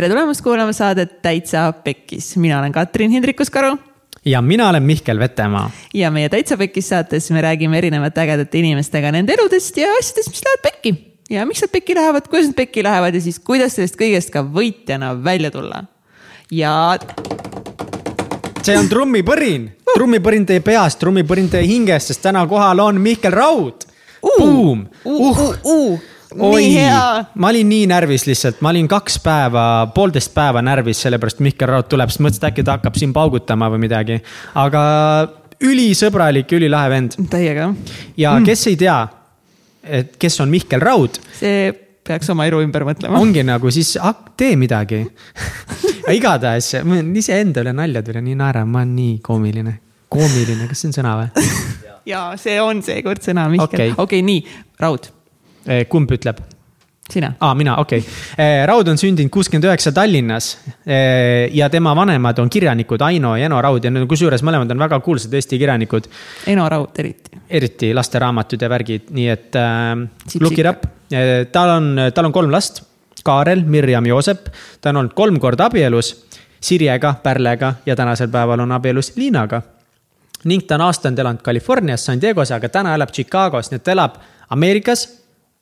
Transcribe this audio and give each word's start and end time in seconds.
tere 0.00 0.14
tulemast 0.14 0.40
kuulama 0.40 0.72
saadet 0.72 1.18
Täitsa 1.20 1.66
Pekkis, 1.84 2.30
mina 2.40 2.58
olen 2.58 2.72
Katrin 2.72 3.10
Hindrikus-Karu. 3.10 3.76
ja 4.24 4.40
mina 4.42 4.68
olen 4.68 4.82
Mihkel 4.82 5.18
Vetemaa. 5.18 5.70
ja 5.94 6.10
meie 6.10 6.28
Täitsa 6.28 6.56
Pekkis 6.56 6.88
saates 6.88 7.30
me 7.30 7.42
räägime 7.42 7.78
erinevate 7.78 8.20
ägedate 8.20 8.58
inimestega 8.58 9.12
nende 9.12 9.34
eludest 9.34 9.76
ja 9.76 9.88
asjadest, 9.98 10.28
mis 10.28 10.42
lähevad 10.44 10.62
pekki. 10.62 10.94
ja 11.30 11.44
miks 11.46 11.60
nad 11.60 11.70
pekki 11.70 11.94
lähevad, 11.94 12.28
kuidas 12.28 12.46
nad 12.46 12.54
pekki 12.54 12.82
lähevad 12.82 13.14
ja 13.14 13.20
siis 13.20 13.38
kuidas 13.38 13.76
sellest 13.76 13.98
kõigest 14.00 14.32
ka 14.32 14.40
võitjana 14.40 15.12
välja 15.24 15.50
tulla. 15.50 15.82
ja. 16.50 16.96
see 18.62 18.78
on 18.78 18.88
trummipõrin, 18.88 19.68
trummipõrin 19.94 20.46
teie 20.46 20.64
peast, 20.64 20.98
trummipõrin 20.98 21.52
teie 21.52 21.68
hingest, 21.68 22.14
sest 22.14 22.22
täna 22.22 22.46
kohal 22.46 22.80
on 22.80 23.00
Mihkel 23.00 23.36
Raud 23.36 23.84
uh,. 24.22 24.38
Buum 24.38 24.86
uh,. 25.04 25.20
Uh, 25.20 25.28
uh, 25.28 25.58
uh 25.64 26.00
oi, 26.38 26.66
ma 27.34 27.50
olin 27.50 27.68
nii 27.70 27.86
närvis 27.90 28.26
lihtsalt, 28.28 28.60
ma 28.64 28.70
olin 28.70 28.88
kaks 28.90 29.18
päeva, 29.24 29.64
poolteist 29.94 30.32
päeva 30.34 30.62
närvis, 30.62 31.02
sellepärast 31.04 31.42
Mihkel 31.44 31.70
Raud 31.70 31.90
tuleb, 31.90 32.12
siis 32.12 32.22
mõtlesin, 32.22 32.44
et 32.44 32.48
äkki 32.52 32.64
ta 32.66 32.78
hakkab 32.78 32.98
siin 33.00 33.14
paugutama 33.16 33.70
või 33.72 33.84
midagi. 33.86 34.20
aga 34.60 34.82
ülisõbralik, 35.66 36.52
ülilahe 36.56 36.90
vend. 36.92 37.18
täiega. 37.30 37.70
ja 38.16 38.34
mm. 38.36 38.48
kes 38.48 38.66
ei 38.70 38.80
tea, 38.80 38.98
et 40.00 40.16
kes 40.20 40.40
on 40.44 40.50
Mihkel 40.52 40.82
Raud. 40.84 41.20
see 41.38 41.70
peaks 42.06 42.30
oma 42.32 42.46
elu 42.48 42.62
ümber 42.64 42.86
mõtlema. 42.88 43.20
ongi 43.20 43.44
nagu 43.46 43.70
siis, 43.74 43.96
tee 44.36 44.56
midagi 44.60 45.02
igatahes, 46.18 46.74
iseenda 47.20 47.64
üle 47.64 47.74
nalja 47.76 48.02
tuli, 48.06 48.22
nii 48.30 48.38
naeran, 48.38 48.68
ma 48.70 48.84
olen 48.84 48.96
nii 48.96 49.14
koomiline. 49.24 49.78
koomiline, 50.08 50.66
kas 50.70 50.84
see 50.84 50.92
on 50.92 51.00
sõna 51.02 51.16
või? 51.20 51.48
ja 52.12 52.28
see 52.40 52.60
on 52.62 52.84
seekord 52.86 53.24
sõna, 53.24 53.50
Mihkel. 53.50 53.66
okei 53.66 53.96
okay. 53.96 54.04
okay,, 54.04 54.26
nii, 54.26 54.44
Raud 54.80 55.16
kumb 55.88 56.10
ütleb? 56.16 56.40
sina. 57.12 57.32
aa, 57.40 57.54
mina, 57.54 57.76
okei 57.76 57.98
okay.. 57.98 58.12
Eh, 58.38 58.66
Raud 58.66 58.88
on 58.88 58.98
sündinud 58.98 59.30
kuuskümmend 59.32 59.66
üheksa 59.68 59.92
Tallinnas. 59.92 60.50
Eh, 60.86 61.50
ja 61.56 61.68
tema 61.70 61.94
vanemad 61.96 62.38
on 62.38 62.50
kirjanikud 62.50 63.02
Aino 63.02 63.34
ja 63.36 63.48
Eno 63.48 63.60
Raud 63.62 63.84
ja 63.84 64.06
kusjuures 64.08 64.44
mõlemad 64.46 64.70
on 64.70 64.84
väga 64.84 65.00
kuulsad 65.04 65.34
Eesti 65.34 65.58
kirjanikud. 65.58 66.06
Eno 66.50 66.68
Raud 66.68 66.98
eriti. 66.98 67.40
eriti 67.50 67.94
lasteraamatud 67.94 68.62
ja 68.62 68.70
värgid, 68.70 69.10
nii 69.16 69.28
et 69.28 69.58
äh, 69.58 70.06
look 70.40 70.58
it 70.58 70.66
up. 70.70 70.86
tal 71.52 71.76
on, 71.76 71.90
tal 72.14 72.30
on 72.30 72.32
kolm 72.32 72.52
last. 72.52 72.84
Kaarel, 73.24 73.64
Mirjam, 73.68 74.06
Joosep. 74.06 74.46
ta 74.80 74.90
on 74.90 75.02
olnud 75.02 75.14
kolm 75.14 75.40
korda 75.40 75.66
abielus. 75.68 76.14
Sirjega, 76.60 77.14
Pärlega 77.22 77.74
ja 77.86 77.96
tänasel 77.96 78.28
päeval 78.28 78.60
on 78.60 78.72
abielus 78.72 79.14
Liinaga 79.16 79.62
ning 80.44 80.64
ta 80.64 80.78
on 80.78 80.86
aastaid 80.86 81.18
elanud 81.18 81.42
Californias, 81.44 82.04
San 82.04 82.20
Diego's, 82.20 82.48
aga 82.52 82.68
täna 82.72 82.94
elab 82.96 83.10
Chicagos, 83.12 83.68
nii 83.70 83.76
et 83.76 83.84
ta 83.84 83.92
elab 83.92 84.14
Ameerikas 84.50 85.02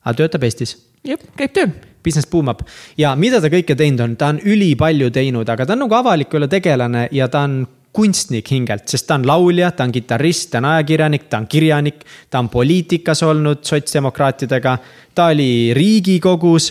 aga 0.09 0.23
töötab 0.23 0.45
Eestis. 0.47 0.75
jep, 1.05 1.23
käib 1.37 1.55
tööl. 1.55 1.71
Business 2.03 2.29
boomab 2.31 2.61
ja 2.97 3.11
mida 3.19 3.41
ta 3.43 3.49
kõike 3.51 3.75
teinud 3.75 3.99
on, 4.05 4.15
ta 4.15 4.29
on 4.33 4.39
ülipalju 4.39 5.09
teinud, 5.11 5.49
aga 5.51 5.65
ta 5.67 5.75
on 5.75 5.83
nagu 5.83 5.97
avaliku 5.97 6.39
elu 6.39 6.47
tegelane 6.47 7.07
ja 7.11 7.27
ta 7.27 7.43
on 7.47 7.61
kunstnik 7.93 8.47
hingelt, 8.53 8.85
sest 8.87 9.07
ta 9.09 9.17
on 9.17 9.25
laulja, 9.27 9.71
ta 9.75 9.83
on 9.83 9.91
kitarrist, 9.91 10.51
ta 10.53 10.61
on 10.61 10.69
ajakirjanik, 10.71 11.25
ta 11.29 11.41
on 11.41 11.47
kirjanik, 11.49 12.05
ta 12.29 12.39
on 12.39 12.49
poliitikas 12.53 13.23
olnud 13.27 13.65
sotsdemokraatidega, 13.67 14.77
ta 15.17 15.31
oli 15.33 15.73
riigikogus 15.75 16.69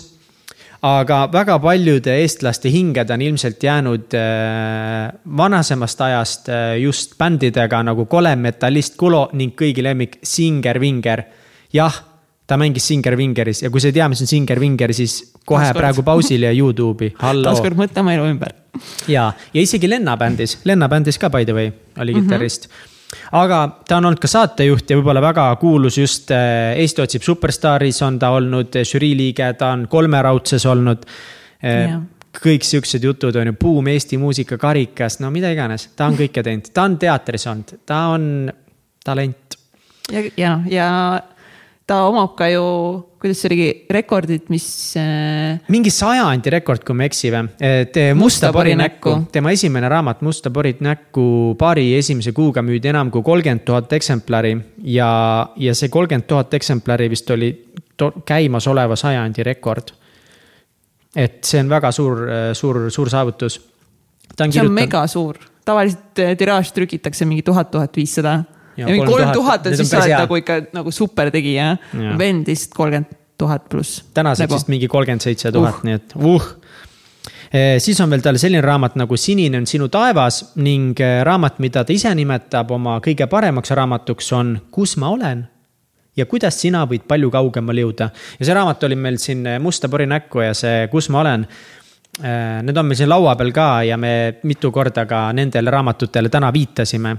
aga 0.87 1.25
väga 1.33 1.59
paljude 1.59 2.15
eestlaste 2.23 2.71
hinged 2.71 3.11
on 3.11 3.23
ilmselt 3.23 3.63
jäänud 3.63 4.15
äh, 4.15 5.11
vanasemast 5.37 6.01
ajast 6.01 6.49
äh, 6.49 6.77
just 6.79 7.19
bändidega 7.19 7.83
nagu 7.83 8.07
Kole, 8.07 8.37
Metallist, 8.37 8.97
Kulo 8.97 9.29
ning 9.33 9.57
kõigi 9.59 9.83
lemmik 9.83 10.19
Singer 10.23 10.81
Vinger. 10.81 11.23
jah, 11.73 11.95
ta 12.49 12.57
mängis 12.61 12.89
Singer 12.89 13.17
Vingeris 13.17 13.63
ja 13.63 13.71
kui 13.71 13.83
sa 13.83 13.91
ei 13.91 13.97
tea, 13.97 14.09
mis 14.09 14.23
on 14.25 14.31
Singer 14.31 14.61
Vinger, 14.61 14.93
siis 14.97 15.21
kohe 15.45 15.63
Taaskord. 15.63 15.81
praegu 15.83 16.05
pausile 16.07 16.53
Youtube'i. 16.57 17.13
taaskord 17.47 17.79
mõtlema 17.79 18.17
elu 18.17 18.29
ümber. 18.33 18.55
ja, 19.09 19.31
ja 19.55 19.65
isegi 19.65 19.91
Lenna 19.91 20.17
bändis, 20.21 20.59
Lenna 20.69 20.89
bändis 20.89 21.21
ka 21.21 21.31
by 21.33 21.45
the 21.49 21.57
way 21.57 21.73
oli 21.99 22.15
mhm. 22.15 22.29
kitarrist 22.29 22.69
mm. 22.69 22.77
-hmm 22.77 22.95
aga 23.33 23.59
ta 23.89 23.97
on 23.97 24.05
olnud 24.05 24.21
ka 24.21 24.29
saatejuht 24.29 24.91
ja 24.91 24.97
võib-olla 24.99 25.23
väga 25.25 25.57
kuulus 25.57 25.97
just 25.99 26.31
äh, 26.31 26.77
Eesti 26.77 27.01
otsib 27.03 27.23
superstaaris 27.25 28.03
on 28.03 28.19
ta 28.19 28.29
olnud 28.37 28.77
äh, 28.77 28.85
žürii 28.85 29.17
liige, 29.17 29.49
ta 29.57 29.71
on 29.73 29.87
kolmeraudses 29.89 30.67
olnud 30.67 31.07
yeah 31.65 32.03
kõik 32.39 32.63
siuksed 32.63 33.03
jutud 33.03 33.37
on 33.41 33.51
ju, 33.51 33.55
buum 33.59 33.89
Eesti 33.91 34.19
muusika 34.21 34.59
karikas, 34.61 35.19
no 35.23 35.31
mida 35.35 35.51
iganes, 35.51 35.89
ta 35.97 36.07
on 36.07 36.19
kõike 36.19 36.45
teinud, 36.45 36.71
ta 36.75 36.85
on 36.87 36.99
teatris 37.01 37.47
olnud, 37.51 37.73
ta 37.89 38.03
on 38.15 38.53
talent. 39.05 39.57
ja, 40.13 40.23
ja, 40.37 40.53
ja 40.71 40.89
ta 41.89 42.03
omab 42.09 42.35
ka 42.37 42.49
ju, 42.53 42.63
kuidas 43.21 43.41
see 43.41 43.49
oligi, 43.49 43.69
rekordit, 43.93 44.49
mis 44.53 44.67
äh.... 45.01 45.57
mingi 45.73 45.93
sajandi 45.93 46.53
rekord, 46.53 46.85
kui 46.85 46.97
ma 46.97 47.07
ei 47.07 47.11
eksi 47.11 47.31
või? 47.33 47.49
et 47.65 47.97
Musta 48.19 48.51
pori 48.55 48.75
näkku, 48.79 49.15
tema 49.33 49.55
esimene 49.57 49.89
raamat 49.91 50.21
Musta 50.27 50.53
pori 50.55 50.75
näkku 50.85 51.57
paari 51.61 51.87
esimese 51.97 52.35
kuuga 52.37 52.63
müüdi 52.65 52.93
enam 52.93 53.13
kui 53.15 53.25
kolmkümmend 53.25 53.65
tuhat 53.69 53.95
eksemplari 53.97 54.53
ja, 54.93 55.09
ja 55.57 55.77
see 55.79 55.89
kolmkümmend 55.93 56.29
tuhat 56.29 56.59
eksemplari 56.61 57.09
vist 57.13 57.33
oli 57.33 57.51
käimasoleva 58.29 58.99
sajandi 58.99 59.49
rekord. 59.49 59.95
et 61.17 61.41
see 61.45 61.63
on 61.65 61.73
väga 61.73 61.93
suur, 61.93 62.21
suur, 62.53 62.85
suur 62.93 63.11
saavutus. 63.11 63.59
see 63.59 64.45
on 64.45 64.53
kirjutan... 64.53 64.77
mega 64.77 65.07
suur, 65.09 65.41
tavaliselt 65.65 66.25
tiraaž 66.37 66.77
trükitakse 66.77 67.25
mingi 67.25 67.49
tuhat, 67.49 67.73
tuhat 67.73 67.97
viissada 67.97 68.43
ja 68.79 68.87
mingi 68.87 69.07
kolm 69.07 69.33
tuhat 69.35 69.67
on 69.67 69.77
siis 69.77 69.91
sa 69.91 70.03
oled 70.03 70.17
nagu 70.23 70.39
ikka 70.41 70.59
nagu 70.77 70.93
supertegija, 70.95 71.73
vend 72.19 72.47
vist 72.49 72.75
kolmkümmend 72.77 73.17
tuhat 73.39 73.69
pluss. 73.69 74.05
tänaseks 74.15 74.49
nagu. 74.49 74.55
vist 74.55 74.69
mingi 74.69 74.89
kolmkümmend 74.89 75.25
seitse 75.25 75.53
tuhat, 75.53 75.85
nii 75.87 75.99
et 75.99 76.17
uh 76.17 76.49
e,. 77.53 77.79
siis 77.83 78.01
on 78.01 78.11
veel 78.11 78.23
tal 78.25 78.39
selline 78.39 78.63
raamat 78.65 78.99
nagu 79.01 79.17
Sinine 79.17 79.59
on 79.59 79.67
sinu 79.67 79.89
taevas 79.89 80.43
ning 80.57 80.99
e, 81.01 81.13
raamat, 81.25 81.59
mida 81.65 81.85
ta 81.85 81.95
ise 81.95 82.15
nimetab 82.15 82.71
oma 82.75 82.99
kõige 83.05 83.27
paremaks 83.31 83.71
raamatuks, 83.71 84.33
on 84.33 84.59
Kus 84.71 84.97
ma 84.97 85.13
olen 85.15 85.47
ja 86.19 86.27
kuidas 86.27 86.59
sina 86.61 86.85
võid 86.87 87.07
palju 87.09 87.31
kaugemale 87.31 87.87
jõuda. 87.87 88.11
ja 88.39 88.47
see 88.47 88.55
raamat 88.55 88.85
oli 88.85 88.97
meil 88.97 89.19
siin 89.23 89.47
e, 89.47 89.59
Musta 89.59 89.89
pori 89.89 90.07
näkku 90.07 90.45
ja 90.45 90.55
see 90.55 90.87
Kus 90.93 91.09
ma 91.09 91.25
olen. 91.25 91.49
Need 92.19 92.75
on 92.75 92.87
meil 92.89 92.99
siin 92.99 93.07
laua 93.07 93.37
peal 93.39 93.53
ka 93.55 93.83
ja 93.87 93.97
me 93.97 94.41
mitu 94.43 94.73
korda 94.75 95.05
ka 95.07 95.29
nendele 95.33 95.71
raamatutele 95.71 96.29
täna 96.29 96.49
viitasime 96.53 97.13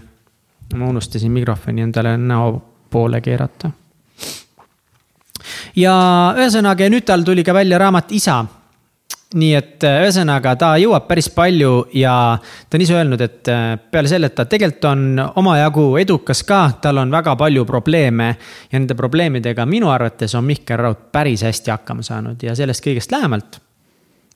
ma 0.76 0.86
unustasin 0.86 1.32
mikrofoni 1.32 1.82
endale 1.82 2.18
näo 2.18 2.62
poole 2.90 3.22
keerata. 3.22 3.72
ja 5.76 5.94
ühesõnaga, 6.38 6.90
nüüd 6.90 7.06
tal 7.08 7.26
tuli 7.26 7.44
ka 7.44 7.54
välja 7.54 7.78
raamat 7.78 8.12
Isa. 8.12 8.46
nii 9.34 9.54
et 9.54 9.84
äh, 9.86 10.00
ühesõnaga, 10.04 10.56
ta 10.58 10.72
jõuab 10.82 11.06
päris 11.08 11.28
palju 11.30 11.86
ja 11.94 12.14
ta 12.70 12.78
on 12.78 12.82
ise 12.82 12.96
öelnud, 12.98 13.22
et 13.22 13.48
äh, 13.54 13.76
peale 13.92 14.10
selle, 14.10 14.32
et 14.32 14.36
ta 14.36 14.46
tegelikult 14.50 14.86
on 14.90 15.22
omajagu 15.36 15.86
edukas 16.02 16.42
ka, 16.44 16.64
tal 16.82 16.98
on 16.98 17.12
väga 17.12 17.36
palju 17.36 17.66
probleeme. 17.66 18.36
ja 18.72 18.80
nende 18.80 18.96
probleemidega 18.96 19.66
minu 19.66 19.90
arvates 19.90 20.36
on 20.36 20.44
Mihkel 20.44 20.78
Raud 20.78 21.10
päris 21.12 21.44
hästi 21.46 21.72
hakkama 21.72 22.02
saanud 22.02 22.44
ja 22.44 22.56
sellest 22.56 22.86
kõigest 22.86 23.12
lähemalt. 23.12 23.62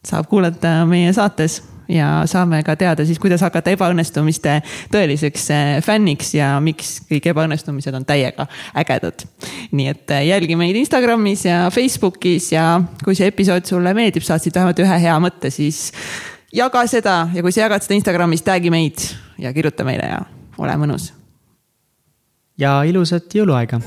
saab 0.05 0.29
kuulata 0.29 0.85
meie 0.85 1.13
saates 1.13 1.72
ja 1.93 2.07
saame 2.29 2.61
ka 2.65 2.75
teada 2.79 3.05
siis, 3.05 3.19
kuidas 3.21 3.43
hakata 3.45 3.73
ebaõnnestumiste 3.75 4.57
tõeliseks 4.93 5.47
äh, 5.53 5.71
fänniks 5.85 6.33
ja 6.35 6.55
miks 6.63 6.95
kõik 7.09 7.29
ebaõnnestumised 7.33 7.95
on 7.97 8.05
täiega 8.07 8.47
ägedad. 8.79 9.25
nii 9.71 9.87
et 9.91 10.13
äh, 10.15 10.25
jälgi 10.29 10.57
meid 10.59 10.77
Instagramis 10.79 11.45
ja 11.45 11.67
Facebookis 11.73 12.51
ja 12.55 12.67
kui 13.03 13.17
see 13.17 13.29
episood 13.29 13.67
sulle 13.69 13.93
meeldib, 13.97 14.25
saad 14.25 14.43
siit 14.43 14.55
vähemalt 14.55 14.79
ühe 14.83 15.01
hea 15.05 15.17
mõtte, 15.21 15.53
siis 15.53 15.91
jaga 16.53 16.85
seda 16.89 17.17
ja 17.33 17.45
kui 17.45 17.53
sa 17.53 17.67
jagad 17.67 17.85
seda 17.85 17.97
Instagramis, 17.99 18.45
tag'i 18.45 18.73
meid 18.73 19.05
ja 19.41 19.53
kirjuta 19.53 19.85
meile 19.87 20.09
ja 20.09 20.23
ole 20.57 20.79
mõnus. 20.81 21.11
ja 22.57 22.81
ilusat 22.89 23.29
jõuluaega. 23.33 23.81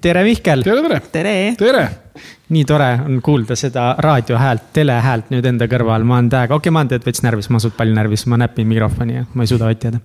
tere, 0.00 0.24
Mihkel. 0.24 0.64
tere, 0.64 0.82
tere. 0.88 1.00
tere, 1.12 1.38
tere 1.60 2.05
nii 2.48 2.64
tore 2.68 2.88
on 3.04 3.18
kuulda 3.24 3.56
seda 3.58 3.88
raadiohäält, 3.98 4.68
telehäält 4.76 5.32
nüüd 5.34 5.46
enda 5.50 5.66
kõrval, 5.70 6.04
ma 6.06 6.20
olen 6.20 6.30
täiega, 6.30 6.54
okei 6.54 6.68
okay,, 6.68 6.74
ma 6.74 6.84
olen 6.84 6.92
tegelikult 6.92 7.10
veits 7.10 7.24
närvis, 7.26 7.48
ma 7.50 7.58
olen 7.58 7.64
suht 7.66 7.76
palju 7.78 7.96
närvis, 7.96 8.26
ma 8.30 8.38
näpin 8.42 8.68
mikrofoni 8.70 9.18
ja 9.18 9.24
ma 9.34 9.46
ei 9.46 9.50
suuda 9.50 9.70
vatti 9.70 9.90
jääda. 9.90 10.00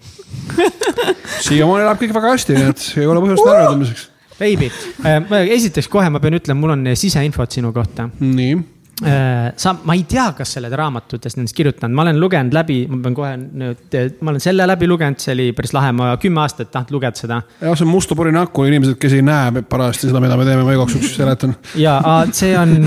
Siiamaani 1.46 1.86
läheb 1.86 2.02
kõik 2.02 2.16
väga 2.18 2.34
hästi, 2.34 2.58
nii 2.58 2.74
et 2.74 2.88
ei 2.98 3.08
ole 3.10 3.24
põhjust 3.24 3.46
närveldamiseks. 3.46 4.08
Baby, 4.42 4.72
äh, 5.06 5.34
esiteks 5.54 5.90
kohe 5.92 6.10
ma 6.10 6.22
pean 6.24 6.40
ütlema, 6.40 6.64
mul 6.64 6.74
on 6.74 6.94
siseinfot 6.98 7.60
sinu 7.60 7.74
kohta. 7.76 8.10
nii 8.20 8.56
sa, 9.02 9.74
ma 9.84 9.96
ei 9.98 10.04
tea, 10.10 10.28
kas 10.38 10.54
sa 10.54 10.60
oled 10.62 10.74
raamatutest 10.78 11.40
nendest 11.40 11.58
kirjutanud, 11.58 11.96
ma 11.98 12.06
olen 12.06 12.20
lugenud 12.22 12.54
läbi, 12.56 12.84
ma 12.92 13.00
pean 13.02 13.18
kohe 13.18 13.32
nüüd, 13.40 13.98
ma 14.22 14.34
olen 14.34 14.44
selle 14.44 14.68
läbi 14.70 14.90
lugenud, 14.90 15.22
see 15.24 15.34
oli 15.36 15.48
päris 15.58 15.74
lahe, 15.74 15.94
ma 15.98 16.12
kümme 16.22 16.44
aastat 16.44 16.72
tahtnud 16.74 16.98
lugeda 16.98 17.18
seda. 17.18 17.42
jah, 17.62 17.74
see 17.74 17.88
on 17.88 17.92
musta 17.92 18.18
pori 18.18 18.34
näkku, 18.36 18.68
inimesed, 18.70 19.00
kes 19.02 19.18
ei 19.18 19.26
näe 19.26 19.66
parajasti 19.70 20.12
seda, 20.12 20.22
mida 20.24 20.38
me 20.38 20.46
teeme, 20.48 20.68
ma 20.68 20.78
igaks 20.78 20.98
juhuks 20.98 21.18
seletan. 21.18 21.58
ja, 21.82 21.98
see 22.38 22.54
on, 22.60 22.78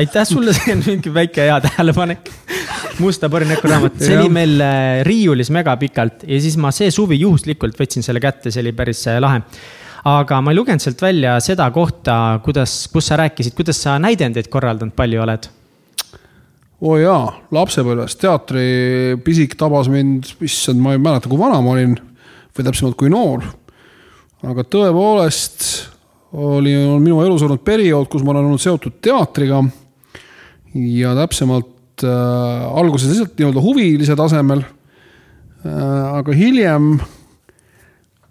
aitäh 0.00 0.26
sulle, 0.28 0.56
see 0.56 0.76
on 0.76 0.84
mingi 0.86 1.14
väike 1.14 1.48
hea 1.50 1.60
tähelepanek. 1.68 2.32
musta 3.02 3.28
pori 3.28 3.48
näkku 3.50 3.68
raamat, 3.68 4.00
see 4.00 4.16
oli 4.16 4.32
meil 4.32 4.60
äh, 4.62 5.00
riiulis 5.06 5.50
mega 5.54 5.76
pikalt 5.76 6.24
ja 6.30 6.40
siis 6.40 6.56
ma 6.62 6.72
see 6.74 6.92
suvi 6.94 7.18
juhuslikult 7.20 7.76
võtsin 7.80 8.06
selle 8.06 8.22
kätte, 8.22 8.54
see 8.54 8.62
oli 8.64 8.72
päris 8.76 9.02
äh, 9.10 9.20
lahe 9.22 9.42
aga 10.04 10.40
ma 10.44 10.52
ei 10.52 10.58
lugenud 10.58 10.82
sealt 10.84 11.00
välja 11.00 11.38
seda 11.44 11.70
kohta, 11.72 12.38
kuidas, 12.44 12.84
kus 12.92 13.08
sa 13.08 13.18
rääkisid, 13.20 13.54
kuidas 13.56 13.80
sa 13.80 13.96
näidendeid 14.02 14.50
korraldanud 14.52 14.96
palju 14.96 15.22
oled? 15.24 15.48
oo 16.84 16.98
jaa, 17.00 17.30
lapsepõlves 17.54 18.18
teatripisik 18.20 19.54
tabas 19.56 19.88
mind, 19.88 20.34
issand, 20.44 20.82
ma 20.84 20.92
ei 20.92 21.00
mäleta, 21.00 21.30
kui 21.30 21.40
vana 21.40 21.62
ma 21.64 21.72
olin 21.72 21.94
või 22.54 22.66
täpsemalt 22.66 22.98
kui 23.00 23.08
noor. 23.12 23.46
aga 24.44 24.66
tõepoolest 24.68 25.64
oli, 26.34 26.74
on 26.76 27.00
minu 27.00 27.22
elus 27.24 27.44
olnud 27.46 27.62
periood, 27.64 28.08
kus 28.10 28.24
ma 28.26 28.34
olen 28.34 28.50
olnud 28.50 28.60
seotud 28.60 28.98
teatriga. 29.00 29.62
ja 30.74 31.14
täpsemalt 31.16 32.04
äh, 32.04 32.78
alguses 32.80 33.08
lihtsalt 33.08 33.38
nii-öelda 33.38 33.62
huvilise 33.64 34.16
tasemel 34.18 34.60
äh,. 34.60 36.18
aga 36.20 36.34
hiljem 36.36 36.98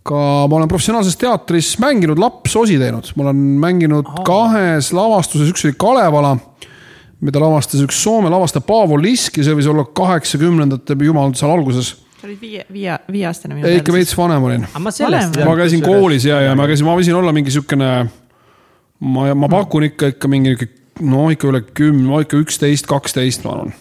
ka 0.04 0.22
ma 0.52 0.58
olen 0.58 0.72
professionaalses 0.72 1.16
teatris 1.20 1.74
mänginud 1.80 2.20
lapsosi 2.20 2.76
teinud, 2.80 3.08
ma 3.16 3.30
olen 3.30 3.44
mänginud 3.64 4.10
Aha. 4.10 4.24
kahes 4.28 4.92
lavastuses, 4.96 5.52
üks 5.54 5.64
oli 5.68 5.78
Kalevala 5.80 6.36
mida 7.24 7.42
lavastas 7.42 7.84
üks 7.84 8.00
Soome 8.04 8.32
lavastaja 8.32 8.64
Paavo 8.68 8.98
Lisk 9.00 9.40
ja 9.40 9.46
see 9.48 9.56
võis 9.58 9.70
olla 9.72 9.86
kaheksakümnendate 9.96 10.98
jumal 11.08 11.32
seal 11.40 11.54
alguses. 11.54 11.94
sa 12.20 12.28
olid 12.28 12.42
viie, 12.42 12.66
viie, 12.72 12.98
viieaastane. 13.12 13.62
ei, 13.64 13.80
ikka 13.80 13.96
veits 13.96 14.16
vanem 14.18 14.44
olin. 14.50 14.68
ma 15.48 15.56
käisin 15.60 15.84
koolis 15.86 16.28
ja, 16.28 16.42
ja 16.50 16.58
ma 16.60 16.68
käisin, 16.68 16.88
ma 16.88 16.98
võisin 17.00 17.16
olla 17.20 17.34
mingi 17.36 17.54
siukene, 17.54 17.92
ma, 19.00 19.30
ma 19.36 19.52
pakun 19.52 19.88
ikka, 19.92 20.14
ikka 20.16 20.32
mingi 20.32 20.58
no 21.02 21.30
ikka 21.34 21.50
üle 21.52 21.64
kümne, 21.72 22.06
no 22.10 22.20
ikka 22.24 22.40
üksteist, 22.44 22.90
kaksteist, 22.92 23.48
ma 23.48 23.56
arvan 23.58 23.74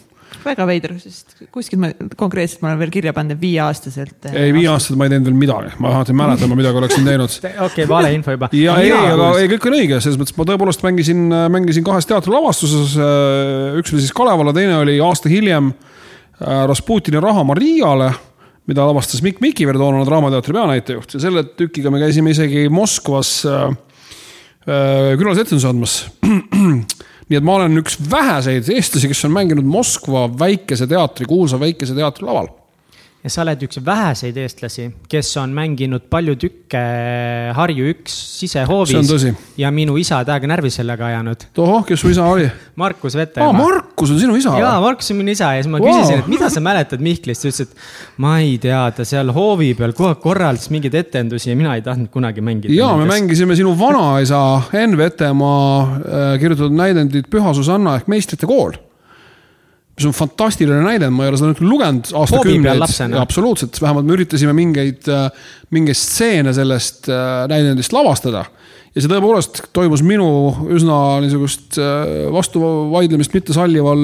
väga 0.45 0.65
veider, 0.69 0.95
sest 1.01 1.35
kuskilt 1.53 1.81
ma 1.81 1.91
konkreetselt 2.19 2.63
ma 2.63 2.71
olen 2.71 2.81
veel 2.81 2.93
kirja 2.93 3.13
pannud, 3.15 3.37
et 3.37 3.41
viieaastaselt. 3.41 4.29
ei, 4.31 4.51
viieaastaselt 4.55 4.99
ma 4.99 5.07
ei 5.07 5.13
teinud 5.13 5.29
veel 5.29 5.39
midagi, 5.39 5.71
ma 5.83 5.93
alati 5.93 6.15
mäletan, 6.17 6.51
ma 6.51 6.57
midagi 6.59 6.81
oleksin 6.81 7.07
teinud. 7.07 7.37
okei 7.67 7.87
valeinfo 7.89 8.35
juba. 8.35 8.51
ja 8.57 8.75
ei, 8.81 8.91
aga 8.91 9.31
ei, 9.39 9.49
kõik 9.55 9.69
on 9.69 9.77
õige, 9.79 10.01
selles 10.03 10.19
mõttes 10.21 10.37
ma 10.39 10.47
tõepoolest 10.49 10.85
mängisin, 10.85 11.23
mängisin 11.53 11.87
kahes 11.87 12.09
teatrilavastuses. 12.09 12.97
üks 13.79 13.95
oli 13.95 14.03
siis 14.03 14.13
Kalevala, 14.15 14.53
teine 14.55 14.77
oli 14.81 14.99
aasta 15.03 15.31
hiljem 15.31 15.71
äh, 15.73 16.63
Rasputini 16.69 17.23
Raha 17.23 17.45
Mariale 17.47 18.11
mida 18.69 18.85
lavastas 18.87 19.23
Mikk 19.23 19.41
Mikiver, 19.43 19.77
toonane 19.79 20.05
Draamateatri 20.07 20.55
peanäitejuht 20.55 21.17
ja 21.17 21.23
selle 21.23 21.43
tükiga 21.59 21.91
me 21.91 21.99
käisime 22.03 22.31
isegi 22.31 22.67
Moskvas 22.71 23.41
äh, 23.49 23.65
äh, 24.67 25.09
külalisetendusi 25.19 25.67
andmas 25.67 25.97
nii 27.29 27.39
et 27.39 27.45
ma 27.45 27.59
olen 27.59 27.79
üks 27.83 27.97
väheseid 28.11 28.69
eestlasi, 28.73 29.09
kes 29.11 29.25
on 29.27 29.35
mänginud 29.35 29.67
Moskva 29.67 30.27
väikese 30.39 30.87
teatri, 30.89 31.27
kuulsa 31.29 31.59
väikese 31.61 31.95
teatri 31.97 32.27
laval 32.27 32.51
ja 33.23 33.31
sa 33.31 33.43
oled 33.45 33.61
üks 33.63 33.79
väheseid 33.83 34.37
eestlasi, 34.41 34.89
kes 35.09 35.29
on 35.39 35.53
mänginud 35.55 36.09
palju 36.11 36.35
tükke 36.41 36.81
Harju 37.55 37.87
üks 37.93 38.15
sisehoovis. 38.41 39.25
ja 39.59 39.71
minu 39.71 39.95
isa 39.99 40.19
täiega 40.27 40.49
närvi 40.51 40.71
sellega 40.73 41.07
ajanud. 41.07 41.47
tohoh, 41.55 41.85
kes 41.87 42.03
su 42.03 42.11
isa 42.11 42.25
oli? 42.27 42.49
Markus 42.75 43.15
Vetemaa 43.15 43.53
ah,. 43.53 43.55
Markus 43.55 44.11
on 44.11 44.19
sinu 44.19 44.35
isa? 44.35 44.57
jaa, 44.59 44.75
Markus 44.83 45.11
on 45.15 45.21
minu 45.21 45.31
isa 45.31 45.53
ja 45.55 45.63
siis 45.63 45.71
ma 45.71 45.79
wow. 45.79 45.87
küsisin, 45.87 46.23
et 46.25 46.31
mida 46.35 46.51
sa 46.51 46.63
mäletad 46.63 47.03
Mihklist, 47.03 47.45
ta 47.45 47.51
ütles, 47.53 47.71
et 47.71 48.21
ma 48.25 48.35
ei 48.43 48.57
tea, 48.61 48.83
ta 48.97 49.07
seal 49.07 49.31
hoovi 49.35 49.71
peal 49.79 49.95
kogu 49.95 50.11
aeg 50.11 50.23
korraldas 50.23 50.67
mingeid 50.73 50.99
etendusi 51.05 51.53
ja 51.53 51.59
mina 51.59 51.77
ei 51.79 51.85
tahtnud 51.85 52.11
kunagi 52.11 52.43
mängida. 52.43 52.75
jaa, 52.75 52.97
me 52.99 53.07
mängisime 53.07 53.55
sinu 53.55 53.71
vanaisa 53.79 54.43
Enn 54.83 54.99
Vetemaa 54.99 55.67
äh, 55.79 56.33
kirjutatud 56.43 56.75
näidendit 56.75 57.31
Püha 57.31 57.55
Susanna 57.55 57.95
ehk 58.01 58.11
meistrite 58.11 58.49
kool 58.49 58.75
mis 59.93 60.07
on 60.09 60.15
fantastiline 60.15 60.81
näide, 60.81 61.09
ma 61.13 61.27
ei 61.27 61.31
ole 61.31 61.39
seda 61.39 61.51
nüüd 61.51 61.61
lugenud 61.67 62.09
aastakümneid. 62.17 63.17
absoluutselt, 63.21 63.77
vähemalt 63.81 64.09
me 64.09 64.17
üritasime 64.17 64.55
mingeid, 64.57 65.05
äh, 65.11 65.27
mingeid 65.73 65.99
stseene 65.99 66.53
sellest 66.55 67.09
äh, 67.13 67.45
näidendist 67.51 67.93
lavastada. 67.93 68.47
ja 68.93 69.01
see 69.01 69.09
tõepoolest 69.09 69.63
toimus 69.73 70.03
minu 70.05 70.25
üsna 70.73 70.97
niisugust 71.21 71.77
äh, 71.81 72.25
vastuvaidlemist 72.33 73.33
mitte 73.37 73.53
sallival 73.53 74.03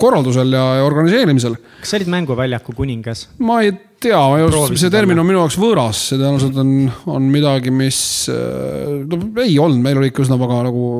korraldusel 0.00 0.52
ja, 0.52 0.68
ja 0.80 0.84
organiseerimisel. 0.84 1.56
kas 1.80 1.94
sa 1.94 2.00
olid 2.00 2.12
mänguväljaku 2.12 2.76
kuningas? 2.76 3.30
ma 3.40 3.62
ei 3.64 3.72
tea, 3.72 4.20
ma 4.20 4.42
ei 4.42 4.48
oska, 4.50 4.76
see 4.76 4.92
termin 4.92 5.24
on 5.24 5.28
minu 5.28 5.40
jaoks 5.40 5.56
võõras, 5.60 6.08
see 6.10 6.20
tõenäoliselt 6.20 6.60
on, 6.60 6.72
on 7.16 7.30
midagi, 7.32 7.72
mis 7.72 7.98
no 8.28 9.24
ei 9.40 9.56
olnud, 9.56 9.80
meil 9.80 10.02
oli 10.02 10.12
ikka 10.12 10.26
üsna 10.26 10.36
väga 10.40 10.66
nagu 10.68 10.90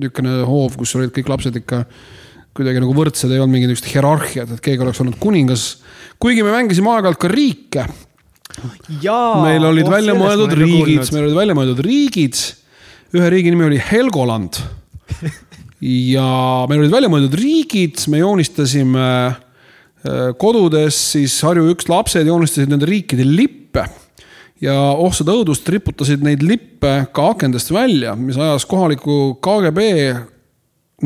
niisugune 0.00 0.40
hoov, 0.50 0.74
kus 0.82 0.98
olid 0.98 1.14
kõik 1.14 1.30
lapsed 1.30 1.62
ikka 1.62 1.84
kuidagi 2.60 2.82
nagu 2.82 2.94
võrdsed, 2.96 3.32
ei 3.32 3.40
olnud 3.40 3.54
mingit 3.54 3.70
niisugust 3.70 3.90
hierarhiat, 3.94 4.54
et 4.54 4.62
keegi 4.64 4.84
oleks 4.84 5.00
olnud 5.02 5.18
kuningas. 5.22 5.66
kuigi 6.20 6.44
me 6.44 6.52
mängisime 6.52 6.92
aeg-ajalt 6.92 7.20
ka 7.20 7.30
riike. 7.32 7.86
meil 9.00 9.64
olid 9.64 9.86
oh, 9.86 9.92
välja 9.94 10.16
mõeldud 10.18 10.56
riigid, 10.58 11.06
meil 11.14 11.28
olid 11.28 11.38
välja 11.38 11.56
mõeldud 11.56 11.84
riigid. 11.86 12.42
ühe 13.16 13.30
riigi 13.32 13.54
nimi 13.54 13.68
oli 13.70 13.80
Helgoland. 13.90 14.60
ja 16.14 16.26
meil 16.68 16.84
olid 16.84 16.92
välja 16.92 17.12
mõeldud 17.12 17.38
riigid, 17.40 18.04
me 18.12 18.20
joonistasime 18.20 19.06
äh, 19.30 20.28
kodudes 20.36 20.98
siis 21.14 21.38
Harju 21.46 21.72
üks 21.72 21.88
lapsed 21.88 22.28
joonistasid 22.28 22.70
nende 22.70 22.88
riikide 22.90 23.24
lippe 23.24 23.86
ja 24.60 24.76
oh 24.92 25.14
seda 25.16 25.32
õudust, 25.38 25.64
riputasid 25.72 26.20
neid 26.24 26.44
lippe 26.44 27.06
ka 27.16 27.30
akendest 27.32 27.72
välja, 27.72 28.12
mis 28.18 28.36
ajas 28.36 28.68
kohaliku 28.68 29.40
KGB 29.40 29.88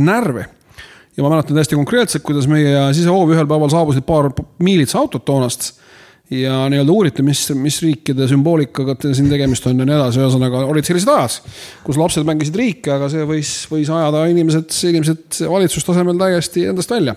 närvi 0.02 0.48
ja 1.16 1.22
ma 1.22 1.31
mäletan 1.31 1.56
täiesti 1.56 1.78
konkreetselt, 1.78 2.25
kuidas 2.26 2.49
meie 2.50 2.90
sisehoovi 2.96 3.37
ühel 3.37 3.49
päeval 3.50 3.72
saabusid 3.72 4.06
paar 4.06 4.31
miilitsa 4.62 4.99
autot 5.02 5.25
toonast 5.25 5.72
ja 6.32 6.64
nii-öelda 6.72 6.93
uuriti, 6.93 7.22
mis, 7.22 7.46
mis 7.58 7.81
riikide 7.84 8.26
sümboolikaga 8.28 8.96
siin 9.05 9.28
tegemist 9.31 9.66
on 9.69 9.82
ja 9.82 9.87
nii 9.87 9.96
edasi, 9.96 10.22
ühesõnaga 10.22 10.62
olid 10.72 10.88
sellised 10.88 11.11
ajad, 11.12 11.50
kus 11.84 11.99
lapsed 12.00 12.26
mängisid 12.26 12.56
riike, 12.58 12.94
aga 12.96 13.11
see 13.12 13.26
võis, 13.28 13.56
võis 13.70 13.90
ajada 13.93 14.25
inimesed, 14.32 14.72
inimesed 14.90 15.43
valitsustasemel 15.50 16.16
täiesti 16.20 16.64
endast 16.72 16.94
välja. 16.94 17.16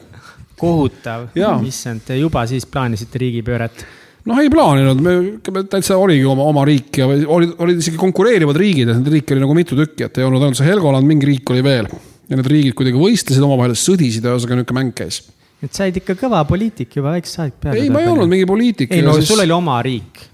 kohutav, 0.57 1.29
issand, 1.65 2.03
te 2.05 2.17
juba 2.17 2.43
siis 2.49 2.65
plaanisite 2.65 3.21
riigipööret. 3.21 3.85
Noh, 4.27 4.41
ei 4.43 4.49
plaaninud, 4.51 4.99
me 4.99 5.63
täitsa 5.71 5.95
oligi 5.95 6.25
oma, 6.27 6.43
oma 6.51 6.65
riik 6.67 6.99
ja 6.99 7.07
olid, 7.07 7.53
olid 7.63 7.79
isegi 7.79 7.95
konkureerivad 8.01 8.59
riigid, 8.59 8.91
et 8.91 8.99
neid 8.99 9.13
riike 9.13 9.37
oli 9.37 9.45
nagu 9.45 9.55
mitu 9.55 9.77
tükki, 9.79 10.09
et 10.09 10.19
ei 10.19 10.27
olnud 10.27 10.43
ainult 10.43 10.59
see 10.59 10.67
Helgoland, 10.67 11.07
mingi 11.07 11.29
riik 11.29 11.55
oli 11.55 11.63
veel 11.63 11.87
ja 12.27 12.39
need 12.39 12.49
riigid 12.51 12.75
kuidagi 12.77 12.99
võistlesid 12.99 13.43
omavahel, 13.43 13.75
sõdisid, 13.77 14.25
ühesõnaga 14.25 14.61
niisugune 14.61 14.79
mäng 14.79 14.95
käis. 14.97 15.21
et 15.63 15.73
sa 15.73 15.85
olid 15.85 16.01
ikka 16.01 16.17
kõva 16.19 16.41
poliitik 16.47 16.97
juba 16.99 17.13
väiksest 17.15 17.39
saadik 17.39 17.61
peale. 17.61 17.83
ei, 17.83 17.91
ma 17.93 18.03
ei 18.03 18.09
olnud 18.11 18.31
mingi 18.31 18.49
poliitik. 18.49 18.91
ei 18.91 19.05
no 19.05 19.15
siis... 19.17 19.29
sul 19.29 19.43
oli 19.43 19.55
oma 19.55 19.79
riik. 19.85 20.25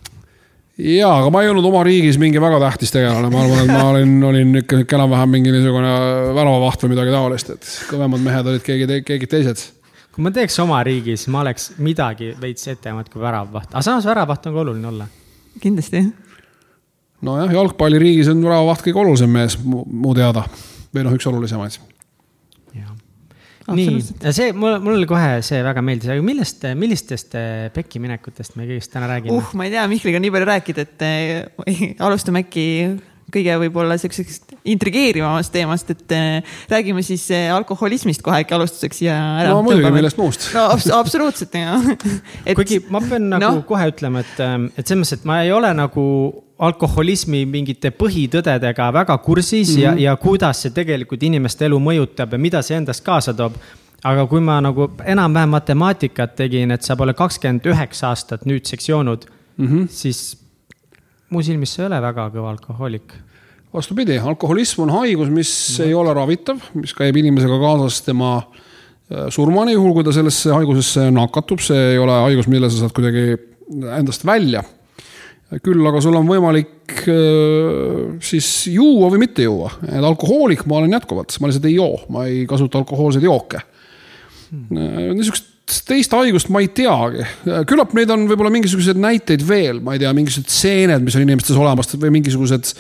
ja, 0.78 1.12
aga 1.12 1.30
ma 1.34 1.44
ei 1.44 1.52
olnud 1.54 1.70
oma 1.70 1.84
riigis 1.88 2.18
mingi 2.22 2.42
väga 2.42 2.60
tähtis 2.66 2.94
tegelane, 2.96 3.30
ma 3.34 3.46
arvan, 3.46 3.64
et 3.64 3.72
ma 3.72 3.86
olin, 3.92 4.18
olin 4.32 4.58
ikka 4.64 4.82
niisugune 4.82 5.00
enam-vähem 5.00 5.38
mingi 5.38 5.54
niisugune 5.54 5.94
väravavaht 6.40 6.86
või 6.86 6.96
midagi 6.96 7.16
taolist, 7.16 7.56
et 7.56 7.72
kõvemad 7.92 8.26
mehed 8.26 8.52
olid 8.54 8.66
keegi 8.66 8.90
te,, 8.90 9.00
keegi 9.06 9.32
teised 9.38 9.66
kui 10.14 10.22
ma 10.22 10.30
teeks 10.34 10.60
oma 10.62 10.78
riigis, 10.86 11.26
ma 11.34 11.42
oleks 11.42 11.72
midagi 11.82 12.36
veits 12.42 12.68
etemat 12.70 13.08
kui 13.10 13.22
väravavaht, 13.22 13.72
aga 13.72 13.82
samas 13.86 14.06
väravavaht 14.06 14.46
on 14.50 14.54
ka 14.54 14.62
oluline 14.62 14.90
olla. 14.92 15.08
kindlasti. 15.62 16.04
nojah, 17.22 17.54
jalgpalliriigis 17.54 18.30
on 18.34 18.44
väravavaht 18.46 18.86
kõige 18.86 19.02
olulisem 19.06 19.34
mees 19.34 19.58
mu 19.64 20.14
teada 20.18 20.46
või 20.94 21.08
noh, 21.08 21.16
üks 21.18 21.28
olulisemaid. 21.30 21.80
Nii, 23.72 24.02
see 24.36 24.52
mul, 24.58 24.76
mul 24.84 25.06
kohe 25.08 25.40
see 25.46 25.62
väga 25.64 25.84
meeldis, 25.86 26.12
aga 26.12 26.26
millest, 26.26 26.66
millistest 26.80 27.38
eh, 27.40 27.70
pekkiminekutest 27.76 28.58
me 28.60 28.68
kõigest 28.68 28.92
täna 28.92 29.08
räägime? 29.12 29.40
uh, 29.40 29.56
ma 29.58 29.68
ei 29.68 29.74
tea, 29.76 29.86
Mihkliga 29.92 30.20
on 30.20 30.26
nii 30.26 30.34
palju 30.36 30.50
rääkida, 30.50 30.86
et 30.88 31.06
äh, 31.08 31.96
alustame 32.06 32.44
äkki 32.44 32.68
kõige 33.34 33.56
võib-olla 33.64 33.96
siuksest 33.98 34.52
intrigeerivamast 34.70 35.54
teemast, 35.54 35.90
et 35.96 36.16
äh, 36.16 36.56
räägime 36.72 37.02
siis 37.06 37.26
äh, 37.34 37.48
alkoholismist 37.56 38.22
kohe 38.26 38.44
äkki 38.44 38.58
alustuseks 38.58 39.04
ja 39.06 39.16
ära. 39.42 39.56
no 39.56 39.64
muidugi, 39.66 39.94
millest 39.96 40.20
muust. 40.20 40.50
no 40.54 40.68
abs 40.76 40.90
absoluutselt 40.94 41.56
ja 41.58 41.80
et.... 42.48 42.58
kuigi 42.60 42.84
ma 42.94 43.02
pean 43.06 43.32
nagu 43.32 43.62
no. 43.62 43.68
kohe 43.70 43.88
ütlema, 43.94 44.26
et, 44.26 44.44
et 44.76 44.84
selles 44.84 45.06
mõttes, 45.06 45.22
et 45.22 45.30
ma 45.30 45.40
ei 45.46 45.56
ole 45.56 45.72
nagu 45.78 46.06
alkoholismi 46.64 47.44
mingite 47.50 47.92
põhitõdedega 47.98 48.90
väga 48.96 49.18
kursis 49.24 49.70
mm 49.70 49.76
-hmm. 49.76 49.84
ja, 49.84 49.92
mhm. 49.92 50.00
ja 50.06 50.16
kuidas 50.18 50.62
see 50.64 50.76
tegelikult 50.76 51.24
inimeste 51.24 51.66
elu 51.66 51.80
mõjutab 51.80 52.36
ja 52.36 52.38
mida 52.38 52.62
see 52.62 52.78
endast 52.78 53.04
kaasa 53.04 53.34
toob. 53.34 53.54
aga 54.04 54.26
kui 54.28 54.42
ma 54.44 54.58
nagu 54.62 54.90
enam-vähem 55.06 55.50
matemaatikat 55.50 56.36
tegin, 56.36 56.72
et 56.72 56.82
sa 56.84 56.96
pole 56.96 57.14
kakskümmend 57.14 57.66
üheksa 57.66 58.08
aastat 58.08 58.46
nüüdseks 58.46 58.90
joonud 58.90 59.26
mm, 59.58 59.68
-hmm. 59.68 59.88
siis 59.88 60.38
mu 61.30 61.42
silmis 61.42 61.74
sa 61.74 61.84
ei 61.84 61.88
ole 61.88 62.02
väga 62.02 62.30
kõva 62.34 62.50
alkohoolik. 62.50 63.14
vastupidi, 63.74 64.18
alkoholism 64.18 64.82
on 64.82 64.90
haigus, 64.90 65.30
mis 65.30 65.50
mm 65.50 65.84
-hmm. 65.84 65.88
ei 65.88 65.94
ole 65.94 66.14
ravitav, 66.14 66.58
mis 66.74 66.94
käib 66.94 67.16
inimesega 67.16 67.60
kaasas 67.60 68.02
tema 68.02 68.38
äh, 68.38 69.30
surmani, 69.30 69.74
juhul 69.74 69.94
kui 69.94 70.04
ta 70.04 70.12
sellesse 70.12 70.52
haigusesse 70.52 71.12
nakatub, 71.12 71.60
see 71.60 71.92
ei 71.92 71.98
ole 71.98 72.12
haigus, 72.12 72.48
mille 72.48 72.70
sa 72.70 72.78
saad 72.78 72.92
kuidagi 72.92 73.38
endast 73.98 74.26
välja 74.26 74.64
küll 75.64 75.86
aga 75.90 76.02
sul 76.02 76.18
on 76.18 76.28
võimalik 76.30 77.06
äh, 77.12 78.18
siis 78.24 78.50
juua 78.74 79.12
või 79.14 79.24
mitte 79.26 79.46
juua, 79.46 79.72
et 79.86 80.04
alkohoolik 80.04 80.66
ma 80.70 80.80
olen 80.82 80.98
jätkuvalt, 80.98 81.36
ma 81.40 81.50
lihtsalt 81.50 81.70
ei 81.70 81.78
joo, 81.78 82.04
ma 82.14 82.28
ei 82.30 82.44
kasuta 82.50 82.82
alkohoolseid 82.82 83.26
jooke. 83.28 83.64
Hmm.. 84.54 85.14
niisugust 85.18 85.50
teist 85.88 86.12
haigust 86.14 86.50
ma 86.54 86.60
ei 86.62 86.68
teagi, 86.76 87.24
küllap 87.70 87.94
neid 87.98 88.12
on 88.14 88.26
võib-olla 88.30 88.52
mingisuguseid 88.54 89.00
näiteid 89.00 89.46
veel, 89.48 89.80
ma 89.82 89.96
ei 89.96 90.02
tea, 90.04 90.12
mingisugused 90.16 90.52
seened, 90.52 91.06
mis 91.06 91.16
on 91.18 91.24
inimestes 91.24 91.58
olemas 91.58 91.90
või 91.96 92.12
mingisugused, 92.18 92.74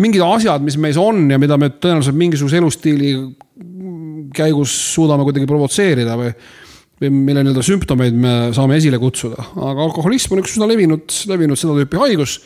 mingid 0.00 0.22
asjad, 0.24 0.62
mis 0.64 0.78
meis 0.80 0.96
on 1.00 1.26
ja 1.32 1.40
mida 1.42 1.58
me 1.60 1.72
tõenäoliselt 1.74 2.16
mingisuguse 2.16 2.60
elustiili 2.62 3.12
käigus 4.34 4.72
suudame 4.94 5.26
kuidagi 5.26 5.48
provotseerida 5.50 6.16
või 6.18 6.32
mille 7.00 7.44
nii-öelda 7.44 7.62
sümptomeid 7.62 8.16
me 8.18 8.34
saame 8.56 8.78
esile 8.80 8.98
kutsuda, 8.98 9.38
aga 9.54 9.84
alkoholism 9.86 10.34
on 10.34 10.42
üks 10.42 10.56
üsna 10.56 10.66
levinud, 10.70 11.06
levinud 11.30 11.60
seda 11.60 11.76
tüüpi 11.78 12.00
haigus, 12.02 12.38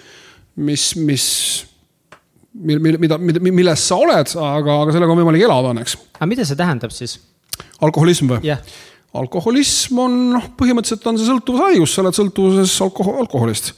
mis, 0.61 0.90
mis 1.00 1.26
mil-, 2.52 3.00
mida, 3.00 3.18
milles 3.18 3.88
sa 3.88 3.99
oled, 4.02 4.37
aga, 4.37 4.78
aga 4.85 4.94
sellega 4.94 5.14
on 5.14 5.23
võimalik 5.23 5.44
elada 5.49 5.73
õnneks. 5.73 5.97
aga 6.18 6.30
mida 6.30 6.47
see 6.49 6.59
tähendab 6.59 6.94
siis? 6.94 7.18
alkoholism 7.82 8.30
või 8.35 8.44
yeah.? 8.50 8.61
alkoholism 9.16 9.99
on 10.00 10.14
noh, 10.32 10.44
põhimõtteliselt 10.56 11.04
on 11.11 11.18
see 11.21 11.28
sõltuvushaigus, 11.28 11.92
sa 11.92 12.00
oled 12.04 12.16
sõltuvuses 12.16 12.73
alkohol, 12.85 13.18
alkoholist. 13.21 13.73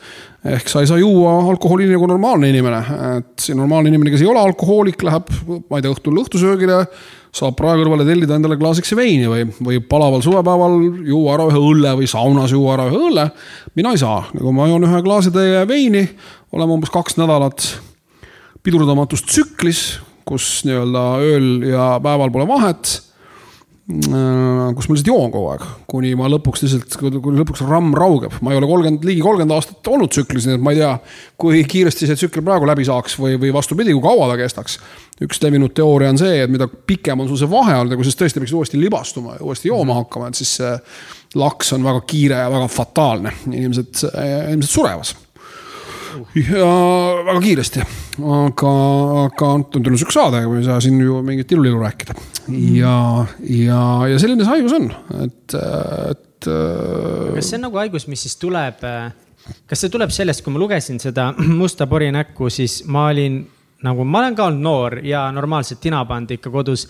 ehk 0.46 0.70
sa 0.70 0.82
ei 0.82 0.90
saa 0.90 1.00
juua 1.00 1.40
alkoholi 1.50 1.88
nii 1.88 1.96
nagu 1.96 2.08
normaalne 2.10 2.50
inimene, 2.52 2.80
et 3.18 3.46
see 3.46 3.56
normaalne 3.58 3.90
inimene, 3.90 4.12
kes 4.14 4.22
ei 4.22 4.30
ole 4.30 4.42
alkohoolik, 4.42 5.02
läheb, 5.06 5.32
ma 5.48 5.80
ei 5.80 5.86
tea, 5.86 5.94
õhtul 5.94 6.22
õhtusöögile, 6.22 6.84
saab 7.34 7.56
prae 7.58 7.78
kõrvale 7.80 8.06
tellida 8.06 8.36
endale 8.38 8.58
klaasiks 8.60 8.94
veini 8.94 9.26
või, 9.30 9.46
või 9.66 9.80
palaval 9.82 10.22
suvepäeval 10.22 10.76
juua 11.08 11.34
ära 11.34 11.48
ühe 11.50 11.62
õlle 11.72 11.94
või 11.98 12.10
saunas 12.10 12.54
juua 12.54 12.76
ära 12.76 12.88
ühe 12.90 13.00
õlle. 13.08 13.28
mina 13.74 13.94
ei 13.94 14.00
saa, 14.00 14.22
kui 14.30 14.54
ma 14.54 14.68
joon 14.70 14.86
ühe 14.86 15.00
klaasitäie 15.06 15.64
veini, 15.68 16.04
oleme 16.54 16.76
umbes 16.78 16.92
kaks 16.94 17.18
nädalat 17.18 17.66
pidurdamatus 18.64 19.24
tsüklis, 19.26 19.82
kus 20.24 20.62
nii-öelda 20.68 21.02
ööl 21.24 21.48
ja 21.68 21.88
päeval 22.04 22.30
pole 22.32 22.46
vahet 22.48 22.94
kus 23.84 24.86
ma 24.88 24.94
lihtsalt 24.96 25.08
joon 25.10 25.32
kogu 25.32 25.48
aeg, 25.52 25.64
kuni 25.92 26.14
ma 26.16 26.28
lõpuks 26.32 26.62
lihtsalt, 26.64 26.94
kuni 27.20 27.36
lõpuks 27.36 27.60
ramm 27.68 27.92
raugeb. 27.96 28.32
ma 28.40 28.54
ei 28.54 28.56
ole 28.56 28.68
kolmkümmend, 28.70 29.04
ligi 29.04 29.20
kolmkümmend 29.20 29.52
aastat 29.52 29.90
olnud 29.92 30.12
tsüklis, 30.14 30.46
nii 30.48 30.56
et 30.56 30.64
ma 30.64 30.72
ei 30.72 30.78
tea, 30.78 30.92
kui 31.40 31.60
kiiresti 31.68 32.08
see 32.08 32.16
tsükkel 32.16 32.46
praegu 32.46 32.68
läbi 32.68 32.86
saaks 32.88 33.18
või, 33.20 33.36
või 33.42 33.52
vastupidi, 33.52 33.92
kui 33.92 34.04
kaua 34.06 34.30
ta 34.30 34.38
kestaks. 34.40 34.78
üks 35.24 35.42
levinud 35.44 35.74
teooria 35.76 36.14
on 36.14 36.20
see, 36.20 36.40
et 36.46 36.52
mida 36.52 36.68
pikem 36.68 37.20
on 37.20 37.28
sul 37.28 37.42
see 37.42 37.50
vahe 37.50 37.76
olnud 37.82 37.92
ja 37.92 38.00
kui 38.00 38.08
sa 38.08 38.16
tõesti 38.22 38.40
peaksid 38.40 38.60
uuesti 38.62 38.80
libastuma 38.80 39.36
ja 39.36 39.44
uuesti 39.44 39.68
jooma 39.68 40.00
hakkama, 40.00 40.32
et 40.32 40.40
siis 40.40 40.56
see 40.62 40.72
laks 41.36 41.76
on 41.76 41.84
väga 41.84 42.00
kiire 42.08 42.40
ja 42.40 42.48
väga 42.56 42.72
fataalne. 42.72 43.36
inimesed, 43.52 44.00
inimesed 44.00 44.72
surevad 44.72 45.12
ja 46.38 46.68
väga 47.26 47.40
kiiresti, 47.44 47.84
aga, 48.38 48.72
aga 49.24 49.50
on 49.50 49.66
tulnud 49.72 50.00
sihuke 50.00 50.14
saade, 50.14 50.44
ma 50.48 50.60
ei 50.60 50.66
saa 50.66 50.80
siin 50.84 51.00
ju 51.02 51.20
mingit 51.26 51.52
ilulilu 51.52 51.80
rääkida. 51.82 52.16
ja, 52.74 52.96
ja, 53.40 53.82
ja 54.12 54.20
selline 54.22 54.44
see 54.44 54.52
haigus 54.56 54.76
on, 54.76 54.88
et, 55.24 55.56
et. 56.10 56.48
kas 56.48 57.50
see 57.50 57.58
on 57.58 57.66
nagu 57.68 57.80
haigus, 57.82 58.08
mis 58.10 58.26
siis 58.26 58.36
tuleb, 58.40 58.84
kas 59.70 59.84
see 59.84 59.92
tuleb 59.92 60.12
sellest, 60.14 60.44
kui 60.44 60.54
ma 60.54 60.62
lugesin 60.62 61.00
seda 61.02 61.30
Musta 61.62 61.88
pori 61.90 62.10
näkku, 62.14 62.50
siis 62.52 62.82
ma 62.86 63.08
olin 63.12 63.42
nagu, 63.84 64.04
ma 64.04 64.22
olen 64.22 64.38
ka 64.38 64.48
olnud 64.50 64.64
noor 64.64 65.00
ja 65.04 65.26
normaalselt 65.34 65.82
tina 65.84 66.04
pannud 66.08 66.36
ikka 66.38 66.52
kodus 66.52 66.88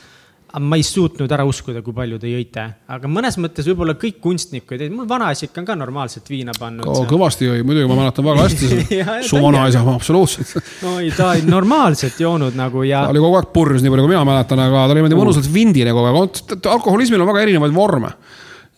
ma 0.60 0.76
ei 0.78 0.84
suutnud 0.86 1.30
ära 1.34 1.44
uskuda, 1.48 1.80
kui 1.82 1.94
palju 1.96 2.18
te 2.22 2.30
jõite, 2.30 2.64
aga 2.94 3.08
mõnes 3.10 3.36
mõttes 3.42 3.66
võib-olla 3.66 3.96
kõik 3.98 4.20
kunstnikud, 4.22 4.84
mul 4.94 5.08
vanaisa 5.10 5.48
ikka 5.48 5.62
on 5.62 5.66
ka 5.66 5.76
normaalselt 5.78 6.30
viina 6.30 6.54
pannud 6.54 6.86
oh,. 6.90 7.00
kõvasti 7.10 7.48
jõi, 7.48 7.64
muidugi 7.66 7.88
ma 7.90 7.96
mäletan 7.98 8.26
väga 8.28 8.44
hästi 8.44 8.70
seda 8.70 9.16
su 9.26 9.40
vanaisa, 9.42 9.82
absoluutselt. 9.94 10.54
no 10.84 10.96
ei, 11.02 11.10
ta 11.16 11.32
oli 11.32 11.48
normaalselt 11.50 12.20
joonud 12.22 12.58
nagu 12.58 12.84
ja. 12.86 13.02
ta 13.06 13.14
oli 13.14 13.24
kogu 13.24 13.40
aeg 13.40 13.50
purjus, 13.56 13.82
nii 13.82 13.94
palju 13.94 14.06
kui 14.06 14.14
mina 14.14 14.22
mäletan, 14.28 14.62
aga 14.62 14.84
ta 14.84 14.94
oli 14.94 15.02
niimoodi 15.02 15.20
mõnusalt 15.24 15.50
vindine 15.54 15.96
kogu 15.96 16.12
aeg, 16.12 16.40
alkoholismil 16.76 17.24
on 17.24 17.30
väga 17.32 17.46
erinevaid 17.48 17.74
vorme 17.74 18.14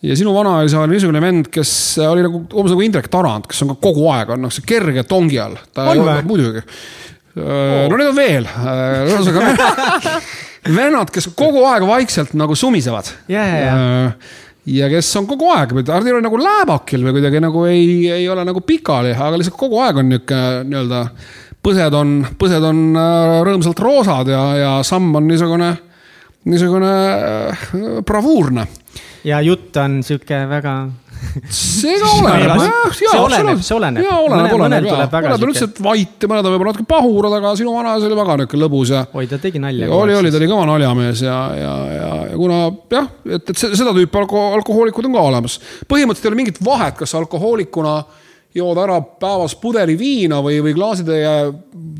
ja 0.01 0.17
sinu 0.17 0.33
vanaisa 0.33 0.81
oli 0.81 0.95
niisugune 0.95 1.21
vend, 1.21 1.51
kes 1.53 1.71
oli 2.07 2.25
nagu 2.25 2.41
umbes 2.47 2.73
nagu 2.73 2.85
Indrek 2.85 3.11
Tarand, 3.13 3.45
kes 3.49 3.61
on 3.65 3.75
ka 3.75 3.79
kogu 3.85 4.09
aeg 4.13 4.33
on 4.33 4.47
noh, 4.47 4.53
see 4.53 4.65
kerge 4.65 5.05
tongi 5.09 5.37
all. 5.41 5.57
muidugi 6.25 6.65
oh.. 7.37 7.85
no 7.85 7.97
neid 7.97 8.09
on 8.09 8.17
veel, 8.17 8.49
ühesõnaga 9.13 10.17
vennad, 10.75 11.11
kes 11.13 11.29
kogu 11.37 11.63
aeg 11.69 11.85
vaikselt 11.87 12.35
nagu 12.37 12.55
sumisevad 12.57 13.09
yeah,. 13.31 13.55
Yeah. 13.61 14.29
ja 14.77 14.89
kes 14.91 15.09
on 15.19 15.27
kogu 15.29 15.49
aeg, 15.55 15.73
nad 15.79 16.07
ei 16.07 16.15
ole 16.15 16.23
nagu 16.25 16.39
lääbakil 16.41 17.05
või 17.07 17.17
kuidagi 17.17 17.41
nagu 17.43 17.65
ei, 17.69 17.89
ei 18.19 18.29
ole 18.29 18.45
nagu 18.47 18.63
pikali, 18.65 19.15
aga 19.15 19.39
lihtsalt 19.39 19.59
kogu 19.59 19.81
aeg 19.83 20.01
on 20.03 20.09
nihuke 20.11 20.41
nii-öelda. 20.67 21.03
põsed 21.67 21.97
on, 21.99 22.13
põsed 22.39 22.63
on 22.63 22.81
äh, 22.95 23.37
rõõmsalt 23.47 23.79
roosad 23.83 24.31
ja, 24.31 24.43
ja 24.55 24.71
samm 24.87 25.15
on 25.19 25.27
niisugune, 25.27 25.73
niisugune 26.47 26.93
äh, 26.93 27.67
bravuurne. 28.05 28.67
ja 29.27 29.41
jutt 29.45 29.77
on 29.83 30.01
sihuke 30.05 30.45
väga 30.49 30.77
see 31.49 31.95
ka 31.99 32.09
oleneb, 32.19 32.61
jah, 32.61 32.91
see 32.95 33.09
oleneb, 33.19 33.61
see 33.65 33.75
oleneb. 33.75 34.05
jaa, 34.05 34.17
oleneb, 34.21 34.53
oleneb, 34.57 34.87
jaa. 34.89 35.07
mõned 35.09 35.45
on 35.45 35.51
lihtsalt 35.51 35.81
vait 35.83 36.23
ja 36.23 36.29
mõned 36.31 36.45
on 36.45 36.53
võib-olla 36.53 36.73
natuke 36.73 36.87
pahurad, 36.89 37.35
aga 37.39 37.53
sinu 37.59 37.73
vanaisa 37.75 38.07
oli 38.09 38.19
väga 38.19 38.37
niisugune 38.41 38.61
lõbus 38.61 38.93
ja. 38.93 39.03
oi, 39.17 39.25
ta 39.29 39.39
tegi 39.41 39.61
nalja. 39.63 39.89
oli, 39.93 40.15
oli, 40.17 40.31
ta 40.33 40.39
oli 40.41 40.49
kõva 40.51 40.67
naljamees 40.69 41.23
ja, 41.25 41.39
ja, 41.57 41.73
ja, 41.95 42.11
ja 42.31 42.37
kuna 42.37 42.61
jah, 42.93 43.09
et, 43.25 43.53
et 43.53 43.65
seda 43.65 43.95
tüüpi 43.97 44.21
alko-, 44.21 44.45
alkohoolikud 44.59 45.09
on 45.09 45.17
ka 45.17 45.25
olemas. 45.31 45.59
põhimõtteliselt 45.89 46.29
ei 46.29 46.33
ole 46.33 46.41
mingit 46.43 46.61
vahet, 46.63 46.97
kas 47.01 47.15
alkohoolikuna 47.19 47.97
jood 48.57 48.79
ära 48.81 48.99
päevas 49.21 49.55
pudeli 49.61 49.97
viina 49.99 50.41
või, 50.43 50.59
või 50.65 50.73
klaasitäie 50.77 51.33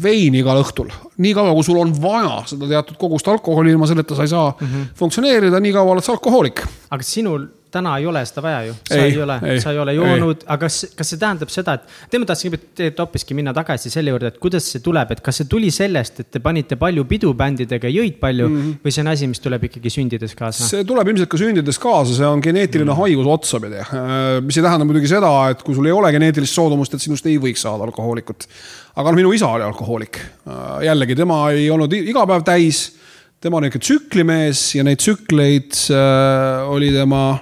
veini 0.04 0.42
igal 0.42 0.62
õhtul. 0.62 0.92
nii 1.18 1.34
kaua, 1.34 1.54
kui 1.58 1.66
sul 1.66 1.80
on 1.82 1.94
vaja 2.02 2.42
seda 2.50 2.70
teatud 2.70 2.98
kogust 3.02 3.28
alkoholi, 3.28 3.74
ilma 3.74 3.90
selleta 3.90 4.16
sa 4.16 4.26
ei 4.26 4.34
saa 4.34 4.50
mm 4.52 4.68
-hmm. 4.68 4.90
funktsioneerida, 4.96 5.60
nii 5.60 5.74
kaua 5.74 5.96
oled 5.96 6.06
sa 6.06 6.12
alkohoolik. 6.18 6.66
aga 6.90 7.04
sinul 7.04 7.48
täna 7.72 7.98
ei 8.00 8.06
ole 8.08 8.22
seda 8.28 8.44
vaja 8.46 8.60
ju, 8.68 8.74
sa 8.88 8.98
ei, 8.98 9.12
ei 9.12 9.22
ole, 9.22 9.38
sa 9.64 9.72
ei 9.74 9.80
ole 9.82 9.94
joonud, 9.98 10.44
aga 10.48 10.68
kas, 10.68 10.80
kas 10.98 11.12
see 11.12 11.20
tähendab 11.22 11.52
seda, 11.52 11.76
et. 11.78 11.96
tead, 12.12 12.22
ma 12.24 12.30
tahtsin 12.30 12.54
tegelikult 12.54 13.02
hoopiski 13.04 13.38
minna 13.38 13.54
tagasi 13.56 13.92
selle 13.94 14.14
juurde, 14.14 14.32
et 14.32 14.40
kuidas 14.42 14.68
see 14.72 14.84
tuleb, 14.84 15.12
et 15.16 15.22
kas 15.26 15.42
see 15.42 15.50
tuli 15.52 15.72
sellest, 15.74 16.22
et 16.24 16.30
te 16.34 16.42
panite 16.44 16.78
palju 16.80 17.06
pidu 17.10 17.34
bändidega, 17.38 17.92
jõid 17.92 18.20
palju 18.22 18.50
mm 18.50 18.58
-hmm. 18.58 18.80
või 18.86 18.96
see 18.96 19.04
on 19.04 19.12
asi, 19.14 19.30
mis 19.32 19.44
tuleb 19.44 19.68
ikkagi 19.70 19.94
sündides 19.94 20.36
kaasa? 20.38 20.68
see 20.72 20.86
tuleb 20.88 21.14
ilmselt 21.14 21.32
ka 21.32 21.42
sündides 21.42 21.82
kaasa, 21.82 22.16
see 22.20 22.28
on 22.28 22.44
geneetiline 22.44 22.92
mm 22.92 22.94
-hmm. 22.94 23.02
haigus 23.02 23.32
otsapidi. 23.38 23.82
Äh, 23.84 24.42
mis 24.42 24.58
ei 24.58 24.64
tähenda 24.64 24.86
muidugi 24.86 25.08
seda, 25.08 25.32
et 25.52 25.64
kui 25.64 25.76
sul 25.76 25.86
ei 25.86 25.96
ole 25.96 26.12
geneetilist 26.12 26.54
soodumust, 26.54 26.94
et 26.94 27.02
sinust 27.02 27.26
ei 27.26 27.38
võiks 27.38 27.66
saada 27.68 27.84
alkohoolikut. 27.84 28.48
aga 28.96 29.12
noh, 29.12 29.16
minu 29.16 29.32
isa 29.32 29.48
oli 29.48 29.64
alkohoolik. 29.64 30.18
Äh, 30.48 30.86
jällegi, 30.86 31.16
tema 31.16 31.52
ei 31.52 31.70
olnud 31.70 31.94
iga 31.94 32.26
päev 32.26 32.44
täis 32.44 32.98
tema 33.42 33.58
on 33.58 33.68
ikka 33.68 33.80
tsüklimees 33.80 34.62
ja 34.76 34.84
neid 34.84 34.98
tsükleid 34.98 35.76
äh, 35.94 36.70
oli 36.74 36.90
tema 36.92 37.38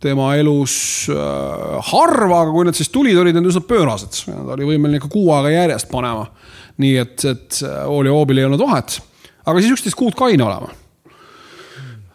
tema 0.00 0.32
elus 0.40 0.74
äh, 1.12 1.78
harva, 1.90 2.42
aga 2.44 2.54
kui 2.54 2.66
need 2.68 2.78
siis 2.78 2.90
tulid, 2.92 3.18
olid 3.20 3.36
need 3.36 3.50
üsna 3.50 3.62
pöörased. 3.68 4.22
ta 4.26 4.54
oli 4.56 4.68
võimeline 4.72 5.00
ikka 5.00 5.10
kuu 5.12 5.32
aega 5.36 5.52
järjest 5.52 5.90
panema. 5.92 6.28
nii 6.80 6.94
et, 6.96 7.24
et 7.28 7.62
hooli 7.88 8.12
hoobil 8.12 8.40
ei 8.40 8.46
olnud 8.48 8.62
vahet. 8.62 9.00
aga 9.44 9.58
siis 9.60 9.74
üksteist 9.76 9.98
kuud 9.98 10.16
kaine 10.18 10.46
olema 10.46 10.70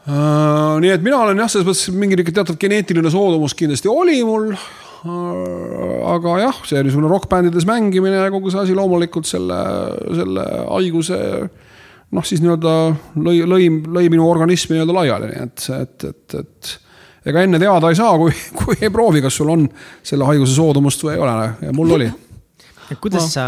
uh,. 0.08 0.80
nii 0.82 0.94
et 0.96 1.06
mina 1.06 1.22
olen 1.26 1.44
jah, 1.44 1.52
selles 1.52 1.68
mõttes 1.68 1.94
mingi 1.94 2.26
teatud 2.32 2.58
geneetiline 2.62 3.12
soodumus 3.14 3.54
kindlasti 3.58 3.92
oli 3.92 4.18
mul 4.26 4.50
uh,. 4.56 6.16
aga 6.16 6.40
jah, 6.42 6.64
see 6.66 6.82
niisugune 6.86 7.12
rokkbändides 7.12 7.68
mängimine 7.70 8.18
ja 8.24 8.32
kogu 8.34 8.54
see 8.54 8.64
asi 8.66 8.78
loomulikult 8.78 9.30
selle, 9.30 9.60
selle 10.18 10.48
haiguse 10.72 11.20
noh, 12.16 12.26
siis 12.26 12.42
nii-öelda 12.42 12.74
lõi, 13.20 13.44
lõi, 13.50 13.70
lõi 13.98 14.10
minu 14.14 14.26
organismi 14.30 14.76
nii-öelda 14.76 14.98
laiali, 14.98 15.30
nii 15.34 15.46
et, 15.46 15.70
et, 15.76 16.10
et, 16.10 16.36
et 16.42 16.74
ega 17.26 17.46
enne 17.46 17.60
teada 17.62 17.92
ei 17.92 17.98
saa, 17.98 18.16
kui, 18.22 18.34
kui 18.60 18.78
ei 18.82 18.92
proovi, 18.94 19.24
kas 19.26 19.40
sul 19.42 19.52
on 19.54 19.68
selle 20.06 20.28
haiguse 20.30 20.56
soodumust 20.58 21.06
või 21.06 21.16
ei 21.16 21.24
ole 21.26 21.38
ja 21.68 21.74
mul 21.76 21.96
oli. 21.98 22.12
kuidas 23.02 23.32
sa 23.34 23.48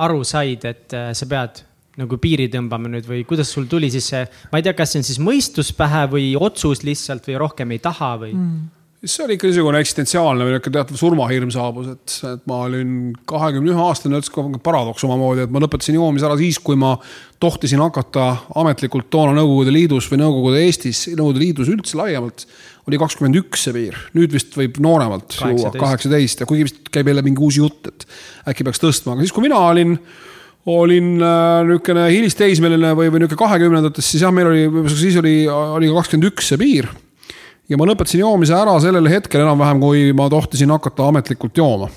aru 0.00 0.24
said, 0.24 0.64
et 0.64 0.96
äh, 0.96 1.10
sa 1.16 1.28
pead 1.30 1.64
nagu 2.00 2.16
piiri 2.22 2.46
tõmbama 2.48 2.88
nüüd 2.88 3.08
või 3.08 3.24
kuidas 3.28 3.50
sul 3.52 3.66
tuli 3.68 3.90
siis 3.92 4.06
see, 4.12 4.24
ma 4.52 4.60
ei 4.60 4.64
tea, 4.66 4.74
kas 4.78 4.94
see 4.94 5.02
on 5.02 5.08
siis 5.08 5.20
mõistus 5.22 5.72
pähe 5.76 6.06
või 6.12 6.32
otsus 6.38 6.84
lihtsalt 6.86 7.26
või 7.28 7.40
rohkem 7.42 7.74
ei 7.76 7.82
taha 7.82 8.14
või 8.22 8.34
mm.? 8.36 8.68
See 9.00 9.24
oli 9.24 9.36
ikka 9.38 9.48
niisugune 9.48 9.80
eksistentsiaalne 9.80 10.44
või 10.44 10.54
niisugune 10.54 10.76
teatav 10.76 10.98
surmahirm 11.00 11.52
saabus, 11.54 11.88
et, 11.94 12.16
et 12.34 12.42
ma 12.50 12.58
olin 12.66 13.14
kahekümne 13.28 13.72
ühe 13.72 13.84
aastane, 13.86 14.20
üldse 14.20 14.44
paradoks 14.64 15.06
omamoodi, 15.08 15.46
et 15.46 15.54
ma 15.54 15.62
lõpetasin 15.64 15.96
joomise 15.96 16.28
ära 16.28 16.36
siis, 16.40 16.60
kui 16.64 16.76
ma 16.80 16.92
tohtisin 17.40 17.80
hakata 17.80 18.26
ametlikult 18.60 19.08
toona 19.12 19.32
Nõukogude 19.38 19.72
Liidus 19.72 20.10
või 20.12 20.20
Nõukogude 20.20 20.60
Eestis, 20.66 21.06
Nõukogude 21.14 21.44
Liidus 21.44 21.72
üldse 21.72 21.96
laiemalt 22.00 22.44
oli 22.90 23.00
kakskümmend 23.00 23.40
üks 23.40 23.64
see 23.66 23.76
piir, 23.76 23.96
nüüd 24.16 24.32
vist 24.34 24.56
võib 24.58 24.80
nooremalt 24.84 25.36
juua 25.38 25.72
kaheksateist 25.76 26.42
ja 26.42 26.48
kuigi 26.48 26.68
vist 26.68 26.90
käib 26.92 27.08
jälle 27.08 27.24
mingi 27.24 27.44
uus 27.44 27.60
jutt, 27.60 27.88
et 27.88 28.06
äkki 28.52 28.66
peaks 28.68 28.82
tõstma, 28.82 29.14
aga 29.14 29.24
siis, 29.24 29.32
kui 29.36 29.48
mina 29.48 29.60
olin 29.70 29.96
olin 30.68 31.14
äh, 31.24 31.62
niisugune 31.64 32.08
hilisteismeline 32.12 32.92
või, 32.92 33.08
või 33.08 33.22
niisugune 33.22 33.46
kahekümnendates, 33.46 34.10
siis 34.12 34.24
jah, 34.26 34.32
meil 34.34 34.50
oli, 34.50 34.88
siis 34.92 35.16
oli, 35.16 35.38
oli 35.48 35.88
ka 35.88 36.02
kakskümmend 36.02 36.28
üks 36.28 36.50
see 36.52 36.60
piir. 36.60 36.90
Ja 37.70 37.78
ma 37.78 37.86
lõpetasin 37.88 38.24
joomise 38.24 38.56
ära 38.56 38.74
sellel 38.82 39.06
hetkel 39.10 39.44
enam-vähem, 39.44 39.82
kui 39.82 40.10
ma 40.16 40.26
tohtisin 40.32 40.72
hakata 40.74 41.06
ametlikult 41.10 41.62
jooma. 41.62 41.90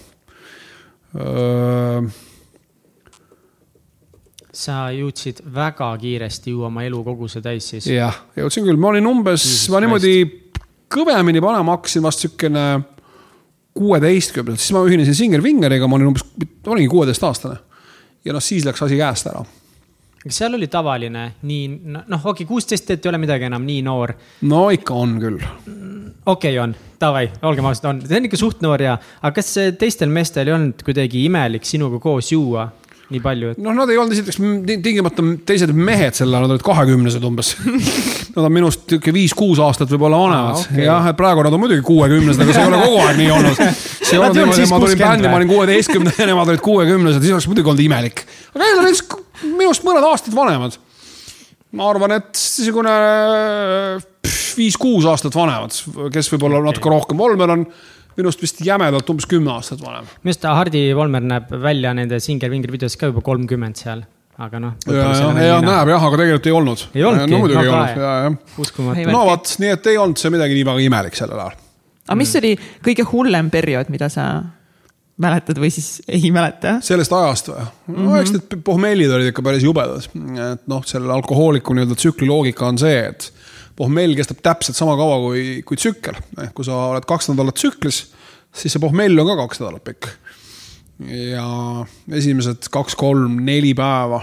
sa 4.54 4.78
jõudsid 4.94 5.44
väga 5.54 5.92
kiiresti 6.02 6.54
juua 6.54 6.70
oma 6.70 6.86
elukoguse 6.86 7.42
täis 7.42 7.68
siis? 7.70 7.90
jah, 7.90 8.24
jõudsin 8.38 8.66
küll, 8.66 8.80
ma 8.82 8.90
olin 8.94 9.10
umbes, 9.10 9.46
ma 9.74 9.82
niimoodi 9.82 10.16
kõvemini 10.94 11.42
panema 11.42 11.78
hakkasin 11.78 12.06
vast 12.06 12.26
siukene 12.26 12.66
kuueteistkümnendat, 13.74 14.62
siis 14.62 14.74
ma 14.76 14.84
ühinesin 14.86 15.18
Singer 15.18 15.42
Vingeriga, 15.44 15.90
ma 15.90 15.98
olin 15.98 16.12
umbes, 16.12 16.26
olingi 16.66 16.90
kuueteistaastane. 16.92 17.58
ja 18.26 18.34
noh, 18.34 18.42
siis 18.42 18.66
läks 18.66 18.82
asi 18.86 18.98
käest 18.98 19.30
ära. 19.30 19.42
Seal 20.32 20.56
oli 20.56 20.70
tavaline 20.72 21.26
nii, 21.44 21.64
noh, 21.84 22.06
okei 22.20 22.44
okay,, 22.44 22.48
kuusteist, 22.48 22.92
et 22.94 23.06
ei 23.06 23.12
ole 23.12 23.20
midagi 23.22 23.50
enam 23.50 23.66
nii 23.68 23.82
noor. 23.86 24.16
no 24.48 24.68
ikka 24.74 24.96
on 24.96 25.18
küll. 25.20 25.42
okei 25.42 26.24
okay,, 26.26 26.60
on, 26.64 26.76
davai, 27.02 27.26
olgem 27.44 27.68
ausad, 27.68 27.90
on, 27.92 28.00
see 28.08 28.22
on 28.22 28.30
ikka 28.30 28.40
suht 28.40 28.64
noor 28.64 28.86
ja, 28.86 28.96
aga 29.22 29.36
kas 29.42 29.52
teistel 29.80 30.14
meestel 30.14 30.48
ei 30.48 30.56
olnud 30.56 30.86
kuidagi 30.86 31.26
imelik 31.28 31.68
sinuga 31.68 32.00
koos 32.04 32.32
juua? 32.36 32.70
nii 33.14 33.20
palju 33.22 33.50
et.... 33.52 33.60
noh, 33.62 33.76
nad 33.76 33.90
ei 33.92 33.98
olnud 34.00 34.16
esiteks 34.16 34.40
tingimata 34.84 35.26
teised 35.46 35.74
mehed 35.76 36.16
sel 36.16 36.32
ajal, 36.32 36.48
nad 36.48 36.54
olid 36.56 36.64
kahekümnesed 36.66 37.26
umbes 37.28 37.52
Nad 38.34 38.48
on 38.48 38.54
minust 38.56 38.88
sihuke 38.90 39.12
viis-kuus 39.14 39.60
aastat 39.62 39.92
võib-olla 39.92 40.18
vanemad 40.18 40.56
ah,. 40.56 40.64
Okay. 40.64 40.86
jah, 40.88 41.10
et 41.12 41.20
praegu 41.20 41.44
nad 41.46 41.54
on 41.54 41.62
muidugi 41.62 41.84
kuuekümnesed, 41.86 42.42
aga 42.42 42.56
see 42.56 42.64
ei 42.64 42.72
ole 42.72 42.80
kogu 42.82 43.04
aeg 43.04 43.20
nii 43.20 43.28
olnud. 43.36 43.60
see 44.08 44.16
ei 44.16 44.22
olnud 44.24 44.40
niimoodi, 44.40 44.66
ma 44.72 44.80
tulin 44.82 45.04
bändi, 45.04 45.30
ma 45.30 45.38
olin 45.38 45.52
kuueteistkümne 45.52 46.16
ja 46.18 46.30
nemad 46.32 46.50
olid 46.56 46.64
kuuekümnesed, 46.66 47.22
siis 47.22 47.36
oleks 47.36 47.50
muidugi 47.52 47.74
olnud 47.76 47.86
imelik. 47.86 48.26
aga 48.56 48.64
need 48.64 48.82
olid 48.82 49.23
minust 49.42 49.86
mõned 49.86 50.06
aastad 50.08 50.36
vanemad. 50.36 50.78
ma 51.74 51.90
arvan, 51.90 52.20
et 52.20 52.32
niisugune 52.38 52.94
viis-kuus 54.54 55.08
aastat 55.10 55.36
vanemad, 55.36 55.74
kes 56.14 56.30
võib-olla 56.34 56.60
okay. 56.62 56.70
natuke 56.70 56.92
rohkem. 56.94 57.18
Volmer 57.18 57.54
on 57.56 57.68
minust 58.18 58.44
vist 58.44 58.62
jämedalt 58.66 59.10
umbes 59.10 59.28
kümme 59.30 59.52
aastat 59.56 59.82
vanem. 59.82 60.10
minu 60.22 60.34
arust 60.34 60.50
Hardi 60.60 60.84
Volmer 60.96 61.24
näeb 61.26 61.54
välja 61.64 61.94
nende 61.98 62.20
Singer-Vinger 62.22 62.74
videos 62.74 62.98
ka 63.00 63.10
juba 63.10 63.24
kolmkümmend 63.26 63.80
seal, 63.80 64.04
aga 64.38 64.62
noh. 64.62 64.76
ja, 64.88 65.10
ja, 65.10 65.48
ja 65.50 65.60
näeb 65.64 65.94
jah, 65.96 66.08
aga 66.10 66.20
tegelikult 66.22 66.50
ei 66.50 66.58
olnud. 66.60 66.88
ei 66.94 67.06
olnudki? 67.10 67.34
no 67.34 67.44
muidugi 67.44 67.64
ei 67.64 67.72
olnud, 67.74 68.02
ja, 68.04 68.16
jah. 68.28 69.14
no 69.14 69.24
vot, 69.32 69.56
nii 69.64 69.72
et 69.78 69.94
ei 69.94 70.02
olnud 70.02 70.22
see 70.22 70.34
midagi 70.34 70.60
nii 70.60 70.68
väga 70.70 70.86
imelik 70.90 71.18
sellel 71.18 71.46
ajal. 71.46 71.64
aga 72.08 72.20
mis 72.22 72.36
oli 72.42 72.54
kõige 72.86 73.08
hullem 73.10 73.50
periood, 73.54 73.90
mida 73.94 74.12
sa 74.14 74.28
mäletad 75.22 75.60
või 75.62 75.70
siis 75.74 76.02
ei 76.08 76.32
mäleta? 76.34 76.80
sellest 76.82 77.14
ajast 77.14 77.52
või 77.52 77.62
mm? 77.62 77.96
-hmm. 77.96 78.06
no 78.08 78.20
eks 78.20 78.34
need 78.34 78.56
pohmellid 78.66 79.12
olid 79.14 79.30
ikka 79.30 79.46
päris 79.46 79.64
jubedad. 79.64 80.08
et 80.54 80.68
noh, 80.68 80.86
selle 80.90 81.14
alkohooliku 81.14 81.74
nii-öelda 81.74 81.98
tsükli 82.00 82.28
loogika 82.28 82.68
on 82.68 82.82
see, 82.82 83.00
et 83.12 83.30
pohmell 83.76 84.16
kestab 84.18 84.42
täpselt 84.46 84.78
sama 84.78 84.96
kaua 84.98 85.20
kui, 85.22 85.62
kui 85.66 85.78
tsükkel. 85.78 86.18
ehk 86.42 86.54
kui 86.58 86.66
sa 86.66 86.78
oled 86.94 87.06
kaks 87.10 87.30
nädalat 87.32 87.58
tsüklis, 87.60 88.06
siis 88.54 88.74
see 88.74 88.82
pohmell 88.82 89.20
on 89.22 89.32
ka 89.32 89.38
kaks 89.44 89.62
nädalat 89.64 89.86
pikk. 89.90 90.10
ja 91.10 91.48
esimesed 92.14 92.70
kaks-kolm-neli 92.72 93.74
päeva 93.78 94.22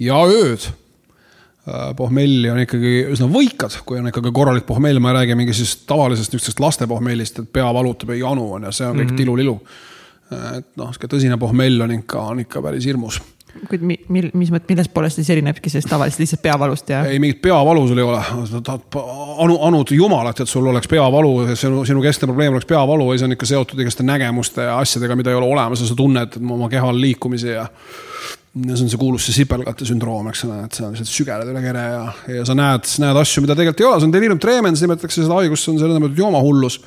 ja 0.00 0.18
ööd 0.26 0.64
äh, 0.66 1.92
pohmelli 1.96 2.50
on 2.50 2.58
ikkagi 2.64 2.94
üsna 3.12 3.28
võikad, 3.30 3.76
kui 3.86 4.00
on 4.00 4.10
ikkagi 4.10 4.32
korralik 4.34 4.66
pohmell, 4.68 4.98
ma 5.02 5.12
ei 5.12 5.20
räägi 5.20 5.38
mingisugusest 5.38 5.86
tavalisest 5.90 6.34
niisugusest 6.34 6.62
laste 6.62 6.90
pohmellist, 6.90 7.38
et 7.38 7.52
pea 7.52 7.68
valutab 7.74 8.10
ja 8.14 8.24
janu 8.24 8.50
on 8.56 8.68
ja 8.68 8.74
see 8.74 8.88
on 8.88 8.96
kõik 8.96 9.04
mm 9.04 9.14
-hmm. 9.14 9.22
tilulilu. 9.22 9.56
Et 10.30 10.66
noh, 10.78 10.90
sihuke 10.94 11.10
tõsine 11.10 11.38
pohmell 11.40 11.86
on 11.86 11.98
ikka, 11.98 12.24
on 12.34 12.42
ikka 12.44 12.62
päris 12.64 12.86
hirmus 12.86 13.20
kuid 13.68 13.82
mi, 13.84 13.96
mil, 14.12 14.28
mis 14.38 14.50
mõttes, 14.52 14.68
millest 14.70 14.92
poolest 14.94 15.20
siis 15.20 15.30
erinebki 15.34 15.70
sellest 15.72 15.90
tavalisest 15.90 16.22
lihtsalt 16.22 16.42
peavalust 16.44 16.92
ja? 16.92 17.02
ei, 17.10 17.18
mingit 17.22 17.40
peavalu 17.42 17.86
sul 17.88 18.00
ei 18.00 18.06
ole. 18.06 18.20
tahad 18.66 18.98
anu, 19.44 19.56
anud 19.68 19.92
jumalat, 19.94 20.42
et 20.42 20.50
sul 20.50 20.66
oleks 20.70 20.88
peavalu, 20.90 21.32
sinu, 21.58 21.82
sinu 21.88 22.04
keskne 22.04 22.30
probleem 22.30 22.54
oleks 22.54 22.68
peavalu 22.70 23.10
ja 23.12 23.20
see 23.20 23.30
on 23.30 23.36
ikka 23.36 23.50
seotud 23.50 23.82
igaste 23.82 24.06
nägemuste 24.06 24.68
ja 24.68 24.78
asjadega, 24.80 25.18
mida 25.18 25.32
ei 25.32 25.40
ole 25.40 25.50
olemas 25.50 25.82
ja 25.82 25.90
sa 25.90 25.98
tunned 25.98 26.38
oma 26.40 26.70
kehal 26.72 27.00
liikumisi 27.00 27.52
ja. 27.52 27.66
ja 27.66 28.76
see 28.76 28.86
on 28.86 28.92
see 28.94 29.00
kuulus 29.00 29.28
see 29.28 29.40
sipelgate 29.40 29.88
sündroom, 29.88 30.30
eks 30.32 30.46
ole, 30.48 30.62
et 30.66 30.78
sa 30.78 30.90
lihtsalt 30.92 31.14
sügeled 31.14 31.52
üle 31.52 31.64
kere 31.64 31.86
ja, 31.96 32.02
ja 32.38 32.48
sa 32.48 32.56
näed, 32.58 32.88
näed 33.02 33.22
asju, 33.24 33.44
mida 33.44 33.58
tegelikult 33.58 33.84
ei 33.84 33.90
ole, 33.90 34.00
see 34.00 34.10
on 34.10 34.18
delirium 34.18 34.42
tremens, 34.42 34.82
nimetatakse 34.84 35.24
seda 35.24 35.40
haigust, 35.42 35.66
see 35.66 35.74
on 35.74 35.82
selle 35.82 35.98
nimetatud 35.98 36.24
joomahullus 36.24 36.80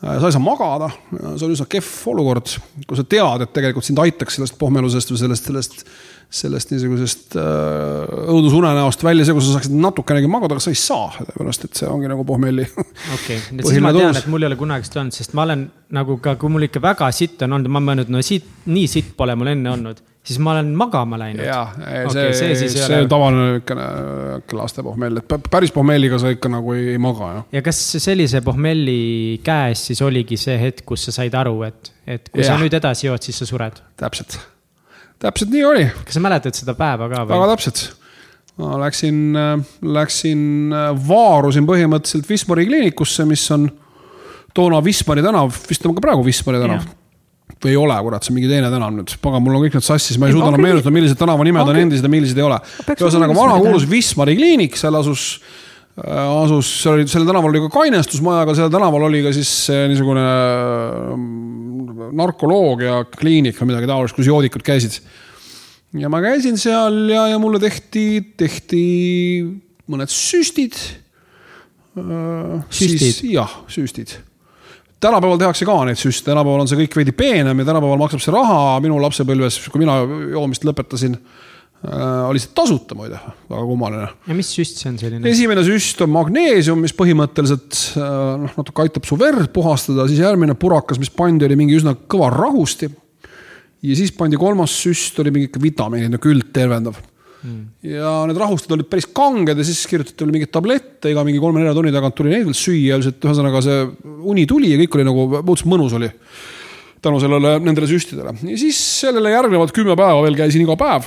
sa 0.00 0.28
ei 0.28 0.34
saa 0.34 0.42
magada, 0.42 0.90
see 1.10 1.46
on 1.46 1.54
üsna 1.54 1.66
kehv 1.70 1.88
olukord, 2.12 2.52
kui 2.86 2.98
sa 2.98 3.04
tead, 3.04 3.44
et 3.44 3.54
tegelikult 3.56 3.86
sind 3.88 3.98
aitaks 4.02 4.38
sellest 4.38 4.58
pohmelusest 4.60 5.10
või 5.10 5.22
sellest, 5.24 5.48
sellest, 5.50 5.82
sellest 6.28 6.74
niisugusest 6.74 7.38
äh, 7.40 8.26
õudusunenäost 8.34 9.04
välja 9.04 9.24
see, 9.24 9.36
kui 9.36 9.44
sa 9.44 9.54
saaksid 9.56 9.76
natukenegi 9.80 10.28
magada, 10.28 10.58
aga 10.58 10.64
sa 10.64 10.72
ei 10.74 10.80
saa, 10.80 11.06
sellepärast 11.14 11.64
et 11.64 11.80
see 11.80 11.88
ongi 11.88 12.10
nagu 12.10 12.26
pohmelli. 12.28 12.66
okei, 13.16 13.40
siis 13.62 13.80
ma 13.84 13.94
tean, 13.96 14.18
et 14.20 14.28
mul 14.28 14.44
ei 14.44 14.50
ole 14.50 14.60
kunagi 14.60 14.90
seda 14.90 15.04
olnud, 15.06 15.16
sest 15.16 15.32
ma 15.38 15.46
olen 15.48 15.64
nagu 15.96 16.18
ka, 16.24 16.36
kui 16.40 16.52
mul 16.52 16.68
ikka 16.68 16.84
väga 16.84 17.08
sitt 17.16 17.46
on 17.46 17.56
olnud, 17.56 17.72
ma 17.72 17.82
mõelnud, 17.84 18.12
no 18.12 18.20
siit, 18.24 18.46
nii 18.68 18.92
sitt 18.92 19.16
pole 19.16 19.38
mul 19.40 19.54
enne 19.54 19.72
olnud 19.72 20.04
siis 20.28 20.38
ma 20.44 20.52
olen 20.52 20.74
magama 20.76 21.18
läinud. 21.20 21.44
jah, 21.46 21.72
okay, 21.78 22.08
see, 22.12 22.32
see, 22.36 22.68
see, 22.68 22.82
see 22.82 23.00
on 23.00 23.08
tavaline 23.08 23.46
niisugune 23.54 24.58
laste 24.58 24.84
pohmell, 24.84 25.20
et 25.22 25.48
päris 25.50 25.72
pohmelliga 25.74 26.20
sa 26.20 26.32
ikka 26.34 26.50
nagu 26.52 26.74
ei, 26.76 26.90
ei 26.94 27.00
maga, 27.02 27.30
jah. 27.38 27.48
ja 27.56 27.64
kas 27.64 27.80
sellise 27.96 28.42
pohmelli 28.44 29.40
käes 29.46 29.88
siis 29.90 30.04
oligi 30.04 30.36
see 30.40 30.58
hetk, 30.60 30.84
kus 30.88 31.08
sa 31.08 31.16
said 31.20 31.36
aru, 31.38 31.62
et, 31.68 31.92
et 32.04 32.28
kui 32.32 32.44
ja. 32.44 32.52
sa 32.52 32.60
nüüd 32.60 32.76
edasi 32.76 33.08
jood, 33.08 33.24
siis 33.24 33.40
sa 33.40 33.48
sured? 33.48 33.80
täpselt, 34.00 34.36
täpselt 35.22 35.54
nii 35.54 35.64
oli. 35.66 35.86
kas 36.04 36.18
sa 36.18 36.22
mäletad 36.24 36.58
seda 36.58 36.74
päeva 36.78 37.08
ka 37.10 37.24
või? 37.24 37.34
väga 37.34 37.48
täpselt. 37.54 37.82
ma 38.58 38.78
läksin, 38.82 39.18
läksin, 39.98 40.46
vaarusin 41.08 41.66
põhimõtteliselt 41.68 42.30
Wismari 42.30 42.66
kliinikusse, 42.70 43.26
mis 43.28 43.44
on 43.54 43.68
toona 44.54 44.80
Wismari 44.84 45.22
tänav, 45.22 45.52
vist 45.68 45.86
on 45.86 45.94
ka 45.98 46.04
praegu 46.04 46.26
Wismari 46.26 46.62
tänav 46.62 46.88
või 47.58 47.72
ei 47.72 47.78
ole, 47.80 47.94
kurat, 48.06 48.22
see 48.22 48.30
on 48.30 48.36
mingi 48.36 48.50
teine 48.50 48.68
tänav 48.70 48.92
nüüd, 48.94 49.12
pagan, 49.22 49.42
mul 49.42 49.56
on 49.58 49.64
kõik 49.64 49.74
need 49.78 49.86
sassis, 49.86 50.18
ma 50.20 50.28
ei, 50.28 50.30
ei 50.30 50.36
suuda 50.36 50.52
enam 50.52 50.62
meenutada, 50.62 50.92
millised 50.94 51.18
tänavanimed 51.18 51.70
on 51.72 51.78
endised 51.80 52.06
ja 52.06 52.10
millised 52.12 52.38
ei 52.38 52.44
ole. 52.46 52.58
ühesõnaga 52.92 53.34
vana 53.34 53.56
kuulus 53.58 53.86
Wismari 53.90 54.36
kliinik, 54.38 54.76
seal 54.78 54.94
asus, 54.94 55.24
äh, 55.40 55.67
asus, 56.06 56.68
seal 56.82 56.98
oli, 56.98 57.06
sellel 57.10 57.28
tänaval 57.28 57.50
oli 57.50 57.62
ka 57.64 57.70
kainestusmaja, 57.74 58.44
aga 58.44 58.54
sellel 58.56 58.72
tänaval 58.72 59.06
oli 59.08 59.22
ka 59.24 59.32
siis 59.34 59.50
niisugune 59.90 60.26
äh, 60.26 62.12
narkoloogia 62.18 63.00
kliinik 63.16 63.58
või 63.58 63.72
midagi 63.72 63.90
taolist, 63.90 64.16
kus 64.16 64.28
joodikud 64.30 64.62
käisid. 64.66 65.00
ja 65.98 66.10
ma 66.12 66.22
käisin 66.22 66.60
seal 66.60 67.00
ja, 67.10 67.26
ja 67.32 67.40
mulle 67.42 67.60
tehti, 67.62 68.34
tehti 68.38 68.84
mõned 69.90 70.12
süstid. 70.12 70.78
Äh, 71.98 72.56
süstid? 72.70 73.24
jah, 73.32 73.60
süstid 73.72 74.18
tänapäeval 74.98 75.38
tehakse 75.38 75.66
ka 75.66 75.76
neid 75.86 75.98
süste, 75.98 76.26
tänapäeval 76.32 76.64
on 76.64 76.70
see 76.70 76.80
kõik 76.80 76.96
veidi 76.98 77.12
peenem 77.14 77.60
ja 77.62 77.68
tänapäeval 77.68 78.00
maksab 78.00 78.22
see 78.22 78.34
raha. 78.34 78.80
minu 78.82 78.98
lapsepõlves, 79.02 79.60
kui 79.70 79.82
mina 79.82 80.00
joomist 80.34 80.66
lõpetasin 80.66 81.14
äh,, 81.14 81.47
oli 81.78 82.40
see 82.42 82.50
tasuta 82.58 82.96
muide, 82.98 83.20
väga 83.46 83.64
kummaline. 83.68 84.06
ja 84.26 84.34
mis 84.34 84.48
süst 84.50 84.80
see 84.80 84.90
on 84.90 84.96
selline? 84.98 85.30
esimene 85.30 85.62
süst 85.66 86.00
on 86.02 86.10
magneesium, 86.10 86.80
mis 86.82 86.94
põhimõtteliselt 86.98 87.82
äh, 87.94 88.16
noh, 88.42 88.56
natuke 88.58 88.82
aitab 88.82 89.06
su 89.06 89.18
verd 89.20 89.52
puhastada, 89.54 90.08
siis 90.10 90.24
järgmine 90.24 90.56
purakas, 90.58 90.98
mis 90.98 91.12
pandi, 91.14 91.46
oli 91.46 91.58
mingi 91.60 91.76
üsna 91.78 91.94
kõva 91.94 92.32
rahusti. 92.34 92.90
ja 93.86 94.00
siis 94.00 94.10
pandi 94.16 94.40
kolmas 94.40 94.74
süst, 94.74 95.20
oli 95.22 95.34
mingi 95.34 95.62
vitamiinid, 95.62 96.10
nihuke 96.10 96.32
üldtervendav 96.32 96.98
mm.. 97.44 97.62
ja 97.94 98.14
need 98.26 98.40
rahustused 98.42 98.74
olid 98.74 98.90
päris 98.90 99.06
kanged 99.14 99.62
ja 99.62 99.66
siis 99.66 99.84
kirjutati 99.90 100.24
mulle 100.24 100.38
mingeid 100.38 100.52
tablette 100.54 101.12
iga 101.12 101.24
mingi 101.26 101.42
kolme-nelja 101.42 101.76
tunni 101.78 101.94
tagant 101.94 102.18
tuli 102.18 102.34
neid 102.34 102.48
veel 102.48 102.58
süüa, 102.58 102.98
üldiselt 102.98 103.22
ühesõnaga 103.22 103.62
see 103.64 103.86
uni 104.34 104.48
tuli 104.50 104.72
ja 104.74 104.80
kõik 104.82 104.98
oli 104.98 105.06
nagu, 105.08 105.28
mõtlesin 105.38 105.72
mõnus 105.72 105.94
oli. 105.98 106.10
tänu 107.02 107.22
sellele, 107.22 107.54
nendele 107.62 107.86
süstidele 107.86 108.34
ja 108.42 108.58
siis 108.58 108.78
sellele 109.04 109.30
järgnevad 109.30 109.70
kümme 109.74 109.94
päeva 109.94 110.22
veel 110.26 110.38
käisin 110.38 110.66
iga 110.66 110.74
päev. 110.78 111.06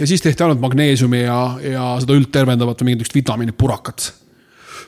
Ja 0.00 0.08
siis 0.08 0.24
tehti 0.24 0.44
ainult 0.46 0.62
magneesiumi 0.62 1.22
ja, 1.22 1.40
ja 1.64 1.86
seda 2.02 2.16
üldtervendavat 2.16 2.82
või 2.82 2.90
mingit 2.90 3.04
niisugust 3.04 3.18
vitamiinipurakat. 3.20 4.10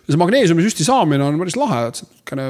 ja 0.03 0.15
see 0.15 0.21
magneesiumisüsti 0.21 0.89
saamine 0.89 1.25
on 1.27 1.41
päris 1.43 1.59
lahe, 1.61 1.87
et 1.91 2.03
niisugune 2.03 2.49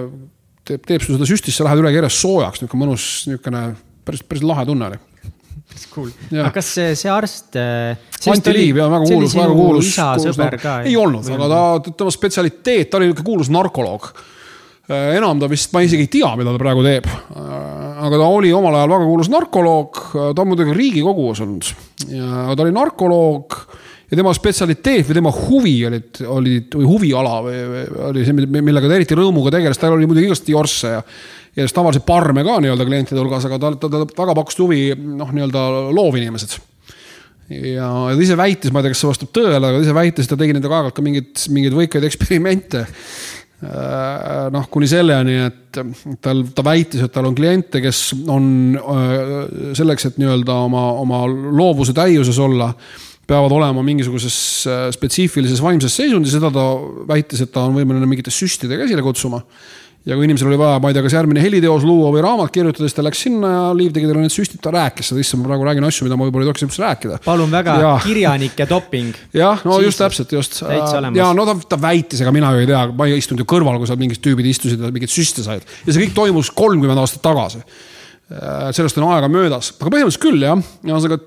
teeb, 0.68 0.84
teeb 0.86 1.04
sul 1.04 1.18
seda 1.18 1.28
süstist, 1.28 1.58
sa 1.58 1.66
lähed 1.66 1.82
üle 1.82 1.94
keres 1.94 2.20
soojaks, 2.22 2.62
niisugune 2.62 2.86
mõnus, 2.86 3.08
niisugune 3.30 3.64
päris, 4.06 4.22
päris 4.28 4.46
lahe 4.46 4.66
tunne 4.68 4.92
oli 4.92 5.00
cool. 5.92 6.10
aga 6.32 6.50
kas 6.54 6.68
see, 6.76 6.92
see 6.98 7.10
arst? 7.12 7.56
Äh, 7.56 7.96
Anti 8.32 8.54
Liiv 8.54 8.80
ja 8.80 8.88
väga 8.92 9.08
kuulus, 9.08 9.34
väga 9.36 9.56
kuulus. 9.56 9.88
isa 9.92 10.12
sõber 10.22 10.58
ka? 10.60 10.76
ei 10.88 10.94
olnud, 10.98 11.26
aga 11.36 11.48
ta, 11.52 11.94
tema 12.02 12.14
spetsialiteet, 12.14 12.90
ta 12.90 13.00
oli 13.00 13.10
niisugune 13.10 13.28
kuulus 13.30 13.52
narkoloog. 13.52 14.12
Äh, 14.90 15.16
enam 15.18 15.38
ta 15.38 15.50
vist, 15.50 15.70
ma 15.74 15.84
isegi 15.84 16.08
ei 16.08 16.10
tea, 16.10 16.32
mida 16.38 16.54
ta 16.54 16.62
praegu 16.62 16.82
teeb. 16.86 17.06
Äh, 17.06 18.02
aga 18.06 18.18
ta 18.18 18.30
oli 18.34 18.50
omal 18.54 18.80
ajal 18.80 18.96
väga 18.96 19.08
kuulus 19.10 19.30
narkoloog, 19.30 20.02
ta 20.34 20.42
on 20.42 20.50
muidugi 20.50 20.74
Riigikogus 20.74 21.42
olnud 21.44 21.68
ja 22.10 22.48
ta 22.56 22.64
oli 22.64 22.72
narkoloog 22.74 23.58
ja 24.10 24.18
tema 24.18 24.32
spetsialiteet 24.34 25.06
või 25.06 25.18
tema 25.20 25.30
huvi 25.36 25.76
olid, 25.86 26.18
olid 26.26 26.74
või 26.80 26.88
huviala 26.88 27.36
või, 27.46 27.60
või 27.70 27.84
oli 28.08 28.24
see, 28.26 28.48
millega 28.58 28.90
ta 28.90 28.98
eriti 28.98 29.16
rõõmuga 29.16 29.54
tegeles, 29.54 29.78
tal 29.78 29.94
oli 29.94 30.08
muidugi 30.10 30.32
igasti 30.32 30.56
jorsse 30.56 30.92
ja 30.96 31.04
ja 31.52 31.66
siis 31.66 31.74
tavalisi 31.76 32.00
parme 32.06 32.44
ka 32.46 32.58
nii-öelda 32.64 32.84
klientide 32.88 33.20
hulgas, 33.20 33.44
aga 33.48 33.58
ta, 33.60 33.72
ta, 33.76 33.88
ta 33.92 34.22
väga 34.22 34.36
pakkus 34.38 34.58
huvi 34.62 34.92
noh, 34.96 35.32
nii-öelda 35.36 35.64
loovinimesed. 35.92 36.56
ja 37.52 37.88
ta 38.08 38.20
ise 38.24 38.36
väitis, 38.40 38.72
ma 38.72 38.80
ei 38.80 38.88
tea, 38.88 38.94
kas 38.94 39.02
see 39.04 39.10
vastab 39.10 39.32
tõele, 39.36 39.60
aga 39.60 39.76
ta 39.76 39.84
ise 39.84 39.96
väitis, 39.96 40.26
et 40.26 40.32
ta 40.32 40.38
tegi 40.40 40.56
nendega 40.56 40.78
aeg-ajalt 40.78 40.96
ka 40.96 41.04
mingeid, 41.04 41.32
mingeid 41.52 41.76
võikaid 41.76 42.08
eksperimente. 42.08 42.86
Äh, 43.62 44.48
noh, 44.50 44.64
kuni 44.74 44.88
selleni, 44.90 45.36
et 45.46 45.78
tal, 46.24 46.40
ta 46.50 46.64
väitis, 46.66 47.04
et 47.04 47.12
tal 47.14 47.28
on 47.28 47.36
kliente, 47.38 47.78
kes 47.84 48.00
on 48.26 48.74
äh, 48.74 49.28
selleks, 49.78 50.08
et 50.08 50.18
nii-öelda 50.18 50.56
oma, 50.64 50.88
oma 50.98 51.20
loovuse 51.30 51.94
täiuses 51.94 52.40
olla 52.42 52.72
peavad 53.28 53.54
olema 53.54 53.84
mingisuguses 53.86 54.38
äh, 54.66 54.82
spetsiifilises 54.96 55.62
vaimses 55.62 55.94
seisundis, 55.94 56.34
seda 56.34 56.50
ta 56.50 56.64
väitis, 57.06 57.44
et 57.44 57.52
ta 57.54 57.68
on 57.68 57.78
võimeline 57.78 58.08
mingite 58.10 58.34
süstidega 58.34 58.88
esile 58.88 59.04
kutsuma 59.06 59.38
ja 60.06 60.16
kui 60.16 60.26
inimesel 60.26 60.50
oli 60.50 60.58
vaja, 60.58 60.80
ma 60.82 60.90
ei 60.90 60.96
tea, 60.96 61.04
kas 61.04 61.14
järgmine 61.14 61.42
heliteos 61.44 61.84
luua 61.86 62.10
või 62.14 62.22
raamat 62.24 62.50
kirjutada, 62.54 62.88
siis 62.88 62.96
ta 62.96 63.04
läks 63.06 63.22
sinna 63.26 63.52
ja 63.52 63.62
Liiv 63.76 63.92
tegi 63.94 64.08
talle 64.08 64.24
need 64.24 64.34
süstid, 64.34 64.58
ta 64.62 64.72
rääkis 64.74 65.12
seda, 65.12 65.22
issand, 65.22 65.44
ma 65.44 65.52
praegu 65.52 65.66
räägin 65.68 65.86
asju, 65.86 66.06
mida 66.08 66.18
ma 66.18 66.26
võib-olla 66.26 66.46
ei 66.46 66.50
tohiks 66.50 66.66
üldse 66.66 66.82
rääkida. 66.82 67.20
palun 67.24 67.54
väga, 67.54 67.76
kirjanike 68.02 68.66
doping. 68.70 69.18
jah, 69.36 69.62
no 69.68 69.78
just 69.84 70.02
täpselt, 70.02 70.34
just. 70.34 70.62
ja 71.14 71.30
no 71.36 71.46
ta, 71.48 71.56
ta 71.74 71.78
väitis, 71.82 72.24
ega 72.24 72.34
mina 72.34 72.50
ju 72.56 72.64
ei 72.64 72.70
tea, 72.72 72.82
ma 72.98 73.08
ei 73.08 73.20
istunud 73.22 73.44
ju 73.44 73.48
kõrval, 73.54 73.78
kui 73.78 73.90
seal 73.90 74.00
mingid 74.02 74.22
tüübid 74.24 74.48
istusid 74.50 74.82
ja 74.82 74.90
mingeid 74.90 75.12
süste 75.12 75.46
said. 75.46 75.66
ja 75.86 75.94
see 75.94 76.06
kõik 76.06 76.16
toimus 76.18 76.50
kolmkümmend 76.56 77.02
aastat 77.02 77.22
tagasi. 77.22 77.62
Äh, 78.32 78.70
sellest 78.74 78.98
on 78.98 79.06
aega 79.12 79.30
möödas, 79.30 79.74
aga 79.78 79.92
põhimõtteliselt 79.92 80.24
küll 80.24 80.42
jah, 80.42 80.58
ühesõnaga 80.82 81.20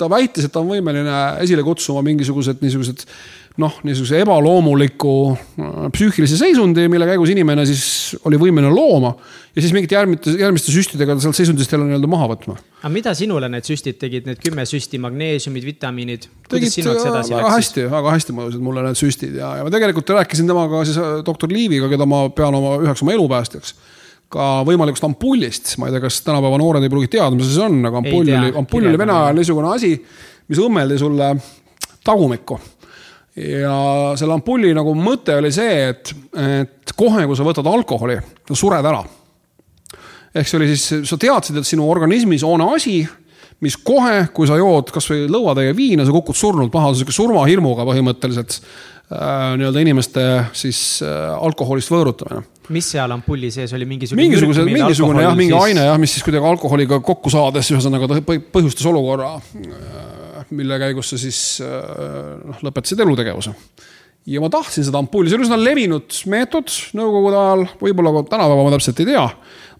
ta 0.00 0.08
väitis, 0.10 0.46
et 0.46 0.52
ta 0.52 0.62
on 0.62 0.70
võimeline 0.72 1.18
esile 1.44 1.64
kutsuma 1.66 2.02
mingisugused 2.06 2.62
niisugused 2.64 3.04
noh, 3.60 3.74
niisuguse 3.84 4.22
ebaloomuliku 4.22 5.12
äh, 5.32 5.70
psüühilise 5.92 6.38
seisundi, 6.40 6.86
mille 6.92 7.06
käigus 7.08 7.32
inimene 7.32 7.66
siis 7.68 7.84
oli 8.28 8.38
võimeline 8.40 8.72
looma. 8.72 9.12
ja 9.52 9.64
siis 9.64 9.74
mingite 9.76 9.96
järgmiste, 9.98 10.32
järgmiste 10.40 10.72
süstidega 10.72 11.18
sealt 11.20 11.36
seisundist 11.36 11.72
jälle 11.72 11.84
nii-öelda 11.90 12.08
maha 12.10 12.30
võtma. 12.32 12.56
aga 12.80 12.92
mida 12.94 13.14
sinule 13.18 13.50
need 13.52 13.68
süstid 13.68 14.00
tegid, 14.00 14.28
need 14.28 14.40
kümme 14.40 14.64
süsti, 14.68 15.00
magneesiumid, 15.02 15.66
vitamiinid? 15.68 16.28
tegid 16.48 16.88
väga 16.88 17.52
hästi, 17.58 17.86
väga 17.92 18.16
hästi 18.16 18.36
mõjusid 18.38 18.64
mulle 18.64 18.86
need 18.88 19.00
süstid 19.00 19.36
ja, 19.36 19.54
ja 19.60 19.68
ma 19.68 19.74
tegelikult 19.74 20.16
rääkisin 20.16 20.48
temaga 20.48 20.84
siis 20.88 21.00
äh, 21.00 21.20
doktor 21.26 21.52
Liiviga, 21.52 21.92
keda 21.92 22.08
ma 22.08 22.24
pean 22.32 22.56
oma 22.56 22.78
üheks 22.80 23.04
oma 23.04 23.16
elupäästjaks 23.18 23.76
ka 24.32 24.52
võimalikust 24.64 25.04
ampullist, 25.04 25.74
ma 25.76 25.90
ei 25.90 25.92
tea, 25.92 26.06
kas 26.06 26.22
tänapäeva 26.24 26.56
noored 26.56 26.84
ei 26.84 26.88
pruugi 26.92 27.10
teada, 27.12 27.36
mis 27.36 27.50
see 27.52 27.66
on, 27.66 27.82
aga 27.84 28.00
ampull 28.00 28.24
oli, 28.24 28.52
ampull 28.62 28.88
oli 28.88 29.00
vene 29.00 29.12
ajal 29.12 29.36
niisugune 29.36 29.74
asi, 29.74 29.90
mis 30.48 30.62
õmmeldi 30.62 30.96
sulle 31.02 31.34
tagumikku 32.00 32.56
ja 33.36 34.12
selle 34.18 34.36
ampulli 34.36 34.72
nagu 34.76 34.94
mõte 34.98 35.36
oli 35.38 35.52
see, 35.54 35.88
et, 35.92 36.12
et 36.36 36.94
kohe, 36.96 37.24
kui 37.28 37.38
sa 37.38 37.46
võtad 37.46 37.68
alkoholi, 37.68 38.18
sa 38.48 38.58
sured 38.58 38.88
ära. 38.88 39.02
ehk 40.34 40.48
see 40.48 40.60
oli 40.60 40.70
siis, 40.74 41.08
sa 41.08 41.18
teadsid, 41.20 41.60
et 41.60 41.68
sinu 41.68 41.88
organismis 41.90 42.44
on 42.44 42.64
asi, 42.68 43.00
mis 43.62 43.76
kohe, 43.78 44.26
kui 44.34 44.48
sa 44.50 44.58
jood 44.60 44.90
kasvõi 44.92 45.28
lõuatäie 45.30 45.74
viina, 45.76 46.04
sa 46.04 46.12
kukud 46.12 46.36
surnult 46.36 46.72
maha, 46.74 46.92
sihuke 46.96 47.14
surmahirmuga 47.14 47.86
põhimõtteliselt 47.88 48.58
äh, 48.58 49.52
nii-öelda 49.60 49.84
inimeste 49.86 50.24
siis 50.56 51.00
äh, 51.06 51.32
alkoholist 51.38 51.92
võõrutamine 51.92 52.44
mis 52.72 52.86
seal 52.94 53.10
ampulli 53.10 53.50
sees 53.52 53.72
oli, 53.74 53.86
mingisugune. 53.88 54.22
mingisuguse, 54.22 54.64
mingisugune 54.68 55.24
jah, 55.24 55.36
mingi 55.36 55.54
siis... 55.54 55.64
aine 55.70 55.86
jah, 55.88 55.98
mis 56.00 56.12
siis 56.14 56.24
kuidagi 56.26 56.46
alkoholiga 56.52 57.00
kokku 57.04 57.32
saades 57.32 57.70
ühesõnaga 57.74 58.20
põhjustas 58.54 58.86
olukorra 58.92 59.34
äh, 59.38 60.11
mille 60.56 60.78
käigus 60.82 61.12
sa 61.12 61.18
siis 61.20 61.40
äh, 61.64 62.38
noh, 62.42 62.60
lõpetasid 62.66 63.00
elutegevuse. 63.04 63.54
ja 64.26 64.42
ma 64.42 64.50
tahtsin 64.52 64.86
seda 64.86 65.00
ampulli, 65.02 65.30
see 65.30 65.38
oli 65.38 65.48
üsna 65.48 65.58
levinud 65.58 66.18
meetod 66.30 66.70
nõukogude 66.98 67.40
ajal, 67.40 67.64
võib-olla 67.80 68.14
ka 68.16 68.24
tänapäeva 68.36 68.66
ma 68.66 68.74
täpselt 68.76 69.02
ei 69.02 69.10
tea. 69.12 69.24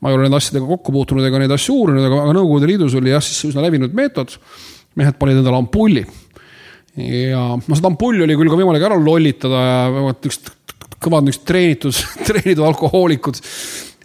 ma 0.00 0.10
ei 0.10 0.18
ole 0.18 0.26
nende 0.26 0.40
asjadega 0.40 0.68
kokku 0.72 0.94
puutunud 0.96 1.28
ega 1.28 1.42
neid 1.42 1.54
asju 1.54 1.76
uurinud, 1.78 2.08
aga, 2.08 2.24
aga 2.24 2.36
Nõukogude 2.38 2.70
Liidus 2.70 2.96
oli 2.98 3.14
jah, 3.14 3.22
siis 3.22 3.52
üsna 3.52 3.64
levinud 3.64 3.94
meetod. 3.94 4.34
mehed 4.98 5.16
panid 5.20 5.40
endale 5.40 5.60
ampulli. 5.62 6.02
ja 6.96 7.44
noh, 7.54 7.76
seda 7.76 7.92
ampulli 7.92 8.26
oli 8.26 8.36
küll 8.40 8.52
ka 8.52 8.58
võimalik 8.58 8.88
ära 8.88 8.98
lollitada 8.98 9.62
ja 9.68 9.78
niisugused 9.92 10.52
kõvad 11.02 11.26
niisugused 11.26 11.48
treenitud, 11.48 12.04
treenitud 12.28 12.66
alkohoolikud 12.66 13.40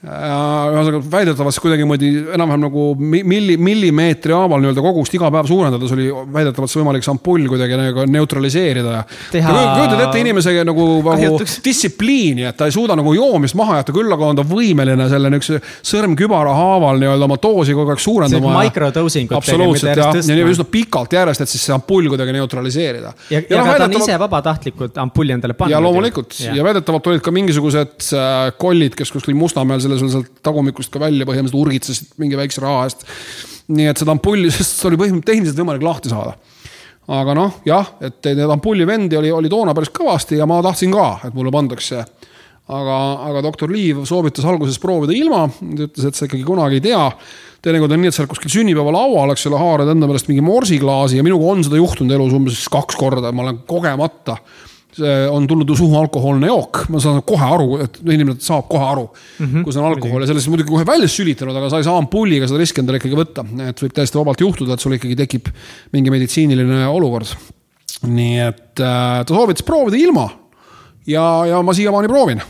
ühesõnaga 0.07 1.01
väidetavalt 1.11 1.59
kuidagimoodi 1.61 2.09
enam-vähem 2.35 2.63
nagu 2.63 2.83
milli, 2.97 3.57
millimeetri 3.59 4.35
haaval 4.35 4.61
nii-öelda 4.63 4.83
kogust 4.85 5.15
iga 5.17 5.29
päev 5.33 5.49
suurendades 5.49 5.91
oli 5.95 6.07
väidetavalt 6.33 6.75
võimalik 6.79 7.05
see 7.05 7.11
ampull 7.13 7.47
kuidagi 7.51 7.79
nagu 7.79 8.05
neutraliseerida. 8.11 9.03
kujutad 9.33 10.03
ette 10.05 10.21
inimese 10.21 10.53
nagu, 10.67 10.87
nagu 11.03 11.39
distsipliini, 11.65 12.45
et 12.47 12.57
ta 12.57 12.69
ei 12.69 12.75
suuda 12.75 12.95
nagu 12.97 13.13
joomist 13.17 13.57
maha 13.59 13.81
jätta, 13.81 13.95
küll 13.95 14.13
aga 14.13 14.31
on 14.31 14.39
ta 14.39 14.45
võimeline 14.47 15.09
selle 15.11 15.31
niisuguse 15.33 15.61
sõrmkübara 15.91 16.55
haaval 16.55 17.01
nii-öelda 17.03 17.27
oma 17.27 17.39
doosi 17.43 17.75
kogu 17.77 17.93
aeg 17.93 18.03
suurendama. 18.03 18.55
microdosing 18.61 19.35
absoluutselt 19.37 19.91
jah, 19.97 20.15
ja 20.15 20.39
nii 20.39 20.47
üsna 20.53 20.67
pikalt 20.71 21.17
järjest, 21.17 21.43
et 21.43 21.53
siis 21.53 21.67
see 21.67 21.75
ampull 21.75 22.07
kuidagi 22.13 22.35
neutraliseerida. 22.37 23.13
ja, 23.29 23.41
ja, 23.41 23.43
ja 23.57 23.65
no, 23.65 23.75
ta 23.75 23.89
on 23.89 23.97
ise 23.99 24.19
vabatahtlikult 24.23 25.03
ampulli 25.03 25.35
endale 25.35 25.57
pannud. 25.57 25.75
ja 25.75 25.83
loomulikult 25.83 26.39
ja, 26.45 26.55
ja 26.55 26.67
väidetavalt 26.67 27.11
olid 27.11 27.25
ka 27.25 27.33
mingisugused 27.35 28.09
äh, 28.15 28.53
kollid, 28.57 28.95
kes 28.97 29.11
kuskil 29.11 29.35
Mustamäel 29.37 29.81
selle 29.83 29.96
sul 30.01 30.11
sealt 30.13 30.41
tagumikust 30.45 30.93
ka 30.93 31.01
välja 31.03 31.27
põhimõtteliselt 31.27 31.61
urgitsesid 31.61 32.13
mingi 32.21 32.39
väikse 32.39 32.63
raha 32.63 32.85
eest. 32.87 33.07
nii 33.67 33.89
et 33.91 34.03
seda 34.03 34.13
ampulli, 34.15 34.51
sest 34.57 34.85
oli 34.87 34.99
põhimõtteliselt 34.99 35.31
tehniliselt 35.31 35.63
võimalik 35.63 35.85
lahti 35.87 36.13
saada. 36.13 36.37
aga 37.07 37.37
noh, 37.37 37.59
jah, 37.67 37.93
et 38.03 38.31
neid 38.33 38.51
ampulli 38.51 38.87
vendi 38.87 39.19
oli, 39.19 39.31
oli 39.31 39.51
toona 39.51 39.75
päris 39.75 39.93
kõvasti 39.95 40.39
ja 40.41 40.47
ma 40.49 40.61
tahtsin 40.65 40.91
ka, 40.91 41.09
et 41.27 41.37
mulle 41.37 41.53
pandakse 41.55 42.03
aga, 42.67 42.97
aga 43.29 43.43
doktor 43.45 43.71
Liiv 43.71 44.03
soovitas 44.07 44.45
alguses 44.47 44.79
proovida 44.83 45.15
ilma, 45.15 45.45
ta 45.47 45.87
ütles, 45.87 46.07
et 46.07 46.17
sa 46.17 46.27
ikkagi 46.27 46.45
kunagi 46.47 46.79
ei 46.79 46.87
tea. 46.89 47.03
teinekord 47.63 47.91
on 47.95 48.01
nii, 48.03 48.11
et 48.11 48.19
oled 48.21 48.31
kuskil 48.31 48.53
sünnipäevalaual, 48.53 49.33
eks 49.33 49.47
ole, 49.49 49.59
haarad 49.59 49.91
enda 49.91 50.07
meelest 50.09 50.29
mingi 50.29 50.43
morsiklaasi 50.45 51.19
ja 51.19 51.25
minuga 51.25 51.51
on 51.51 51.63
seda 51.65 51.79
juhtunud 51.79 52.13
elus 52.15 52.35
umbes 52.37 52.65
kaks 52.71 52.99
korda, 52.99 53.31
ma 53.31 53.47
olen 53.47 53.61
kogemata 53.67 54.37
on 55.31 55.47
tulnud 55.47 55.71
suhu 55.77 55.97
alkohoolne 55.99 56.49
jook, 56.49 56.83
ma 56.93 57.01
saan 57.01 57.21
kohe 57.27 57.49
aru, 57.55 57.67
et 57.85 57.99
inimene 58.05 58.37
saab 58.43 58.67
kohe 58.71 58.85
aru 58.85 59.05
mm, 59.07 59.45
-hmm. 59.45 59.63
kui 59.65 59.73
see 59.73 59.81
on 59.81 59.89
alkohol 59.91 60.23
ja 60.23 60.29
sellest 60.31 60.49
muidugi 60.51 60.71
kohe 60.71 60.85
välja 60.87 61.09
sülitanud, 61.11 61.55
aga 61.57 61.69
sa 61.69 61.81
ei 61.81 61.87
saa 61.87 61.97
ampulliga 61.97 62.49
seda 62.49 62.61
riski 62.61 62.81
endale 62.81 63.01
ikkagi 63.01 63.19
võtta. 63.19 63.45
et 63.67 63.83
võib 63.83 63.93
täiesti 63.93 64.19
vabalt 64.19 64.41
juhtuda, 64.41 64.73
et 64.73 64.83
sul 64.83 64.97
ikkagi 64.97 65.15
tekib 65.15 65.49
mingi 65.93 66.13
meditsiiniline 66.13 66.87
olukord. 66.87 67.29
nii 68.07 68.39
et 68.39 68.79
äh, 68.79 69.23
ta 69.25 69.33
soovitas 69.33 69.65
proovida 69.65 69.97
ilma 69.97 70.29
ja, 71.07 71.45
ja 71.45 71.61
ma 71.61 71.73
siiamaani 71.73 72.07
proovin 72.07 72.41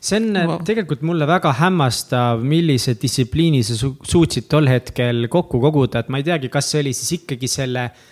see 0.00 0.20
on 0.20 0.28
wow. 0.34 0.60
tegelikult 0.64 1.02
mulle 1.02 1.26
väga 1.26 1.52
hämmastav, 1.58 2.42
millise 2.42 2.94
distsipliini 2.94 3.62
sa 3.62 3.74
su 3.74 3.96
suutsid 4.02 4.46
tol 4.48 4.68
hetkel 4.70 5.26
kokku 5.28 5.60
koguda, 5.60 6.00
et 6.00 6.08
ma 6.08 6.18
ei 6.22 6.24
teagi, 6.24 6.48
kas 6.48 6.70
see 6.70 6.84
oli 6.84 6.92
siis 6.94 7.20
ikkagi 7.20 7.50
selle 7.50 7.90
äh, 7.90 8.06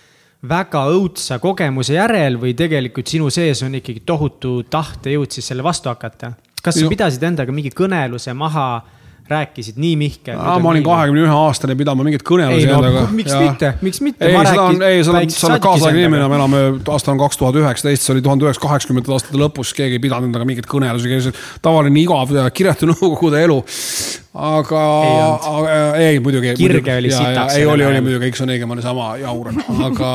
väga 0.49 0.83
õudsa 0.93 1.39
kogemuse 1.43 1.97
järel 1.97 2.37
või 2.41 2.55
tegelikult 2.57 3.07
sinu 3.07 3.29
sees 3.33 3.63
on 3.65 3.77
ikkagi 3.79 4.03
tohutu 4.05 4.59
tahtejõud 4.69 5.33
siis 5.33 5.49
selle 5.51 5.65
vastu 5.65 5.91
hakata? 5.91 6.33
kas 6.63 6.79
sa 6.79 6.89
pidasid 6.91 7.23
endaga 7.23 7.53
mingi 7.55 7.71
kõneluse 7.71 8.33
maha 8.35 8.67
rääkisid 9.29 9.77
nii 9.81 9.95
Mihkel? 9.99 10.37
ma 10.37 10.69
olin 10.69 10.83
kahekümne 10.83 11.23
ühe 11.25 11.33
aastane 11.35 11.75
pidama 11.79 12.05
mingeid 12.05 12.23
kõnelusi 12.27 12.67
no, 12.69 12.77
endaga. 12.79 13.03
miks 13.11 13.33
ja. 13.33 13.39
mitte, 13.43 13.71
miks 13.83 13.99
mitte? 14.03 14.27
ei, 14.27 14.37
seda 14.47 14.63
on, 14.63 14.79
ei, 14.87 15.03
sa 15.03 15.13
oled, 15.13 15.33
sa 15.33 15.49
oled 15.49 15.63
kaasaegne 15.63 16.03
inimene, 16.03 16.29
me 16.31 16.39
elame, 16.39 16.61
aasta 16.93 17.11
on 17.13 17.19
kaks 17.21 17.41
tuhat 17.41 17.59
üheksateist, 17.59 18.05
see 18.05 18.13
oli 18.15 18.23
tuhande 18.25 18.47
üheksasaja 18.47 18.67
kaheksakümnendate 18.67 19.15
aastate 19.17 19.41
lõpus, 19.41 19.73
keegi 19.77 19.99
ei 19.99 20.03
pidanud 20.03 20.29
endaga 20.29 20.47
mingeid 20.47 20.69
kõnelusi, 20.71 21.33
tavaline 21.65 22.01
igav 22.01 22.31
kiretu 22.55 22.87
nõukogude 22.93 23.43
elu. 23.43 23.59
aga, 24.47 24.81
ei 25.99 26.21
muidugi. 26.23 26.55
kirge 26.59 26.97
oli 27.01 27.11
sitaks. 27.11 27.59
ei, 27.59 27.67
oli, 27.67 27.85
oli 27.85 28.01
muidugi, 28.05 28.31
eks 28.31 28.45
on 28.45 28.55
õige, 28.55 28.69
ma 28.69 28.77
olin 28.77 28.87
sama 28.87 29.11
jaur, 29.21 29.51
aga, 29.91 30.13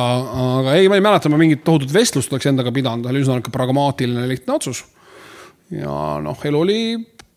aga 0.48 0.76
ei, 0.78 0.88
ma 0.88 0.98
ei 0.98 1.04
mäleta, 1.04 1.32
ma 1.32 1.40
mingit 1.40 1.64
tohutut 1.66 1.92
vestlust 1.92 2.32
oleks 2.32 2.48
endaga 2.48 2.72
pidanud, 2.72 3.08
oli 3.12 3.24
üsna 3.24 3.36
niisugune 3.36 3.56
pragmaatiline, 3.60 4.28
lihtne 4.30 4.56
otsus. 4.56 4.84
ja 5.72 6.18
noh, 6.22 6.48
elu 6.48 6.64
oli 6.64 6.80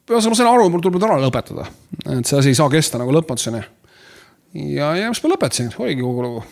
ühesõnaga 0.05 0.33
ma 0.33 0.37
sain 0.37 0.51
aru, 0.51 0.67
mul 0.69 0.83
tuleb 0.83 1.01
ära 1.07 1.17
lõpetada. 1.21 1.65
et 2.05 2.27
see 2.27 2.37
asi 2.37 2.53
ei 2.53 2.57
saa 2.57 2.69
kesta 2.69 3.01
nagu 3.01 3.13
lõpmatuseni. 3.15 3.63
ja, 4.75 4.93
ja 4.99 5.09
siis 5.09 5.23
ma 5.23 5.33
lõpetasin, 5.33 5.71
oligi 5.81 6.05
kogu 6.05 6.25
lugu. 6.25 6.43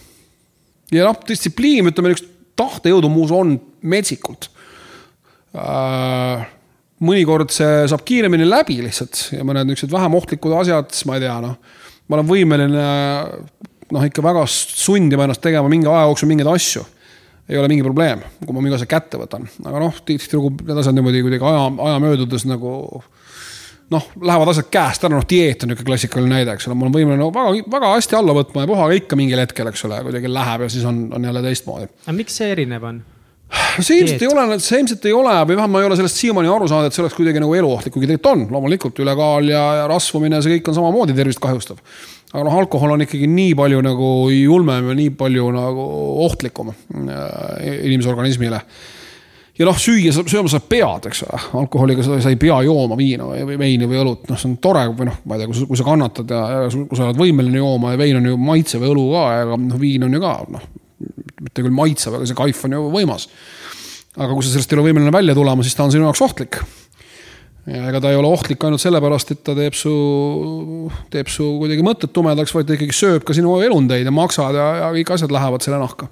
ja 0.91 1.05
noh, 1.05 1.19
distsipliin, 1.27 1.91
ütleme 1.91 2.13
niisugust 2.13 2.31
tahtejõudu 2.57 3.09
muus 3.09 3.33
on 3.33 3.55
metsikult 3.81 4.49
äh,. 5.57 6.45
mõnikord 7.03 7.51
see 7.53 7.83
saab 7.91 8.05
kiiremini 8.07 8.47
läbi 8.47 8.79
lihtsalt 8.85 9.29
ja 9.35 9.45
mõned 9.45 9.69
niisugused 9.69 9.93
vähem 9.93 10.17
ohtlikud 10.17 10.57
asjad, 10.61 10.89
ma 11.09 11.19
ei 11.19 11.25
tea, 11.25 11.37
noh. 11.43 11.57
ma 12.07 12.17
olen 12.17 12.29
võimeline 12.29 12.89
noh, 13.93 14.09
ikka 14.09 14.25
väga 14.25 14.47
sundima 14.49 15.27
ennast 15.27 15.43
tegema 15.45 15.69
mingi 15.69 15.89
aja 15.89 16.07
jooksul 16.09 16.31
mingeid 16.31 16.49
asju 16.55 16.85
ei 17.51 17.57
ole 17.59 17.67
mingi 17.67 17.83
probleem, 17.83 18.21
kui 18.39 18.55
ma 18.55 18.61
mingi 18.63 18.77
asja 18.77 18.87
kätte 18.87 19.19
võtan, 19.19 19.43
aga 19.67 19.81
noh, 19.83 19.97
tihtilugu 20.07 20.63
need 20.63 20.79
asjad 20.79 20.95
niimoodi 20.95 21.21
kuidagi 21.25 21.43
aja, 21.43 21.65
aja 21.89 21.97
möödudes 22.01 22.45
nagu 22.47 23.03
noh, 23.93 24.05
lähevad 24.21 24.51
asjad 24.53 24.69
käest 24.73 25.03
ära, 25.03 25.17
noh, 25.17 25.25
dieet 25.29 25.63
on 25.63 25.71
niisugune 25.71 25.89
klassikaline 25.89 26.31
näide, 26.37 26.55
eks 26.55 26.67
ole, 26.69 26.77
ma 26.77 26.87
olen 26.87 26.95
võimeline 26.95 27.19
no, 27.19 27.31
väga, 27.33 27.55
väga 27.73 27.95
hästi 27.95 28.19
alla 28.19 28.35
võtma 28.37 28.63
ja 28.63 28.69
puha 28.69 28.87
ka 28.89 28.99
ikka 28.99 29.19
mingil 29.19 29.41
hetkel, 29.43 29.69
eks 29.71 29.83
ole, 29.89 29.99
kuidagi 30.07 30.31
läheb 30.31 30.65
ja 30.65 30.69
siis 30.71 30.85
on, 30.89 31.05
on 31.15 31.27
jälle 31.29 31.43
teistmoodi. 31.45 31.89
aga 32.05 32.15
miks 32.17 32.39
see 32.39 32.53
erinev 32.55 32.87
on? 32.89 33.01
see 33.83 33.99
ilmselt 34.01 34.23
ei 34.23 34.31
ole, 34.31 34.57
see 34.63 34.79
ilmselt 34.81 35.05
ei 35.09 35.13
ole 35.13 35.33
või 35.43 35.57
vähemalt 35.57 35.75
ma 35.75 35.83
ei 35.83 35.87
ole 35.89 35.97
sellest 35.99 36.19
siiamaani 36.21 36.49
aru 36.49 36.67
saanud, 36.69 36.89
et 36.89 36.95
see 36.95 37.03
oleks 37.03 37.17
kuidagi 37.17 37.43
nagu 37.43 37.53
eluohtlik, 37.57 37.93
kuigi 37.93 38.09
tegelikult 38.09 38.31
on, 38.31 38.45
loomulikult 38.55 39.03
ülekaal 39.03 39.51
ja, 39.51 39.61
ja 39.81 39.85
rasvumine, 39.91 40.41
see 40.41 40.57
kõik 40.57 40.71
on 40.71 40.77
samamoodi 40.79 41.15
tervist 41.17 41.41
kahjustav. 41.43 41.77
aga 42.33 42.47
noh, 42.47 42.57
alkohol 42.63 42.95
on 42.95 43.05
ikkagi 43.05 43.29
nii 43.29 43.53
palju 43.59 43.83
nagu 43.85 44.09
julmem 44.33 44.89
ja 44.89 44.97
nii 45.03 45.13
palju 45.19 45.51
nagu 45.53 45.85
ohtlikum 46.25 46.73
äh, 46.73 47.85
inimese 47.85 48.09
organismile 48.13 48.63
ja 49.59 49.67
noh, 49.67 49.77
süüa, 49.77 50.13
sööma 50.13 50.49
sa 50.49 50.59
pead, 50.65 51.07
eks 51.09 51.23
ole, 51.27 51.39
alkoholiga 51.61 52.05
sa, 52.05 52.17
sa 52.23 52.31
ei 52.33 52.39
pea 52.41 52.57
jooma 52.65 52.97
viina 52.97 53.27
või, 53.29 53.57
veini 53.59 53.89
või 53.89 53.99
õlut, 54.01 54.27
noh, 54.29 54.39
see 54.39 54.49
on 54.49 54.55
tore 54.63 54.85
või 54.89 55.09
noh, 55.09 55.19
ma 55.29 55.35
ei 55.37 55.43
tea, 55.43 55.49
kui 55.49 55.57
sa, 55.59 55.67
kui 55.69 55.79
sa 55.79 55.87
kannatad 55.87 56.33
ja, 56.33 56.43
ja 56.53 56.69
kui 56.73 56.97
sa 56.97 57.09
oled 57.09 57.19
võimeline 57.21 57.59
jooma 57.61 57.93
ja 57.93 57.99
vein 58.01 58.17
on 58.17 58.31
ju 58.31 58.39
maitsev 58.41 58.85
õlu 58.89 59.09
ka 59.13 59.25
ja 59.37 59.49
noh, 59.51 59.81
viin 59.81 60.07
on 60.07 60.17
ju 60.17 60.21
ka 60.23 60.35
noh, 60.55 60.69
mitte 61.43 61.65
küll 61.65 61.75
maitsev, 61.75 62.17
aga 62.17 62.29
see 62.29 62.39
kaif 62.39 62.63
on 62.65 62.77
ju 62.77 62.85
võimas. 62.93 63.27
aga 64.17 64.31
kui 64.31 64.45
sa 64.45 64.55
sellest 64.55 64.73
ei 64.73 64.79
ole 64.79 64.87
võimeline 64.87 65.13
välja 65.13 65.35
tulema, 65.37 65.65
siis 65.65 65.77
ta 65.77 65.85
on 65.85 65.93
sinu 65.93 66.07
jaoks 66.07 66.23
ohtlik. 66.25 66.57
ja 67.69 67.83
ega 67.91 68.01
ta 68.01 68.09
ei 68.09 68.17
ole 68.17 68.31
ohtlik 68.33 68.65
ainult 68.65 68.81
sellepärast, 68.81 69.35
et 69.35 69.43
ta 69.45 69.53
teeb 69.57 69.77
su, 69.77 69.93
teeb 71.13 71.29
su 71.29 71.51
kuidagi 71.61 71.85
mõtted 71.85 72.15
tumedaks, 72.15 72.55
vaid 72.57 72.65
ta 72.65 72.73
ikkagi 72.73 72.97
sööb 72.97 73.27
ka 73.27 73.37
sinu 73.37 73.59
elundeid 73.61 74.09
ja 74.09 74.15
maksad 74.15 74.57
ja, 74.57 74.67
ja 74.81 74.89
kõik 74.97 75.13
asjad 75.13 75.35
lähevad 75.35 75.61
selle 75.65 75.77
nahka 75.83 76.09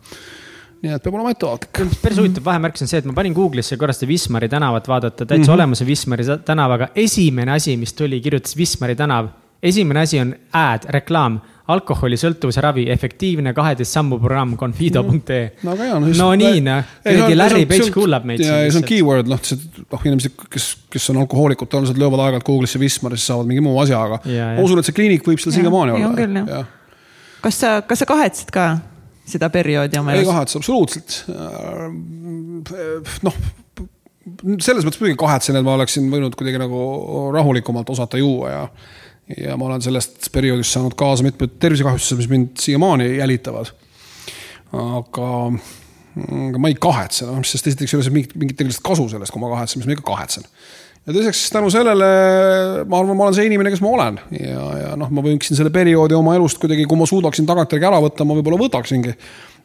nii 0.82 0.96
et 0.96 1.04
peab 1.04 1.18
olema 1.18 1.34
ettevaatlik. 1.36 2.00
päris 2.02 2.20
huvitav 2.22 2.48
vahemärk 2.48 2.80
on 2.82 2.90
see, 2.90 3.02
et 3.02 3.08
ma 3.10 3.14
panin 3.18 3.36
Google'isse 3.38 3.78
korra 3.78 3.94
seda 3.94 4.10
Wismari 4.10 4.50
tänavat 4.50 4.90
vaadata, 4.90 5.26
täitsa 5.26 5.38
mm 5.38 5.48
-hmm. 5.48 5.54
olemas 5.60 5.82
on 5.82 5.88
Wismari 5.88 6.26
tänav, 6.46 6.72
aga 6.78 6.88
esimene 6.96 7.52
asi, 7.52 7.78
mis 7.78 7.94
tuli, 7.94 8.22
kirjutas 8.22 8.58
Wismari 8.58 8.96
tänav. 8.96 9.30
esimene 9.64 10.00
asi 10.00 10.20
on 10.20 10.36
ad, 10.54 10.88
reklaam 10.90 11.40
alkoholisõltuvuse 11.68 12.62
ravi, 12.62 12.90
efektiivne 12.90 13.54
kaheteist 13.54 13.92
sammu 13.92 14.18
programm 14.20 14.58
Confido.ee. 14.58 15.52
no 15.64 15.72
aga 15.72 15.84
hea, 15.84 16.00
no. 16.00 16.08
no 16.18 16.30
nii 16.36 16.62
noh, 16.66 16.84
kuidagi 17.04 17.38
Larry 17.38 17.66
Page 17.66 17.92
kuulab 17.94 18.26
meid. 18.26 18.40
ja, 18.40 18.64
ja 18.66 18.72
see 18.72 18.82
on 18.82 18.88
keyword, 18.88 19.30
noh, 19.30 19.40
noh 19.92 20.06
inimesed, 20.06 20.34
kes, 20.50 20.78
kes 20.90 21.10
on 21.14 21.22
alkohoolikud, 21.22 21.70
tõenäoliselt 21.70 22.02
löövad 22.02 22.26
aeg-ajalt 22.26 22.48
Google'isse 22.50 22.82
Wismar 22.82 23.14
ja 23.14 23.22
siis 23.22 23.28
saavad 23.28 23.46
mingi 23.46 23.62
muu 23.62 23.78
asja, 23.80 24.02
aga 24.02 24.22
ma 24.26 24.62
usun, 24.66 24.82
et 24.82 24.90
see 24.90 24.98
kliinik 24.98 25.28
võib 25.28 25.44
seal 25.44 25.54
siiamaani 25.60 26.00
olla. 26.00 26.64
kas 27.42 27.62
sa, 27.62 27.82
kas 27.86 28.02
sa 28.02 28.10
kahetsed 28.10 28.50
ka 28.52 28.72
seda 29.26 29.50
perioodi 29.54 30.00
oma 30.00 30.16
elus? 30.16 30.26
ei 30.26 30.32
kahetse 30.32 30.60
absoluutselt. 30.60 31.18
noh 33.28 33.42
selles 34.62 34.86
mõttes 34.86 35.02
muidugi 35.02 35.18
kahetsen, 35.20 35.58
et 35.58 35.66
ma 35.66 35.76
oleksin 35.78 36.10
võinud 36.12 36.36
kuidagi 36.38 36.60
nagu 36.62 36.82
rahulikumalt 37.34 37.90
osata 37.90 38.20
juua 38.22 38.52
ja 38.52 38.66
ja 39.38 39.56
ma 39.58 39.70
olen 39.70 39.82
sellest 39.84 40.28
perioodist 40.34 40.76
saanud 40.76 40.96
kaasa 41.00 41.24
mitmed 41.24 41.56
tervisekahjustused, 41.62 42.20
mis 42.20 42.30
mind 42.30 42.50
siiamaani 42.60 43.18
jälitavad. 43.18 43.72
aga, 44.72 45.30
aga 46.48 46.60
ma 46.60 46.72
ei 46.72 46.76
kahetse, 46.80 47.26
noh, 47.28 47.44
sest 47.48 47.68
esiteks 47.72 47.94
ei 47.94 48.00
ole 48.00 48.14
mingit, 48.16 48.36
mingit 48.40 48.62
erilist 48.64 48.84
kasu 48.84 49.08
sellest, 49.12 49.32
kui 49.34 49.44
ma 49.44 49.52
kahetsen, 49.54 49.82
mis 49.82 49.88
ma 49.88 49.96
ikka 49.96 50.08
kahetsen. 50.08 50.48
Ja 51.08 51.16
teiseks 51.16 51.48
tänu 51.54 51.70
sellele 51.74 52.10
ma 52.86 53.00
arvan, 53.00 53.18
ma 53.18 53.28
olen 53.28 53.38
see 53.38 53.48
inimene, 53.50 53.72
kes 53.74 53.82
ma 53.82 53.94
olen 53.96 54.20
ja, 54.38 54.66
ja 54.82 54.92
noh, 55.00 55.10
ma 55.14 55.24
võiksin 55.26 55.58
selle 55.58 55.74
perioodi 55.74 56.18
oma 56.18 56.36
elust 56.38 56.62
kuidagi, 56.62 56.86
kui 56.90 57.00
ma 57.00 57.08
suudaksin 57.10 57.48
tagantjärgi 57.50 57.90
ära 57.90 58.02
võtta, 58.04 58.28
ma 58.28 58.38
võib-olla 58.38 58.62
võtaksingi. 58.62 59.16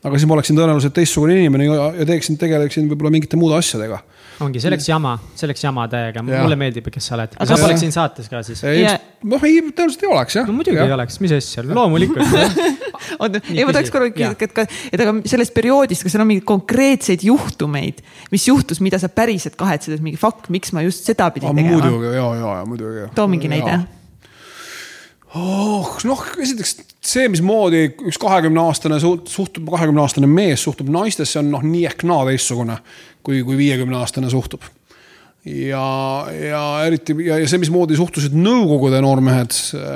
aga 0.06 0.16
siis 0.16 0.28
ma 0.28 0.36
oleksin 0.38 0.56
tõenäoliselt 0.56 0.96
teistsugune 0.96 1.36
inimene 1.36 1.68
ja, 1.68 1.90
ja 2.00 2.08
teeksin, 2.08 2.38
tegeleksin 2.40 2.88
võib-olla 2.88 3.12
mingite 3.18 3.40
muude 3.40 3.58
asjadega 3.60 4.00
ongi, 4.44 4.60
see 4.60 4.70
oleks 4.70 4.88
jama, 4.88 5.14
see 5.36 5.46
oleks 5.48 5.64
jama 5.64 5.86
täiega, 5.92 6.24
mulle 6.24 6.58
meeldib, 6.60 6.88
kes 6.92 7.08
sa 7.08 7.16
oled. 7.18 7.36
kas 7.36 7.52
sa 7.52 7.60
poleks 7.60 7.84
siin 7.84 7.94
saates 7.94 8.32
ka 8.32 8.42
siis? 8.46 8.62
noh, 8.64 9.46
ei, 9.48 9.60
tõenäoliselt 9.70 10.04
ei 10.04 10.12
oleks 10.12 10.40
jah. 10.40 10.48
no 10.48 10.56
muidugi 10.56 10.80
ja. 10.80 10.88
ei 10.88 10.96
oleks, 10.96 11.20
mis 11.24 11.36
asja, 11.36 11.64
loomulikult 11.68 12.24
oota, 13.18 13.42
ei 13.52 13.66
ma 13.66 13.74
tahaks 13.76 13.92
korra 13.94 14.10
küsida, 14.12 14.34
et 14.36 14.94
et 14.96 15.04
aga 15.04 15.16
sellest 15.28 15.54
perioodist, 15.56 16.06
kas 16.06 16.16
seal 16.16 16.24
on 16.24 16.30
mingeid 16.30 16.48
konkreetseid 16.48 17.26
juhtumeid, 17.26 18.02
mis 18.32 18.48
juhtus, 18.48 18.82
mida 18.84 19.00
sa 19.02 19.10
päriselt 19.12 19.58
kahetsed, 19.60 19.96
et 19.96 20.04
mingi 20.04 20.20
fuck, 20.20 20.50
miks 20.52 20.74
ma 20.76 20.84
just 20.86 21.06
seda 21.08 21.30
pidin 21.34 21.52
ah, 21.52 21.56
tegema? 21.56 21.78
muidugi 21.78 22.16
ja, 22.16 22.26
ja, 22.40 22.56
ja 22.60 22.66
muidugi. 22.68 23.06
too 23.14 23.28
mingi 23.30 23.50
näide 23.52 23.80
oh,. 25.34 25.96
noh, 26.04 26.22
esiteks 26.42 26.76
see, 27.06 27.28
mismoodi 27.32 27.82
üks 28.08 28.18
kahekümne 28.22 28.62
aastane 28.66 28.98
suhtub, 29.00 29.66
kahekümne 29.70 30.02
aastane 30.02 30.30
mees 30.30 30.64
suhtub 30.66 30.90
naistesse, 30.92 31.40
on 31.42 31.52
noh, 31.54 31.64
nii 31.64 31.84
ehk 31.90 32.06
naa 32.08 32.24
teistsugune 32.30 32.78
kui, 33.26 33.42
kui 33.46 33.58
viiekümne 33.58 33.98
aastane 33.98 34.30
suhtub. 34.30 34.64
Ja, 35.46 36.26
ja 36.32 36.62
eriti 36.86 37.14
ja, 37.26 37.38
ja 37.38 37.48
see, 37.48 37.60
mismoodi 37.62 37.98
suhtusid 37.98 38.34
nõukogude 38.34 39.00
noormehed 39.04 39.54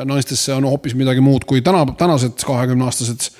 naistesse, 0.08 0.54
on 0.54 0.68
hoopis 0.70 0.94
midagi 0.98 1.22
muud 1.24 1.46
kui 1.48 1.64
täna, 1.64 1.82
tänased 1.98 2.44
kahekümne 2.46 2.86
aastased. 2.86 3.30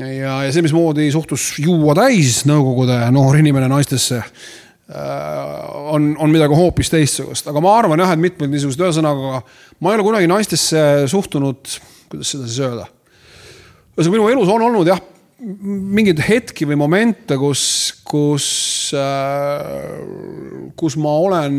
ja, 0.00 0.42
ja 0.44 0.52
see, 0.52 0.64
mismoodi 0.64 1.08
suhtus 1.14 1.54
juua 1.64 1.96
täis 1.96 2.42
nõukogude 2.48 2.98
noor 3.14 3.40
inimene 3.40 3.70
naistesse 3.72 4.22
on, 4.84 6.10
on 6.20 6.32
midagi 6.32 6.56
hoopis 6.58 6.90
teistsugust, 6.92 7.46
aga 7.48 7.60
ma 7.64 7.72
arvan 7.78 8.02
jah, 8.02 8.12
et 8.12 8.20
mitmed 8.20 8.52
niisugused, 8.52 8.82
ühesõnaga 8.84 9.40
ma 9.80 9.92
ei 9.92 9.96
ole 9.96 10.04
kunagi 10.04 10.28
naistesse 10.28 10.82
suhtunud, 11.08 11.78
kuidas 12.12 12.34
seda 12.34 12.48
siis 12.50 12.60
öelda. 12.60 12.84
ühesõnaga 13.96 14.12
minu 14.12 14.28
elus 14.28 14.52
on 14.52 14.66
olnud 14.68 14.92
jah, 14.92 15.00
mingeid 15.44 16.20
hetki 16.24 16.66
või 16.68 16.78
momente, 16.80 17.36
kus, 17.40 17.62
kus 18.06 18.46
äh,, 18.96 20.70
kus 20.78 20.96
ma 21.00 21.14
olen, 21.24 21.56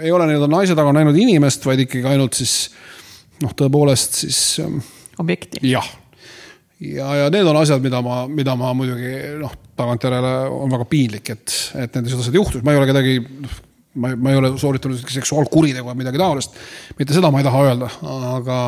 ei 0.00 0.12
ole 0.14 0.28
nii-öelda 0.30 0.48
naise 0.50 0.76
taga 0.78 0.94
näinud 0.96 1.18
inimest, 1.20 1.66
vaid 1.68 1.84
ikkagi 1.84 2.08
ainult 2.10 2.38
siis 2.38 2.54
noh, 3.44 3.54
tõepoolest 3.56 4.22
siis. 4.24 4.40
Ähm, 4.64 4.80
objekti. 5.20 5.60
jah, 5.68 5.86
ja, 6.80 7.10
ja 7.22 7.32
need 7.32 7.48
on 7.48 7.60
asjad, 7.60 7.82
mida 7.84 8.00
ma, 8.04 8.22
mida 8.30 8.56
ma 8.58 8.72
muidugi 8.76 9.12
noh, 9.40 9.52
tagantjärele 9.80 10.36
on 10.56 10.72
väga 10.72 10.86
piinlik, 10.88 11.34
et, 11.34 11.58
et 11.84 11.98
nendest 11.98 12.22
asjad 12.22 12.40
juhtus, 12.40 12.64
ma 12.64 12.74
ei 12.74 12.80
ole 12.80 12.88
kedagi 12.88 13.18
ma, 14.00 14.14
ma 14.16 14.32
ei 14.32 14.40
ole 14.40 14.52
sooritanud 14.60 15.04
seksuaalkuritegu 15.04 15.88
või 15.88 16.00
midagi 16.02 16.20
taolist. 16.20 16.56
mitte 16.98 17.16
seda 17.16 17.32
ma 17.32 17.42
ei 17.42 17.48
taha 17.48 17.62
öelda, 17.68 17.90
aga 18.36 18.58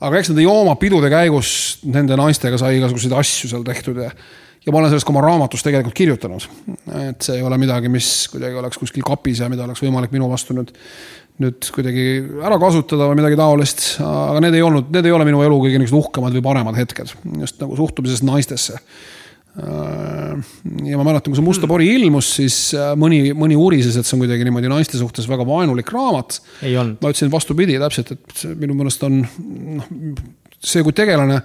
aga 0.00 0.20
eks 0.20 0.32
nende 0.32 0.44
joomapidude 0.44 1.10
käigus 1.12 1.50
nende 1.88 2.18
naistega 2.18 2.58
sai 2.60 2.76
igasuguseid 2.80 3.14
asju 3.16 3.50
seal 3.52 3.64
tehtud 3.66 4.00
ja, 4.02 4.10
ja 4.64 4.74
ma 4.74 4.80
olen 4.80 4.92
sellest 4.92 5.08
ka 5.08 5.14
oma 5.14 5.24
raamatus 5.24 5.64
tegelikult 5.64 5.96
kirjutanud. 5.96 6.48
et 7.08 7.28
see 7.28 7.38
ei 7.38 7.44
ole 7.46 7.58
midagi, 7.60 7.90
mis 7.92 8.10
kuidagi 8.32 8.60
oleks 8.60 8.80
kuskil 8.82 9.06
kapis 9.06 9.40
ja 9.40 9.50
mida 9.52 9.64
oleks 9.64 9.84
võimalik 9.84 10.12
minu 10.14 10.28
vastu 10.32 10.56
nüüd, 10.56 10.72
nüüd 11.42 11.70
kuidagi 11.72 12.06
ära 12.44 12.58
kasutada 12.60 13.08
või 13.10 13.20
midagi 13.22 13.40
taolist. 13.40 13.86
aga 14.04 14.42
need 14.44 14.58
ei 14.58 14.64
olnud, 14.66 14.90
need 14.92 15.08
ei 15.08 15.16
ole 15.16 15.28
minu 15.28 15.44
elu 15.46 15.60
kõige 15.64 15.80
niisugused 15.80 16.10
uhkemad 16.10 16.36
või 16.36 16.44
paremad 16.50 16.80
hetked 16.80 17.16
just 17.40 17.62
nagu 17.62 17.78
suhtumises 17.80 18.24
naistesse 18.26 18.82
ja 19.56 20.98
ma 20.98 21.06
mäletan, 21.06 21.30
kui 21.30 21.38
see 21.38 21.46
Musta 21.46 21.68
pori 21.70 21.88
ilmus, 21.96 22.28
siis 22.40 22.58
äh, 22.76 22.92
mõni, 22.98 23.32
mõni 23.36 23.56
urises, 23.56 23.96
et 23.96 24.08
see 24.08 24.16
on 24.16 24.24
kuidagi 24.24 24.44
niimoodi 24.44 24.68
naiste 24.72 25.00
suhtes 25.00 25.28
väga 25.30 25.46
vaenulik 25.48 25.90
raamat. 25.94 26.40
ma 27.00 27.12
ütlesin 27.12 27.32
vastupidi 27.32 27.78
täpselt, 27.80 28.12
et 28.12 28.44
minu 28.60 28.76
meelest 28.76 29.06
on 29.08 29.22
noh, 29.22 29.88
see 30.60 30.84
kui 30.84 30.96
tegelane 30.96 31.40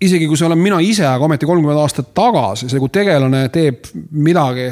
isegi 0.00 0.28
kui 0.30 0.38
see 0.38 0.46
olen 0.46 0.60
mina 0.60 0.78
ise, 0.84 1.04
aga 1.08 1.26
ometi 1.26 1.46
kolmkümmend 1.48 1.80
aastat 1.82 2.12
tagasi, 2.16 2.68
see 2.70 2.80
kui 2.80 2.92
tegelane 2.94 3.48
teeb 3.54 3.88
midagi 4.14 4.70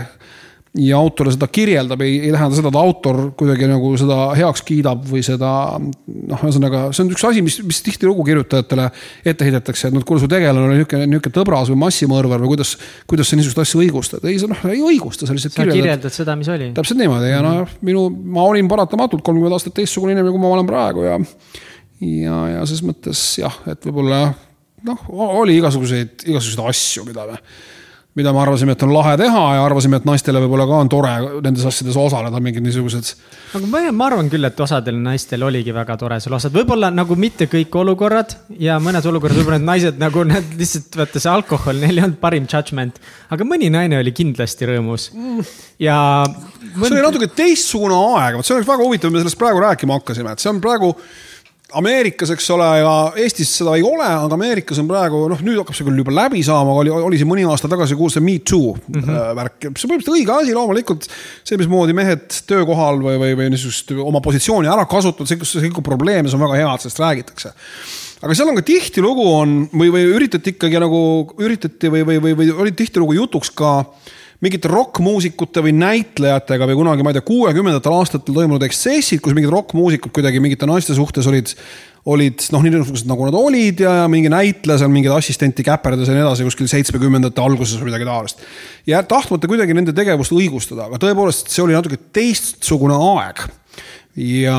ja 0.76 0.98
autor 0.98 1.30
seda 1.32 1.48
kirjeldab, 1.52 2.02
ei, 2.04 2.18
ei 2.26 2.32
tähenda 2.34 2.58
seda, 2.58 2.70
et 2.72 2.78
autor 2.80 3.20
kuidagi 3.38 3.68
nagu 3.70 3.92
seda 4.00 4.18
heaks 4.36 4.62
kiidab 4.66 5.04
või 5.08 5.22
seda 5.24 5.50
noh, 5.80 6.42
ühesõnaga 6.42 6.86
see 6.96 7.04
on 7.04 7.12
üks 7.14 7.24
asi, 7.28 7.42
mis, 7.44 7.58
mis 7.66 7.80
tihtilugu 7.86 8.24
kirjutajatele 8.26 8.88
ette 9.24 9.48
heidetakse, 9.48 9.90
et 9.90 9.96
noh, 9.96 10.04
kuule, 10.06 10.22
su 10.22 10.30
tegelane 10.30 10.68
oli 10.68 10.80
niisugune, 10.80 11.08
niisugune 11.10 11.36
tõbras 11.38 11.70
või 11.72 11.80
massimõrvar 11.84 12.42
või 12.44 12.52
kuidas, 12.54 12.74
kuidas 13.08 13.30
sa 13.30 13.38
niisugust 13.38 13.62
asja 13.62 13.80
õigustad. 13.82 14.26
ei, 14.28 14.40
sa 14.42 14.50
noh, 14.50 14.64
ei 14.72 14.82
õigusta, 14.92 15.28
sa 15.28 15.36
lihtsalt 15.36 15.56
sa 15.56 15.62
kirjeldad, 15.62 15.82
kirjeldad 15.82 16.18
seda, 16.18 16.36
mis 16.40 16.50
oli. 16.52 16.72
täpselt 16.76 17.00
niimoodi 17.00 17.30
ja 17.32 17.44
noh, 17.44 17.78
minu, 17.86 18.08
ma 18.36 18.44
olin 18.50 18.68
paratamatult 18.70 19.24
kolmkümmend 19.26 19.56
aastat 19.56 19.76
teistsugune 19.78 20.16
inimene, 20.16 20.34
kui 20.34 20.42
ma 20.42 20.52
olen 20.56 20.68
praegu 20.68 21.06
ja 21.06 21.16
ja, 22.00 22.42
ja 22.56 22.66
ses 22.68 22.82
mõttes 22.84 23.22
jah, 23.40 23.62
et 23.70 23.88
võib-olla 23.88 24.26
noh, 24.86 25.08
oli 25.40 25.56
igasuguseid, 25.60 26.26
igasuguseid 26.28 26.68
asju, 26.68 27.06
mida 27.08 27.24
me 27.30 27.40
mida 28.16 28.32
me 28.32 28.40
arvasime, 28.40 28.72
et 28.72 28.82
on 28.86 28.92
lahe 28.94 29.12
teha 29.20 29.42
ja 29.58 29.64
arvasime, 29.66 29.98
et 30.00 30.06
naistele 30.08 30.40
võib-olla 30.40 30.64
ka 30.68 30.78
on 30.84 30.90
tore 30.92 31.12
nendes 31.44 31.66
asjades 31.68 31.98
osaleda, 32.00 32.40
mingid 32.40 32.64
niisugused. 32.64 33.10
aga 33.58 33.68
ma, 33.68 33.82
ma 33.92 34.08
arvan 34.08 34.30
küll, 34.32 34.48
et 34.48 34.62
osadel 34.64 34.96
naistel 35.04 35.44
oligi 35.44 35.74
väga 35.76 35.98
tore 36.00 36.18
seal 36.24 36.38
osad, 36.38 36.54
võib-olla 36.56 36.88
nagu 36.94 37.18
mitte 37.20 37.48
kõik 37.52 37.76
olukorrad 37.82 38.32
ja 38.62 38.78
mõnes 38.82 39.04
olukorras 39.10 39.36
võib-olla 39.36 39.60
need 39.60 39.68
naised 39.68 40.00
nagu 40.00 40.24
nad 40.28 40.56
lihtsalt 40.56 40.96
vaata 41.02 41.22
see 41.22 41.32
alkohol, 41.32 41.82
neil 41.82 42.00
ei 42.00 42.06
olnud 42.06 42.20
parim 42.22 42.48
judgment. 42.48 43.00
aga 43.36 43.48
mõni 43.48 43.68
naine 43.74 44.00
oli 44.00 44.16
kindlasti 44.16 44.72
rõõmus 44.72 45.10
ja 45.82 45.98
mõnd.... 46.24 46.80
see 46.80 46.96
oli 46.96 47.04
natuke 47.04 47.30
teistsugune 47.36 48.00
aeg, 48.16 48.40
vot 48.40 48.48
see 48.48 48.56
oleks 48.56 48.72
väga 48.72 48.88
huvitav, 48.88 49.12
me 49.12 49.20
sellest 49.20 49.40
praegu 49.40 49.60
rääkima 49.66 50.00
hakkasime, 50.00 50.32
et 50.32 50.44
see 50.44 50.54
on 50.54 50.64
praegu 50.64 50.94
Ameerikas, 51.74 52.30
eks 52.30 52.46
ole, 52.54 52.66
ja 52.78 52.90
Eestis 53.18 53.50
seda 53.58 53.72
ei 53.74 53.82
ole, 53.82 54.06
aga 54.06 54.36
Ameerikas 54.36 54.78
on 54.78 54.86
praegu 54.86 55.24
noh, 55.32 55.40
nüüd 55.42 55.58
hakkab 55.58 55.74
see 55.74 55.86
küll 55.88 55.98
juba 55.98 56.14
läbi 56.14 56.44
saama, 56.46 56.76
oli, 56.78 56.92
oli 56.94 57.18
siin 57.18 57.26
mõni 57.26 57.42
aasta 57.42 57.66
tagasi 57.70 57.96
kuulsa 57.98 58.22
Me 58.22 58.36
Too 58.38 58.76
mm 58.76 59.00
-hmm. 59.00 59.34
värk, 59.34 59.56
see 59.66 59.72
on 59.72 59.90
põhimõtteliselt 59.90 60.14
õige 60.14 60.36
asi 60.36 60.54
loomulikult. 60.54 61.08
see, 61.42 61.58
mismoodi 61.58 61.96
mehed 61.98 62.38
töökohal 62.46 63.02
või, 63.02 63.18
või, 63.18 63.34
või 63.40 63.50
niisugust 63.50 63.90
oma 63.98 64.22
positsiooni 64.22 64.70
ära 64.70 64.86
kasutavad, 64.86 65.26
see, 65.26 65.42
see 65.42 65.66
kõik 65.66 65.82
on 65.82 65.88
probleem 65.90 66.24
ja 66.24 66.30
see 66.30 66.38
on 66.38 66.46
väga 66.46 66.60
hea, 66.62 66.74
et 66.74 66.86
sellest 66.86 67.02
räägitakse 67.02 67.52
aga 68.22 68.34
seal 68.34 68.48
on 68.48 68.60
ka 68.60 68.62
tihtilugu 68.62 69.26
on 69.34 69.56
või, 69.74 69.90
või 69.90 70.06
üritati 70.14 70.54
ikkagi 70.54 70.78
nagu 70.78 71.00
üritati 71.38 71.90
või, 71.90 72.06
või, 72.06 72.22
või, 72.22 72.36
või 72.38 72.52
oli 72.54 72.72
tihtilugu 72.78 73.18
jutuks 73.18 73.50
ka 73.50 73.80
äh, 73.80 74.16
mingite 74.44 74.68
rokkmuusikute 74.70 75.62
või 75.64 75.72
näitlejatega 75.76 76.68
või 76.70 76.78
kunagi, 76.82 77.04
ma 77.04 77.12
ei 77.12 77.18
tea, 77.18 77.26
kuuekümnendatel 77.26 77.96
aastatel 77.96 78.36
toimunud 78.36 78.64
eksessid, 78.66 79.22
kus 79.24 79.36
mingid 79.36 79.52
rokkmuusikud 79.52 80.12
kuidagi 80.16 80.42
mingite 80.44 80.68
naiste 80.68 80.96
suhtes 80.96 81.28
olid, 81.30 81.52
olid 82.12 82.46
noh, 82.54 82.64
nii 82.64 82.74
niisugused 82.74 83.08
nagu 83.10 83.28
nad 83.28 83.38
olid 83.38 83.80
ja, 83.82 83.94
ja 84.02 84.08
mingi 84.12 84.30
näitleja 84.32 84.82
seal 84.82 84.92
mingeid 84.92 85.16
assistenti 85.16 85.64
käperdas 85.66 86.10
ja 86.10 86.16
nii 86.16 86.26
edasi 86.26 86.46
kuskil 86.46 86.70
seitsmekümnendate 86.70 87.42
alguses 87.42 87.80
või 87.80 87.90
midagi 87.90 88.08
taolist. 88.08 88.44
ja 88.86 89.02
tahtmata 89.02 89.50
kuidagi 89.50 89.76
nende 89.76 89.96
tegevust 89.96 90.34
õigustada, 90.36 90.90
aga 90.90 91.00
tõepoolest, 91.02 91.52
see 91.52 91.64
oli 91.64 91.78
natuke 91.78 91.98
teistsugune 92.16 92.98
aeg 93.12 93.46
ja, 94.16 94.58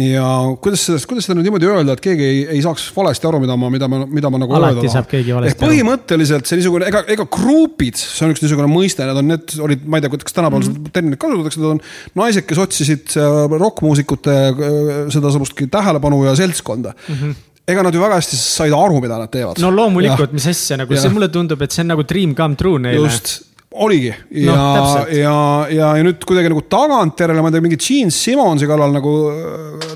ja 0.00 0.26
kuidas 0.64 0.86
sellest, 0.88 1.06
kuidas 1.08 1.26
seda 1.26 1.36
nüüd 1.36 1.48
niimoodi 1.48 1.68
öelda, 1.68 1.96
et 1.96 2.02
keegi 2.04 2.24
ei, 2.24 2.42
ei 2.56 2.62
saaks 2.64 2.86
valesti 2.96 3.28
aru, 3.28 3.40
mida 3.42 3.56
ma, 3.60 3.68
mida 3.72 3.88
ma, 3.90 4.00
mida 4.08 4.30
ma 4.32 4.40
nagu 4.40 4.56
alati 4.56 4.90
saab 4.92 5.08
keegi 5.10 5.34
valesti 5.36 5.60
aru. 5.60 5.70
põhimõtteliselt 5.70 6.48
see 6.48 6.60
niisugune, 6.60 6.88
ega, 6.88 7.04
ega 7.12 7.26
grupid, 7.36 8.00
see 8.00 8.24
on 8.26 8.34
üks 8.34 8.44
niisugune 8.44 8.68
mõiste, 8.72 9.04
need 9.04 9.20
on, 9.20 9.32
need 9.34 9.56
olid, 9.68 9.84
ma 9.84 10.00
ei 10.00 10.06
tea, 10.06 10.12
kas 10.16 10.36
tänapäeval 10.36 10.64
mm 10.64 10.76
-hmm. 10.76 10.94
terminit 10.96 11.20
kasutatakse, 11.20 11.60
need 11.60 11.72
on 11.74 11.82
naised, 12.22 12.48
kes 12.48 12.62
otsisid 12.64 13.16
äh, 13.20 13.58
rokkmuusikute 13.60 14.36
äh, 14.48 14.92
sedasugustki 15.12 15.68
tähelepanu 15.68 16.24
ja 16.24 16.36
seltskonda 16.36 16.94
mm. 16.96 17.14
-hmm 17.14 17.42
ega 17.64 17.82
nad 17.82 17.94
ju 17.94 18.00
väga 18.00 18.18
hästi 18.20 18.36
said 18.36 18.74
aru, 18.76 19.00
mida 19.00 19.18
nad 19.18 19.30
teevad. 19.32 19.60
no 19.62 19.70
loomulikult, 19.72 20.32
mis 20.36 20.46
asja 20.46 20.76
nagu, 20.76 20.96
see 20.96 21.12
mulle 21.12 21.30
tundub, 21.32 21.62
et 21.64 21.72
see 21.72 21.84
on 21.84 21.94
nagu 21.94 22.04
dream 22.04 22.34
come 22.36 22.56
true 22.60 22.78
neile. 22.78 23.06
just, 23.06 23.53
oligi 23.74 24.12
ja 24.44 24.54
no,, 24.54 25.02
ja, 25.10 25.34
ja, 25.72 25.90
ja 25.98 26.06
nüüd 26.06 26.22
kuidagi 26.26 26.52
nagu 26.52 26.62
tagantjärele, 26.70 27.42
ma 27.42 27.50
ei 27.50 27.56
tea, 27.56 27.64
mingi 27.64 27.80
Gene 27.80 28.14
Simmonsi 28.14 28.68
kallal 28.70 28.94
nagu, 28.94 29.14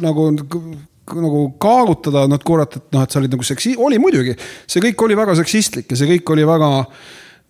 nagu 0.03 0.29
nagu 1.17 1.45
kaagutada, 1.63 2.27
noh, 2.29 2.41
kurat, 2.45 2.75
et 2.77 2.93
noh, 2.93 3.05
et 3.05 3.15
sa 3.15 3.21
olid 3.21 3.33
nagu 3.33 3.47
seksi-, 3.47 3.79
oli 3.81 4.01
muidugi, 4.03 4.35
see 4.69 4.83
kõik 4.85 5.07
oli 5.07 5.17
väga 5.19 5.39
seksistlik 5.39 5.89
ja 5.93 5.99
see 5.99 6.11
kõik 6.11 6.35
oli 6.35 6.45
väga 6.49 6.69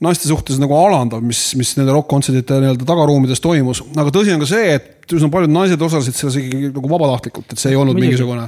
naiste 0.05 0.29
suhtes 0.31 0.61
nagu 0.63 0.77
alandav, 0.79 1.25
mis, 1.27 1.41
mis 1.59 1.73
nende 1.79 1.95
rokk-kontsertide 1.97 2.61
nii-öelda 2.63 2.87
tagaruumides 2.87 3.43
toimus. 3.43 3.83
aga 3.99 4.13
tõsi 4.15 4.35
on 4.35 4.45
ka 4.45 4.51
see, 4.51 4.77
et 4.77 5.17
üsna 5.17 5.31
paljud 5.33 5.51
naised 5.51 5.83
osalesid 5.83 6.19
selles 6.19 6.39
ikkagi 6.39 6.71
nagu 6.71 6.93
vabatahtlikult, 6.93 7.51
et 7.51 7.59
see 7.59 7.73
ei 7.73 7.81
olnud 7.81 7.99
Muidugi. 7.99 8.15
mingisugune 8.15 8.47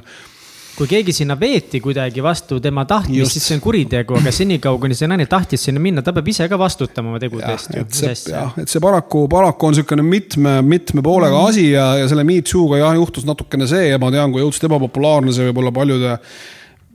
kui 0.77 0.89
keegi 0.91 1.13
sinna 1.15 1.37
veeti 1.41 1.81
kuidagi 1.83 2.23
vastu 2.25 2.61
tema 2.63 2.85
tahtmist, 2.89 3.35
siis 3.35 3.49
see 3.51 3.59
on 3.59 3.65
kuritegu, 3.65 4.17
aga 4.21 4.33
senikaua, 4.35 4.79
kuni 4.83 4.97
see 4.99 5.09
naine 5.11 5.27
tahtis 5.31 5.67
sinna 5.69 5.83
minna, 5.83 6.05
ta 6.05 6.15
peab 6.17 6.31
ise 6.33 6.47
ka 6.51 6.59
vastutama 6.61 7.13
oma 7.13 7.21
tegude 7.23 7.51
eest. 7.53 7.75
et 7.77 7.97
see, 7.97 8.15
jah, 8.33 8.55
et 8.61 8.71
see 8.71 8.83
paraku, 8.83 9.27
paraku 9.31 9.69
on 9.69 9.77
niisugune 9.77 10.07
mitme, 10.07 10.55
mitme 10.67 11.05
poolega 11.05 11.37
mm. 11.37 11.51
asi 11.53 11.67
ja, 11.73 11.91
ja 12.01 12.09
selle 12.11 12.25
Me 12.29 12.41
Too'ga 12.47 12.81
jah, 12.81 12.97
juhtus 12.99 13.29
natukene 13.29 13.69
see 13.71 13.91
ja 13.91 14.01
ma 14.01 14.13
tean, 14.15 14.33
kui 14.33 14.45
õudselt 14.45 14.71
ebapopulaarne 14.71 15.35
see 15.37 15.51
võib 15.51 15.63
olla 15.65 15.75
paljude 15.75 16.17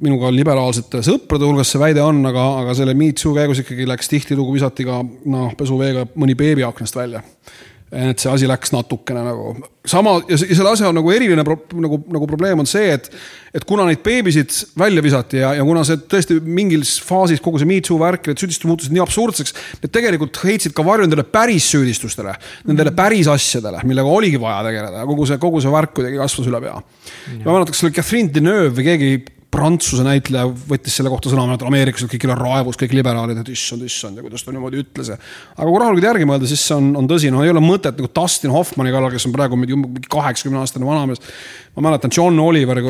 minuga 0.06 0.32
liberaalsete 0.34 1.00
sõprade 1.06 1.48
hulgas 1.48 1.70
see 1.72 1.80
väide 1.80 2.04
on, 2.04 2.20
aga, 2.28 2.48
aga 2.64 2.76
selle 2.76 2.96
Me 2.98 3.12
Too 3.16 3.36
käigus 3.38 3.62
ikkagi 3.64 3.88
läks 3.88 4.12
tihtilugu, 4.12 4.56
visati 4.58 4.88
ka 4.88 5.00
noh, 5.04 5.54
pesuveega 5.58 6.08
mõni 6.20 6.36
beebi 6.38 6.66
aknast 6.68 6.98
välja 6.98 7.24
et 7.93 8.19
see 8.19 8.32
asi 8.32 8.48
läks 8.50 8.71
natukene 8.74 9.21
nagu 9.24 9.52
sama 9.86 10.15
ja 10.26 10.38
selle 10.39 10.71
asja 10.71 10.89
nagu 10.95 11.12
eriline 11.13 11.43
pro, 11.45 11.58
nagu, 11.78 12.00
nagu 12.12 12.28
probleem 12.28 12.63
on 12.63 12.69
see, 12.69 12.88
et, 12.95 13.06
et 13.56 13.65
kuna 13.67 13.86
neid 13.86 14.02
beebisid 14.06 14.52
välja 14.80 15.04
visati 15.06 15.39
ja, 15.43 15.52
ja 15.60 15.65
kuna 15.67 15.84
see 15.86 16.00
tõesti 16.10 16.39
mingis 16.41 16.95
faasis 17.06 17.43
kogu 17.45 17.62
see 17.62 17.69
Me 17.69 17.78
Too 17.86 18.00
värk, 18.02 18.26
need 18.32 18.41
süüdistused 18.41 18.69
muutusid 18.71 18.95
nii 18.95 19.04
absurdseks, 19.06 19.54
need 19.84 19.93
tegelikult 19.93 20.41
heitsid 20.41 20.74
ka 20.76 20.86
varju 20.88 21.06
nendele 21.06 21.28
päris 21.30 21.69
süüdistustele, 21.76 22.34
nendele 22.65 22.95
päris 22.98 23.30
asjadele, 23.32 23.84
millega 23.86 24.17
oligi 24.17 24.41
vaja 24.41 24.65
tegeleda 24.65 25.04
ja 25.04 25.10
kogu 25.12 25.30
see, 25.30 25.39
kogu 25.45 25.62
see 25.63 25.78
värk 25.78 25.93
kuidagi 26.00 26.19
kasvas 26.24 26.50
üle 26.50 26.63
pea. 26.65 26.76
ma 27.43 27.52
mäletan, 27.52 27.71
kas 27.71 27.84
see 27.84 27.91
oli 27.91 27.98
Catherine 28.00 28.34
Deneuve 28.34 28.74
või 28.80 28.89
keegi 28.89 29.13
Prantsuse 29.54 30.04
näitleja 30.04 30.48
võttis 30.70 30.98
selle 30.98 31.12
kohta 31.12 31.30
sõna, 31.32 31.46
et 31.56 31.64
Ameerikas 31.64 32.04
olid 32.04 32.12
kõigil 32.16 32.34
raevus, 32.36 32.80
kõik 32.80 32.96
liberaalid, 32.98 33.40
et 33.40 33.52
issand, 33.54 33.86
issand 33.88 34.20
ja 34.20 34.24
kuidas 34.26 34.44
ta 34.44 34.52
niimoodi 34.52 34.82
ütles. 34.84 35.12
aga 35.16 35.68
kui 35.68 35.82
rahulikult 35.82 36.08
järgi 36.10 36.28
mõelda, 36.28 36.50
siis 36.50 36.64
see 36.68 36.76
on, 36.76 36.90
on 37.00 37.08
tõsi, 37.10 37.32
no 37.32 37.44
ei 37.46 37.54
ole 37.54 37.64
mõtet 37.64 37.96
nagu 38.00 38.10
Dustin 38.20 38.52
Hoffmanni 38.52 38.92
kallal, 38.96 39.14
kes 39.14 39.28
on 39.30 39.36
praegu 39.36 39.60
mingi 39.60 40.08
kaheksakümne 40.12 40.60
aastane 40.64 40.88
vanamees. 40.88 41.24
ma 41.76 41.88
mäletan, 41.88 42.12
John 42.16 42.40
Oliver 42.40 42.82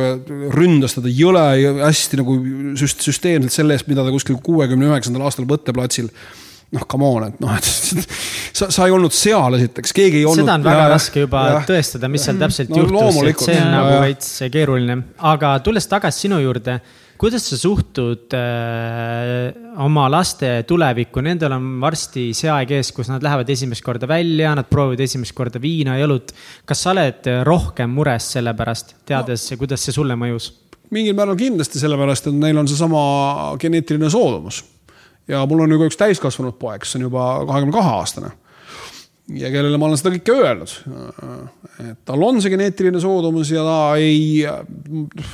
ründas 0.55 0.97
teda 0.97 1.11
jõle 1.11 1.45
hästi 1.83 2.21
nagu 2.23 2.39
süst, 2.81 3.05
süsteemselt 3.05 3.53
selle 3.53 3.77
eest, 3.77 3.91
mida 3.91 4.05
ta 4.05 4.15
kuskil 4.15 4.41
kuuekümne 4.41 4.89
üheksandal 4.89 5.27
aastal 5.29 5.45
võtteplatsil 5.49 6.09
noh, 6.73 6.85
come 6.89 7.07
on, 7.07 7.27
et 7.29 7.39
noh, 7.43 7.53
et 7.55 7.69
sa, 8.59 8.69
sa 8.73 8.87
ei 8.87 8.93
olnud 8.95 9.13
seal 9.15 9.57
esiteks, 9.59 9.93
keegi 9.95 10.21
ei 10.21 10.27
olnud. 10.27 10.43
seda 10.43 10.57
on 10.57 10.65
väga 10.65 10.83
ja, 10.83 10.91
raske 10.95 11.25
juba 11.25 11.45
ja, 11.51 11.63
tõestada, 11.67 12.09
mis 12.11 12.25
seal 12.25 12.41
täpselt 12.41 12.73
no, 12.73 12.83
juhtus, 12.83 13.23
et 13.31 13.47
see 13.49 13.57
on 13.61 13.73
nagu 13.75 13.97
veits 14.03 14.35
keeruline. 14.51 14.99
aga 15.33 15.57
tulles 15.65 15.89
tagasi 15.91 16.25
sinu 16.25 16.41
juurde, 16.43 16.79
kuidas 17.21 17.45
sa 17.47 17.59
suhtud 17.59 18.35
äh, 18.35 19.77
oma 19.85 20.07
laste 20.11 20.51
tulevikku, 20.67 21.23
nendel 21.25 21.55
on 21.55 21.69
varsti 21.83 22.27
see 22.37 22.51
aeg 22.51 22.75
ees, 22.79 22.91
kus 22.95 23.11
nad 23.13 23.23
lähevad 23.23 23.49
esimest 23.55 23.85
korda 23.85 24.09
välja, 24.09 24.55
nad 24.57 24.69
proovivad 24.71 25.05
esimest 25.05 25.35
korda 25.37 25.61
viina 25.63 25.99
ja 25.99 26.09
õlut. 26.09 26.35
kas 26.67 26.85
sa 26.85 26.93
oled 26.95 27.31
rohkem 27.47 27.93
mures 27.95 28.33
selle 28.37 28.55
pärast, 28.57 28.97
teades 29.07 29.49
no., 29.51 29.61
kuidas 29.63 29.85
see 29.85 29.95
sulle 29.95 30.17
mõjus? 30.19 30.51
mingil 30.93 31.15
määral 31.17 31.37
kindlasti 31.39 31.79
sellepärast, 31.81 32.29
et 32.29 32.35
neil 32.37 32.57
on 32.61 32.67
seesama 32.69 33.01
geneetiline 33.59 34.09
soodumus 34.11 34.61
ja 35.27 35.45
mul 35.49 35.65
on 35.65 35.71
ju 35.75 35.79
ka 35.81 35.89
üks 35.89 35.99
täiskasvanud 35.99 36.57
poeg, 36.59 36.83
kes 36.83 36.97
on 36.99 37.07
juba 37.07 37.29
kahekümne 37.47 37.75
kahe 37.75 37.93
aastane. 37.99 38.31
ja 39.35 39.49
kellele 39.49 39.79
ma 39.81 39.87
olen 39.87 39.97
seda 39.97 40.13
kõike 40.13 40.35
öelnud. 40.35 40.75
et 41.89 41.97
tal 42.05 42.27
on 42.27 42.41
see 42.41 42.53
geneetiline 42.53 43.01
soodumus 43.01 43.51
ja 43.51 43.65
ta 43.65 43.79
ei, 43.97 44.45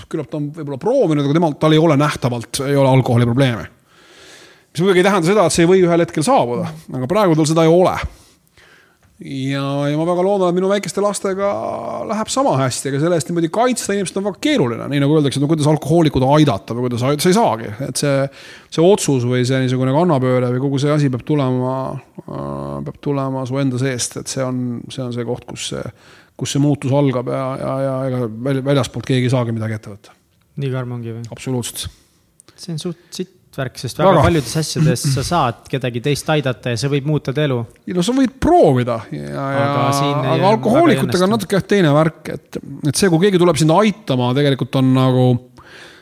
küllap 0.09 0.31
ta 0.31 0.39
on 0.39 0.49
võib-olla 0.55 0.79
proovinud, 0.81 1.25
aga 1.25 1.37
temal, 1.37 1.59
tal 1.59 1.75
ei 1.75 1.83
ole 1.83 1.99
nähtavalt, 1.99 2.63
ei 2.67 2.75
ole 2.75 2.89
alkoholiprobleeme. 2.89 3.67
mis 4.71 4.81
muidugi 4.83 5.03
ei 5.03 5.09
tähenda 5.09 5.27
seda, 5.27 5.45
et 5.45 5.57
see 5.57 5.67
ei 5.67 5.73
või 5.73 5.85
ühel 5.85 6.05
hetkel 6.05 6.25
saabuda, 6.25 6.71
aga 6.95 7.11
praegu 7.11 7.35
tal 7.35 7.49
seda 7.49 7.67
ei 7.67 7.73
ole 7.73 7.99
ja, 9.21 9.63
ja 9.91 9.97
ma 9.99 10.05
väga 10.07 10.23
loodan, 10.25 10.49
et 10.49 10.57
minu 10.57 10.69
väikeste 10.71 11.01
lastega 11.03 11.49
läheb 12.09 12.29
sama 12.33 12.55
hästi, 12.59 12.89
aga 12.89 13.01
selle 13.03 13.17
eest 13.19 13.29
niimoodi 13.29 13.51
kaitsta 13.53 13.93
inimest 13.93 14.17
on 14.17 14.25
väga 14.25 14.41
keeruline, 14.41 14.87
nii 14.89 15.01
nagu 15.03 15.17
öeldakse, 15.17 15.41
no 15.41 15.49
kuidas 15.51 15.69
alkohoolikud 15.69 16.25
aidata 16.25 16.75
või 16.77 16.87
kuidas, 16.87 17.03
sa 17.03 17.29
ei 17.29 17.37
saagi, 17.37 17.69
et 17.85 18.01
see, 18.01 18.15
see 18.73 18.85
otsus 18.85 19.27
või 19.29 19.43
see 19.47 19.61
niisugune 19.61 19.93
kannapööre 19.95 20.49
või 20.55 20.63
kogu 20.63 20.81
see 20.81 20.93
asi 20.93 21.11
peab 21.13 21.25
tulema, 21.27 21.75
peab 22.25 22.97
tulema 23.03 23.45
su 23.49 23.59
enda 23.61 23.81
seest, 23.81 24.17
et 24.23 24.31
see 24.31 24.45
on, 24.45 24.63
see 24.89 25.05
on 25.05 25.13
see 25.15 25.27
koht, 25.27 25.45
kus 25.49 25.67
see, 25.73 25.83
kus 26.39 26.55
see 26.55 26.63
muutus 26.63 26.93
algab 26.95 27.29
ja, 27.29 27.43
ja, 27.61 27.75
ja 27.85 27.99
ega 28.09 28.63
väljaspoolt 28.71 29.09
keegi 29.11 29.29
ei 29.29 29.35
saagi 29.35 29.53
midagi 29.53 29.77
ette 29.77 29.93
võtta. 29.93 30.17
nii 30.61 30.73
karm 30.73 30.97
ongi 30.97 31.13
või? 31.19 31.27
absoluutselt. 31.35 31.85
see 32.55 32.73
on 32.73 32.81
suht 32.81 33.05
sitt 33.13 33.40
värk, 33.57 33.77
sest 33.81 33.99
väga, 33.99 34.13
väga. 34.13 34.23
paljudes 34.27 34.55
asjades 34.61 35.05
sa 35.15 35.23
saad 35.27 35.61
kedagi 35.71 36.01
teist 36.05 36.29
aidata 36.31 36.73
ja 36.73 36.79
see 36.79 36.91
võib 36.93 37.09
muuta 37.11 37.33
ta 37.35 37.43
elu. 37.43 37.59
no 37.95 38.05
sa 38.05 38.15
võid 38.15 38.35
proovida 38.41 39.01
ja, 39.11 39.27
ja 39.27 39.45
aga, 39.67 39.85
aga 40.35 40.51
alkohoolikutega 40.55 41.27
on 41.27 41.35
natuke 41.35 41.57
jah 41.57 41.65
teine 41.67 41.93
värk, 41.95 42.33
et, 42.35 42.59
et 42.87 42.95
see, 42.95 43.11
kui 43.11 43.25
keegi 43.25 43.41
tuleb 43.41 43.59
sind 43.59 43.73
aitama, 43.75 44.31
tegelikult 44.37 44.79
on 44.81 44.93
nagu 44.95 45.25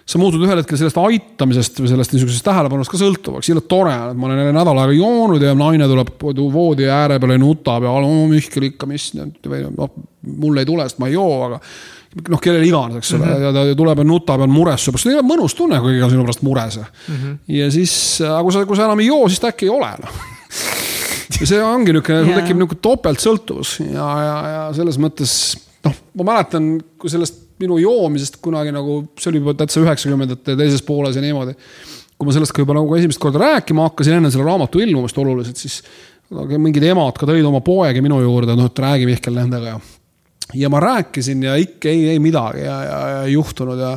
sa 0.10 0.18
muutud 0.18 0.42
ühel 0.42 0.58
hetkel 0.58 0.80
sellest 0.80 0.98
aitamisest 0.98 1.84
või 1.84 1.92
sellest 1.92 2.14
niisugusest 2.16 2.46
tähelepanust 2.48 2.90
ka 2.90 2.98
sõltuvaks, 2.98 3.52
jõle 3.52 3.62
tore, 3.70 3.94
et 3.94 4.18
ma 4.18 4.30
olen 4.30 4.42
jälle 4.42 4.56
nädal 4.56 4.82
aega 4.82 4.96
joonud 4.98 5.46
ja 5.46 5.54
naine 5.58 5.90
tuleb 5.90 6.16
voodi 6.40 6.90
ääre 6.90 7.20
peale 7.22 7.38
ja 7.38 7.42
nutab 7.44 7.86
ja 7.86 7.94
oh, 7.94 8.24
Mihkel 8.32 8.72
ikka, 8.72 8.90
mis 8.90 9.12
või 9.14 9.62
noh, 9.68 9.94
mul 10.42 10.62
ei 10.62 10.70
tule, 10.70 10.88
sest 10.90 11.02
ma 11.02 11.12
ei 11.12 11.18
joo, 11.18 11.30
aga 11.50 11.62
noh, 12.30 12.41
kellele 12.41 12.65
iganes, 12.65 13.00
eks 13.00 13.13
ole 13.13 13.26
mm, 13.26 13.32
-hmm. 13.32 13.43
ja 13.45 13.54
ta 13.54 13.78
tuleb 13.78 14.04
ja 14.04 14.08
nutab 14.08 14.41
ja 14.41 14.48
on 14.48 14.54
mures 14.54 14.86
su 14.86 14.91
pärast, 14.91 15.10
see 15.10 15.19
on 15.19 15.30
mõnus 15.30 15.56
tunne, 15.58 15.80
kui 15.84 15.93
keegi 15.93 16.08
on 16.08 16.13
sinu 16.15 16.26
pärast 16.26 16.41
mures 16.45 16.80
mm. 16.80 17.15
-hmm. 17.15 17.38
ja 17.60 17.72
siis, 17.72 17.93
aga 18.26 18.43
kui 18.43 18.56
sa, 18.56 18.65
kui 18.65 18.80
sa 18.80 18.89
enam 18.89 19.00
ei 19.00 19.12
joo, 19.12 19.28
siis 19.30 19.39
ta 19.39 19.54
äkki 19.54 19.69
ei 19.69 19.76
ole 19.76 19.91
noh 20.04 20.22
ja 21.39 21.48
see 21.48 21.60
ongi 21.63 21.93
niisugune, 21.95 22.26
sul 22.26 22.39
tekib 22.41 22.58
niisugune 22.58 22.84
topeltsõltuvus 22.86 23.76
ja, 23.86 24.08
ja, 24.26 24.36
ja 24.54 24.63
selles 24.76 24.98
mõttes 25.02 25.34
noh, 25.86 25.95
ma 26.19 26.28
mäletan, 26.34 26.74
kui 27.00 27.12
sellest 27.12 27.45
minu 27.60 27.78
joomisest 27.82 28.39
kunagi 28.43 28.74
nagu, 28.76 29.02
see 29.19 29.32
oli 29.32 29.41
juba 29.41 29.56
täitsa 29.60 29.82
üheksakümnendate 29.84 30.56
teises 30.60 30.84
pooles 30.86 31.17
ja 31.17 31.24
niimoodi. 31.24 31.56
kui 32.19 32.28
ma 32.28 32.36
sellest 32.36 32.56
ka 32.56 32.63
juba 32.63 32.76
nagu 32.76 32.95
esimest 32.98 33.19
korda 33.22 33.39
rääkima 33.39 33.88
hakkasin 33.89 34.17
enne 34.19 34.32
selle 34.32 34.48
raamatu 34.48 34.82
ilmumist 34.84 35.17
oluliselt, 35.17 35.60
siis 35.60 35.80
mingid 36.30 36.84
emad 36.91 37.17
ka 37.17 37.28
tõid 37.30 37.45
oma 37.48 37.62
poegi 37.65 38.04
minu 38.06 38.19
juurde, 38.22 38.56
noh, 38.60 38.67
et 38.69 38.84
räägi 38.84 39.08
Mihkel 39.10 39.39
nendega 39.39 39.76
ja 39.76 39.80
ja 40.54 40.70
ma 40.70 40.80
rääkisin 40.80 41.44
ja 41.44 41.56
ikka 41.60 41.90
ei, 41.90 42.08
ei 42.16 42.20
midagi 42.20 42.64
ja, 42.64 42.80
ja, 42.84 42.98
ja 43.10 43.22
ei 43.28 43.34
juhtunud 43.34 43.80
ja, 43.80 43.92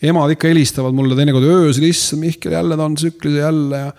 ja 0.00 0.10
emad 0.12 0.32
ikka 0.32 0.48
helistavad 0.48 0.96
mulle 0.96 1.16
teinekord 1.18 1.44
öösel, 1.44 1.88
issand 1.90 2.24
Mihkel, 2.24 2.54
jälle 2.56 2.76
ta 2.76 2.88
on 2.88 2.96
tsüklis 2.96 3.36
ja 3.36 3.48
jälle 3.48 3.82
ja. 3.82 3.92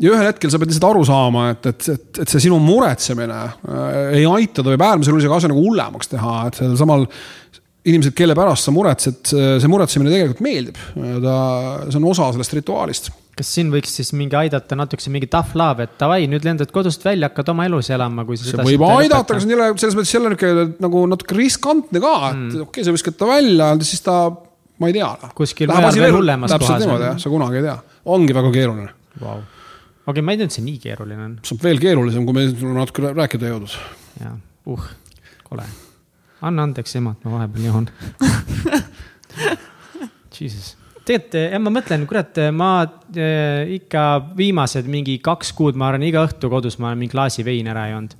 ja 0.00 0.14
ühel 0.14 0.30
hetkel 0.30 0.50
sa 0.50 0.58
pead 0.58 0.72
lihtsalt 0.72 0.88
aru 0.90 1.04
saama, 1.06 1.50
et, 1.54 1.68
et, 1.70 1.88
et, 1.94 2.22
et 2.24 2.34
see 2.34 2.46
sinu 2.48 2.58
muretsemine 2.62 3.42
äh, 3.42 4.00
ei 4.20 4.24
aita, 4.26 4.62
ta 4.62 4.72
võib 4.72 4.86
äärmisel 4.88 5.14
juhul 5.14 5.22
isegi 5.22 5.38
asja 5.38 5.52
nagu 5.52 5.62
hullemaks 5.68 6.10
teha, 6.14 6.38
et 6.48 6.58
sellel 6.62 6.80
samal 6.80 7.06
inimesed, 7.86 8.16
kelle 8.18 8.34
pärast 8.34 8.66
sa 8.66 8.74
muretsed, 8.74 9.20
see 9.30 9.70
muretsemine 9.70 10.10
tegelikult 10.10 10.42
meeldib. 10.42 10.80
ta, 11.22 11.36
see 11.86 12.00
on 12.00 12.08
osa 12.10 12.32
sellest 12.34 12.56
rituaalist 12.58 13.12
kas 13.36 13.50
siin 13.52 13.68
võiks 13.72 13.92
siis 13.98 14.12
mingi 14.16 14.36
aidata 14.38 14.76
natukese 14.78 15.10
mingi 15.12 15.28
tough 15.32 15.56
love, 15.58 15.84
et 15.84 15.96
davai, 16.00 16.22
nüüd 16.30 16.44
lendad 16.46 16.70
kodust 16.72 17.02
välja, 17.04 17.28
hakkad 17.28 17.50
oma 17.52 17.66
elus 17.68 17.90
elama, 17.92 18.24
kui 18.28 18.38
sa. 18.40 18.44
see 18.48 18.66
võib 18.70 18.84
aidata, 18.88 19.34
aga 19.34 19.42
see 19.42 19.48
on 19.48 19.52
jälle 19.52 19.66
selles 19.82 19.96
mõttes 19.98 20.12
jälle 20.14 20.30
nihuke 20.32 20.48
nagu 20.84 21.02
natuke 21.12 21.36
riskantne 21.36 21.98
ka, 22.02 22.14
et 22.30 22.38
mm. 22.38 22.46
okei 22.48 22.62
okay,, 22.64 22.86
sa 22.86 22.94
viskad 22.96 23.18
ta 23.20 23.28
välja, 23.28 23.66
siis 23.84 24.00
ta, 24.06 24.14
ma 24.80 24.88
ei 24.88 24.96
tea. 24.96 25.10
kuskil 25.36 25.72
mujal 25.72 26.00
veel 26.06 26.16
hullemas 26.16 26.54
kohas. 26.54 26.62
täpselt 26.62 26.84
niimoodi 26.84 27.06
jah, 27.10 27.18
sa 27.20 27.32
kunagi 27.34 27.60
ei 27.60 27.66
tea, 27.66 27.76
ongi 28.16 28.38
väga 28.38 28.54
keeruline 28.54 28.92
wow.. 29.20 29.42
okei 29.42 30.14
okay,, 30.14 30.24
ma 30.24 30.36
ei 30.36 30.40
teadnud, 30.40 30.56
see 30.56 30.66
nii 30.70 30.80
keeruline 30.86 31.22
on. 31.26 31.36
see 31.44 31.58
on 31.58 31.62
veel 31.66 31.84
keerulisem, 31.84 32.24
kui 32.24 32.38
me 32.38 32.46
natuke 32.78 33.04
rääkida 33.10 33.50
ei 33.50 33.52
jõudnud. 33.52 33.76
jah, 34.22 34.40
uh, 34.72 34.88
kole. 35.50 35.68
anna 36.40 36.66
andeks, 36.70 36.96
ema, 37.02 37.12
et 37.12 37.28
ma 37.28 37.36
vahepeal 37.36 37.68
joon 37.68 37.92
Jesus 40.36 40.76
tegelikult 41.06 41.38
jah, 41.40 41.62
ma 41.62 41.72
mõtlen, 41.72 42.04
kurat, 42.10 42.40
ma 42.56 42.70
äh, 42.84 43.76
ikka 43.78 44.04
viimased 44.36 44.88
mingi 44.90 45.18
kaks 45.24 45.52
kuud, 45.56 45.78
ma 45.78 45.90
arvan, 45.90 46.04
iga 46.06 46.24
õhtu 46.26 46.50
kodus 46.52 46.78
ma 46.82 46.90
olen 46.90 47.04
mingi 47.04 47.14
klaasi 47.14 47.44
veini 47.46 47.72
ära 47.72 47.88
joonud. 47.92 48.16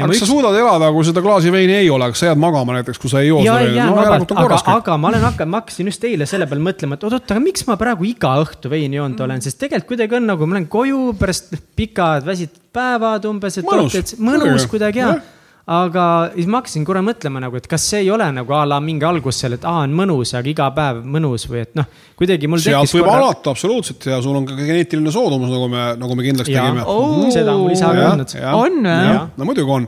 Aga 0.00 0.08
kas 0.14 0.22
sa 0.22 0.28
suudad 0.30 0.56
elada, 0.56 0.88
kui 0.94 1.04
seda 1.04 1.20
klaasi 1.24 1.50
veini 1.52 1.74
ei 1.76 1.90
ole, 1.92 2.08
kas 2.12 2.22
sa 2.22 2.30
jääd 2.30 2.40
magama 2.40 2.76
näiteks, 2.78 3.00
kui 3.00 3.10
sa 3.12 3.20
ei 3.20 3.28
joo 3.28 3.42
seda 3.44 3.58
veini? 3.60 3.80
no 3.82 4.28
korras 4.30 4.64
kõik. 4.64 4.78
aga 4.80 4.96
ma 5.00 5.10
olen 5.10 5.26
hakanud, 5.26 5.52
ma 5.52 5.60
hakkasin 5.60 5.90
just 5.90 6.06
eile 6.08 6.28
selle 6.30 6.48
peale 6.50 6.64
mõtlema, 6.64 6.96
et 6.96 7.04
oot-oot, 7.04 7.26
aga 7.34 7.42
miks 7.44 7.66
ma 7.68 7.76
praegu 7.80 8.06
iga 8.08 8.36
õhtu 8.44 8.72
veini 8.72 8.96
joonud 8.96 9.20
olen, 9.26 9.44
sest 9.44 9.60
tegelikult 9.60 9.92
kuidagi 9.92 10.16
on 10.16 10.30
nagu, 10.30 10.48
ma 10.48 10.56
lähen 10.56 10.70
koju 10.72 11.10
pärast 11.20 11.52
pikad 11.76 12.24
väsitud 12.28 12.62
päevad 12.72 13.28
umbes, 13.28 13.60
et 13.60 13.68
mõnus, 13.68 14.16
mõnus 14.22 14.66
kuidagi 14.70 15.02
ja, 15.02 15.12
ja 15.18 15.39
aga 15.70 16.04
siis 16.34 16.48
ma 16.50 16.60
hakkasin 16.60 16.84
korra 16.86 17.02
mõtlema 17.04 17.42
nagu, 17.42 17.58
et 17.60 17.66
kas 17.70 17.84
see 17.92 18.02
ei 18.04 18.08
ole 18.10 18.26
nagu 18.34 18.54
a 18.56 18.62
la 18.68 18.80
mingi 18.82 19.06
algus 19.06 19.38
seal, 19.42 19.54
et 19.54 19.66
aa, 19.68 19.84
on 19.86 19.92
mõnus, 19.96 20.32
aga 20.38 20.50
iga 20.50 20.70
päev 20.74 21.02
mõnus 21.16 21.44
või 21.50 21.62
et 21.62 21.76
noh, 21.78 21.86
kuidagi 22.18 22.50
mul 22.50 22.62
tekkis. 22.62 22.74
sealt 22.74 22.96
võib 22.96 23.06
korra... 23.06 23.18
alata 23.20 23.54
absoluutselt 23.54 24.08
ja 24.10 24.18
sul 24.24 24.38
on 24.40 24.48
ka 24.48 24.56
geneetiline 24.58 25.12
soodumus, 25.14 25.52
nagu 25.52 25.68
me, 25.70 25.84
nagu 26.00 26.16
me 26.18 26.26
kindlaks 26.26 26.50
ja. 26.50 26.64
tegime 26.64 26.86
oh,. 26.90 27.28
seda 27.30 27.54
on 27.54 27.62
mul 27.66 27.76
isa 27.76 27.92
ka 27.94 28.08
öelnud. 28.08 28.34
on 28.50 28.80
või? 28.88 29.20
no 29.38 29.48
muidugi 29.48 29.76
on, 29.76 29.86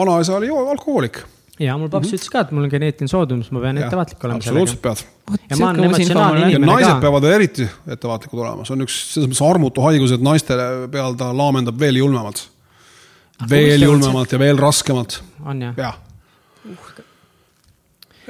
vanaisa 0.00 0.38
oli 0.38 0.48
alkohoolik 0.50 1.20
ja 1.60 1.74
mul 1.76 1.90
paps 1.92 2.06
mm 2.06 2.10
-hmm. 2.10 2.20
ütles 2.20 2.32
ka, 2.32 2.44
et 2.46 2.54
mul 2.56 2.64
on 2.64 2.72
geneetiline 2.72 3.12
soodumus, 3.12 3.50
ma 3.52 3.60
pean 3.60 3.80
ettevaatlik 3.82 4.24
olema. 4.24 4.40
absoluutselt 4.40 4.80
pead. 4.80 5.04
ja 5.50 5.56
inimene 5.56 6.14
ka. 6.14 6.64
naised 6.64 7.02
peavad 7.04 7.26
eriti 7.28 7.68
ettevaatlikud 7.96 8.40
olema, 8.40 8.64
see 8.64 8.78
on 8.78 8.86
üks 8.86 8.96
selles 9.12 9.28
mõttes 9.28 9.44
armutu 9.50 9.84
haigus, 9.84 10.16
et 10.16 10.24
naiste 10.24 10.56
peal 10.90 11.18
ta 11.20 11.28
laamendab 11.36 11.76
veel 11.80 12.00
julmemalt 12.00 12.46
veel 13.48 13.86
julmemalt 13.86 14.32
ja 14.32 14.38
veel 14.38 14.60
raskemalt. 14.60 15.20
on 15.44 15.62
jah? 15.62 15.78
jah 15.78 15.98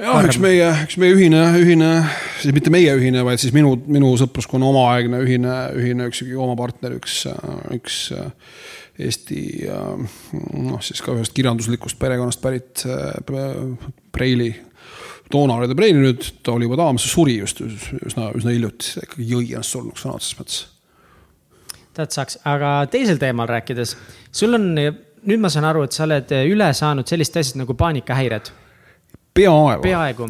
jah, 0.01 0.25
üks 0.25 0.39
meie, 0.41 0.69
üks 0.85 0.97
meie 1.01 1.15
ühine, 1.15 1.41
ühine, 1.61 1.89
siis 2.41 2.55
mitte 2.55 2.73
meie 2.73 2.93
ühine, 2.97 3.23
vaid 3.27 3.41
siis 3.41 3.53
minu, 3.55 3.75
minu 3.91 4.13
sõpruskonna 4.19 4.69
omaaegne 4.71 5.21
ühine, 5.25 5.57
ühine 5.77 6.09
üks 6.09 6.23
oma 6.31 6.55
partner, 6.59 6.97
üks, 6.99 7.23
üks 7.75 8.03
Eesti 9.01 9.65
noh, 9.65 10.81
siis 10.83 10.99
ka 11.01 11.15
ühest 11.15 11.33
kirjanduslikust 11.33 11.97
perekonnast 11.97 12.41
pärit 12.43 12.83
Preili 14.13 14.51
toona 15.31 15.55
oli 15.57 15.69
ta 15.71 15.77
Preili, 15.79 16.03
nüüd 16.03 16.27
ta 16.43 16.53
oli 16.53 16.67
juba 16.67 16.77
daam, 16.83 16.99
suri 17.01 17.39
just 17.39 17.63
üsna, 17.63 18.29
üsna 18.37 18.53
hiljuti, 18.53 18.99
ikkagi 19.05 19.27
jõi 19.31 19.47
ennast 19.55 19.73
surnuks 19.73 20.05
sõna 20.05 20.19
otseses 20.19 20.37
mõttes 20.41 20.61
tead, 21.97 22.11
saaks, 22.15 22.39
aga 22.47 22.73
teisel 22.91 23.19
teemal 23.21 23.49
rääkides, 23.51 23.95
sul 24.35 24.57
on, 24.57 24.67
nüüd 24.75 25.43
ma 25.43 25.51
saan 25.53 25.67
aru, 25.69 25.85
et 25.87 25.95
sa 25.95 26.05
oled 26.07 26.33
üle 26.47 26.71
saanud 26.77 27.07
sellist 27.09 27.37
asja 27.41 27.61
nagu 27.61 27.75
paanikahäired. 27.77 28.51
peaaegu. 29.33 29.83
peaaegu. 29.83 30.27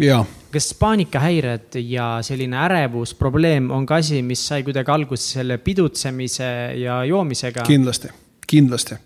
kas 0.52 0.74
paanikahäired 0.80 1.78
ja 1.80 2.18
selline 2.26 2.58
ärevusprobleem 2.66 3.72
on 3.72 3.86
ka 3.86 4.02
asi, 4.02 4.22
mis 4.22 4.44
sai 4.48 4.64
kuidagi 4.64 4.92
alguse 4.92 5.38
selle 5.40 5.58
pidutsemise 5.58 6.50
ja 6.82 7.04
joomisega? 7.08 7.64
kindlasti, 7.68 8.12
kindlasti 8.48 9.00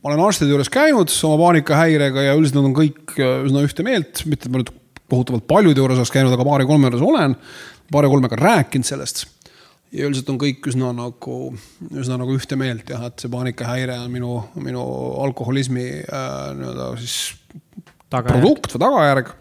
ma 0.00 0.12
olen 0.12 0.22
arstide 0.26 0.52
juures 0.52 0.70
käinud 0.72 1.12
oma 1.28 1.40
paanikahäirega 1.46 2.28
ja 2.28 2.36
üldiselt 2.36 2.60
nad 2.60 2.70
on 2.70 2.76
kõik 2.76 3.18
üsna 3.18 3.64
ühte 3.66 3.84
meelt, 3.86 4.22
mitte 4.26 4.48
et 4.48 4.52
ma 4.52 4.62
nüüd 4.62 4.72
kohutavalt 5.10 5.46
paljude 5.50 5.82
juures 5.82 5.98
oleks 5.98 6.14
käinud, 6.14 6.32
aga 6.36 6.46
paari-kolme 6.46 6.88
juures 6.88 7.04
olen. 7.04 7.36
paari-kolmega 7.90 8.38
rääkinud 8.38 8.86
sellest 8.86 9.26
ja 9.90 10.06
üldiselt 10.06 10.30
on 10.30 10.38
kõik 10.40 10.66
üsna 10.70 10.92
nagu, 10.94 11.36
üsna 11.90 12.18
nagu 12.20 12.34
ühte 12.36 12.58
meelt 12.58 12.90
jah, 12.92 13.02
et 13.08 13.22
see 13.22 13.30
paanikahäire 13.32 13.98
on 14.04 14.10
minu, 14.12 14.36
minu 14.62 14.84
alkoholismi 15.26 15.86
äh, 16.04 16.32
nii-öelda 16.58 16.90
siis 17.00 17.16
tagajärg. 18.10 18.38
produkt 18.38 18.74
või 18.76 18.84
tagajärg. 18.84 19.32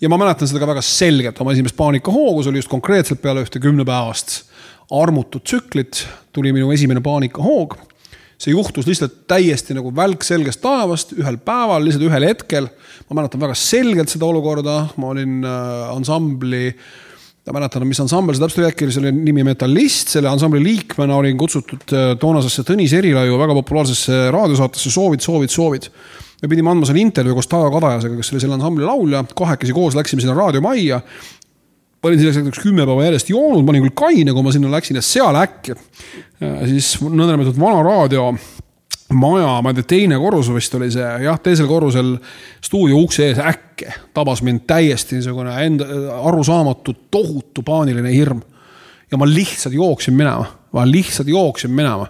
ja 0.00 0.12
ma 0.12 0.20
mäletan 0.20 0.50
seda 0.50 0.62
ka 0.62 0.70
väga 0.72 0.84
selgelt, 0.84 1.40
oma 1.40 1.56
esimest 1.56 1.76
paanikahoogu, 1.76 2.42
see 2.42 2.54
oli 2.54 2.62
just 2.62 2.72
konkreetselt 2.72 3.22
peale 3.24 3.44
ühte 3.44 3.60
kümnepäevast 3.62 4.40
armutut 4.94 5.44
tsüklit, 5.44 6.04
tuli 6.32 6.52
minu 6.52 6.72
esimene 6.72 7.04
paanikahoog. 7.04 7.76
see 8.40 8.52
juhtus 8.52 8.88
lihtsalt 8.88 9.26
täiesti 9.30 9.76
nagu 9.76 9.92
välk 9.94 10.24
selgest 10.26 10.60
taevast 10.64 11.12
ühel 11.16 11.36
päeval, 11.44 11.84
lihtsalt 11.84 12.08
ühel 12.08 12.32
hetkel. 12.32 12.72
ma 13.08 13.20
mäletan 13.20 13.40
väga 13.40 13.54
selgelt 13.54 14.08
seda 14.08 14.32
olukorda, 14.32 14.86
ma 14.96 15.12
olin 15.12 15.42
äh, 15.44 15.90
ansambli 15.92 16.68
äh, 16.72 16.84
ma 17.44 17.58
mäletan, 17.58 17.84
mis 17.84 18.00
ansambel 18.00 18.36
see 18.36 18.40
täpselt 18.40 18.62
oli, 18.62 18.70
äkki 18.72 18.86
oli 18.86 18.94
selle 18.96 19.10
nimi 19.12 19.44
Metallist, 19.44 20.14
selle 20.14 20.30
ansambli 20.30 20.62
liikmena 20.64 21.18
olin 21.20 21.36
kutsutud 21.40 21.92
äh, 21.92 22.06
toonasesse 22.20 22.64
Tõnis 22.64 22.94
Erilaiu 22.96 23.36
väga 23.40 23.56
populaarsesse 23.58 24.30
raadiosaatesse 24.32 24.92
Soovid, 24.94 25.24
soovid, 25.24 25.52
soovid. 25.52 25.90
me 26.40 26.48
pidime 26.48 26.72
andma 26.72 26.88
seal 26.88 27.02
intervjuu 27.02 27.36
koos 27.36 27.50
Taavi 27.52 27.72
Kadajasega, 27.74 28.16
kes 28.20 28.32
oli 28.32 28.44
selle 28.44 28.56
ansambli 28.56 28.88
laulja, 28.88 29.24
kahekesi 29.36 29.76
koos 29.76 29.96
läksime 29.98 30.24
sinna 30.24 30.36
raadiomajja. 30.38 31.00
ma 31.04 32.08
olin 32.08 32.20
selleks 32.20 32.40
hetkeks 32.40 32.64
kümme 32.64 32.88
päeva 32.88 33.04
järjest 33.10 33.30
joonud, 33.32 33.64
ma 33.64 33.74
olin 33.74 33.86
küll 33.86 33.96
kaine, 33.96 34.32
kui 34.32 34.44
ma 34.44 34.52
sinna 34.52 34.72
läksin 34.72 35.00
ja 35.00 35.04
seal 35.04 35.36
äkki 35.44 35.76
äh, 35.76 36.64
siis 36.72 36.94
nõndanimetatud 37.04 37.60
vana 37.60 37.84
raadio 37.84 38.30
maja, 39.18 39.58
ma 39.62 39.72
ei 39.72 39.78
tea, 39.80 39.90
teine 39.94 40.18
korrus 40.22 40.50
vist 40.54 40.74
oli 40.78 40.90
see, 40.92 41.10
jah, 41.24 41.38
teisel 41.42 41.68
korrusel 41.70 42.14
stuudio 42.64 42.98
ukse 43.02 43.30
ees 43.30 43.40
äkke 43.42 43.92
tabas 44.16 44.42
mind 44.46 44.64
täiesti 44.70 45.18
niisugune 45.18 45.54
enda 45.64 45.86
arusaamatu, 46.20 46.96
tohutu 47.14 47.64
paaniline 47.66 48.12
hirm. 48.14 48.42
ja 49.10 49.18
ma 49.20 49.28
lihtsalt 49.28 49.74
jooksin 49.74 50.14
minema, 50.14 50.46
ma 50.72 50.86
lihtsalt 50.88 51.28
jooksin 51.28 51.70
minema 51.70 52.08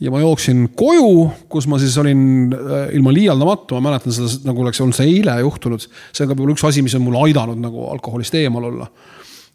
ja 0.00 0.10
ma 0.14 0.20
jooksin 0.22 0.68
koju, 0.78 1.30
kus 1.50 1.66
ma 1.66 1.78
siis 1.78 1.96
olin 1.98 2.54
äh, 2.54 2.88
ilma 2.96 3.12
liialdamata, 3.12 3.74
ma 3.74 3.90
mäletan 3.90 4.14
seda 4.14 4.30
nagu 4.46 4.62
oleks 4.62 4.80
olnud 4.80 4.96
see 4.96 5.08
eile 5.10 5.40
juhtunud. 5.42 5.82
see 5.82 6.24
on 6.24 6.30
ka 6.30 6.34
võib-olla 6.34 6.54
üks 6.56 6.66
asi, 6.68 6.82
mis 6.86 6.94
on 6.94 7.04
mulle 7.06 7.24
aidanud 7.26 7.58
nagu 7.62 7.88
alkoholist 7.92 8.38
eemal 8.38 8.70
olla 8.70 8.86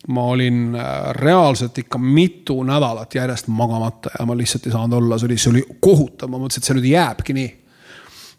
ma 0.07 0.23
olin 0.33 0.75
äh, 0.75 1.11
reaalselt 1.15 1.77
ikka 1.77 1.97
mitu 1.97 2.63
nädalat 2.63 3.15
järjest 3.15 3.47
magamata 3.47 4.11
ja 4.19 4.25
ma 4.27 4.35
lihtsalt 4.37 4.67
ei 4.67 4.75
saanud 4.75 4.97
olla, 4.97 5.17
see 5.17 5.29
oli, 5.29 5.37
see 5.39 5.51
oli 5.53 5.63
kohutav, 5.79 6.31
ma 6.31 6.41
mõtlesin, 6.41 6.63
et 6.63 6.69
see 6.69 6.77
nüüd 6.77 6.89
jääbki 6.91 7.35
nii. 7.37 7.51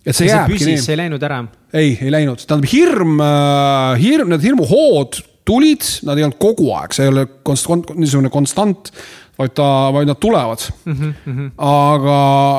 et 0.04 0.16
see 0.16 0.28
ja 0.28 0.40
jääbki 0.40 0.58
see 0.58 0.64
püsis, 0.66 0.72
nii. 0.72 0.84
see 0.84 0.96
ei 0.96 1.00
läinud 1.00 1.24
ära? 1.24 1.40
ei, 1.72 1.94
ei 2.04 2.12
läinud, 2.12 2.44
tähendab 2.44 2.72
hirm, 2.72 3.14
äh, 3.24 4.02
hirm, 4.02 4.34
need 4.34 4.44
hirmuhood 4.44 5.22
tulid, 5.48 5.88
nad 6.04 6.20
ei 6.20 6.26
olnud 6.26 6.40
kogu 6.40 6.70
aeg, 6.76 6.96
see 6.96 7.08
ei 7.08 7.12
ole 7.12 7.26
konstant, 7.44 7.94
niisugune 7.96 8.32
konstant, 8.32 8.92
vaid 9.40 9.56
ta, 9.56 9.66
vaid 9.92 10.08
nad 10.08 10.20
tulevad 10.20 10.62
mm. 10.84 10.94
-hmm. 11.24 11.50
aga 11.56 12.18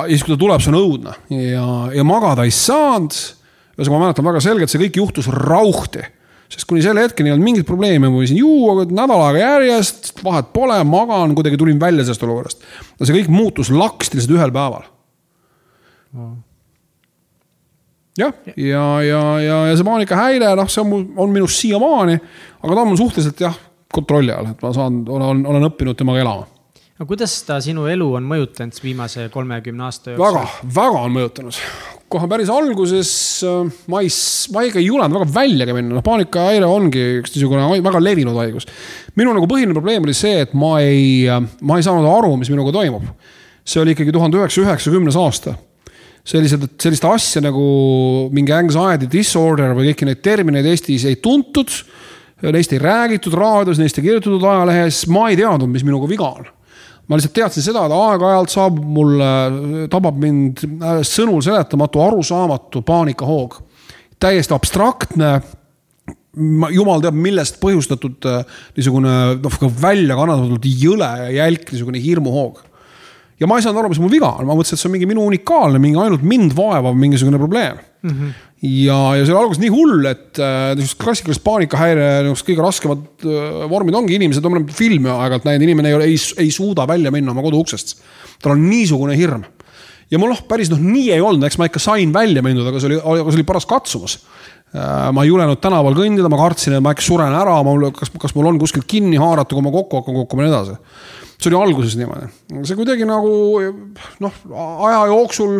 siis, 0.09 0.25
kui 0.25 0.33
ta 0.33 0.41
tuleb, 0.41 0.61
see 0.61 0.73
on 0.73 0.81
õudne 0.81 1.15
ja, 1.29 1.69
ja 1.93 2.03
magada 2.03 2.43
ei 2.43 2.51
saanud. 2.51 3.13
ühesõnaga, 3.75 3.99
ma 3.99 4.05
mäletan 4.05 4.25
väga 4.25 4.41
selgelt, 4.41 4.71
see 4.71 4.81
kõik 4.81 4.97
juhtus 4.97 5.27
rauhti 5.29 6.03
sest 6.51 6.67
kuni 6.69 6.83
selle 6.85 7.03
hetkeni 7.05 7.31
ei 7.31 7.35
olnud 7.35 7.47
mingit 7.47 7.67
probleemi, 7.67 8.07
ma 8.07 8.13
võisin 8.13 8.39
juua 8.39 8.85
nädal 8.85 9.23
aega 9.27 9.41
järjest, 9.41 10.11
vahet 10.23 10.51
pole, 10.55 10.77
magan, 10.87 11.35
kuidagi 11.37 11.59
tulin 11.59 11.79
välja 11.81 12.05
sellest 12.05 12.25
olukorrast. 12.27 12.65
no 12.99 13.07
see 13.07 13.17
kõik 13.19 13.31
muutus 13.33 13.71
laksti 13.73 14.19
lihtsalt 14.19 14.37
ühel 14.37 14.55
päeval 14.55 14.89
jah, 18.19 18.33
ja, 18.55 18.87
ja, 19.03 19.21
ja, 19.43 19.61
ja 19.69 19.77
see 19.77 19.87
paanikahäire, 19.87 20.55
noh, 20.57 20.71
see 20.71 20.83
on 20.85 21.13
on 21.25 21.31
minus 21.33 21.59
siiamaani, 21.61 22.19
aga 22.61 22.73
ta 22.73 22.83
on 22.83 22.91
mul 22.93 22.99
suhteliselt 22.99 23.47
jah, 23.47 23.57
kontrolli 23.93 24.33
all, 24.35 24.53
et 24.53 24.61
ma 24.63 24.75
saan, 24.75 25.03
olen, 25.07 25.45
olen 25.49 25.71
õppinud 25.71 25.97
temaga 25.99 26.23
elama 26.23 26.51
aga 26.95 27.07
kuidas 27.09 27.33
ta 27.43 27.57
sinu 27.63 27.89
elu 27.91 28.07
on 28.19 28.27
mõjutanud 28.29 28.77
viimase 28.83 29.27
kolmekümne 29.33 29.83
aasta 29.83 30.13
jooksul? 30.13 30.25
väga, 30.25 30.45
väga 30.77 31.01
on 31.01 31.15
mõjutanud. 31.17 31.59
Kohe 32.11 32.27
päris 32.29 32.49
alguses 32.53 33.11
äh, 33.45 33.69
ma 33.91 34.01
ei, 34.05 34.09
ma 34.53 34.65
ikka 34.67 34.81
ei 34.81 34.87
julenud 34.87 35.17
väga 35.17 35.29
väljagi 35.35 35.75
minna, 35.75 35.97
noh 35.97 36.05
paanikahäire 36.05 36.67
ongi 36.69 37.05
üks 37.21 37.33
niisugune 37.35 37.81
väga 37.83 38.01
levinud 38.03 38.37
haigus. 38.39 38.67
minu 39.17 39.33
nagu 39.35 39.49
põhiline 39.49 39.75
probleem 39.75 40.05
oli 40.05 40.15
see, 40.17 40.43
et 40.45 40.53
ma 40.57 40.75
ei, 40.83 41.25
ma 41.65 41.79
ei 41.79 41.85
saanud 41.85 42.07
aru, 42.09 42.35
mis 42.41 42.51
minuga 42.53 42.73
toimub. 42.75 43.07
see 43.65 43.81
oli 43.81 43.95
ikkagi 43.95 44.13
tuhande 44.13 44.37
üheksasaja 44.37 44.69
üheksakümnes 44.69 45.17
aasta 45.19 45.55
sellised, 46.25 46.65
sellist 46.81 47.05
asja 47.05 47.41
nagu 47.45 47.65
mingi 48.33 48.53
anxiety 48.55 49.09
disorder 49.11 49.75
või 49.77 49.91
kõiki 49.91 50.09
neid 50.09 50.23
termineid 50.25 50.65
Eestis 50.71 51.05
ei 51.09 51.19
tuntud. 51.21 51.69
Neist 52.51 52.73
ei 52.75 52.81
räägitud 52.81 53.33
raadios, 53.37 53.79
neist 53.79 53.97
ei 53.97 54.03
kirjutatud 54.09 54.43
ajalehes, 54.43 55.05
ma 55.09 55.29
ei 55.31 55.37
teadnud, 55.39 55.71
mis 55.71 55.85
minuga 55.87 56.09
viga 56.09 56.27
on 56.35 56.49
ma 57.07 57.17
lihtsalt 57.17 57.35
teadsin 57.37 57.65
seda, 57.65 57.85
et 57.85 57.95
aeg-ajalt 57.95 58.53
saabub 58.53 58.87
mulle, 58.97 59.29
tabab 59.91 60.17
mind 60.21 60.63
äh, 60.65 61.01
sõnul 61.05 61.43
seletamatu, 61.45 62.01
arusaamatu 62.05 62.81
paanikahoog. 62.85 63.59
täiesti 64.19 64.55
abstraktne, 64.55 65.35
jumal 66.75 67.03
teab, 67.03 67.17
millest 67.19 67.59
põhjustatud 67.61 68.29
äh, 68.31 68.55
niisugune 68.77 69.35
noh, 69.41 69.59
välja 69.81 70.17
kannatamatult 70.17 70.65
jõle 70.65 71.11
ja 71.27 71.45
jälk 71.45 71.71
niisugune 71.71 72.01
hirmuhoog. 72.01 72.63
ja 73.39 73.47
ma 73.47 73.59
ei 73.59 73.65
saanud 73.65 73.83
aru, 73.83 73.93
mis 73.93 74.01
mul 74.01 74.13
viga 74.13 74.31
on, 74.39 74.47
ma 74.47 74.57
mõtlesin, 74.57 74.79
et 74.79 74.81
see 74.83 74.89
on 74.89 74.95
mingi 74.97 75.09
minu 75.09 75.25
unikaalne, 75.27 75.79
mingi 75.83 76.01
ainult 76.01 76.25
mind 76.25 76.57
vaevav 76.57 76.97
mingisugune 76.97 77.41
probleem 77.41 77.79
mm. 78.01 78.11
-hmm 78.11 78.44
ja, 78.63 78.97
ja 79.17 79.25
see 79.25 79.33
oli 79.33 79.41
alguses 79.41 79.61
nii 79.61 79.71
hull, 79.73 80.05
et 80.09 80.39
äh, 80.39 80.69
niisugused 80.77 81.01
klassikalised 81.01 81.43
paanikahäire, 81.45 82.05
niisugused 82.23 82.47
kõige 82.47 82.63
raskemad 82.63 83.25
äh, 83.27 83.65
vormid 83.71 83.97
ongi 83.97 84.15
inimesed, 84.17 84.45
ma 84.45 84.55
olen 84.55 84.69
filmi 84.75 85.11
aeg-ajalt 85.11 85.47
näinud, 85.49 85.67
inimene 85.67 85.91
ei, 85.91 86.13
ei, 86.13 86.21
ei 86.45 86.53
suuda 86.53 86.87
välja 86.89 87.11
minna 87.13 87.35
oma 87.35 87.43
koduuksest. 87.45 87.97
tal 88.41 88.55
on 88.55 88.65
niisugune 88.69 89.17
hirm. 89.17 89.43
ja 90.11 90.21
mul 90.21 90.31
noh, 90.31 90.43
päris 90.47 90.71
noh, 90.71 90.79
nii 90.81 91.11
ei 91.15 91.21
olnud, 91.21 91.43
eks 91.47 91.59
ma 91.59 91.69
ikka 91.69 91.81
sain 91.83 92.13
välja 92.13 92.43
mindud, 92.45 92.67
aga 92.69 92.81
see 92.81 92.93
oli, 92.93 92.99
aga 93.01 93.31
see 93.31 93.41
oli 93.41 93.47
paras 93.47 93.67
katsumus 93.69 94.19
äh,. 94.71 95.11
ma 95.11 95.25
ei 95.25 95.33
julenud 95.33 95.59
tänaval 95.63 95.97
kõndida, 95.97 96.31
ma 96.31 96.39
kartsin, 96.39 96.77
et 96.77 96.85
ma 96.85 96.95
äkki 96.95 97.05
suren 97.05 97.35
ära, 97.35 97.57
ma, 97.65 97.75
kas, 97.95 98.13
kas 98.21 98.37
mul 98.37 98.53
on 98.53 98.61
kuskilt 98.61 98.87
kinni 98.87 99.19
haarata, 99.21 99.55
kui 99.55 99.65
ma 99.65 99.73
kokku 99.75 99.99
hakkan 99.99 100.21
kukkuma 100.23 100.45
ja 100.45 100.51
nii 100.51 100.55
edasi. 100.55 100.79
see 101.35 101.51
oli 101.51 101.59
alguses 101.59 101.99
niimoodi, 101.99 102.31
see 102.63 102.79
kuidagi 102.79 103.09
nagu 103.09 103.35
noh, 104.23 104.39
aja 104.87 105.03
jooksul 105.11 105.59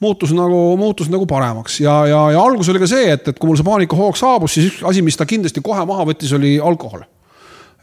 muutus 0.00 0.32
nagu, 0.36 0.76
muutus 0.76 1.08
nagu 1.12 1.26
paremaks 1.28 1.80
ja, 1.80 1.94
ja, 2.10 2.22
ja 2.34 2.42
algus 2.42 2.68
oli 2.72 2.82
ka 2.82 2.88
see, 2.90 3.06
et, 3.14 3.28
et 3.30 3.38
kui 3.38 3.48
mul 3.48 3.58
see 3.58 3.66
paanikahoog 3.66 4.18
saabus, 4.18 4.56
siis 4.56 4.72
üks 4.72 4.82
asi, 4.88 5.04
mis 5.04 5.16
ta 5.16 5.28
kindlasti 5.28 5.62
kohe 5.64 5.86
maha 5.88 6.04
võttis, 6.10 6.34
oli 6.36 6.56
alkohol. 6.60 7.06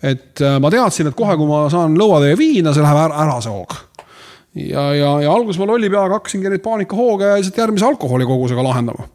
et 0.03 0.41
äh, 0.43 0.59
ma 0.61 0.71
teadsin, 0.73 1.09
et 1.09 1.17
kohe, 1.17 1.37
kui 1.39 1.49
ma 1.49 1.65
saan 1.73 1.97
lõuatäie 1.99 2.37
viina, 2.37 2.73
see 2.75 2.85
läheb 2.85 3.01
ära, 3.07 3.25
ära 3.25 3.39
see 3.41 3.53
hoog. 3.53 3.75
ja, 4.59 4.91
ja, 4.93 5.15
ja 5.25 5.33
alguses 5.33 5.61
ma 5.61 5.69
lolli 5.71 5.89
peaga 5.89 6.19
hakkasingi 6.19 6.53
neid 6.53 6.65
paanikahooge 6.65 7.33
lihtsalt 7.33 7.61
järgmise 7.65 7.89
alkoholikogusega 7.89 8.65
lahendama 8.69 9.09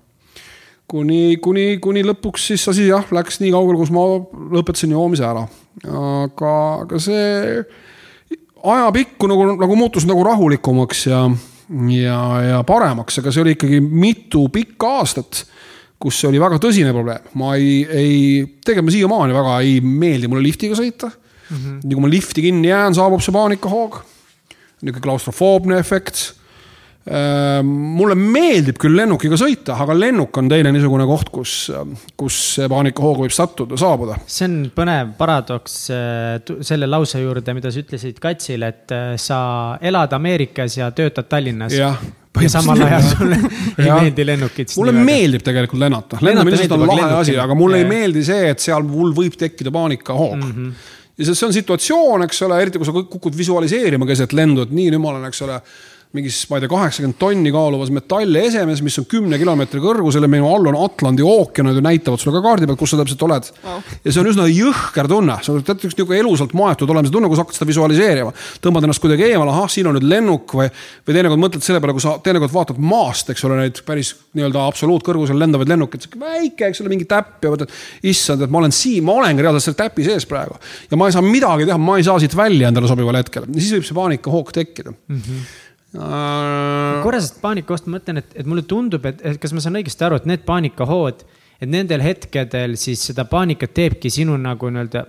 kuni, 0.88 1.36
kuni, 1.44 1.66
kuni 1.84 2.03
lõpuks 2.07 2.49
siis 2.51 2.64
asi 2.70 2.88
jah, 2.88 3.05
läks 3.14 3.42
nii 3.42 3.53
kaugele, 3.55 3.78
kus 3.80 3.92
ma 3.94 4.07
lõpetasin 4.57 4.94
joomise 4.96 5.26
ära. 5.28 5.44
aga, 5.84 6.55
aga 6.82 7.01
see 7.03 7.62
ajapikku 8.64 9.28
nagu, 9.30 9.53
nagu 9.61 9.78
muutus 9.78 10.09
nagu 10.09 10.24
rahulikumaks 10.26 11.07
ja, 11.07 11.22
ja, 11.92 12.18
ja 12.44 12.60
paremaks, 12.66 13.20
aga 13.20 13.32
see 13.34 13.44
oli 13.44 13.54
ikkagi 13.56 13.80
mitu 13.80 14.46
pikka 14.52 14.92
aastat, 15.00 15.42
kus 16.00 16.20
see 16.20 16.30
oli 16.30 16.40
väga 16.40 16.60
tõsine 16.62 16.92
probleem. 16.94 17.26
ma 17.38 17.54
ei, 17.58 17.82
ei, 17.84 18.18
tegelikult 18.64 18.88
ma 18.88 18.94
siiamaani 18.94 19.36
väga 19.36 19.56
ei 19.66 19.80
meeldi 19.82 20.30
mulle 20.30 20.46
liftiga 20.46 20.78
sõita 20.78 21.10
mm. 21.10 21.56
-hmm. 21.56 21.80
nii 21.84 21.98
kui 21.98 22.04
ma 22.04 22.12
lifti 22.12 22.44
kinni 22.44 22.70
jään, 22.70 22.94
saabub 22.94 23.24
see 23.24 23.34
paanikahoog. 23.34 24.00
niisugune 24.78 25.02
klaustrofoobne 25.02 25.78
efekt 25.78 26.38
mulle 27.09 28.14
meeldib 28.18 28.76
küll 28.80 28.96
lennukiga 28.98 29.38
sõita, 29.40 29.78
aga 29.80 29.94
lennuk 29.96 30.36
on 30.40 30.50
teine 30.50 30.72
niisugune 30.74 31.06
koht, 31.09 31.30
kus, 31.32 31.54
kus 32.18 32.38
see 32.59 32.68
paanikahoog 32.68 33.22
võib 33.24 33.34
sattuda, 33.34 33.78
saabuda. 33.80 34.18
see 34.28 34.48
on 34.48 34.59
põnev 34.74 35.14
paradoks 35.18 35.78
äh, 35.94 36.54
selle 36.66 36.88
lause 36.90 37.22
juurde, 37.22 37.54
mida 37.56 37.72
sa 37.72 37.80
ütlesid 37.80 38.20
Katsile, 38.22 38.72
et 38.74 38.94
äh, 38.94 39.11
sa 39.20 39.40
elad 39.80 40.12
Ameerikas 40.18 40.76
ja 40.80 40.90
töötad 40.92 41.30
Tallinnas. 41.30 41.76
jah 41.76 42.00
ja 42.38 42.50
samal 42.52 42.82
ajal 42.86 43.02
sulle 43.02 43.38
ei 43.78 43.88
meeldi 43.88 44.26
lennukid. 44.26 44.72
mulle 44.76 44.92
meeldib 44.94 45.42
tegelikult 45.46 45.80
lennata, 45.82 46.20
lennamine 46.22 46.68
on 46.76 46.86
lahe 46.86 47.11
asi, 47.22 47.36
aga 47.40 47.56
mulle 47.59 47.82
ei 47.82 47.88
meeldi 47.88 48.22
see, 48.26 48.52
et 48.52 48.62
seal 48.62 48.86
mul 48.86 49.14
võib 49.16 49.36
tekkida 49.38 49.72
paanikahoog 49.74 50.36
mm. 50.36 50.52
-hmm. 50.52 50.88
ja 51.18 51.28
see 51.32 51.46
on 51.48 51.56
situatsioon, 51.56 52.26
eks 52.28 52.42
ole, 52.46 52.61
eriti 52.62 52.78
kui 52.78 52.86
sa 52.86 52.94
kukud 52.98 53.36
visualiseerima 53.36 54.06
keset 54.06 54.36
lendu, 54.36 54.66
et 54.66 54.74
nii, 54.74 54.92
nüüd 54.94 55.02
ma 55.02 55.14
olen, 55.14 55.26
eks 55.30 55.42
ole 55.48 55.59
mingis, 56.16 56.38
ma 56.48 56.56
ei 56.56 56.62
tea, 56.64 56.70
kaheksakümmend 56.72 57.18
tonni 57.20 57.50
kaaluvas 57.52 57.90
metalliesemes, 57.92 58.80
mis 58.84 58.96
on 59.00 59.04
kümne 59.11 59.36
kilomeetri 59.40 59.80
kõrgusel 59.82 60.24
ja 60.24 60.30
minu 60.32 60.46
all 60.48 60.70
on 60.70 60.78
Atlandi 60.80 61.24
ookean, 61.24 61.68
nad 61.68 61.76
ju 61.76 61.82
näitavad 61.84 62.22
sulle 62.22 62.38
ka 62.38 62.40
kaardi 62.46 62.68
peal, 62.68 62.78
kus 62.80 62.94
sa 62.94 63.00
täpselt 63.02 63.24
oled 63.26 63.50
wow.. 63.61 63.82
ja 64.06 64.14
see 64.14 64.22
on 64.22 64.30
üsna 64.30 64.46
jõhker 64.48 65.11
tunne, 65.12 65.36
see 65.44 65.52
on 65.52 65.66
tead 65.66 65.84
üks 65.84 65.98
niisugune 65.98 66.22
elusalt 66.22 66.54
maetud 66.56 66.88
olemise 66.94 67.12
tunne, 67.12 67.28
kus 67.28 67.42
hakkad 67.42 67.59
seda 67.59 67.68
visualiseerima. 67.68 68.32
tõmbad 68.64 68.88
ennast 68.88 69.04
kuidagi 69.04 69.26
eemale, 69.28 69.52
ahah, 69.52 69.68
siin 69.72 69.90
on 69.90 69.98
nüüd 69.98 70.09
lennuk 70.09 70.56
või, 70.56 70.70
või 71.04 71.18
teinekord 71.18 71.44
mõtled 71.44 71.68
selle 71.68 71.84
peale, 71.84 71.96
kui 71.98 72.06
sa 72.06 72.16
teinekord 72.24 72.56
vaatad 72.56 72.80
maast, 72.80 73.34
eks 73.34 73.44
ole, 73.44 73.61
neid 73.61 73.84
päris 73.84 74.14
nii-öelda 74.32 74.64
absoluutkõrgusel 74.64 75.36
lendavaid 75.44 75.68
lennukeid, 75.74 76.09
sihuke 76.09 76.24
väike, 76.24 76.72
eks 76.72 76.80
ole, 76.86 76.94
mingi 76.96 77.09
täpp 77.11 77.44
ja 77.44 77.52
mõtled, 77.52 77.76
issand, 78.09 78.48
et 78.48 78.56
ma 78.56 78.62
olen 78.64 78.72
siin, 78.72 79.04
ma 79.04 79.20
olengi 79.20 79.44
reaalselt 79.44 79.68
selle 79.68 79.82
täpi 79.84 80.09
sees 80.09 80.24
praegu. 80.30 80.56
ja 80.88 80.96
ma 80.96 81.12
ei 81.12 81.16
saa 81.18 81.24
midagi 81.24 81.68
teha, 81.68 81.76
ma 81.76 82.00
ei 82.00 82.09
saa 82.09 82.16
siit 82.22 82.36
välja 82.38 82.72
endale 82.72 82.88
sobival 82.88 83.20
hetkel, 83.20 83.44
siis 83.59 83.76
võib 83.76 83.88
see 83.90 83.98
paanikahoog 83.98 84.54
tekkida 84.56 84.96
mm. 84.96 85.24
-hmm 85.24 85.66
korra 85.93 87.20
sellest 87.20 87.39
paanikahoost 87.41 87.86
ma 87.89 87.97
mõtlen, 87.97 88.20
et, 88.20 88.32
et 88.43 88.49
mulle 88.49 88.64
tundub, 88.68 89.07
et, 89.09 89.22
et 89.24 89.39
kas 89.41 89.55
ma 89.57 89.62
saan 89.64 89.78
õigesti 89.80 90.05
aru, 90.05 90.18
et 90.20 90.26
need 90.28 90.43
paanikahood, 90.49 91.22
et 91.59 91.70
nendel 91.70 92.05
hetkedel 92.05 92.76
siis 92.80 93.07
seda 93.11 93.24
paanikat 93.28 93.72
teebki 93.76 94.12
sinu 94.12 94.36
nagu 94.41 94.68
nii-öelda 94.68 95.07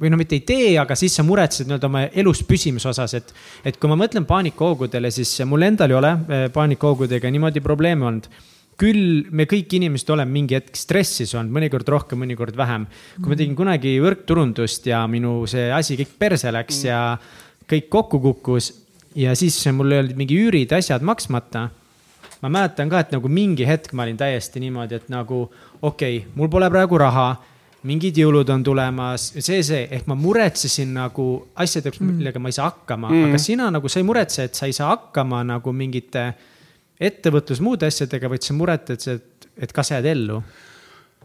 või 0.00 0.10
no 0.10 0.18
mitte 0.18 0.34
ei 0.36 0.42
tee, 0.46 0.72
aga 0.80 0.96
siis 0.98 1.14
sa 1.16 1.24
muretsed 1.26 1.68
nii-öelda 1.68 1.88
oma 1.88 2.02
elus 2.10 2.42
püsimise 2.46 2.90
osas, 2.90 3.14
et, 3.16 3.30
et 3.64 3.78
kui 3.80 3.88
ma 3.88 3.96
mõtlen 3.98 4.26
paanikahoogudele, 4.28 5.12
siis 5.14 5.30
mul 5.48 5.64
endal 5.70 5.94
ei 5.94 5.98
ole 6.00 6.10
eh, 6.12 6.44
paanikahoogudega 6.54 7.30
niimoodi 7.32 7.62
probleeme 7.64 8.10
olnud 8.10 8.28
küll 8.80 9.28
me 9.30 9.46
kõik 9.46 9.76
inimesed 9.78 10.08
oleme 10.10 10.34
mingi 10.34 10.56
hetk 10.56 10.74
stressis 10.78 11.30
olnud, 11.36 11.54
mõnikord 11.54 11.88
rohkem, 11.94 12.18
mõnikord 12.24 12.56
vähem. 12.58 12.88
kui 13.20 13.30
ma 13.30 13.38
tegin 13.38 13.54
kunagi 13.54 13.92
võrkturundust 14.02 14.88
ja 14.90 15.04
minu 15.10 15.44
see 15.50 15.68
asi 15.72 15.94
kõik 16.00 16.16
perse 16.18 16.50
läks 16.50 16.80
mm. 16.82 16.88
ja 16.88 17.68
kõik 17.70 17.86
kokku 17.92 18.20
kukkus, 18.24 18.72
ja 19.14 19.34
siis 19.38 19.56
mul 19.72 19.94
olid 20.00 20.18
mingi 20.18 20.36
üürid, 20.46 20.72
asjad 20.76 21.02
maksmata. 21.02 21.68
ma 22.42 22.48
mäletan 22.52 22.90
ka, 22.92 23.00
et 23.00 23.12
nagu 23.14 23.28
mingi 23.28 23.64
hetk 23.64 23.94
ma 23.96 24.04
olin 24.04 24.16
täiesti 24.20 24.60
niimoodi, 24.60 24.94
et 24.94 25.08
nagu 25.08 25.46
okei 25.82 26.18
okay,, 26.18 26.32
mul 26.34 26.48
pole 26.52 26.68
praegu 26.70 26.98
raha 27.00 27.28
mingid 27.88 28.16
jõulud 28.16 28.48
on 28.52 28.62
tulemas, 28.64 29.30
see, 29.38 29.62
see, 29.64 29.84
ehk 29.92 30.08
ma 30.08 30.16
muretsesin 30.16 30.92
nagu 30.96 31.28
asjadeks 31.60 32.00
mm., 32.00 32.18
millega 32.18 32.40
ma 32.40 32.52
ei 32.52 32.56
saa 32.56 32.68
hakkama 32.70 33.10
mm., 33.10 33.30
aga 33.30 33.40
sina 33.40 33.70
nagu, 33.72 33.88
sa 33.92 34.00
ei 34.00 34.08
muretse, 34.08 34.48
et 34.48 34.60
sa 34.60 34.68
ei 34.68 34.76
saa 34.76 34.90
hakkama 34.92 35.42
nagu 35.48 35.72
mingite 35.72 36.26
ettevõtlus, 37.00 37.60
muude 37.64 37.88
asjadega, 37.88 38.30
vaid 38.32 38.46
sa 38.46 38.56
muretled, 38.56 39.08
et, 39.12 39.48
et 39.66 39.74
kas 39.74 39.90
sa 39.90 39.98
jääd 39.98 40.08
ellu 40.14 40.40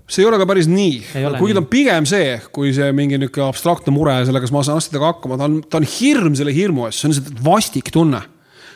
see 0.10 0.24
ei 0.24 0.28
ole 0.30 0.40
ka 0.42 0.48
päris 0.50 0.68
nii, 0.70 1.00
kuigi 1.38 1.56
ta 1.56 1.62
on 1.62 1.70
pigem 1.70 2.08
see, 2.10 2.34
kui 2.54 2.74
see 2.76 2.90
mingi 2.98 3.20
niisugune 3.22 3.46
abstraktne 3.46 3.94
mure 3.94 4.16
sellega, 4.26 4.48
kas 4.48 4.54
ma 4.56 4.64
saan 4.66 4.82
asjadega 4.82 5.12
hakkama, 5.14 5.38
ta 5.38 5.48
on, 5.50 5.58
ta 5.70 5.80
on 5.80 5.88
hirm 5.88 6.38
selle 6.38 6.54
hirmu 6.56 6.88
eest, 6.88 7.02
see 7.02 7.10
on 7.10 7.16
lihtsalt 7.16 7.42
vastik 7.46 7.92
tunne. 7.94 8.22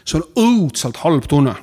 see 0.04 0.20
on 0.20 0.26
õudselt 0.44 1.00
halb 1.02 1.26
tunne. 1.30 1.56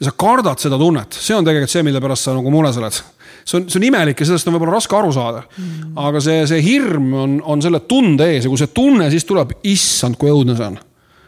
ja 0.00 0.08
sa 0.08 0.14
kardad 0.16 0.62
seda 0.62 0.78
tunnet, 0.80 1.12
see 1.12 1.36
on 1.36 1.44
tegelikult 1.44 1.74
see, 1.74 1.84
mille 1.84 2.00
pärast 2.00 2.28
sa 2.28 2.36
nagu 2.36 2.52
mures 2.54 2.78
oled. 2.80 3.02
see 3.44 3.58
on, 3.58 3.68
see 3.68 3.80
on 3.82 3.88
imelik 3.90 4.22
ja 4.22 4.30
sellest 4.30 4.48
on 4.48 4.56
võib-olla 4.56 4.78
raske 4.78 4.96
aru 4.96 5.12
saada 5.12 5.42
mm.. 5.44 5.92
aga 5.98 6.22
see, 6.24 6.46
see 6.48 6.62
hirm 6.64 7.12
on, 7.12 7.40
on 7.44 7.64
selle 7.64 7.82
tunde 7.90 8.30
ees 8.32 8.46
ja 8.46 8.52
kui 8.52 8.60
see 8.60 8.72
tunne 8.72 9.10
siis 9.12 9.28
tuleb, 9.28 9.58
issand, 9.68 10.16
kui 10.16 10.32
õudne 10.32 10.56
see 10.56 10.70
on. 10.72 10.78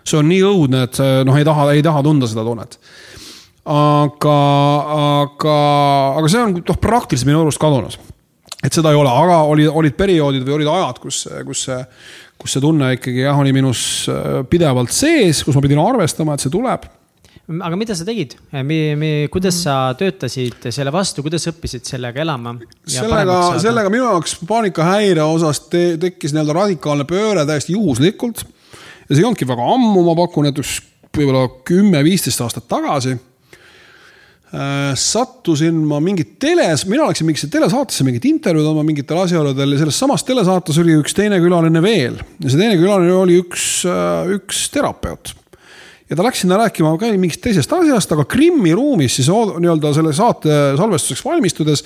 see 0.04 0.22
on 0.22 0.30
nii 0.32 0.40
õudne, 0.48 0.86
et 0.88 1.02
noh, 1.28 1.36
ei 1.36 1.44
taha, 1.44 1.68
ei 1.74 1.84
taha 1.84 2.00
tunda 2.06 2.30
seda 2.30 2.46
tunnet 2.46 2.80
aga, 3.64 4.38
aga, 5.20 5.54
aga 6.20 6.28
see 6.28 6.42
on 6.42 6.58
noh, 6.58 6.80
praktiliselt 6.80 7.30
minu 7.30 7.44
arust 7.44 7.60
kadunud. 7.62 7.96
et 8.64 8.72
seda 8.72 8.92
ei 8.92 8.98
ole, 8.98 9.12
aga 9.12 9.40
olid, 9.48 9.70
olid 9.82 9.96
perioodid 9.96 10.44
või 10.44 10.58
olid 10.58 10.72
ajad, 10.72 11.00
kus, 11.00 11.22
kus 11.48 11.64
see, 11.68 11.78
kus 12.40 12.56
see 12.56 12.64
tunne 12.64 12.92
ikkagi 12.98 13.24
jah, 13.24 13.40
oli 13.40 13.54
minus 13.56 14.04
äh, 14.12 14.42
pidevalt 14.48 14.92
sees, 14.92 15.42
kus 15.44 15.56
ma 15.56 15.64
pidin 15.64 15.80
arvestama, 15.80 16.36
et 16.36 16.44
see 16.44 16.52
tuleb 16.52 16.86
aga 17.44 17.76
mida 17.76 17.92
sa 17.96 18.06
tegid, 18.08 18.38
kuidas 19.32 19.58
sa 19.66 19.74
töötasid 20.00 20.70
selle 20.72 20.92
vastu, 20.94 21.24
kuidas 21.24 21.44
õppisid 21.50 21.84
sellega 21.88 22.22
elama? 22.24 22.54
sellega, 22.88 23.36
sellega 23.60 23.92
minu 23.92 24.06
jaoks 24.06 24.38
paanikahäire 24.48 25.24
osas 25.26 25.60
te, 25.68 25.98
tekkis 26.00 26.32
nii-öelda 26.32 26.56
radikaalne 26.56 27.04
pööre 27.08 27.44
täiesti 27.48 27.76
juhuslikult. 27.76 28.44
ja 28.44 29.10
see 29.10 29.20
ei 29.20 29.28
olnudki 29.28 29.48
väga 29.48 29.68
ammu, 29.74 30.06
ma 30.08 30.16
pakun, 30.24 30.48
et 30.48 30.60
üks 30.60 30.78
võib-olla 31.14 31.46
kümme-viisteist 31.68 32.40
aastat 32.44 32.68
tagasi 32.70 33.18
sattusin 34.98 35.76
ma 35.88 35.98
mingit 36.04 36.36
teles, 36.42 36.84
mina 36.86 37.08
läksin 37.08 37.26
mingisse 37.26 37.48
telesaatesse 37.50 38.04
mingit 38.06 38.26
intervjuud 38.28 38.68
andma 38.70 38.84
mingitel 38.86 39.18
asjaoludel 39.24 39.74
ja 39.74 39.80
selles 39.80 39.96
samas 39.98 40.22
telesaates 40.26 40.78
oli 40.82 40.94
üks 41.00 41.16
teine 41.16 41.40
külaline 41.42 41.82
veel. 41.82 42.20
ja 42.38 42.52
see 42.52 42.60
teine 42.60 42.76
külaline 42.78 43.16
oli 43.16 43.38
üks, 43.42 43.64
äh, 43.88 44.30
üks 44.36 44.68
terapeut. 44.74 45.32
ja 46.10 46.18
ta 46.18 46.26
läks 46.26 46.44
sinna 46.44 46.60
rääkima 46.60 46.92
ka 47.00 47.10
mingist 47.18 47.42
teisest 47.42 47.72
asjast, 47.74 48.14
aga 48.14 48.28
Krimmi 48.30 48.76
ruumis 48.76 49.18
siis 49.18 49.32
nii-öelda 49.32 49.94
selle 49.96 50.14
saate 50.14 50.60
salvestuseks 50.78 51.24
valmistudes 51.26 51.82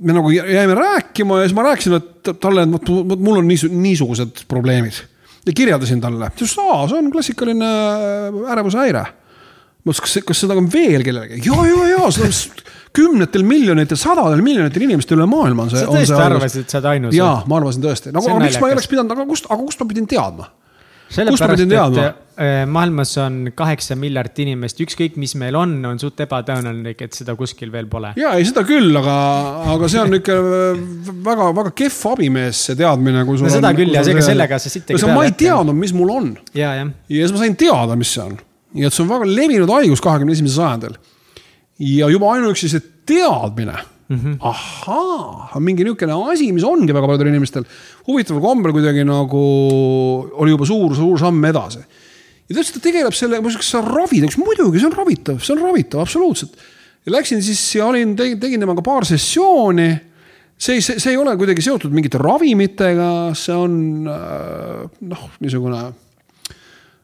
me 0.00 0.16
nagu 0.16 0.32
jäime 0.32 0.78
rääkima 0.78 1.42
ja 1.42 1.48
siis 1.48 1.58
ma 1.58 1.68
rääkisin 1.68 1.98
et 1.98 2.34
talle, 2.40 2.64
et 2.64 2.92
mul 3.18 3.42
on 3.42 3.48
niisugused 3.48 4.44
probleemid. 4.48 5.04
ja 5.44 5.52
kirjeldasin 5.52 6.00
talle, 6.00 6.30
ta 6.30 6.44
ütles, 6.44 6.58
aa, 6.64 6.84
see 6.88 7.02
on 7.02 7.12
klassikaline 7.12 7.72
ärevushäire 8.56 9.08
ma 9.88 9.96
ütlesin, 9.96 10.22
kas, 10.22 10.28
kas 10.30 10.44
seda 10.44 10.58
on 10.58 10.68
veel 10.72 11.06
kellelegi? 11.06 11.40
ja, 11.48 11.58
ja, 11.68 11.88
ja 11.94 12.12
seda 12.14 12.28
on 12.28 12.68
kümnetel 12.98 13.44
miljonitel, 13.46 13.98
sadadel 14.00 14.44
miljonitel 14.44 14.86
inimestel 14.88 15.18
üle 15.18 15.26
maailma 15.30 15.66
on 15.66 15.74
see. 15.74 15.82
sa 15.82 15.90
tõesti 15.92 16.22
arvasid, 16.22 16.64
et 16.64 16.72
sa 16.72 16.80
oled 16.80 16.92
ainus? 16.94 17.18
jaa, 17.18 17.42
ma 17.48 17.60
arvasin 17.60 17.84
tõesti, 17.84 18.14
no 18.14 18.24
aga 18.24 18.40
miks 18.44 18.62
ma 18.62 18.70
ei 18.70 18.78
oleks 18.78 18.88
pidanud, 18.90 19.12
aga 19.16 19.28
kust, 19.28 19.50
aga 19.50 19.60
kust 19.64 19.82
ma 19.82 19.90
pidin 19.90 20.08
teadma? 20.10 20.48
sellepärast, 21.08 21.62
et 21.64 22.02
äh, 22.36 22.66
maailmas 22.68 23.14
on 23.22 23.36
kaheksa 23.56 23.96
miljardit 23.96 24.42
inimest, 24.44 24.80
ükskõik, 24.84 25.14
mis 25.20 25.32
meil 25.40 25.56
on, 25.56 25.72
on 25.88 26.00
suht 26.00 26.20
ebatõenäoline, 26.20 26.92
et 26.92 27.16
seda 27.16 27.32
kuskil 27.38 27.72
veel 27.72 27.88
pole. 27.88 28.10
ja 28.20 28.34
ei, 28.36 28.44
seda 28.48 28.64
küll, 28.68 28.92
aga, 29.00 29.14
aga 29.74 29.88
see 29.88 30.02
on 30.02 30.18
ikka 30.18 30.36
väga, 31.30 31.48
väga 31.62 31.72
kehv 31.80 32.02
abimees, 32.12 32.60
see 32.68 32.76
teadmine. 32.82 33.24
no 33.24 33.38
seda 33.46 33.72
on, 33.72 33.80
küll 33.80 33.96
ja 33.96 34.04
ega 34.04 34.26
sellega 34.26 34.60
sa 34.60 34.72
siit. 34.72 34.92
ma 35.08 35.24
ei 35.24 35.32
teadnud, 35.32 35.76
mis 35.80 35.96
mul 35.96 36.12
on. 36.12 36.28
ja, 36.52 36.74
ja 36.82 36.90
siis 37.08 37.32
ma 37.32 37.42
sain 37.46 37.56
teada, 37.56 37.96
mis 37.96 38.12
see 38.18 38.26
on 38.26 38.36
nii 38.76 38.88
et 38.88 38.94
see 38.94 39.04
on 39.04 39.12
väga 39.12 39.28
levinud 39.28 39.70
haigus 39.72 40.02
kahekümne 40.04 40.34
esimesel 40.36 40.62
sajandil. 40.62 40.98
ja 41.78 42.08
juba 42.12 42.34
ainuüksi 42.34 42.68
see 42.68 42.82
teadmine 43.08 43.76
mm 44.08 44.18
-hmm. 44.18 44.36
ahaa, 44.40 45.60
mingi 45.60 45.84
niisugune 45.84 46.32
asi, 46.32 46.52
mis 46.52 46.64
ongi 46.64 46.94
väga 46.94 47.06
paljudel 47.06 47.32
inimestel 47.32 47.64
huvitaval 48.06 48.42
kombel 48.42 48.72
kuidagi 48.72 49.04
nagu 49.04 49.44
oli 50.32 50.50
juba 50.50 50.66
suur, 50.66 50.96
suur 50.96 51.18
samm 51.18 51.44
edasi. 51.44 51.78
ja 52.48 52.54
ta 52.54 52.60
ütles, 52.60 52.68
et 52.68 52.74
ta 52.74 52.80
tegeleb 52.80 53.14
sellega, 53.14 53.42
ma 53.42 53.48
ütlesin, 53.48 53.62
kas 53.62 53.70
sa 53.76 53.84
ravid, 53.84 54.24
üks 54.24 54.40
muidugi, 54.40 54.80
see 54.80 54.88
on 54.88 54.96
ravitav, 54.96 55.40
see 55.44 55.54
on 55.56 55.62
ravitav, 55.62 56.00
absoluutselt. 56.00 56.56
ja 57.06 57.12
läksin 57.12 57.42
siis 57.42 57.62
ja 57.74 57.86
olin, 57.86 58.16
tegin 58.16 58.60
temaga 58.60 58.82
paar 58.82 59.04
sessiooni. 59.04 59.90
see 60.58 60.74
ei, 60.74 60.82
see, 60.82 60.98
see 60.98 61.12
ei 61.12 61.16
ole 61.16 61.36
kuidagi 61.36 61.62
seotud 61.62 61.92
mingite 61.94 62.18
ravimitega, 62.18 63.34
see 63.34 63.54
on 63.54 64.04
noh, 64.04 65.30
niisugune 65.40 65.82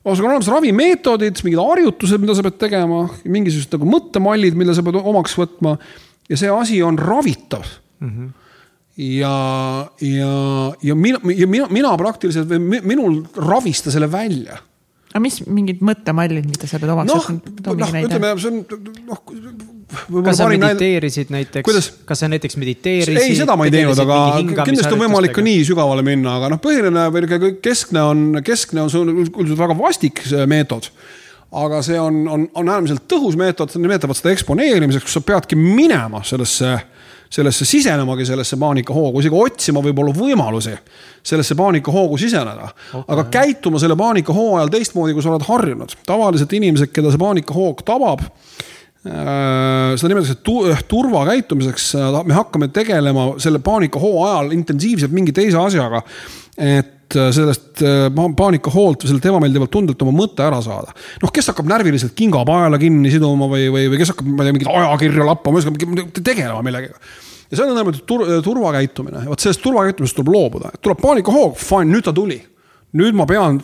ühesõnaga 0.05 0.29
on 0.29 0.35
olemas 0.35 0.51
ravimeetodid, 0.53 1.43
mingid 1.47 1.61
harjutused, 1.63 2.21
mida 2.21 2.37
sa 2.37 2.45
pead 2.45 2.59
tegema, 2.61 3.05
mingisugused 3.25 3.77
nagu 3.77 3.89
mõttemallid, 3.89 4.57
mille 4.59 4.77
sa 4.77 4.85
pead 4.85 5.01
omaks 5.01 5.37
võtma. 5.41 5.79
ja 6.29 6.41
see 6.41 6.51
asi 6.53 6.83
on 6.83 6.99
ravitav 6.99 7.65
mm. 8.01 8.11
-hmm. 8.11 8.29
ja, 8.97 9.35
ja, 10.01 10.35
ja 10.83 10.95
mina, 10.95 11.21
ja 11.35 11.47
mina, 11.47 11.69
mina 11.71 11.97
praktiliselt 11.97 12.49
või 12.49 12.81
minul 12.81 13.25
ravis 13.37 13.83
ta 13.83 13.91
selle 13.91 14.11
välja 14.13 14.61
aga 15.15 15.23
mis 15.23 15.41
mingid 15.47 15.83
mõttemallid, 15.85 16.49
mida 16.49 16.67
sa 16.67 16.81
pead 16.83 16.91
omaks 16.91 17.13
võtma 17.13 17.75
no,? 17.75 17.77
noh, 17.79 17.95
ütleme, 18.09 18.35
see 18.41 18.51
on 18.51 18.65
noh. 19.07 19.74
Kas 20.27 20.39
sa 20.41 20.49
mediteerisid 20.51 21.33
näiteks, 21.35 21.91
kas 22.09 22.23
sa 22.25 22.31
näiteks 22.31 22.57
mediteerisid? 22.61 23.21
ei, 23.21 23.37
seda 23.39 23.57
ma 23.59 23.69
ei 23.69 23.75
teinud, 23.75 23.99
aga 24.05 24.21
kindlasti 24.63 24.95
on 24.95 25.03
võimalik 25.07 25.35
ka 25.37 25.45
nii 25.45 25.65
sügavale 25.69 26.05
minna, 26.07 26.39
aga 26.39 26.55
noh, 26.55 26.63
põhiline 26.63 27.09
või 27.15 27.53
keskne 27.65 28.07
on, 28.13 28.25
keskne 28.45 28.87
on, 28.87 29.13
üldiselt 29.15 29.61
väga 29.61 29.77
vastik 29.79 30.25
meetod. 30.51 30.91
Aga 31.55 31.85
see 31.87 31.99
on, 32.01 32.25
on, 32.27 32.49
on 32.59 32.71
äärmiselt 32.73 33.05
tõhus 33.11 33.37
meetod, 33.39 33.71
nimetavad 33.79 34.19
seda 34.19 34.33
eksponeerimiseks, 34.35 35.07
kus 35.07 35.21
sa 35.21 35.23
peadki 35.23 35.59
minema 35.59 36.25
sellesse 36.27 36.73
sellesse 37.35 37.65
sisenemagi, 37.65 38.27
sellesse 38.27 38.57
paanikahoogu, 38.61 39.21
isegi 39.23 39.39
otsima 39.39 39.83
võib-olla 39.83 40.13
võimalusi 40.15 40.75
sellesse 41.25 41.57
paanikahoogu 41.59 42.19
siseneda. 42.21 42.69
Okay.. 42.93 43.07
aga 43.09 43.25
käituma 43.33 43.81
selle 43.83 43.97
paanikahoo 43.99 44.59
ajal 44.59 44.71
teistmoodi, 44.75 45.17
kui 45.17 45.25
sa 45.25 45.33
oled 45.33 45.47
harjunud. 45.49 45.97
tavaliselt 46.07 46.53
inimesed, 46.55 46.93
keda 46.95 47.11
see 47.11 47.23
paanikahoog 47.23 47.83
tabab 47.87 48.23
seda 49.05 50.09
nimetatakse 50.09 50.85
turvakäitumiseks, 50.89 51.91
me 52.25 52.37
hakkame 52.39 52.71
tegelema 52.73 53.35
selle 53.43 53.61
paanikahoo 53.65 54.23
ajal 54.25 54.55
intensiivselt 54.57 55.13
mingi 55.13 55.35
teise 55.37 55.59
asjaga. 55.61 56.01
et 56.57 57.17
sellest 57.35 57.83
äh, 57.85 58.07
paanikahoolt 58.37 59.03
või 59.03 59.11
sellelt 59.11 59.27
ebameeldivalt 59.29 59.71
tundelt 59.75 60.01
oma 60.03 60.15
mõte 60.17 60.41
ära 60.47 60.63
saada. 60.65 60.95
noh, 61.23 61.33
kes 61.35 61.51
hakkab 61.53 61.69
närviliselt 61.69 62.15
kinga 62.17 62.41
paela 62.49 62.81
kinni 62.81 63.13
siduma 63.13 63.51
või, 63.51 63.69
või, 63.75 63.91
või 63.93 64.01
kes 64.01 64.15
hakkab, 64.15 64.31
ma 64.31 64.43
ei 64.43 64.49
tea, 64.49 64.57
mingit 64.57 64.73
ajakirja 64.73 65.29
lappama, 65.29 65.63
tegelema 66.23 66.63
millegagi 66.65 66.95
ja 67.51 67.59
see 67.59 67.65
on 67.65 67.71
nõndanimetatud 67.73 68.07
tur 68.09 68.25
turvakäitumine, 68.45 69.25
vot 69.29 69.43
sellest 69.43 69.63
turvakäitumisest 69.65 70.19
tuleb 70.19 70.33
loobuda, 70.35 70.73
tuleb 70.83 71.01
paanikahoog, 71.03 71.57
fine, 71.61 71.93
nüüd 71.93 72.07
ta 72.07 72.15
tuli. 72.17 72.41
nüüd 72.95 73.17
ma 73.19 73.27
pean 73.27 73.61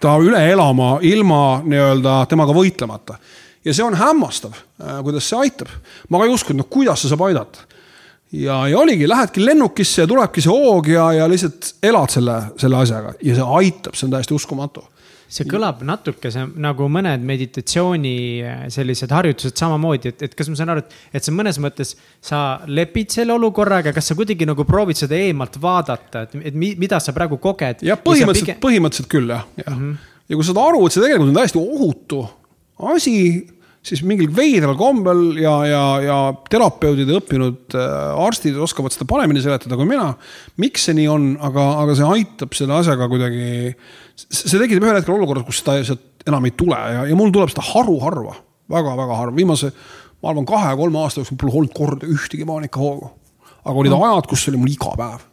ta 0.00 0.16
üle 0.20 0.40
elama 0.50 0.98
ilma 1.04 1.60
nii-öelda 1.64 2.24
temaga 2.30 2.56
võitlemata. 2.56 3.18
Ja 3.64 3.74
see 3.74 3.84
on 3.84 3.96
hämmastav, 3.98 4.54
äh, 4.80 5.02
kuidas 5.06 5.28
see 5.28 5.38
aitab. 5.38 5.68
ma 6.08 6.20
ka 6.20 6.28
ei 6.28 6.34
uskunud, 6.34 6.62
no 6.62 6.68
kuidas 6.70 7.02
see 7.02 7.12
saab 7.12 7.26
aidata. 7.28 7.66
ja, 8.32 8.62
ja 8.68 8.78
oligi, 8.78 9.08
lähedki 9.08 9.44
lennukisse 9.44 10.02
ja 10.02 10.08
tulebki 10.08 10.44
see 10.44 10.54
hoog 10.54 10.88
ja, 10.88 11.12
ja 11.12 11.28
lihtsalt 11.28 11.74
elad 11.82 12.14
selle, 12.14 12.40
selle 12.60 12.80
asjaga 12.80 13.14
ja 13.22 13.36
see 13.36 13.52
aitab, 13.60 13.98
see 13.98 14.08
on 14.08 14.16
täiesti 14.16 14.36
uskumatu 14.36 14.86
see 15.30 15.46
kõlab 15.46 15.84
natuke 15.86 16.30
see, 16.34 16.42
nagu 16.58 16.88
mõned 16.90 17.22
meditatsiooni 17.26 18.14
äh, 18.42 18.62
sellised 18.74 19.12
harjutused 19.14 19.58
samamoodi, 19.60 20.10
et, 20.10 20.24
et 20.26 20.34
kas 20.36 20.50
ma 20.50 20.58
saan 20.58 20.72
aru, 20.74 20.82
et, 20.82 20.96
et 21.20 21.26
sa 21.26 21.34
mõnes 21.34 21.60
mõttes, 21.62 21.94
sa 22.24 22.40
lepid 22.66 23.14
selle 23.14 23.36
olukorraga, 23.36 23.94
kas 23.94 24.10
sa 24.10 24.18
kuidagi 24.18 24.48
nagu 24.48 24.66
proovid 24.66 24.98
seda 24.98 25.18
eemalt 25.18 25.60
vaadata, 25.62 26.26
et, 26.26 26.36
et 26.50 26.58
mida 26.58 26.98
sa 27.02 27.14
praegu 27.16 27.38
koged? 27.42 27.84
jah, 27.86 28.00
põhimõtteliselt 28.02 28.50
pigem..., 28.50 28.62
põhimõtteliselt 28.64 29.10
küll 29.12 29.30
jah, 29.30 29.46
jah 29.60 29.70
mm. 29.70 29.78
-hmm. 29.78 30.12
ja 30.26 30.40
kui 30.40 30.46
sa 30.46 30.52
saad 30.52 30.62
aru, 30.64 30.82
et 30.86 30.96
see 30.96 31.04
tegelikult 31.04 31.30
on 31.30 31.40
täiesti 31.40 31.62
ohutu 31.62 32.24
asi, 32.92 33.14
siis 33.84 34.02
mingil 34.04 34.30
veidral 34.36 34.76
kombel 34.78 35.38
ja, 35.40 35.54
ja, 35.68 35.84
ja 36.04 36.18
terapeudid 36.52 37.08
ja 37.08 37.20
õppinud 37.20 37.76
äh, 37.78 38.24
arstid 38.26 38.58
oskavad 38.60 38.94
seda 38.94 39.08
paremini 39.08 39.42
seletada 39.44 39.78
kui 39.78 39.88
mina. 39.88 40.12
miks 40.60 40.84
see 40.88 40.98
nii 40.98 41.08
on, 41.12 41.30
aga, 41.48 41.66
aga 41.84 41.96
see 41.98 42.10
aitab 42.18 42.56
selle 42.56 42.76
asjaga 42.76 43.08
kuidagi 43.10 43.72
see 44.28 44.60
tekitab 44.60 44.84
ühel 44.84 45.00
hetkel 45.00 45.16
olukorra, 45.16 45.44
kus 45.46 45.62
ta 45.64 45.78
sealt 45.80 46.28
enam 46.28 46.44
ei 46.44 46.54
tule 46.56 46.76
ja, 46.76 47.06
ja 47.08 47.16
mul 47.16 47.32
tuleb 47.32 47.52
seda 47.52 47.64
haruharva 47.70 48.36
väga,, 48.70 48.84
väga-väga 48.84 49.16
harva, 49.22 49.36
viimase, 49.36 49.72
ma 50.20 50.34
arvan, 50.34 50.46
kahe-kolme 50.48 51.00
aasta 51.00 51.22
jooksul 51.22 51.40
pole 51.40 51.56
olnud 51.56 51.74
korda 51.74 52.08
ühtegi 52.10 52.46
paanikahoogu. 52.46 53.10
aga 53.64 53.76
olid 53.82 53.96
no. 53.96 54.04
ajad, 54.06 54.28
kus 54.30 54.44
see 54.44 54.52
oli 54.52 54.62
mul 54.62 54.76
iga 54.76 54.92
päev 55.00 55.29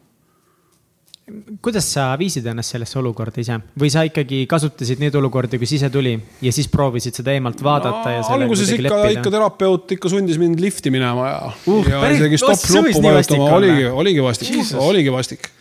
kuidas 1.61 1.88
sa 1.91 2.07
viisid 2.19 2.45
ennast 2.47 2.71
sellesse 2.71 2.97
olukorda 3.01 3.41
ise? 3.43 3.57
Või 3.80 3.91
sa 3.91 4.05
ikkagi 4.07 4.45
kasutasid 4.49 5.01
neid 5.03 5.15
olukordi, 5.19 5.59
kui 5.59 5.67
sise 5.67 5.89
tuli 5.91 6.13
ja 6.43 6.53
siis 6.55 6.69
proovisid 6.71 7.19
seda 7.19 7.36
eemalt 7.36 7.61
vaadata 7.63 8.05
no, 8.05 8.15
ja 8.15 8.23
alguses 8.38 8.71
ikka, 8.78 9.01
ikka 9.17 9.34
terapeut 9.34 9.91
ikka 9.97 10.11
sundis 10.13 10.39
mind 10.39 10.63
lifti 10.63 10.93
minema 10.93 11.28
ja 11.28 11.41
uh,, 11.51 11.91
ja 11.91 12.01
isegi 12.15 12.39
stopp 12.39 12.63
nuppu 12.78 13.03
vajutama, 13.03 13.49
oligi, 13.59 13.88
oligi 13.91 14.23
vastik, 14.23 14.55
oligi 14.80 15.13
vastik. 15.13 15.51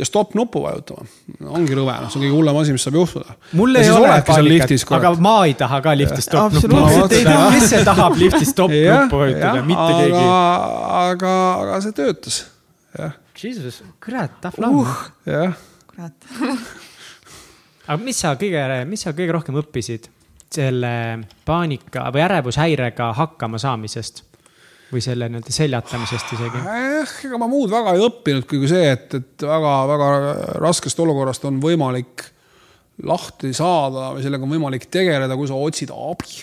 Ja 0.00 0.06
stopp 0.08 0.32
nuppu 0.34 0.62
vajutama. 0.64 1.04
ongi 1.52 1.76
rõve, 1.76 1.94
noh, 2.00 2.10
see 2.10 2.18
on 2.18 2.24
kõige 2.24 2.34
hullem 2.34 2.58
asi, 2.62 2.74
mis 2.74 2.86
saab 2.88 2.96
juhtuda. 2.96 3.38
mul 3.60 3.78
ei 3.78 3.90
ole 3.92 4.14
paanikat, 4.26 4.86
aga 4.98 5.14
ma 5.22 5.34
ei 5.46 5.54
taha 5.60 5.82
ka 5.84 5.94
liftis 6.00 6.26
stopp 6.26 6.56
nuppu 6.56 6.80
vajutada. 6.80 7.38
kes 7.54 7.68
see 7.70 7.86
tahab 7.86 8.18
liftis 8.18 8.54
stopp 8.56 8.74
nuppu 8.90 9.22
vajutada, 9.22 9.62
mitte 9.68 9.90
keegi. 10.00 10.28
aga, 11.04 11.34
aga 11.60 11.82
see 11.84 11.98
töötas, 12.00 12.46
jah. 12.98 13.20
Jesus, 13.42 13.82
kurat, 14.04 14.40
tough 14.40 14.60
love 14.62 14.86
uh,. 14.86 15.04
jah. 15.26 15.54
kurat 15.90 16.26
aga 17.90 18.00
mis 18.02 18.20
sa 18.22 18.34
kõige, 18.38 18.66
mis 18.88 19.02
sa 19.02 19.14
kõige 19.16 19.34
rohkem 19.38 19.58
õppisid 19.62 20.10
selle 20.52 20.92
paanika 21.46 22.10
või 22.12 22.22
ärevushäirega 22.26 23.12
hakkama 23.18 23.60
saamisest? 23.62 24.28
või 24.92 25.00
selle 25.00 25.24
nii-öelda 25.32 25.54
seljatamisest 25.56 26.34
isegi? 26.36 26.60
eh, 26.68 27.12
ega 27.26 27.38
ma 27.40 27.48
muud 27.48 27.70
väga 27.72 27.94
ei 27.96 28.02
õppinud, 28.04 28.44
kui 28.48 28.68
see, 28.68 28.90
et, 28.92 29.14
et 29.16 29.44
väga-väga 29.48 30.08
raskest 30.60 31.00
olukorrast 31.00 31.46
on 31.48 31.62
võimalik 31.62 32.26
lahti 33.08 33.54
saada 33.56 34.10
või 34.12 34.24
sellega 34.24 34.44
on 34.44 34.52
võimalik 34.52 34.84
tegeleda, 34.92 35.36
kui 35.38 35.48
sa 35.48 35.56
otsid 35.56 35.94
abi. 35.96 36.42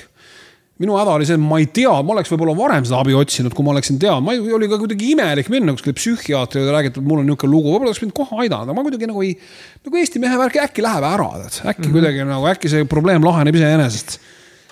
Minu 0.80 0.96
häda 0.96 1.18
oli 1.18 1.28
see, 1.28 1.36
et 1.36 1.44
ma 1.44 1.60
ei 1.60 1.68
tea, 1.76 1.92
ma 2.06 2.16
oleks 2.16 2.32
võib-olla 2.32 2.56
varem 2.56 2.88
seda 2.88 3.02
abi 3.04 3.16
otsinud, 3.18 3.54
kui 3.56 3.68
ma 3.68 3.74
oleksin 3.74 4.00
teadnud, 4.00 4.26
ma 4.26 4.36
ei, 4.36 4.44
oli 4.56 4.70
ka 4.72 4.80
kuidagi 4.80 5.12
imelik 5.14 5.52
minna 5.52 5.76
kuskile 5.76 5.98
psühhiaatri 5.98 6.62
juurde, 6.62 6.76
räägiti, 6.76 7.04
et 7.04 7.10
mul 7.12 7.20
on 7.24 7.28
niisugune 7.28 7.52
lugu, 7.52 7.74
võib-olla 7.74 7.92
oleks 7.92 8.04
pidanud 8.04 8.18
kohe 8.22 8.42
aidata, 8.46 8.76
ma 8.76 8.86
kuidagi 8.88 9.10
nagu 9.12 9.24
ei, 9.28 9.36
nagu 9.84 10.02
Eesti 10.02 10.24
mehe 10.24 10.40
värk 10.40 10.60
äkki 10.64 10.86
läheb 10.86 11.08
ära, 11.10 11.30
tead, 11.44 11.62
äkki 11.66 11.84
mm 11.84 11.86
-hmm. 11.86 11.96
kuidagi 11.98 12.28
nagu 12.32 12.52
äkki 12.54 12.72
see 12.72 12.88
probleem 12.88 13.28
laheneb 13.28 13.60
iseenesest 13.60 14.20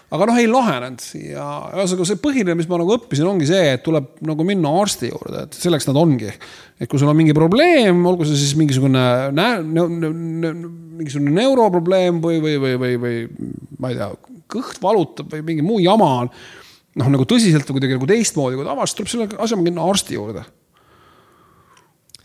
aga 0.08 0.28
noh, 0.30 0.38
ei 0.39 0.47
lahenenud 0.47 1.03
ja 1.20 1.45
ühesõnaga 1.76 2.08
see 2.08 2.20
põhiline, 2.24 2.55
mis 2.55 2.70
ma 2.72 2.80
nagu 2.80 2.93
õppisin, 2.95 3.28
ongi 3.28 3.49
see, 3.49 3.74
et 3.76 3.84
tuleb 3.84 4.22
nagu 4.28 4.45
minna 4.47 4.72
arsti 4.82 5.12
juurde, 5.12 5.43
et 5.47 5.58
selleks 5.58 5.89
nad 5.89 5.99
ongi. 5.99 6.32
et 6.80 6.88
kui 6.88 6.99
sul 7.01 7.12
on 7.12 7.18
mingi 7.18 7.36
probleem, 7.36 8.05
olgu 8.08 8.28
see 8.28 8.39
siis 8.39 8.55
mingisugune 8.60 9.03
nä-, 9.36 9.60
mingisugune 9.66 11.36
neuroprobleem 11.41 12.22
või, 12.24 12.39
või, 12.43 12.55
või, 12.64 12.80
või, 12.80 12.95
või 13.03 13.49
ma 13.82 13.91
ei 13.91 13.99
tea, 13.99 14.36
kõht 14.52 14.82
valutab 14.84 15.34
või 15.34 15.43
mingi 15.52 15.66
muu 15.66 15.82
jama 15.84 16.12
on. 16.24 16.32
noh, 16.98 17.12
nagu 17.14 17.28
tõsiselt 17.30 17.68
või 17.68 17.80
kuidagi 17.80 17.98
nagu 18.00 18.10
teistmoodi 18.10 18.60
kui 18.60 18.66
tavaliselt, 18.66 19.02
tuleb 19.02 19.12
selle 19.14 19.43
asjaga 19.43 19.66
minna 19.66 19.86
arsti 19.86 20.18
juurde 20.18 20.45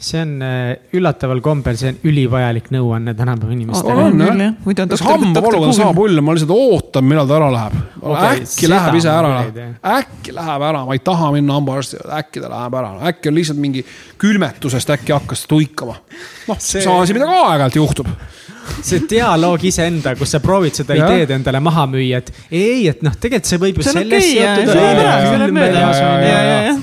see 0.02 0.22
on 0.22 0.42
äh, 0.42 0.76
üllataval 0.96 1.40
kombel, 1.44 1.76
see 1.78 1.92
on 1.92 1.98
ülivajalik 2.10 2.68
nõuanne 2.74 3.14
tänapäeva 3.18 3.54
inimestele. 3.54 3.94
on 4.84 4.90
kas 4.90 5.04
hambavaluga 5.06 5.70
on 5.70 5.76
sama 5.76 5.94
pull, 5.96 6.22
ma 6.24 6.34
lihtsalt 6.36 6.54
ootan, 6.54 7.06
millal 7.06 7.28
ta 7.30 7.38
ära 7.38 7.50
läheb 7.54 7.78
okay,. 8.00 8.42
äkki 8.42 8.70
läheb 8.70 8.98
ise 8.98 9.12
ära, 9.12 9.32
äkki 9.94 10.34
läheb 10.36 10.66
ära, 10.70 10.84
ma 10.88 10.98
ei 10.98 11.02
taha 11.06 11.30
minna 11.36 11.58
hambaarsti 11.58 11.98
juurde, 12.00 12.14
äkki 12.18 12.42
ta 12.42 12.52
läheb 12.52 12.78
ära, 12.82 12.92
äkki 13.12 13.30
on 13.30 13.38
lihtsalt 13.38 13.62
mingi 13.62 13.84
külmetusest 14.22 14.94
äkki 14.96 15.14
hakkas 15.14 15.46
tuikama. 15.50 15.98
noh 16.50 16.58
see..., 16.58 16.82
sama 16.82 17.06
asi, 17.06 17.16
mida 17.16 17.30
ka 17.30 17.42
aeg-ajalt 17.52 17.78
juhtub 17.78 18.10
see 18.82 19.02
dialoog 19.10 19.64
iseenda, 19.66 20.14
kus 20.18 20.32
sa 20.34 20.40
proovid 20.42 20.76
seda 20.76 20.96
ja. 20.96 21.06
ideed 21.08 21.32
endale 21.36 21.60
maha 21.64 21.84
müüa, 21.90 22.22
et 22.22 22.30
ei, 22.48 22.86
et 22.90 23.02
noh, 23.04 23.14
tegelikult 23.18 23.50
see 23.50 23.60
võib 23.62 23.80
ju 23.80 23.86
sellest 23.86 24.28
seotud. 24.30 24.72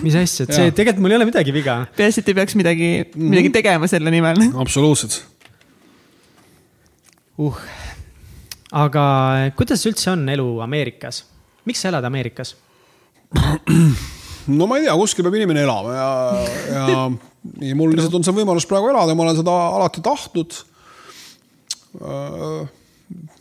mis 0.04 0.20
asja, 0.20 0.48
et 0.48 0.56
see 0.56 0.72
tegelikult 0.76 1.04
mul 1.06 1.16
ei 1.16 1.20
ole 1.20 1.30
midagi 1.30 1.56
viga. 1.56 1.82
peaasi, 1.98 2.24
et 2.24 2.32
ei 2.32 2.40
peaks 2.42 2.58
midagi, 2.60 2.90
midagi 3.16 3.54
tegema 3.60 3.90
selle 3.92 4.14
nimel. 4.14 4.42
absoluutselt. 4.62 5.22
uh, 7.40 7.64
aga 8.84 9.04
kuidas 9.60 9.86
üldse 9.90 10.14
on 10.14 10.28
elu 10.36 10.50
Ameerikas? 10.66 11.24
miks 11.70 11.84
sa 11.84 11.92
elad 11.94 12.08
Ameerikas? 12.10 12.56
no 14.50 14.68
ma 14.70 14.80
ei 14.80 14.88
tea, 14.88 14.96
kuskil 15.00 15.28
peab 15.28 15.38
inimene 15.40 15.64
elama 15.68 15.96
ja, 15.96 16.10
ja 16.74 16.96
nii 17.60 17.76
mul 17.78 17.94
lihtsalt 17.96 18.18
on 18.20 18.26
see 18.26 18.36
võimalus 18.36 18.68
praegu 18.70 18.90
elada, 18.92 19.16
ma 19.16 19.28
olen 19.28 19.38
seda 19.40 19.54
alati 19.78 20.04
tahtnud 20.04 20.58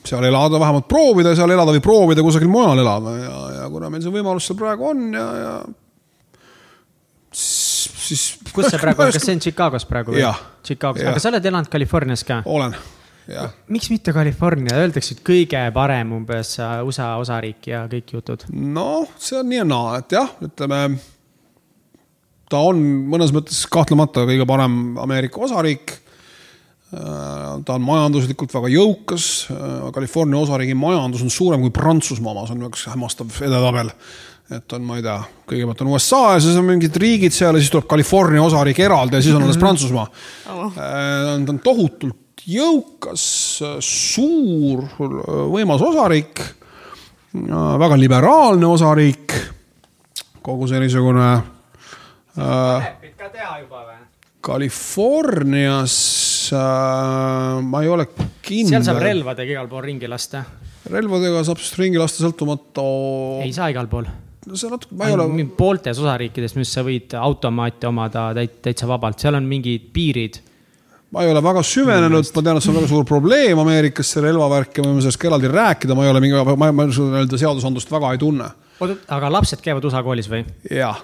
seal 0.08 0.24
elada, 0.24 0.60
vähemalt 0.60 0.88
proovida 0.88 1.34
seal 1.36 1.52
elada 1.52 1.74
või 1.74 1.82
proovida 1.84 2.24
kusagil 2.24 2.48
mujal 2.50 2.80
elada 2.80 3.16
ja, 3.18 3.34
ja 3.58 3.66
kuna 3.72 3.90
meil 3.92 4.04
see 4.04 4.14
võimalus 4.14 4.48
seal 4.48 4.56
praegu 4.60 4.88
on 4.88 5.02
ja, 5.12 5.26
ja 5.42 5.52
siis. 7.32 8.22
kus 8.52 8.70
see 8.70 8.80
praegu 8.84 9.08
kas 9.08 9.20
see 9.20 9.36
on 9.36 9.42
Chicagos 9.44 9.84
praegu 9.88 10.14
või? 10.16 10.24
Chicagos, 10.66 11.04
aga 11.04 11.20
sa 11.20 11.32
oled 11.32 11.50
elanud 11.50 11.68
Californias 11.72 12.24
ka? 12.28 12.40
olen, 12.48 12.76
jah. 13.28 13.52
miks 13.74 13.90
mitte 13.92 14.14
California, 14.16 14.78
öeldakse, 14.80 15.18
et 15.18 15.22
kõige 15.26 15.62
parem 15.76 16.16
umbes 16.16 16.56
äh, 16.62 16.80
USA 16.88 17.12
osariik 17.20 17.70
ja 17.70 17.84
kõik 17.90 18.16
jutud. 18.16 18.48
noh, 18.54 19.08
see 19.20 19.40
on 19.42 19.48
nii 19.52 19.62
ja 19.62 19.68
naa, 19.68 20.00
et 20.00 20.16
jah, 20.16 20.34
ütleme. 20.48 20.82
ta 22.48 22.64
on 22.72 22.82
mõnes 23.12 23.34
mõttes 23.36 23.64
kahtlemata 23.70 24.24
kõige 24.28 24.48
parem 24.48 24.96
Ameerika 25.04 25.44
osariik 25.44 25.98
ta 26.88 27.74
on 27.74 27.84
majanduslikult 27.84 28.54
väga 28.54 28.70
jõukas, 28.72 29.26
California 29.92 30.40
osariigi 30.40 30.76
majandus 30.78 31.24
on 31.26 31.32
suurem 31.32 31.60
kui 31.60 31.72
Prantsusmaa 31.74 32.32
oma, 32.32 32.46
see 32.48 32.56
on 32.56 32.64
üks 32.70 32.86
hämmastav 32.88 33.42
edetabel. 33.44 33.90
et 34.56 34.72
on, 34.72 34.84
ma 34.88 34.96
ei 34.96 35.02
tea, 35.04 35.18
kõigepealt 35.50 35.82
on 35.84 35.90
USA 35.92 36.22
ja 36.32 36.38
siis 36.40 36.56
on 36.56 36.64
mingid 36.64 36.94
riigid 36.96 37.34
seal 37.36 37.52
ja 37.52 37.60
siis 37.60 37.72
tuleb 37.74 37.90
California 37.90 38.40
osariik 38.40 38.80
eraldi 38.80 39.18
ja 39.18 39.26
siis 39.26 39.36
on 39.36 39.44
alles 39.44 39.60
Prantsusmaa 39.60 40.06
oh.. 40.54 40.72
ta 40.72 41.52
on 41.52 41.60
tohutult 41.60 42.40
jõukas, 42.48 43.26
suur, 43.84 44.86
võimas 45.52 45.84
osariik, 45.84 46.40
väga 47.84 48.00
liberaalne 48.00 48.72
osariik, 48.72 49.36
kogu 50.40 50.70
see 50.70 50.80
niisugune 50.80 51.28
äh,. 52.40 52.90
ka 53.18 53.28
teha 53.28 53.60
juba 53.60 53.84
või? 53.84 54.00
Californias 54.48 56.00
äh, 56.00 56.37
ma 56.56 57.82
ei 57.82 57.90
ole 57.92 58.08
kindel. 58.44 58.78
seal 58.78 58.86
saab 58.86 59.02
relvadega 59.02 59.54
igal 59.56 59.68
pool 59.70 59.84
ringi 59.84 60.08
lasta. 60.10 60.44
relvadega 60.88 61.44
saab 61.46 61.62
ringi 61.80 62.00
lasta 62.00 62.24
sõltumata. 62.24 62.84
ei 63.44 63.52
saa 63.56 63.70
igal 63.74 63.88
pool. 63.90 64.08
no 64.48 64.58
see 64.58 64.72
natuke, 64.72 64.96
ma 64.98 65.08
ei 65.08 65.16
ole. 65.16 65.46
pooltes 65.58 66.00
osariikides, 66.00 66.56
mis 66.58 66.72
sa 66.72 66.84
võid 66.86 67.16
automaati 67.18 67.88
omada 67.90 68.30
täitsa 68.36 68.88
vabalt, 68.90 69.20
seal 69.20 69.38
on 69.40 69.48
mingid 69.48 69.90
piirid 69.94 70.42
ma 71.10 71.24
ei 71.24 71.30
ole 71.32 71.40
väga 71.44 71.62
süvenenud, 71.64 72.30
ma 72.34 72.42
tean, 72.44 72.58
et 72.58 72.64
see 72.64 72.72
on 72.72 72.78
väga 72.80 72.88
suur 72.90 73.04
probleem 73.08 73.60
Ameerikas, 73.62 74.10
see 74.12 74.24
relvavärk 74.24 74.76
ja 74.76 74.84
me 74.84 74.92
võime 74.92 75.04
sellest 75.04 75.20
ka 75.20 75.30
eraldi 75.30 75.50
rääkida, 75.52 75.96
ma 75.96 76.04
ei 76.04 76.12
ole 76.12 76.20
mingi, 76.24 76.36
ma, 76.36 76.68
ma 76.68 76.88
nii-öelda 76.88 77.40
seadusandlust 77.40 77.92
väga 77.92 78.12
ei 78.12 78.20
tunne. 78.20 78.48
oota, 78.78 78.98
aga 79.16 79.32
lapsed 79.32 79.64
käivad 79.64 79.88
USA 79.88 80.02
koolis 80.04 80.28
või? 80.28 80.44
jah. 80.68 81.00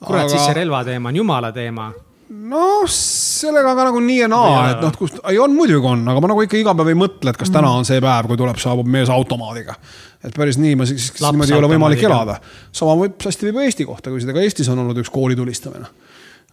kurat 0.00 0.24
aga..., 0.24 0.32
siis 0.32 0.46
see 0.46 0.56
relvateema 0.62 1.12
on 1.12 1.20
jumala 1.20 1.52
teema 1.52 1.90
noh, 2.28 2.84
sellega 2.92 3.72
ka 3.76 3.86
nagu 3.88 4.00
nii 4.04 4.18
ja 4.20 4.28
naa, 4.30 4.64
et 4.72 4.82
noh, 4.84 4.92
kus, 4.98 5.14
ei 5.30 5.38
on 5.40 5.54
muidugi 5.56 5.88
on, 5.88 6.04
aga 6.12 6.20
ma 6.20 6.30
nagu 6.32 6.44
ikka 6.44 6.58
iga 6.60 6.74
päev 6.76 6.92
ei 6.92 6.98
mõtle, 6.98 7.32
et 7.32 7.40
kas 7.40 7.52
täna 7.54 7.70
on 7.78 7.88
see 7.88 8.02
päev, 8.04 8.28
kui 8.28 8.40
tuleb, 8.40 8.58
saabub 8.60 8.88
mees 8.90 9.12
automaadiga. 9.12 9.78
et 10.24 10.34
päris 10.36 10.58
nii, 10.60 10.76
siis 10.90 11.12
niimoodi 11.22 11.54
ei 11.54 11.60
ole 11.60 11.70
võimalik 11.72 12.04
elada. 12.04 12.38
sama 12.72 12.98
võib, 13.00 13.16
hästi 13.24 13.48
võib 13.48 13.62
Eesti 13.64 13.88
kohta 13.88 14.12
küsida, 14.12 14.36
ka 14.36 14.44
Eestis 14.44 14.68
on 14.68 14.82
olnud 14.84 15.00
üks 15.00 15.12
kooli 15.14 15.38
tulistamine. 15.38 15.88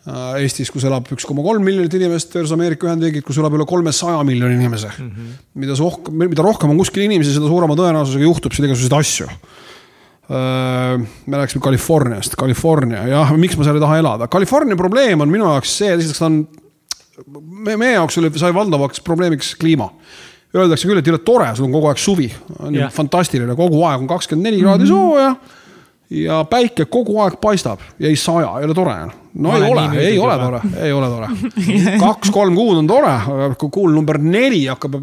Äh, 0.06 0.40
Eestis, 0.46 0.70
kus 0.72 0.86
elab 0.86 1.10
üks 1.12 1.26
koma 1.26 1.44
kolm 1.44 1.66
miljonit 1.66 1.94
inimest 1.98 2.34
versus 2.36 2.54
Ameerika 2.54 2.88
Ühendriigid, 2.88 3.26
kus 3.26 3.40
elab 3.42 3.58
üle 3.58 3.66
kolmesaja 3.68 4.22
miljoni 4.24 4.56
inimese 4.60 4.92
mm. 4.94 5.12
-hmm. 5.12 5.38
mida 5.64 5.76
rohkem, 5.80 6.20
mida 6.30 6.46
rohkem 6.46 6.72
on 6.72 6.78
kuskil 6.78 7.08
inimesi, 7.08 7.34
seda 7.34 7.50
suurema 7.50 7.76
tõenäosusega 7.76 8.30
juhtub 8.30 8.54
seal 8.54 8.70
igasuguseid 8.70 9.00
asju 9.00 9.32
me 10.30 11.38
rääkisime 11.38 11.62
Californiast, 11.62 12.36
California, 12.40 13.04
jah, 13.08 13.34
miks 13.38 13.58
ma 13.58 13.66
seal 13.68 13.78
ei 13.78 13.84
taha 13.84 13.98
elada, 14.02 14.28
California 14.32 14.78
probleem 14.80 15.22
on 15.22 15.30
minu 15.30 15.46
jaoks 15.46 15.76
see, 15.82 15.92
esiteks 15.94 16.22
ta 16.22 16.30
on, 16.30 16.40
me, 17.36 17.76
meie 17.78 17.98
jaoks 17.98 18.18
oli, 18.22 18.32
sai 18.42 18.54
valdavaks 18.56 19.04
probleemiks 19.06 19.54
kliima. 19.62 19.92
Öeldakse 20.56 20.88
küll, 20.88 21.02
et 21.02 21.08
jõle 21.10 21.20
tore, 21.20 21.50
sul 21.58 21.68
on 21.68 21.76
kogu 21.76 21.90
aeg 21.92 22.00
suvi, 22.00 22.30
on 22.64 22.78
ju 22.78 22.88
fantastiline, 22.96 23.58
kogu 23.60 23.84
aeg 23.86 24.06
on 24.06 24.10
kakskümmend 24.10 24.50
neli 24.50 24.64
kraadi 24.64 24.88
mhm. 24.88 24.94
sooja 24.96 25.62
ja 26.16 26.40
päike 26.50 26.86
kogu 26.92 27.18
aeg 27.24 27.38
paistab 27.42 27.82
ja 28.00 28.10
ei 28.10 28.16
saja, 28.20 28.52
ei 28.60 28.68
ole 28.68 28.76
tore. 28.78 28.96
no 29.34 29.56
ei 29.58 29.72
ole, 29.72 29.86
ei 30.00 30.20
ole 30.20 30.38
tore, 30.40 30.62
ei 30.84 30.94
ole 30.94 31.10
tore. 31.10 31.30
kaks-kolm 32.06 32.56
kuud 32.56 32.82
on 32.84 32.88
tore, 32.88 33.14
aga 33.14 33.50
kui 33.60 33.74
kuul 33.74 33.96
number 33.96 34.20
neli 34.22 34.66
hakkab, 34.70 35.00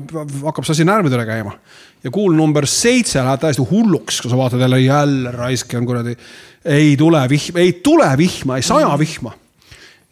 hakkab 0.46 0.66
see 0.66 0.78
asi 0.78 0.86
närvidele 0.88 1.26
käima 1.28 1.56
ja 2.04 2.10
kuul 2.10 2.34
number 2.36 2.66
seitse 2.66 3.22
läheb 3.22 3.40
täiesti 3.42 3.64
hulluks, 3.70 4.20
kui 4.22 4.30
sa 4.30 4.38
vaatad 4.38 4.60
jälle, 4.60 4.80
jälle 4.80 5.30
raisk 5.34 5.74
on 5.78 5.86
kuradi. 5.86 6.16
ei 6.64 6.96
tule 6.96 7.22
vihma, 7.28 7.58
ei 7.58 7.72
tule 7.72 8.10
vihma, 8.18 8.56
ei 8.56 8.62
saja 8.62 8.98
vihma. 8.98 9.32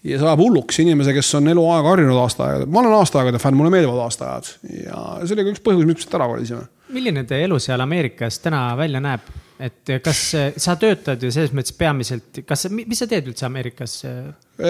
ja 0.05 0.19
sajab 0.19 0.39
hulluks 0.39 0.79
inimese, 0.79 1.13
kes 1.13 1.35
on 1.35 1.49
eluaeg 1.49 1.85
harjunud 1.85 2.17
aastaaegade, 2.23 2.67
ma 2.67 2.81
olen 2.81 2.97
aastaaegade 2.99 3.39
fänn, 3.39 3.57
mulle 3.57 3.71
meeldivad 3.71 4.07
aastaajad 4.07 4.55
ja 4.85 5.05
see 5.25 5.37
oli 5.37 5.45
ka 5.45 5.55
üks 5.57 5.63
põhjus, 5.67 5.87
miks 5.87 6.09
me 6.09 6.19
ära 6.19 6.31
kolisime. 6.31 6.67
milline 6.89 7.25
teie 7.29 7.49
elu 7.49 7.59
seal 7.59 7.85
Ameerikas 7.85 8.41
täna 8.41 8.69
välja 8.79 9.03
näeb? 9.05 9.31
Et 9.61 9.91
kas 10.05 10.21
sa 10.57 10.75
töötad 10.81 11.21
ju 11.21 11.31
selles 11.33 11.53
mõttes 11.57 11.75
peamiselt, 11.77 12.41
kas, 12.49 12.67
mis 12.73 13.01
sa 13.01 13.09
teed 13.11 13.29
üldse 13.29 13.47
Ameerikas? 13.49 13.97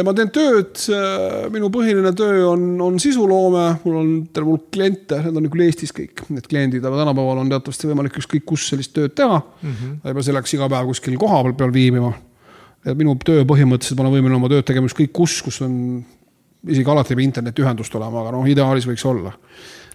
ma 0.07 0.14
teen 0.16 0.30
tööd, 0.34 0.82
minu 1.55 1.70
põhiline 1.74 2.12
töö 2.18 2.45
on, 2.53 2.64
on 2.82 2.99
sisuloome, 3.03 3.64
mul 3.84 3.99
on 4.01 4.11
terve 4.34 4.53
hulk 4.53 4.68
kliente, 4.74 5.18
need 5.26 5.41
on 5.41 5.49
küll 5.53 5.66
Eestis 5.66 5.95
kõik, 5.97 6.24
need 6.30 6.47
kliendid, 6.51 6.84
aga 6.86 7.03
tänapäeval 7.05 7.43
on 7.43 7.53
teatavasti 7.53 7.91
võimalik 7.91 8.18
ükskõik 8.22 8.47
kus 8.53 8.68
sellist 8.72 8.95
tööd 8.97 9.14
teha 9.18 9.41
mm. 9.41 9.72
-hmm. 9.72 9.97
ei 10.05 10.18
pea 10.18 10.28
selleks 10.30 10.57
iga 10.59 10.70
päev 10.70 10.91
kuskil 10.93 11.18
kohapeal 11.20 11.57
peal 11.59 11.74
viibima. 11.74 12.12
et 12.84 12.97
minu 12.97 13.16
töö 13.24 13.45
põhimõtteliselt 13.45 13.99
ma 13.99 14.07
olen 14.07 14.18
võimeline 14.18 14.41
oma 14.41 14.49
tööd 14.53 14.66
tegema 14.66 14.91
ükskõik 14.91 15.12
kus, 15.12 15.43
kus 15.43 15.61
on 15.66 15.74
isegi 16.68 16.91
alati 16.91 17.14
ei 17.14 17.20
pea 17.20 17.28
internetiühendust 17.30 17.95
olema, 17.95 18.22
aga 18.22 18.32
noh, 18.36 18.47
ideaalis 18.49 18.86
võiks 18.88 19.07
olla 19.07 19.34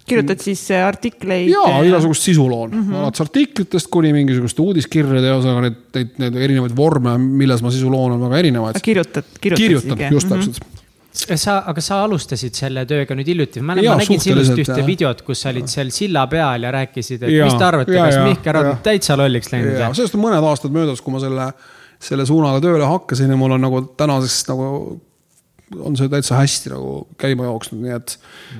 kirjutad 0.06 0.42
siis 0.44 0.62
äh, 0.70 0.86
artikleid? 0.86 1.50
jaa, 1.50 1.66
äh, 1.80 1.88
igasugust 1.90 2.26
sisu 2.28 2.46
loon 2.50 2.70
mm 2.70 2.84
-hmm., 2.84 3.02
alates 3.02 3.24
artiklitest 3.26 3.90
kuni 3.92 4.12
mingisuguste 4.16 4.62
uudiskirjade 4.62 5.26
ja 5.26 5.36
ühesõnaga 5.36 5.66
neid, 5.66 6.16
neid, 6.22 6.40
erinevaid 6.48 6.76
vorme, 6.76 7.18
milles 7.18 7.62
ma 7.62 7.74
sisu 7.74 7.90
loon, 7.92 8.16
on 8.16 8.26
väga 8.28 8.42
erinevaid. 8.44 8.80
kirjutad, 8.82 9.28
kirjutad. 9.40 9.62
kirjutan, 9.64 10.12
just 10.12 10.30
mhm. 10.30 10.34
täpselt 10.34 10.58
mm. 10.58 10.66
-hmm 10.70 10.76
sa, 11.16 11.62
aga 11.70 11.80
sa 11.80 12.02
alustasid 12.04 12.54
selle 12.56 12.84
tööga 12.88 13.16
nüüd 13.16 13.30
hiljuti, 13.30 13.62
ma, 13.64 13.76
ma 13.78 13.96
nägin 13.96 14.20
sinust 14.20 14.52
ühte 14.52 14.76
jah. 14.76 14.86
videot, 14.86 15.22
kus 15.24 15.40
sa 15.44 15.52
olid 15.52 15.70
seal 15.70 15.90
silla 15.94 16.26
peal 16.28 16.66
ja 16.66 16.72
rääkisid, 16.74 17.22
et 17.22 17.32
ja, 17.32 17.46
mis 17.48 17.56
te 17.56 17.64
arvate, 17.64 17.96
kas 17.96 18.18
Mihkel 18.20 18.60
on 18.60 18.70
täitsa 18.84 19.16
lolliks 19.16 19.52
läinud? 19.52 19.80
sellest 19.96 20.18
on 20.18 20.24
mõned 20.26 20.48
aastad 20.50 20.74
möödas, 20.76 21.00
kui 21.00 21.14
ma 21.14 21.22
selle, 21.22 21.48
selle 22.10 22.26
suunaga 22.28 22.60
tööle 22.64 22.88
hakkasin 22.90 23.32
ja 23.32 23.38
mul 23.40 23.56
on 23.56 23.64
nagu 23.64 23.80
tänaseks 23.96 24.42
nagu 24.50 24.68
on 25.74 25.96
see 25.98 26.10
täitsa 26.12 26.38
hästi 26.38 26.70
nagu 26.72 26.92
käima 27.18 27.48
jooksnud, 27.48 27.82
nii 27.82 27.96
et 27.96 28.16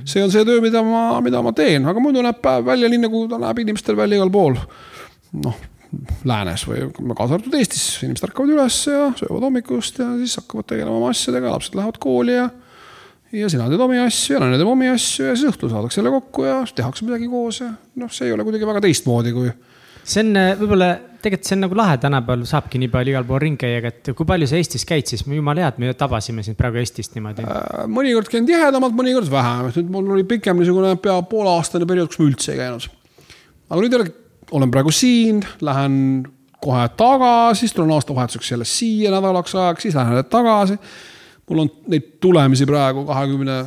see 0.09 0.25
on 0.25 0.33
see 0.35 0.45
töö, 0.49 0.61
mida 0.65 0.83
ma, 0.87 1.21
mida 1.25 1.43
ma 1.45 1.53
teen, 1.57 1.87
aga 1.87 2.03
muidu 2.03 2.25
näeb 2.25 2.43
päev 2.43 2.67
välja 2.67 2.91
nii, 2.91 3.05
nagu 3.07 3.25
ta 3.31 3.39
näeb 3.43 3.63
inimestel 3.63 3.99
välja 3.99 4.19
igal 4.19 4.33
pool. 4.35 4.59
noh, 5.37 5.57
läänes 6.27 6.65
või 6.67 6.87
kaasa 7.15 7.37
arvatud 7.37 7.55
Eestis, 7.57 7.85
inimesed 8.03 8.29
ärkavad 8.29 8.53
üles 8.57 8.79
ja 8.91 9.11
söövad 9.19 9.47
hommikust 9.47 10.01
ja 10.03 10.09
siis 10.19 10.37
hakkavad 10.41 10.69
tegelema 10.73 10.99
oma 10.99 11.13
asjadega, 11.15 11.53
lapsed 11.55 11.79
lähevad 11.79 12.01
kooli 12.03 12.37
ja 12.37 12.49
ja 13.35 13.49
sina 13.51 13.67
teed 13.71 13.83
omi 13.83 13.99
asju 14.01 14.37
ja 14.37 14.43
naine 14.43 14.59
teeb 14.61 14.71
omi 14.71 14.89
asju 14.91 15.29
ja 15.29 15.37
siis 15.37 15.51
õhtul 15.51 15.71
saadakse 15.73 16.01
jälle 16.01 16.13
kokku 16.15 16.47
ja 16.47 16.61
tehakse 16.79 17.07
midagi 17.07 17.29
koos 17.31 17.61
ja 17.63 17.71
noh, 18.03 18.13
see 18.13 18.29
ei 18.29 18.35
ole 18.35 18.47
kuidagi 18.47 18.69
väga 18.69 18.83
teistmoodi, 18.87 19.35
kui 19.35 19.51
see 20.07 20.23
on 20.23 20.39
äh, 20.39 20.53
võib-olla, 20.61 20.93
tegelikult 21.27 21.49
see 21.49 21.57
on 21.57 21.65
nagu 21.67 21.79
lahe, 21.79 21.97
tänapäeval 22.03 22.45
saabki 22.49 22.81
nii 22.83 22.91
palju 22.93 23.15
igal 23.15 23.27
pool 23.29 23.43
ringi 23.43 23.61
käia, 23.63 23.81
aga 23.83 23.91
et 23.93 24.11
kui 24.17 24.29
palju 24.29 24.49
sa 24.51 24.59
Eestis 24.61 24.87
käid, 24.89 25.09
siis 25.11 25.25
jumala 25.27 25.65
hea, 25.65 25.73
et 25.75 25.81
me 25.83 25.95
tabasime 25.99 26.45
sind 26.47 26.59
praegu 26.59 26.79
Eestist 26.83 27.17
niimoodi. 27.17 27.47
Äh, 27.47 27.89
mõnikord 27.91 28.31
käin 28.33 28.47
tihedamalt, 28.49 28.95
mõnikord 28.97 29.31
vähem, 29.33 29.73
nüüd 29.73 29.91
mul 29.93 30.15
oli 30.17 30.27
pikem 30.29 30.63
niisugune 30.63 30.95
pea 31.03 31.19
pooleaastane 31.31 31.89
periood, 31.89 32.13
kus 32.13 32.23
ma 32.23 32.31
üldse 32.31 32.55
ei 32.55 32.63
käinud. 32.63 32.89
aga 33.71 33.83
nüüd 33.83 33.99
jälle 33.99 34.15
olen 34.57 34.71
praegu 34.71 34.95
siin, 34.95 35.43
lähen 35.61 35.97
kohe 36.63 36.89
tagasi, 36.99 37.61
siis 37.61 37.75
tulen 37.75 37.91
aastavahetuseks 37.97 38.51
jälle 38.51 38.65
siia 38.65 39.11
nädalaks 39.11 39.55
ajaks, 39.55 39.83
siis 39.83 39.95
lähen 39.95 40.15
jälle 40.15 40.23
tagasi. 40.23 40.79
mul 41.49 41.59
on 41.59 41.71
neid 41.87 42.07
tulemisi 42.21 42.67
praegu 42.67 43.05
kahekümne, 43.07 43.65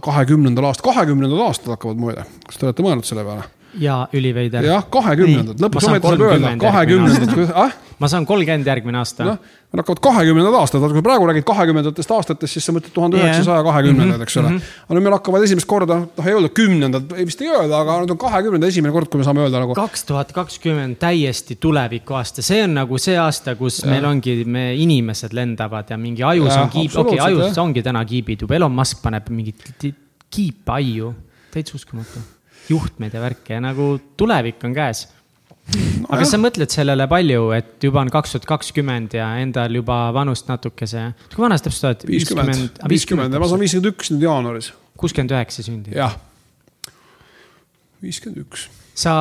kahekümnendal 0.00 0.64
aastal, 0.64 0.92
kahekümnendad 0.92 1.40
aastad 1.40 1.72
hakkavad 1.76 2.00
muide, 2.00 2.24
kas 2.46 2.58
te 2.58 2.66
olete 2.66 2.84
mõelnud 2.84 3.08
selle 3.08 3.24
peale? 3.24 3.46
Ja 3.80 3.96
üliveider. 4.16 4.64
jah, 4.66 4.84
kahekümnendad, 4.90 5.60
lõpuks 5.60 5.88
ometi 5.88 6.08
saab 6.08 6.24
öelda, 6.26 6.52
kahekümnendad, 6.60 7.52
ah? 7.54 7.74
ma 8.00 8.08
saan 8.10 8.26
kolmkümmend 8.28 8.68
järgmine 8.68 9.00
aasta. 9.00 9.24
noh, 9.26 9.38
need 9.72 9.82
hakkavad 9.82 10.00
kahekümnendad 10.04 10.56
aastad, 10.60 10.82
vaata 10.82 10.96
kui 10.96 11.04
praegu 11.04 11.28
räägid 11.30 11.46
kahekümnendatest 11.48 12.12
aastatest, 12.16 12.56
siis 12.56 12.68
sa 12.68 12.74
mõtled 12.76 12.94
tuhande 12.94 13.20
üheksasaja 13.20 13.64
kahekümnendad, 13.66 14.22
eks 14.26 14.36
ole 14.40 14.50
mm. 14.50 14.58
-hmm. 14.58 14.84
aga 14.86 14.98
nüüd 14.98 15.06
meil 15.06 15.16
hakkavad 15.16 15.46
esimest 15.48 15.68
korda, 15.70 15.98
noh 16.18 16.28
ei 16.28 16.36
öelda 16.36 16.52
kümnendad, 16.60 17.16
vist 17.30 17.42
ei 17.44 17.50
öelda, 17.52 17.80
aga 17.80 17.98
nüüd 18.04 18.14
on 18.14 18.20
kahekümnenda 18.26 18.70
esimene 18.72 18.94
kord, 18.94 19.10
kui 19.12 19.22
me 19.22 19.28
saame 19.28 19.44
öelda 19.46 19.64
nagu. 19.64 19.76
kaks 19.78 20.06
tuhat 20.10 20.32
kakskümmend 20.36 21.00
täiesti 21.02 21.58
tulevikuaasta, 21.60 22.44
see 22.46 22.62
on 22.64 22.76
nagu 22.80 23.00
see 23.02 23.18
aasta, 23.20 23.56
kus 23.58 23.82
ja. 23.82 23.90
meil 23.90 24.08
ongi, 24.08 24.38
me 24.44 24.68
inimesed 24.74 25.36
lendavad 25.36 25.90
ja 25.90 26.00
mingi 26.00 26.24
ajus 26.24 26.54
ja, 26.54 26.62
on 26.62 26.72
kiip, 26.72 26.96
okei 26.96 27.20
okay,, 27.20 27.26
ajus 27.32 27.50
jah. 27.50 27.64
ongi 27.64 27.82
täna 27.82 28.04
kiibid 28.04 28.46
juba, 28.46 28.60
Elon 28.60 28.72
Musk 28.72 29.02
paneb 29.02 29.28
mingit 29.32 29.68
kiipe 30.30 30.72
aiu, 30.72 31.14
täitsa 31.52 31.78
uskumatu 31.78 32.35
juhtmeid 32.70 33.14
ja 33.14 33.22
värke 33.22 33.56
ja 33.56 33.62
nagu 33.64 33.94
tulevik 34.18 34.64
on 34.66 34.74
käes 34.76 35.06
no,. 35.06 36.06
aga 36.08 36.20
kas 36.22 36.32
sa 36.34 36.40
mõtled 36.40 36.72
sellele 36.72 37.08
palju, 37.10 37.50
et 37.56 37.88
juba 37.88 38.02
on 38.04 38.12
kaks 38.12 38.36
tuhat 38.36 38.48
kakskümmend 38.52 39.18
ja 39.18 39.32
endal 39.42 39.80
juba 39.80 40.06
vanust 40.16 40.50
natukese, 40.50 41.10
kui 41.34 41.44
vana 41.46 41.58
sa 41.58 41.68
täpselt 41.68 41.90
oled? 41.90 42.08
viiskümmend, 42.14 42.82
viiskümmend 42.94 43.36
ja 43.36 43.42
ma 43.42 43.50
saan 43.50 43.62
viiskümmend 43.64 43.92
üks 43.92 44.14
nüüd 44.14 44.26
jaanuaris. 44.28 44.72
kuuskümmend 44.98 45.36
üheksa 45.36 45.66
sündinud? 45.66 45.96
jah, 45.98 46.18
viiskümmend 48.04 48.44
üks 48.46 48.68
sa 48.96 49.12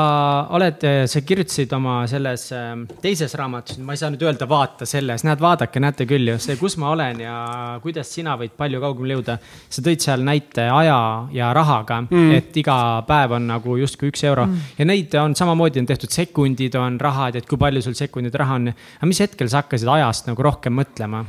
oled, 0.55 0.83
sa 1.11 1.21
kirjutasid 1.27 1.73
oma 1.75 1.97
selles 2.07 2.47
ähm, 2.55 2.85
teises 3.01 3.33
raamatus, 3.35 3.79
ma 3.83 3.95
ei 3.95 3.99
saa 3.99 4.11
nüüd 4.13 4.23
öelda 4.23 4.47
vaata 4.47 4.87
selles, 4.87 5.25
näed, 5.27 5.41
vaadake, 5.43 5.81
näete 5.83 6.07
küll 6.07 6.31
ju, 6.31 6.37
see, 6.41 6.55
kus 6.59 6.77
ma 6.81 6.93
olen 6.93 7.19
ja 7.25 7.35
kuidas 7.83 8.13
sina 8.15 8.37
võid 8.39 8.55
palju 8.55 8.79
kaugemale 8.83 9.17
jõuda. 9.17 9.37
sa 9.69 9.85
tõid 9.85 10.03
seal 10.05 10.23
näite 10.23 10.69
aja 10.71 10.99
ja 11.35 11.51
rahaga 11.55 12.01
mm., 12.05 12.31
et 12.39 12.59
iga 12.63 12.77
päev 13.07 13.35
on 13.35 13.49
nagu 13.51 13.77
justkui 13.81 14.13
üks 14.13 14.23
euro 14.23 14.47
mm. 14.47 14.75
ja 14.79 14.87
neid 14.87 15.15
on 15.19 15.35
samamoodi 15.35 15.83
on 15.83 15.89
tehtud 15.91 16.13
sekundid, 16.13 16.75
on 16.79 16.99
rahad, 17.01 17.35
et 17.35 17.49
kui 17.49 17.59
palju 17.59 17.83
sul 17.83 17.97
sekundid 17.99 18.35
raha 18.35 18.61
on. 18.61 18.71
aga 18.71 19.11
mis 19.11 19.23
hetkel 19.23 19.51
sa 19.51 19.63
hakkasid 19.63 19.91
ajast 19.91 20.31
nagu 20.31 20.47
rohkem 20.47 20.79
mõtlema? 20.79 21.25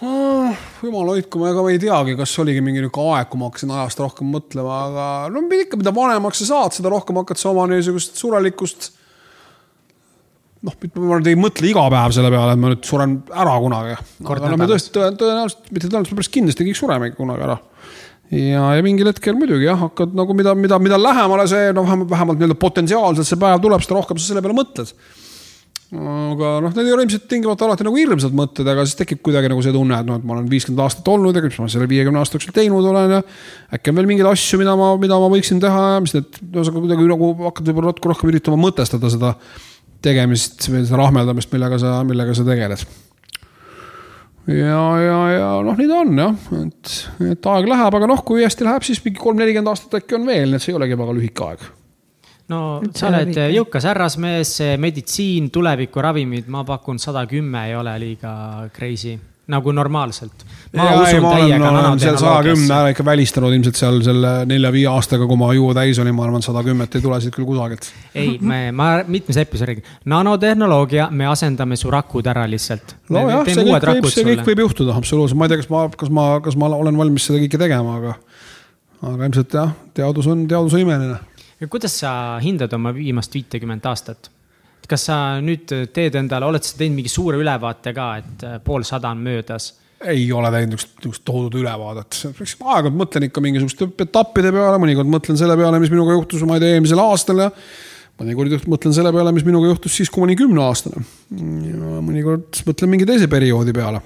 Jumal 0.00 1.08
hoidku, 1.14 1.40
ma 1.40 1.50
ega 1.52 1.62
ma 1.64 1.72
ei 1.72 1.80
teagi, 1.80 2.16
kas 2.18 2.34
oligi 2.42 2.60
mingi 2.64 2.82
niisugune 2.82 3.16
aeg, 3.16 3.30
kui 3.32 3.40
ma 3.40 3.48
hakkasin 3.48 3.72
ajast 3.72 4.02
rohkem 4.02 4.28
mõtlema, 4.34 4.80
aga 4.90 5.06
no 5.32 5.42
ikka, 5.56 5.80
mida 5.80 5.92
vanemaks 5.96 6.42
sa 6.42 6.50
saad, 6.50 6.76
seda 6.76 6.92
rohkem 6.92 7.16
hakkad 7.22 7.40
sa 7.40 7.52
oma 7.54 7.64
niisugust 7.70 8.20
surelikkust. 8.20 8.90
noh, 10.66 10.76
ma 11.00 11.20
ei 11.22 11.38
mõtle 11.38 11.70
iga 11.70 11.86
päev 11.92 12.12
selle 12.16 12.32
peale, 12.34 12.56
et 12.56 12.60
ma 12.60 12.74
nüüd 12.74 12.84
suren 12.84 13.22
ära 13.32 13.56
kunagi. 13.62 13.96
aga 14.24 14.52
no 14.52 14.60
me 14.60 14.68
tõesti 14.68 14.92
tõenäoliselt, 14.96 15.70
mitte 15.70 15.88
tõenäoliselt, 15.88 16.12
me 16.12 16.20
päris 16.20 16.34
kindlasti 16.36 16.68
kõik 16.68 16.80
sureme 16.82 17.12
kunagi 17.16 17.48
ära 17.48 17.60
ja, 18.36 18.64
ja 18.76 18.84
mingil 18.84 19.08
hetkel 19.08 19.38
muidugi 19.38 19.68
jah, 19.68 19.78
hakkad 19.86 20.16
nagu 20.18 20.34
mida, 20.36 20.52
mida, 20.58 20.80
mida 20.82 20.98
lähemale 21.00 21.46
see 21.48 21.70
noh, 21.76 21.88
vähemalt 22.10 22.40
nii-öelda 22.40 22.58
potentsiaalselt 22.58 23.28
see 23.28 23.40
päev 23.40 23.62
tuleb, 23.64 23.84
seda 23.84 24.00
rohkem 24.00 24.20
sa 24.20 24.28
selle 24.32 24.44
peale 24.44 24.58
mõtled 24.58 24.92
aga 25.94 26.48
noh, 26.64 26.72
need 26.74 26.88
ei 26.88 26.94
ole 26.96 27.04
ilmselt 27.04 27.28
tingimata 27.30 27.66
alati 27.68 27.84
nagu 27.86 27.98
hirmsad 28.00 28.34
mõtted, 28.34 28.66
aga 28.66 28.82
siis 28.86 28.98
tekib 28.98 29.20
kuidagi 29.22 29.50
nagu 29.52 29.62
see 29.62 29.74
tunne, 29.74 30.00
et 30.02 30.08
noh, 30.08 30.18
et 30.18 30.26
ma 30.26 30.34
olen 30.34 30.48
viiskümmend 30.50 30.82
aastat 30.82 31.06
olnud 31.12 31.36
ja 31.36 31.44
mis 31.44 31.58
ma 31.62 31.68
selle 31.70 31.86
viiekümne 31.90 32.18
aasta 32.18 32.34
jooksul 32.34 32.56
teinud 32.56 32.88
olen 32.90 33.14
ja. 33.14 33.20
äkki 33.76 33.92
on 33.92 34.00
veel 34.00 34.10
mingeid 34.10 34.30
asju, 34.32 34.58
mida 34.58 34.74
ma, 34.78 34.90
mida 34.98 35.20
ma 35.22 35.30
võiksin 35.30 35.62
teha 35.62 35.84
ja 35.94 36.02
mis 36.02 36.16
need, 36.16 36.40
ühesõnaga 36.42 36.82
kuidagi 36.88 37.08
nagu 37.12 37.30
hakkad 37.44 37.70
võib-olla 37.70 37.94
natuke 37.94 38.10
rohkem 38.10 38.34
üritama 38.34 38.58
mõtestada 38.64 39.12
seda 39.14 39.32
tegemist 40.02 40.66
või 40.72 40.82
seda 40.82 41.00
rahmeldamist, 41.04 41.54
millega 41.54 41.78
sa, 41.82 41.94
millega 42.08 42.34
sa 42.34 42.48
tegeled. 42.50 42.84
ja, 44.50 44.84
ja, 45.06 45.22
ja 45.36 45.48
noh, 45.70 45.78
nii 45.78 45.90
ta 45.92 46.02
on 46.02 46.22
jah, 46.24 46.52
et, 46.64 46.94
et 47.30 47.52
aeg 47.54 47.70
läheb, 47.76 48.02
aga 48.02 48.10
noh, 48.10 48.26
kui 48.26 48.42
hästi 48.42 48.66
läheb, 48.66 48.90
siis 48.90 49.06
mingi 49.06 49.22
kolm-nelikümmend 49.22 49.70
aastat 49.70 50.00
äkki 50.02 50.18
on 50.18 50.26
veel, 50.26 50.50
nii 50.50 50.58
et 50.58 50.66
see 50.66 50.74
ei 50.74 50.82
olegi 50.82 50.98
väga 50.98 51.20
lühike 51.22 51.52
aeg 51.52 51.68
no 52.52 52.60
sa 52.94 53.08
oled 53.10 53.38
jõukas 53.54 53.86
härrasmees, 53.88 54.58
meditsiin, 54.82 55.50
tulevikuravimid, 55.54 56.50
ma 56.52 56.64
pakun 56.66 57.00
sada 57.02 57.26
kümme 57.30 57.68
ei 57.70 57.78
ole 57.78 57.96
liiga 58.02 58.34
crazy 58.74 59.16
nagu 59.46 59.72
normaalselt. 59.72 60.44
ma 60.74 60.84
ja, 60.84 60.94
usun 61.00 61.06
ei, 61.06 61.20
ma 61.22 61.32
täiega 61.36 61.58
nanotehnoloogiasse. 61.70 62.18
saja 62.18 62.40
kümne 62.48 62.78
ikka 62.90 63.04
välistanud 63.06 63.54
ilmselt 63.54 63.78
seal 63.78 64.00
selle 64.02 64.32
nelja-viie 64.50 64.88
aastaga, 64.90 65.28
kui 65.30 65.38
ma 65.38 65.52
juua 65.54 65.76
täis 65.78 66.00
olin, 66.02 66.16
ma 66.16 66.24
arvan, 66.26 66.42
sada 66.42 66.64
kümmet 66.66 66.98
ei 66.98 67.04
tule 67.04 67.20
siit 67.22 67.34
küll 67.36 67.46
kusagilt. 67.46 67.86
ei, 68.14 68.34
me, 68.42 68.58
ma 68.74 68.88
mitmes 69.06 69.38
episoodis 69.42 69.70
räägin, 69.70 69.92
nanotehnoloogia, 70.10 71.08
me 71.14 71.30
asendame 71.30 71.78
su 71.78 71.92
rakud 71.94 72.26
ära 72.32 72.42
lihtsalt. 72.50 72.96
nojah, 73.14 73.46
see 73.46 73.68
kõik 73.70 73.88
võib, 73.92 74.10
see 74.16 74.26
kõik 74.32 74.44
võib 74.50 74.64
juhtuda 74.66 74.98
absoluutselt, 74.98 75.38
ma 75.38 75.46
ei 75.46 75.54
tea, 75.54 75.62
kas 75.62 75.70
ma, 75.70 75.86
kas 76.02 76.12
ma, 76.18 76.26
kas 76.42 76.58
ma 76.58 76.72
olen 76.82 76.98
valmis 76.98 77.30
seda 77.30 77.38
kõike 77.44 77.62
tegema, 77.62 78.00
aga, 78.02 78.18
aga 79.12 79.30
ilmselt 79.30 79.58
jah, 79.60 79.72
teadus 79.94 80.26
on, 80.32 80.44
teadus 80.50 80.74
on 80.74 80.86
imeline 80.88 81.22
kuidas 81.64 82.00
sa 82.02 82.10
hindad 82.42 82.72
oma 82.76 82.92
viimast 82.94 83.34
viitekümmet 83.34 83.86
aastat? 83.88 84.30
kas 84.86 85.08
sa 85.08 85.16
nüüd 85.42 85.72
teed 85.90 86.14
endale, 86.14 86.46
oled 86.46 86.62
sa 86.62 86.76
teinud 86.78 87.00
mingi 87.00 87.10
suure 87.10 87.40
ülevaate 87.42 87.90
ka, 87.96 88.04
et 88.20 88.44
äh, 88.46 88.60
poolsada 88.62 89.10
on 89.10 89.24
möödas? 89.24 89.72
ei 90.06 90.28
ole 90.32 90.50
teinud 90.52 90.76
niisugust, 90.76 91.24
tohutut 91.26 91.56
ülevaadet, 91.58 92.20
aeg-ajalt 92.36 92.94
mõtlen 92.94 93.26
ikka 93.26 93.42
mingisuguste 93.42 93.88
etappide 94.04 94.52
peale, 94.54 94.78
mõnikord 94.82 95.10
mõtlen 95.10 95.40
selle 95.40 95.56
peale, 95.58 95.80
mis 95.82 95.90
minuga 95.90 96.14
juhtus, 96.14 96.44
ma 96.46 96.58
ei 96.58 96.62
tea, 96.62 96.76
eelmisel 96.76 97.00
aastal 97.02 97.40
ja 97.46 97.48
mõnikord 98.20 98.68
mõtlen 98.70 98.94
selle 98.94 99.10
peale, 99.16 99.32
mis 99.34 99.46
minuga 99.48 99.72
juhtus 99.72 99.96
siis, 99.96 100.12
kui 100.12 100.22
ma 100.22 100.28
olin 100.28 100.38
kümneaastane. 100.38 101.02
ja 101.72 102.04
mõnikord 102.04 102.62
mõtlen 102.68 102.92
mingi 102.92 103.08
teise 103.08 103.26
perioodi 103.32 103.74
peale 103.76 104.04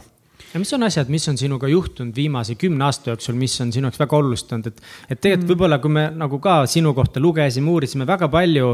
ja 0.52 0.62
mis 0.62 0.72
on 0.74 0.86
asjad, 0.86 1.10
mis 1.12 1.28
on 1.30 1.38
sinuga 1.38 1.68
juhtunud 1.70 2.16
viimase 2.16 2.56
kümne 2.60 2.86
aasta 2.88 3.12
jooksul, 3.12 3.36
mis 3.38 3.54
on 3.62 3.72
sinu 3.74 3.90
jaoks 3.90 4.00
väga 4.02 4.16
olulised 4.18 4.56
olnud, 4.56 4.72
et, 4.72 4.80
et 5.08 5.20
tegelikult 5.20 5.46
mm. 5.46 5.52
võib-olla, 5.54 5.78
kui 5.82 5.94
me 5.94 6.08
nagu 6.16 6.40
ka 6.42 6.56
sinu 6.70 6.94
kohta 6.96 7.22
lugesime, 7.22 7.70
uurisime 7.70 8.08
väga 8.08 8.30
palju 8.32 8.72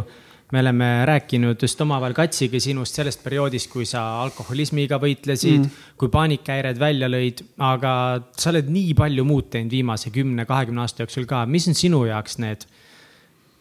me 0.53 0.61
oleme 0.61 0.89
rääkinud 1.07 1.63
just 1.63 1.81
omavahel 1.83 2.15
Katsiga 2.15 2.61
sinust 2.63 2.95
sellest 2.95 3.23
perioodist, 3.25 3.67
kui 3.73 3.87
sa 3.89 4.05
alkoholismiga 4.23 5.01
võitlesid 5.03 5.59
mm., 5.59 5.85
kui 5.99 6.11
paanikahäired 6.13 6.79
välja 6.79 7.09
lõid, 7.11 7.43
aga 7.67 7.93
sa 8.39 8.53
oled 8.53 8.71
nii 8.71 8.95
palju 8.99 9.27
muud 9.27 9.51
teinud 9.51 9.75
viimase 9.75 10.13
kümne, 10.15 10.47
kahekümne 10.47 10.85
aasta 10.85 11.03
jooksul 11.03 11.27
ka, 11.27 11.43
mis 11.51 11.67
on 11.67 11.79
sinu 11.79 12.05
jaoks 12.07 12.39
need 12.45 12.67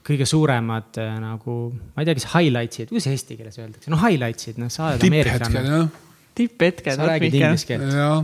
kõige 0.05 0.27
suuremad 0.29 1.01
äh, 1.01 1.15
nagu, 1.17 1.59
ma 1.95 2.03
ei 2.03 2.07
tea, 2.07 2.19
kas 2.19 2.29
highlights'id, 2.35 2.91
kuidas 2.91 3.09
eesti 3.09 3.39
keeles 3.39 3.57
öeldakse, 3.57 3.89
no 3.89 3.97
highlights'id, 4.03 4.61
noh, 4.61 4.69
sa 4.69 4.91
oled 4.91 5.09
ameeriklane 5.09 5.79
tipphetked. 6.35 6.95
sa 6.95 7.11
räägid 7.11 7.37
inglise 7.41 7.69
keelt. 7.69 7.93
jah 7.93 8.23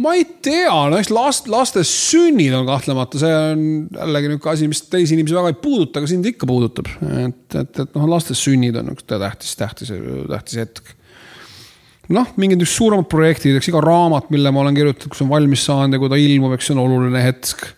ma 0.00 0.14
ei 0.16 0.24
tea, 0.42 0.70
no 0.90 0.98
eks 1.00 1.10
last, 1.12 1.48
laste 1.50 1.82
sünnid 1.86 2.54
on 2.56 2.68
kahtlemata, 2.68 3.20
see 3.20 3.32
on 3.34 3.64
jällegi 3.92 4.30
niisugune 4.30 4.54
asi, 4.54 4.68
mis 4.70 4.80
teisi 4.88 5.16
inimesi 5.16 5.36
väga 5.36 5.52
ei 5.52 5.58
puuduta, 5.60 6.00
aga 6.00 6.08
sind 6.10 6.28
ikka 6.30 6.48
puudutab. 6.48 6.88
et, 7.10 7.42
et, 7.60 7.82
et 7.84 7.98
noh, 7.98 8.06
laste 8.08 8.36
sünnid 8.38 8.78
on 8.80 8.88
niisugune 8.88 9.20
tähtis, 9.26 9.52
tähtis, 9.60 9.92
tähtis 10.30 10.60
hetk. 10.62 10.94
noh, 12.16 12.32
mingid 12.40 12.64
suuremad 12.64 13.10
projektid, 13.12 13.58
eks 13.58 13.68
iga 13.72 13.82
raamat, 13.84 14.32
mille 14.32 14.54
ma 14.54 14.64
olen 14.64 14.78
kirjutanud, 14.78 15.12
kus 15.12 15.24
on 15.26 15.32
valmis 15.32 15.66
saanud 15.68 15.98
ja 15.98 16.02
kui 16.02 16.12
ta 16.12 16.20
ilmub, 16.20 16.56
eks 16.56 16.70
see 16.70 16.78
on 16.78 16.84
oluline 16.86 17.26
hetk 17.26 17.68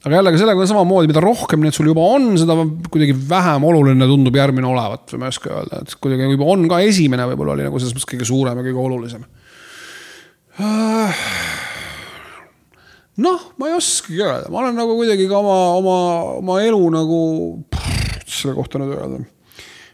aga 0.00 0.16
jällegi 0.16 0.40
sellega 0.40 0.62
on 0.62 0.70
samamoodi, 0.70 1.10
mida 1.10 1.20
rohkem 1.22 1.60
neid 1.64 1.76
sul 1.76 1.90
juba 1.90 2.04
on, 2.14 2.32
seda 2.40 2.56
kuidagi 2.88 3.14
vähem 3.28 3.66
oluline 3.68 4.08
tundub 4.08 4.38
järgmine 4.38 4.68
olevat 4.70 5.12
või 5.12 5.20
ma 5.20 5.28
ei 5.28 5.34
oska 5.34 5.52
öelda, 5.52 5.82
et 5.82 5.96
kuidagi 6.00 6.30
juba 6.32 6.48
on 6.54 6.64
ka 6.70 6.80
esimene 6.86 7.26
võib-olla 7.32 7.56
oli 7.56 7.66
nagu 7.66 7.80
selles 7.80 7.96
mõttes 7.96 8.08
kõige 8.08 8.28
suurem 8.28 8.60
ja 8.60 8.64
kõige 8.64 8.80
olulisem. 8.80 9.26
noh, 13.26 13.44
ma 13.60 13.68
ei 13.68 13.76
oskagi 13.76 14.24
öelda, 14.24 14.48
ma 14.48 14.64
olen 14.64 14.80
nagu 14.80 14.96
kuidagi 14.96 15.28
ka 15.28 15.42
oma, 15.42 15.58
oma, 15.82 15.98
oma 16.40 16.58
elu 16.64 16.80
nagu, 16.96 17.20
selle 18.24 18.56
kohta 18.56 18.80
nüüd 18.80 18.96
öelda. 18.96 19.22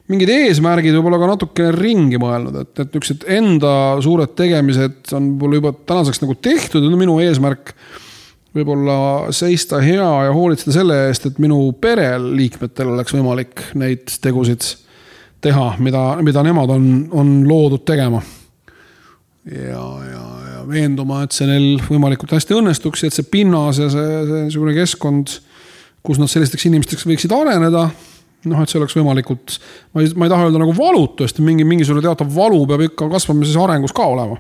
Mingid 0.07 0.31
eesmärgid 0.31 0.95
võib-olla 0.95 1.19
ka 1.19 1.33
natukene 1.33 1.75
ringi 1.75 2.19
mõelnud, 2.23 2.55
et, 2.63 2.77
et 2.79 2.93
niisugused 2.95 3.25
enda 3.27 3.71
suured 4.07 4.37
tegemised 4.39 5.11
on 5.19 5.33
mul 5.41 5.59
juba 5.59 5.75
tänaseks 5.75 6.23
nagu 6.23 6.37
tehtud 6.39 6.85
ja 6.87 6.99
minu 7.01 7.19
eesmärk 7.25 7.75
võib-olla 8.57 8.97
seista 9.37 9.81
hea 9.85 10.09
ja 10.27 10.33
hoolitseda 10.35 10.75
selle 10.79 10.97
eest, 11.09 11.29
et 11.29 11.39
minu 11.43 11.59
pereliikmetel 11.81 12.95
oleks 12.95 13.15
võimalik 13.17 13.63
neid 13.79 14.17
tegusid 14.23 14.65
teha, 15.45 15.69
mida, 15.85 16.05
mida 16.25 16.43
nemad 16.47 16.73
on, 16.73 16.89
on 17.15 17.37
loodud 17.49 17.85
tegema. 17.87 18.23
ja, 19.51 19.85
ja, 20.11 20.25
ja 20.55 20.65
veenduma, 20.67 21.23
et 21.27 21.37
see 21.37 21.47
neil 21.47 21.77
võimalikult 21.87 22.35
hästi 22.35 22.57
õnnestuks 22.57 23.05
ja 23.05 23.13
et 23.13 23.19
see 23.19 23.29
pinnas 23.31 23.79
ja 23.83 23.91
see, 23.93 24.09
see 24.27 24.43
niisugune 24.49 24.75
keskkond, 24.75 25.39
kus 26.07 26.19
nad 26.23 26.31
sellisteks 26.31 26.67
inimesteks 26.71 27.07
võiksid 27.07 27.35
areneda 27.35 27.89
noh, 28.47 28.63
et 28.63 28.71
see 28.71 28.79
oleks 28.81 28.95
võimalikult, 28.97 29.57
ma 29.95 30.03
ei, 30.03 30.11
ma 30.15 30.27
ei 30.27 30.33
taha 30.33 30.49
öelda 30.49 30.61
nagu 30.63 30.75
valutu, 30.77 31.27
sest 31.27 31.41
mingi, 31.43 31.67
mingisugune 31.67 32.05
teatav 32.05 32.31
valu 32.35 32.61
peab 32.71 32.85
ikka 32.87 33.09
kasvamises 33.11 33.59
arengus 33.59 33.95
ka 33.97 34.07
olema 34.13 34.39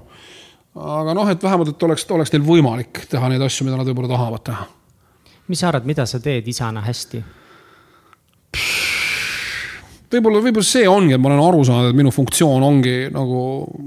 aga 0.77 1.15
noh, 1.17 1.29
et 1.33 1.43
vähemalt, 1.43 1.73
et 1.73 1.83
oleks, 1.89 2.05
oleks 2.13 2.33
neil 2.35 2.45
võimalik 2.45 3.07
teha 3.11 3.31
neid 3.33 3.43
asju, 3.43 3.67
mida 3.67 3.79
nad 3.79 3.89
võib-olla 3.89 4.13
tahavad 4.13 4.45
teha. 4.45 4.67
mis 5.49 5.61
sa 5.61 5.71
arvad, 5.71 5.87
mida 5.89 6.07
sa 6.07 6.21
teed 6.21 6.49
isana 6.49 6.83
hästi? 6.85 7.23
võib-olla, 10.13 10.41
võib-olla 10.45 10.67
see 10.67 10.89
ongi, 10.89 11.15
et 11.17 11.23
ma 11.23 11.33
olen 11.33 11.45
aru 11.45 11.65
saanud, 11.67 11.91
et 11.91 11.99
minu 11.99 12.13
funktsioon 12.15 12.63
ongi 12.63 12.97
nagu 13.13 13.41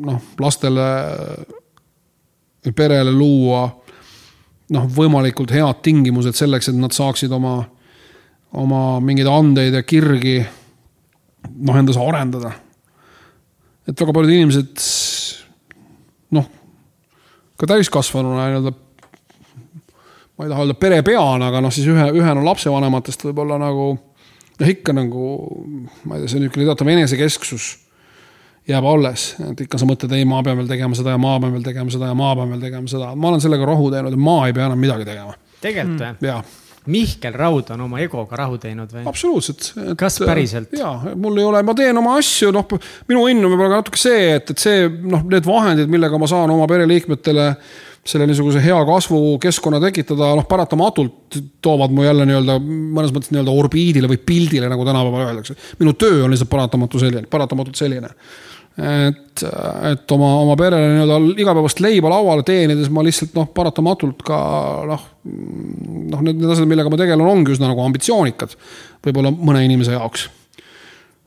noh, 0.05 0.21
lastele, 0.41 0.87
perele 2.75 3.13
luua 3.13 3.67
noh, 4.75 4.87
võimalikult 4.93 5.53
head 5.53 5.83
tingimused 5.85 6.37
selleks, 6.37 6.69
et 6.69 6.77
nad 6.77 6.93
saaksid 6.93 7.31
oma, 7.33 7.57
oma 8.57 8.81
mingeid 9.03 9.29
andeid 9.29 9.77
ja 9.77 9.83
kirgi 9.85 10.39
noh, 10.41 11.77
endas 11.77 11.97
arendada. 12.01 12.51
et 13.87 13.97
väga 13.97 14.13
paljud 14.13 14.35
inimesed 14.35 14.85
ka 17.59 17.67
täiskasvanuna 17.69 18.47
nii-öelda, 18.47 18.73
ma 20.37 20.45
ei 20.45 20.53
taha 20.53 20.63
öelda 20.63 20.77
perepeana, 20.79 21.49
aga 21.51 21.63
noh, 21.65 21.73
siis 21.73 21.89
ühe, 21.91 22.05
ühena 22.15 22.45
lapsevanematest 22.45 23.27
võib-olla 23.27 23.59
nagu 23.61 23.91
noh, 23.95 24.71
ikka 24.73 24.95
nagu 24.95 25.25
ma 26.05 26.17
ei 26.17 26.23
tea, 26.23 26.33
see 26.33 26.43
niisugune 26.43 26.69
teatav 26.69 26.91
enesekesksus 26.95 27.69
jääb 28.69 28.85
alles, 28.85 29.33
et 29.49 29.65
ikka 29.65 29.79
sa 29.81 29.87
mõtled, 29.89 30.13
ei, 30.15 30.27
ma 30.29 30.43
pean 30.45 30.59
veel 30.59 30.69
tegema 30.69 30.97
seda 30.97 31.15
ja 31.15 31.21
ma 31.21 31.35
pean 31.41 31.55
veel 31.57 31.65
tegema 31.65 31.91
seda 31.93 32.11
ja 32.11 32.17
ma 32.17 32.31
pean 32.37 32.53
veel 32.53 32.63
tegema 32.63 32.91
seda, 32.91 33.11
ma 33.17 33.31
olen 33.31 33.43
sellega 33.43 33.67
rahu 33.67 33.91
teinud 33.93 34.17
ma 34.21 34.41
ei 34.47 34.55
pea 34.55 34.69
enam 34.69 34.81
midagi 34.81 35.07
tegema. 35.09 35.35
tegelikult 35.59 36.03
või 36.03 36.11
mm.? 36.13 36.27
jah 36.29 36.57
Mihkel 36.89 37.35
Raud 37.37 37.73
on 37.75 37.85
oma 37.85 37.99
egoga 38.03 38.39
rahu 38.43 38.57
teinud 38.61 38.93
või? 38.93 39.03
absoluutselt. 39.09 39.71
kas 39.99 40.19
päriselt? 40.23 40.73
ja, 40.77 40.93
mul 41.15 41.37
ei 41.39 41.47
ole, 41.47 41.61
ma 41.65 41.75
teen 41.77 41.97
oma 42.01 42.15
asju, 42.19 42.53
noh, 42.55 42.65
minu 43.09 43.27
õnn 43.27 43.45
on 43.45 43.53
võib-olla 43.53 43.81
natuke 43.81 44.01
see, 44.01 44.33
et, 44.39 44.55
et 44.55 44.63
see 44.63 44.87
noh, 44.89 45.23
need 45.29 45.47
vahendid, 45.47 45.91
millega 45.91 46.19
ma 46.21 46.29
saan 46.29 46.51
oma 46.53 46.67
pereliikmetele 46.69 47.53
selle 48.09 48.25
niisuguse 48.29 48.61
hea 48.63 48.77
kasvukeskkonna 48.87 49.79
tekitada, 49.83 50.31
noh, 50.39 50.47
paratamatult 50.49 51.39
toovad 51.61 51.93
mu 51.93 52.05
jälle 52.05 52.25
nii-öelda 52.29 52.57
mõnes 52.63 53.13
mõttes 53.13 53.33
nii-öelda 53.33 53.53
orbiidile 53.53 54.09
või 54.09 54.21
pildile, 54.25 54.69
nagu 54.71 54.85
tänapäeval 54.87 55.27
öeldakse. 55.27 55.57
minu 55.81 55.93
töö 55.99 56.23
on 56.25 56.33
lihtsalt 56.33 56.51
paratamatu 56.51 57.01
selline, 57.01 57.27
paratamatult 57.29 57.77
selline 57.79 58.09
et, 58.79 59.43
et 59.91 60.13
oma, 60.15 60.29
oma 60.43 60.55
perele 60.59 60.93
nii-öelda 60.93 61.41
igapäevast 61.43 61.81
leiba 61.83 62.11
lauale 62.13 62.45
teenides 62.47 62.91
ma 62.93 63.03
lihtsalt 63.05 63.35
noh, 63.37 63.49
paratamatult 63.55 64.23
ka 64.27 64.39
noh, 64.89 65.05
noh, 65.25 66.23
need, 66.25 66.39
need 66.39 66.53
asjad, 66.53 66.69
millega 66.69 66.91
ma 66.91 66.99
tegelen, 67.01 67.27
ongi 67.27 67.55
üsna 67.55 67.71
nagu 67.71 67.83
ambitsioonikad. 67.85 68.55
võib-olla 69.05 69.33
mõne 69.35 69.65
inimese 69.67 69.95
jaoks. 69.97 70.29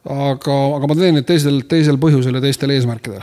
aga, 0.08 0.58
aga 0.78 0.88
ma 0.88 0.98
teen 0.98 1.14
neid 1.18 1.28
teisel, 1.28 1.62
teisel 1.68 2.00
põhjusel 2.02 2.38
ja 2.38 2.44
teistel 2.44 2.74
eesmärkidel 2.74 3.22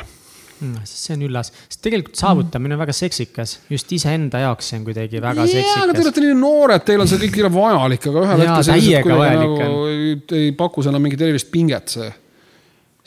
mm,. 0.60 0.86
see 0.88 1.16
on 1.16 1.26
üllas, 1.28 1.52
sest 1.68 1.82
tegelikult 1.86 2.20
saavutamine 2.20 2.78
on 2.78 2.82
väga 2.84 2.96
seksikas, 2.96 3.58
just 3.72 3.92
iseenda 3.96 4.44
jaoks 4.46 4.72
see 4.72 4.80
on 4.80 4.88
kuidagi 4.88 5.22
väga 5.24 5.46
jaa, 5.46 5.66
aga 5.84 5.92
te 5.92 6.00
seksikas. 6.00 6.06
olete 6.06 6.24
nii 6.26 6.40
noored, 6.40 6.86
teil 6.88 7.04
on 7.04 7.12
see 7.12 7.22
kõik 7.26 7.42
vajalik, 7.56 8.10
aga 8.12 8.26
ühel 8.26 8.46
hetkel 8.46 9.14
nagu 9.44 9.70
ei, 9.90 10.16
ei 10.44 10.52
paku 10.58 10.86
see 10.86 10.94
enam 10.94 11.06
mingit 11.06 11.24
erilist 11.28 11.52
pinget, 11.54 11.96
see, 11.96 12.10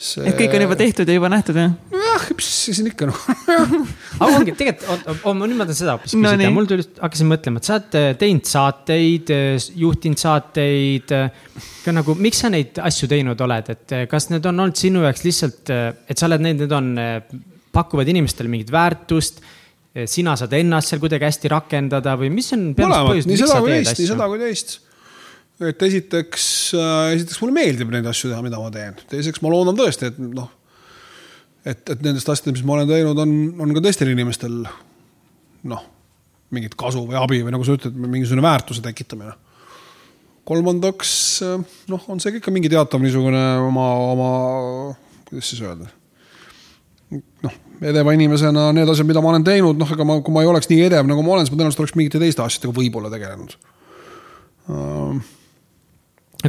see.... 0.03 0.25
et 0.29 0.37
kõik 0.39 0.55
on 0.57 0.65
juba 0.65 0.77
tehtud 0.79 1.09
ja 1.09 1.17
juba 1.17 1.29
nähtud 1.31 1.59
jah? 1.59 1.75
jah, 1.95 2.25
mis 2.37 2.49
see 2.49 2.75
siin 2.77 2.89
ikka 2.91 3.07
noh 3.09 3.21
aga 4.21 4.31
ongi 4.31 4.55
tegelikult, 4.59 5.07
nüüd 5.39 5.57
ma 5.59 5.67
tahan 5.67 5.79
seda 5.79 5.95
hoopis 5.95 6.17
No 6.17 6.33
küsida 6.33 6.41
nii. 6.43 6.51
mul 6.55 6.69
tuli, 6.69 6.85
hakkasin 6.99 7.31
mõtlema, 7.31 7.61
et 7.61 7.69
sa 7.69 7.77
oled 7.77 7.97
äh, 7.99 8.09
teinud 8.19 8.49
saateid, 8.49 9.33
juhtinud 9.79 10.21
saateid. 10.21 11.15
ka 11.83 11.95
nagu, 11.95 12.17
miks 12.19 12.43
sa 12.43 12.51
neid 12.53 12.79
asju 12.83 13.09
teinud 13.11 13.41
oled, 13.47 13.73
et 13.73 13.97
kas 14.11 14.29
need 14.33 14.45
on 14.49 14.65
olnud 14.65 14.79
sinu 14.79 15.03
jaoks 15.07 15.25
lihtsalt, 15.25 15.73
et 15.73 16.19
sa 16.19 16.29
oled 16.29 16.45
neid, 16.45 16.61
need 16.63 16.77
on, 16.77 16.93
pakuvad 17.73 18.07
inimestele 18.13 18.51
mingit 18.51 18.71
väärtust. 18.71 19.41
sina 20.09 20.33
saad 20.33 20.53
ennast 20.57 20.89
seal 20.89 21.01
kuidagi 21.01 21.27
hästi 21.27 21.49
rakendada 21.53 22.15
või 22.17 22.31
mis 22.33 22.47
on 22.55 22.71
põhjused, 22.73 23.27
nii 23.29 23.35
miks 23.35 23.43
seda 23.43 23.51
sa 23.51 23.59
kui 23.61 23.69
teed 23.69 23.85
teist, 23.85 23.99
nii 23.99 24.07
seda 24.09 24.25
asju? 24.25 24.31
kui 24.31 24.39
teist. 24.41 24.71
Et 25.69 25.85
esiteks, 25.87 26.47
esiteks 27.13 27.39
mulle 27.41 27.55
meeldib 27.55 27.93
neid 27.93 28.07
asju 28.09 28.31
teha, 28.31 28.41
mida 28.45 28.59
ma 28.61 28.71
teen, 28.73 28.97
teiseks 29.11 29.43
ma 29.43 29.53
loodan 29.53 29.77
tõesti, 29.77 30.11
et 30.11 30.19
noh. 30.23 30.49
et, 31.65 31.81
et 31.81 32.03
nendest 32.05 32.29
asjadest, 32.29 32.59
mis 32.59 32.67
ma 32.67 32.77
olen 32.77 32.91
teinud, 32.91 33.23
on, 33.23 33.33
on 33.63 33.73
ka 33.77 33.83
teistel 33.85 34.11
inimestel 34.13 34.61
noh, 35.71 35.87
mingit 36.53 36.77
kasu 36.79 37.05
või 37.07 37.17
abi 37.19 37.41
või 37.45 37.55
nagu 37.55 37.65
sa 37.65 37.77
ütled, 37.77 37.97
mingisugune 37.97 38.45
väärtuse 38.45 38.83
tekitamine. 38.85 39.33
kolmandaks 40.45 41.11
noh, 41.91 42.07
on 42.07 42.21
see 42.21 42.35
ka 42.35 42.41
ikka 42.41 42.53
mingi 42.53 42.71
teatav 42.71 43.01
niisugune 43.03 43.43
oma, 43.63 43.89
oma, 44.13 44.31
kuidas 45.29 45.51
siis 45.53 45.63
öelda 45.63 45.91
noh, 47.43 47.53
edeva 47.83 48.13
inimesena 48.15 48.69
need 48.75 48.89
asjad, 48.89 49.07
mida 49.09 49.21
ma 49.23 49.33
olen 49.33 49.45
teinud, 49.45 49.79
noh, 49.79 49.93
ega 49.95 50.07
ma, 50.07 50.17
kui 50.23 50.33
ma 50.35 50.43
ei 50.43 50.49
oleks 50.49 50.69
nii 50.71 50.87
edev, 50.87 51.07
nagu 51.09 51.23
ma 51.25 51.35
olen, 51.35 51.47
siis 51.47 51.53
ma 51.53 51.59
tõenäoliselt 51.59 51.83
oleks 51.83 51.95
mingite 51.99 52.21
teiste 52.21 52.43
asjadega 52.45 52.75
võib-olla 52.79 53.11
tegelenud 53.13 53.55
uh,. 54.69 55.23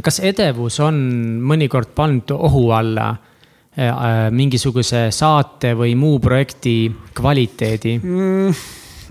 Kas 0.03 0.19
edevus 0.25 0.79
on 0.83 0.97
mõnikord 1.45 1.93
pannud 1.95 2.33
ohu 2.35 2.69
alla 2.75 3.09
äh, 3.15 3.87
äh, 3.87 4.15
mingisuguse 4.35 5.07
saate 5.15 5.75
või 5.77 5.95
muu 5.99 6.19
projekti 6.23 6.75
kvaliteedi? 7.15 7.95
mm, 8.01 8.65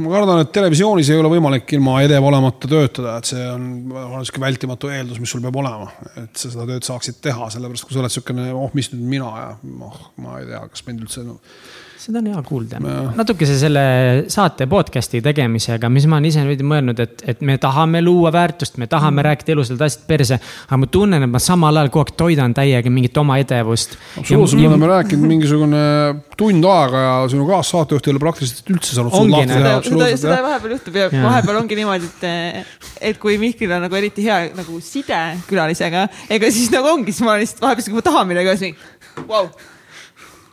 ma 0.04 0.12
kardan, 0.16 0.42
et 0.44 0.52
televisioonis 0.54 1.12
ei 1.12 1.20
ole 1.20 1.30
võimalik 1.32 1.76
ilma 1.76 2.00
edev 2.04 2.28
olemata 2.28 2.70
töötada, 2.70 3.16
et 3.18 3.30
see 3.32 3.46
on, 3.48 3.70
on 3.94 4.26
sihuke 4.26 4.42
vältimatu 4.44 4.92
eeldus, 4.92 5.22
mis 5.22 5.32
sul 5.32 5.44
peab 5.44 5.60
olema, 5.62 5.88
et 6.22 6.34
sa 6.36 6.50
seda 6.50 6.68
tööd 6.68 6.86
saaksid 6.86 7.22
teha, 7.24 7.48
sellepärast 7.54 7.86
kui 7.86 7.96
sa 7.96 8.02
oled 8.02 8.12
niisugune, 8.12 8.50
oh, 8.58 8.74
mis 8.76 8.92
nüüd 8.92 9.08
mina 9.16 9.32
ja 9.40 9.48
oh, 9.88 9.98
ma 10.24 10.40
ei 10.40 10.50
tea, 10.50 10.62
kas 10.72 10.84
mind 10.88 11.06
üldse 11.06 11.24
no, 11.26 11.38
seda 12.04 12.20
on 12.20 12.28
hea 12.30 12.42
kuulda 12.46 12.80
Jah.. 12.82 13.12
natukese 13.16 13.56
selle 13.58 13.84
saate 14.32 14.66
podcast'i 14.70 15.22
tegemisega, 15.24 15.88
mis 15.92 16.06
ma 16.10 16.18
olen 16.18 16.28
ise 16.28 16.44
veidi 16.46 16.66
mõelnud, 16.66 17.00
et, 17.04 17.24
et 17.32 17.42
me 17.46 17.56
tahame 17.60 18.02
luua 18.04 18.32
väärtust, 18.34 18.78
me 18.82 18.88
tahame 18.90 19.20
mm. 19.20 19.26
rääkida 19.28 19.54
elusalt 19.54 19.84
asjad 19.86 20.04
perse. 20.08 20.38
aga 20.68 20.80
ma 20.82 20.90
tunnen, 20.98 21.26
et 21.26 21.32
ma 21.32 21.40
samal 21.42 21.80
ajal 21.80 21.92
kogu 21.94 22.04
aeg 22.04 22.14
toidan 22.20 22.56
täiega 22.56 22.92
mingit 22.92 23.16
oma 23.22 23.38
edevust. 23.42 23.96
absoluutselt, 24.20 24.60
me 24.62 24.70
oleme 24.72 24.90
rääkinud 24.92 25.30
mingisugune 25.32 25.84
tund 26.38 26.68
aega 26.68 27.04
ja 27.04 27.14
sinu 27.32 27.46
kaassaatejuht 27.48 28.08
ei 28.08 28.14
ole 28.14 28.24
praktiliselt 28.26 28.74
üldse 28.74 28.98
saanud 28.98 29.14
suud 29.14 29.32
lahti 29.34 29.50
nii. 29.52 29.62
teha, 29.62 29.82
seda, 29.88 30.10
seda, 30.24 30.40
vahepeal 30.48 30.76
juhtub 30.76 30.98
ja, 31.00 31.10
vahepeal 31.14 31.60
ongi 31.62 31.78
niimoodi, 31.80 32.10
et, 32.10 32.74
et 33.12 33.22
kui 33.22 33.38
Mihklil 33.40 33.76
on 33.76 33.86
nagu 33.86 34.00
eriti 34.00 34.26
hea 34.26 34.40
nagu 34.56 34.80
side 34.84 35.22
külalisega, 35.48 36.08
ega 36.36 36.52
siis 36.52 36.72
nagu 36.74 36.92
ongi, 36.92 37.14
siis 37.14 37.26
ma 37.26 37.38
lihtsalt 37.40 37.64
vahepeal, 37.64 37.90
kui 37.90 38.00
ma 38.00 38.08
tahan 38.10 38.30
midagi, 38.32 38.58
siis 38.58 38.74
mingi 38.74 39.28
vau. 39.28 39.48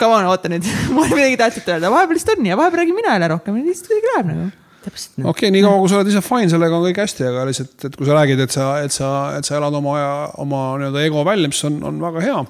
Come 0.02 0.18
on, 0.18 0.32
oota 0.32 0.49
nüüd, 0.49 0.66
mul 0.95 1.06
on 1.06 1.14
midagi 1.14 1.38
tähtsat 1.39 1.68
öelda, 1.76 1.91
vahepeal 1.93 2.18
lihtsalt 2.18 2.39
on 2.39 2.49
ja 2.49 2.58
vahepeal 2.58 2.84
räägin 2.84 2.97
mina 2.97 3.14
jälle 3.16 3.28
rohkem 3.36 3.60
ja 3.60 3.68
lihtsalt 3.68 3.91
kuidagi 3.91 4.14
läheb 4.14 4.32
nagu. 4.32 4.47
täpselt 4.82 5.12
nii. 5.18 5.28
okei 5.28 5.30
okay,, 5.30 5.52
niikaua 5.58 5.82
kui 5.84 5.91
sa 5.91 5.99
oled 5.99 6.10
ise 6.10 6.24
fine 6.26 6.49
sellega 6.49 6.80
on 6.80 6.88
kõik 6.88 7.04
hästi, 7.04 7.28
aga 7.30 7.43
lihtsalt, 7.52 7.76
et 7.86 7.99
kui 7.99 8.10
sa 8.10 8.16
räägid, 8.18 8.41
et 8.47 8.56
sa, 8.56 8.72
et 8.82 8.95
sa, 8.95 9.12
et 9.38 9.45
sa 9.45 9.60
elad 9.60 9.78
oma, 9.78 9.93
oma 10.41 10.64
nii-öelda 10.82 11.06
ego 11.06 11.26
välja, 11.28 11.52
mis 11.52 11.62
on, 11.70 11.78
on 11.91 12.02
väga 12.02 12.26
hea. 12.26 12.41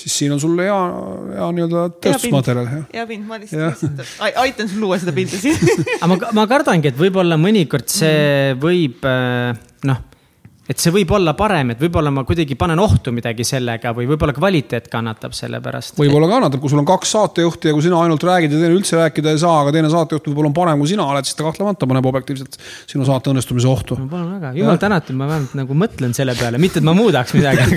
siis 0.00 0.14
siin 0.16 0.32
on 0.32 0.40
sul 0.40 0.56
hea, 0.56 0.78
hea 1.36 1.48
nii-öelda 1.58 1.86
tööstusmaterjal. 2.00 2.70
ja 2.96 3.04
mind, 3.10 3.26
ma 3.28 3.36
Jah. 3.36 3.42
lihtsalt, 3.44 3.90
lihtsalt 3.92 4.14
ai- 4.24 4.36
aitan 4.46 4.72
sul 4.72 4.80
luua 4.86 5.00
seda 5.02 5.12
pilti 5.12 5.42
siin. 5.42 5.60
aga 6.00 6.14
ma, 6.14 6.20
ma 6.40 6.46
kardangi, 6.48 6.94
et 6.94 7.00
võib-olla 7.00 7.36
mõnikord 7.36 7.92
see 7.92 8.54
võib 8.62 9.04
äh, 9.04 9.52
noh, 9.90 10.06
et 10.70 10.78
see 10.78 10.92
võib 10.94 11.10
olla 11.16 11.32
parem, 11.38 11.72
et 11.74 11.80
võib-olla 11.82 12.12
ma 12.14 12.22
kuidagi 12.26 12.54
panen 12.58 12.78
ohtu 12.82 13.12
midagi 13.14 13.44
sellega 13.46 13.92
või 13.96 14.06
võib-olla 14.12 14.34
kvaliteet 14.36 14.86
kannatab 14.92 15.34
selle 15.36 15.58
pärast. 15.64 15.96
võib-olla 15.98 16.28
kannatab, 16.30 16.62
kui 16.62 16.70
sul 16.70 16.82
on 16.82 16.88
kaks 16.88 17.14
saatejuhti 17.16 17.70
ja 17.70 17.76
kui 17.76 17.84
sina 17.84 17.96
ainult 18.04 18.24
räägid 18.26 18.54
ja 18.54 18.58
teine 18.60 18.76
üldse 18.76 18.94
rääkida 19.00 19.28
ei 19.34 19.40
saa, 19.42 19.56
aga 19.64 19.74
teine 19.74 19.90
saatejuht 19.92 20.30
võib-olla 20.30 20.52
on 20.52 20.56
parem 20.60 20.82
kui 20.82 20.92
sina 20.92 21.06
oled, 21.10 21.26
siis 21.26 21.38
ta 21.38 21.46
kahtlemata 21.48 21.90
paneb 21.90 22.10
objektiivselt 22.12 22.58
sinu 22.90 23.02
saate 23.08 23.26
õnnestumise 23.34 23.68
ohtu. 23.70 23.98
ma 23.98 24.06
palun 24.14 24.30
väga, 24.36 24.48
jumal 24.60 24.78
tänatud, 24.84 25.14
ma 25.18 25.30
vähemalt 25.32 25.56
nagu 25.58 25.72
mõtlen 25.82 26.12
selle 26.16 26.34
peale, 26.38 26.56
mitte 26.62 26.76
et 26.78 26.86
ma 26.86 26.94
muudaks 26.94 27.34
midagi, 27.34 27.62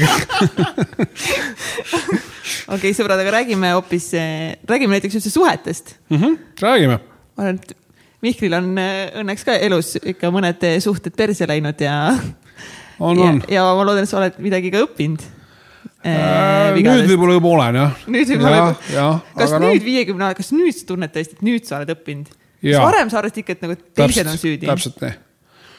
okei, 2.76 2.94
sõbrad, 2.94 3.18
aga 3.18 3.40
räägime 3.40 3.74
hoopis, 3.74 4.12
räägime 4.70 5.00
näiteks 5.00 5.18
üldse 5.18 5.34
suhetest. 5.34 5.98
Mm 6.14 6.22
-hmm. 6.22 6.34
räägime. 6.62 7.00
ma 7.38 7.48
arvan, 7.48 7.64
et 7.64 7.80
Mihklil 8.24 8.54
on 8.56 8.70
äh, 8.80 9.10
õnneks 9.20 9.44
ka 9.44 9.58
elus 9.60 9.98
ikka 10.00 10.30
mõned 10.32 10.62
äh, 10.64 10.78
suhted 10.80 11.12
perse 11.18 11.44
läinud 11.50 11.82
ja, 11.84 11.96
on, 13.04 13.20
ja 13.20 13.32
on., 13.32 13.42
ja 13.52 13.66
ma 13.70 13.88
loodan, 13.88 14.06
et 14.06 14.12
sa 14.12 14.20
oled 14.22 14.40
midagi 14.44 14.72
ka 14.74 14.84
õppinud. 14.88 15.26
nüüd 16.04 17.12
võib-olla 17.12 17.36
juba 17.38 17.52
olen 17.58 17.82
jah. 17.82 18.08
nüüd 18.12 18.32
võib-olla 18.34 19.12
kas 19.40 19.58
nüüd 19.64 19.86
viiekümne, 19.86 20.32
kas 20.40 20.54
nüüd 20.56 20.76
sa 20.78 20.88
tunned 20.94 21.14
tõesti, 21.14 21.38
et 21.40 21.46
nüüd 21.46 21.68
sa 21.68 21.82
oled 21.82 21.94
õppinud? 21.96 22.34
kas 22.64 22.82
varem 22.84 23.12
sa 23.12 23.22
arvasid 23.22 23.44
ikka, 23.44 23.58
et 23.58 23.68
nagu 23.68 23.78
teised 24.00 24.32
on 24.32 24.40
süüdi? 24.40 24.68
täpselt 24.70 25.00
nii 25.04 25.22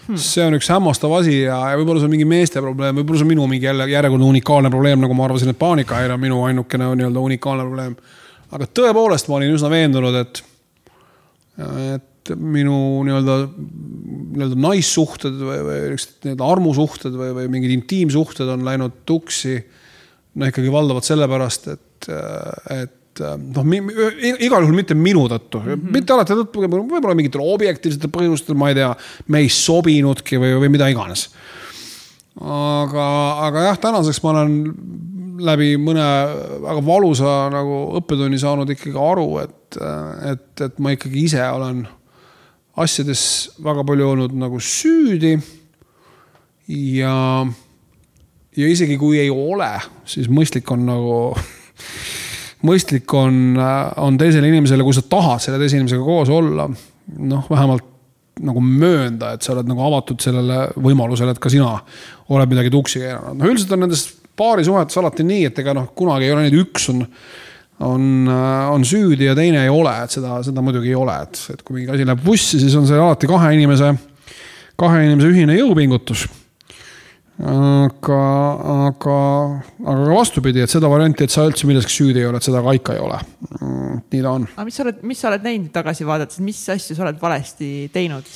hmm.. 0.06 0.20
see 0.20 0.44
on 0.44 0.56
üks 0.58 0.68
hämmastav 0.72 1.12
asi 1.18 1.36
ja, 1.42 1.58
ja 1.72 1.78
võib-olla 1.80 2.02
see 2.02 2.08
on 2.08 2.14
mingi 2.14 2.28
meeste 2.28 2.62
probleem, 2.64 2.96
võib-olla 3.00 3.20
see 3.20 3.26
on 3.26 3.32
minu 3.32 3.46
mingi 3.50 3.68
jälle 3.68 3.86
järjekordne 3.90 4.28
unikaalne 4.28 4.72
probleem, 4.72 5.00
nagu 5.04 5.16
ma 5.16 5.28
arvasin, 5.28 5.52
et 5.52 5.60
paanikahäire 5.60 6.16
on 6.16 6.22
minu 6.22 6.40
ainukene 6.48 6.90
nii-öelda 7.00 7.28
unikaalne 7.28 7.68
probleem. 7.68 7.94
aga 8.54 8.68
tõepoolest, 8.80 9.30
ma 9.30 9.38
olin 9.40 9.54
üsna 9.56 9.70
veendunud, 9.72 10.18
et, 10.20 10.42
et 11.96 12.10
minu 12.32 13.04
nii-öelda, 13.04 13.36
nii-öelda 14.34 14.58
naissuhted 14.64 15.38
või, 15.38 15.60
või 15.66 15.78
niisugused 15.92 16.26
nii-öelda 16.26 16.50
armusuhted 16.56 17.16
või, 17.20 17.30
või 17.38 17.48
mingid 17.56 17.74
intiimsuhted 17.76 18.50
on 18.54 18.64
läinud 18.66 19.02
tuksi. 19.08 19.58
no 20.34 20.50
ikkagi 20.50 20.72
valdavalt 20.72 21.06
sellepärast, 21.06 21.68
et, 21.74 22.08
et 22.74 23.20
noh, 23.22 23.66
igal 23.74 24.64
juhul 24.64 24.76
mitte 24.76 24.96
minu 24.98 25.26
tõttu 25.30 25.60
mm, 25.60 25.70
-hmm. 25.70 25.92
mitte 25.94 26.14
alati 26.14 26.36
tõttu, 26.40 26.64
võib-olla 26.66 27.14
mingitel 27.14 27.44
objektiivsetel 27.44 28.10
põhjustel, 28.10 28.58
ma 28.58 28.72
ei 28.72 28.78
tea, 28.80 28.90
me 29.28 29.44
ei 29.44 29.50
sobinudki 29.52 30.40
või, 30.40 30.54
või 30.62 30.72
mida 30.74 30.88
iganes. 30.90 31.28
aga, 32.40 33.08
aga 33.46 33.68
jah, 33.68 33.78
tänaseks 33.78 34.22
ma 34.24 34.30
olen 34.34 34.56
läbi 35.44 35.74
mõne 35.80 36.06
väga 36.62 36.80
valusa 36.86 37.34
nagu 37.52 37.80
õppetunni 38.00 38.38
saanud 38.38 38.70
ikkagi 38.70 38.96
aru, 38.98 39.28
et, 39.42 39.78
et, 40.32 40.48
et 40.68 40.78
ma 40.82 40.94
ikkagi 40.94 41.26
ise 41.28 41.42
olen 41.42 41.84
asjades 42.80 43.22
väga 43.62 43.84
palju 43.86 44.08
olnud 44.14 44.34
nagu 44.38 44.58
süüdi. 44.62 45.36
ja, 46.68 47.14
ja 48.56 48.68
isegi 48.70 48.96
kui 48.98 49.18
ei 49.20 49.30
ole, 49.30 49.70
siis 50.08 50.30
mõistlik 50.32 50.70
on 50.74 50.86
nagu, 50.88 51.16
mõistlik 52.68 53.14
on, 53.14 53.58
on 54.00 54.18
teisele 54.20 54.48
inimesele, 54.50 54.86
kui 54.86 54.96
sa 54.96 55.04
tahad 55.06 55.44
selle 55.44 55.60
teise 55.62 55.78
inimesega 55.78 56.04
koos 56.04 56.32
olla, 56.32 56.68
noh, 57.18 57.50
vähemalt 57.50 57.90
nagu 58.42 58.58
möönda, 58.64 59.34
et 59.34 59.46
sa 59.46 59.52
oled 59.54 59.68
nagu 59.70 59.82
avatud 59.84 60.22
sellele 60.22 60.64
võimalusele, 60.82 61.34
et 61.34 61.42
ka 61.42 61.52
sina 61.52 61.76
oled 62.34 62.50
midagi 62.50 62.72
tuksi 62.72 63.04
keeranud. 63.04 63.38
no 63.38 63.50
üldiselt 63.50 63.76
on 63.76 63.84
nendes 63.84 64.08
paarisuhetes 64.34 64.98
alati 64.98 65.26
nii, 65.26 65.44
et 65.50 65.60
ega 65.62 65.74
noh, 65.76 65.92
kunagi 65.94 66.26
ei 66.26 66.34
ole 66.34 66.48
et 66.48 66.56
üks 66.58 66.88
on, 66.90 67.04
on, 67.80 68.28
on 68.70 68.86
süüdi 68.86 69.26
ja 69.30 69.34
teine 69.34 69.64
ei 69.64 69.72
ole, 69.72 69.96
et 70.04 70.14
seda, 70.14 70.38
seda 70.46 70.62
muidugi 70.64 70.92
ei 70.92 70.98
ole, 70.98 71.16
et, 71.26 71.40
et 71.54 71.66
kui 71.66 71.80
mingi 71.80 71.94
asi 71.94 72.06
läheb 72.06 72.22
vussi, 72.26 72.60
siis 72.62 72.76
on 72.78 72.86
see 72.88 73.00
alati 73.00 73.30
kahe 73.30 73.50
inimese, 73.56 73.90
kahe 74.80 75.04
inimese 75.08 75.32
ühine 75.34 75.58
jõupingutus 75.58 76.28
aga, 77.42 78.18
aga, 78.86 79.16
aga 79.82 80.04
ka 80.06 80.14
vastupidi, 80.14 80.62
et 80.62 80.70
seda 80.70 80.88
varianti, 80.90 81.26
et 81.26 81.34
sa 81.34 81.46
üldse 81.48 81.66
milleski 81.66 81.92
süüdi 81.92 82.22
ei 82.22 82.28
ole, 82.28 82.38
et 82.38 82.46
seda 82.46 82.62
ka 82.62 82.74
ikka 82.78 82.94
ei 82.94 83.02
ole. 83.02 83.18
nii 84.12 84.22
ta 84.22 84.30
on. 84.30 84.46
aga 84.54 84.66
mis 84.68 84.78
sa 84.78 84.84
oled, 84.86 85.02
mis 85.10 85.22
sa 85.22 85.30
oled 85.32 85.46
näinud 85.48 85.72
tagasi 85.74 86.06
vaadates, 86.06 86.42
mis 86.44 86.60
asju 86.76 86.96
sa 86.96 87.06
oled 87.06 87.18
valesti 87.20 87.70
teinud 87.94 88.30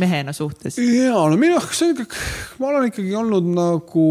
mehena 0.00 0.36
suhtes? 0.36 0.76
ja 0.78 1.16
no 1.16 1.40
mina, 1.40 1.60
see 1.72 1.88
on 1.88 1.96
ikkagi, 1.96 2.24
ma 2.60 2.72
olen 2.72 2.90
ikkagi 2.92 3.16
olnud 3.22 3.52
nagu, 3.56 4.08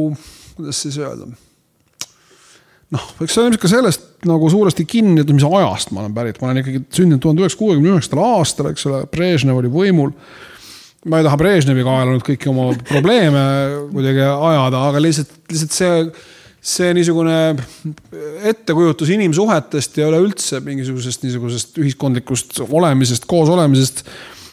kuidas 0.58 0.82
siis 0.88 0.98
öelda. 1.02 1.30
noh, 2.98 3.12
eks 3.22 3.36
see 3.36 3.44
on 3.44 3.52
ilmselt 3.52 3.66
ka 3.68 3.76
sellest 3.76 4.11
nagu 4.30 4.50
suuresti 4.54 4.86
kinni, 4.90 5.24
et 5.24 5.34
mis 5.34 5.46
ajast 5.48 5.94
ma 5.96 6.04
olen 6.04 6.16
pärit, 6.16 6.40
ma 6.42 6.50
olen 6.50 6.62
ikkagi 6.62 6.84
sündinud 6.94 7.22
tuhande 7.24 7.44
üheksasaja 7.44 7.62
kuuekümne 7.64 7.94
üheksandal 7.96 8.38
aastal, 8.38 8.72
eks 8.72 8.88
ole, 8.90 9.04
Brežnev 9.12 9.62
oli 9.62 9.72
võimul 9.72 10.14
ma 11.10 11.18
ei 11.18 11.26
taha 11.26 11.40
Brežnevi 11.42 11.86
kaela 11.86 12.12
nüüd 12.12 12.26
kõiki 12.26 12.52
oma 12.52 12.68
probleeme 12.92 13.42
kuidagi 13.94 14.22
ajada, 14.28 14.84
aga 14.92 15.02
lihtsalt, 15.02 15.34
lihtsalt 15.50 15.78
see 15.78 15.96
see 16.62 16.92
niisugune 16.94 17.56
ettekujutus 18.46 19.10
inimsuhetest 19.16 19.98
ja 19.98 20.12
üleüldse 20.12 20.60
mingisugusest 20.62 21.26
niisugusest 21.26 21.80
ühiskondlikust 21.82 22.62
olemisest, 22.68 23.26
koos 23.30 23.50
olemisest. 23.50 24.04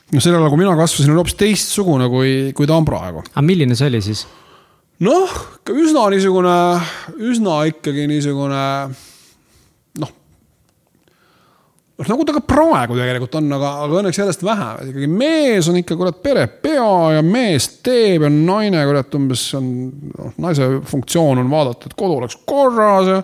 noh, 0.09 0.23
sellel 0.25 0.41
ajal, 0.41 0.55
kui 0.55 0.63
mina 0.63 0.73
kasvasin, 0.79 1.13
oli 1.13 1.21
hoopis 1.21 1.37
teistsugune, 1.37 2.09
kui, 2.09 2.31
kui 2.57 2.69
ta 2.69 2.79
on 2.81 2.89
praegu. 2.89 3.27
aga 3.29 3.45
milline 3.45 3.77
see 3.77 3.91
oli 3.93 4.01
siis? 4.09 4.25
noh, 5.05 5.37
üsna 5.69 6.07
niisugune, 6.15 6.57
üsna 7.29 7.61
ikkagi 7.75 8.09
niisugune 8.09 8.65
noh 11.99 12.11
nagu 12.13 12.25
ta 12.27 12.35
ka 12.37 12.43
praegu 12.47 12.97
tegelikult 12.99 13.37
on, 13.41 13.51
aga, 13.57 13.75
aga 13.85 14.01
õnneks 14.01 14.21
järjest 14.21 14.45
vähem, 14.47 14.81
et 14.81 14.91
ikkagi 14.93 15.11
mees 15.11 15.69
on 15.71 15.79
ikka 15.81 15.97
kurat 15.99 16.19
pere 16.23 16.47
pea 16.63 16.91
ja 17.17 17.23
mees 17.27 17.69
teeb 17.85 18.27
ja 18.27 18.33
naine 18.33 18.85
kurat 18.87 19.15
umbes 19.19 19.47
on, 19.59 19.71
noh 20.15 20.43
naise 20.47 20.69
funktsioon 20.89 21.43
on 21.43 21.51
vaadata, 21.51 21.91
et 21.91 21.99
kodu 21.99 22.21
oleks 22.23 22.39
korras 22.49 23.11
ja 23.11 23.23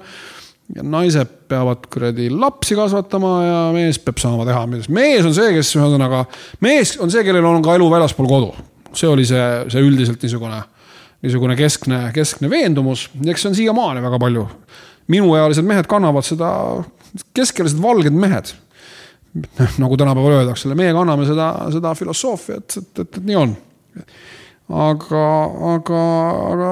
ja 0.74 0.82
naised 0.82 1.28
peavad 1.48 1.82
kuradi 1.92 2.30
lapsi 2.32 2.76
kasvatama 2.78 3.32
ja 3.44 3.56
mees 3.74 3.98
peab 4.00 4.20
saama 4.22 4.46
teha 4.48 4.62
mees 4.66 5.26
on 5.26 5.34
see, 5.36 5.50
kes 5.52 5.74
ühesõnaga, 5.76 6.22
mees 6.64 6.94
on 7.04 7.12
see, 7.12 7.24
kellel 7.26 7.44
on 7.44 7.60
ka 7.62 7.74
elu 7.76 7.90
väljaspool 7.92 8.30
kodu. 8.30 8.54
see 8.96 9.10
oli 9.10 9.26
see, 9.28 9.44
see 9.68 9.84
üldiselt 9.84 10.22
niisugune 10.24 10.62
niisugune 11.24 11.56
keskne, 11.56 12.00
keskne 12.14 12.50
veendumus, 12.52 13.08
eks 13.24 13.44
see 13.44 13.52
on 13.52 13.56
siiamaani 13.58 14.02
väga 14.04 14.18
palju. 14.20 14.48
minuealised 15.08 15.64
mehed 15.68 15.86
kannavad 15.88 16.24
seda, 16.24 16.50
keskealised 17.36 17.80
valged 17.82 18.16
mehed. 18.16 18.54
nagu 19.82 19.96
tänapäeval 19.98 20.38
öeldakse, 20.40 20.70
meie 20.78 20.92
kanname 20.96 21.26
seda, 21.28 21.48
seda 21.74 21.94
filosoofiat, 21.98 22.78
et, 22.78 22.92
et, 22.92 23.02
et, 23.06 23.24
nii 23.24 23.40
on. 23.40 23.56
aga, 24.84 25.24
aga, 25.74 26.04
aga 26.52 26.70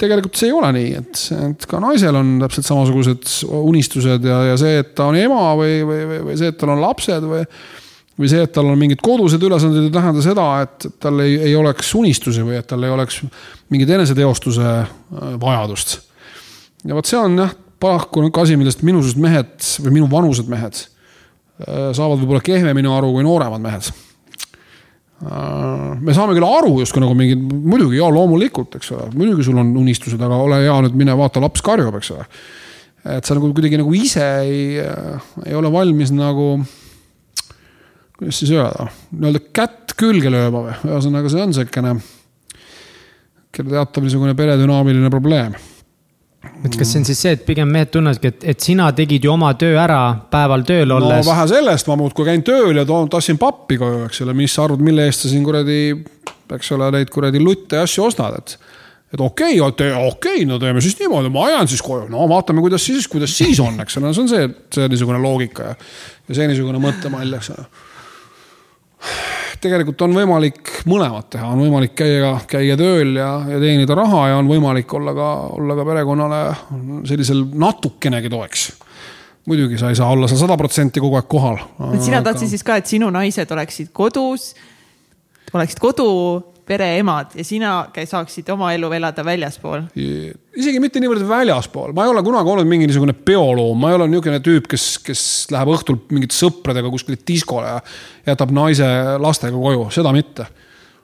tegelikult 0.00 0.38
see 0.40 0.48
ei 0.48 0.56
ole 0.56 0.72
nii, 0.76 0.94
et, 1.02 1.22
et 1.50 1.68
ka 1.68 1.80
naisel 1.82 2.16
on 2.16 2.38
täpselt 2.40 2.68
samasugused 2.70 3.28
unistused 3.60 4.24
ja, 4.24 4.40
ja 4.52 4.56
see, 4.60 4.80
et 4.80 4.94
ta 4.96 5.10
on 5.10 5.18
ema 5.20 5.52
või, 5.58 5.80
või, 5.84 6.02
või, 6.08 6.24
või 6.30 6.40
see, 6.40 6.52
et 6.52 6.60
tal 6.60 6.74
on 6.74 6.82
lapsed 6.84 7.28
või 7.28 7.44
või 8.20 8.28
see, 8.28 8.42
et 8.44 8.52
tal 8.52 8.68
on 8.68 8.76
mingid 8.76 9.00
kodused 9.00 9.40
ülesanded, 9.40 9.86
ei 9.86 9.94
tähenda 9.94 10.20
seda, 10.24 10.46
et 10.66 10.86
tal 11.00 11.22
ei, 11.24 11.38
ei 11.50 11.54
oleks 11.56 11.94
unistusi 11.96 12.44
või 12.44 12.58
et 12.58 12.66
tal 12.68 12.84
ei 12.84 12.92
oleks 12.92 13.22
mingit 13.72 13.92
eneseteostuse 13.96 14.66
äh, 14.68 14.86
vajadust. 15.40 15.96
ja 16.84 16.96
vot 16.96 17.08
see 17.08 17.20
on 17.20 17.38
jah, 17.40 17.54
paraku 17.80 18.26
niisugune 18.26 18.44
asi, 18.44 18.58
millest 18.60 18.84
minusugused 18.84 19.22
mehed 19.24 19.68
või 19.86 19.94
minu 19.96 20.10
vanused 20.12 20.50
mehed 20.52 20.82
saavad 21.66 22.20
võib-olla 22.20 22.44
kehvemini 22.44 22.88
aru 22.90 23.12
kui 23.16 23.26
nooremad 23.26 23.62
mehed. 23.64 23.90
Äh, 25.20 25.98
me 26.00 26.14
saame 26.16 26.32
küll 26.36 26.46
aru 26.48 26.78
justkui 26.80 27.02
nagu 27.02 27.14
mingid, 27.16 27.40
muidugi 27.44 27.98
ja 27.98 28.08
loomulikult, 28.12 28.78
eks 28.78 28.94
ole, 28.96 29.10
muidugi 29.12 29.44
sul 29.44 29.58
on 29.60 29.74
unistused, 29.76 30.20
aga 30.20 30.38
ole 30.40 30.62
hea, 30.64 30.76
nüüd 30.86 30.96
mine 30.96 31.16
vaata, 31.18 31.42
laps 31.44 31.64
karjub, 31.64 31.98
eks 31.98 32.14
ole. 32.14 32.24
et 33.16 33.24
sa 33.24 33.36
nagu 33.36 33.50
kuidagi 33.56 33.80
nagu 33.80 33.92
ise 33.96 34.24
ei, 34.44 34.62
ei 35.46 35.54
ole 35.56 35.70
valmis 35.72 36.12
nagu 36.12 36.54
kuidas 38.16 38.40
siis 38.42 38.52
öelda, 38.52 38.90
nii-öelda 39.12 39.40
kätt 39.56 39.94
külge 40.00 40.32
lööma 40.32 40.64
või, 40.66 40.74
ühesõnaga 40.88 41.32
see 41.32 41.44
on 41.44 41.54
siukene, 41.56 41.94
teatav 43.56 44.04
niisugune 44.04 44.36
peredünaamiline 44.36 45.12
probleem 45.12 45.56
et 46.40 46.76
kas 46.76 46.88
see 46.92 47.00
on 47.00 47.06
siis 47.08 47.20
see, 47.20 47.34
et 47.36 47.44
pigem 47.44 47.68
mehed 47.72 47.90
tunnevadki, 47.92 48.32
et, 48.32 48.44
et 48.54 48.64
sina 48.64 48.88
tegid 48.96 49.24
ju 49.26 49.32
oma 49.32 49.52
töö 49.60 49.74
ära 49.80 50.00
päeval 50.32 50.64
tööl 50.68 50.94
olles? 50.96 51.24
no 51.24 51.32
vähe 51.32 51.46
sellest, 51.52 51.88
ma 51.90 51.98
muudkui 52.00 52.28
käin 52.28 52.44
tööl 52.46 52.80
ja 52.80 52.86
toon, 52.88 53.10
tassin 53.12 53.40
pappi 53.40 53.76
koju, 53.80 54.06
eks 54.08 54.22
ole, 54.24 54.36
mis 54.38 54.54
sa 54.56 54.64
arvad, 54.66 54.84
mille 54.84 55.04
eest 55.08 55.26
sa 55.26 55.32
siin 55.32 55.44
kuradi, 55.44 55.80
eks 56.56 56.72
ole, 56.76 56.90
neid 56.96 57.12
kuradi 57.12 57.42
lutte 57.44 57.80
ja 57.80 57.88
asju 57.88 58.06
ostad, 58.08 58.38
et. 58.40 58.56
et 59.12 59.20
okei 59.20 59.60
okay,, 59.60 59.92
okei 59.92 60.08
okay,, 60.08 60.46
no 60.48 60.60
teeme 60.62 60.84
siis 60.84 60.96
niimoodi, 61.00 61.32
ma 61.34 61.44
ajan 61.50 61.68
siis 61.68 61.84
koju, 61.84 62.08
no 62.12 62.28
vaatame, 62.30 62.64
kuidas 62.64 62.88
siis, 62.88 63.08
kuidas 63.10 63.36
siis 63.36 63.60
on, 63.60 63.76
eks 63.84 64.00
ole, 64.00 64.14
see 64.16 64.24
on 64.24 64.32
see, 64.32 64.48
see 64.76 64.88
niisugune 64.92 65.20
loogika 65.20 65.72
ja. 65.72 65.76
ja 66.28 66.40
see 66.40 66.48
niisugune 66.52 66.80
mõttemall, 66.82 67.36
eks 67.40 67.52
ole 67.56 67.68
tegelikult 69.60 70.04
on 70.06 70.14
võimalik 70.16 70.70
mõlemat 70.90 71.30
teha, 71.36 71.48
on 71.52 71.60
võimalik 71.64 71.94
käia, 71.98 72.34
käia 72.48 72.76
tööl 72.80 73.14
ja, 73.18 73.30
ja 73.50 73.58
teenida 73.62 73.96
raha 73.98 74.26
ja 74.32 74.38
on 74.40 74.48
võimalik 74.50 74.92
olla 74.96 75.14
ka, 75.16 75.30
olla 75.58 75.76
ka 75.78 75.88
perekonnale 75.88 76.40
sellisel 77.08 77.44
natukenegi 77.60 78.32
toeks 78.32 78.70
muidugi 79.48 79.78
sa 79.80 79.90
ei 79.90 79.98
saa 79.98 80.10
olla 80.12 80.28
seal 80.28 80.42
sada 80.42 80.56
protsenti 80.60 81.00
kogu 81.02 81.16
aeg 81.18 81.28
kohal. 81.30 81.58
sina 82.00 82.20
tahtsid 82.22 82.52
siis 82.52 82.64
ka, 82.66 82.76
et 82.80 82.90
sinu 82.90 83.08
naised 83.12 83.50
oleksid 83.50 83.90
kodus, 83.96 84.52
oleksid 85.52 85.80
kodu 85.82 86.08
pereemad 86.70 87.34
ja 87.38 87.44
sina 87.46 87.72
saaksid 87.90 88.48
oma 88.54 88.70
elu 88.76 88.92
elada 89.00 89.24
väljaspool? 89.26 89.84
isegi 90.60 90.80
mitte 90.82 91.02
niivõrd 91.02 91.26
väljaspool, 91.28 91.94
ma 91.96 92.06
ei 92.06 92.14
ole 92.14 92.22
kunagi 92.26 92.54
olnud 92.54 92.70
mingi 92.70 92.88
niisugune 92.90 93.14
peoloom, 93.14 93.78
ma 93.80 93.92
ei 93.92 93.98
ole 93.98 94.08
niisugune 94.10 94.40
tüüp, 94.44 94.70
kes, 94.70 94.86
kes 95.04 95.22
läheb 95.54 95.74
õhtul 95.74 96.00
mingite 96.14 96.36
sõpradega 96.36 96.90
kuskile 96.92 97.20
diskole 97.26 97.76
ja 97.76 97.78
jätab 98.32 98.54
naise 98.54 98.88
lastega 99.22 99.56
koju, 99.58 99.88
seda 99.94 100.14
mitte. 100.14 100.48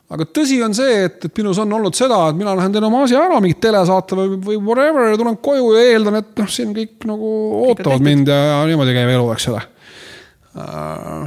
Aga 0.07 0.23
tõsi 0.31 0.61
on 0.63 0.75
see, 0.77 1.01
et, 1.09 1.25
et 1.27 1.39
minus 1.41 1.59
on 1.59 1.73
olnud 1.79 1.97
seda, 1.99 2.21
et 2.31 2.37
mina 2.39 2.53
lähen 2.55 2.75
teen 2.75 2.85
oma 2.87 3.01
asja 3.03 3.25
ära, 3.25 3.41
mingit 3.43 3.59
telesaate 3.65 4.15
või, 4.15 4.37
või 4.39 4.61
whatever 4.61 5.11
ja 5.11 5.17
tulen 5.19 5.39
koju 5.43 5.73
ja 5.75 5.83
eeldan, 5.89 6.21
et 6.21 6.29
noh, 6.39 6.53
siin 6.53 6.71
kõik 6.77 7.09
nagu 7.11 7.33
ootavad 7.73 8.05
mind 8.07 8.31
ja, 8.31 8.37
ja 8.53 8.61
niimoodi 8.71 8.95
käib 8.95 9.11
elu, 9.17 9.27
eks 9.35 9.49
ole. 9.51 9.65
Uh, 10.55 11.27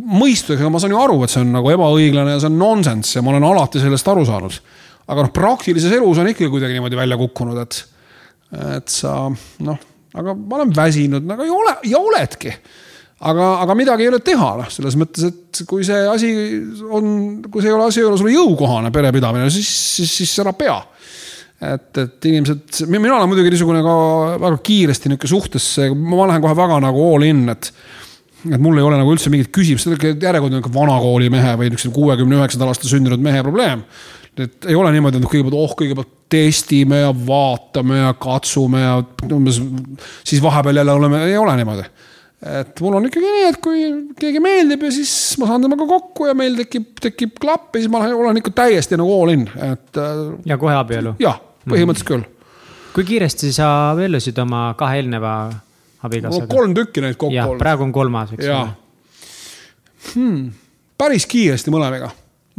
mõistusega 0.00 0.70
ma 0.72 0.80
saan 0.82 0.94
ju 0.94 1.00
aru, 1.00 1.20
et 1.24 1.32
see 1.32 1.42
on 1.44 1.54
nagu 1.54 1.70
ebaõiglane 1.72 2.36
ja 2.36 2.42
see 2.42 2.50
on 2.50 2.58
nonsense 2.60 3.16
ja 3.18 3.24
ma 3.24 3.34
olen 3.34 3.46
alati 3.50 3.82
sellest 3.82 4.10
aru 4.10 4.26
saanud. 4.28 4.58
aga 5.10 5.24
noh, 5.26 5.32
praktilises 5.34 5.94
elus 5.96 6.20
on 6.22 6.30
ikkagi 6.30 6.50
kuidagi 6.52 6.76
niimoodi 6.76 6.98
välja 6.98 7.18
kukkunud, 7.18 7.58
et, 7.64 7.80
et 8.76 8.92
sa 8.92 9.14
noh, 9.66 9.80
aga 10.14 10.36
ma 10.36 10.60
olen 10.60 10.76
väsinud, 10.76 11.26
aga 11.34 11.46
ei 11.46 11.54
ole 11.54 11.74
ja 11.90 11.98
oledki. 11.98 12.54
aga, 13.20 13.48
aga 13.64 13.76
midagi 13.76 14.06
ei 14.06 14.12
ole 14.12 14.22
teha, 14.24 14.52
noh, 14.62 14.70
selles 14.72 14.96
mõttes, 15.00 15.26
et 15.28 15.62
kui 15.68 15.84
see 15.84 16.06
asi 16.08 16.30
on, 16.88 17.42
kui 17.50 17.60
see 17.60 17.68
ei 17.68 17.76
ole 17.76 17.90
asi, 17.90 18.00
ei 18.00 18.08
ole 18.08 18.20
sulle 18.20 18.36
jõukohane 18.36 18.92
perepidamine, 18.94 19.50
siis, 19.52 19.68
siis, 19.98 20.16
siis 20.22 20.38
ära 20.44 20.54
pea 20.56 20.78
et, 21.60 21.90
et 22.00 22.28
inimesed, 22.30 22.86
mina 22.88 23.18
olen 23.18 23.28
muidugi 23.28 23.52
niisugune 23.52 23.82
ka 23.84 23.94
väga 24.40 24.60
kiiresti 24.64 25.12
niisugune 25.12 25.34
suhtesse, 25.34 25.88
ma 25.92 26.28
lähen 26.30 26.44
kohe 26.44 26.56
väga 26.56 26.78
nagu 26.86 27.08
all 27.10 27.26
in, 27.28 27.44
et 27.52 27.68
et 28.48 28.62
mul 28.62 28.78
ei 28.78 28.86
ole 28.86 29.00
nagu 29.00 29.12
üldse 29.12 29.32
mingit 29.32 29.50
küsimust, 29.54 29.86
see 29.86 29.96
on 29.96 30.22
järjekordne 30.24 30.60
niisugune 30.60 30.76
vanakooli 30.78 31.28
mehe 31.32 31.52
või 31.60 31.68
niisuguse 31.72 31.96
kuuekümne 31.96 32.38
üheksandal 32.38 32.72
aastal 32.72 32.92
sündinud 32.92 33.20
mehe 33.24 33.42
probleem. 33.44 33.84
et 34.40 34.70
ei 34.70 34.78
ole 34.78 34.92
niimoodi, 34.94 35.20
et 35.20 35.28
kõigepealt, 35.28 35.56
oh, 35.58 35.74
kõigepealt 35.76 36.14
testime 36.32 37.02
ja 37.02 37.10
vaatame 37.12 37.98
ja 37.98 38.14
katsume 38.16 38.80
ja 38.80 38.94
umbes 39.26 39.60
siis 40.24 40.40
vahepeal 40.42 40.80
jälle 40.80 40.94
oleme, 40.96 41.24
ei 41.26 41.36
ole 41.36 41.56
niimoodi. 41.58 41.84
et 42.62 42.80
mul 42.80 42.96
on 42.96 43.08
ikkagi 43.10 43.32
nii, 43.36 43.46
et 43.50 43.60
kui 43.60 43.86
keegi 44.20 44.40
meeldib 44.40 44.88
ja 44.88 44.92
siis 44.94 45.12
ma 45.40 45.50
saan 45.50 45.66
temaga 45.66 45.86
kokku 45.90 46.30
ja 46.30 46.34
meil 46.38 46.56
tekib, 46.62 46.92
tekib 47.02 47.36
klapp 47.40 47.76
ja 47.76 47.84
siis 47.84 47.92
ma 47.92 48.06
olen 48.08 48.40
ikka 48.40 48.54
täiesti 48.62 48.96
nagu 49.00 49.16
all 49.20 49.34
in, 49.36 49.48
et. 49.60 49.90
Äh, 50.00 50.20
ja 50.48 50.60
kohe 50.60 50.76
abielu? 50.78 51.18
jah, 51.20 51.42
põhimõtteliselt 51.68 52.14
küll. 52.14 52.28
kui 52.94 53.10
kiiresti 53.12 53.52
sa 53.52 53.90
abiellusid 53.90 54.38
oma 54.40 54.70
kahe 54.78 55.02
eelneva 55.02 55.34
abikaasaga? 56.06 56.48
kolm 56.50 56.74
tükki 56.76 57.04
neid 57.04 57.18
kokku 57.18 57.36
olnud. 57.36 57.60
praegu 57.60 57.86
on 57.86 57.92
kolmas, 57.92 58.32
eks 58.36 58.48
ole 58.48 58.68
hmm,. 60.14 60.50
päris 61.00 61.26
kiiresti 61.30 61.72
mõlemaga, 61.74 62.10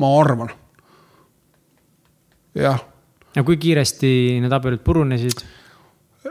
ma 0.01 0.11
arvan. 0.19 0.53
jah. 2.57 2.83
ja 3.35 3.45
kui 3.47 3.59
kiiresti 3.61 4.11
need 4.43 4.57
abielud 4.57 4.83
purunesid 4.85 5.45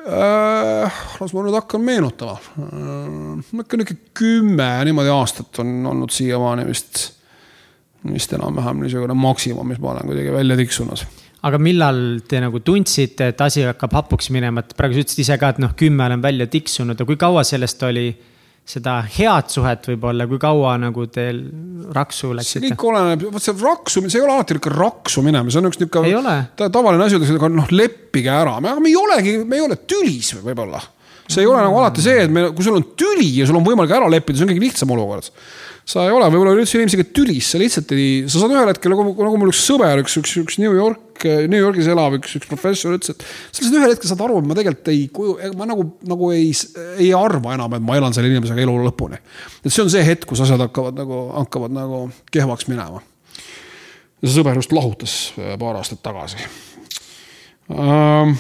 äh,? 0.01 1.01
las 1.21 1.35
ma 1.35 1.47
nüüd 1.47 1.57
hakkan 1.59 1.87
meenutama 1.87 2.37
äh,. 2.39 3.55
ikka 3.65 3.81
nihuke 3.81 3.99
kümme 4.23 4.71
niimoodi 4.89 5.15
aastat 5.15 5.63
on 5.65 5.81
olnud 5.95 6.15
siiamaani 6.15 6.69
vist, 6.69 7.09
vist 8.07 8.39
enam-vähem 8.39 8.85
niisugune 8.85 9.17
maksimum, 9.19 9.69
mis 9.69 9.83
ma 9.83 9.97
olen 9.97 10.13
kuidagi 10.13 10.37
välja 10.37 10.61
tiksunud 10.61 11.05
aga 11.47 11.61
millal 11.63 12.01
te 12.29 12.41
nagu 12.43 12.61
tundsite, 12.65 13.31
et 13.33 13.45
asi 13.45 13.65
hakkab 13.65 13.95
hapuks 13.97 14.29
minema, 14.35 14.65
et 14.65 14.75
praegu 14.77 14.97
sa 14.97 15.05
ütlesid 15.05 15.23
ise 15.25 15.39
ka, 15.41 15.55
et 15.55 15.63
noh, 15.63 15.73
kümme 15.79 16.05
olen 16.07 16.25
välja 16.25 16.47
tiksunud. 16.51 16.99
Ja 17.01 17.09
kui 17.09 17.17
kaua 17.21 17.45
sellest 17.49 17.83
oli 17.89 18.11
seda 18.71 18.99
head 19.17 19.49
suhet 19.51 19.89
võib-olla, 19.89 20.27
kui 20.31 20.39
kaua 20.41 20.77
nagu 20.79 21.07
teil 21.11 21.41
raksu 21.97 22.35
läksite? 22.37 22.61
see 22.69 22.75
kõik 22.75 22.85
oleneb, 22.91 23.25
vot 23.33 23.43
see 23.43 23.57
raksu, 23.57 24.03
see 24.07 24.21
ei 24.21 24.27
ole 24.27 24.37
alati 24.37 24.57
niisugune 24.57 24.79
raksu 24.79 25.25
minemine, 25.27 25.55
see 25.55 25.63
on 25.63 25.71
üks 25.71 25.81
niisugune 25.81 26.37
tavaline 26.61 27.07
asi, 27.07 27.19
öeldakse, 27.19 27.51
noh 27.57 27.73
leppige 27.75 28.31
ära, 28.35 28.59
aga 28.61 28.77
me 28.83 28.93
ei 28.93 28.99
olegi, 29.01 29.35
me 29.49 29.59
ei 29.59 29.65
ole 29.65 29.81
tülis 29.91 30.35
võib-olla. 30.37 30.83
see 31.31 31.43
ei 31.43 31.51
ole 31.51 31.65
nagu 31.65 31.81
alati 31.81 32.05
see, 32.05 32.27
et 32.27 32.31
me, 32.35 32.51
kui 32.55 32.67
sul 32.67 32.79
on 32.79 32.87
tüli 32.99 33.33
ja 33.41 33.49
sul 33.49 33.59
on 33.59 33.67
võimalik 33.67 33.97
ära 33.97 34.13
leppida, 34.13 34.39
see 34.39 34.47
on 34.47 34.53
kõige 34.53 34.67
lihtsam 34.69 34.95
olukord 34.95 35.33
sa 35.91 36.05
ei 36.07 36.13
ole 36.15 36.27
võib-olla 36.31 36.55
üldse 36.55 36.79
inimesega 36.79 37.07
tülis, 37.15 37.49
sa 37.51 37.59
lihtsalt 37.59 37.91
ei, 37.97 38.23
sa 38.31 38.43
saad 38.43 38.53
ühel 38.55 38.69
hetkel 38.71 38.93
nagu, 38.95 39.11
nagu 39.17 39.39
mul 39.41 39.51
üks 39.51 39.63
sõber, 39.67 40.03
üks, 40.05 40.15
üks, 40.21 40.35
üks 40.43 40.59
New 40.63 40.75
York, 40.77 41.25
New 41.51 41.59
Yorgis 41.59 41.89
elav 41.91 42.15
üks, 42.21 42.37
üks 42.39 42.49
professor 42.51 42.95
ütles, 42.95 43.17
et. 43.17 43.25
sa 43.25 43.65
lihtsalt 43.65 43.79
ühel 43.81 43.95
hetkel 43.95 44.13
saad 44.13 44.23
aru, 44.27 44.39
et 44.41 44.49
ma 44.51 44.57
tegelikult 44.59 44.93
ei 44.93 45.03
kuju, 45.15 45.35
ma 45.59 45.67
nagu, 45.69 45.87
nagu 46.11 46.31
ei, 46.37 46.53
ei 47.01 47.11
arva 47.17 47.57
enam, 47.57 47.75
et 47.77 47.87
ma 47.87 47.99
elan 47.99 48.15
selle 48.17 48.31
inimesega 48.31 48.63
elu 48.63 48.77
lõpuni. 48.87 49.19
et 49.65 49.71
see 49.71 49.83
on 49.83 49.91
see 49.93 50.05
hetk, 50.07 50.29
kus 50.31 50.45
asjad 50.47 50.63
hakkavad 50.69 51.01
nagu, 51.01 51.25
hakkavad 51.41 51.75
nagu 51.75 52.05
kehvaks 52.31 52.71
minema. 52.71 53.03
see 54.23 54.37
sõber 54.37 54.61
just 54.63 54.77
lahutas 54.77 55.17
äh, 55.41 55.57
paar 55.59 55.81
aastat 55.81 56.05
tagasi 56.05 56.39
um, 57.73 58.37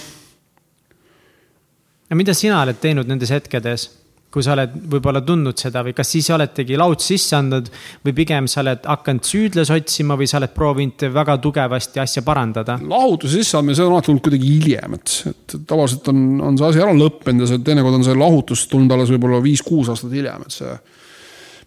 ja 2.11 2.19
mida 2.19 2.35
sina 2.37 2.63
oled 2.63 2.79
teinud 2.83 3.11
nendes 3.11 3.33
hetkedes, 3.33 3.89
kui 4.31 4.45
sa 4.47 4.55
oled 4.55 4.75
võib-olla 4.93 5.23
tundnud 5.27 5.59
seda 5.59 5.83
või 5.87 5.95
kas 5.97 6.13
siis 6.15 6.29
oletegi 6.31 6.79
laud 6.79 7.03
sisse 7.03 7.35
andnud 7.39 7.67
või 8.07 8.15
pigem 8.21 8.47
sa 8.51 8.63
oled 8.63 8.87
hakanud 8.87 9.27
süüdlasi 9.27 9.75
otsima 9.75 10.17
või 10.19 10.29
sa 10.31 10.39
oled 10.39 10.55
proovinud 10.55 11.07
väga 11.17 11.37
tugevasti 11.43 12.03
asja 12.03 12.23
parandada? 12.27 12.79
lahutuse 12.79 13.41
sisseandmine, 13.41 13.75
see 13.75 13.87
on 13.89 13.97
alati 13.97 14.11
tulnud 14.11 14.25
kuidagi 14.29 14.55
hiljem, 14.55 14.97
et, 15.01 15.17
et 15.33 15.59
tavaliselt 15.67 16.13
on, 16.15 16.25
on 16.47 16.61
see 16.61 16.71
asi 16.71 16.85
ära 16.85 16.95
lõppenud 16.95 17.45
ja 17.45 17.51
see 17.51 17.67
teinekord 17.67 17.99
on 17.99 18.07
see 18.07 18.17
lahutus 18.19 18.65
tulnud 18.71 18.95
alles 18.95 19.11
võib-olla 19.17 19.43
viis-kuus 19.43 19.91
aastat 19.91 20.15
hiljem, 20.15 20.47
et 20.47 20.59
see 20.61 20.79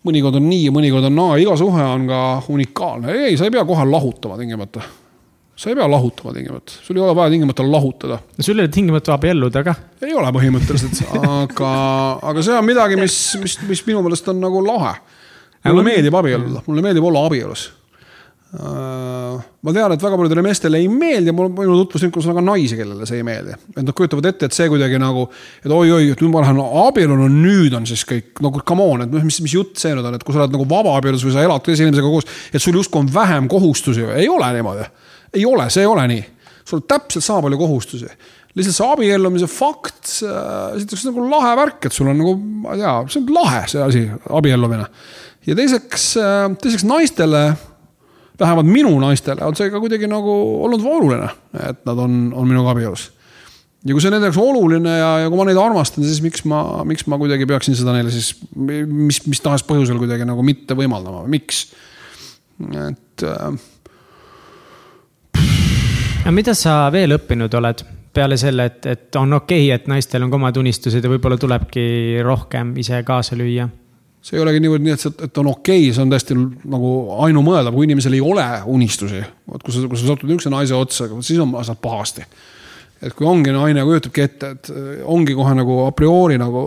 mõnikord 0.07 0.39
on 0.39 0.47
nii 0.47 0.65
ja 0.69 0.75
mõnikord 0.75 1.11
on 1.11 1.17
naa, 1.19 1.37
iga 1.43 1.59
suhe 1.59 1.83
on 1.83 2.07
ka 2.07 2.25
unikaalne, 2.51 3.15
ei, 3.27 3.39
sa 3.39 3.47
ei 3.47 3.55
pea 3.55 3.67
kohe 3.67 3.87
lahutama 3.91 4.39
tingimata 4.39 4.83
sa 5.55 5.69
ei 5.69 5.77
pea 5.77 5.85
lahutama 5.89 6.33
tingimata, 6.33 6.79
sul 6.81 6.97
ei 6.97 7.03
ole 7.05 7.15
vaja 7.15 7.33
tingimata 7.33 7.65
lahutada. 7.67 8.19
no 8.37 8.43
sul 8.43 8.57
ei 8.57 8.65
ole 8.65 8.73
tingimata 8.73 9.13
abielluda 9.13 9.63
ka. 9.63 9.75
ei 10.01 10.15
ole 10.17 10.31
põhimõtteliselt, 10.35 11.03
aga, 11.19 11.69
aga 12.31 12.45
see 12.45 12.57
on 12.57 12.67
midagi, 12.67 12.97
mis, 12.99 13.19
mis, 13.43 13.59
mis 13.69 13.85
minu 13.89 14.01
meelest 14.05 14.27
on 14.33 14.41
nagu 14.43 14.65
lahe. 14.65 14.97
mulle 15.69 15.87
meeldib 15.87 16.19
abielluda, 16.19 16.65
mulle 16.67 16.85
meeldib 16.85 17.09
olla 17.11 17.25
abielus 17.29 17.69
Äh, 18.53 19.37
ma 19.65 19.71
tean, 19.73 19.95
et 19.95 20.03
väga 20.03 20.17
paljudele 20.19 20.43
meestele 20.45 20.77
ei 20.77 20.85
meeldi, 20.85 21.31
mul, 21.33 21.47
minu 21.57 21.73
tutvusringkonnas 21.79 22.27
on 22.29 22.35
ka 22.37 22.43
naisi, 22.45 22.75
kellele 22.77 23.07
see 23.09 23.17
ei 23.17 23.25
meeldi. 23.25 23.55
et 23.71 23.79
nad 23.79 23.89
kujutavad 23.97 24.27
ette, 24.29 24.45
et 24.45 24.53
see 24.53 24.67
kuidagi 24.69 24.99
nagu, 25.01 25.23
et 25.65 25.73
oi-oi, 25.73 26.11
et 26.13 26.21
nüüd 26.21 26.29
ma 26.29 26.43
lähen 26.43 26.59
abielu, 26.61 27.17
no 27.17 27.31
nüüd 27.33 27.73
on 27.73 27.87
siis 27.89 28.03
kõik 28.05 28.43
nagu 28.45 28.61
come 28.61 28.85
on, 28.85 29.07
et 29.07 29.15
mis, 29.15 29.39
mis 29.41 29.55
jutt 29.57 29.81
see 29.81 29.95
nüüd 29.97 30.05
on, 30.05 30.19
et 30.19 30.25
kui 30.27 30.37
sa 30.37 30.43
oled 30.43 30.53
nagu 30.53 30.67
vabaabielus 30.69 31.25
või 31.25 31.33
sa 31.33 31.47
elad 31.47 31.65
teise 31.65 31.87
inimesega 31.87 32.13
koos, 32.13 32.29
et 32.53 32.61
sul 32.61 32.77
justkui 32.77 33.01
on 33.01 33.09
vähem 33.15 33.49
kohustusi, 33.49 34.05
ei 34.21 34.29
ole 34.29 34.51
niimoodi. 34.53 34.85
Ei 35.33 35.45
ole, 35.49 35.69
see 35.73 35.83
ei 35.83 35.89
ole 35.89 36.07
nii. 36.11 36.23
sul 36.63 36.79
on 36.79 36.87
täpselt 36.87 37.25
sama 37.25 37.43
palju 37.45 37.59
kohustusi 37.59 38.09
lihtsalt 38.53 38.77
see 38.77 38.89
abiellumise 38.93 39.49
fakt, 39.49 40.09
esiteks 40.77 41.07
nagu 41.09 41.25
lahe 41.25 41.53
värk, 41.57 41.87
et 41.87 41.95
sul 41.95 42.11
on 42.11 42.19
nagu, 42.21 42.35
ma 42.37 42.75
ei 42.75 42.83
tea, 42.83 42.95
see 43.09 43.21
on 43.23 43.31
lahe, 43.33 43.61
see 43.71 43.81
asi, 43.81 44.03
abiellumine. 44.29 44.85
ja 45.47 45.55
teiseks, 45.57 46.11
teiseks 46.61 46.85
naistele 46.87 47.47
vähemalt 48.39 48.69
minu 48.69 48.93
naistele 49.01 49.43
on 49.45 49.57
see 49.57 49.71
ka 49.73 49.81
kuidagi 49.81 50.09
nagu 50.09 50.37
olnud 50.67 50.85
oluline, 50.85 51.29
et 51.69 51.83
nad 51.87 52.05
on, 52.05 52.23
on 52.37 52.49
minuga 52.49 52.73
abielus. 52.75 53.09
ja 53.83 53.95
kui 53.95 54.05
see 54.05 54.13
nende 54.13 54.29
jaoks 54.29 54.41
oluline 54.41 54.97
ja, 54.99 55.09
ja 55.23 55.33
kui 55.33 55.41
ma 55.41 55.49
neid 55.49 55.59
armastan, 55.59 56.05
siis 56.05 56.21
miks 56.25 56.45
ma, 56.49 56.83
miks 56.87 57.07
ma 57.09 57.19
kuidagi 57.21 57.49
peaksin 57.49 57.77
seda 57.79 57.95
neile 57.95 58.13
siis 58.13 58.35
mis, 58.55 59.23
mis 59.25 59.41
tahes 59.43 59.65
põhjusel 59.65 59.97
kuidagi 60.01 60.29
nagu 60.29 60.45
mitte 60.45 60.77
võimaldama, 60.77 61.25
miks? 61.31 61.65
et 62.69 63.25
äh.... 63.25 63.61
aga 66.23 66.31
mida 66.31 66.53
sa 66.55 66.87
veel 66.93 67.17
õppinud 67.17 67.59
oled? 67.59 67.83
peale 68.13 68.37
selle, 68.37 68.67
et, 68.69 68.85
et 68.85 69.15
on 69.17 69.39
okei 69.39 69.65
okay,, 69.65 69.75
et 69.75 69.87
naistel 69.89 70.21
on 70.21 70.29
ka 70.29 70.37
omad 70.37 70.57
unistused 70.61 71.01
ja 71.03 71.09
võib-olla 71.09 71.33
tulebki 71.41 72.21
rohkem 72.23 72.75
ise 72.77 72.99
kaasa 73.03 73.33
lüüa 73.35 73.65
see 74.23 74.37
ei 74.37 74.43
olegi 74.43 74.61
niivõrd 74.63 74.85
nii, 74.85 74.93
et 74.95 75.03
see, 75.03 75.11
et 75.25 75.39
on 75.41 75.49
okei 75.51 75.81
okay,, 75.81 75.95
see 75.95 76.03
on 76.05 76.13
täiesti 76.13 76.37
nagu 76.37 76.91
ainumõeldav, 77.25 77.75
kui 77.75 77.87
inimesel 77.89 78.15
ei 78.15 78.21
ole 78.23 78.45
unistusi. 78.71 79.19
vot 79.49 79.65
kui 79.65 79.75
sa, 79.75 79.83
kui 79.89 79.99
sa 79.99 80.11
satud 80.13 80.29
niisuguse 80.29 80.53
naise 80.53 80.77
otsa, 80.77 81.09
siis 81.19 81.41
on 81.43 81.51
asjad 81.59 81.81
pahasti. 81.83 82.23
et 83.03 83.17
kui 83.17 83.27
ongi 83.27 83.51
naine, 83.51 83.83
kujutabki 83.83 84.23
ette, 84.23 84.51
et 84.55 84.71
ongi 85.11 85.35
kohe 85.35 85.57
nagu 85.59 85.81
a 85.83 85.91
priori 85.91 86.37
nagu 86.39 86.61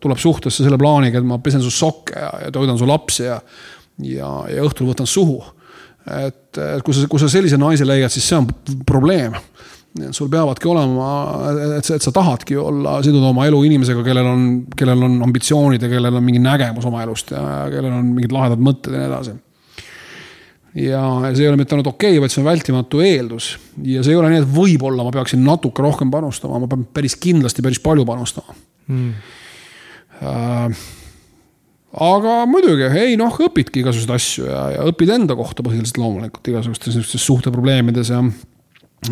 tuleb 0.00 0.22
suhtesse 0.22 0.64
selle 0.64 0.80
plaaniga, 0.80 1.20
et 1.20 1.28
ma 1.28 1.42
pesen 1.44 1.60
su 1.60 1.74
sokke 1.74 2.16
ja, 2.16 2.30
ja 2.46 2.54
toidan 2.54 2.80
su 2.80 2.88
lapsi 2.88 3.26
ja, 3.26 3.36
ja, 4.14 4.30
ja 4.54 4.64
õhtul 4.64 4.88
võtan 4.94 5.10
suhu. 5.10 5.42
Et, 6.04 6.58
et 6.58 6.84
kui 6.84 6.94
sa, 6.96 7.06
kui 7.10 7.22
sa 7.22 7.30
sellise 7.32 7.58
naise 7.60 7.86
leiad, 7.86 8.12
siis 8.12 8.26
see 8.28 8.38
on 8.38 8.48
probleem 8.86 9.36
sul 10.10 10.28
peavadki 10.30 10.68
olema, 10.68 11.08
et 11.78 11.86
sa, 11.86 11.96
et 11.98 12.02
sa 12.02 12.10
tahadki 12.14 12.56
olla, 12.58 12.96
siduda 13.04 13.28
oma 13.30 13.46
elu 13.46 13.60
inimesega, 13.68 14.02
kellel 14.06 14.26
on, 14.26 14.46
kellel 14.76 15.04
on 15.06 15.20
ambitsioonid 15.28 15.82
ja 15.86 15.90
kellel 15.92 16.18
on 16.18 16.24
mingi 16.26 16.42
nägemus 16.42 16.86
oma 16.90 17.04
elust 17.04 17.30
ja 17.30 17.42
kellel 17.70 17.92
on 18.00 18.08
mingid 18.16 18.34
lahedad 18.34 18.62
mõtted 18.62 18.96
ja 18.96 19.04
nii 19.04 19.10
edasi. 19.12 19.36
ja 20.82 21.04
see 21.28 21.44
ei 21.44 21.52
ole 21.52 21.60
mitte 21.60 21.76
ainult 21.76 21.92
okei 21.92 22.16
okay,, 22.16 22.24
vaid 22.24 22.34
see 22.34 22.42
on 22.42 22.48
vältimatu 22.48 23.04
eeldus. 23.06 23.52
ja 23.86 24.02
see 24.02 24.16
ei 24.16 24.18
ole 24.18 24.32
nii, 24.32 24.42
et 24.42 24.50
võib-olla 24.56 25.06
ma 25.06 25.14
peaksin 25.14 25.46
natuke 25.46 25.86
rohkem 25.86 26.10
panustama, 26.10 26.58
ma 26.58 26.70
pean 26.70 26.82
päris 26.90 27.14
kindlasti 27.14 27.62
päris 27.62 27.82
palju 27.84 28.06
panustama 28.08 28.58
mm.. 28.90 29.14
Aga 31.94 32.40
muidugi, 32.50 32.88
ei 32.98 33.14
noh, 33.20 33.36
õpidki 33.46 33.84
igasuguseid 33.84 34.14
asju 34.16 34.48
ja, 34.48 34.62
ja 34.74 34.86
õpid 34.90 35.12
enda 35.14 35.36
kohta 35.38 35.62
põhiliselt 35.62 36.00
loomulikult 36.02 36.48
igasugustes 36.50 36.90
niisugustes 36.90 37.26
suhteprobleemides 37.28 38.10
ja 38.10 38.22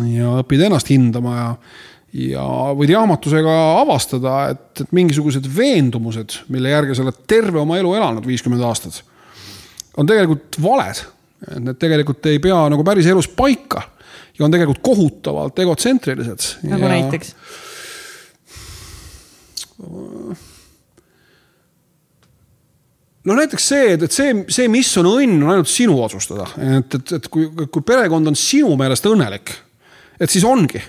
ja 0.09 0.37
õpid 0.41 0.65
ennast 0.67 0.89
hindama 0.91 1.33
ja, 1.37 1.47
ja 2.33 2.45
võid 2.77 2.93
jaamatusega 2.93 3.55
avastada, 3.81 4.35
et, 4.53 4.83
et 4.85 4.93
mingisugused 4.95 5.47
veendumused, 5.55 6.39
mille 6.53 6.73
järgi 6.73 6.97
sa 6.97 7.05
oled 7.05 7.23
terve 7.29 7.61
oma 7.61 7.77
elu 7.81 7.93
elanud, 7.99 8.27
viiskümmend 8.27 8.63
aastat, 8.67 9.01
on 9.97 10.09
tegelikult 10.09 10.57
valed. 10.63 11.03
et 11.49 11.59
need 11.59 11.79
tegelikult 11.79 12.31
ei 12.31 12.39
pea 12.43 12.61
nagu 12.71 12.85
päris 12.87 13.09
elus 13.11 13.27
paika 13.27 13.83
ja 14.37 14.45
on 14.45 14.53
tegelikult 14.53 14.81
kohutavalt 14.85 15.59
egotsentrilised. 15.59 16.49
nagu 16.71 16.87
ja... 16.87 16.95
näiteks? 16.97 17.35
No 23.25 23.35
näiteks 23.37 23.67
see, 23.73 23.91
et, 23.95 24.07
et 24.07 24.11
see, 24.11 24.31
see, 24.51 24.71
mis 24.71 24.89
on 25.01 25.11
õnn, 25.13 25.43
on 25.43 25.53
ainult 25.55 25.71
sinu 25.71 25.99
otsustada, 26.03 26.47
et, 26.79 26.97
et, 26.99 27.13
et 27.19 27.29
kui, 27.31 27.49
kui 27.49 27.85
perekond 27.85 28.31
on 28.31 28.39
sinu 28.39 28.75
meelest 28.79 29.07
õnnelik 29.09 29.55
et 30.19 30.31
siis 30.31 30.45
ongi. 30.47 30.81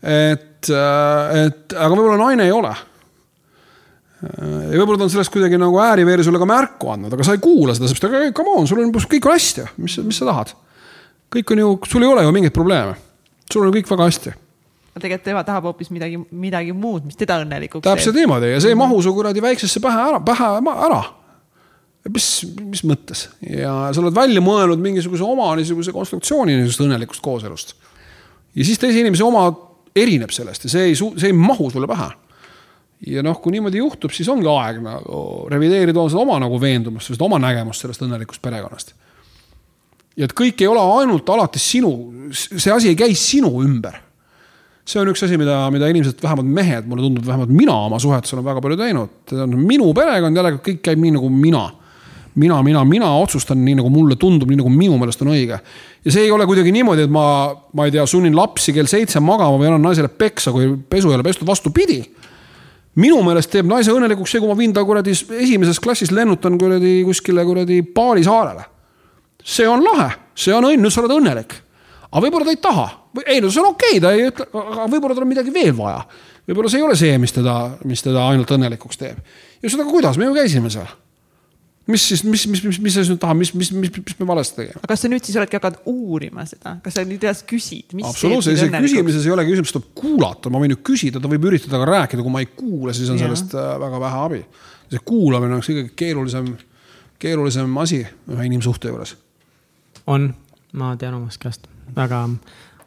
et, 0.00 0.70
äh, 0.72 1.34
et 1.44 1.74
aga 1.76 1.90
võib-olla 1.92 2.18
naine 2.20 2.46
ei 2.48 2.54
ole. 2.54 2.72
ja 4.20 4.76
võib-olla 4.76 5.00
ta 5.00 5.06
on 5.06 5.12
sellest 5.12 5.32
kuidagi 5.32 5.60
nagu 5.60 5.78
ääriveeri 5.80 6.24
sulle 6.24 6.40
ka 6.40 6.48
märku 6.48 6.90
andnud, 6.92 7.14
aga 7.16 7.24
sa 7.24 7.36
ei 7.36 7.42
kuula 7.42 7.76
seda, 7.76 7.88
sest 7.88 8.04
aga 8.08 8.26
come 8.36 8.56
on, 8.56 8.68
sul 8.68 8.82
on, 8.82 8.92
kõik 8.92 9.28
on 9.28 9.36
hästi, 9.36 9.66
mis, 9.80 9.96
mis 10.04 10.20
sa 10.20 10.28
tahad. 10.28 10.54
kõik 11.32 11.54
on 11.54 11.64
ju, 11.64 11.72
sul 11.88 12.04
ei 12.04 12.12
ole 12.12 12.24
ju 12.26 12.36
mingeid 12.36 12.56
probleeme. 12.56 12.96
sul 13.52 13.66
on 13.66 13.74
kõik 13.76 13.90
väga 13.90 14.08
hästi 14.10 14.36
aga 15.00 15.08
tegelikult 15.08 15.30
tema 15.30 15.46
tahab 15.48 15.70
hoopis 15.70 15.90
midagi, 15.90 16.20
midagi 16.30 16.76
muud, 16.76 17.08
mis 17.08 17.16
teda 17.18 17.40
õnnelikuks 17.44 17.82
teeb. 17.82 17.96
täpselt 17.96 18.20
niimoodi 18.20 18.52
ja 18.52 18.60
see 18.60 18.74
ei 18.74 18.78
mahu 18.78 19.00
su 19.02 19.14
kuradi 19.16 19.42
väiksesse 19.42 19.82
pähe 19.82 20.04
ära, 20.10 20.20
pähe 20.24 20.52
ära 20.60 21.00
mis, 22.08 22.28
mis 22.70 22.82
mõttes 22.86 23.26
ja 23.44 23.90
sa 23.92 24.02
oled 24.02 24.16
välja 24.16 24.40
mõelnud 24.44 24.80
mingisuguse 24.80 25.24
oma 25.26 25.50
niisuguse 25.58 25.92
konstruktsiooni 25.92 26.56
niisugusest 26.56 26.86
õnnelikust 26.86 27.24
kooselust. 27.24 27.74
ja 28.54 28.64
siis 28.64 28.80
teise 28.80 29.02
inimese 29.02 29.26
oma 29.26 29.48
erineb 29.96 30.32
sellest 30.32 30.64
ja 30.64 30.72
see 30.72 30.90
ei, 30.90 30.96
see 30.96 31.28
ei 31.28 31.36
mahu 31.36 31.70
sulle 31.70 31.88
pähe. 31.90 32.08
ja 33.10 33.24
noh, 33.26 33.40
kui 33.42 33.52
niimoodi 33.52 33.82
juhtub, 33.82 34.14
siis 34.16 34.28
ongi 34.32 34.48
aeg 34.48 34.80
nagu 34.84 35.22
revideerida 35.52 36.08
seda 36.08 36.24
oma 36.24 36.40
nagu 36.40 36.60
veendumust, 36.60 37.12
seda 37.12 37.28
oma 37.28 37.40
nägemust 37.42 37.84
sellest 37.84 38.06
õnnelikust 38.06 38.42
perekonnast. 38.44 38.94
ja 40.16 40.28
et 40.28 40.36
kõik 40.36 40.62
ei 40.62 40.70
ole 40.70 40.86
ainult 41.00 41.28
alati 41.28 41.60
sinu, 41.60 41.92
see 42.32 42.72
asi 42.72 42.94
ei 42.94 42.98
käi 42.98 43.12
sinu 43.18 43.52
ümber 43.64 44.06
see 44.90 45.00
on 45.02 45.10
üks 45.12 45.22
asi, 45.22 45.38
mida, 45.38 45.62
mida 45.70 45.90
inimesed, 45.92 46.18
vähemalt 46.22 46.48
mehed, 46.50 46.88
mulle 46.90 47.04
tundub, 47.04 47.26
vähemalt 47.26 47.52
mina 47.54 47.76
oma 47.86 48.00
suhetes 48.02 48.34
olen 48.34 48.46
väga 48.46 48.62
palju 48.64 48.78
teinud. 48.80 49.36
minu 49.54 49.92
perekond 49.94 50.36
jällegi, 50.36 50.64
kõik 50.66 50.82
käib 50.88 51.02
nii 51.04 51.14
nagu 51.18 51.30
mina 51.30 51.68
mina, 52.34 52.62
mina, 52.62 52.84
mina 52.84 53.10
otsustan 53.18 53.64
nii, 53.64 53.74
nagu 53.80 53.90
mulle 53.90 54.16
tundub, 54.16 54.50
nii 54.50 54.60
nagu 54.60 54.70
minu 54.72 54.98
meelest 55.00 55.22
on 55.24 55.32
õige. 55.34 55.58
ja 56.04 56.12
see 56.12 56.24
ei 56.26 56.30
ole 56.30 56.46
kuidagi 56.46 56.72
niimoodi, 56.72 57.06
et 57.08 57.12
ma, 57.12 57.24
ma 57.74 57.86
ei 57.86 57.94
tea, 57.94 58.06
sunnin 58.06 58.36
lapsi 58.36 58.74
kell 58.76 58.88
seitse 58.90 59.20
magama 59.20 59.58
või 59.58 59.70
annan 59.70 59.88
naisele 59.90 60.08
peksa, 60.08 60.52
kui 60.54 60.70
pesu 60.90 61.10
ei 61.10 61.18
ole 61.18 61.26
pestud, 61.26 61.46
vastupidi. 61.48 62.02
minu 63.00 63.22
meelest 63.26 63.50
teeb 63.50 63.66
naise 63.66 63.92
õnnelikuks 63.94 64.34
see, 64.34 64.42
kui 64.42 64.50
ma 64.50 64.58
viin 64.58 64.72
ta 64.74 64.84
kuradi 64.84 65.14
esimeses 65.14 65.80
klassis 65.80 66.10
lennutan 66.14 66.58
kuradi 66.58 67.00
kuskile 67.06 67.44
kuradi 67.44 67.82
Paali 67.82 68.24
saarele. 68.24 68.64
see 69.44 69.68
on 69.68 69.84
lahe, 69.84 70.10
see 70.34 70.54
on 70.54 70.70
õnn, 70.70 70.84
nüüd 70.84 70.94
sa 70.94 71.02
oled 71.02 71.16
õnnelik. 71.18 71.54
aga 72.10 72.26
võib-olla 72.26 72.46
ta 72.46 72.56
ei 72.56 72.62
taha, 72.62 72.88
ei 73.26 73.40
no 73.42 73.50
see 73.50 73.62
on 73.62 73.72
okei 73.72 73.98
okay,, 73.98 74.02
ta 74.02 74.14
ei 74.14 74.26
ütle, 74.30 74.48
aga 74.62 74.88
võib-olla 74.90 75.18
tal 75.18 75.26
on 75.26 75.32
midagi 75.32 75.54
veel 75.54 75.74
vaja. 75.76 76.02
võib-olla 76.48 76.72
see 76.72 76.82
ei 76.82 76.88
ole 76.88 76.98
see, 76.98 77.18
mis 77.22 77.36
teda, 77.36 77.56
mis 77.84 78.02
teda 78.06 78.26
ainult 78.30 78.50
õnnelikuks 78.56 79.00
teeb. 79.00 79.22
ja 79.62 79.72
seda, 79.72 79.86
kuidas, 79.88 80.18
me 80.20 80.28
ju 80.28 80.36
käisime 80.36 80.72
seal 80.72 80.90
mis 81.90 82.08
siis, 82.08 82.24
mis, 82.24 82.46
mis, 82.46 82.62
mis, 82.64 82.78
mis 82.78 82.94
sa 82.94 83.02
siis 83.02 83.10
nüüd 83.12 83.20
tahad, 83.22 83.38
mis, 83.38 83.52
mis, 83.56 83.70
mis, 83.74 83.92
mis 83.94 84.18
me 84.20 84.26
valesti 84.28 84.58
tegime? 84.60 84.80
aga 84.80 84.90
kas 84.92 85.04
sa 85.04 85.10
nüüd 85.10 85.26
siis 85.26 85.38
oledki 85.40 85.58
hakanud 85.58 85.88
uurima 85.90 86.44
seda, 86.48 86.74
kas 86.84 86.96
sa 86.96 87.04
nüüd 87.08 87.24
edasi 87.24 87.46
küsid? 87.50 87.94
absoluutselt, 88.06 88.58
isegi 88.58 88.82
küsimises 88.84 89.26
ei 89.26 89.34
ole 89.34 89.46
küsimus, 89.48 89.72
tuleb 89.74 89.88
kuulata, 89.98 90.52
ma 90.52 90.62
võin 90.62 90.74
ju 90.76 90.80
küsida, 90.90 91.22
ta 91.22 91.30
võib 91.30 91.48
üritada 91.50 91.80
ka 91.80 91.88
rääkida, 91.90 92.24
kui 92.26 92.34
ma 92.34 92.44
ei 92.44 92.50
kuule, 92.52 92.94
siis 92.96 93.10
on 93.12 93.18
ja. 93.18 93.26
sellest 93.26 93.56
äh, 93.56 93.72
väga 93.82 94.02
vähe 94.04 94.22
abi. 94.26 94.42
see 94.92 95.04
kuulamine 95.12 95.58
on 95.58 95.64
kõige 95.66 95.86
keerulisem, 95.98 96.52
keerulisem 97.22 97.82
asi 97.82 98.02
ühe 98.04 98.48
inimsuhte 98.50 98.92
juures. 98.92 99.16
on, 100.06 100.32
ma 100.72 100.94
tean 101.00 101.18
omast 101.18 101.42
käest, 101.42 101.70
väga 101.96 102.26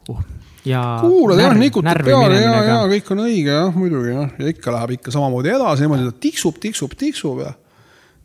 uh 0.08 0.24
ja. 0.64 0.98
kuulad 1.00 1.40
jah, 1.40 1.56
nikutad 1.58 2.00
peale 2.04 2.40
ja, 2.40 2.54
ja 2.64 2.78
kõik 2.88 3.10
on 3.12 3.24
õige 3.26 3.52
jah, 3.52 3.76
muidugi 3.76 4.14
jah, 4.14 4.32
ja 4.40 4.52
ikka 4.54 4.72
läheb 4.74 4.96
ikka 4.96 5.12
samamoodi 5.14 5.52
edasi, 5.52 5.84
niimoodi 5.84 6.08
ta 6.08 6.16
tiksub, 6.26 6.58
tiksub, 6.62 6.96
tiksub 6.98 7.42
ja 7.44 7.52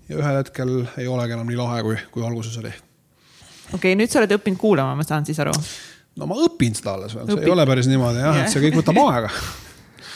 ja 0.10 0.18
ühel 0.18 0.40
hetkel 0.40 0.74
ei 0.98 1.08
olegi 1.08 1.36
enam 1.36 1.50
nii 1.50 1.60
lahe, 1.60 1.82
kui, 1.86 1.98
kui 2.14 2.26
alguses 2.26 2.56
oli. 2.62 2.72
okei 2.72 3.78
okay,, 3.78 3.96
nüüd 4.00 4.12
sa 4.12 4.24
oled 4.24 4.36
õppinud 4.40 4.62
kuulama, 4.62 4.98
ma 4.98 5.06
saan 5.06 5.28
siis 5.28 5.40
aru? 5.44 5.54
no 6.20 6.30
ma 6.30 6.38
õpin 6.48 6.78
seda 6.78 6.96
alles 6.98 7.16
veel, 7.18 7.28
see 7.30 7.46
ei 7.46 7.56
ole 7.56 7.66
päris 7.70 7.90
niimoodi 7.92 8.24
jah, 8.24 8.44
et 8.44 8.54
see 8.54 8.64
kõik 8.64 8.80
võtab 8.82 9.02
aega 9.06 9.34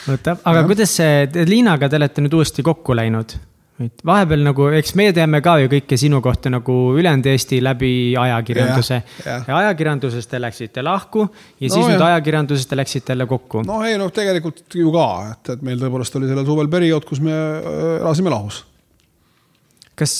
võtab, 0.08 0.40
aga 0.44 0.62
ja. 0.62 0.68
kuidas 0.70 0.96
see, 1.00 1.44
Liinaga 1.48 1.90
te 1.90 2.00
olete 2.00 2.24
nüüd 2.24 2.38
uuesti 2.40 2.64
kokku 2.66 2.96
läinud? 2.96 3.36
Et 3.82 4.04
vahepeal 4.06 4.44
nagu, 4.46 4.68
eks 4.78 4.92
meie 4.98 5.12
teame 5.14 5.40
ka 5.42 5.56
ju 5.58 5.70
kõike 5.72 5.96
sinu 5.98 6.20
kohta 6.22 6.50
nagu 6.52 6.74
ülejäänud 6.94 7.26
Eesti 7.32 7.58
läbi 7.64 7.90
ajakirjanduse. 8.20 9.00
Ja, 9.24 9.40
ja 9.48 9.56
ajakirjandusest 9.64 10.30
te 10.30 10.38
läksite 10.42 10.84
lahku 10.84 11.24
ja 11.24 11.32
no, 11.32 11.72
siis 11.74 11.80
ja. 11.80 11.88
nüüd 11.90 12.04
ajakirjandusest 12.06 12.70
te 12.70 12.78
läksite 12.78 13.14
jälle 13.14 13.26
kokku. 13.30 13.64
no 13.66 13.80
ei 13.86 13.98
noh, 13.98 14.12
tegelikult 14.14 14.78
ju 14.78 14.94
ka, 14.94 15.08
et, 15.32 15.52
et 15.56 15.66
meil 15.66 15.82
tõepoolest 15.82 16.20
oli 16.20 16.30
sellel 16.30 16.46
suvel 16.46 16.70
periood, 16.70 17.06
kus 17.08 17.22
me 17.24 17.34
äh, 17.34 17.82
elasime 17.96 18.30
lahus. 18.30 18.62
kas, 19.98 20.14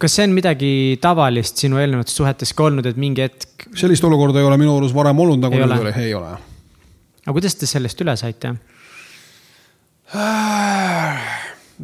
kas 0.00 0.16
see 0.16 0.30
on 0.30 0.38
midagi 0.38 0.72
tavalist 1.04 1.60
sinu 1.60 1.82
eelnevates 1.82 2.16
suhetes 2.16 2.56
ka 2.56 2.70
olnud, 2.70 2.88
et 2.88 3.00
mingi 3.00 3.26
hetk? 3.26 3.68
sellist 3.76 4.08
olukorda 4.08 4.40
ei 4.40 4.48
ole 4.48 4.56
minu 4.60 4.78
arust 4.78 4.96
varem 4.96 5.20
olnud, 5.26 5.44
nagu 5.44 5.60
nüüd 5.60 5.76
oli, 5.76 5.94
ei 6.06 6.16
ole. 6.16 6.32
aga 7.26 7.36
kuidas 7.36 7.60
te 7.60 7.68
sellest 7.68 8.00
üle 8.00 8.16
saite? 8.16 8.56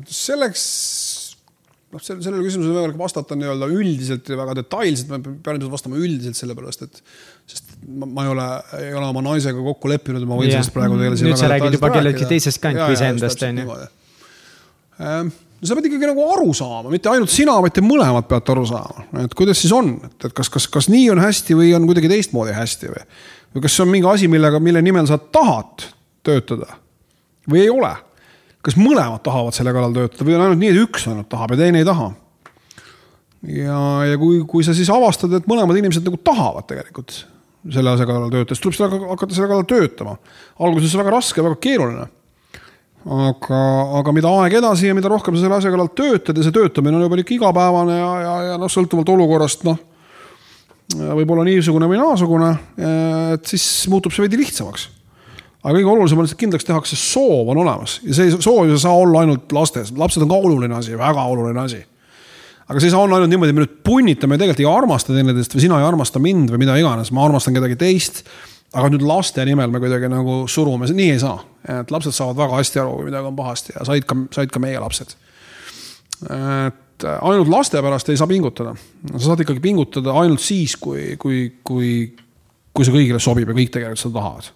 selleks 0.08 0.64
noh, 1.90 2.02
sellele 2.02 2.42
küsimusele 2.44 2.76
võimalik 2.76 2.98
vastata 3.00 3.36
nii-öelda 3.38 3.68
üldiselt 3.74 4.30
ja 4.30 4.38
väga 4.38 4.56
detailselt, 4.60 5.10
ma 5.10 5.18
pean 5.20 5.58
ilmselt 5.58 5.74
vastama 5.74 6.00
üldiselt 6.00 6.38
sellepärast, 6.38 6.86
et 6.86 7.00
sest 7.50 7.76
ma, 7.86 8.06
ma 8.06 8.26
ei 8.26 8.32
ole, 8.34 8.48
ei 8.78 8.90
ole 8.94 9.06
oma 9.08 9.24
naisega 9.26 9.62
kokku 9.70 9.90
leppinud, 9.90 10.24
ma 10.28 10.38
võin 10.38 10.50
ja. 10.50 10.58
sellest 10.58 10.74
praegu 10.76 10.98
teile 11.00 11.18
nüüd 11.18 11.40
sa 11.40 11.50
räägid 11.50 11.78
juba 11.78 11.92
kelleltki 11.94 12.28
teisest 12.30 12.62
kant 12.62 12.78
kui 12.78 12.98
iseendast, 12.98 13.46
on 13.48 13.62
ju. 13.62 13.78
Ehm, 15.00 15.32
sa 15.64 15.76
pead 15.76 15.88
ikkagi 15.90 16.10
nagu 16.12 16.26
aru 16.36 16.52
saama, 16.56 16.92
mitte 16.92 17.10
ainult 17.12 17.32
sina, 17.32 17.56
vaid 17.64 17.74
te 17.76 17.84
mõlemad 17.84 18.28
peate 18.30 18.54
aru 18.54 18.66
saama, 18.70 19.06
et 19.24 19.34
kuidas 19.38 19.58
siis 19.62 19.74
on, 19.76 19.96
et, 20.06 20.28
et 20.28 20.36
kas, 20.36 20.52
kas, 20.52 20.68
kas 20.70 20.90
nii 20.92 21.08
on 21.14 21.22
hästi 21.22 21.58
või 21.58 21.72
on 21.76 21.88
kuidagi 21.90 22.12
teistmoodi 22.12 22.54
hästi 22.56 22.92
või. 22.92 23.08
või 23.56 23.66
kas 23.66 23.74
see 23.76 23.86
on 23.86 23.90
mingi 23.96 24.08
asi, 24.12 24.30
millega, 24.30 24.62
mille 24.62 24.82
nimel 24.84 25.10
sa 25.10 25.18
tahad 25.18 25.90
töötada 26.26 26.78
või 27.50 27.64
ei 27.64 27.72
ole 27.72 27.90
kas 28.64 28.76
mõlemad 28.76 29.22
tahavad 29.24 29.56
selle 29.56 29.72
kallal 29.74 29.94
töötada 29.96 30.26
või 30.26 30.36
on 30.36 30.44
ainult 30.44 30.60
nii, 30.60 30.72
et 30.74 30.82
üks 30.84 31.08
ainult 31.08 31.30
tahab 31.32 31.54
ja 31.54 31.62
teine 31.62 31.80
ei 31.80 31.88
taha. 31.88 32.10
ja, 33.48 33.80
ja 34.10 34.20
kui, 34.20 34.42
kui 34.48 34.66
sa 34.66 34.76
siis 34.76 34.90
avastad, 34.92 35.32
et 35.38 35.48
mõlemad 35.50 35.80
inimesed 35.80 36.04
nagu 36.06 36.20
tahavad 36.24 36.68
tegelikult 36.68 37.22
selle 37.70 37.92
asja 37.92 38.06
kallal 38.08 38.32
töötada, 38.32 38.56
siis 38.56 38.64
tuleb 38.64 38.76
selle, 38.76 39.02
hakata 39.10 39.36
selle 39.36 39.50
kallal 39.50 39.68
töötama. 39.68 40.16
alguses 40.64 40.96
väga 40.96 41.12
raske, 41.16 41.44
väga 41.44 41.60
keeruline. 41.60 42.06
aga, 43.00 43.60
aga 44.00 44.12
mida 44.12 44.32
aeg 44.42 44.58
edasi 44.60 44.90
ja 44.90 44.96
mida 44.96 45.08
rohkem 45.08 45.36
sa 45.36 45.46
selle 45.46 45.56
asja 45.56 45.72
kallal 45.72 45.92
töötad 45.96 46.36
ja 46.36 46.44
see 46.44 46.56
töötamine 46.56 46.98
on 46.98 47.06
juba 47.06 47.20
ikka 47.22 47.38
igapäevane 47.38 47.96
ja, 47.96 48.10
ja, 48.26 48.34
ja 48.50 48.58
noh, 48.60 48.68
sõltuvalt 48.68 49.08
olukorrast, 49.08 49.64
noh. 49.64 49.78
võib-olla 51.16 51.46
niisugune 51.48 51.88
või 51.88 52.00
naasugune, 52.00 52.50
et 53.36 53.48
siis 53.48 53.64
muutub 53.88 54.12
see 54.12 54.26
veidi 54.26 54.42
lihtsamaks 54.42 54.90
aga 55.60 55.76
kõige 55.76 55.92
olulisem 55.92 56.20
on 56.20 56.26
lihtsalt 56.26 56.40
kindlaks 56.40 56.66
tehakse, 56.66 56.96
soov 56.96 57.50
on 57.52 57.60
olemas 57.60 57.98
ja 58.06 58.16
see 58.16 58.32
soov 58.32 58.64
ei 58.64 58.76
saa 58.80 58.96
olla 58.96 59.24
ainult 59.24 59.52
lastes, 59.52 59.92
lapsed 59.96 60.24
on 60.24 60.30
ka 60.30 60.38
oluline 60.40 60.76
asi, 60.76 60.96
väga 60.98 61.24
oluline 61.32 61.60
asi. 61.60 61.80
aga 62.66 62.80
see 62.80 62.88
ei 62.88 62.94
saa 62.94 63.02
olla 63.04 63.18
ainult 63.18 63.32
niimoodi, 63.32 63.56
me 63.56 63.64
nüüd 63.66 63.80
punnitame 63.84 64.36
ja 64.38 64.44
tegelikult 64.44 64.62
ei 64.64 64.70
armasta 64.70 65.16
teineteist 65.16 65.56
või 65.56 65.64
sina 65.66 65.80
ei 65.80 65.88
armasta 65.88 66.22
mind 66.22 66.54
või 66.54 66.62
mida 66.64 66.76
iganes, 66.80 67.12
ma 67.12 67.26
armastan 67.28 67.56
kedagi 67.56 67.76
teist. 67.80 68.22
aga 68.72 68.88
nüüd 68.92 69.04
laste 69.04 69.44
nimel 69.44 69.72
me 69.72 69.82
kuidagi 69.82 70.08
nagu 70.08 70.44
surume, 70.48 70.88
nii 70.88 71.10
ei 71.16 71.18
saa, 71.20 71.42
et 71.80 71.90
lapsed 71.90 72.16
saavad 72.16 72.38
väga 72.38 72.60
hästi 72.60 72.80
aru, 72.80 72.94
kui 73.00 73.10
midagi 73.10 73.28
on 73.28 73.36
pahasti 73.36 73.74
ja 73.76 73.84
said 73.88 74.06
ka, 74.08 74.16
said 74.32 74.54
ka 74.54 74.62
meie 74.62 74.80
lapsed. 74.80 75.12
et 76.30 77.04
ainult 77.10 77.52
laste 77.52 77.82
pärast 77.84 78.08
ei 78.08 78.16
saa 78.16 78.30
pingutada, 78.30 78.72
sa 79.12 79.22
saad 79.26 79.44
ikkagi 79.44 79.60
pingutada 79.60 80.16
ainult 80.22 80.40
siis, 80.40 80.78
kui, 80.80 81.18
kui, 81.20 81.42
kui, 81.64 81.92
kui 82.72 82.88
see 82.88 82.96
kõigile 82.96 83.20
sobib 83.20 83.52
ja 83.52 83.58
kõik 83.60 83.76
tegelikult 83.76 84.04
seda 84.06 84.16
tahavad 84.16 84.50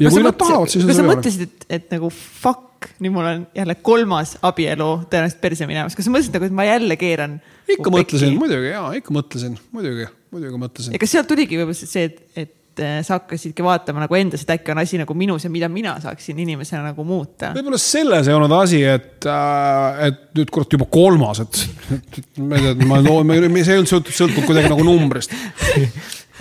ja 0.00 0.10
kui 0.10 0.24
nad 0.24 0.38
tahavad, 0.38 0.72
siis. 0.72 0.86
kas 0.88 0.98
sa 1.00 1.06
mõtlesid, 1.06 1.46
et, 1.46 1.66
et 1.78 1.94
nagu 1.94 2.10
fuck, 2.12 2.90
nüüd 3.02 3.14
mul 3.14 3.28
on 3.28 3.46
jälle 3.56 3.76
kolmas 3.84 4.36
abielu 4.46 4.90
tõenäoliselt 5.10 5.40
perse 5.42 5.68
minemas, 5.68 5.96
kas 5.96 6.08
sa 6.08 6.12
mõtlesid 6.14 6.36
nagu, 6.36 6.48
et 6.48 6.56
ma 6.56 6.68
jälle 6.68 6.98
keeran? 7.00 7.38
ikka 7.76 7.92
mõtlesin, 7.92 8.36
muidugi 8.40 8.70
ja 8.70 8.84
ikka 8.98 9.16
mõtlesin, 9.16 9.56
muidugi, 9.74 10.06
muidugi 10.34 10.62
mõtlesin. 10.62 10.94
ja 10.96 11.02
kas 11.02 11.16
sealt 11.16 11.28
tuligi 11.30 11.58
võib-olla 11.58 11.78
see, 11.80 12.06
et, 12.08 12.20
et 12.36 12.84
äh, 12.84 12.98
sa 13.06 13.18
hakkasidki 13.18 13.64
vaatama 13.66 14.04
nagu 14.04 14.18
endas, 14.18 14.44
et 14.44 14.52
äkki 14.56 14.74
on 14.74 14.82
asi 14.84 15.00
nagu 15.00 15.16
minus 15.18 15.46
ja 15.46 15.52
mida 15.52 15.68
mina 15.72 15.96
saaksin 16.02 16.38
inimesena 16.44 16.84
nagu 16.90 17.06
muuta? 17.08 17.52
võib-olla 17.56 17.80
selles 17.80 18.30
ei 18.30 18.36
olnud 18.36 18.54
asi, 18.58 18.82
et 18.86 19.28
äh,, 19.28 20.04
et 20.10 20.22
nüüd 20.38 20.52
kurat 20.54 20.78
juba 20.78 20.88
kolmas, 20.92 21.42
et, 21.44 21.64
et, 21.98 22.22
ma 22.38 22.60
ei 22.60 22.68
tea, 22.68 22.76
ma 22.88 23.02
loon, 23.04 23.34
see 23.56 23.74
ei 23.74 23.82
olnud 23.82 23.92
sõltub, 23.92 24.14
sõltub 24.20 24.48
kuidagi 24.48 24.72
nagu 24.72 24.86
numbrist 24.86 25.34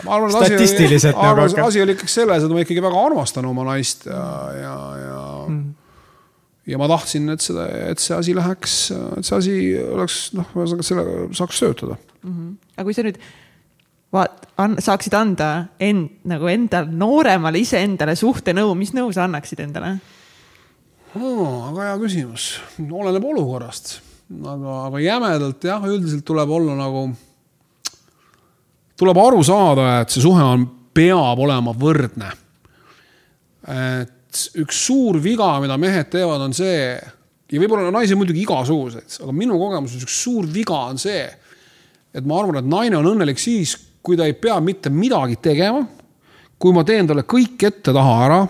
statistiliselt 0.04 1.16
nagu. 1.16 1.46
asi, 1.46 1.60
asi 1.62 1.82
oli 1.84 1.96
ikkagi 1.96 2.12
selles, 2.12 2.44
et 2.44 2.52
ma 2.54 2.64
ikkagi 2.64 2.84
väga 2.84 3.06
armastan 3.08 3.48
oma 3.50 3.66
naist 3.70 4.06
ja, 4.10 4.26
ja, 4.58 4.76
ja 5.00 5.22
mm. 5.48 5.64
ja 6.72 6.82
ma 6.82 6.90
tahtsin, 6.92 7.30
et 7.34 7.46
seda, 7.46 7.68
et 7.92 8.04
see 8.04 8.18
asi 8.18 8.36
läheks, 8.38 8.76
et 9.20 9.28
see 9.28 9.40
asi 9.40 9.56
oleks 9.86 10.20
noh, 10.38 10.52
ühesõnaga 10.58 10.88
selle 10.88 11.06
saaks 11.38 11.64
töötada 11.64 11.98
mm. 11.98 12.32
-hmm. 12.32 12.54
aga 12.76 12.88
kui 12.90 12.98
sa 12.98 13.06
nüüd 13.08 13.22
vaat-, 14.16 14.50
saaksid 14.84 15.16
anda 15.18 15.52
end 15.80 16.26
nagu 16.28 16.50
endal 16.52 16.90
nooremale 16.92 17.62
iseendale 17.64 18.18
suhtenõu, 18.20 18.76
mis 18.78 18.94
nõu 18.96 19.14
sa 19.16 19.28
annaksid 19.30 19.64
endale 19.68 19.96
oh,? 21.16 21.72
väga 21.72 21.92
hea 21.92 22.02
küsimus, 22.04 22.50
oleneb 22.90 23.24
olukorrast, 23.32 24.00
aga, 24.42 24.82
aga 24.90 25.04
jämedalt 25.04 25.70
jah, 25.72 25.88
üldiselt 25.88 26.26
tuleb 26.28 26.52
olla 26.60 26.76
nagu 26.80 27.08
tuleb 29.00 29.20
aru 29.20 29.44
saada, 29.44 29.88
et 30.02 30.14
see 30.14 30.24
suhe 30.24 30.44
on, 30.44 30.66
peab 30.96 31.40
olema 31.44 31.74
võrdne. 31.76 32.32
et 33.66 34.48
üks 34.62 34.86
suur 34.88 35.18
viga, 35.24 35.56
mida 35.64 35.78
mehed 35.82 36.10
teevad, 36.14 36.44
on 36.46 36.54
see 36.54 36.96
ja 37.52 37.62
võib-olla 37.62 37.92
naisi 37.94 38.18
muidugi 38.18 38.44
igasuguseid, 38.44 39.20
aga 39.24 39.34
minu 39.36 39.58
kogemuses 39.60 40.06
üks 40.06 40.20
suur 40.24 40.48
viga 40.52 40.86
on 40.92 41.00
see, 41.02 41.26
et 42.16 42.26
ma 42.26 42.40
arvan, 42.42 42.60
et 42.62 42.70
naine 42.70 43.00
on 43.00 43.10
õnnelik 43.14 43.42
siis, 43.42 43.76
kui 44.06 44.18
ta 44.18 44.28
ei 44.30 44.36
pea 44.38 44.60
mitte 44.62 44.92
midagi 44.94 45.40
tegema. 45.42 45.86
kui 46.60 46.72
ma 46.72 46.86
teen 46.88 47.08
talle 47.08 47.26
kõik 47.28 47.66
ette-taha 47.68 48.14
ära. 48.26 48.46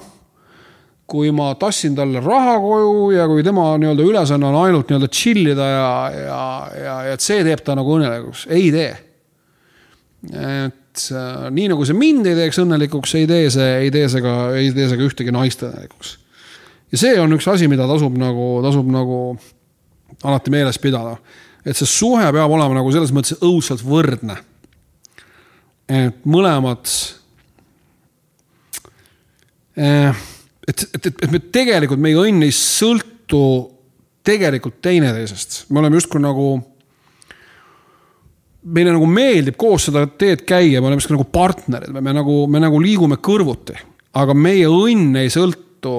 kui 1.07 1.31
ma 1.31 1.53
tassin 1.55 1.95
talle 1.95 2.19
raha 2.19 2.57
koju 2.59 3.11
ja 3.13 3.27
kui 3.27 3.43
tema 3.43 3.77
nii-öelda 3.77 4.03
ülesanne 4.03 4.45
on 4.47 4.55
ainult 4.65 4.89
nii-öelda 4.89 5.09
chill 5.13 5.51
ida 5.51 5.67
ja, 5.69 5.89
ja, 6.11 6.39
ja, 6.84 6.95
ja 7.05 7.13
et 7.13 7.22
see 7.22 7.43
teeb 7.45 7.61
ta 7.61 7.76
nagu 7.77 7.97
õnnelikuks, 7.97 8.47
ei 8.49 8.72
tee 8.73 9.05
et 10.34 11.11
äh, 11.11 11.47
nii 11.53 11.69
nagu 11.72 11.85
see 11.85 11.97
mind 11.97 12.27
ei 12.30 12.38
teeks 12.38 12.61
õnnelikuks, 12.64 13.15
ei 13.19 13.27
tee 13.30 13.49
see, 13.53 13.72
ei 13.85 13.91
tee 13.93 14.07
see 14.11 14.23
ka, 14.23 14.35
ei 14.57 14.72
tee 14.76 14.88
see 14.89 14.99
ka 14.99 15.07
ühtegi 15.07 15.34
naist 15.35 15.65
õnnelikuks. 15.65 16.15
ja 16.93 17.02
see 17.02 17.19
on 17.22 17.35
üks 17.38 17.47
asi, 17.52 17.69
mida 17.72 17.88
tasub 17.89 18.15
nagu, 18.19 18.47
tasub 18.65 18.89
nagu 18.91 19.19
alati 20.23 20.53
meeles 20.53 20.80
pidada. 20.81 21.18
et 21.65 21.77
see 21.77 21.89
suhe 21.89 22.26
peab 22.31 22.52
olema 22.52 22.77
nagu 22.77 22.93
selles 22.93 23.14
mõttes 23.15 23.38
õudselt 23.41 23.84
võrdne. 23.85 24.38
et 25.89 26.26
mõlemad 26.26 26.89
eh,. 29.77 30.26
et, 30.68 30.88
et, 30.93 31.11
et, 31.11 31.31
me 31.31 31.39
tegelikult, 31.39 32.02
meie 32.02 32.18
õnn 32.18 32.47
ei 32.47 32.56
sõltu 32.56 33.43
tegelikult 34.26 34.80
teineteisest, 34.81 35.65
me 35.69 35.84
oleme 35.84 35.99
justkui 35.99 36.23
nagu 36.23 36.47
meile 38.66 38.96
nagu 38.96 39.06
meeldib 39.10 39.58
koos 39.60 39.90
seda 39.90 40.06
teed 40.08 40.46
käia, 40.48 40.82
me 40.82 40.90
oleme 40.90 41.04
siuksed 41.04 41.18
nagu 41.18 41.30
partnerid, 41.30 41.94
me 41.94 42.16
nagu, 42.16 42.42
me 42.50 42.62
nagu 42.64 42.82
liigume 42.82 43.20
kõrvuti. 43.22 43.78
aga 44.16 44.34
meie 44.34 44.68
õnn 44.72 45.18
ei 45.20 45.30
sõltu 45.30 45.98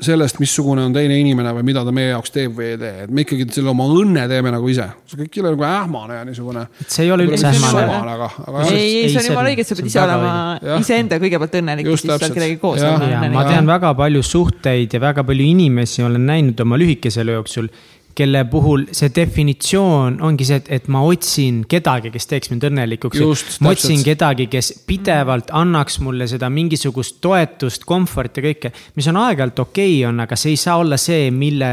sellest, 0.00 0.36
missugune 0.42 0.82
on 0.84 0.92
teine 0.92 1.16
inimene 1.16 1.54
või 1.56 1.64
mida 1.70 1.80
ta 1.84 1.92
meie 1.94 2.10
jaoks 2.10 2.32
teeb 2.34 2.52
või 2.58 2.66
ei 2.74 2.78
tee, 2.80 3.04
et 3.06 3.12
me 3.12 3.24
ikkagi 3.24 3.46
selle 3.48 3.70
oma 3.72 3.86
õnne 3.88 4.26
teeme 4.28 4.52
nagu 4.52 4.68
ise. 4.68 4.84
see 5.08 5.20
kõik 5.22 5.38
ei 5.38 5.42
ole 5.42 5.52
nagu 5.54 5.64
ähmane 5.70 6.18
ja 6.18 6.26
niisugune. 6.28 6.66
see 6.84 7.06
ei 7.06 7.12
ole 7.14 7.24
üldse 7.24 7.48
ähmane. 7.48 7.84
Aga, 8.12 8.28
aga 8.44 8.66
ei, 8.68 8.90
ei, 8.98 9.08
see 9.08 9.22
on 9.22 9.28
jumala 9.30 9.52
õige, 9.52 9.64
et 9.64 9.70
sa 9.70 9.78
pead 9.78 9.88
ise 9.88 10.02
olema 10.02 10.34
iseenda 10.76 11.20
kõigepealt 11.22 11.58
õnnelik 11.62 11.88
ja 11.88 11.96
siis 11.96 12.12
saad 12.12 12.26
kellegagi 12.28 12.60
koos 12.60 12.84
olla. 12.84 13.22
ma 13.32 13.46
tean 13.48 13.72
väga 13.72 13.94
palju 13.96 14.24
suhteid 14.34 14.98
ja 14.98 15.02
väga 15.06 15.24
palju 15.24 15.48
inimesi 15.56 16.04
olen 16.04 16.28
näinud 16.28 16.60
oma 16.66 16.80
lühikese 16.80 17.24
elu 17.24 17.38
jooksul 17.38 17.72
kelle 18.16 18.44
puhul 18.48 18.86
see 18.96 19.10
definitsioon 19.14 20.16
ongi 20.24 20.46
see, 20.48 20.60
et, 20.62 20.70
et 20.78 20.88
ma 20.92 21.02
otsin 21.04 21.62
kedagi, 21.68 22.10
kes 22.14 22.30
teeks 22.30 22.52
mind 22.52 22.64
õnnelikuks. 22.70 23.58
ma 23.64 23.74
otsin 23.74 24.02
kedagi, 24.06 24.48
kes 24.52 24.72
pidevalt 24.88 25.52
annaks 25.56 26.00
mulle 26.04 26.28
seda 26.30 26.48
mingisugust 26.52 27.20
toetust, 27.24 27.84
komforti, 27.88 28.44
kõike, 28.48 28.72
mis 28.96 29.10
on 29.12 29.20
aeg-ajalt 29.20 29.62
okei 29.66 29.98
okay 29.98 30.08
on, 30.08 30.24
aga 30.24 30.38
see 30.40 30.54
ei 30.56 30.62
saa 30.64 30.78
olla 30.80 31.00
see, 31.00 31.28
mille 31.34 31.70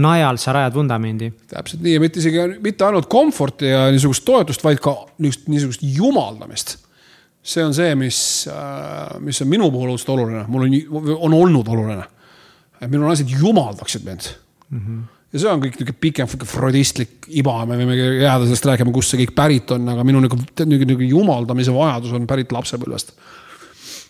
najal 0.00 0.40
sa 0.40 0.56
rajad 0.56 0.78
vundamendi. 0.78 1.28
täpselt 1.52 1.84
nii 1.84 1.98
ja 1.98 2.00
mitte 2.00 2.22
isegi, 2.22 2.46
mitte 2.64 2.88
ainult 2.88 3.10
komforti 3.12 3.68
ja 3.68 3.84
niisugust 3.92 4.24
toetust, 4.24 4.64
vaid 4.64 4.80
ka 4.80 4.96
niisugust, 5.18 5.48
niisugust 5.52 5.84
jumaldamist. 5.84 6.78
see 7.42 7.64
on 7.64 7.74
see, 7.74 7.94
mis, 7.98 8.48
äh, 8.48 9.18
mis 9.20 9.42
on 9.42 9.48
minu 9.50 9.68
puhul 9.74 9.92
õudselt 9.92 10.14
oluline, 10.14 10.44
mul 10.48 10.68
on, 10.68 11.16
on 11.18 11.40
olnud 11.42 11.68
oluline. 11.68 12.06
et 12.80 12.88
minu 12.88 13.04
naised 13.04 13.28
jumaldaksid 13.28 14.08
mind 14.08 14.30
mm. 14.70 14.78
-hmm 14.78 15.02
ja 15.32 15.40
see 15.40 15.48
on 15.48 15.62
kõik 15.62 15.76
niisugune 15.78 15.98
pikem 16.00 16.28
freudistlik 16.28 17.28
iba, 17.40 17.54
me 17.68 17.78
võime 17.80 17.96
jääda 17.96 18.44
sellest 18.44 18.66
rääkima, 18.68 18.92
kust 18.92 19.14
see 19.14 19.22
kõik 19.24 19.34
pärit 19.36 19.70
on, 19.76 19.88
aga 19.94 20.04
minu 20.04 20.20
niisugune, 20.20 20.66
niisugune 20.68 21.08
jumaldamise 21.08 21.72
vajadus 21.74 22.12
on 22.18 22.26
pärit 22.28 22.52
lapsepõlvest. 22.52 23.14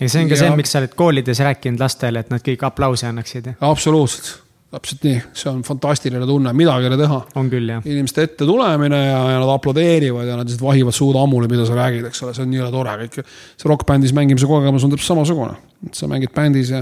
ja 0.00 0.08
see 0.08 0.22
on 0.24 0.28
ka 0.28 0.34
Ja- 0.34 0.40
see, 0.40 0.56
miks 0.56 0.70
sa 0.74 0.78
oled 0.82 0.94
koolides 0.98 1.38
rääkinud 1.38 1.78
lastele, 1.80 2.20
et 2.20 2.30
nad 2.30 2.42
kõik 2.42 2.64
aplausi 2.66 3.06
annaksid. 3.06 3.54
absoluutselt, 3.60 4.32
täpselt 4.72 5.02
nii, 5.04 5.18
see 5.36 5.50
on 5.50 5.60
fantastiline 5.66 6.24
tunne, 6.28 6.52
midagi 6.56 6.86
ei 6.86 6.88
ole 6.88 6.96
teha 6.96 7.18
on 7.36 7.48
küll 7.52 7.68
jah. 7.68 7.82
inimeste 7.84 8.24
ette 8.24 8.46
tulemine 8.48 8.96
ja, 9.04 9.18
ja 9.34 9.40
nad 9.42 9.50
aplodeerivad 9.52 10.30
ja 10.30 10.38
nad 10.38 10.48
lihtsalt 10.48 10.64
vahivad 10.64 10.96
suud 10.96 11.18
ammule, 11.20 11.48
mida 11.50 11.66
sa 11.68 11.76
räägid, 11.76 12.06
eks 12.08 12.22
ole, 12.24 12.32
see 12.36 12.46
on 12.46 12.48
nii 12.54 12.70
tore 12.72 12.94
kõik. 13.02 13.18
see 13.60 13.68
rokkbändis 13.68 14.14
mängimise 14.16 14.48
kogemus 14.48 14.86
on 14.86 14.94
täpselt 14.94 15.12
samasugune. 15.12 15.58
et 15.84 15.98
sa 15.98 16.08
mängid 16.08 16.32
bändis 16.32 16.72
ja 16.72 16.80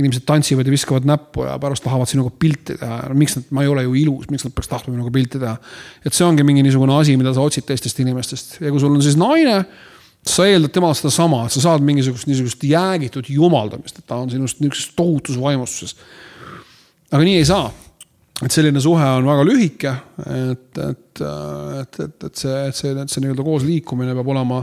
inimesed 0.00 0.26
tantsivad 0.26 0.66
ja 0.66 0.74
viskavad 0.74 1.06
näppu 1.06 1.46
ja 1.46 1.54
pärast 1.62 1.86
tahavad 1.86 2.10
sinuga 2.10 2.34
pilti 2.34 2.74
teha. 2.80 3.00
miks 3.14 3.38
nad, 3.38 3.46
ma 3.54 3.62
ei 3.62 3.70
ole 3.70 3.86
ju 3.86 3.94
ilus, 4.02 4.26
miks 4.34 4.48
nad 4.48 4.56
peaks 4.56 4.74
tahtma 4.74 4.96
minuga 4.96 5.14
pilti 5.14 5.38
teha. 5.38 5.54
et 6.02 6.18
see 6.18 6.26
ongi 6.26 6.42
mingi 6.42 6.66
niisugune 6.66 6.98
asi, 6.98 7.14
mida 7.20 7.36
sa 7.36 7.46
otsid 7.46 7.68
teistest 7.70 8.02
inimestest 8.02 8.58
ja 8.64 8.72
kui 8.74 8.82
sul 8.82 8.98
on 8.98 9.04
siis 9.04 9.18
naine, 9.20 9.60
sa 10.26 10.48
eeldad 10.50 10.74
temalt 10.74 10.98
sedasama, 10.98 11.44
sa 11.52 11.62
saad 11.62 11.86
mingisugust 11.86 12.26
niisugust 12.26 12.66
jäägitud 12.66 13.30
jumaldamist, 13.30 14.02
et 14.02 14.10
ta 14.10 14.18
on 14.18 14.30
sinust 14.32 14.58
niisuguses 14.58 14.90
tohutus 14.98 15.38
vaimustuses 15.38 15.94
aga 17.12 17.22
nii 17.24 17.36
ei 17.40 17.44
saa. 17.48 17.68
et 18.44 18.54
selline 18.54 18.80
suhe 18.80 19.06
on 19.18 19.26
väga 19.26 19.44
lühike, 19.46 19.92
et, 20.22 20.78
et, 20.78 21.22
et, 21.22 22.00
et, 22.04 22.24
et 22.28 22.34
see, 22.38 22.58
et 22.68 22.76
see, 22.76 23.06
see 23.10 23.22
nii-öelda 23.24 23.46
koos 23.46 23.64
liikumine 23.66 24.14
peab 24.14 24.34
olema 24.34 24.60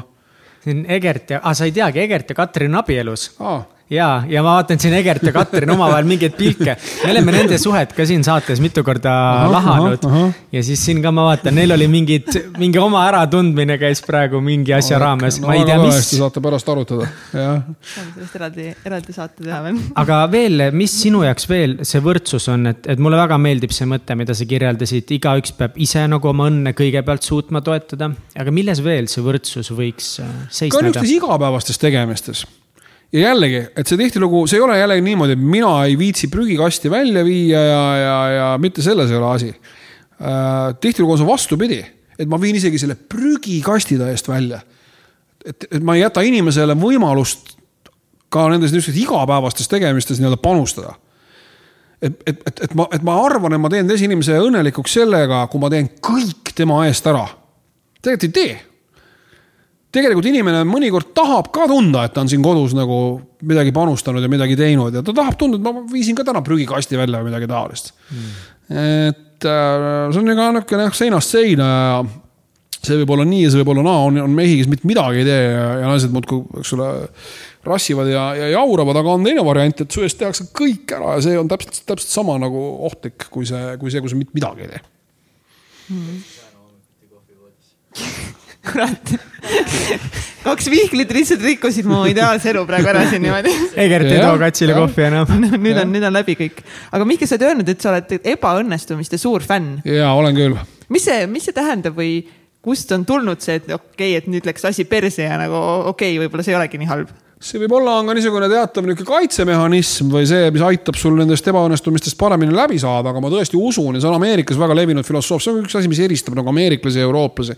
siin 0.65 0.85
Egert 0.89 1.35
ja, 1.35 1.41
aa 1.43 1.53
sa 1.53 1.67
ei 1.67 1.73
teagi, 1.76 2.01
Egert 2.05 2.31
ja 2.31 2.38
Katrin 2.38 2.73
on 2.73 2.81
abielus 2.81 3.30
ah,. 3.39 3.65
ja, 3.90 4.24
ja 4.30 4.41
ma 4.44 4.56
vaatan 4.57 4.80
siin 4.82 4.95
Egert 4.98 5.24
ja 5.28 5.32
Katrin 5.36 5.70
omavahel 5.70 6.07
mingeid 6.10 6.34
pilke. 6.38 6.76
me 7.03 7.12
oleme 7.12 7.34
nende 7.36 7.57
suhet 7.62 7.94
ka 7.94 8.06
siin 8.07 8.24
saates 8.26 8.62
mitu 8.64 8.84
korda 8.86 9.14
Ahah, 9.14 9.52
lahanud 9.53 10.07
ahah, 10.07 10.24
ahah. 10.24 10.40
ja 10.56 10.64
siis 10.66 10.82
siin 10.88 11.02
ka 11.03 11.12
ma 11.14 11.28
vaatan, 11.30 11.56
neil 11.60 11.76
oli 11.76 11.88
mingid, 11.91 12.32
mingi 12.57 12.82
oma 12.82 13.03
äratundmine 13.10 13.78
käis 13.82 14.02
praegu 14.06 14.41
mingi 14.41 14.74
asja 14.74 14.99
raames, 15.02 15.38
ma 15.44 15.57
ei 15.57 15.68
tea, 15.68 15.78
mis. 15.84 16.02
saate 16.16 16.41
pärast 16.44 16.74
arutada, 16.74 17.10
jah. 17.34 17.62
saame 17.94 18.16
sellest 18.18 18.40
eraldi, 18.41 18.68
eraldi 18.90 19.18
saate 19.20 19.45
teha 19.45 19.62
veel. 19.68 19.80
aga 20.03 20.20
veel, 20.34 20.68
mis 20.74 20.98
sinu 21.06 21.22
jaoks 21.28 21.49
veel 21.52 21.78
see 21.86 22.03
võrdsus 22.06 22.49
on, 22.53 22.72
et, 22.74 22.84
et 22.95 23.02
mulle 23.02 23.22
väga 23.22 23.40
meeldib 23.41 23.76
see 23.76 23.90
mõte, 23.90 24.18
mida 24.18 24.38
sa 24.38 24.49
kirjeldasid, 24.49 25.16
igaüks 25.20 25.53
peab 25.60 25.78
ise 25.82 26.07
nagu 26.10 26.34
oma 26.34 26.49
õnne 26.49 26.74
kõigepealt 26.78 27.26
suutma 27.26 27.62
toetada. 27.66 28.10
aga 28.34 28.56
milles 28.56 28.82
veel 28.86 29.12
see 29.12 29.24
võrdsus 29.26 29.74
võiks 29.76 30.16
äh, 30.24 30.30
ka 30.49 30.62
seisneda? 30.64 30.88
niisugustes 30.90 31.18
igapäevastes 31.20 31.82
tegemistes. 31.82 32.48
Ja 33.16 33.30
jällegi, 33.30 33.62
et 33.78 33.88
see 33.88 34.00
tihtilugu, 34.00 34.44
see 34.50 34.60
ei 34.60 34.66
ole 34.66 34.78
jällegi 34.80 35.04
niimoodi, 35.06 35.36
et 35.38 35.44
mina 35.56 35.72
ei 35.88 35.98
viitsi 36.00 36.28
prügikasti 36.32 36.92
välja 36.92 37.24
viia 37.26 37.62
ja, 37.64 37.84
ja, 37.98 38.18
ja 38.36 38.48
mitte 38.62 38.84
selles 38.84 39.12
ei 39.12 39.18
ole 39.18 39.30
asi 39.32 39.52
äh,. 39.52 40.76
tihtilugu 40.82 41.16
on 41.16 41.22
see 41.22 41.28
vastupidi, 41.28 41.80
et 42.20 42.30
ma 42.32 42.40
viin 42.42 42.60
isegi 42.60 42.80
selle 42.82 42.96
prügikasti 42.96 43.98
täiesti 44.02 44.32
välja. 44.32 44.60
et, 45.46 45.68
et 45.72 45.84
ma 45.84 45.96
ei 45.96 46.04
jäta 46.04 46.26
inimesele 46.28 46.76
võimalust 46.80 47.56
ka 48.30 48.50
nendes 48.52 48.74
niisugustes 48.74 49.04
igapäevastes 49.06 49.72
tegemistes 49.72 50.20
nii-öelda 50.20 50.42
panustada 50.44 50.98
et, 52.02 52.22
et, 52.28 52.42
et, 52.48 52.64
et 52.68 52.74
ma, 52.76 52.88
et 52.92 53.04
ma 53.06 53.20
arvan, 53.24 53.56
et 53.56 53.62
ma 53.62 53.72
teen 53.72 53.88
teise 53.88 54.06
inimese 54.06 54.36
õnnelikuks 54.44 55.00
sellega, 55.00 55.46
kui 55.52 55.62
ma 55.62 55.72
teen 55.72 55.94
kõik 56.04 56.52
tema 56.56 56.84
eest 56.90 57.08
ära. 57.08 57.28
tegelikult 58.02 58.28
ei 58.28 58.36
tee 58.42 58.74
tegelikult 59.95 60.27
inimene 60.30 60.63
mõnikord 60.67 61.13
tahab 61.15 61.51
ka 61.55 61.67
tunda, 61.72 62.05
et 62.05 62.13
ta 62.15 62.23
on 62.23 62.31
siin 62.31 62.43
kodus 62.45 62.76
nagu 62.77 62.99
midagi 63.47 63.73
panustanud 63.76 64.23
ja 64.23 64.31
midagi 64.31 64.57
teinud 64.59 64.95
ja 64.95 65.03
ta 65.05 65.15
tahab 65.15 65.39
tunda, 65.39 65.59
et 65.59 65.65
ma 65.65 65.85
viisin 65.91 66.17
ka 66.17 66.26
täna 66.27 66.43
prügikasti 66.45 66.99
välja 66.99 67.22
või 67.22 67.31
midagi 67.31 67.49
taolist 67.51 67.93
mm.. 68.11 68.35
et 69.05 69.47
äh, 69.47 70.11
see 70.11 70.22
on 70.22 70.31
ka 70.31 70.51
niisugune 70.57 70.88
jah, 70.88 70.95
seinast 70.99 71.35
seina 71.35 71.72
ja 71.72 71.97
see 72.85 72.99
võib 73.01 73.15
olla 73.15 73.26
nii 73.27 73.43
ja 73.45 73.51
see 73.51 73.61
võib 73.63 73.73
olla 73.73 73.85
naa, 73.88 74.05
on, 74.09 74.22
on 74.27 74.38
mehi, 74.38 74.59
kes 74.59 74.69
mitte 74.72 74.89
midagi 74.89 75.23
ei 75.23 75.27
tee 75.27 75.43
ja, 75.47 75.65
ja 75.81 75.89
naised 75.89 76.13
muudkui, 76.13 76.61
eks 76.61 76.73
ole, 76.77 76.89
rassivad 77.65 78.11
ja, 78.11 78.27
ja 78.38 78.51
jauravad, 78.53 79.01
aga 79.01 79.15
on 79.17 79.26
teine 79.26 79.45
variant, 79.47 79.81
et 79.81 79.95
su 79.95 80.05
eest 80.05 80.19
tehakse 80.22 80.49
kõik 80.55 80.93
ära 80.97 81.17
ja 81.17 81.26
see 81.26 81.39
on 81.39 81.49
täpselt, 81.51 81.81
täpselt 81.89 82.11
sama 82.13 82.38
nagu 82.41 82.61
ohtlik 82.85 83.30
kui 83.34 83.47
see, 83.49 83.76
kui 83.81 83.93
see, 83.93 84.03
kui 84.05 84.13
sa 84.13 84.19
mitte 84.19 84.38
midagi 84.38 84.67
ei 84.67 84.73
tee. 84.76 84.81
kurat. 88.68 89.16
kaks 90.46 90.70
vihklit 90.70 91.12
lihtsalt 91.16 91.44
rikkusid 91.46 91.88
mu 91.90 92.04
ideaalse 92.10 92.52
elu 92.52 92.66
praegu 92.70 92.92
ära 92.94 93.06
siin 93.10 93.24
niimoodi. 93.26 93.54
Egert 93.86 94.12
ei 94.12 94.22
too 94.22 94.38
katsile 94.42 94.78
kohvi 94.78 95.10
enam. 95.10 95.36
nüüd 95.66 95.82
on, 95.82 95.92
nüüd 95.96 96.08
on 96.10 96.16
läbi 96.16 96.38
kõik. 96.40 96.64
aga 96.92 97.10
Mihkel, 97.10 97.30
sa 97.30 97.38
oled 97.38 97.50
öelnud, 97.52 97.76
et 97.76 97.84
sa 97.86 97.94
oled 97.94 98.32
ebaõnnestumiste 98.36 99.22
suur 99.22 99.46
fänn. 99.46 99.80
ja 99.86 100.14
olen 100.18 100.38
küll 100.38 100.58
mis 100.94 101.06
see, 101.06 101.26
mis 101.30 101.46
see 101.48 101.56
tähendab 101.56 101.96
või 101.98 102.20
kust 102.66 102.92
on 102.96 103.06
tulnud 103.06 103.44
see, 103.44 103.60
et 103.60 103.70
okei 103.70 104.16
okay,, 104.16 104.16
et 104.18 104.32
nüüd 104.32 104.48
läks 104.48 104.66
asi 104.68 104.88
perse 104.90 105.28
ja 105.28 105.38
nagu 105.40 105.60
okei 105.92 106.16
okay,, 106.16 106.24
võib-olla 106.24 106.46
see 106.46 106.56
ei 106.56 106.60
olegi 106.60 106.82
nii 106.82 106.90
halb. 106.90 107.14
see 107.46 107.60
võib 107.62 107.76
olla, 107.78 107.98
on 108.00 108.08
ka 108.10 108.16
niisugune 108.18 108.48
teatav 108.50 108.88
niisugune 108.88 109.10
kaitsemehhanism 109.12 110.10
või 110.10 110.24
see, 110.26 110.48
mis 110.56 110.64
aitab 110.66 110.98
sul 110.98 111.18
nendest 111.20 111.46
ebaõnnestumistest 111.52 112.18
paremini 112.18 112.56
läbi 112.56 112.80
saada, 112.82 113.12
aga 113.12 113.22
ma 113.22 113.30
tõesti 113.30 113.60
usun 113.60 113.98
ja 113.98 114.02
see 114.02 114.10
on 114.10 114.18
Ameerikas 114.18 114.58
väga 114.58 114.78
levinud 114.80 115.06
filosoof, 115.06 115.44
see 115.44 115.54
on 115.54 115.60
üks 115.62 115.78
asi, 115.78 115.92
mis 115.92 116.02
eristab 116.02 116.38
nagu 116.40 116.50
ameeriklasi 116.50 117.04
ja 117.04 117.06
eurooplasi. 117.06 117.58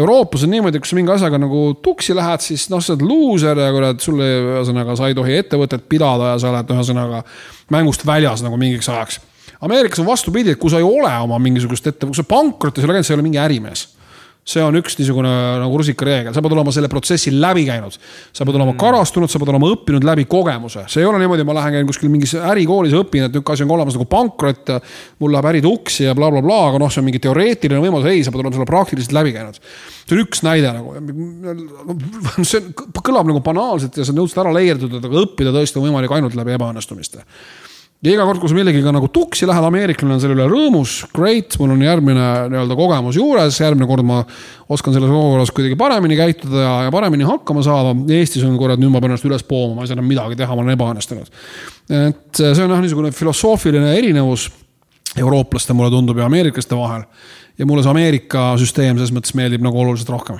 Euroopas 0.00 0.46
on 0.48 0.54
niimoodi, 0.56 0.80
kui 0.82 0.90
sa 0.90 0.98
mingi 0.98 1.14
asjaga 1.14 1.38
nagu 1.44 1.60
tuksi 1.84 2.16
lähed, 2.18 2.42
siis 2.42 2.66
noh, 2.72 2.82
sa 2.82 2.96
oled 2.96 3.04
luuser 3.06 3.62
ja 3.62 3.68
kurat, 3.76 4.00
sulle 4.02 4.30
ühesõnaga, 4.40 4.96
sa 4.98 5.12
ei 5.12 5.18
tohi 5.18 5.36
ettevõtet 5.44 5.86
pidada 5.92 6.32
ja 6.32 6.40
sa 6.42 6.50
oled 6.50 6.72
ühesõnaga 6.74 7.22
mängust 7.76 8.02
väljas 8.08 8.42
nagu 8.42 8.58
mingiks 8.58 8.90
ajaks. 8.90 9.20
Ameerikas 9.62 10.02
on 10.02 10.08
vastupidi, 10.08 10.56
et 10.56 10.58
kui 10.58 10.72
sa 10.72 10.80
ei 10.82 10.88
ole 10.88 11.12
oma 11.20 11.38
mingisugust 11.42 11.86
ette, 11.92 12.08
kui 12.08 12.16
sa 12.16 12.26
pankrotis 12.26 12.82
ei 12.82 12.88
ole 12.88 12.98
käinud, 12.98 13.06
sa 13.06 13.14
ei 13.14 13.20
ole 13.20 13.28
mingi 13.28 13.42
ärimees 13.42 13.86
see 14.48 14.62
on 14.64 14.76
üks 14.80 14.96
niisugune 14.96 15.30
nagu 15.60 15.78
rusikareegel, 15.80 16.32
sa 16.32 16.42
pead 16.44 16.54
olema 16.56 16.72
selle 16.72 16.88
protsessi 16.88 17.32
läbi 17.34 17.66
käinud. 17.68 17.98
sa 18.32 18.46
pead 18.48 18.56
olema 18.56 18.72
karastunud, 18.80 19.30
sa 19.30 19.40
pead 19.40 19.52
olema 19.52 19.68
õppinud 19.74 20.06
läbi 20.08 20.24
kogemuse, 20.30 20.86
see 20.88 21.02
ei 21.02 21.08
ole 21.08 21.20
niimoodi, 21.20 21.44
ma 21.44 21.56
lähen 21.58 21.76
käin 21.76 21.90
kuskil 21.90 22.12
mingis 22.12 22.34
ärikoolis 22.38 22.96
ja 22.96 23.02
õpin, 23.02 23.26
et 23.26 23.34
niisugune 23.34 23.58
asi 23.58 23.66
on 23.66 23.76
olemas 23.76 23.98
nagu 23.98 24.08
pankrot 24.08 24.74
mul 25.20 25.34
läheb 25.34 25.50
äri 25.52 25.62
tuksi 25.64 26.08
ja 26.08 26.16
blablabla 26.16 26.46
bla,, 26.46 26.56
bla, 26.64 26.72
aga 26.72 26.82
noh, 26.84 26.92
see 26.92 27.02
on 27.02 27.08
mingi 27.10 27.22
teoreetiline 27.24 27.84
võimalus, 27.84 28.08
ei, 28.08 28.24
sa 28.24 28.32
pead 28.32 28.44
olema 28.44 28.56
selle 28.56 28.70
praktiliselt 28.72 29.16
läbi 29.18 29.36
käinud. 29.36 29.60
see 30.08 30.16
on 30.16 30.24
üks 30.24 30.44
näide 30.46 30.72
nagu, 30.72 30.96
see 32.40 32.62
on, 32.62 32.72
kõlab 33.04 33.28
nagu 33.28 33.44
banaalselt 33.44 34.00
ja 34.00 34.06
see 34.06 34.16
on 34.16 34.24
õudselt 34.24 34.44
ära 34.46 34.56
leierdatud, 34.56 35.00
aga 35.04 35.24
õppida 35.26 35.54
tõesti 35.54 35.80
on 35.80 35.90
võimalik 35.90 36.16
ainult 36.16 36.38
läbi 36.38 36.56
ebaõnnestumiste 36.56 37.26
ja 37.98 38.12
iga 38.12 38.24
kord, 38.28 38.38
kui 38.38 38.50
sa 38.50 38.54
millegagi 38.54 38.92
nagu 38.94 39.08
tuksi 39.10 39.46
lähed, 39.48 39.64
ameeriklane 39.68 40.14
on 40.14 40.20
selle 40.22 40.36
üle 40.36 40.46
rõõmus, 40.50 41.00
great, 41.14 41.56
mul 41.58 41.72
on 41.74 41.80
järgmine 41.82 42.26
nii-öelda 42.52 42.76
kogemus 42.78 43.18
juures, 43.18 43.58
järgmine 43.58 43.88
kord 43.90 44.06
ma 44.06 44.20
oskan 44.70 44.94
selles 44.94 45.10
olukorras 45.10 45.50
kuidagi 45.54 45.78
paremini 45.78 46.18
käituda 46.18 46.62
ja, 46.62 46.74
ja 46.86 46.92
paremini 46.94 47.26
hakkama 47.26 47.64
saada. 47.66 47.96
Eestis 48.14 48.46
on 48.46 48.54
kurat, 48.60 48.78
nüüd 48.78 48.92
ma 48.94 49.02
pean 49.02 49.14
ennast 49.14 49.26
üles 49.26 49.42
pooma, 49.46 49.74
ma 49.74 49.86
ei 49.86 49.90
saa 49.90 49.98
enam 49.98 50.06
midagi 50.10 50.38
teha, 50.38 50.54
ma 50.54 50.62
olen 50.62 50.76
ebaõnnestunud. 50.76 51.32
et 51.88 52.42
see 52.42 52.66
on 52.66 52.76
jah, 52.76 52.84
niisugune 52.84 53.10
filosoofiline 53.16 53.96
erinevus 53.98 54.46
eurooplaste, 55.18 55.74
mulle 55.74 55.90
tundub, 55.90 56.20
ja 56.20 56.28
ameeriklaste 56.30 56.78
vahel. 56.78 57.02
ja 57.58 57.66
mulle 57.66 57.82
see 57.82 57.90
Ameerika 57.96 58.52
süsteem 58.60 58.94
selles 59.00 59.10
mõttes 59.16 59.34
meeldib 59.34 59.64
nagu 59.64 59.82
oluliselt 59.82 60.14
rohkem 60.14 60.38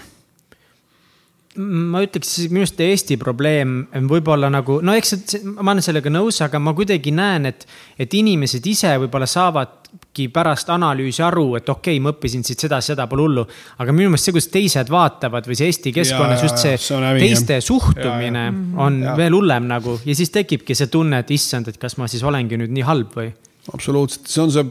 ma 1.59 2.03
ütleks, 2.05 2.35
minu 2.53 2.63
arust 2.65 2.81
Eesti 2.85 3.17
probleem 3.21 3.81
võib-olla 4.11 4.51
nagu, 4.53 4.79
no 4.85 4.95
eks 4.97 5.15
see, 5.19 5.41
ma 5.57 5.73
olen 5.73 5.83
sellega 5.85 6.13
nõus, 6.13 6.39
aga 6.45 6.61
ma 6.63 6.75
kuidagi 6.77 7.13
näen, 7.15 7.49
et, 7.51 7.67
et 7.99 8.15
inimesed 8.15 8.67
ise 8.71 8.93
võib-olla 9.03 9.27
saavadki 9.29 10.29
pärast 10.35 10.71
analüüsi 10.75 11.23
aru, 11.27 11.57
et 11.59 11.69
okei 11.69 11.97
okay,, 11.97 12.03
ma 12.05 12.13
õppisin 12.15 12.45
siit 12.47 12.63
seda, 12.63 12.81
seda 12.85 13.09
pole 13.11 13.27
hullu. 13.27 13.47
aga 13.79 13.95
minu 13.97 14.13
meelest 14.13 14.29
see, 14.29 14.37
kuidas 14.37 14.51
teised 14.55 14.93
vaatavad 14.93 15.49
või 15.51 15.59
see 15.59 15.71
Eesti 15.73 15.93
keskkonnas 15.97 16.47
just 16.47 16.63
see, 16.63 16.77
see 16.79 17.13
teiste 17.19 17.61
suhtumine 17.65 18.47
Ja, 18.49 18.53
ja. 18.53 18.79
on 18.87 19.03
Ja. 19.03 19.17
veel 19.17 19.35
hullem 19.35 19.67
nagu 19.71 19.99
ja 20.05 20.15
siis 20.15 20.31
tekibki 20.35 20.75
see 20.79 20.87
tunne, 20.93 21.19
et 21.25 21.31
issand, 21.35 21.69
et 21.69 21.79
kas 21.79 21.97
ma 21.99 22.09
siis 22.09 22.23
olengi 22.23 22.59
nüüd 22.61 22.71
nii 22.75 22.87
halb 22.87 23.15
või 23.19 23.33
absoluutselt, 23.75 24.29
see 24.31 24.43
on 24.43 24.53
see, 24.53 24.65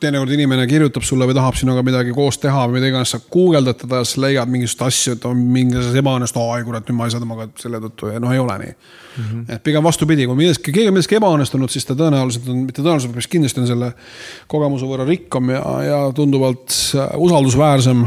teinekord 0.00 0.32
inimene 0.32 0.64
kirjutab 0.70 1.04
sulle 1.06 1.26
või 1.28 1.36
tahab 1.36 1.56
sinuga 1.58 1.82
midagi 1.84 2.14
koos 2.16 2.38
teha 2.40 2.64
või 2.68 2.78
mida 2.78 2.90
iganes, 2.92 3.12
sa 3.14 3.20
guugeldad 3.20 3.80
teda 3.82 4.00
ja 4.00 4.06
siis 4.08 4.20
leiad 4.22 4.52
mingisugust 4.52 4.84
asja, 4.86 5.16
et 5.16 5.26
on 5.28 5.40
mingi 5.56 5.80
ebaõnnestunud, 6.00 6.54
oi 6.54 6.64
kurat, 6.66 6.86
nüüd 6.88 6.98
ma 6.98 7.08
ei 7.08 7.14
saa 7.14 7.22
temaga 7.22 7.48
selle 7.60 7.80
tõttu 7.84 8.12
ja 8.12 8.22
noh, 8.22 8.32
ei 8.32 8.42
ole 8.42 8.58
nii 8.62 8.72
mm. 8.72 9.24
-hmm. 9.24 9.42
et 9.56 9.64
pigem 9.64 9.84
vastupidi, 9.84 10.26
kui 10.26 10.38
milleski, 10.38 10.72
keegi 10.72 10.92
on 10.92 10.96
milleski 10.96 11.18
ebaõnnestunud, 11.20 11.72
siis 11.72 11.88
ta 11.88 11.96
tõenäoliselt 11.98 12.48
on, 12.48 12.62
mitte 12.68 12.84
tõenäoliselt, 12.84 13.14
vaid 13.14 13.32
kindlasti 13.36 13.64
on 13.64 13.70
selle 13.72 13.92
kogemuse 14.46 14.88
võrra 14.88 15.08
rikkam 15.08 15.52
ja, 15.52 15.64
ja 15.84 16.00
tunduvalt 16.16 16.76
usaldusväärsem 17.16 18.06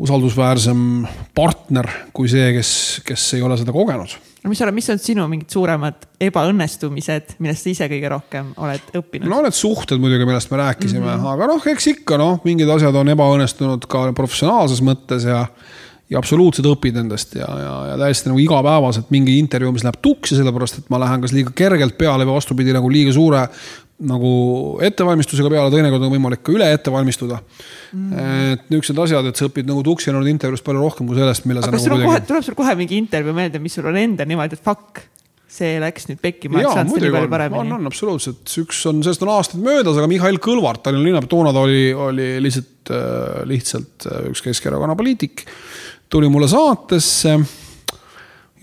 usaldusväärsem 0.00 1.06
partner 1.34 1.88
kui 2.12 2.28
see, 2.28 2.52
kes, 2.56 2.72
kes 3.04 3.32
ei 3.36 3.42
ole 3.44 3.56
seda 3.60 3.72
kogenud 3.72 4.29
no 4.44 4.52
mis 4.52 4.60
sa, 4.60 4.70
mis 4.74 4.88
on 4.92 5.00
sinu 5.02 5.26
mingid 5.30 5.52
suuremad 5.52 6.06
ebaõnnestumised, 6.22 7.36
millest 7.42 7.66
sa 7.66 7.72
ise 7.72 7.90
kõige 7.92 8.12
rohkem 8.12 8.54
oled 8.60 8.96
õppinud? 9.00 9.28
no 9.30 9.42
need 9.44 9.56
suhted 9.56 10.00
muidugi, 10.02 10.28
millest 10.28 10.52
me 10.52 10.62
rääkisime 10.62 11.04
mm, 11.04 11.12
-hmm. 11.12 11.34
aga 11.34 11.50
noh, 11.52 11.68
eks 11.74 11.92
ikka 11.94 12.18
noh, 12.20 12.40
mingid 12.46 12.70
asjad 12.76 12.96
on 12.96 13.12
ebaõnnestunud 13.16 13.86
ka 13.90 14.08
professionaalses 14.16 14.82
mõttes 14.84 15.28
ja 15.28 15.46
ja 16.10 16.18
absoluutselt 16.18 16.66
õpid 16.66 16.96
nendest 16.98 17.36
ja, 17.38 17.46
ja, 17.46 17.74
ja 17.92 17.98
täiesti 18.00 18.32
nagu 18.32 18.40
igapäevaselt 18.42 19.12
mingi 19.14 19.36
intervjuu, 19.38 19.76
mis 19.76 19.84
läheb 19.86 20.00
tuksi, 20.02 20.34
sellepärast 20.34 20.80
et 20.80 20.88
ma 20.90 20.98
lähen 20.98 21.22
kas 21.22 21.34
liiga 21.36 21.52
kergelt 21.54 21.94
peale 21.98 22.26
või 22.26 22.34
vastupidi 22.34 22.74
nagu 22.74 22.90
liiga 22.90 23.14
suure 23.14 23.44
nagu 24.08 24.32
ettevalmistusega 24.84 25.50
peale, 25.52 25.70
teinekord 25.74 26.06
on 26.06 26.12
võimalik 26.14 26.42
ka 26.46 26.54
üle 26.54 26.66
ette 26.72 26.92
valmistuda 26.92 27.40
mm.. 27.40 28.26
et 28.54 28.66
niisugused 28.72 29.00
asjad, 29.04 29.28
et 29.28 29.40
sa 29.40 29.48
õpid 29.50 29.68
nagu 29.68 29.84
tuksinud 29.84 30.28
intervjuust 30.30 30.64
palju 30.66 30.84
rohkem 30.84 31.10
kui 31.10 31.18
sellest, 31.18 31.46
mille 31.50 31.60
aga 31.64 31.80
sa 31.80 31.92
nagu 31.92 32.08
kohe, 32.08 32.22
tuleb 32.28 32.46
sul 32.46 32.56
kohe 32.58 32.76
mingi 32.80 32.96
intervjuu 33.00 33.36
meelde, 33.36 33.60
mis 33.62 33.76
sul 33.76 33.90
on 33.90 33.98
endal 34.00 34.30
niimoodi, 34.30 34.56
et 34.56 34.64
fuck, 34.64 35.02
see 35.50 35.76
läks 35.82 36.08
nüüd 36.08 36.20
pekki, 36.22 36.48
ma 36.52 36.64
jaa, 36.64 36.74
saanud 36.78 36.96
seda 36.96 37.06
nii 37.06 37.14
palju 37.16 37.26
on, 37.26 37.28
on, 37.28 37.36
paremini. 37.36 37.76
on 37.76 37.92
absoluutselt, 37.92 38.56
üks 38.62 38.82
on, 38.88 39.04
sellest 39.04 39.24
on 39.26 39.32
aastaid 39.34 39.64
möödas, 39.66 40.00
aga 40.00 40.10
Mihhail 40.10 40.40
Kõlvart, 40.42 40.84
Tallinna 40.86 41.10
linnapea, 41.10 41.32
toona 41.32 41.52
ta 41.56 41.64
oli, 41.66 41.88
oli 41.92 42.32
lihtsalt 42.44 42.92
äh,, 42.96 43.40
lihtsalt 43.50 44.08
äh, 44.08 44.28
üks 44.32 44.44
Keskerakonna 44.46 44.96
poliitik. 44.96 45.44
tuli 46.08 46.30
mulle 46.32 46.48
saatesse 46.50 47.36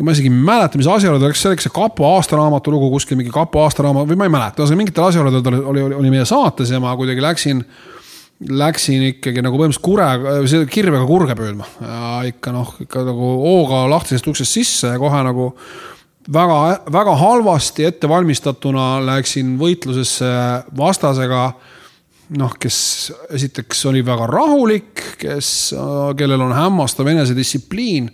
ma 0.04 0.14
isegi 0.14 0.30
ei 0.30 0.36
mäleta, 0.36 0.78
mis 0.78 0.90
asjaoludel, 0.92 1.34
kas 1.34 1.44
see 1.44 1.52
oli 1.52 1.64
see 1.64 1.74
kapo 1.74 2.06
aastaraamatu 2.16 2.74
lugu 2.74 2.92
kuskil 2.94 3.18
mingi 3.18 3.34
kapo 3.34 3.64
aastaraamat 3.66 4.10
või 4.12 4.20
ma 4.20 4.28
ei 4.28 4.34
mäleta, 4.34 4.62
ühesõnaga 4.62 4.82
mingitel 4.84 5.08
asjaoludel 5.08 5.54
oli, 5.54 5.62
oli, 5.72 5.86
oli 6.02 6.12
meie 6.14 6.26
saates 6.30 6.74
ja 6.74 6.82
ma 6.84 6.96
kuidagi 7.00 7.24
läksin. 7.24 7.64
Läksin 8.38 9.02
ikkagi 9.02 9.42
nagu 9.42 9.58
põhimõtteliselt 9.58 9.82
kure, 10.54 10.66
kirvega 10.70 11.08
kurge 11.10 11.34
püüdma 11.34 11.66
ja 11.82 12.10
ikka 12.30 12.52
noh, 12.54 12.76
ikka 12.84 13.02
nagu 13.08 13.32
hooga 13.42 13.80
lahtisest 13.90 14.30
uksest 14.30 14.54
sisse 14.60 14.92
ja 14.92 15.00
kohe 15.02 15.24
nagu 15.26 15.48
väga, 16.30 16.60
väga 16.94 17.16
halvasti 17.18 17.88
ettevalmistatuna 17.90 18.86
läksin 19.08 19.56
võitlusesse 19.58 20.30
vastasega. 20.78 21.48
noh, 22.38 22.54
kes 22.60 22.78
esiteks 23.34 23.86
oli 23.88 24.06
väga 24.06 24.28
rahulik, 24.28 25.02
kes, 25.18 25.74
kellel 26.20 26.42
on 26.44 26.54
hämmastav 26.54 27.08
enesedistsipliin 27.08 28.12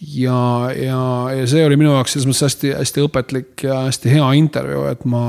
ja, 0.00 0.70
ja, 0.76 1.00
ja 1.34 1.46
see 1.50 1.64
oli 1.66 1.78
minu 1.78 1.94
jaoks 1.96 2.14
selles 2.14 2.28
mõttes 2.28 2.44
hästi-hästi 2.46 3.04
õpetlik 3.06 3.64
ja 3.66 3.84
hästi 3.88 4.12
hea 4.12 4.28
intervjuu, 4.38 4.84
et 4.92 5.02
ma, 5.10 5.22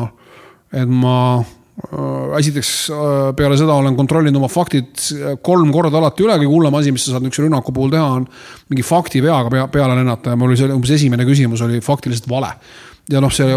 et 0.75 0.91
ma 0.91 1.15
äh, 1.39 2.35
esiteks 2.39 2.73
äh, 2.93 3.15
peale 3.37 3.57
seda 3.59 3.79
olen 3.79 3.97
kontrollinud 3.97 4.41
oma 4.41 4.51
faktid 4.51 5.07
kolm 5.45 5.73
korda 5.73 6.01
alati 6.01 6.25
üle, 6.25 6.37
kõige 6.41 6.53
hullem 6.53 6.79
asi, 6.79 6.93
mis 6.93 7.07
sa 7.07 7.15
saad 7.15 7.25
niisuguse 7.25 7.47
rünnaku 7.47 7.73
puhul 7.75 7.93
teha, 7.95 8.11
on 8.19 8.29
mingi 8.69 8.85
fakti 8.85 9.23
veaga 9.25 9.49
pea, 9.53 9.65
peale 9.73 9.97
lennata 9.97 10.35
ja 10.35 10.39
mul 10.39 10.53
oli 10.53 10.61
see 10.61 10.69
umbes 10.75 10.93
esimene 10.99 11.27
küsimus 11.27 11.65
oli 11.65 11.81
faktiliselt 11.85 12.29
vale. 12.29 12.53
ja 13.09 13.23
noh, 13.23 13.33
see, 13.33 13.49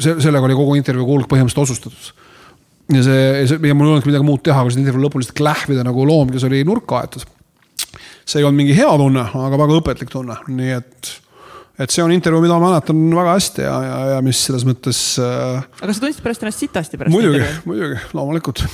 see, 0.00 0.16
sellega 0.24 0.48
oli 0.48 0.56
kogu 0.56 0.80
intervjuu 0.80 1.08
kulg 1.10 1.28
põhimõtteliselt 1.28 1.66
otsustatud. 1.66 2.24
ja 2.96 3.04
see, 3.04 3.52
ja 3.52 3.76
mul 3.76 3.90
ei 3.90 3.94
olnudki 3.98 4.14
midagi 4.14 4.30
muud 4.30 4.44
teha, 4.48 4.64
kui 4.64 4.72
seda 4.72 4.86
intervjuu 4.86 5.06
lõpuni 5.10 5.26
lihtsalt 5.26 5.40
klähvida 5.44 5.84
nagu 5.84 6.08
loom, 6.08 6.32
kes 6.32 6.48
oli 6.48 6.64
nurka 6.64 7.02
aetud 7.02 7.28
see 8.24 8.40
ei 8.40 8.46
olnud 8.46 8.62
mingi 8.62 8.76
hea 8.76 8.92
tunne, 9.00 9.26
aga 9.46 9.60
väga 9.60 9.80
õpetlik 9.80 10.12
tunne, 10.12 10.38
nii 10.48 10.72
et, 10.76 11.12
et 11.82 11.94
see 11.94 12.04
on 12.04 12.14
intervjuu, 12.14 12.44
mida 12.44 12.58
ma 12.58 12.70
mäletan 12.70 13.02
väga 13.16 13.36
hästi 13.36 13.66
ja, 13.66 13.76
ja, 13.88 13.98
ja 14.14 14.22
mis 14.24 14.40
selles 14.48 14.66
mõttes 14.68 15.02
äh,. 15.22 15.60
aga 15.82 15.92
sa 15.92 16.06
tundsid 16.06 16.24
pärast 16.24 16.46
ennast 16.46 16.64
sitasti 16.64 17.00
pärast 17.00 17.14
muidugi, 17.14 17.44
muidugi, 17.68 18.00
loomulikult. 18.16 18.64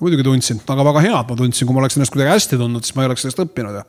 muidugi 0.00 0.26
tundsin, 0.26 0.62
aga 0.72 0.88
väga 0.92 1.04
hea, 1.08 1.16
et 1.20 1.32
ma 1.32 1.38
tundsin, 1.42 1.68
kui 1.68 1.76
ma 1.76 1.84
oleks 1.84 1.98
ennast 1.98 2.14
kuidagi 2.14 2.34
hästi 2.34 2.60
tundnud, 2.60 2.86
siis 2.86 2.96
ma 2.96 3.04
ei 3.04 3.12
oleks 3.12 3.26
sellest 3.26 3.44
õppinud 3.46 3.80
ja 3.80 3.86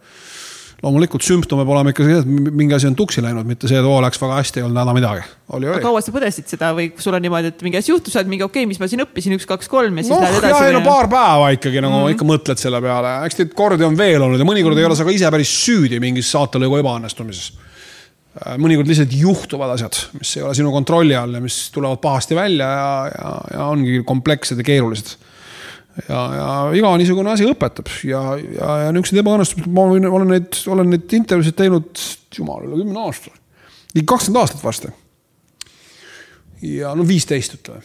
loomulikult 0.81 1.25
sümptom 1.25 1.61
peab 1.61 1.71
olema 1.75 1.91
ikka 1.93 2.05
see, 2.07 2.19
et 2.23 2.53
mingi 2.57 2.73
asi 2.73 2.87
on 2.89 2.95
tuksi 2.97 3.21
läinud, 3.21 3.45
mitte 3.45 3.69
see, 3.69 3.77
et 3.77 3.85
oo, 3.85 3.99
läks 4.01 4.17
väga 4.21 4.39
hästi, 4.39 4.61
ei 4.61 4.65
olnud 4.65 4.81
häda 4.81 4.95
midagi. 4.97 5.25
oli, 5.53 5.69
oli. 5.69 5.83
kaua 5.83 6.01
sa 6.01 6.13
põdesid 6.15 6.49
seda 6.49 6.71
või 6.77 6.87
sul 7.01 7.17
on 7.17 7.21
niimoodi, 7.21 7.51
et 7.53 7.61
mingi 7.65 7.77
asi 7.77 7.91
juhtus, 7.93 8.15
sa 8.15 8.21
oled 8.21 8.31
mingi 8.31 8.45
okei 8.47 8.63
okay,, 8.63 8.69
mis 8.71 8.81
ma 8.81 8.89
siin 8.89 9.03
õppisin, 9.05 9.35
üks, 9.37 9.45
kaks, 9.49 9.69
kolm 9.71 9.99
ja 9.99 10.05
siis 10.07 10.15
noh, 10.15 10.23
lähed 10.23 10.39
edasi? 10.39 10.55
jah, 10.55 10.69
ei 10.71 10.77
no 10.77 10.83
paar 10.85 11.09
päeva 11.11 11.51
ikkagi 11.53 11.83
nagu 11.83 11.99
mm 11.99 12.05
-hmm. 12.05 12.15
ikka 12.17 12.29
mõtled 12.31 12.63
selle 12.63 12.81
peale, 12.81 13.13
eks 13.29 13.41
neid 13.41 13.53
kordi 13.61 13.85
on 13.85 13.97
veel 13.99 14.25
olnud 14.25 14.41
ja 14.41 14.47
mõnikord 14.47 14.73
mm 14.73 14.81
-hmm. 14.81 14.87
ei 14.87 14.89
ole 14.89 14.97
sa 14.97 15.05
ka 15.05 15.17
ise 15.17 15.33
päris 15.37 15.53
süüdi 15.65 16.01
mingis 16.01 16.31
saatelõigu 16.33 16.81
ebaõnnestumises. 16.81 17.51
Äh, 18.41 18.57
mõnikord 18.57 18.87
lihtsalt 18.87 19.13
juhtuvad 19.13 19.75
asjad, 19.75 19.97
mis 20.17 20.37
ei 20.37 20.43
ole 20.43 20.55
sinu 20.55 20.71
kontrolli 20.71 21.15
all 21.15 21.33
ja 21.37 21.41
mis 21.43 21.67
tulevad 21.69 22.01
pahasti 22.01 22.35
välja 22.35 22.65
ja, 22.65 23.11
ja, 23.11 23.35
ja 23.53 23.65
ongi 23.69 24.01
komplekssed 24.07 24.57
ja 24.57 24.63
keerulised 24.63 25.17
ja, 26.07 26.21
ja 26.35 26.47
iga 26.77 26.91
niisugune 26.99 27.33
asi 27.33 27.47
õpetab 27.47 27.91
ja, 28.07 28.21
ja, 28.39 28.73
ja 28.85 28.91
niisuguseid 28.95 29.21
ebaõnnestumisi, 29.23 29.71
ma 29.75 29.87
võin, 29.91 30.07
olen 30.09 30.35
neid, 30.35 30.59
olen 30.71 30.91
neid 30.93 31.15
intervjuusid 31.19 31.57
teinud 31.57 32.03
jumal 32.37 32.67
üle 32.67 32.81
kümne 32.83 33.05
aasta. 33.05 33.33
ligi 33.95 34.07
kakskümmend 34.07 34.41
aastat 34.41 34.63
varsti. 34.63 34.93
ja 36.67 36.93
no 36.95 37.07
viisteist 37.07 37.57
ütleme 37.59 37.83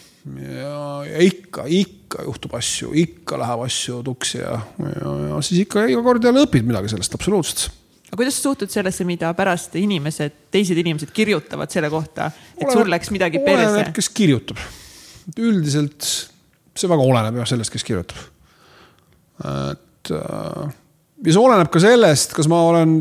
ja, 0.58 0.76
ja 1.06 1.24
ikka, 1.24 1.66
ikka 1.70 2.26
juhtub 2.26 2.54
asju, 2.58 2.92
ikka 2.94 3.40
läheb 3.42 3.66
asju 3.66 4.02
tuksi 4.06 4.38
ja, 4.42 4.60
ja, 4.82 5.16
ja 5.30 5.42
siis 5.42 5.64
ikka 5.66 5.86
iga 5.90 6.04
kord 6.06 6.24
jälle 6.24 6.46
õpid 6.46 6.66
midagi 6.66 6.94
sellest, 6.94 7.18
absoluutselt 7.18 7.68
aga 8.06 8.20
kuidas 8.20 8.38
sa 8.38 8.46
suhtud 8.48 8.70
sellesse, 8.70 9.04
mida 9.08 9.32
pärast 9.34 9.74
inimesed, 9.78 10.46
teised 10.54 10.78
inimesed 10.78 11.10
kirjutavad 11.14 11.72
selle 11.74 11.90
kohta, 11.90 12.30
et 12.54 12.62
oleneb, 12.62 12.78
sul 12.78 12.92
läks 12.94 13.10
midagi 13.14 13.42
perse? 13.42 13.82
kes 13.96 14.10
kirjutab, 14.14 14.62
üldiselt 15.42 16.06
see 16.80 16.90
väga 16.90 17.04
oleneb 17.04 17.40
jah 17.40 17.48
sellest, 17.48 17.72
kes 17.72 17.84
kirjutab. 17.86 18.18
et 19.44 20.12
äh, 20.12 20.72
ja 21.24 21.32
see 21.32 21.42
oleneb 21.42 21.70
ka 21.72 21.82
sellest, 21.82 22.34
kas 22.36 22.48
ma 22.50 22.62
olen 22.70 22.96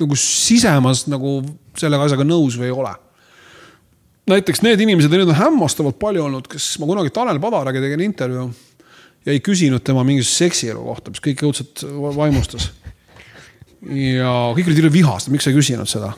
nagu 0.00 0.18
sisemas 0.20 1.06
nagu 1.08 1.40
selle 1.78 2.00
asjaga 2.02 2.26
nõus 2.26 2.58
või 2.60 2.70
ei 2.70 2.76
ole. 2.76 2.92
näiteks 4.30 4.62
need 4.66 4.82
inimesed 4.82 5.12
neid 5.12 5.28
on 5.28 5.38
hämmastavalt 5.38 5.98
palju 6.02 6.24
olnud, 6.26 6.48
kes 6.50 6.76
ma 6.82 6.88
kunagi 6.90 7.14
Tanel 7.14 7.40
Padaraga 7.42 7.82
tegin 7.82 8.04
intervjuu 8.08 8.48
ja 9.26 9.34
ei 9.34 9.42
küsinud 9.42 9.82
tema 9.86 10.04
mingisuguse 10.06 10.46
seksielu 10.46 10.82
kohta, 10.82 11.10
mis 11.10 11.22
kõiki 11.22 11.46
õudselt 11.48 11.82
vaimustas. 12.16 12.70
ja 13.86 14.32
kõik 14.54 14.70
olid 14.70 14.84
üle 14.84 14.92
vihased, 14.92 15.32
miks 15.34 15.46
sa 15.46 15.52
ei 15.52 15.58
küsinud 15.58 15.90
seda. 15.90 16.12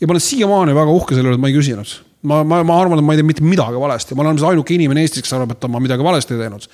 ja 0.00 0.06
ma 0.06 0.16
olen 0.16 0.28
siiamaani 0.28 0.76
väga 0.76 0.96
uhke 0.96 1.16
selle 1.16 1.32
üle, 1.32 1.40
et 1.40 1.44
ma 1.44 1.52
ei 1.52 1.56
küsinud 1.56 1.98
ma, 2.22 2.42
ma, 2.44 2.60
ma 2.66 2.76
arvan, 2.80 3.00
et 3.00 3.06
ma 3.06 3.14
ei 3.14 3.20
tee 3.20 3.26
mitte 3.26 3.44
midagi 3.46 3.80
valesti, 3.80 4.16
ma 4.16 4.24
olen 4.26 4.40
ainuke 4.50 4.74
inimene 4.76 5.04
Eestis, 5.04 5.24
kes 5.24 5.32
arvab, 5.36 5.54
et 5.54 5.66
ma 5.72 5.80
midagi 5.82 6.04
valesti 6.04 6.36
teinud. 6.38 6.66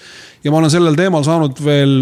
ja 0.44 0.52
ma 0.52 0.60
olen 0.60 0.72
sellel 0.72 0.98
teemal 0.98 1.24
saanud 1.26 1.62
veel 1.64 1.94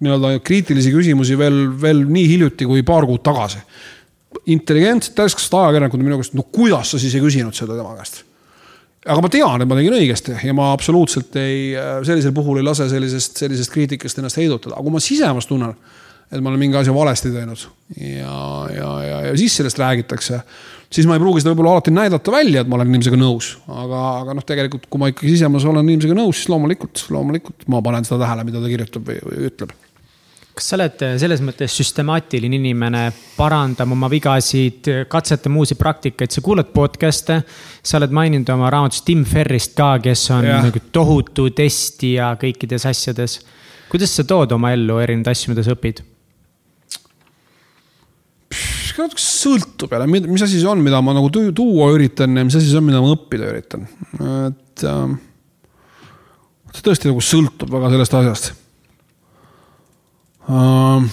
nii-öelda 0.00 0.32
kriitilisi 0.46 0.92
küsimusi 0.94 1.38
veel, 1.40 1.62
veel 1.82 2.04
nii 2.08 2.26
hiljuti 2.34 2.68
kui 2.70 2.84
paar 2.86 3.08
kuud 3.08 3.24
tagasi. 3.26 3.60
intelligentsed 4.46 5.14
täiskasvanud 5.18 5.66
ajakirjanikud 5.66 6.00
on 6.00 6.08
minu 6.08 6.20
käest, 6.22 6.34
no 6.38 6.46
kuidas 6.48 6.92
sa 6.94 7.02
siis 7.02 7.14
ei 7.14 7.24
küsinud 7.24 7.56
seda 7.56 7.76
tema 7.76 7.94
käest? 7.98 8.24
aga 9.06 9.20
ma 9.24 9.30
tean, 9.32 9.62
et 9.62 9.68
ma 9.68 9.76
tegin 9.78 9.96
õigesti 9.96 10.36
ja 10.44 10.54
ma 10.56 10.72
absoluutselt 10.74 11.36
ei, 11.40 11.72
sellisel 12.04 12.34
puhul 12.36 12.60
ei 12.60 12.66
lase 12.66 12.88
sellisest, 12.88 13.38
sellisest 13.40 13.72
kriitikast 13.72 14.20
ennast 14.20 14.40
heidutada, 14.40 14.76
aga 14.76 14.84
kui 14.84 14.92
ma 14.92 15.00
sisemas 15.00 15.48
tunnen, 15.48 15.72
et 16.30 16.40
ma 16.40 16.52
olen 16.52 16.60
mingi 16.60 16.76
asja 16.76 16.92
valesti 16.94 17.32
teinud 17.32 17.64
ja, 17.96 18.34
ja, 18.74 18.90
ja, 19.04 19.22
ja 19.30 19.32
siis 19.40 19.56
sellest 19.56 19.80
räägitakse 19.80 20.42
siis 20.90 21.06
ma 21.06 21.16
ei 21.16 21.22
pruugi 21.22 21.42
seda 21.42 21.52
võib-olla 21.54 21.76
alati 21.78 21.94
näidata 21.94 22.34
välja, 22.34 22.64
et 22.64 22.70
ma 22.70 22.78
olen 22.78 22.90
inimesega 22.90 23.18
nõus. 23.20 23.52
aga, 23.68 24.00
aga 24.24 24.34
noh, 24.38 24.46
tegelikult 24.46 24.88
kui 24.90 25.02
ma 25.02 25.12
ikkagi 25.12 25.36
sisemas 25.36 25.66
olen 25.68 25.86
inimesega 25.86 26.18
nõus, 26.18 26.40
siis 26.40 26.50
loomulikult, 26.52 27.06
loomulikult 27.14 27.68
ma 27.70 27.82
panen 27.84 28.08
seda 28.08 28.24
tähele, 28.24 28.48
mida 28.48 28.62
ta 28.62 28.72
kirjutab 28.72 29.06
või, 29.06 29.22
või 29.28 29.46
ütleb 29.52 29.78
kas 30.60 30.66
sa 30.68 30.76
oled 30.76 31.02
selles 31.22 31.40
mõttes 31.44 31.72
süstemaatiline 31.78 32.58
inimene, 32.58 33.06
parandab 33.36 33.94
oma 33.94 34.10
vigasid, 34.12 34.90
katsetab 35.08 35.56
uusi 35.56 35.76
praktikaid, 35.78 36.32
sa 36.34 36.42
kuulad 36.44 36.68
podcast'e. 36.74 37.38
sa 37.82 37.96
oled 37.96 38.12
maininud 38.12 38.50
oma 38.52 38.68
raamatus 38.70 39.00
Tim 39.06 39.24
Ferrist 39.24 39.72
ka, 39.78 39.94
kes 40.02 40.26
on 40.36 40.44
ja. 40.44 40.60
nagu 40.66 40.82
tohutu 40.92 41.48
testija 41.56 42.34
kõikides 42.40 42.84
asjades. 42.90 43.40
kuidas 43.88 44.12
sa 44.12 44.24
tood 44.24 44.52
oma 44.52 44.74
ellu 44.76 44.98
erinevaid 45.00 45.32
asju, 45.32 45.54
mida 45.54 45.64
sa 45.64 45.78
õpid? 45.78 46.04
Ka 49.00 49.08
natuke 49.08 49.24
sõltub 49.24 49.94
jälle, 49.94 50.06
mis 50.28 50.44
asi 50.44 50.60
see 50.60 50.68
on, 50.70 50.82
mida 50.84 51.00
ma 51.04 51.14
nagu 51.16 51.30
tuua 51.32 51.90
üritan 51.94 52.36
ja 52.36 52.44
mis 52.46 52.56
asi 52.58 52.70
see 52.70 52.80
on, 52.80 52.86
mida 52.86 53.00
ma 53.02 53.14
õppida 53.14 53.50
üritan. 53.50 53.86
et 54.20 54.84
äh, 54.86 55.14
see 56.74 56.86
tõesti 56.86 57.10
nagu 57.10 57.24
sõltub 57.24 57.72
väga 57.72 57.92
sellest 57.94 58.16
asjast 58.20 58.50
äh,. 60.50 61.10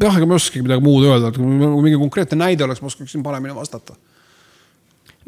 jah, 0.00 0.16
ega 0.16 0.26
ma 0.26 0.36
ei 0.36 0.40
oskagi 0.40 0.64
midagi 0.64 0.86
muud 0.86 1.06
öelda, 1.08 1.30
et 1.30 1.40
kui 1.40 1.84
mingi 1.84 2.00
konkreetne 2.00 2.40
näide 2.40 2.66
oleks, 2.66 2.82
ma 2.82 2.92
oskaksin 2.92 3.24
paremini 3.26 3.56
vastata 3.56 3.98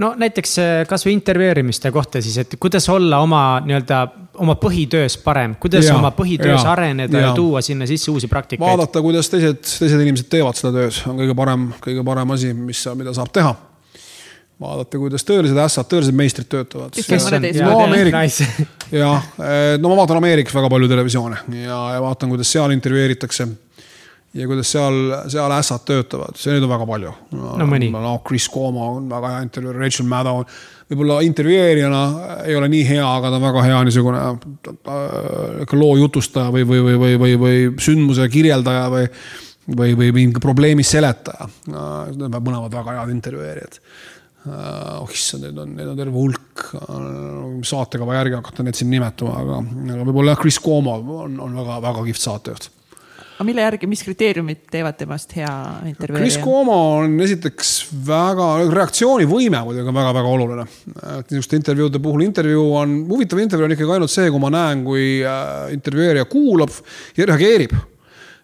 no 0.03 0.15
näiteks 0.19 0.59
äh, 0.63 0.75
kasvõi 0.89 1.17
intervjueerimiste 1.19 1.93
kohta 1.95 2.23
siis, 2.25 2.39
et 2.41 2.57
kuidas 2.61 2.89
olla 2.93 3.21
oma 3.25 3.45
nii-öelda 3.65 4.05
oma 4.35 4.55
põhitöös 4.61 5.19
parem, 5.25 5.55
kuidas 5.61 5.87
ja, 5.87 5.97
oma 5.97 6.13
põhitöös 6.17 6.63
ja, 6.65 6.73
areneda 6.73 7.19
ja. 7.19 7.27
ja 7.27 7.35
tuua 7.35 7.61
sinna 7.63 7.87
sisse 7.87 8.11
uusi 8.11 8.29
praktikaid. 8.29 8.65
vaadata, 8.65 9.03
kuidas 9.03 9.31
teised, 9.31 9.61
teised 9.79 10.01
inimesed 10.01 10.31
teevad 10.33 10.59
seda 10.59 10.73
töös, 10.77 11.03
on 11.09 11.21
kõige 11.21 11.37
parem, 11.37 11.69
kõige 11.85 12.05
parem 12.07 12.35
asi, 12.37 12.55
mis, 12.57 12.85
mida 12.99 13.15
saab 13.17 13.33
teha. 13.35 13.55
Vaadata, 14.63 14.99
kuidas 15.01 15.27
tõelised 15.27 15.59
ässad, 15.59 15.89
tõelised 15.91 16.15
meistrid 16.15 16.47
töötavad. 16.53 16.95
no 17.67 17.81
Ameerika, 17.83 18.23
jah, 18.95 19.29
no 19.83 19.91
ma 19.91 19.99
vaatan 20.05 20.21
Ameerikas 20.23 20.55
väga 20.55 20.71
palju 20.71 20.91
televisioone 20.93 21.43
ja, 21.65 21.81
ja 21.97 22.03
vaatan, 22.05 22.31
kuidas 22.31 22.53
seal 22.53 22.75
intervjueeritakse 22.77 23.49
ja 24.33 24.49
kuidas 24.49 24.71
seal, 24.73 24.99
seal 25.31 25.53
ässad 25.53 25.85
töötavad, 25.89 26.39
neid 26.49 26.65
on 26.65 26.73
väga 26.73 26.87
palju. 26.89 27.13
no 27.33 27.67
mõni. 27.69 27.91
no 27.93 28.15
Chris 28.27 28.49
Como 28.53 28.87
on 28.97 29.11
väga 29.11 29.35
hea 29.35 29.43
intervjuu, 29.47 29.75
Rachel 29.77 30.09
Maddow. 30.09 30.45
võib-olla 30.93 31.21
intervjueerijana 31.27 32.03
ei 32.47 32.57
ole 32.57 32.71
nii 32.73 32.87
hea, 32.89 33.05
aga 33.05 33.33
ta 33.33 33.41
on 33.41 33.47
väga 33.47 33.67
hea 33.69 33.83
niisugune 33.89 34.25
äh, 34.25 35.77
loo 35.77 35.97
jutustaja 36.01 36.53
või, 36.55 36.67
või, 36.69 36.83
või, 36.87 36.99
või, 37.05 37.19
või, 37.25 37.37
või 37.45 37.63
sündmuse 37.81 38.29
kirjeldaja 38.33 38.89
või. 38.93 39.07
või, 39.77 39.93
või 39.95 40.09
mingi 40.13 40.41
probleemi 40.43 40.83
seletaja. 40.83 41.47
Need 41.69 42.25
on 42.27 42.43
mõlemad 42.43 42.73
väga 42.75 42.97
head 42.97 43.13
intervjueerijad 43.13 43.79
oh 44.43 45.11
issand, 45.15 45.45
neid 45.47 45.59
on, 45.63 45.77
neid 45.79 45.87
on 45.93 46.01
terve 46.01 46.19
hulk, 46.19 46.65
saatekava 47.63 48.17
järgi 48.17 48.35
hakata 48.41 48.65
neid 48.67 48.75
siin 48.75 48.91
nimetama, 48.91 49.37
aga, 49.39 49.61
aga 49.95 50.07
võib-olla 50.09 50.35
jah, 50.35 50.41
Chris 50.41 50.59
Cuomo 50.59 50.97
on, 51.23 51.37
on 51.47 51.55
väga-väga 51.61 52.03
kihvt 52.09 52.25
saatejuht 52.25 52.67
aga 53.43 53.49
mille 53.51 53.65
järgi, 53.65 53.89
mis 53.91 54.03
kriteeriumid 54.07 54.61
teevad 54.71 54.97
temast 55.01 55.35
hea 55.35 55.51
intervjueerija? 55.91 56.23
Chris 56.23 56.39
Cuomo 56.43 56.79
on 57.01 57.19
esiteks 57.25 57.73
väga, 58.07 58.49
reaktsioonivõime 58.71 59.65
muidugi 59.67 59.91
on 59.91 59.99
väga-väga 59.99 60.35
oluline. 60.37 60.67
niisuguste 61.27 61.59
intervjuude 61.59 62.03
puhul, 62.03 62.23
intervjuu 62.29 62.69
on, 62.79 63.01
huvitav 63.11 63.43
intervjuu 63.43 63.67
on 63.67 63.75
ikkagi 63.77 63.97
ainult 63.97 64.15
see, 64.15 64.31
kui 64.31 64.43
ma 64.43 64.53
näen, 64.55 64.85
kui 64.87 65.07
äh, 65.27 65.73
intervjueerija 65.75 66.29
kuulab 66.31 66.77
ja 67.19 67.27
reageerib 67.33 67.75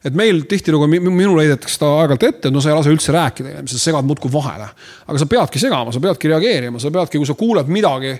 et 0.07 0.15
meil 0.15 0.45
tihtilugu, 0.47 0.87
minule 0.91 1.43
heidetakse 1.43 1.75
seda 1.75 1.89
aeg-ajalt 1.99 2.27
ette, 2.29 2.49
et 2.49 2.55
no 2.55 2.61
sa 2.63 2.71
ei 2.71 2.77
lase 2.79 2.93
üldse 2.93 3.15
rääkida, 3.15 3.65
sa 3.67 3.81
segad 3.83 4.07
muudkui 4.07 4.31
vahele. 4.31 4.69
aga 5.07 5.19
sa 5.19 5.27
peadki 5.27 5.63
segama, 5.63 5.93
sa 5.95 6.03
peadki 6.03 6.31
reageerima, 6.31 6.79
sa 6.79 6.93
peadki, 6.95 7.19
kui 7.19 7.27
sa 7.27 7.35
kuuled 7.39 7.71
midagi, 7.73 8.15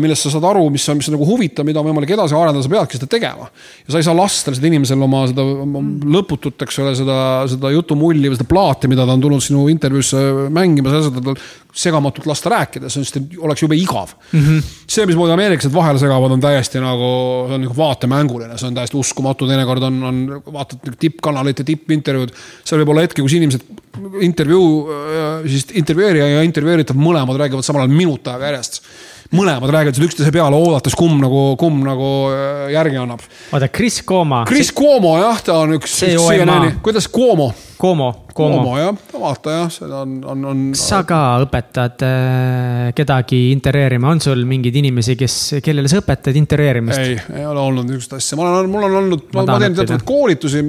millest 0.00 0.24
sa 0.24 0.30
saad 0.32 0.44
aru, 0.48 0.62
mis 0.72 0.86
on, 0.88 0.96
mis 0.96 1.08
on 1.10 1.18
nagu 1.18 1.26
huvitav, 1.28 1.66
mida 1.68 1.82
on 1.82 1.90
võimalik 1.90 2.14
edasi 2.14 2.32
arendada, 2.32 2.64
sa 2.64 2.70
peadki 2.72 2.96
seda 2.96 3.08
tegema. 3.12 3.50
ja 3.84 3.92
sa 3.92 4.00
ei 4.00 4.06
saa 4.06 4.16
lasta 4.16 4.50
lihtsalt 4.50 4.70
inimesel 4.70 5.04
oma 5.04 5.26
seda 5.28 5.44
lõputut, 6.16 6.64
eks 6.64 6.80
ole, 6.80 6.94
seda, 6.96 7.18
seda 7.52 7.72
jutumulli 7.74 8.32
või 8.32 8.38
seda 8.38 8.48
plaati, 8.48 8.88
mida 8.88 9.04
ta 9.04 9.12
on 9.12 9.26
tulnud 9.26 9.44
sinu 9.44 9.66
intervjuusse 9.68 10.48
mängima, 10.48 10.88
sa 10.94 11.04
saad 11.04 11.20
tal 11.28 11.36
segamatult 11.76 12.30
lasta 12.30 12.54
rääkida, 12.54 12.88
see 12.88 13.02
on 13.02 13.04
lihtsalt, 13.04 13.38
oleks 13.44 13.66
jube 13.66 13.76
igav 13.76 14.14
mm. 14.14 14.40
-hmm. 14.40 14.74
see, 14.86 15.04
mismoodi 15.10 15.36
ameeriklased 15.36 15.76
vahele 15.76 16.00
segavad, 16.00 16.32
on 16.32 16.40
täiesti 16.40 16.80
nagu, 16.80 17.14
see 17.48 17.58
on 17.58 17.66
nagu 17.66 17.76
vaatemänguline, 17.76 18.56
see 18.56 18.70
on 18.70 18.80
täiesti 18.80 18.96
uskumatu, 18.96 19.48
teinekord 19.50 19.84
on, 19.90 20.02
on, 20.08 20.26
vaatad 20.54 20.94
tippkanaleid 20.98 21.60
ja 21.60 21.68
tippintervjuud. 21.68 22.32
seal 22.64 22.80
võib 22.80 22.94
olla 22.94 23.04
hetki, 23.04 23.20
kus 23.20 23.36
inimesed 23.36 24.22
intervjuu, 24.24 24.68
äh, 24.88 25.50
siis 25.50 25.66
intervjueerija 25.82 26.36
ja 26.38 26.46
intervjueeritav 26.46 26.96
mõlemad 26.96 27.42
räägivad 27.42 27.66
samal 27.66 27.84
ajal 27.84 27.98
minut 27.98 28.32
aega 28.32 28.54
järjest 28.54 28.80
mõlemad 29.34 29.72
räägivad 29.74 30.00
üksteise 30.08 30.32
peale 30.34 30.58
oodates, 30.58 30.96
kumb 30.98 31.20
nagu, 31.22 31.44
kumb 31.60 31.84
nagu 31.86 32.10
äh, 32.32 32.72
järgi 32.74 33.00
annab. 33.02 33.22
oota, 33.52 33.68
Chris 33.68 34.00
Cuomo. 34.06 34.44
Chris 34.48 34.72
Cuomo 34.74 35.16
jah, 35.20 35.42
ta 35.44 35.60
on 35.64 35.78
üks, 35.78 36.00
kuidas 36.84 37.08
Cuomo? 37.12 37.52
Cuomo, 37.74 38.06
Cuomo 38.32 38.76
jah, 38.78 38.94
vaata 39.12 39.52
jah, 39.52 39.70
seda 39.72 39.98
on, 40.04 40.14
on, 40.30 40.44
on. 40.48 40.60
kas 40.72 40.84
sa 40.88 41.00
ka 41.04 41.18
õpetad 41.42 42.04
äh, 42.06 42.92
kedagi 42.96 43.40
intervjueerima, 43.52 44.12
on 44.14 44.22
sul 44.24 44.44
mingeid 44.48 44.78
inimesi, 44.78 45.16
kes, 45.18 45.36
kellele 45.64 45.90
sa 45.90 46.00
õpetad 46.00 46.38
intervjueerimist? 46.38 47.02
ei, 47.02 47.18
ei 47.40 47.46
ole 47.50 47.60
olnud 47.60 47.90
niisugust 47.90 48.14
asja, 48.16 48.38
ma 48.38 48.46
olen, 48.52 48.70
mul 48.72 48.88
on 48.88 48.98
olnud, 49.02 49.26
ma, 49.34 49.44
ma 49.50 49.58
teen 49.60 49.76
teatavaid 49.76 50.06
koolitusi, 50.06 50.62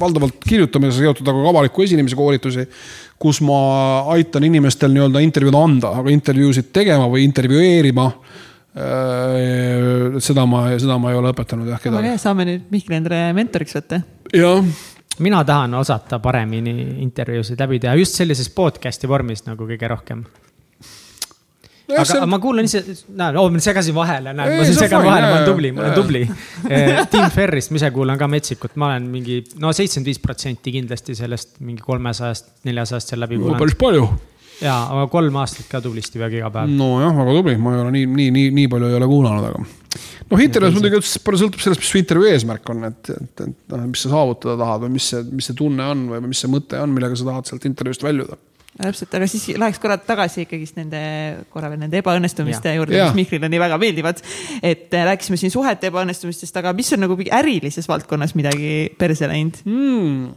valdavalt 0.00 0.38
kirjutamisega 0.46 1.10
seotud, 1.10 1.32
aga 1.34 1.44
ka 1.44 1.52
avaliku 1.52 1.84
esinemise 1.84 2.18
koolitusi 2.18 2.68
kus 3.22 3.38
ma 3.46 3.58
aitan 4.14 4.44
inimestel 4.48 4.90
nii-öelda 4.94 5.22
intervjuud 5.22 5.58
anda, 5.58 5.92
aga 6.00 6.10
intervjuusid 6.10 6.72
tegema 6.74 7.06
või 7.10 7.22
intervjueerima 7.28 8.06
äh, 8.08 8.16
seda 10.22 10.46
ma, 10.48 10.64
seda 10.82 10.98
ma 10.98 11.12
ei 11.12 11.20
ole 11.20 11.30
õpetanud 11.34 11.70
jah 11.70 11.82
kedagi. 11.82 12.16
saame 12.22 12.48
nüüd 12.48 12.62
Mihkel 12.74 12.98
endale 12.98 13.20
mentoriks 13.38 13.78
võtta. 13.78 14.02
jah. 14.34 14.62
mina 15.22 15.44
tahan 15.46 15.78
osata 15.78 16.18
paremini 16.22 16.74
intervjuusid 17.06 17.62
läbi 17.62 17.82
teha 17.84 17.94
just 18.00 18.18
sellises 18.18 18.50
podcast'i 18.56 19.10
vormis 19.10 19.46
nagu 19.46 19.68
kõige 19.70 19.86
rohkem 19.92 20.24
aga 21.90 22.04
see... 22.08 22.26
ma 22.30 22.38
kuulan 22.42 22.68
ise, 22.68 22.82
näed, 23.18 23.38
oo, 23.40 23.50
ma 23.52 23.62
segasin 23.62 23.96
vahele, 23.96 24.34
näed, 24.38 24.56
ma 24.58 24.66
segan 24.68 25.04
vahele, 25.04 25.28
ma 25.28 25.38
olen 25.38 25.48
tubli, 25.48 25.72
ma 25.74 25.86
olen 25.86 25.96
tubli. 25.98 26.24
Eh, 26.68 27.00
Tim 27.12 27.28
Ferrist 27.34 27.72
ma 27.74 27.80
ise 27.80 27.92
kuulan 27.94 28.20
ka 28.20 28.28
metsikut, 28.30 28.76
ma 28.80 28.92
olen 28.92 29.08
mingi, 29.12 29.40
no 29.62 29.72
seitsekümmend 29.74 30.12
viis 30.12 30.20
protsenti 30.22 30.74
kindlasti 30.78 31.16
sellest 31.18 31.58
mingi 31.64 31.84
kolmesajast, 31.84 32.52
neljasajast 32.68 33.14
seal 33.14 33.24
läbi 33.24 33.40
kuulanud. 33.40 33.62
päris 33.62 33.78
palju 33.80 34.06
ja, 34.62 34.74
aga 34.92 35.06
kolm 35.12 35.36
aastat 35.42 35.68
ka 35.70 35.80
tublisti 35.84 36.20
peaaegu 36.20 36.40
iga 36.40 36.50
päev. 36.54 36.72
nojah, 36.78 37.14
väga 37.16 37.36
tubli, 37.38 37.56
ma 37.60 37.74
ei 37.74 37.82
ole 37.84 37.94
nii, 37.96 38.08
nii, 38.18 38.28
nii, 38.36 38.50
nii 38.58 38.70
palju 38.72 38.90
ei 38.90 38.98
ole 38.98 39.08
kuulanud, 39.10 39.48
aga. 39.48 39.98
noh, 40.30 40.44
intervjuus 40.46 40.78
muidugi 40.78 41.02
palju 41.26 41.42
sõltub 41.42 41.64
sellest, 41.64 41.82
mis 41.82 41.92
su 41.94 42.00
intervjuu 42.00 42.30
eesmärk 42.30 42.72
on, 42.74 42.86
et, 42.88 43.12
et, 43.16 43.44
et 43.46 43.74
noh, 43.74 43.84
mis 43.90 44.04
sa 44.04 44.12
saavutada 44.14 44.56
tahad 44.62 44.86
või 44.86 44.96
mis 44.96 45.10
see, 45.12 45.24
mis 45.32 45.50
see 45.50 45.58
tunne 45.58 45.88
on 45.94 46.06
või 46.14 46.22
mis 46.30 46.42
see 46.44 46.52
mõte 46.52 46.80
on, 46.82 46.94
millega 46.94 47.18
sa 47.18 47.28
tahad 47.30 47.50
sealt 47.50 47.68
intervjuust 47.68 48.06
väljuda 48.06 48.38
täpselt, 48.80 49.12
aga 49.18 49.28
siis 49.28 49.50
läheks 49.60 49.80
korra 49.82 49.98
tagasi 50.00 50.46
ikkagist 50.46 50.78
nende, 50.78 51.00
korra 51.52 51.68
veel 51.72 51.82
nende 51.82 51.98
ebaõnnestumiste 52.00 52.72
ja. 52.72 52.78
juurde, 52.78 52.96
mis 52.96 53.16
Mihklile 53.18 53.50
nii 53.52 53.60
väga 53.60 53.78
meeldivad. 53.80 54.22
et 54.62 54.94
äh, 54.94 55.04
rääkisime 55.10 55.36
siin 55.40 55.52
suhete 55.52 55.90
ebaõnnestumistest, 55.90 56.56
aga 56.56 56.72
mis 56.76 56.92
on 56.96 57.04
nagu 57.04 57.18
ärilises 57.20 57.88
valdkonnas 57.90 58.32
midagi 58.38 58.92
perse 58.98 59.28
läinud 59.28 59.60
hmm.? 59.66 60.30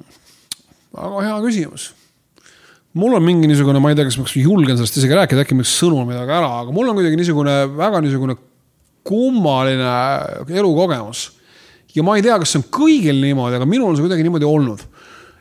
väga 0.95 1.23
hea 1.29 1.37
küsimus. 1.45 1.93
mul 2.93 3.15
on 3.15 3.23
mingi 3.23 3.47
niisugune, 3.47 3.79
ma 3.79 3.93
ei 3.93 3.99
tea, 3.99 4.07
kas 4.09 4.19
ma 4.19 4.27
julgen 4.27 4.75
sellest 4.75 4.99
isegi 4.99 5.15
rääkida, 5.15 5.45
äkki 5.45 5.55
ma 5.55 5.67
sõnun 5.67 6.07
midagi 6.11 6.35
ära, 6.35 6.51
aga 6.65 6.75
mul 6.75 6.91
on 6.91 6.99
kuidagi 6.99 7.19
niisugune 7.19 7.55
väga 7.77 8.03
niisugune 8.03 8.35
kummaline 9.05 9.95
elukogemus. 10.51 11.29
ja 11.95 12.03
ma 12.03 12.17
ei 12.17 12.25
tea, 12.25 12.35
kas 12.41 12.51
see 12.51 12.59
on 12.59 12.67
kõigil 12.67 13.21
niimoodi, 13.23 13.55
aga 13.55 13.67
minul 13.69 13.93
on 13.93 13.95
see 13.95 14.03
kuidagi 14.03 14.27
niimoodi 14.27 14.47
olnud. 14.49 14.83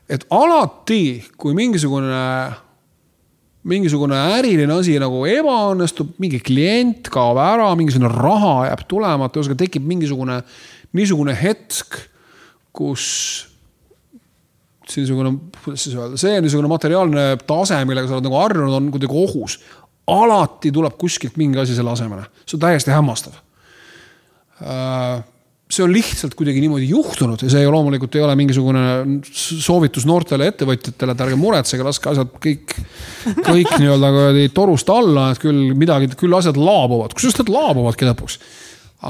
et 0.07 0.27
alati, 0.31 1.25
kui 1.35 1.59
mingisugune 1.59 2.23
mingisugune 3.69 4.17
äriline 4.37 4.77
asi 4.77 4.99
nagu 5.01 5.23
ebaõnnestub, 5.29 6.15
mingi 6.21 6.41
klient 6.45 7.09
kaob 7.13 7.41
ära, 7.41 7.71
mingisugune 7.79 8.11
raha 8.13 8.55
jääb 8.69 8.85
tulemata, 8.91 9.41
ühesõnaga 9.41 9.65
tekib 9.65 9.87
mingisugune 9.89 10.43
niisugune 10.95 11.35
hetk, 11.37 11.99
kus 12.75 13.07
niisugune, 14.95 15.33
kuidas 15.65 15.87
siis 15.87 15.97
öelda, 15.97 16.19
see 16.21 16.39
niisugune 16.45 16.71
materiaalne 16.71 17.25
tase, 17.49 17.81
millega 17.89 18.11
sa 18.11 18.19
oled 18.19 18.29
nagu 18.29 18.39
harjunud, 18.39 18.77
on 18.77 18.91
kuidagi 18.95 19.19
ohus. 19.25 19.59
alati 20.07 20.69
tuleb 20.73 20.99
kuskilt 21.01 21.39
mingi 21.41 21.59
asi 21.59 21.75
selle 21.75 21.95
asemele, 21.95 22.27
see 22.45 22.59
on 22.59 22.61
täiesti 22.67 22.93
hämmastav 22.93 23.39
äh, 24.61 25.25
see 25.75 25.85
on 25.85 25.93
lihtsalt 25.95 26.35
kuidagi 26.39 26.63
niimoodi 26.63 26.87
juhtunud 26.91 27.43
ja 27.43 27.51
see 27.51 27.65
ei, 27.65 27.71
loomulikult 27.71 28.15
ei 28.15 28.23
ole 28.25 28.37
mingisugune 28.39 28.85
soovitus 29.27 30.07
noortele 30.09 30.49
ettevõtjatele, 30.53 31.15
et 31.15 31.25
ärge 31.27 31.39
muretsege, 31.41 31.87
laske 31.87 32.11
asjad 32.13 32.31
kõik, 32.43 32.77
kõik 33.41 33.75
nii-öelda 33.81 34.13
kuradi 34.15 34.47
torust 34.55 34.93
alla, 34.95 35.31
et 35.33 35.43
küll 35.43 35.75
midagi, 35.79 36.13
küll 36.21 36.37
asjad 36.39 36.59
laabuvad, 36.61 37.17
kusjuures 37.17 37.41
nad 37.43 37.53
laabuvadki 37.57 38.09
lõpuks. 38.11 38.39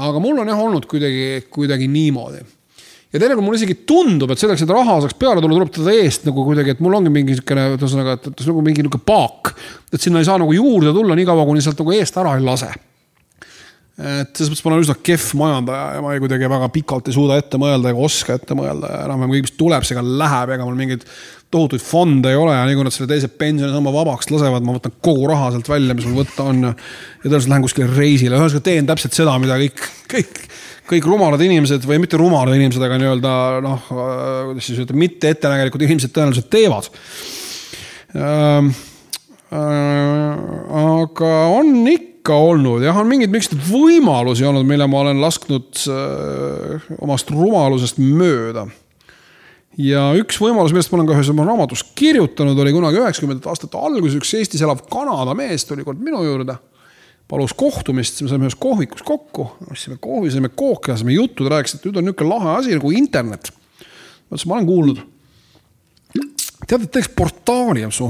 aga 0.05 0.21
mul 0.23 0.41
on 0.43 0.51
jah 0.51 0.65
olnud 0.65 0.87
kuidagi, 0.89 1.45
kuidagi 1.53 1.89
niimoodi. 1.91 2.41
ja 3.13 3.21
teinekord 3.21 3.45
mulle 3.45 3.61
isegi 3.61 3.77
tundub, 3.87 4.33
et 4.33 4.41
selleks, 4.41 4.65
et 4.65 4.73
raha 4.73 4.99
saaks 5.03 5.19
peale 5.19 5.43
tulla, 5.43 5.59
tuleb 5.59 5.75
teda 5.75 5.93
eest 6.01 6.25
nagu 6.29 6.47
kuidagi, 6.47 6.75
et 6.75 6.83
mul 6.83 6.97
ongi 6.97 7.13
mingi 7.13 7.35
niisugune, 7.35 7.69
ühesõnaga, 7.77 8.17
et, 8.17 8.33
et 8.33 8.49
nagu 8.49 8.65
mingi 8.65 8.83
niisugune 8.83 9.05
paak. 9.05 9.55
et 9.93 10.01
sinna 10.01 10.23
ei 10.23 10.27
saa 10.27 10.41
nagu 10.41 10.55
juurde 10.55 10.95
tulla 10.95 11.15
niikaua, 11.15 11.47
kuni 11.47 11.63
sealt 11.63 11.79
nagu 11.83 11.97
eest 11.99 12.21
ära 12.23 12.37
ei 12.39 12.45
lase 12.45 12.73
et 13.95 14.35
selles 14.35 14.51
mõttes 14.51 14.65
ma 14.65 14.71
olen 14.73 14.83
üsna 14.83 14.93
kehv 15.07 15.29
majandaja 15.39 15.83
ja 15.95 15.99
ma 16.03 16.11
ei 16.11 16.19
kuidagi 16.19 16.49
väga 16.51 16.67
pikalt 16.73 17.07
ei 17.07 17.15
suuda 17.15 17.37
ette 17.39 17.59
mõelda 17.61 17.93
ega 17.93 18.01
oska 18.03 18.35
ette 18.35 18.57
mõelda 18.57 18.89
ja 18.91 19.03
enam-vähem 19.05 19.31
kõik, 19.31 19.45
mis 19.47 19.53
tuleb, 19.55 19.85
see 19.87 19.95
ka 19.95 20.01
läheb, 20.03 20.51
ega 20.51 20.65
mul 20.67 20.75
mingeid 20.75 21.05
tohutuid 21.53 21.83
fonde 21.85 22.33
ei 22.33 22.35
ole 22.35 22.57
ja 22.57 22.65
nii 22.67 22.75
kui 22.75 22.83
nad 22.83 22.91
selle 22.91 23.07
teise 23.07 23.29
pensionisamba 23.31 23.93
vabaks 23.95 24.27
lasevad, 24.33 24.65
ma 24.67 24.75
võtan 24.75 24.97
kogu 25.05 25.29
raha 25.31 25.53
sealt 25.53 25.69
välja, 25.71 25.95
mis 25.95 26.07
mul 26.09 26.25
võtta 26.25 26.47
on 26.51 26.59
ja. 26.67 26.71
tõenäoliselt 27.23 27.51
lähen 27.53 27.67
kuskile 27.67 27.87
reisile, 27.93 28.35
ühesõnaga 28.35 28.65
teen 28.65 28.89
täpselt 28.89 29.15
seda, 29.15 29.35
mida 29.39 29.55
kõik, 29.61 29.85
kõik, 30.11 30.41
kõik 30.91 31.07
rumalad 31.07 31.45
inimesed 31.45 31.87
või 31.87 32.01
mitte 32.03 32.19
rumalad 32.19 32.57
inimesed, 32.57 32.83
aga 32.83 32.97
nii-öelda 32.99 33.37
noh, 33.63 33.85
kuidas 34.49 34.67
siis 34.67 34.81
öelda, 34.81 34.97
mitte 35.05 35.31
ettenägelikud 35.31 35.87
inimesed 35.87 36.11
tõenäoliselt 36.15 36.51
teevad 36.51 36.91
ähm,. 38.17 38.75
Äh, 39.55 40.35
aga 40.75 41.31
on 41.53 41.85
ikka 41.87 42.14
ikka 42.25 42.39
olnud, 42.41 42.81
jah, 42.81 42.97
on 42.97 43.05
mingeid 43.05 43.29
mingeid 43.29 43.53
võimalusi 43.67 44.47
olnud, 44.49 44.65
mille 44.65 44.87
ma 44.89 45.03
olen 45.03 45.19
lasknud 45.21 45.83
äh, 45.93 46.87
omast 47.05 47.29
rumalusest 47.29 47.99
mööda. 48.01 48.65
ja 49.77 50.07
üks 50.17 50.39
võimalus, 50.41 50.73
millest 50.73 50.89
ma 50.89 50.97
olen 50.97 51.09
ka 51.11 51.17
ühes 51.19 51.29
oma 51.29 51.45
raamatus 51.45 51.83
kirjutanud, 51.93 52.57
oli 52.57 52.73
kunagi 52.73 52.97
üheksakümnendate 52.97 53.51
aastate 53.51 53.77
alguses 53.77 54.17
üks 54.17 54.33
Eestis 54.39 54.63
elav 54.65 54.81
Kanada 54.89 55.35
mees 55.37 55.67
tuli 55.69 55.85
kord 55.85 56.01
minu 56.01 56.23
juurde. 56.25 56.57
palus 57.29 57.53
kohtumist, 57.53 58.23
me 58.23 58.31
saime 58.31 58.49
ühes 58.49 58.57
kohvikus 58.57 59.05
kokku, 59.05 59.45
ostsime 59.69 59.99
kohvi, 60.01 60.33
sõime 60.33 60.49
kooki, 60.49 60.95
ajasime 60.95 61.13
juttu, 61.13 61.45
ta 61.45 61.59
rääkis, 61.59 61.77
et 61.77 61.85
nüüd 61.85 62.01
on 62.01 62.09
niisugune 62.09 62.31
lahe 62.33 62.57
asi 62.57 62.73
nagu 62.73 62.89
internet. 62.89 63.51
ma 63.53 64.33
ütlesin, 64.33 64.49
ma 64.49 64.57
olen 64.57 64.71
kuulnud 64.71 65.05
tead, 66.65 66.81
et 66.81 66.91
teeks 66.97 67.13
portaali, 67.13 67.85
mis 67.85 68.01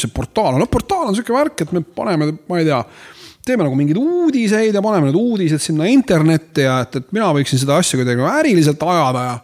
see 0.00 0.16
portaal 0.16 0.56
on, 0.56 0.62
no 0.64 0.72
portaal 0.72 1.10
on 1.10 1.16
sihuke 1.16 1.36
värk, 1.36 1.66
et 1.66 1.76
me 1.76 1.84
paneme, 1.84 2.32
ma 2.48 2.60
ei 2.62 2.64
tea 2.64 2.80
teeme 3.48 3.66
nagu 3.66 3.78
mingeid 3.78 3.98
uudiseid 4.00 4.76
ja 4.76 4.82
paneme 4.84 5.08
need 5.08 5.18
uudised 5.18 5.62
sinna 5.62 5.88
internetti 5.90 6.66
ja 6.66 6.80
et, 6.84 7.00
et 7.00 7.10
mina 7.16 7.30
võiksin 7.36 7.60
seda 7.60 7.78
asja 7.80 8.00
kuidagi 8.00 8.20
nagu 8.20 8.30
äriliselt 8.30 8.82
ajada 8.84 9.24
ja. 9.24 9.34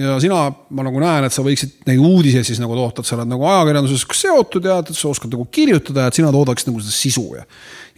ja 0.00 0.16
sina, 0.22 0.40
ma 0.70 0.86
nagu 0.86 1.02
näen, 1.02 1.28
et 1.28 1.34
sa 1.34 1.44
võiksid 1.46 1.86
neid 1.88 2.02
uudiseid 2.02 2.48
siis 2.48 2.60
nagu 2.62 2.76
toota, 2.78 3.02
et 3.02 3.10
sa 3.10 3.18
oled 3.18 3.30
nagu 3.32 3.46
ajakirjandusega 3.50 4.20
seotud 4.22 4.68
ja 4.70 4.80
et 4.82 4.92
sa 4.96 5.08
oskad 5.12 5.32
nagu 5.34 5.48
kirjutada 5.52 6.06
ja 6.06 6.12
et 6.12 6.20
sina 6.20 6.32
toodaksid 6.34 6.70
nagu 6.70 6.82
seda 6.84 6.96
sisu 6.96 7.26
ja. 7.38 7.46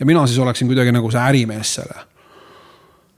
ja 0.01 0.09
mina 0.09 0.27
siis 0.27 0.41
oleksin 0.45 0.71
kuidagi 0.71 0.95
nagu 0.95 1.11
see 1.13 1.25
ärimees 1.25 1.75
selle. 1.81 2.07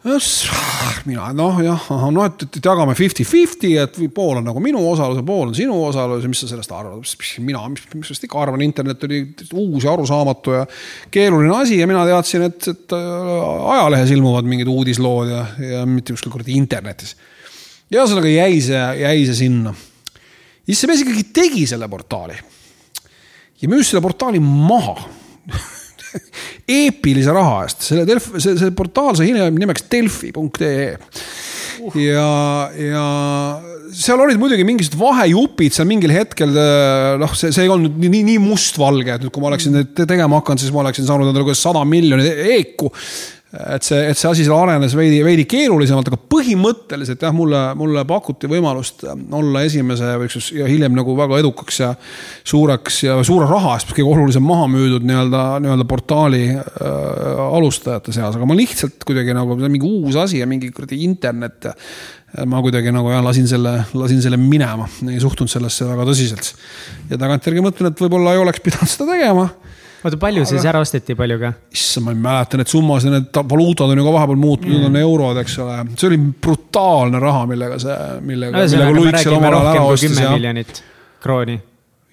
Mina 0.01 1.27
noh, 1.37 1.59
jah, 1.61 1.89
noh, 2.09 2.25
et, 2.25 2.45
et 2.47 2.65
jagame 2.65 2.95
fifty-fifty, 2.97 3.75
et 3.83 3.99
pool 4.17 4.39
on 4.41 4.47
nagu 4.49 4.63
minu 4.65 4.81
osalus 4.89 5.19
ja 5.21 5.25
pool 5.27 5.51
on 5.51 5.57
sinu 5.57 5.77
osalus 5.85 6.25
ja 6.25 6.31
mis 6.31 6.41
sa 6.41 6.49
sellest 6.49 6.73
arvad? 6.73 7.05
mina, 7.45 7.61
mis, 7.69 7.83
mis 7.93 8.09
sellest 8.09 8.25
ikka 8.25 8.41
arvan, 8.41 8.65
internet 8.65 9.05
oli 9.05 9.21
uus 9.53 9.85
ja 9.85 9.93
arusaamatu 9.93 10.57
ja 10.57 10.63
keeruline 11.13 11.53
asi 11.59 11.83
ja 11.83 11.89
mina 11.91 12.07
teadsin, 12.09 12.47
et, 12.49 12.71
et 12.73 12.97
äh, 12.97 13.75
ajalehes 13.75 14.15
ilmuvad 14.17 14.49
mingid 14.49 14.71
uudislood 14.73 15.29
ja, 15.29 15.45
ja 15.75 15.85
mitte 15.89 16.17
kuskil 16.17 16.33
kuradi 16.33 16.57
internetis. 16.57 17.13
ja 17.91 18.01
ühesõnaga 18.01 18.33
jäi 18.33 18.61
see, 18.65 18.85
jäi 19.03 19.27
see 19.29 19.39
sinna. 19.45 19.75
siis 20.65 20.81
see 20.81 20.89
mees 20.89 21.05
ikkagi 21.05 21.29
tegi 21.43 21.67
selle 21.69 21.91
portaali 21.93 22.41
ja 23.61 23.69
müüs 23.69 23.93
selle 23.93 24.01
portaali 24.05 24.41
maha 24.41 24.97
eepilise 26.71 27.35
raha 27.35 27.65
eest, 27.67 27.89
selle 27.91 28.07
Delf-, 28.09 28.33
see, 28.39 28.57
see 28.61 28.77
portaal 28.77 29.19
sai 29.19 29.31
hiljem 29.31 29.59
nimeks 29.61 29.87
delfi.ee 29.91 30.95
ja, 32.01 32.31
ja 32.77 33.05
seal 33.97 34.21
olid 34.23 34.39
muidugi 34.41 34.67
mingisugused 34.67 35.01
vahejupid 35.01 35.75
seal 35.75 35.89
mingil 35.91 36.13
hetkel, 36.15 36.55
noh, 37.21 37.35
see, 37.39 37.53
see 37.55 37.67
ei 37.67 37.73
olnud 37.73 37.99
nii, 38.01 38.23
nii 38.29 38.39
mustvalge, 38.43 39.17
et 39.17 39.25
nüüd, 39.25 39.35
kui 39.35 39.43
ma 39.43 39.51
oleksin 39.51 39.77
neid 39.79 39.93
tegema 39.99 40.41
hakanud, 40.41 40.63
siis 40.63 40.75
ma 40.75 40.85
oleksin 40.85 41.09
saanud 41.09 41.33
endale 41.33 41.57
sada 41.59 41.83
miljonit 41.89 42.45
eeku 42.55 42.91
et 43.51 43.83
see, 43.83 43.99
et 44.07 44.19
see 44.19 44.29
asi 44.31 44.45
seal 44.47 44.55
arenes 44.55 44.93
veidi, 44.95 45.19
veidi 45.27 45.45
keerulisemalt, 45.51 46.07
aga 46.07 46.19
põhimõtteliselt 46.31 47.25
jah, 47.27 47.33
mulle, 47.35 47.63
mulle 47.79 48.05
pakuti 48.07 48.47
võimalust 48.51 49.03
olla 49.09 49.65
esimese 49.67 50.13
või 50.21 50.29
üks 50.29 50.53
ja 50.55 50.69
hiljem 50.71 50.95
nagu 50.95 51.17
väga 51.19 51.41
edukaks 51.43 51.81
ja 51.83 51.91
suureks 52.47 53.01
ja 53.09 53.17
suure 53.27 53.49
raha 53.51 53.75
eest 53.75 53.91
kõige 53.91 54.07
olulisem 54.13 54.47
maha 54.47 54.69
müüdud 54.71 55.07
nii-öelda, 55.09 55.43
nii-öelda 55.65 55.89
portaali 55.91 56.45
äh, 56.53 56.63
alustajate 57.59 58.15
seas, 58.15 58.39
aga 58.39 58.47
ma 58.47 58.59
lihtsalt 58.59 59.03
kuidagi 59.09 59.35
nagu 59.35 59.59
mingi 59.65 59.83
uus 59.89 60.21
asi 60.21 60.45
ja 60.45 60.49
mingi 60.51 60.71
kuradi 60.75 61.03
internet 61.09 61.73
ma 62.47 62.63
kuidagi 62.63 62.95
nagu 62.95 63.11
jah, 63.11 63.25
lasin 63.27 63.51
selle, 63.51 63.81
lasin 63.99 64.23
selle 64.23 64.39
minema, 64.39 64.87
ei 65.11 65.19
suhtunud 65.19 65.51
sellesse 65.51 65.89
väga 65.89 66.07
tõsiselt. 66.07 66.53
ja 67.11 67.19
tagantjärgi 67.19 67.67
mõtlen, 67.67 67.91
et 67.91 68.07
võib-olla 68.07 68.37
ei 68.37 68.45
oleks 68.45 68.63
pidanud 68.63 68.95
seda 68.95 69.11
tegema 69.11 69.49
oota, 70.05 70.21
palju 70.21 70.45
siis 70.49 70.67
ära 70.69 70.83
osteti, 70.83 71.17
palju 71.19 71.39
ka? 71.41 71.53
issand, 71.77 72.09
ma 72.09 72.15
ei 72.15 72.21
mäleta 72.27 72.61
neid 72.61 72.71
summasid, 72.73 73.15
need 73.15 73.41
valuutad 73.55 73.93
on 73.93 74.03
ju 74.03 74.07
ka 74.07 74.15
vahepeal 74.19 74.41
muutunud 74.41 74.79
mm., 74.79 74.91
on 74.91 75.01
eurod, 75.01 75.41
eks 75.43 75.59
ole. 75.65 75.81
see 75.95 76.11
oli 76.11 76.21
brutaalne 76.47 77.23
raha, 77.23 77.47
millega 77.51 77.81
see, 77.83 77.99
millega, 78.27 78.65
millega 78.67 78.95
Luik 78.97 79.21
seal 79.23 79.37
omal 79.39 79.59
ajal 79.61 79.73
ära 79.75 79.89
ostis. 79.95 80.15
kümme 80.17 80.37
miljonit 80.39 80.85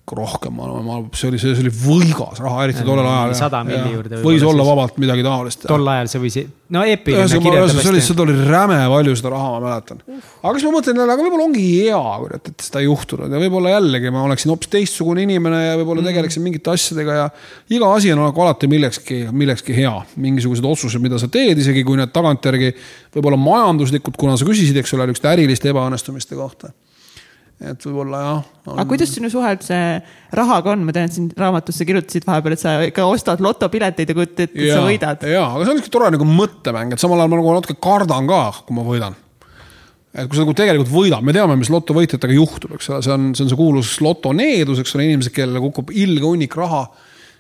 krooni 0.08 0.24
rohkem, 0.24 0.54
ma 0.56 0.68
arvan, 0.68 1.08
see 1.18 1.28
oli, 1.28 1.40
see 1.42 1.52
oli 1.60 1.72
võigas 1.74 2.40
raha, 2.40 2.62
eriti 2.64 2.84
tollel 2.88 3.08
ajal. 3.08 3.34
sada 3.36 3.60
milli 3.68 3.92
juurde. 3.92 4.22
võis 4.24 4.46
olla 4.48 4.64
vabalt 4.64 5.02
midagi 5.04 5.26
taolist. 5.26 5.66
tol 5.68 5.90
ajal 5.92 6.08
see 6.12 6.22
võis, 6.24 6.38
no 6.72 6.84
eepiline 6.88 7.28
see 7.28 7.90
oli, 7.92 8.04
seda 8.06 8.24
oli 8.24 8.38
räme 8.48 8.78
palju 8.94 9.18
seda 9.20 9.34
raha, 9.34 9.50
ma 9.58 9.60
mäletan. 9.66 10.00
aga 10.08 10.54
siis 10.56 10.68
ma 10.70 10.72
mõtlen 10.78 11.02
jälle, 11.02 11.18
aga 11.18 11.26
võib-olla 11.26 11.48
ongi 11.50 11.66
hea, 11.74 12.00
et, 12.40 12.50
et 12.54 12.66
seda 12.70 12.84
ei 12.84 12.88
juhtunud 12.88 13.36
ja 13.36 13.44
võib-olla 13.44 13.76
jällegi 13.76 14.16
ma 14.16 14.24
oleksin 14.30 14.54
hoopis 14.54 14.72
teistsugune 14.78 15.28
inimene 15.28 15.62
ja 15.66 15.76
võib-olla 15.82 16.06
mm. 16.06 16.12
tegeleksin 16.14 16.48
mingite 16.48 16.72
asjadega 16.78 17.20
ja 17.20 17.30
iga 17.76 17.92
asi 18.00 18.16
on 18.16 18.24
nagu 18.24 18.48
alati 18.48 18.72
millekski, 18.72 19.22
millekski 19.36 19.76
hea. 19.76 19.94
mingisugused 20.16 20.72
otsused, 20.72 21.04
mida 21.04 21.20
sa 21.20 21.28
teed, 21.32 21.60
isegi 21.60 21.84
kui 21.88 22.00
need 22.00 22.16
tagantjärgi 22.16 22.72
võib-olla 23.18 23.44
majanduslikud, 23.44 24.16
kuna 24.16 24.40
sa 24.40 24.48
küsisid, 24.48 24.80
eks 24.80 24.96
ole, 24.96 25.12
niisuguste 25.12 25.36
äriliste 25.36 25.76
ebaõnnestumiste 25.76 26.40
kohta 26.40 26.72
et 27.58 27.86
võib-olla 27.88 28.20
jah 28.22 28.42
on.... 28.70 28.76
aga 28.76 28.86
kuidas 28.92 29.12
sinu 29.16 29.30
suhe 29.34 29.50
üldse 29.56 29.78
rahaga 30.38 30.74
on, 30.76 30.84
ma 30.86 30.94
tean, 30.94 31.10
et 31.10 31.16
siin 31.16 31.30
raamatus 31.34 31.80
sa 31.80 31.88
kirjutasid 31.90 32.28
vahepeal, 32.28 32.54
et 32.54 32.62
sa 32.62 32.76
ikka 32.86 33.08
ostad 33.10 33.42
lotopileteid 33.44 34.14
ja 34.14 34.18
kujutad 34.18 34.44
ette, 34.46 34.60
et 34.62 34.74
sa 34.74 34.84
võidad. 34.86 35.26
ja, 35.26 35.46
aga 35.50 35.64
see 35.64 35.74
on 35.74 35.80
niisugune 35.80 35.96
tore 35.96 36.12
nagu 36.14 36.28
mõttemäng, 36.30 36.94
et 36.94 37.02
samal 37.02 37.24
ajal 37.24 37.34
ma 37.34 37.42
nagu 37.42 37.56
natuke 37.58 37.78
kardan 37.82 38.30
ka, 38.30 38.44
kui 38.68 38.78
ma 38.78 38.86
võidan. 38.86 39.18
et 40.14 40.30
kui 40.30 40.38
sa 40.38 40.46
nagu 40.46 40.56
tegelikult 40.62 40.94
võidad, 40.94 41.26
me 41.26 41.34
teame, 41.34 41.58
mis 41.58 41.74
lotovõitjatega 41.74 42.38
juhtub, 42.38 42.78
eks 42.78 42.92
ole, 42.94 43.02
see 43.08 43.18
on, 43.18 43.28
see 43.34 43.48
on 43.48 43.52
see 43.54 43.62
kuulus 43.64 43.98
lotoneedus, 44.06 44.84
eks 44.84 44.94
ole, 44.98 45.10
inimesed, 45.10 45.34
kellele 45.34 45.64
kukub 45.66 45.94
ilge 45.98 46.26
hunnik 46.28 46.58
raha 46.62 46.86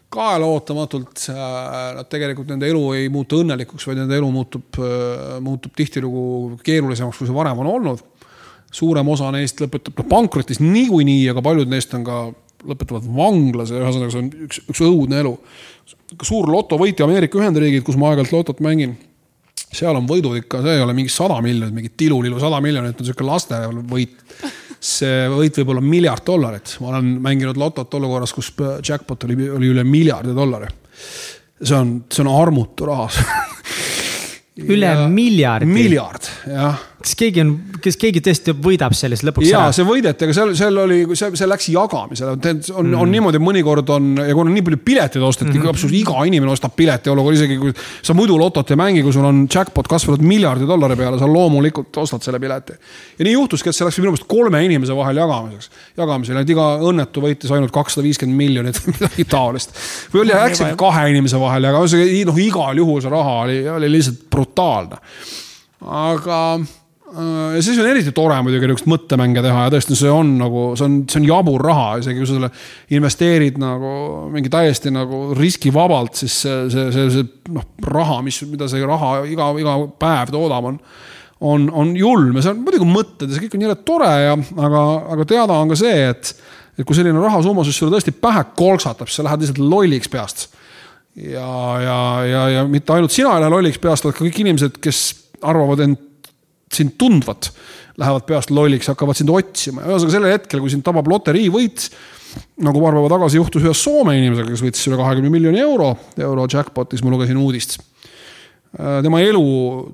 kaela 0.10 0.48
ootamatult, 0.48 1.26
nad 1.28 2.08
tegelikult 2.08 2.48
nende 2.48 2.70
elu 2.72 2.84
ei 2.96 3.10
muutu 3.12 3.42
õnnelikuks, 3.44 3.90
vaid 3.90 4.00
nende 4.00 4.16
elu 4.16 4.30
muutub, 4.32 4.80
muutub 5.44 5.74
tihtilugu 5.76 6.62
keerulisemaks, 6.64 7.20
kui 7.20 7.28
see 7.28 7.36
varem 7.36 7.60
on 7.60 7.76
olnud 7.76 8.06
suurem 8.74 9.08
osa 9.10 9.32
neist 9.36 9.62
lõpetab 9.64 9.98
noh 10.02 10.10
pankrotis 10.10 10.60
niikuinii, 10.64 11.26
aga 11.32 11.44
paljud 11.46 11.72
neist 11.72 11.94
on 11.98 12.06
ka, 12.08 12.22
lõpetavad 12.68 13.06
vanglas 13.16 13.72
ja 13.72 13.82
ühesõnaga 13.82 14.14
see 14.14 14.24
on 14.24 14.32
üks, 14.48 14.62
üks 14.74 14.84
õudne 14.86 15.22
elu. 15.22 15.34
suur 16.26 16.50
lotovõitja 16.52 17.06
Ameerika 17.08 17.40
Ühendriigid, 17.40 17.86
kus 17.86 18.00
ma 18.00 18.12
aeg-ajalt 18.12 18.34
lotot 18.34 18.64
mängin, 18.66 18.96
seal 19.68 19.96
on 19.96 20.08
võidud 20.10 20.38
ikka, 20.40 20.62
see 20.66 20.78
ei 20.78 20.84
ole 20.84 20.96
mingi 20.98 21.14
sada 21.14 21.40
miljonit, 21.44 21.76
mingi 21.76 21.94
tilulilu 21.98 22.40
sada 22.42 22.60
miljonit 22.64 23.00
on 23.00 23.08
sihuke 23.08 23.28
lastevõit. 23.28 24.18
see 24.78 25.26
võit 25.34 25.56
võib 25.58 25.72
olla 25.74 25.82
miljard 25.82 26.26
dollarit, 26.26 26.76
ma 26.82 26.92
olen 26.92 27.16
mänginud 27.24 27.58
lotot 27.58 27.94
olukorras, 27.98 28.34
kus 28.34 28.52
jackpot 28.86 29.26
oli, 29.26 29.50
oli 29.50 29.72
üle 29.74 29.84
miljardi 29.88 30.36
dollari. 30.38 30.68
see 31.62 31.78
on, 31.78 32.02
see 32.12 32.26
on 32.26 32.34
armutu 32.34 32.86
raha 32.86 33.08
üle 34.74 34.92
miljardi. 35.14 35.70
miljard, 35.70 36.30
jah 36.50 36.78
kas 36.98 37.14
keegi 37.18 37.42
on, 37.44 37.52
kas 37.84 37.98
keegi 38.02 38.22
tõesti 38.26 38.54
võidab 38.58 38.96
sellest 38.98 39.26
lõpuks 39.28 39.46
ja, 39.46 39.68
ära? 39.68 39.74
see 39.76 39.86
võideti, 39.86 40.26
aga 40.26 40.34
seal, 40.34 40.54
seal 40.58 40.80
oli, 40.82 40.98
see, 41.20 41.30
see 41.38 41.50
läks 41.50 41.68
jagamisele, 41.70 42.34
on 42.34 42.88
mm., 42.90 42.96
on 42.98 43.12
niimoodi, 43.14 43.42
mõnikord 43.44 43.92
on 43.94 44.08
ja 44.24 44.34
kuna 44.38 44.54
nii 44.54 44.64
palju 44.66 44.80
pileteid 44.86 45.26
osteti 45.26 45.52
mm, 45.52 45.60
-hmm. 45.60 45.76
absoluutselt 45.76 46.00
iga 46.00 46.24
inimene 46.26 46.52
ostab 46.56 46.74
pileti 46.78 47.12
olukorra, 47.14 47.38
isegi 47.38 47.60
kui 47.62 47.74
sa 47.78 48.16
muidu 48.18 48.40
lotot 48.42 48.74
ei 48.74 48.80
mängi, 48.82 49.04
kui 49.06 49.14
sul 49.14 49.28
on 49.30 49.44
jackpot 49.46 49.90
kasvanud 49.92 50.26
miljardi 50.26 50.66
dollari 50.70 50.98
peale, 50.98 51.20
sa 51.22 51.30
loomulikult 51.30 52.02
ostad 52.02 52.26
selle 52.26 52.40
pileti. 52.42 52.74
ja 53.20 53.30
nii 53.30 53.36
juhtuski, 53.36 53.70
et 53.70 53.78
see 53.78 53.86
läks 53.86 54.02
minu 54.02 54.16
meelest 54.16 54.28
kolme 54.32 54.64
inimese 54.66 54.98
vahel 54.98 55.22
jagamiseks, 55.22 55.70
jagamisele, 56.02 56.42
et 56.42 56.56
iga 56.56 56.68
õnnetu 56.82 57.22
võitis 57.28 57.54
ainult 57.54 57.76
kakssada 57.78 58.08
viiskümmend 58.08 58.42
miljonit 58.42 58.82
või 58.82 58.98
midagi 58.98 59.28
taolist. 59.30 59.78
või 60.16 60.26
oli, 60.26 60.34
läks 60.34 60.66
ikka 60.66 60.82
kahe 60.82 61.06
inimese 61.14 61.38
vahel 61.38 61.70
ja 61.70 61.78
noh, 61.78 62.42
igal 62.42 62.84
juhul 62.84 63.06
see 63.06 63.14
raha 63.14 63.40
oli, 63.46 63.62
oli 63.78 63.94
lihtsalt 64.00 64.26
brutaalne. 64.34 64.98
aga 65.86 66.42
ja 67.08 67.62
siis 67.64 67.78
on 67.80 67.88
eriti 67.88 68.12
tore 68.16 68.36
muidugi 68.44 68.68
niisugust 68.68 68.90
mõttemänge 68.92 69.42
teha 69.46 69.68
ja 69.68 69.72
tõesti, 69.72 69.96
see 69.96 70.10
on 70.12 70.34
nagu, 70.42 70.64
see 70.80 70.88
on, 70.88 70.98
see 71.08 71.22
on 71.22 71.28
jabur 71.30 71.64
raha, 71.64 71.86
isegi 72.02 72.20
kui 72.20 72.28
sa 72.28 72.36
selle 72.36 72.50
investeerid 72.98 73.60
nagu 73.62 73.92
mingi 74.34 74.52
täiesti 74.52 74.92
nagu 74.92 75.22
riskivabalt, 75.38 76.20
siis 76.20 76.42
see, 76.44 76.58
see, 76.74 76.90
see, 76.96 77.06
see 77.16 77.54
noh, 77.56 77.68
raha, 77.88 78.20
mis, 78.26 78.42
mida 78.52 78.68
see 78.72 78.84
raha 78.84 79.22
iga, 79.30 79.54
iga 79.62 79.78
päev 80.02 80.34
toodab, 80.36 80.74
on 80.74 80.82
on, 81.40 81.68
on 81.70 81.94
julm 81.98 82.36
ja 82.36 82.44
see 82.44 82.56
on 82.56 82.64
muidugi 82.66 82.88
mõtted 82.90 83.30
ja 83.30 83.36
see 83.36 83.46
kõik 83.46 83.58
on 83.58 83.66
jälle 83.68 83.78
tore 83.86 84.10
ja, 84.24 84.34
aga, 84.68 84.84
aga 85.14 85.28
teada 85.30 85.60
on 85.62 85.70
ka 85.70 85.78
see, 85.80 86.08
et, 86.10 86.32
et 86.78 86.88
kui 86.88 86.98
selline 86.98 87.22
rahasumma 87.22 87.66
siis 87.68 87.78
sulle 87.78 87.94
tõesti 87.94 88.14
pähe 88.18 88.42
kolksatab, 88.58 89.10
siis 89.10 89.22
sa 89.22 89.28
lähed 89.28 89.46
lihtsalt 89.46 89.62
lolliks 89.62 90.10
peast. 90.12 90.48
ja, 91.16 91.52
ja, 91.84 92.00
ja, 92.26 92.44
ja 92.58 92.66
mitte 92.68 92.96
ainult 92.96 93.14
sina 93.14 93.36
ei 93.36 93.46
lähe 93.46 93.54
lolliks 93.54 93.80
peast, 93.82 94.08
vaid 94.08 94.18
ka 94.18 94.26
kõik 94.26 94.42
inimesed, 94.44 94.82
kes 94.82 95.06
arvavad 95.46 95.86
end 95.86 96.07
sind 96.74 96.98
tundvat, 97.00 97.52
lähevad 97.98 98.28
peast 98.28 98.52
lolliks, 98.54 98.90
hakkavad 98.92 99.18
sind 99.18 99.32
otsima 99.34 99.84
ja 99.84 99.94
ühesõnaga 99.94 100.14
sellel 100.14 100.36
hetkel, 100.36 100.62
kui 100.62 100.72
sind 100.74 100.86
tabab 100.86 101.08
loteriivõit, 101.10 101.88
nagu 102.66 102.82
paar 102.84 102.98
päeva 102.98 103.12
tagasi 103.16 103.40
juhtus 103.40 103.66
ühe 103.66 103.74
Soome 103.78 104.18
inimesega, 104.20 104.52
kes 104.52 104.64
võitis 104.66 104.88
üle 104.90 105.00
kahekümne 105.00 105.32
miljoni 105.34 105.62
euro, 105.64 105.94
euro 106.20 106.48
jackpot'is, 106.52 107.04
ma 107.06 107.14
lugesin 107.14 107.40
uudist. 107.42 107.78
Äh, 108.78 109.00
tema 109.06 109.22
elu, 109.24 109.44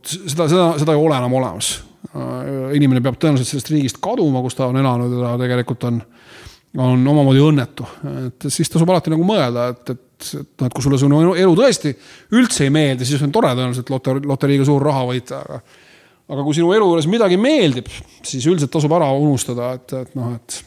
seda, 0.04 0.48
seda, 0.50 0.70
seda 0.82 0.96
ei 0.96 1.00
ole 1.00 1.20
enam 1.20 1.38
olemas. 1.40 1.76
Äh, 2.10 2.74
inimene 2.80 3.04
peab 3.06 3.20
tõenäoliselt 3.22 3.54
sellest 3.54 3.72
riigist 3.72 4.02
kaduma, 4.04 4.42
kus 4.44 4.58
ta 4.58 4.68
on 4.72 4.82
elanud 4.82 5.14
ja 5.14 5.36
ta 5.36 5.46
tegelikult 5.46 5.88
on, 5.88 6.02
on 6.82 7.08
omamoodi 7.14 7.44
õnnetu. 7.46 7.88
et 8.26 8.50
siis 8.52 8.72
tasub 8.74 8.90
alati 8.90 9.14
nagu 9.14 9.24
mõelda, 9.28 9.70
et, 9.76 9.94
et, 9.94 10.28
et 10.42 10.52
noh, 10.60 10.68
et 10.68 10.74
kui 10.74 10.84
sulle 10.84 11.00
sinu 11.00 11.22
elu 11.38 11.56
tõesti 11.56 11.94
üldse 12.34 12.66
ei 12.66 12.74
meeldi, 12.74 13.08
siis 13.08 13.22
on 13.24 13.32
tore 13.32 13.54
tõenäoliselt 13.54 13.94
loter-, 13.94 14.24
loteriiga 14.28 14.68
suur 14.68 14.84
raha 14.84 15.06
võita, 15.14 15.44
aga 15.46 15.62
aga 16.32 16.44
kui 16.44 16.56
sinu 16.56 16.72
elu 16.76 16.92
juures 16.92 17.10
midagi 17.12 17.40
meeldib, 17.40 17.90
siis 18.24 18.46
üldiselt 18.48 18.72
tasub 18.74 18.94
ära 18.96 19.10
unustada, 19.18 19.74
et, 19.78 19.96
et 20.00 20.14
noh, 20.18 20.32
et. 20.38 20.60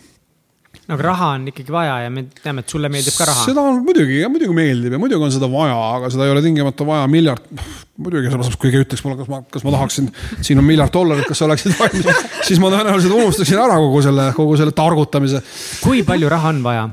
no 0.84 0.96
aga 0.98 1.06
raha 1.08 1.30
on 1.38 1.46
ikkagi 1.52 1.72
vaja 1.72 1.96
ja 2.04 2.12
me 2.12 2.26
teame, 2.36 2.64
et 2.64 2.74
sulle 2.74 2.90
meeldib 2.92 3.16
ka 3.16 3.28
raha. 3.30 3.46
seda 3.48 3.64
on 3.64 3.80
muidugi 3.86 4.20
ja 4.20 4.28
muidugi 4.32 4.56
meeldib 4.56 4.96
ja 4.96 5.00
muidugi 5.00 5.28
on 5.28 5.32
seda 5.34 5.48
vaja, 5.52 5.78
aga 5.96 6.12
seda 6.12 6.28
ei 6.28 6.34
ole 6.34 6.44
tingimata 6.44 6.86
vaja 6.88 7.08
miljard. 7.10 7.48
muidugi, 7.96 8.32
kui 8.36 8.68
keegi 8.68 8.84
ütleks 8.84 9.06
mulle, 9.06 9.18
kas 9.22 9.32
ma, 9.32 9.40
kas 9.56 9.66
ma 9.66 9.74
tahaksin, 9.78 10.12
siin 10.44 10.60
on 10.60 10.68
miljard 10.68 10.92
dollarit, 10.94 11.28
kas 11.30 11.40
sa 11.40 11.48
oleksid 11.48 11.74
valmis, 11.80 12.28
siis 12.50 12.60
ma 12.62 12.72
tõenäoliselt 12.74 13.16
unustaksin 13.16 13.64
ära 13.64 13.80
kogu 13.80 14.04
selle, 14.04 14.30
kogu 14.36 14.60
selle 14.60 14.76
targutamise. 14.76 15.42
kui 15.80 16.04
palju 16.06 16.32
raha 16.36 16.52
on 16.52 16.62
vaja? 16.68 16.86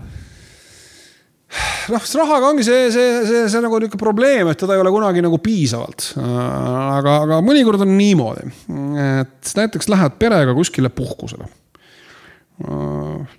Noh, 1.93 2.05
rahaga 2.19 2.51
ongi 2.51 2.65
see, 2.65 2.85
see, 2.93 3.09
see, 3.27 3.41
see 3.51 3.63
nagu 3.63 3.79
niisugune 3.81 4.01
probleem, 4.01 4.51
et 4.51 4.59
teda 4.59 4.77
ei 4.77 4.83
ole 4.83 4.93
kunagi 4.93 5.23
nagu 5.25 5.39
piisavalt. 5.43 6.13
aga, 6.19 7.17
aga 7.25 7.41
mõnikord 7.45 7.83
on 7.85 7.93
niimoodi, 7.97 8.47
et 9.23 9.51
näiteks 9.59 9.91
lähed 9.91 10.17
perega 10.21 10.55
kuskile 10.57 10.91
puhkusele. 10.93 11.49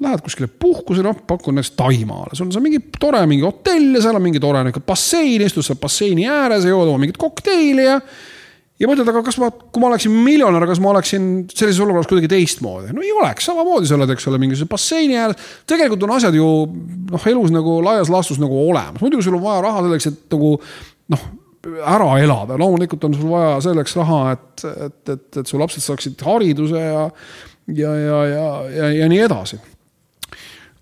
Lähed 0.05 0.23
kuskile 0.27 0.49
puhkusele, 0.51 1.07
noh, 1.09 1.25
pakun 1.27 1.59
näiteks 1.59 1.75
Taimaale, 1.79 2.35
sul 2.35 2.49
on 2.49 2.55
seal 2.55 2.65
mingi 2.65 2.83
tore 3.01 3.23
mingi 3.31 3.47
hotell 3.47 3.99
ja 3.99 4.05
seal 4.05 4.19
on 4.19 4.25
mingi 4.25 4.43
tore 4.43 4.65
niisugune 4.67 4.89
bassein, 4.91 5.45
istud 5.47 5.67
seal 5.67 5.81
basseini 5.81 6.29
ääres 6.31 6.67
ja 6.67 6.75
jood 6.75 6.91
oma 6.91 7.03
mingit 7.05 7.21
kokteili 7.21 7.87
ja 7.87 8.01
ja 8.85 8.91
mõtled, 8.91 9.09
aga 9.11 9.23
kas 9.27 9.39
ma, 9.41 9.51
kui 9.51 9.83
ma 9.83 9.91
oleksin 9.91 10.17
miljonär, 10.25 10.67
kas 10.69 10.81
ma 10.83 10.91
oleksin 10.93 11.29
sellises 11.53 11.81
olukorras 11.85 12.09
kuidagi 12.11 12.31
teistmoodi? 12.35 12.93
no 12.95 13.05
ei 13.05 13.13
oleks, 13.17 13.49
samamoodi 13.49 13.89
sa 13.89 13.97
oled, 13.99 14.13
eks 14.15 14.29
ole, 14.31 14.41
mingisuguse 14.43 14.71
basseini 14.71 15.17
ääres. 15.21 15.49
tegelikult 15.71 16.05
on 16.07 16.15
asjad 16.19 16.37
ju 16.37 16.51
noh, 17.15 17.31
elus 17.33 17.55
nagu 17.55 17.79
laias 17.85 18.13
laastus 18.13 18.43
nagu 18.43 18.61
olemas, 18.67 19.01
muidugi 19.03 19.27
sul 19.27 19.39
on 19.39 19.47
vaja 19.47 19.65
raha 19.65 19.87
selleks, 19.87 20.11
et 20.13 20.37
nagu 20.37 20.55
noh, 21.15 21.27
ära 21.95 22.11
elada, 22.21 22.59
loomulikult 22.61 23.09
on 23.09 23.17
sul 23.17 23.33
vaja 23.33 23.57
selleks 23.65 23.97
raha, 23.97 24.23
et, 24.37 24.67
et, 24.89 25.01
et, 25.17 25.29
et 25.41 25.49
su 25.49 25.61
lapsed 25.61 25.85
saaksid 25.85 26.27
hariduse 26.27 26.81
ja, 26.81 27.07
ja, 27.73 27.95
ja, 27.97 28.19
ja, 28.29 28.49
ja, 28.77 28.91
ja 29.01 29.09
nii 29.11 29.25
edasi 29.25 29.61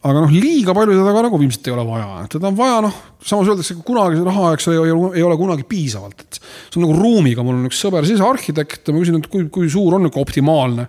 aga 0.02 0.22
noh, 0.24 0.32
liiga 0.34 0.74
palju 0.74 0.96
seda 0.96 1.14
ka 1.14 1.24
nagu 1.28 1.38
ilmselt 1.38 1.68
ei 1.68 1.74
ole 1.76 1.84
vaja, 1.86 2.22
teda 2.32 2.48
on 2.50 2.58
vaja 2.58 2.78
noh, 2.82 2.94
samas 3.22 3.50
öeldakse, 3.52 3.76
kunagi 3.86 4.18
see 4.18 4.26
raha, 4.26 4.52
eks 4.56 4.68
ole, 4.72 4.94
ei 5.14 5.24
ole 5.26 5.36
kunagi 5.38 5.66
piisavalt, 5.68 6.24
et. 6.24 6.40
see 6.42 6.80
on 6.80 6.88
nagu 6.88 6.96
ruumiga, 6.98 7.44
mul 7.46 7.60
on 7.60 7.68
üks 7.70 7.82
sõber 7.84 8.06
sisearhitekt, 8.08 8.90
ma 8.90 9.02
küsin, 9.02 9.20
et 9.22 9.28
kui, 9.30 9.46
kui 9.54 9.70
suur 9.70 9.98
on 9.98 10.08
nagu 10.08 10.22
optimaalne, 10.22 10.88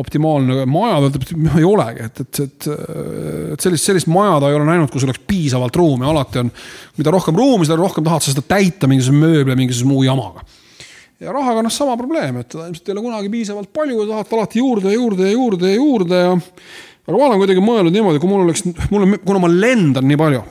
optimaalne 0.00 0.64
maja, 0.72 1.02
ta 1.02 1.10
ütleb, 1.10 1.26
et 1.28 1.60
ei 1.60 1.68
olegi, 1.68 2.08
et, 2.08 2.24
et, 2.24 2.42
et, 2.46 2.70
et 3.52 3.68
sellist, 3.68 3.90
sellist 3.90 4.10
maja 4.12 4.40
ta 4.40 4.52
ei 4.52 4.56
ole 4.56 4.68
näinud, 4.68 4.92
kus 4.92 5.04
oleks 5.04 5.20
piisavalt 5.28 5.76
ruumi, 5.76 6.08
alati 6.08 6.40
on. 6.40 6.52
mida 6.96 7.12
rohkem 7.12 7.36
ruumi, 7.36 7.68
seda 7.68 7.80
rohkem 7.80 8.04
tahad 8.08 8.24
sa 8.24 8.32
seda 8.32 8.44
täita 8.56 8.88
mingisuguse 8.88 9.20
mööbli, 9.20 9.56
mingisuguse 9.56 9.92
muu 9.92 10.04
jamaga. 10.08 10.44
Ja 11.20 11.32
rahaga 11.32 11.62
on 11.62 11.64
noh, 11.64 11.72
sama 11.72 11.94
probleem, 11.96 12.42
et 12.42 12.52
seda 12.52 12.66
ilmselt 12.68 12.88
ei 12.88 12.96
ole 12.96 13.04
kunagi 13.06 13.32
piisavalt 13.32 13.72
palju, 13.76 14.02
tahad 14.08 14.36
alati 14.36 14.60
juurde 14.60 14.92
ja 14.92 14.98
juurde 15.00 15.28
ja 15.28 15.32
juurde 15.32 15.72
ja 15.72 15.80
juurde 15.80 16.20
ja 16.20 16.34
aga 17.06 17.18
ma 17.18 17.28
olen 17.28 17.42
kuidagi 17.42 17.62
mõelnud 17.62 17.94
niimoodi, 17.94 18.20
kui 18.22 18.30
mul 18.30 18.46
oleks, 18.46 18.64
mulle, 18.90 19.20
kuna 19.24 19.42
ma 19.42 19.50
lendan 19.52 20.08
nii 20.08 20.18
palju, 20.20 20.42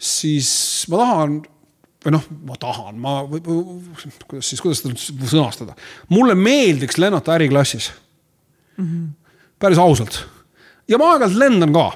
siis 0.00 0.50
ma 0.92 1.00
tahan 1.00 1.40
või 2.00 2.14
noh, 2.14 2.28
ma 2.48 2.58
tahan, 2.60 3.00
ma, 3.00 3.14
kuidas 3.28 4.52
siis, 4.52 4.60
kuidas 4.64 4.80
seda 4.84 5.28
sõnastada, 5.28 5.76
mulle 6.12 6.36
meeldiks 6.38 7.00
lennata 7.00 7.34
äriklassis 7.36 7.90
mm. 8.76 8.84
-hmm. 8.84 9.34
päris 9.60 9.80
ausalt 9.80 10.22
ja 10.88 10.98
ma 10.98 11.12
aeg-ajalt 11.12 11.36
lendan 11.40 11.74
ka 11.76 11.90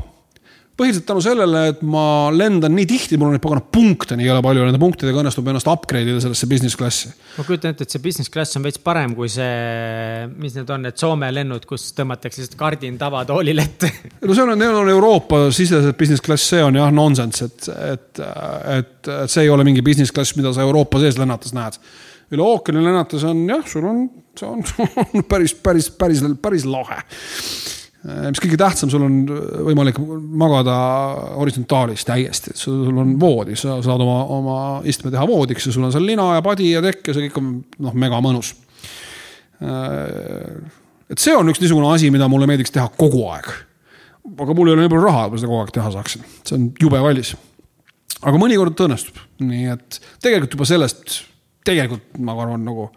põhiliselt 0.74 1.04
tänu 1.06 1.22
sellele, 1.22 1.60
et 1.70 1.82
ma 1.86 2.30
lendan 2.34 2.72
nii 2.74 2.86
tihti, 2.90 3.18
mul 3.18 3.30
on 3.30 3.36
neid 3.36 3.42
pagana 3.44 3.62
punkte 3.62 4.16
nii 4.18 4.26
jõle 4.26 4.42
palju, 4.42 4.64
nende 4.66 4.80
punktidega 4.82 5.20
õnnestub 5.22 5.46
ennast 5.50 5.68
upgrade 5.70 6.10
ida 6.10 6.22
sellesse 6.22 6.48
business 6.50 6.78
klassi. 6.78 7.12
ma 7.36 7.44
kujutan 7.46 7.74
ette, 7.74 7.86
et 7.86 7.94
see 7.94 8.02
business 8.02 8.32
class 8.32 8.58
on 8.58 8.66
veits 8.66 8.82
parem 8.82 9.14
kui 9.14 9.30
see, 9.30 10.24
mis 10.34 10.56
need 10.58 10.72
on, 10.74 10.82
need 10.88 10.98
Soome 10.98 11.28
lennud, 11.34 11.66
kus 11.70 11.86
tõmmatakse 11.94 12.42
lihtsalt 12.42 12.58
kardin 12.58 12.98
tavatoolile 12.98 13.66
ette. 13.68 13.92
no 14.24 14.34
see 14.34 14.46
on, 14.46 14.54
need 14.58 14.80
on 14.80 14.90
Euroopa 14.90 15.44
sisesed 15.54 15.94
business 16.00 16.24
class, 16.24 16.48
see 16.50 16.64
on 16.66 16.80
jah 16.80 16.90
nonsense, 16.94 17.46
et, 17.46 17.70
et, 17.92 18.24
et, 18.80 19.12
et 19.20 19.30
see 19.30 19.46
ei 19.46 19.54
ole 19.54 19.66
mingi 19.68 19.84
business 19.86 20.14
class, 20.14 20.34
mida 20.38 20.50
sa 20.56 20.66
Euroopa 20.66 20.98
sees 21.04 21.20
lennates 21.22 21.54
näed. 21.54 21.78
üle 22.34 22.42
ookeani 22.42 22.82
lennates 22.82 23.22
on 23.30 23.46
jah, 23.46 23.62
sul 23.70 23.86
on, 23.86 24.04
see 24.34 24.50
on, 24.50 24.66
on 25.06 25.28
päris, 25.30 25.54
päris, 25.54 25.92
päris, 25.94 26.26
päris 26.42 26.66
lahe 26.66 26.98
mis 28.04 28.40
kõige 28.42 28.58
tähtsam, 28.60 28.90
sul 28.92 29.04
on 29.06 29.14
võimalik 29.64 29.96
magada 30.36 30.74
horisontaalis 31.38 32.04
täiesti, 32.04 32.52
sul 32.58 32.92
on 33.00 33.14
voodi, 33.20 33.56
sa 33.56 33.78
saad 33.84 34.02
oma, 34.04 34.18
oma 34.34 34.56
istme 34.88 35.12
teha 35.12 35.24
voodiks 35.28 35.68
ja 35.68 35.72
sul 35.72 35.86
on 35.86 35.94
seal 35.94 36.04
lina 36.04 36.34
ja 36.36 36.42
padi 36.44 36.74
ja 36.74 36.82
tekk 36.84 37.08
ja 37.08 37.16
see 37.16 37.30
kõik 37.30 37.40
on 37.40 37.54
noh, 37.86 37.96
mega 37.96 38.20
mõnus. 38.24 38.52
Äh, 39.64 40.60
et 41.14 41.22
see 41.22 41.32
on 41.36 41.48
üks 41.48 41.62
niisugune 41.62 41.88
asi, 41.94 42.12
mida 42.12 42.28
mulle 42.28 42.48
meeldiks 42.50 42.74
teha 42.74 42.90
kogu 42.92 43.24
aeg. 43.32 43.48
aga 44.24 44.54
mul 44.56 44.68
ei 44.68 44.76
ole 44.76 44.84
nii 44.84 44.92
palju 44.92 45.04
raha, 45.04 45.24
et 45.24 45.32
ma 45.32 45.40
seda 45.40 45.52
kogu 45.52 45.64
aeg 45.64 45.74
teha 45.78 45.96
saaksin, 45.96 46.28
see 46.44 46.58
on 46.58 46.70
jube 46.80 47.00
kallis. 47.06 47.34
aga 48.20 48.40
mõnikord 48.40 48.84
õnnestub, 48.84 49.16
nii 49.40 49.72
et 49.78 50.00
tegelikult 50.20 50.58
juba 50.58 50.68
sellest, 50.68 51.22
tegelikult 51.64 52.20
ma 52.20 52.36
arvan 52.36 52.68
nagu 52.68 52.90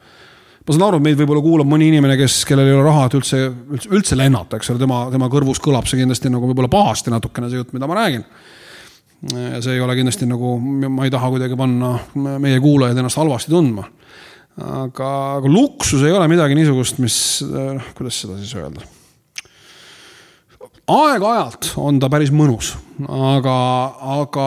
ma 0.68 0.76
saan 0.76 0.86
aru, 0.90 1.00
et 1.00 1.06
meid 1.06 1.20
võib-olla 1.22 1.44
kuulab 1.44 1.70
mõni 1.72 1.88
inimene, 1.88 2.18
kes, 2.20 2.42
kellel 2.48 2.68
ei 2.68 2.76
ole 2.76 2.84
raha, 2.84 3.06
et 3.08 3.16
üldse, 3.16 3.40
üldse, 3.72 3.92
üldse 3.96 4.18
lennata, 4.20 4.60
eks 4.60 4.74
ole, 4.74 4.82
tema, 4.82 5.06
tema 5.14 5.30
kõrvus 5.32 5.62
kõlab 5.64 5.88
see 5.88 6.02
kindlasti 6.02 6.32
nagu 6.34 6.50
võib-olla 6.50 6.72
pahasti 6.72 7.14
natukene 7.14 7.48
see 7.52 7.62
jutt, 7.62 7.72
mida 7.76 7.88
ma 7.88 7.96
räägin. 8.02 8.26
see 9.64 9.78
ei 9.78 9.82
ole 9.82 9.96
kindlasti 9.98 10.28
nagu, 10.28 10.58
ma 10.60 11.08
ei 11.08 11.14
taha 11.14 11.32
kuidagi 11.34 11.56
panna 11.58 11.96
meie 12.44 12.60
kuulajaid 12.62 13.00
ennast 13.00 13.18
halvasti 13.22 13.54
tundma. 13.54 13.88
aga, 14.58 15.10
aga 15.40 15.48
luksus 15.48 16.04
ei 16.04 16.12
ole 16.12 16.28
midagi 16.28 16.58
niisugust, 16.58 17.00
mis, 17.00 17.18
noh, 17.48 17.94
kuidas 17.96 18.22
seda 18.26 18.38
siis 18.42 18.54
öelda 18.60 18.84
aeg-ajalt 20.88 21.74
on 21.84 21.98
ta 22.00 22.08
päris 22.12 22.32
mõnus, 22.32 22.72
aga, 23.08 23.58
aga, 24.18 24.46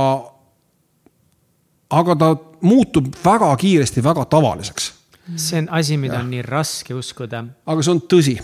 aga 2.00 2.16
ta 2.16 2.30
muutub 2.64 3.10
väga 3.24 3.50
kiiresti 3.60 4.04
väga 4.04 4.24
tavaliseks 4.32 4.99
see 5.36 5.58
on 5.62 5.68
asi, 5.70 5.96
mida 6.00 6.18
ja. 6.18 6.22
on 6.24 6.30
nii 6.32 6.42
raske 6.46 6.94
uskuda. 6.96 7.44
aga 7.66 7.84
see 7.84 7.92
on 7.94 8.00
tõsi. 8.10 8.36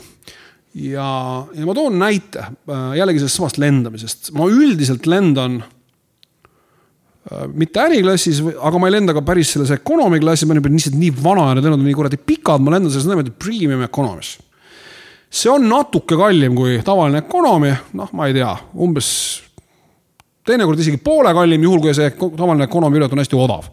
ja, 0.77 1.07
ja 1.55 1.69
ma 1.69 1.75
toon 1.77 1.99
näite 2.01 2.43
äh, 2.45 2.93
jällegi 3.01 3.23
sellest 3.23 3.41
samast 3.41 3.61
lendamisest, 3.63 4.33
ma 4.37 4.49
üldiselt 4.51 5.09
lendan 5.11 5.61
äh, 5.63 7.47
mitte 7.55 7.85
äriklassis, 7.87 8.43
aga 8.43 8.81
ma 8.81 8.91
ei 8.91 8.97
lenda 8.99 9.17
ka 9.17 9.25
päris 9.27 9.55
selles 9.57 9.73
economy 9.77 10.21
klassis, 10.23 10.49
ma 10.49 10.57
olen 10.57 10.77
lihtsalt 10.77 10.99
nii 11.01 11.15
vana 11.23 11.51
ja 11.51 11.57
need 11.57 11.69
lennud 11.69 11.81
on 11.81 11.89
nii 11.89 11.99
kuradi 12.03 12.21
pikad, 12.21 12.65
ma 12.65 12.77
lendan 12.77 12.93
selles 12.93 13.09
niimoodi 13.11 13.35
premium 13.41 13.83
economy's. 13.87 14.37
see 15.31 15.51
on 15.53 15.67
natuke 15.69 16.17
kallim 16.17 16.55
kui 16.57 16.79
tavaline 16.85 17.25
economy, 17.25 17.73
noh, 17.99 18.13
ma 18.17 18.29
ei 18.29 18.37
tea, 18.37 18.53
umbes 18.85 19.09
teinekord 20.47 20.79
isegi 20.79 21.01
poole 21.03 21.33
kallim, 21.35 21.65
juhul 21.67 21.83
kui 21.83 21.97
see 21.97 22.13
tavaline 22.15 22.69
economy 22.69 23.01
pilet 23.01 23.17
on 23.17 23.25
hästi 23.25 23.41
odav 23.41 23.73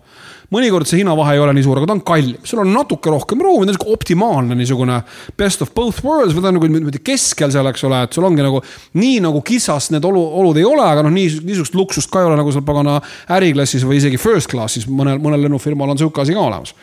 mõnikord 0.52 0.88
see 0.88 1.00
hinnavahe 1.02 1.36
ei 1.38 1.42
ole 1.42 1.54
nii 1.56 1.66
suur, 1.66 1.80
aga 1.80 1.90
ta 1.90 1.96
on 1.96 2.02
kallim, 2.06 2.40
sul 2.48 2.62
on 2.64 2.72
natuke 2.74 3.12
rohkem 3.14 3.42
ruumi, 3.44 3.68
ta 3.68 3.74
on 3.74 3.78
sihuke 3.78 3.96
optimaalne 3.96 4.58
niisugune 4.58 5.00
best 5.40 5.64
of 5.66 5.72
both 5.76 6.04
worlds 6.06 6.36
või 6.36 6.44
ta 6.44 6.52
on 6.52 6.58
nagu 6.60 6.70
niimoodi 6.70 7.02
keskel 7.06 7.54
seal, 7.54 7.70
eks 7.72 7.86
ole, 7.88 8.04
et 8.08 8.18
sul 8.18 8.28
ongi 8.28 8.46
nagu 8.46 8.62
nii 9.00 9.22
nagu 9.24 9.44
kitsas 9.46 9.92
need 9.94 10.06
olu, 10.10 10.24
olud 10.42 10.60
ei 10.60 10.68
ole, 10.68 10.86
aga 10.86 11.06
noh, 11.06 11.14
nii 11.14 11.42
niisugust 11.48 11.78
luksust 11.78 12.12
ka 12.14 12.24
ei 12.24 12.30
ole 12.30 12.38
nagu 12.40 12.54
seal 12.54 12.66
pagana 12.68 13.00
äriklassis 13.38 13.88
või 13.88 14.00
isegi 14.02 14.22
first 14.22 14.52
class'is 14.52 14.88
mõnel, 14.90 15.22
mõnel 15.24 15.46
lennufirmal 15.48 15.96
on 15.96 16.02
sihuke 16.02 16.24
asi 16.24 16.36
ka 16.36 16.44
olemas. 16.44 16.76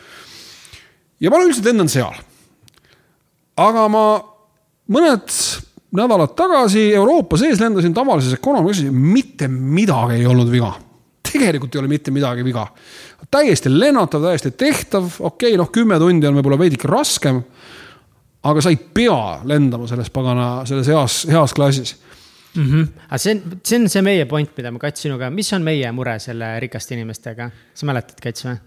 ja 1.21 1.31
ma 1.33 1.41
üldiselt 1.43 1.69
lendan 1.69 1.91
seal. 1.91 2.21
aga 3.61 3.87
ma 3.91 4.05
mõned 4.91 5.41
nädalad 5.91 6.37
tagasi 6.39 6.91
Euroopa 6.95 7.37
sees 7.37 7.59
lendasin 7.59 7.93
tavalises 7.93 8.39
klassis, 8.39 8.87
mitte 8.91 9.47
midagi 9.51 10.21
ei 10.21 10.29
olnud 10.29 10.49
viga 10.51 10.71
tegelikult 11.31 11.75
ei 11.75 11.81
ole 11.81 11.91
mitte 11.91 12.11
midagi 12.13 12.43
viga 12.45 12.65
täiesti 13.31 13.71
lennatav, 13.71 14.23
täiesti 14.25 14.51
tehtav, 14.51 15.09
okei 15.19 15.53
okay,, 15.53 15.57
noh, 15.59 15.71
kümme 15.73 15.99
tundi 16.01 16.27
on 16.27 16.37
võib-olla 16.39 16.59
veidike 16.59 16.89
raskem. 16.91 17.41
aga 18.43 18.61
sa 18.61 18.71
ei 18.73 18.77
pea 18.77 19.41
lendama 19.45 19.87
selles 19.87 20.09
pagana, 20.09 20.65
selles 20.65 20.87
heas, 20.89 21.25
heas 21.29 21.53
klassis 21.53 21.95
mm. 22.55 22.65
-hmm. 22.71 22.87
aga 23.07 23.17
see 23.17 23.35
on, 23.35 23.59
see 23.63 23.79
on 23.79 23.89
see 23.89 24.01
meie 24.01 24.25
point, 24.25 24.51
mida 24.57 24.71
ma 24.71 24.79
Kats 24.79 25.01
sinuga, 25.01 25.29
mis 25.29 25.53
on 25.53 25.63
meie 25.63 25.91
mure 25.91 26.19
selle 26.19 26.59
rikaste 26.59 26.95
inimestega, 26.95 27.49
sa 27.73 27.85
mäletad, 27.85 28.19
Kats 28.23 28.45
või? 28.45 28.57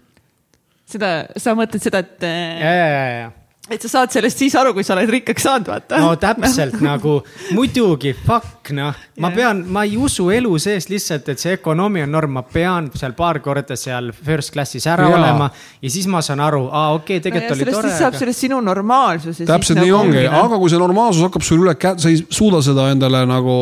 seda, 0.85 1.15
sa 1.37 1.55
mõtled 1.57 1.81
seda, 1.83 1.99
et. 1.99 2.21
ja, 2.61 2.75
ja, 2.75 2.87
ja, 2.87 3.09
ja 3.19 3.31
et 3.65 3.81
sa 3.81 3.89
saad 3.89 4.13
sellest 4.13 4.41
siis 4.43 4.53
aru, 4.59 4.75
kui 4.75 4.85
sa 4.85 4.93
oled 4.93 5.09
rikkaks 5.09 5.45
saanud, 5.47 5.69
vaata. 5.71 5.97
no 6.01 6.11
täpselt 6.21 6.77
nagu 6.85 7.15
muidugi, 7.55 8.11
fuck 8.25 8.69
noh, 8.77 8.97
ma 9.23 9.31
pean, 9.33 9.63
ma 9.73 9.85
ei 9.87 9.95
usu 9.97 10.27
elu 10.33 10.51
sees 10.61 10.85
lihtsalt, 10.91 11.31
et 11.33 11.41
see 11.41 11.55
ökonoomia 11.57 12.05
on 12.05 12.13
norm, 12.13 12.35
ma 12.37 12.43
pean 12.45 12.91
seal 12.93 13.15
paar 13.17 13.39
korda 13.45 13.77
seal 13.79 14.11
first 14.15 14.53
class'is 14.53 14.85
ära 14.91 15.09
ja. 15.09 15.17
olema. 15.17 15.49
ja 15.81 15.93
siis 15.93 16.05
ma 16.11 16.21
saan 16.25 16.43
aru, 16.45 16.67
aa 16.69 16.91
okei 16.99 17.17
okay,, 17.17 17.25
tegelikult 17.25 17.55
no, 17.55 17.63
oli 17.63 17.77
tore. 17.77 17.89
siis 17.89 18.03
saab 18.03 18.13
aga... 18.13 18.21
sellest 18.21 18.45
sinu 18.45 18.59
normaalsus. 18.65 19.41
täpselt 19.49 19.81
nii 19.81 19.89
nagu 19.89 20.01
ongi, 20.03 20.27
aga 20.43 20.61
kui 20.61 20.73
see 20.73 20.83
normaalsus 20.83 21.25
hakkab 21.25 21.47
sul 21.47 21.65
üle 21.65 21.73
käe, 21.79 21.97
sa 22.01 22.13
ei 22.13 22.21
suuda 22.29 22.61
seda 22.65 22.91
endale 22.93 23.25
nagu, 23.29 23.57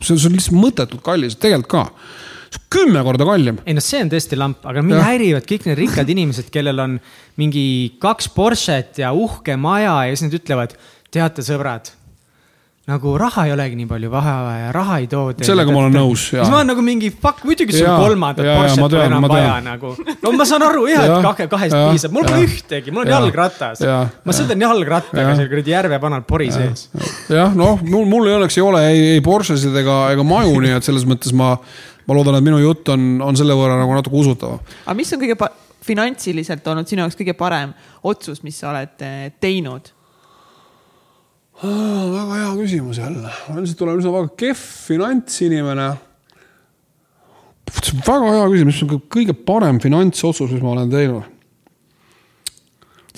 see 0.00 0.16
on 0.16 0.38
lihtsalt 0.38 0.56
mõttetult 0.56 1.04
kallis, 1.04 1.36
tegelikult 1.36 1.74
ka 1.76 1.84
kümme 2.72 3.02
korda 3.06 3.26
kallim. 3.28 3.60
ei 3.66 3.76
noh, 3.76 3.84
see 3.84 4.00
on 4.04 4.12
tõesti 4.12 4.38
lamp, 4.38 4.64
aga 4.68 4.84
mind 4.84 5.02
häirivad 5.04 5.46
kõik 5.48 5.68
need 5.68 5.80
rikkad 5.82 6.10
inimesed, 6.14 6.50
kellel 6.54 6.84
on 6.84 6.98
mingi 7.40 7.64
kaks 8.02 8.30
Porsche't 8.34 9.02
ja 9.02 9.12
uhke 9.16 9.56
maja 9.60 10.00
ja 10.08 10.16
siis 10.16 10.28
nad 10.28 10.40
ütlevad, 10.40 10.76
teate, 11.14 11.44
sõbrad 11.46 11.92
nagu 12.88 13.12
raha 13.20 13.44
ei 13.44 13.52
olegi 13.52 13.76
nii 13.76 13.86
palju 13.88 14.08
vaja, 14.08 14.70
raha 14.72 14.96
ei 15.02 15.08
too. 15.12 15.32
sellega 15.44 15.72
ma 15.74 15.82
olen 15.82 15.96
nõus. 15.98 16.30
siis 16.30 16.48
ma 16.48 16.60
olen 16.60 16.70
nagu 16.72 16.84
mingi 16.84 17.10
fuck, 17.12 17.42
muidugi 17.44 17.74
sul 17.76 17.84
kolmandat 17.84 18.46
Porsche't 18.48 18.80
pole 18.80 19.02
enam 19.04 19.26
vaja 19.28 19.58
nagu. 19.64 19.92
no 20.22 20.32
ma 20.32 20.46
saan 20.48 20.64
aru 20.64 20.86
jah, 20.88 21.04
et 21.04 21.26
kahe, 21.26 21.48
kahest 21.52 21.76
ja, 21.76 21.82
piisab, 21.92 22.14
mul 22.16 22.24
pole 22.24 22.46
ühtegi, 22.46 22.94
mul 22.94 23.04
on 23.04 23.12
ja, 23.12 23.18
jalgratas. 23.18 23.84
ma 24.24 24.36
sõidan 24.36 24.64
jalgrattaga 24.64 25.36
seal 25.36 25.50
kuradi 25.52 25.74
järvepanal 25.74 26.24
pori 26.28 26.48
sees. 26.54 26.86
jah, 27.28 27.52
noh, 27.58 27.84
mul, 27.84 28.08
mul 28.08 28.32
õnneks 28.38 28.56
ei 28.56 28.64
ole 28.64 28.82
ei, 28.88 29.04
ei 29.18 29.24
Porschesid 29.26 29.76
ega, 29.82 30.00
ega 30.16 30.24
maju, 30.24 30.56
nii 30.64 30.78
et 30.78 30.88
selles 30.88 31.04
mõttes 31.08 31.36
ma 31.36 31.58
ma 32.08 32.16
loodan, 32.16 32.38
et 32.38 32.46
minu 32.46 32.58
jutt 32.62 32.88
on, 32.94 33.06
on 33.24 33.36
selle 33.36 33.56
võrra 33.58 33.76
nagu 33.80 33.94
natuke 33.96 34.16
usutav. 34.16 34.58
aga 34.86 34.96
mis 34.96 35.12
on 35.12 35.22
kõige 35.22 35.50
finantsiliselt 35.88 36.66
olnud 36.72 36.88
sinu 36.88 37.04
jaoks 37.04 37.16
kõige 37.18 37.36
parem 37.38 37.74
otsus, 38.08 38.42
mis 38.46 38.58
sa 38.58 38.72
oled 38.72 39.06
eh, 39.06 39.30
teinud? 39.40 39.92
väga 41.58 42.34
hea 42.36 42.50
küsimus 42.54 43.00
jälle, 43.00 43.30
ma 43.48 43.56
ilmselt 43.58 43.80
olen 43.82 43.98
üsna 43.98 44.12
väga 44.14 44.34
kehv 44.38 44.60
finantsinimene. 44.88 45.88
väga 48.06 48.36
hea 48.36 48.44
küsimus, 48.52 48.78
mis 48.78 48.84
on 48.86 49.02
kõige 49.16 49.34
parem 49.34 49.80
finantsotsus, 49.82 50.54
mis 50.54 50.62
ma 50.62 50.76
olen 50.76 50.92
teinud? 50.92 51.37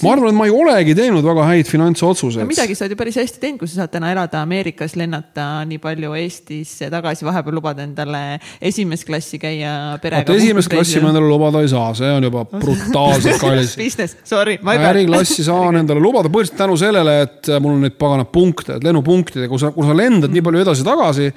Ma 0.05 0.13
arvan, 0.15 0.31
et 0.31 0.37
ma 0.37 0.47
ei 0.49 0.53
olegi 0.55 0.95
teinud 0.97 1.25
väga 1.25 1.45
häid 1.51 1.69
finantsotsuseid 1.69 2.45
no 2.45 2.51
midagi 2.51 2.77
sa 2.77 2.87
oled 2.87 2.95
ju 2.95 2.99
päris 3.01 3.19
hästi 3.21 3.41
teinud, 3.43 3.61
kui 3.61 3.71
sa 3.71 3.83
saad 3.83 3.93
täna 3.95 4.11
elada 4.15 4.43
Ameerikas, 4.45 4.97
lennata 4.99 5.47
nii 5.69 5.81
palju 5.83 6.15
Eestisse 6.21 6.91
tagasi, 6.93 7.27
vahepeal 7.29 7.59
lubada 7.59 7.85
endale 7.85 8.23
esimest 8.71 9.07
klassi 9.09 9.41
käia 9.43 9.73
perega. 10.03 10.37
esimest 10.37 10.73
klassi 10.73 11.03
ma 11.05 11.13
endale 11.13 11.29
lubada 11.29 11.63
ei 11.65 11.71
saa, 11.73 11.93
see 11.99 12.13
on 12.13 12.29
juba 12.29 12.47
brutaalselt 12.65 13.41
kallis 13.43 13.77
Business, 13.81 14.17
sorry. 14.25 14.59
äriklassi 14.61 15.45
saan 15.47 15.79
endale 15.83 16.03
lubada 16.03 16.33
põhiliselt 16.33 16.59
tänu 16.61 16.79
sellele, 16.81 17.19
et 17.27 17.53
mul 17.61 17.77
on 17.77 17.85
neid 17.89 17.99
pagana 18.01 18.27
punkte, 18.29 18.79
et 18.79 18.87
lennupunktidega, 18.87 19.51
kui 19.53 19.63
sa, 19.63 19.75
kui 19.75 19.87
sa 19.89 19.97
lendad 19.97 20.33
nii 20.33 20.47
palju 20.47 20.65
edasi-tagasi, 20.65 21.31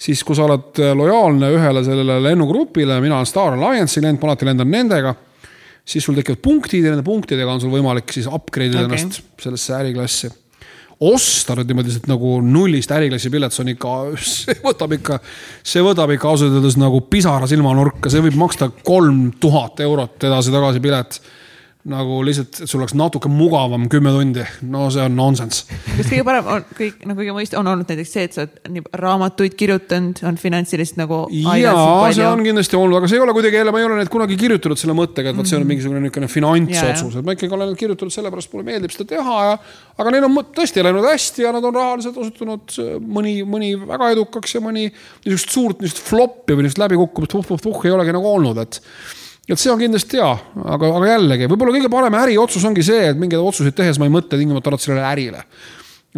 siis 0.00 0.22
kui 0.26 0.36
sa 0.36 0.46
oled 0.48 0.84
lojaalne 0.96 1.50
ühele 1.56 1.84
sellele 1.86 2.20
lennugrupile, 2.28 3.00
mina 3.00 3.20
olen 3.20 3.28
Star 3.28 3.56
Alliance'i 3.56 4.04
lend, 4.04 4.20
ma 4.20 4.30
alati 4.30 4.48
lendan 4.48 4.72
nendega 4.72 5.16
siis 5.84 6.04
sul 6.06 6.18
tekivad 6.18 6.42
punktid 6.44 6.84
ja 6.84 6.94
nende 6.94 7.06
punktidega 7.06 7.54
on 7.54 7.62
sul 7.62 7.72
võimalik 7.72 8.12
siis 8.14 8.28
upgrade 8.30 8.74
ida 8.74 8.86
okay. 8.86 9.00
ennast 9.00 9.42
sellesse 9.42 9.74
äriklassi. 9.78 10.30
osta 11.00 11.56
nüüd 11.56 11.70
niimoodi 11.70 11.88
lihtsalt 11.88 12.08
nagu 12.10 12.36
nullist 12.44 12.92
äriklassi 12.92 13.32
pilet, 13.32 13.54
see 13.56 13.64
on 13.64 13.72
ikka, 13.74 13.96
see 14.36 14.56
võtab 14.64 14.96
ikka, 14.98 15.20
see 15.64 15.84
võtab 15.84 16.14
ikka 16.16 16.32
ausalt 16.32 16.56
öeldes 16.58 16.78
nagu 16.80 17.02
pisara 17.10 17.48
silmanurka, 17.50 18.12
see 18.12 18.24
võib 18.26 18.38
maksta 18.40 18.70
kolm 18.84 19.30
tuhat 19.40 19.80
eurot 19.86 20.28
edasi-tagasi 20.30 20.84
pilet 20.84 21.20
nagu 21.88 22.18
lihtsalt, 22.26 22.58
et 22.60 22.68
sul 22.68 22.82
oleks 22.82 22.92
natuke 22.92 23.30
mugavam 23.32 23.86
kümme 23.88 24.10
tundi, 24.12 24.42
no 24.68 24.82
see 24.92 25.00
on 25.00 25.14
nonsense. 25.16 25.62
kas 25.96 26.10
kõige 26.10 26.24
parem 26.28 26.48
on 26.52 26.64
kõik 26.76 26.98
nagu 27.08 27.16
kõige 27.22 27.36
mõist-, 27.38 27.54
on 27.56 27.70
olnud 27.72 27.88
näiteks 27.88 28.10
see, 28.12 28.24
et 28.28 28.36
sa 28.36 28.42
oled 28.44 28.74
nii 28.74 28.82
raamatuid 29.00 29.54
kirjutanud, 29.56 30.20
on 30.28 30.36
finantsilist 30.40 30.98
nagu. 31.00 31.22
jaa, 31.32 32.10
see 32.12 32.26
on 32.28 32.42
kindlasti 32.44 32.76
olnud, 32.76 32.98
aga 32.98 33.08
see 33.08 33.16
ei 33.16 33.24
ole 33.24 33.32
kuidagi 33.36 33.56
jälle, 33.56 33.72
ma 33.72 33.80
ei 33.80 33.86
ole 33.88 33.96
neid 33.96 34.10
kunagi 34.12 34.36
kirjutanud 34.40 34.80
selle 34.80 34.96
mõttega, 34.98 35.32
et 35.32 35.38
vot 35.38 35.48
see 35.48 35.56
on 35.56 35.64
mhm. 35.64 35.72
mingisugune 35.72 36.02
niisugune 36.04 36.28
finantsotsus, 36.28 37.16
et 37.16 37.28
ma 37.28 37.36
ikkagi 37.36 37.56
olen 37.56 37.72
kirjutanud 37.80 38.12
sellepärast, 38.12 38.52
mulle 38.52 38.68
meeldib 38.68 38.92
seda 38.92 39.08
teha 39.14 39.38
ja. 39.46 39.54
aga 40.04 40.12
neil 40.12 40.28
on 40.28 40.36
tõesti 40.58 40.84
läinud 40.84 41.08
hästi 41.08 41.46
ja 41.46 41.54
nad 41.56 41.64
on 41.64 41.78
rahaliselt 41.78 42.18
osutunud 42.20 42.76
mõni, 43.00 43.38
mõni 43.48 43.72
väga 43.80 44.12
edukaks 44.18 44.58
ja 44.58 44.60
mõni 44.64 44.90
niisugust 44.90 45.56
suurt 45.56 45.80
niisugust 45.80 46.04
flop'i 46.12 46.58
või 46.58 46.68
niisugust 46.68 46.84
läbikukkumist 46.84 47.38
puh-puh-puh 47.38 47.88
ei 47.88 47.96
olegi 47.96 48.12
nagu 48.18 48.28
olnud, 48.34 48.60
et 48.60 48.82
et 49.50 49.60
see 49.60 49.72
on 49.72 49.80
kindlasti 49.80 50.20
hea, 50.20 50.30
aga, 50.74 50.90
aga 50.98 51.10
jällegi 51.14 51.48
võib-olla 51.50 51.74
kõige 51.74 51.90
parem 51.92 52.16
äriotsus 52.20 52.64
ongi 52.68 52.84
see, 52.86 53.10
et 53.10 53.18
mingeid 53.18 53.42
otsuseid 53.42 53.76
tehes 53.76 53.98
ma 53.98 54.06
ei 54.06 54.14
mõtle 54.14 54.38
tingimata 54.38 54.70
ainult 54.70 54.84
sellele 54.84 55.06
ärile. 55.10 55.44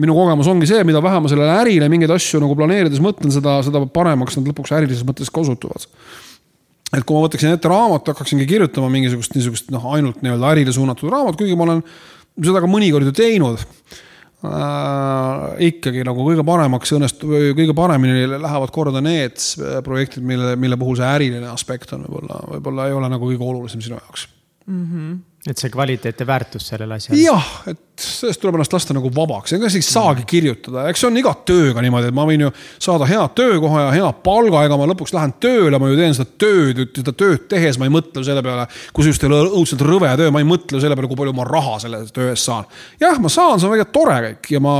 minu 0.02 0.14
kogemus 0.16 0.48
ongi 0.48 0.68
see, 0.68 0.84
mida 0.88 1.02
vähem 1.04 1.24
ma 1.24 1.30
sellele 1.32 1.56
ärile 1.62 1.88
mingeid 1.92 2.12
asju 2.14 2.40
nagu 2.40 2.56
planeerides 2.56 3.00
mõtlen, 3.04 3.32
seda, 3.32 3.58
seda 3.64 3.84
paremaks 3.92 4.38
nad 4.38 4.48
lõpuks 4.52 4.72
ärilises 4.76 5.04
mõttes 5.08 5.32
ka 5.32 5.40
osutuvad. 5.40 5.88
et 6.92 7.04
kui 7.04 7.16
ma 7.16 7.26
võtaksin 7.26 7.56
ette 7.56 7.68
raamatu, 7.72 8.12
hakkaksingi 8.12 8.46
kirjutama 8.46 8.92
mingisugust 8.92 9.36
niisugust 9.36 9.70
noh, 9.72 9.84
ainult 9.96 10.20
nii-öelda 10.24 10.52
ärile 10.52 10.72
suunatud 10.72 11.12
raamat, 11.12 11.36
kuigi 11.40 11.56
ma 11.56 11.68
olen 11.68 11.84
seda 12.40 12.60
ka 12.60 12.68
mõnikord 12.68 13.08
ju 13.08 13.16
teinud 13.16 13.64
äh, 14.48 15.46
ikkagi 15.70 16.04
nagu 16.06 16.26
kõige 16.26 16.44
paremaks 16.46 16.94
õnnestub, 16.96 17.32
kõige 17.58 17.74
paremini 17.76 18.26
lähevad 18.34 18.74
korda 18.74 19.02
need 19.04 19.40
projektid, 19.86 20.26
mille, 20.26 20.54
mille 20.60 20.78
puhul 20.80 20.98
see 21.00 21.08
äriline 21.08 21.50
aspekt 21.52 21.94
on 21.96 22.06
võib-olla, 22.08 22.44
võib-olla 22.56 22.88
ei 22.90 22.96
ole 23.00 23.12
nagu 23.12 23.32
kõige 23.32 23.50
olulisem 23.52 23.84
sinu 23.84 24.00
jaoks 24.00 24.28
mm. 24.72 24.88
-hmm 24.88 25.20
et 25.42 25.58
see 25.58 25.72
kvaliteet 25.74 26.20
ja 26.22 26.26
väärtus 26.26 26.68
sellel 26.70 26.92
asjal. 26.94 27.16
jah, 27.18 27.46
et 27.66 27.80
sellest 27.98 28.38
tuleb 28.38 28.54
ennast 28.56 28.74
lasta 28.76 28.94
nagu 28.94 29.08
vabaks, 29.14 29.56
ega 29.56 29.66
ei 29.66 29.82
saagi 29.82 30.22
kirjutada, 30.28 30.84
eks 30.90 31.02
see 31.02 31.08
on 31.08 31.18
iga 31.18 31.32
tööga 31.48 31.82
niimoodi, 31.82 32.12
et 32.12 32.14
ma 32.14 32.26
võin 32.28 32.44
ju 32.44 32.50
saada 32.82 33.08
hea 33.10 33.24
töökoha 33.34 33.80
ja 33.82 33.88
hea 33.96 34.10
palga, 34.22 34.60
ega 34.68 34.78
ma 34.78 34.86
lõpuks 34.92 35.14
lähen 35.16 35.34
tööle, 35.42 35.80
ma 35.82 35.88
ju 35.90 35.98
teen 35.98 36.14
seda 36.14 36.30
tööd, 36.44 36.84
seda 36.94 37.14
tööd 37.24 37.48
tehes 37.50 37.78
ma 37.80 37.88
ei 37.88 37.94
mõtle 37.94 38.22
selle 38.26 38.44
peale, 38.46 38.68
kui 38.94 39.02
see 39.02 39.16
just 39.16 39.26
ei 39.26 39.32
ole 39.32 39.40
õudselt 39.48 39.82
rõve 39.88 40.12
töö, 40.20 40.30
ma 40.34 40.44
ei 40.44 40.46
mõtle 40.46 40.78
selle 40.84 40.98
peale, 40.98 41.10
kui 41.10 41.20
palju 41.24 41.34
ma 41.40 41.48
raha 41.48 41.74
selle 41.82 42.04
töö 42.14 42.30
eest 42.30 42.46
saan. 42.46 42.70
jah, 43.02 43.18
ma 43.18 43.32
saan, 43.32 43.58
see 43.58 43.66
on 43.66 43.74
väga 43.74 43.88
tore 43.98 44.20
kõik 44.28 44.52
ja 44.54 44.62
ma, 44.62 44.76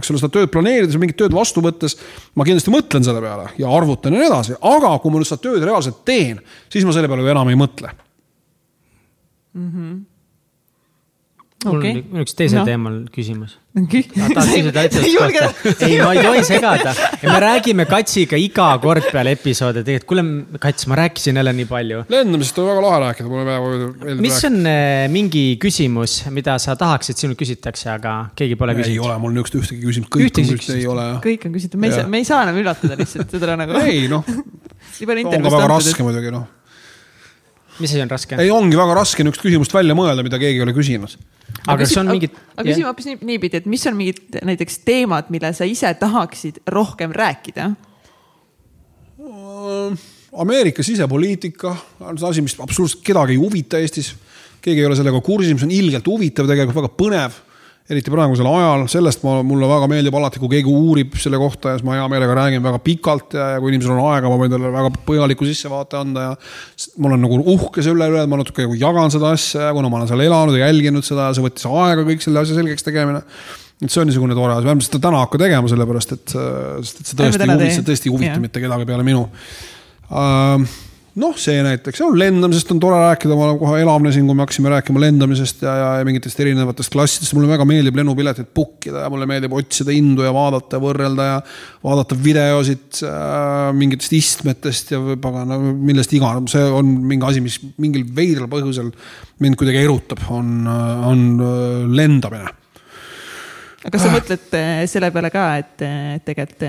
eks 0.00 0.14
ole, 0.14 0.22
seda 0.24 0.32
tööd 0.38 0.54
planeerides, 0.56 0.96
mingit 1.02 1.20
tööd 1.20 1.36
vastu 1.36 1.60
võttes, 1.64 1.98
ma 2.32 2.48
kindlasti 2.48 2.72
mõtlen 2.72 3.04
selle 3.04 3.20
peale 3.20 3.52
ja 3.60 3.68
arvutan 3.68 4.16
ja 4.16 4.24
nii 4.24 4.32
edasi, 4.32 4.56
aga 4.64 4.96
kui 5.04 5.12
ma 5.12 5.20
nüüd 5.20 5.28
seda 5.28 5.44
tööd 5.44 5.60
reaalselt 5.60 6.00
teen, 6.08 6.40
siis 6.72 6.88
ma 6.88 6.96
selle 6.96 7.12
peale 7.12 7.28
ju 7.28 7.36
enam 7.36 7.52
ei 7.52 7.64
mõtle 7.66 7.92
mm. 9.56 9.72
-hmm 9.72 10.04
mul 11.64 11.80
okay. 11.80 12.02
on 12.12 12.22
üks 12.22 12.34
teisel 12.36 12.60
no. 12.60 12.64
teemal 12.68 12.96
küsimus 13.12 13.56
okay.. 13.78 14.02
kohta? 14.16 14.42
ei, 15.86 15.98
ma 16.00 16.10
ei 16.12 16.22
tohi 16.24 16.42
segada. 16.46 16.92
me 17.22 17.38
räägime 17.42 17.86
Katsiga 17.88 18.38
iga 18.40 18.68
kord 18.82 19.08
peale 19.12 19.32
episoode, 19.36 19.82
tegelikult 19.86 20.10
kuule, 20.10 20.58
Kats, 20.62 20.86
ma 20.90 20.98
rääkisin 21.00 21.40
jälle 21.40 21.54
nii 21.56 21.68
palju. 21.70 22.02
lendamisest 22.12 22.60
on 22.62 22.68
väga 22.70 22.84
lahe 22.84 23.00
rääkida, 23.06 23.30
mulle 23.30 23.46
väga 23.48 23.70
meeldib. 23.70 24.22
mis 24.26 24.36
rääkida. 24.36 24.50
on 24.52 24.70
äh, 24.72 25.06
mingi 25.12 25.44
küsimus, 25.62 26.18
mida 26.34 26.58
sa 26.62 26.76
tahaksid, 26.78 27.20
sinult 27.22 27.40
küsitakse, 27.40 27.88
aga 27.94 28.16
keegi 28.38 28.58
pole 28.60 28.76
küsinud? 28.76 28.92
ei 28.92 29.08
ole 29.08 29.16
mul 29.22 29.36
niisugust 29.36 29.60
ühtegi 29.62 29.88
küsimust, 29.88 30.12
kõik 30.12 30.28
ühtegi 30.28 30.52
on 30.52 30.60
küsitud, 30.60 30.76
ei 30.82 30.90
ole. 30.92 31.08
kõik 31.24 31.48
on 31.48 31.56
küsitud, 31.56 31.80
me 31.80 31.90
ei 31.90 31.96
saa, 31.96 32.12
me 32.12 32.22
ei 32.22 32.28
saa 32.28 32.44
enam 32.46 32.60
üllatada 32.62 33.00
lihtsalt 33.00 33.32
seda 33.38 33.58
nagu. 33.58 33.80
ei 33.86 34.06
noh, 34.12 34.28
on 34.28 35.48
ka 35.48 35.56
väga 35.58 35.72
raske 35.72 36.06
muidugi 36.06 36.36
noh 36.36 36.55
mis 37.78 37.92
asi 37.92 38.02
on 38.02 38.12
raske? 38.12 38.38
ei, 38.40 38.50
ongi 38.52 38.78
väga 38.78 38.94
raske 38.98 39.24
niisugust 39.24 39.44
küsimust 39.44 39.74
välja 39.74 39.96
mõelda, 39.98 40.24
mida 40.26 40.40
keegi 40.42 40.60
ei 40.60 40.64
ole 40.64 40.74
küsinud. 40.76 41.16
aga 41.66 41.78
kas 41.82 41.96
on 42.00 42.10
mingid? 42.12 42.36
aga 42.54 42.66
küsime 42.68 42.88
hoopis 42.90 43.08
nii, 43.10 43.18
niipidi, 43.32 43.62
et 43.62 43.68
mis 43.70 43.86
on 43.88 43.98
mingid 43.98 44.40
näiteks 44.46 44.80
teemad, 44.86 45.30
mille 45.34 45.52
sa 45.56 45.68
ise 45.68 45.92
tahaksid 46.00 46.62
rohkem 46.72 47.14
rääkida? 47.16 47.72
Ameerika 50.36 50.84
sisepoliitika 50.84 51.72
on 52.04 52.18
see 52.20 52.28
asi, 52.28 52.44
mis 52.44 52.56
absoluutselt 52.60 53.02
kedagi 53.06 53.34
ei 53.34 53.40
huvita 53.40 53.80
Eestis. 53.80 54.12
keegi 54.60 54.82
ei 54.82 54.86
ole 54.86 54.96
sellega 54.98 55.20
kursis, 55.24 55.54
mis 55.54 55.64
on 55.64 55.72
ilgelt 55.72 56.06
huvitav, 56.06 56.48
tegelikult 56.50 56.82
väga 56.82 56.94
põnev 56.98 57.42
eriti 57.86 58.10
praegusel 58.10 58.46
ajal, 58.50 58.84
sellest 58.90 59.22
ma, 59.22 59.36
mulle 59.46 59.68
väga 59.70 59.88
meeldib 59.90 60.16
alati, 60.18 60.40
kui 60.42 60.50
keegi 60.56 60.72
uurib 60.72 61.14
selle 61.22 61.38
kohta 61.38 61.72
ja 61.72 61.78
siis 61.78 61.86
ma 61.86 61.94
hea 61.94 62.06
meelega 62.10 62.34
räägin 62.38 62.64
väga 62.64 62.80
pikalt 62.82 63.36
ja, 63.38 63.52
ja 63.54 63.60
kui 63.62 63.70
inimesel 63.70 63.94
on 63.94 64.08
aega, 64.10 64.30
ma 64.30 64.38
võin 64.40 64.50
talle 64.50 64.72
väga 64.74 64.90
põhjaliku 65.06 65.46
sissevaate 65.46 66.00
anda 66.00 66.24
ja. 66.24 66.32
ma 66.98 67.12
olen 67.12 67.22
nagu 67.22 67.38
uhke 67.54 67.84
selle 67.86 68.08
üle, 68.10 68.24
et 68.24 68.32
ma 68.32 68.40
natuke 68.40 68.66
nagu 68.66 68.78
jagan 68.80 69.14
seda 69.14 69.30
asja 69.36 69.68
ja 69.68 69.76
kuna 69.76 69.92
ma 69.92 70.00
olen 70.00 70.10
seal 70.10 70.24
elanud 70.26 70.58
ja 70.58 70.66
jälginud 70.66 71.06
seda 71.06 71.28
ja 71.28 71.36
see 71.38 71.46
võttis 71.46 71.68
aega 71.70 72.08
kõik 72.10 72.26
selle 72.26 72.42
asja 72.42 72.58
selgeks 72.58 72.86
tegemine 72.86 73.22
et 73.84 73.92
see 73.92 74.02
on 74.02 74.08
niisugune 74.08 74.34
tore 74.34 74.56
asi, 74.56 74.66
vähemalt 74.66 74.88
seda 74.88 75.02
täna 75.06 75.22
hakka 75.22 75.40
tegema, 75.44 75.70
sellepärast 75.70 76.16
et, 76.16 76.34
sest 76.88 77.02
et 77.02 77.10
see 77.12 77.20
tõesti 77.22 77.70
see 77.76 77.86
tõesti 77.86 78.10
ei 78.10 78.16
huvita 78.16 78.42
mitte 78.42 78.62
kedagi 78.64 78.88
peale 78.88 79.04
minu 79.06 79.26
uh, 79.28 80.66
noh, 81.16 81.36
see 81.40 81.60
näiteks, 81.64 82.02
lendamisest 82.18 82.70
on 82.74 82.80
tore 82.82 82.98
rääkida, 83.00 83.36
ma 83.38 83.48
kohe 83.56 83.78
elavnesin, 83.80 84.26
kui 84.28 84.36
me 84.36 84.44
hakkasime 84.44 84.72
rääkima 84.72 85.00
lendamisest 85.00 85.62
ja, 85.64 85.72
ja, 85.80 85.86
ja 86.00 86.04
mingitest 86.08 86.42
erinevatest 86.44 86.92
klassidest, 86.92 87.32
mulle 87.36 87.48
väga 87.48 87.64
meeldib 87.68 87.96
lennupiletit 87.96 88.50
book 88.56 88.84
ida 88.90 89.06
ja 89.06 89.12
mulle 89.12 89.28
meeldib 89.30 89.54
otsida 89.56 89.94
hindu 89.96 90.26
ja 90.26 90.34
vaadata 90.36 90.76
ja 90.76 90.84
võrrelda 90.84 91.28
ja 91.30 91.38
vaadata 91.86 92.20
videosid 92.20 93.00
äh, 93.08 93.72
mingitest 93.76 94.16
istmetest 94.18 94.92
ja 94.92 95.00
pagana, 95.22 95.58
millest 95.58 96.12
iganes, 96.16 96.52
see 96.52 96.68
on 96.68 96.92
mingi 97.08 97.28
asi, 97.30 97.44
mis 97.44 97.58
mingil 97.80 98.04
veidral 98.16 98.52
põhjusel 98.52 98.92
mind 99.40 99.56
kuidagi 99.60 99.84
erutab, 99.86 100.20
on, 100.36 100.68
on 100.68 101.26
äh, 101.40 101.82
lendamine. 101.96 102.52
kas 103.88 104.02
sa 104.04 104.12
mõtled 104.12 104.58
äh, 104.60 104.82
selle 104.90 105.14
peale 105.14 105.32
ka, 105.32 105.52
et 105.64 105.86
tegelikult 106.28 106.68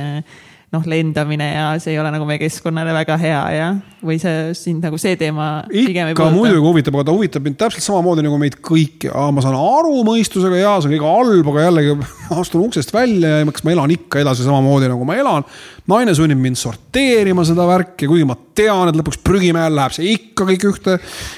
noh, 0.76 0.84
lendamine 0.84 1.45
ja 1.48 1.68
see 1.80 1.94
ei 1.94 1.99
ole 2.02 2.10
nagu 2.11 2.26
meie 2.27 2.41
keskkonnale 2.41 2.91
väga 2.91 3.15
hea 3.22 3.44
ja, 3.56 3.68
või 4.03 4.18
see 4.19 4.49
sind 4.57 4.84
nagu 4.84 4.98
see 4.99 5.15
teema. 5.19 5.61
ikka 5.72 6.27
muidugi 6.34 6.60
huvitab, 6.60 6.98
aga 6.98 7.06
ta 7.07 7.14
huvitab 7.15 7.45
mind 7.45 7.56
täpselt 7.61 7.85
samamoodi 7.85 8.26
nagu 8.26 8.35
meid 8.41 8.57
kõiki. 8.60 9.07
ma 9.07 9.44
saan 9.44 9.56
aru 9.56 10.02
mõistusega 10.07 10.60
ja 10.60 10.73
see 10.81 10.89
on 10.89 10.95
kõik 10.98 11.06
halb, 11.07 11.52
aga 11.53 11.64
jällegi 11.69 11.94
astun 12.41 12.65
uksest 12.65 12.91
välja 12.91 13.38
ja 13.39 13.45
kas 13.48 13.64
ma 13.64 13.72
elan 13.77 13.94
ikka 13.95 14.19
edasi 14.26 14.44
samamoodi 14.44 14.89
nagu 14.91 15.07
ma 15.07 15.15
elan. 15.15 15.48
naine 15.88 16.15
sunnib 16.18 16.41
mind 16.44 16.60
sorteerima 16.60 17.45
seda 17.48 17.64
värki, 17.69 18.10
kuigi 18.11 18.27
ma 18.27 18.35
tean, 18.57 18.91
et 18.91 18.99
lõpuks 18.99 19.22
prügimäel 19.23 19.72
läheb 19.77 19.95
see 19.95 20.11
ikka 20.18 20.49
kõik 20.49 20.65
ühte, 20.68 20.98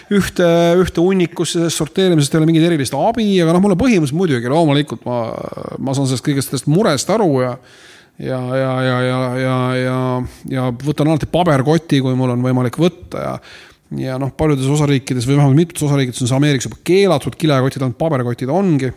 ühte, 0.10 0.48
ühte 0.82 1.04
hunnikusse, 1.06 1.68
sest 1.68 1.84
sorteerimisest 1.84 2.34
ei 2.34 2.42
ole 2.42 2.50
mingit 2.50 2.66
erilist 2.66 2.98
abi, 2.98 3.28
aga 3.44 3.54
noh, 3.54 3.62
mulle 3.68 3.78
põhimõtteliselt 3.78 4.18
muidugi 4.18 4.50
loomulikult 4.50 5.06
ma, 5.06 5.22
ma 5.78 5.94
saan 5.94 6.10
sellest 6.10 6.26
kõigest 6.26 6.50
sellest 6.50 6.72
murest 6.72 7.14
aru 7.14 7.30
ja 7.46 7.54
ja, 8.20 8.40
ja, 8.58 8.72
ja, 8.84 9.00
ja, 9.02 9.20
ja, 9.40 9.58
ja, 9.80 9.98
ja 10.52 10.70
võtan 10.84 11.12
alati 11.12 11.30
paberkoti, 11.32 12.02
kui 12.04 12.16
mul 12.20 12.36
on 12.36 12.46
võimalik 12.46 12.80
võtta 12.80 13.26
ja 13.26 13.34
ja 13.98 14.20
noh, 14.22 14.30
paljudes 14.38 14.70
osariikides 14.70 15.26
või 15.26 15.40
vähemalt 15.40 15.58
mitmetes 15.58 15.86
osariikides 15.88 16.22
on 16.22 16.30
see 16.30 16.38
Ameerikas 16.38 16.68
juba 16.68 16.82
keelatud, 16.86 17.38
kilekotid 17.40 17.82
ainult 17.82 17.98
paberkotid 17.98 18.52
ongi. 18.54 18.92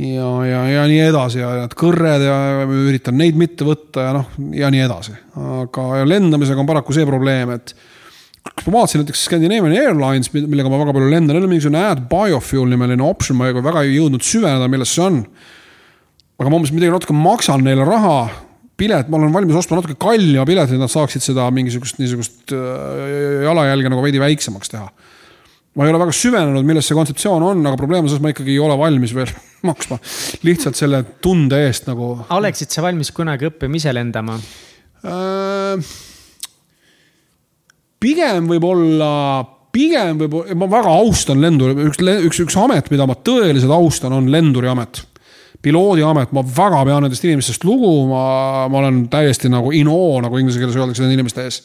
ja, 0.00 0.28
ja, 0.48 0.60
ja 0.72 0.84
nii 0.90 1.02
edasi 1.04 1.42
ja 1.42 1.50
need 1.60 1.74
kõrred 1.78 2.24
ja 2.24 2.36
üritan 2.64 3.18
neid 3.20 3.36
mitte 3.38 3.66
võtta 3.68 4.06
ja 4.08 4.14
noh, 4.16 4.30
ja 4.56 4.70
nii 4.72 4.86
edasi. 4.86 5.16
aga 5.36 6.04
lendamisega 6.08 6.64
on 6.64 6.70
paraku 6.70 6.96
see 6.96 7.04
probleem, 7.08 7.52
et 7.58 7.74
ma 8.64 8.78
vaatasin 8.78 9.02
näiteks 9.02 9.26
Scandinavian 9.28 9.76
Airlines, 9.76 10.32
millega 10.32 10.72
ma 10.72 10.80
väga 10.80 10.96
palju 10.96 11.10
lendan, 11.12 11.36
neil 11.36 11.46
on 11.46 11.52
mingisugune 11.52 11.84
Add 11.84 12.08
Biofuel 12.08 12.72
nimeline 12.72 13.04
optsioon, 13.04 13.40
ma 13.40 13.52
väga 13.52 13.84
ei 13.84 13.98
jõudnud 13.98 14.24
süveneda, 14.24 14.68
milles 14.72 14.96
see 14.96 15.04
on 15.04 15.20
aga 16.40 16.50
ma 16.50 16.58
umbes 16.58 16.72
midagi 16.74 16.92
natuke 16.94 17.14
maksan 17.16 17.62
neile 17.64 17.86
raha, 17.86 18.18
pilet, 18.78 19.10
ma 19.10 19.20
olen 19.20 19.34
valmis 19.34 19.58
ostma 19.58 19.78
natuke 19.78 19.96
kallima 20.00 20.46
piletit, 20.48 20.76
et 20.76 20.82
nad 20.82 20.90
saaksid 20.90 21.22
seda 21.22 21.46
mingisugust 21.54 22.00
niisugust 22.00 22.54
äh, 22.54 23.44
jalajälge 23.46 23.92
nagu 23.92 24.02
veidi 24.02 24.22
väiksemaks 24.22 24.72
teha. 24.72 24.88
ma 25.74 25.86
ei 25.86 25.90
ole 25.90 26.00
väga 26.02 26.14
süvenenud, 26.14 26.66
milles 26.66 26.86
see 26.86 26.98
kontseptsioon 26.98 27.42
on, 27.42 27.62
aga 27.66 27.78
probleem 27.78 28.04
on 28.04 28.10
selles, 28.10 28.22
ma 28.22 28.30
ikkagi 28.34 28.54
ei 28.54 28.62
ole 28.62 28.76
valmis 28.78 29.14
veel 29.14 29.30
maksma 29.68 30.00
lihtsalt 30.46 30.78
selle 30.78 31.04
tunde 31.22 31.62
eest 31.68 31.86
nagu. 31.90 32.16
oleksid 32.34 32.74
sa 32.74 32.82
valmis 32.86 33.14
kunagi 33.14 33.50
õppima 33.52 33.78
ise 33.78 33.94
lendama 33.94 34.38
äh,? 35.06 35.94
pigem 38.04 38.50
võib-olla, 38.50 39.10
pigem 39.72 40.18
võib-olla, 40.20 40.58
ma 40.58 40.66
väga 40.68 40.98
austan 40.98 41.38
lenduri, 41.40 41.78
üks, 41.86 42.02
üks, 42.02 42.42
üks 42.44 42.56
amet, 42.60 42.90
mida 42.92 43.06
ma 43.08 43.14
tõeliselt 43.16 43.72
austan, 43.72 44.12
on 44.18 44.28
lenduriamet 44.34 45.06
piloodiamet, 45.64 46.34
ma 46.36 46.44
väga 46.44 46.84
pean 46.84 47.06
nendest 47.06 47.24
inimestest 47.24 47.64
lugu, 47.64 47.92
ma, 48.10 48.24
ma 48.68 48.82
olen 48.82 49.06
täiesti 49.12 49.50
nagu 49.52 49.72
in 49.74 49.90
awe, 49.90 50.20
nagu 50.26 50.40
inglise 50.40 50.60
keeles 50.60 50.76
öeldakse 50.78 51.04
nende 51.04 51.18
inimeste 51.18 51.48
ees 51.48 51.62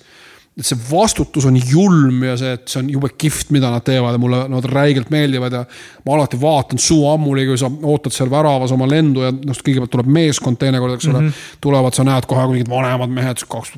et 0.60 0.68
see 0.68 0.80
vastutus 0.90 1.46
on 1.48 1.56
julm 1.56 2.24
ja 2.26 2.34
see, 2.40 2.52
et 2.58 2.68
see 2.68 2.82
on 2.82 2.90
jube 2.92 3.10
kihvt, 3.20 3.52
mida 3.56 3.70
nad 3.72 3.84
teevad 3.86 4.16
ja 4.16 4.20
mulle 4.22 4.42
nad 4.52 4.66
räigelt 4.68 5.12
meeldivad 5.14 5.56
ja. 5.56 5.62
ma 6.06 6.16
alati 6.18 6.40
vaatan 6.42 6.82
suu 6.84 7.08
ammuli, 7.14 7.46
kui 7.48 7.60
sa 7.60 7.70
ootad 7.70 8.16
seal 8.16 8.32
väravas 8.32 8.74
oma 8.76 8.88
lendu 8.90 9.24
ja 9.24 9.32
noh, 9.32 9.56
kõigepealt 9.64 9.94
tuleb 9.94 10.12
meeskond 10.20 10.60
teinekord, 10.60 10.98
eks 10.98 11.08
ole 11.08 11.22
mm. 11.22 11.30
-hmm. 11.30 11.58
tulevad, 11.64 11.96
sa 11.96 12.04
näed 12.08 12.28
kohe 12.28 12.46
mingid 12.52 12.72
vanemad 12.72 13.14
mehed, 13.14 13.46
kaks 13.48 13.76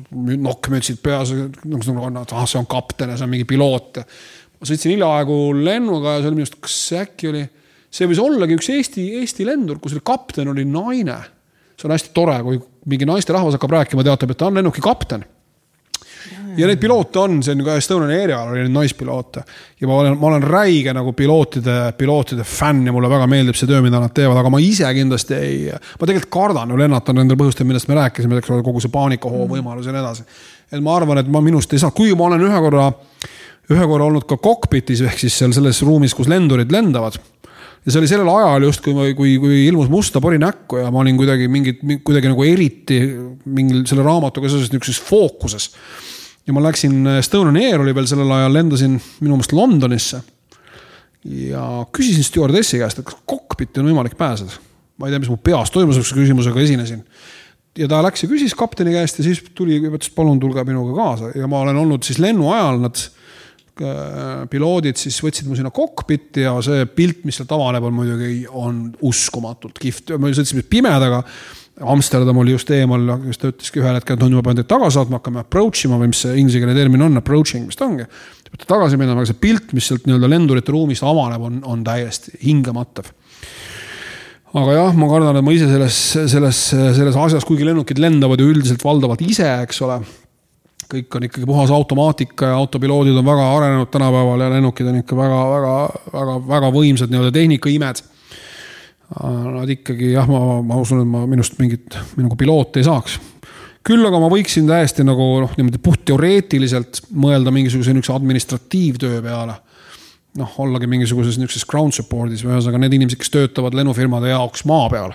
nokkmütsid 0.48 0.98
peas, 1.04 1.30
noh, 1.32 2.22
ah, 2.24 2.46
see 2.50 2.58
on 2.58 2.66
kapten 2.66 3.14
ja 3.14 3.18
see 3.20 3.28
on 3.28 3.34
mingi 3.36 3.46
piloot. 3.46 4.02
ma 4.58 4.66
sõitsin 4.66 4.96
hiljaaegu 4.96 5.38
lennuga 5.62 6.16
ja 6.16 6.22
see 6.22 6.32
oli 6.32 6.40
minu 6.40 6.48
arust, 6.48 6.60
kas 6.66 6.80
äkki 7.04 7.30
oli, 7.30 7.46
see 7.92 8.08
võis 8.08 8.22
ollagi 8.22 8.56
üks 8.56 8.70
Eesti, 8.72 9.04
Eesti 9.20 9.46
lendur, 9.48 9.78
kus 9.82 9.96
oli 9.96 10.04
kapten, 10.04 10.48
oli 10.48 10.64
naine. 10.64 11.18
see 11.76 11.88
on 11.88 11.94
hästi 11.96 12.14
tore, 12.16 12.38
kui 12.46 12.60
mingi 12.88 13.08
naisterahvas 13.08 13.58
hakkab 13.58 13.78
rääkima, 13.78 14.04
teatab, 14.06 14.32
et 14.32 14.40
ta 14.40 14.48
on 14.48 14.60
lennuki 14.60 14.82
kapten 14.84 15.26
ja 16.56 16.68
neid 16.68 16.80
piloote 16.80 17.20
on, 17.22 17.38
see 17.44 17.54
on 17.56 17.64
ka 17.66 17.76
Estonian 17.80 18.12
Airial 18.12 18.50
oli 18.52 18.62
neid 18.64 18.74
naispiloote. 18.74 19.42
ja 19.80 19.88
ma 19.88 19.98
olen, 20.00 20.16
ma 20.20 20.28
olen 20.30 20.42
räige 20.42 20.94
nagu 20.94 21.12
pilootide, 21.16 21.76
pilootide 21.98 22.44
fänn 22.44 22.86
ja 22.86 22.92
mulle 22.92 23.10
väga 23.10 23.26
meeldib 23.30 23.58
see 23.58 23.70
töö, 23.70 23.82
mida 23.84 24.00
nad 24.02 24.14
teevad, 24.14 24.38
aga 24.40 24.52
ma 24.52 24.60
ise 24.62 24.88
kindlasti 24.94 25.36
ei. 25.38 25.58
ma 25.72 26.08
tegelikult 26.08 26.32
kardan 26.32 26.74
ju 26.74 26.80
lennata 26.80 27.14
nendel 27.16 27.38
põhjustel, 27.40 27.68
millest 27.68 27.90
me 27.90 27.98
rääkisime, 28.00 28.40
eks 28.40 28.52
ole, 28.52 28.64
kogu 28.66 28.82
see 28.84 28.92
paanikahoo 28.92 29.46
mm. 29.46 29.56
võimalus 29.56 29.88
ja 29.88 29.94
nii 29.94 30.02
edasi. 30.04 30.26
et 30.72 30.84
ma 30.84 30.96
arvan, 30.96 31.22
et 31.22 31.30
ma 31.32 31.44
minust 31.44 31.72
ei 31.72 31.82
saa, 31.82 31.94
kuigi 31.94 32.16
ma 32.18 32.28
olen 32.30 32.46
ühe 32.48 32.64
korra, 32.66 32.88
ühe 33.72 33.90
korra 33.94 34.08
olnud 34.10 34.28
ka 34.28 34.40
kokpitis 34.42 35.04
ehk 35.08 35.24
siis 35.24 35.38
seal 35.42 35.56
selles 35.56 35.82
ruumis, 35.86 36.14
kus 36.16 36.30
lendurid 36.30 36.72
lendavad 36.72 37.18
ja 37.82 37.90
see 37.90 38.02
oli 38.02 38.10
sellel 38.10 38.30
ajal 38.30 38.68
just, 38.68 38.82
kui, 38.84 39.12
kui, 39.18 39.34
kui 39.42 39.58
ilmus 39.66 39.90
musta 39.90 40.22
pori 40.22 40.38
näkku 40.40 40.78
ja 40.78 40.90
ma 40.94 41.02
olin 41.02 41.18
kuidagi 41.18 41.48
mingit, 41.50 41.82
kuidagi 42.06 42.30
nagu 42.30 42.44
eriti 42.46 43.00
mingil 43.44 43.82
selle 43.90 44.04
raamatuga 44.06 44.50
seoses 44.50 44.70
niisuguses 44.70 45.02
fookuses 45.02 45.70
ja 46.46 46.54
ma 46.54 46.62
läksin, 46.62 47.00
Estonian 47.18 47.58
Air 47.58 47.82
oli 47.82 47.94
veel 47.94 48.06
sellel 48.10 48.30
ajal, 48.38 48.54
lendasin 48.54 48.98
minu 49.20 49.38
meelest 49.38 49.54
Londonisse. 49.56 50.22
ja 51.22 51.62
küsisin 51.94 52.24
stjuardessi 52.26 52.80
käest, 52.80 52.98
et 52.98 53.06
kas 53.06 53.18
kokpitti 53.26 53.78
on 53.82 53.90
võimalik 53.90 54.16
pääseda. 54.18 54.58
ma 54.98 55.08
ei 55.08 55.14
tea, 55.14 55.22
mis 55.22 55.30
mu 55.30 55.38
peas 55.38 55.70
toimus, 55.70 55.98
sihukese 55.98 56.18
küsimusega 56.18 56.62
esinesin. 56.62 57.02
ja 57.78 57.88
ta 57.88 58.02
läks 58.02 58.22
ja 58.22 58.30
küsis 58.30 58.54
kapteni 58.58 58.94
käest 58.94 59.18
ja 59.18 59.26
siis 59.26 59.42
tuli, 59.54 59.80
ütles 59.82 60.14
palun 60.14 60.38
tulge 60.40 60.64
minuga 60.64 60.94
kaasa 60.98 61.32
ja 61.34 61.50
ma 61.50 61.62
olen 61.66 61.82
olnud 61.82 62.06
siis 62.06 62.22
lennu 62.22 62.50
ajal, 62.54 62.78
nad 62.82 62.98
äh, 62.98 63.21
piloodid 64.52 65.00
siis 65.00 65.16
võtsid 65.24 65.48
mu 65.48 65.56
sinna 65.56 65.72
kokpitti 65.74 66.44
ja 66.44 66.52
see 66.64 66.84
pilt, 66.92 67.22
mis 67.24 67.38
sealt 67.40 67.54
avaneb, 67.56 67.86
on 67.88 67.96
muidugi, 67.96 68.44
on 68.48 68.84
uskumatult 69.08 69.80
kihvt, 69.80 70.14
me 70.20 70.34
sõitsime 70.36 70.64
pimedaga 70.68 71.22
Amsterdam 71.80 72.36
oli 72.36 72.52
just 72.52 72.70
eemal, 72.74 73.06
kes 73.24 73.40
ta 73.40 73.48
ütleski 73.48 73.80
ühel 73.80 73.96
hetkel, 73.96 74.18
et 74.18 74.24
on 74.26 74.34
juba 74.34 74.44
pean 74.44 74.58
teid 74.58 74.68
tagasi 74.68 74.98
saatma, 74.98 75.18
hakkame 75.20 75.40
approach 75.40 75.86
ima 75.86 75.96
või 76.00 76.10
mis 76.10 76.20
see 76.24 76.36
inglisekeelne 76.42 76.76
termin 76.76 77.06
on, 77.06 77.16
approaching 77.22 77.64
vist 77.70 77.80
ongi. 77.84 78.04
peate 78.50 78.68
tagasi 78.68 78.98
minema, 79.00 79.22
aga 79.22 79.30
see 79.30 79.40
pilt, 79.40 79.72
mis 79.72 79.88
sealt 79.88 80.04
nii-öelda 80.06 80.28
lendurite 80.28 80.74
ruumist 80.74 81.06
avaneb, 81.08 81.46
on, 81.48 81.60
on 81.64 81.84
täiesti 81.86 82.36
hingamatav. 82.44 83.08
aga 84.52 84.76
jah, 84.76 84.98
ma 85.00 85.08
kardan, 85.08 85.40
et 85.40 85.46
ma 85.46 85.54
ise 85.56 85.70
selles, 85.70 86.00
selles, 86.34 86.60
selles 86.98 87.16
asjas, 87.24 87.48
kuigi 87.48 87.64
lennukid 87.64 88.02
lendavad 88.04 88.42
ju 88.42 88.52
üldiselt 88.52 88.84
valdavalt 88.84 89.24
ise, 89.24 89.48
eks 89.64 89.80
ole 89.88 90.02
kõik 90.92 91.16
on 91.16 91.26
ikkagi 91.28 91.48
puhas 91.48 91.70
automaatika 91.72 92.52
ja 92.52 92.56
autopiloodid 92.60 93.16
on 93.16 93.24
väga 93.26 93.46
arenenud 93.56 93.90
tänapäeval 93.92 94.44
ja 94.44 94.50
lennukid 94.52 94.88
on 94.90 94.98
ikka 95.00 95.16
väga, 95.16 95.38
väga, 95.54 95.76
väga, 96.12 96.40
väga 96.48 96.72
võimsad 96.74 97.12
nii-öelda 97.12 97.32
tehnikaimed 97.38 98.02
Nad 99.20 99.68
ikkagi 99.68 100.14
jah, 100.14 100.28
ma, 100.30 100.62
ma 100.64 100.78
usun, 100.80 101.02
et 101.02 101.08
ma 101.08 101.26
minust 101.28 101.58
mingit 101.60 101.98
nagu 102.16 102.36
pilooti 102.38 102.80
ei 102.80 102.86
saaks. 102.86 103.18
küll 103.84 104.06
aga 104.06 104.20
ma 104.22 104.28
võiksin 104.30 104.68
täiesti 104.68 105.04
nagu 105.04 105.24
noh, 105.42 105.52
niimoodi 105.58 105.80
puhtteoreetiliselt 105.82 107.02
mõelda 107.10 107.52
mingisuguse 107.52 107.92
niisuguse 107.92 108.14
administratiivtöö 108.16 109.20
peale. 109.22 109.58
noh, 110.40 110.54
ollagi 110.64 110.88
mingisuguses 110.88 111.36
niisuguses 111.36 111.68
ground 111.68 111.92
support'is 111.92 112.44
või 112.46 112.54
ühesõnaga 112.54 112.80
need 112.80 112.96
inimesed, 112.96 113.20
kes 113.20 113.34
töötavad 113.34 113.76
lennufirmade 113.76 114.32
jaoks 114.32 114.64
maa 114.64 114.88
peal 114.88 115.12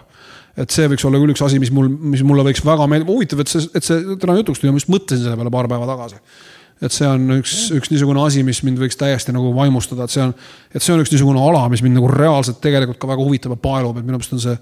et 0.57 0.73
see 0.73 0.89
võiks 0.89 1.05
olla 1.07 1.21
küll 1.21 1.33
üks 1.33 1.43
asi, 1.45 1.59
mis 1.61 1.71
mul, 1.73 1.89
mis 2.13 2.23
mulle 2.25 2.45
võiks 2.47 2.63
väga 2.65 2.87
meeldida, 2.89 3.13
huvitav, 3.13 3.41
et 3.43 3.51
see, 3.51 3.65
et 3.77 3.85
see 3.85 4.17
täna 4.21 4.37
jutuks 4.39 4.61
tuli, 4.61 4.73
ma 4.73 4.81
just 4.81 4.91
mõtlesin 4.91 5.25
selle 5.25 5.37
peale 5.39 5.53
paar 5.53 5.69
päeva 5.71 5.89
tagasi. 5.89 6.21
Et 6.77 6.93
see 6.93 7.07
on 7.09 7.23
üks, 7.39 7.53
üks 7.73 7.89
niisugune 7.89 8.21
asi, 8.21 8.43
mis 8.45 8.59
mind 8.65 8.77
võiks 8.81 8.97
täiesti 8.99 9.33
nagu 9.33 9.49
vaimustada, 9.55 10.05
et 10.05 10.13
see 10.13 10.21
on, 10.21 10.33
et 10.73 10.83
see 10.83 10.93
on 10.93 11.01
üks 11.01 11.13
niisugune 11.13 11.41
ala, 11.41 11.63
mis 11.73 11.81
mind 11.85 11.97
nagu 11.97 12.09
reaalselt 12.11 12.59
tegelikult 12.61 12.99
ka 13.01 13.09
väga 13.09 13.25
huvitab 13.25 13.55
ja 13.55 13.61
paelub, 13.63 13.97
et 13.97 14.05
minu 14.05 14.19
meelest 14.19 14.35
on 14.37 14.43
see 14.43 14.57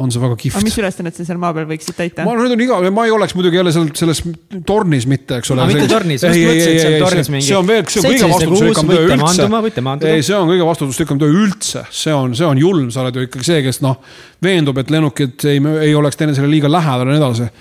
on 0.00 0.12
see 0.12 0.20
väga 0.22 0.36
kihvt. 0.40 0.56
aga 0.56 0.64
mis 0.64 0.76
ülesannet 0.80 1.16
sa 1.18 1.24
seal 1.28 1.40
maa 1.40 1.52
peal 1.56 1.66
võiksid 1.68 1.96
täita? 1.96 2.24
ma, 2.24 2.32
need 2.38 2.54
on 2.54 2.62
iga, 2.64 2.78
ma 2.96 3.04
ei 3.04 3.12
oleks 3.12 3.34
muidugi 3.36 3.58
jälle 3.58 3.74
seal 3.74 3.90
selles 3.98 4.22
tornis 4.68 5.04
mitte, 5.10 5.42
eks 5.42 5.52
ole. 5.52 5.66
mitte 5.68 5.88
tornis, 5.90 6.24
just 6.24 6.38
mõtlesin, 6.38 6.72
et 6.72 6.84
seal 6.86 6.96
tornis 7.02 7.30
mingi. 7.34 7.46
see 7.48 7.58
on 7.58 7.68
veel, 7.68 7.84
see 7.92 8.00
on 8.00 8.08
kõige 8.08 8.30
vastutusrikkam 8.32 8.94
töö 8.94 9.04
üldse. 9.10 10.08
ei, 10.08 10.24
see 10.24 10.38
on 10.38 10.48
kõige 10.48 10.70
vastutusrikkam 10.70 11.20
töö 11.20 11.36
üldse, 11.42 11.84
see 11.92 12.16
on, 12.16 12.38
see 12.38 12.48
on 12.48 12.64
julm, 12.64 12.88
sa 12.94 13.04
oled 13.04 13.20
ju 13.20 13.28
ikkagi 13.28 13.50
see, 13.50 13.60
kes 13.68 13.82
noh, 13.84 14.00
veendub, 14.42 14.80
et 14.80 14.96
lennukid 14.96 15.46
ei, 15.52 15.60
ei 15.84 15.94
oleks 15.98 16.20
teineteisele 16.20 16.48
liiga 16.48 16.72
lähedal 16.72 17.04
ja 17.04 17.12
nii 17.12 17.22
edasi 17.22 17.52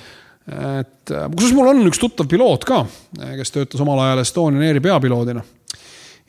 et 0.51 1.11
äh, 1.13 1.27
kusjuures 1.29 1.53
mul 1.55 1.69
on 1.69 1.83
üks 1.85 1.99
tuttav 2.01 2.27
piloot 2.29 2.63
ka, 2.67 2.81
kes 3.37 3.53
töötas 3.53 3.83
omal 3.83 3.99
ajal 4.07 4.23
Estonian 4.23 4.65
Airi 4.65 4.81
peapiloodina. 4.83 5.43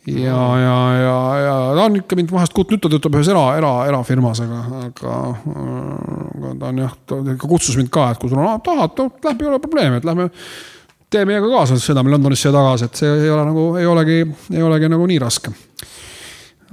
Ja, 0.06 0.42
ja, 0.58 0.76
ja, 0.98 1.16
ja 1.38 1.54
ta 1.76 1.86
on 1.86 2.00
ikka 2.00 2.18
mind 2.18 2.32
vahest 2.34 2.56
kuulnud, 2.56 2.74
nüüd 2.74 2.84
ta 2.84 2.90
töötab 2.92 3.18
ühes 3.18 3.30
era, 3.30 3.44
era, 3.58 3.72
erafirmas, 3.90 4.42
aga, 4.44 4.60
aga, 4.88 5.16
aga 5.52 6.52
ta 6.58 6.70
on 6.72 6.82
jah, 6.82 6.94
ta 7.06 7.22
ikka 7.36 7.50
kutsus 7.50 7.78
mind 7.78 7.92
ka, 7.94 8.10
et 8.12 8.22
kui 8.22 8.32
sul 8.32 8.42
on, 8.42 8.62
tahad, 8.66 8.98
lähme, 8.98 9.38
ei 9.38 9.50
ole 9.52 9.62
probleemi, 9.62 10.00
et 10.02 10.08
lähme 10.08 10.28
tee 11.12 11.26
meiega 11.28 11.48
kaasa, 11.52 11.78
sõidame 11.78 12.14
Londonisse 12.14 12.48
ja 12.48 12.56
tagasi, 12.56 12.88
et 12.88 13.02
see 13.02 13.14
ei 13.26 13.30
ole 13.30 13.46
nagu, 13.50 13.66
ei 13.78 13.86
olegi, 13.86 14.22
ei 14.54 14.64
olegi 14.64 14.90
nagu 14.90 15.06
nii 15.10 15.20
raske 15.22 15.54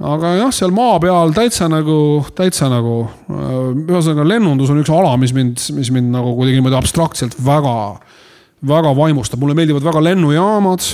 aga 0.00 0.32
jah, 0.38 0.52
seal 0.54 0.72
maa 0.74 0.96
peal 1.02 1.34
täitsa 1.36 1.68
nagu, 1.70 2.24
täitsa 2.36 2.70
nagu, 2.72 3.02
äh, 3.28 3.56
ühesõnaga 3.84 4.26
lennundus 4.28 4.72
on 4.72 4.80
üks 4.80 4.92
ala, 4.94 5.12
mis 5.20 5.34
mind, 5.36 5.60
mis 5.76 5.92
mind 5.92 6.12
nagu 6.14 6.32
kuidagi 6.38 6.58
niimoodi 6.58 6.78
abstraktselt 6.78 7.36
väga, 7.44 7.74
väga 8.70 8.94
vaimustab, 8.96 9.42
mulle 9.42 9.56
meeldivad 9.58 9.84
väga 9.84 10.04
lennujaamad. 10.08 10.88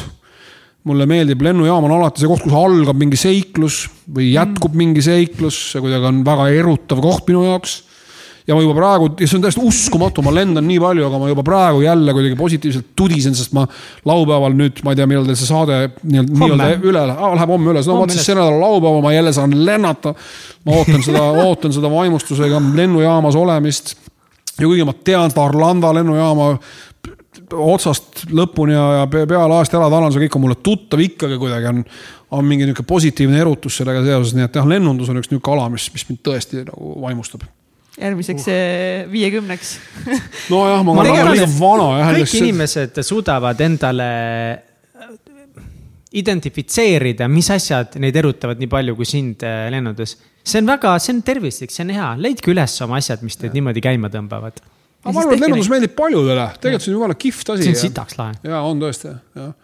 Mulle 0.86 1.06
meeldib, 1.10 1.42
lennujaam 1.42 1.88
on 1.88 1.96
alati 1.98 2.22
see 2.22 2.30
koht, 2.30 2.44
kus 2.46 2.54
algab 2.54 2.98
mingi 3.00 3.18
seiklus 3.18 3.82
või 4.06 4.30
jätkub 4.30 4.76
mingi 4.78 5.02
seiklus, 5.04 5.58
see 5.72 5.82
kuidagi 5.82 6.06
on 6.12 6.22
väga 6.26 6.46
erutav 6.54 7.02
koht 7.04 7.26
minu 7.30 7.44
jaoks. 7.48 7.82
Ja 8.46 8.54
ma 8.54 8.62
juba 8.62 8.76
praegu, 8.76 9.08
ja 9.18 9.26
see 9.26 9.40
on 9.40 9.42
täiesti 9.42 9.62
uskumatu, 9.66 10.22
ma 10.22 10.30
lendan 10.30 10.62
nii 10.68 10.78
palju, 10.78 11.02
aga 11.08 11.18
ma 11.18 11.30
juba 11.32 11.42
praegu 11.42 11.80
jälle 11.82 12.12
kuidagi 12.14 12.36
positiivselt 12.38 12.92
tudisen, 12.94 13.34
sest 13.34 13.50
ma 13.56 13.64
laupäeval 14.06 14.54
nüüd, 14.54 14.84
ma 14.86 14.94
ei 14.94 15.00
tea, 15.00 15.08
millal 15.10 15.26
teil 15.26 15.38
see 15.40 15.48
saade 15.48 15.80
nii-öelda 16.04 16.68
nii 16.70 16.76
üle 16.92 17.02
ah, 17.02 17.34
läheb 17.34 17.54
homme 17.56 17.72
üles, 17.72 17.90
no 17.90 17.98
vot 17.98 18.14
siis 18.14 18.22
see 18.22 18.38
nädal 18.38 18.60
laupäeval 18.62 19.02
ma 19.02 19.10
jälle 19.16 19.34
saan 19.34 19.56
lennata. 19.66 20.14
ma 20.62 20.78
ootan 20.78 21.02
seda 21.02 21.24
ootan 21.48 21.74
seda 21.74 21.90
vaimustusega 21.90 22.62
lennujaamas 22.78 23.34
olemist. 23.42 23.96
ja 24.60 24.62
kuigi 24.68 24.86
ma 24.86 24.94
tean 24.94 25.34
seda 25.34 25.48
Arlanda 25.50 25.90
lennujaama 25.98 26.52
otsast 27.52 28.24
lõpuni 28.32 28.74
ja, 28.74 28.86
ja 29.02 29.06
peale 29.12 29.58
aasta 29.58 29.78
ära 29.78 29.90
talan, 29.92 30.12
see 30.14 30.24
kõik 30.24 30.38
on 30.38 30.46
mulle 30.46 30.58
tuttav, 30.62 31.02
ikkagi 31.04 31.38
kuidagi 31.40 31.70
on, 31.70 31.84
on 32.38 32.48
mingi 32.48 32.66
niisugune 32.66 32.90
positiivne 32.90 33.38
erutus 33.44 33.78
sellega 33.80 34.02
seoses, 34.06 34.34
nii 34.36 34.48
et 34.48 34.58
jah, 34.58 34.66
lennundus 34.66 35.12
on 35.12 35.20
üks 35.22 35.30
niisugune 35.30 35.58
ala, 35.58 35.70
mis, 35.74 35.86
mis 35.94 36.08
mind 36.10 36.24
tõesti 36.26 36.64
nagu 36.66 36.96
vaimustab 37.04 37.46
järgmiseks 37.96 38.46
uh. 38.52 39.10
viiekümneks 39.12 39.72
nojah, 40.52 40.82
ma 40.84 40.96
olen 41.00 41.30
liiga 41.32 41.48
vana 41.56 41.88
jah. 42.00 42.14
kõik 42.20 42.36
inimesed 42.42 43.00
suudavad 43.06 43.60
endale 43.64 44.08
äh, 44.52 45.12
identifitseerida, 46.20 47.28
mis 47.32 47.48
asjad 47.52 47.96
neid 48.02 48.16
erutavad 48.20 48.60
nii 48.60 48.70
palju 48.72 48.96
kui 48.98 49.08
sind 49.08 49.44
äh, 49.46 49.66
lennunduses. 49.72 50.18
see 50.46 50.62
on 50.62 50.70
väga, 50.70 50.96
see 51.02 51.16
on 51.16 51.22
tervislik, 51.26 51.72
see 51.74 51.86
on 51.86 51.94
hea, 51.96 52.12
leidke 52.28 52.52
üles 52.52 52.76
oma 52.84 53.00
asjad, 53.00 53.24
mis 53.26 53.38
teid 53.40 53.50
ja. 53.50 53.56
niimoodi 53.58 53.84
käima 53.84 54.12
tõmbavad. 54.12 54.60
Aga 55.06 55.14
ma 55.14 55.22
arvan, 55.22 55.36
et 55.36 55.44
lennundus 55.46 55.70
meeldib 55.72 55.94
paljudele, 55.98 56.48
tegelikult 56.58 56.84
see 56.84 56.92
on 56.92 56.98
jumala 56.98 57.16
kihvt 57.26 57.54
asi. 57.54 57.68
see 57.68 57.76
on 57.76 57.80
sitaks 57.86 58.18
lahe. 58.18 58.36
ja 58.46 58.64
on 58.66 58.82
tõesti, 58.82 59.14
jah 59.38 59.54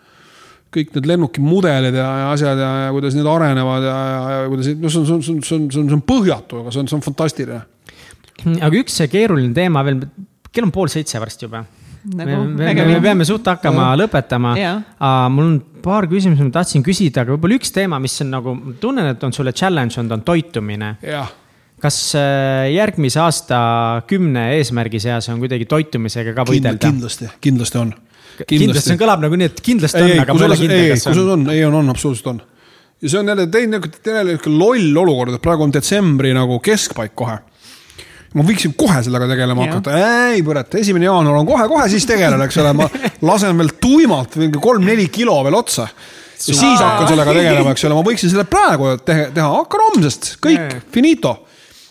kõik 0.72 0.94
need 0.96 1.04
lennukimudelid 1.10 1.96
ja, 1.98 2.06
ja 2.22 2.28
asjad 2.32 2.56
ja, 2.56 2.70
ja 2.86 2.92
kuidas 2.94 3.12
need 3.12 3.28
arenevad 3.28 3.84
ja, 3.84 3.96
ja, 4.08 4.20
ja 4.32 4.48
kuidas, 4.48 4.70
no 4.80 4.88
see 4.88 5.02
on, 5.02 5.06
see 5.10 5.14
on, 5.14 5.22
see 5.26 5.34
on, 5.34 5.42
see 5.44 5.82
on, 5.82 5.90
see 5.90 5.98
on 5.98 6.04
põhjatu, 6.08 6.62
aga 6.62 6.72
see 6.72 6.80
on, 6.80 6.88
see 6.88 6.96
on 6.96 7.04
fantastiline 7.04 7.60
aga 8.56 8.80
üks 8.80 8.96
keeruline 9.12 9.52
teema 9.56 9.84
veel, 9.86 10.00
kell 10.48 10.68
on 10.68 10.72
pool 10.74 10.90
seitse 10.92 11.20
varsti 11.22 11.46
juba. 11.46 11.62
nagu 12.16 12.38
me, 12.48 12.72
me, 12.72 12.86
me 12.88 13.02
peame 13.04 13.26
suht 13.28 13.46
hakkama 13.46 13.90
Jah. 13.90 13.98
lõpetama. 14.00 14.54
mul 15.34 15.44
on 15.44 15.60
paar 15.84 16.08
küsimust, 16.10 16.42
ma 16.42 16.56
tahtsin 16.56 16.82
küsida, 16.86 17.26
aga 17.26 17.36
võib-olla 17.36 17.60
üks 17.60 17.74
teema, 17.74 18.00
mis 18.02 18.16
on 18.24 18.32
nagu, 18.32 18.56
ma 18.56 18.74
tunnen, 18.80 19.12
et 19.12 19.28
on 19.28 19.34
sulle 19.34 19.52
challenge 19.52 20.00
olnud, 20.00 20.16
on 20.18 20.26
toitumine. 20.26 20.96
jah 21.04 21.30
kas 21.82 21.98
äh, 22.18 22.70
järgmise 22.72 23.20
aasta 23.22 23.58
kümne 24.10 24.52
eesmärgi 24.58 25.00
seas 25.02 25.28
on 25.32 25.42
kuidagi 25.42 25.66
toitumisega 25.70 26.34
ka 26.36 26.46
võidelda? 26.46 26.78
kindlasti, 26.86 27.30
kindlasti 27.42 27.80
on. 27.80 27.92
kindlasti, 28.46 28.92
see 28.92 29.00
kõlab 29.00 29.24
nagu 29.24 29.38
nii, 29.38 29.50
et 29.50 29.62
kindlasti 29.64 30.02
ei, 30.02 30.16
on, 30.16 30.24
aga 30.24 30.36
ma 30.36 30.44
ei 30.44 30.50
ole 30.50 30.58
kindel, 30.62 30.90
kas 30.94 31.06
on. 31.12 31.22
on, 31.36 31.46
ei 31.54 31.64
on, 31.66 31.78
on, 31.82 31.90
absoluutselt 31.94 32.30
on. 32.34 32.42
ja 33.02 33.10
see 33.10 33.22
on 33.22 33.32
jälle 33.34 33.48
teine, 33.52 33.82
teine 33.98 34.38
loll 34.46 35.02
olukord, 35.04 35.34
et 35.34 35.42
praegu 35.42 35.66
on 35.66 35.74
detsembri 35.74 36.34
nagu 36.36 36.60
keskpaik 36.62 37.16
kohe 37.18 37.40
ma 38.32 38.46
võiksin 38.48 38.72
kohe 38.78 39.02
sellega 39.04 39.26
tegelema 39.34 39.66
ja. 39.66 39.74
hakata, 39.74 39.98
ei 40.32 40.42
põreta, 40.46 40.78
esimene 40.80 41.10
jaanuar 41.10 41.42
on 41.42 41.48
kohe-kohe, 41.50 41.84
siis 41.92 42.06
tegelen, 42.08 42.40
eks 42.46 42.62
ole, 42.62 42.74
ma 42.78 42.86
lasen 43.28 43.58
veel 43.58 43.74
tuimalt 43.82 44.38
mingi 44.40 44.62
kolm-neli 44.62 45.10
kilo 45.12 45.40
veel 45.44 45.58
otsa. 45.58 45.90
ja 45.90 46.54
siis 46.54 46.78
hakkan 46.78 47.10
sellega 47.10 47.34
tegelema, 47.36 47.74
eks 47.74 47.90
ole, 47.90 47.98
ma 47.98 48.06
võiksin 48.06 48.32
selle 48.32 48.46
praegu 48.48 48.94
teha, 49.02 49.32
teha, 49.34 49.50
hakkan 49.58 49.88
homsest, 49.90 50.36
kõik, 50.46 50.78
finito 50.94 51.40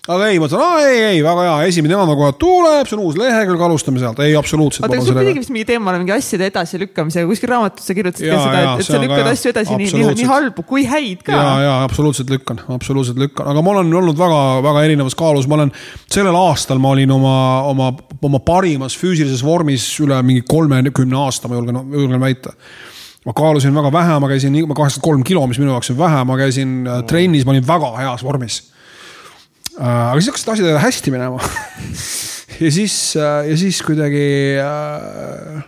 aga 0.09 0.27
ei, 0.31 0.39
ma 0.41 0.47
ütlen, 0.49 0.61
aa 0.65 0.77
ei, 0.81 1.01
ei, 1.11 1.17
väga 1.21 1.43
hea, 1.45 1.57
esimene 1.69 1.97
kohe 2.17 2.31
tuleb, 2.41 2.87
see 2.89 2.95
on 2.97 3.03
uus 3.05 3.17
lehekülg, 3.19 3.61
alustame 3.61 4.01
sealt, 4.01 4.17
ei 4.25 4.33
absoluutselt. 4.37 4.87
oota, 4.87 4.97
kas 4.97 5.05
sul 5.11 5.17
pidigi 5.19 5.43
vist 5.43 5.51
mingi 5.53 5.67
teema 5.69 5.91
olema 5.91 6.01
mingi 6.01 6.15
asjade 6.15 6.47
edasilükkamisega, 6.49 7.27
kuskil 7.29 7.51
raamatus 7.51 7.85
sa 7.85 7.95
kirjutasid 7.97 8.31
ka 8.31 8.39
seda, 8.41 8.63
et, 8.63 8.81
et 8.81 8.89
sa 8.89 9.01
lükkad 9.03 9.29
asju 9.29 9.51
edasi 9.53 9.77
nii, 9.77 9.91
nii, 9.99 10.15
nii 10.17 10.29
halbu 10.31 10.65
kui 10.71 10.87
häid 10.89 11.21
ka. 11.27 11.35
ja, 11.37 11.51
ja 11.67 11.75
absoluutselt 11.85 12.33
lükkan, 12.33 12.63
absoluutselt 12.73 13.21
lükkan, 13.21 13.51
aga 13.53 13.61
ma 13.61 13.75
olen 13.75 13.93
olnud 14.01 14.17
väga-väga 14.17 14.87
erinevas 14.87 15.17
kaalus, 15.21 15.45
ma 15.45 15.59
olen 15.59 15.75
sellel 16.07 16.39
aastal 16.39 16.81
ma 16.81 16.95
olin 16.95 17.13
oma, 17.19 17.37
oma, 17.69 17.91
oma 18.25 18.41
parimas 18.41 18.97
füüsilises 18.97 19.45
vormis 19.45 19.85
üle 20.01 20.17
mingi 20.25 20.41
kolmekümne 20.49 21.21
aasta, 21.27 21.51
ma 21.51 21.61
julgen, 21.61 21.77
julgen 21.93 22.25
väita 22.25 22.57
ma 23.21 23.37
kaalusin 23.37 23.77
väga 23.77 23.93
vähe, 23.93 24.17
ma 24.17 24.33
käisin 24.33 24.57
kaheksakümmend 24.57 25.05
kolm 25.05 25.23
kilo, 25.29 25.45
mis 25.45 25.61
minu 25.61 25.75
jaoks 25.75 25.93
on 25.93 26.01
vähe, 26.01 26.25
ma 26.25 26.41
käisin 26.41 26.79
mm. 26.81 27.05
trennis, 27.05 27.45
ma 27.45 27.53
olin 27.53 27.69
väga 27.69 27.93
heas 28.01 28.25
vormis 28.25 28.63
Äh, 28.63 28.70
aga 29.80 30.19
siis 30.19 30.31
hakkasid 30.31 30.53
asjad 30.56 30.81
hästi 30.84 31.14
minema 31.14 31.39
ja 32.64 32.72
siis, 32.72 32.95
äh, 33.15 33.49
ja 33.49 33.57
siis 33.57 33.81
kuidagi 33.85 34.26
äh,, 34.61 35.61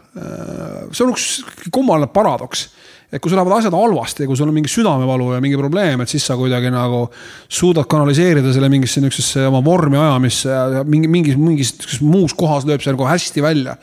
see 0.91 1.05
on 1.05 1.13
üks 1.13 1.27
kummaline 1.73 2.11
paradoks 2.13 2.67
et 3.13 3.21
kui 3.21 3.29
sul 3.29 3.37
lähevad 3.37 3.59
asjad 3.59 3.75
halvasti, 3.77 4.25
kui 4.25 4.37
sul 4.37 4.49
on 4.49 4.55
mingi 4.55 4.71
südamevalu 4.73 5.35
ja 5.35 5.41
mingi 5.43 5.57
probleem, 5.59 6.01
et 6.01 6.09
siis 6.09 6.25
sa 6.25 6.33
kuidagi 6.37 6.71
nagu 6.73 7.05
suudad 7.45 7.85
kanaliseerida 7.89 8.53
selle 8.55 8.71
mingisse 8.73 9.03
niisugusesse 9.03 9.45
oma 9.51 9.61
vormi 9.65 9.99
ajamisse 10.01 10.49
ja 10.49 10.81
mingi, 10.87 11.11
mingis, 11.13 11.37
mingis 11.37 12.01
muus 12.01 12.33
kohas 12.37 12.65
lööb 12.65 12.81
see 12.81 12.95
nagu 12.95 13.05
hästi 13.05 13.45
välja. 13.45 13.77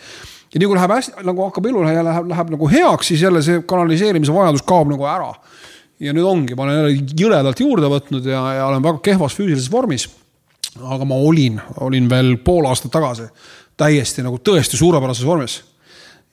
ja 0.50 0.58
nii 0.58 0.66
kui 0.66 0.78
läheb 0.80 0.96
hästi, 0.96 1.14
nagu 1.28 1.46
hakkab 1.46 1.70
elu 1.70 1.86
ja 1.86 2.02
läheb, 2.08 2.26
läheb 2.32 2.50
nagu 2.56 2.70
heaks, 2.74 3.12
siis 3.12 3.22
jälle 3.22 3.42
see 3.46 3.62
kanaliseerimise 3.70 4.34
vajadus 4.34 4.66
kaob 4.66 4.90
nagu 4.90 5.06
ära 5.06 5.30
ja 6.00 6.14
nüüd 6.16 6.26
ongi, 6.26 6.56
ma 6.56 6.66
olen 6.66 6.78
jälle 6.78 7.14
jõledalt 7.20 7.60
juurde 7.60 7.90
võtnud 7.92 8.28
ja, 8.28 8.42
ja 8.56 8.68
olen 8.70 8.84
väga 8.84 9.02
kehvas 9.10 9.36
füüsilises 9.36 9.70
vormis. 9.72 10.08
aga 10.80 11.04
ma 11.04 11.18
olin, 11.18 11.60
olin 11.80 12.08
veel 12.08 12.36
pool 12.44 12.68
aastat 12.70 12.92
tagasi 12.94 13.28
täiesti 13.80 14.24
nagu 14.24 14.38
tõesti 14.44 14.78
suurepärases 14.80 15.26
vormis. 15.26 15.60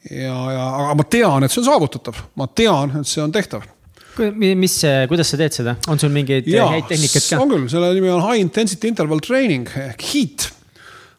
ja, 0.09 0.37
ja, 0.53 0.67
aga 0.83 0.93
ma 0.95 1.07
tean, 1.09 1.43
et 1.43 1.51
see 1.51 1.63
on 1.63 1.71
saavutatav, 1.71 2.21
ma 2.35 2.47
tean, 2.47 2.99
et 3.01 3.07
see 3.07 3.23
on 3.23 3.33
tehtav 3.33 3.65
mis, 4.33 4.75
kuidas 5.09 5.29
sa 5.29 5.37
teed 5.37 5.53
seda, 5.53 5.75
on 5.91 5.99
sul 6.01 6.13
mingeid 6.13 6.47
ja, 6.49 6.69
häid 6.71 6.87
tehnikaid 6.89 7.27
ka? 7.27 7.41
on 7.43 7.51
küll, 7.51 7.67
selle 7.69 7.91
nimi 7.93 8.09
on 8.09 8.23
high 8.23 8.41
intensity 8.41 8.89
interval 8.89 9.21
training 9.23 9.67
ehk 9.83 10.07
HIIT. 10.13 10.47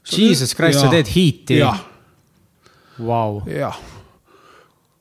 Jesus 0.08 0.56
Christ, 0.56 0.80
sa 0.80 0.88
teed 0.90 1.10
HIIT-i? 1.12 1.60
jah. 1.60 1.84
Vau. 2.98 3.44
jah 3.46 3.76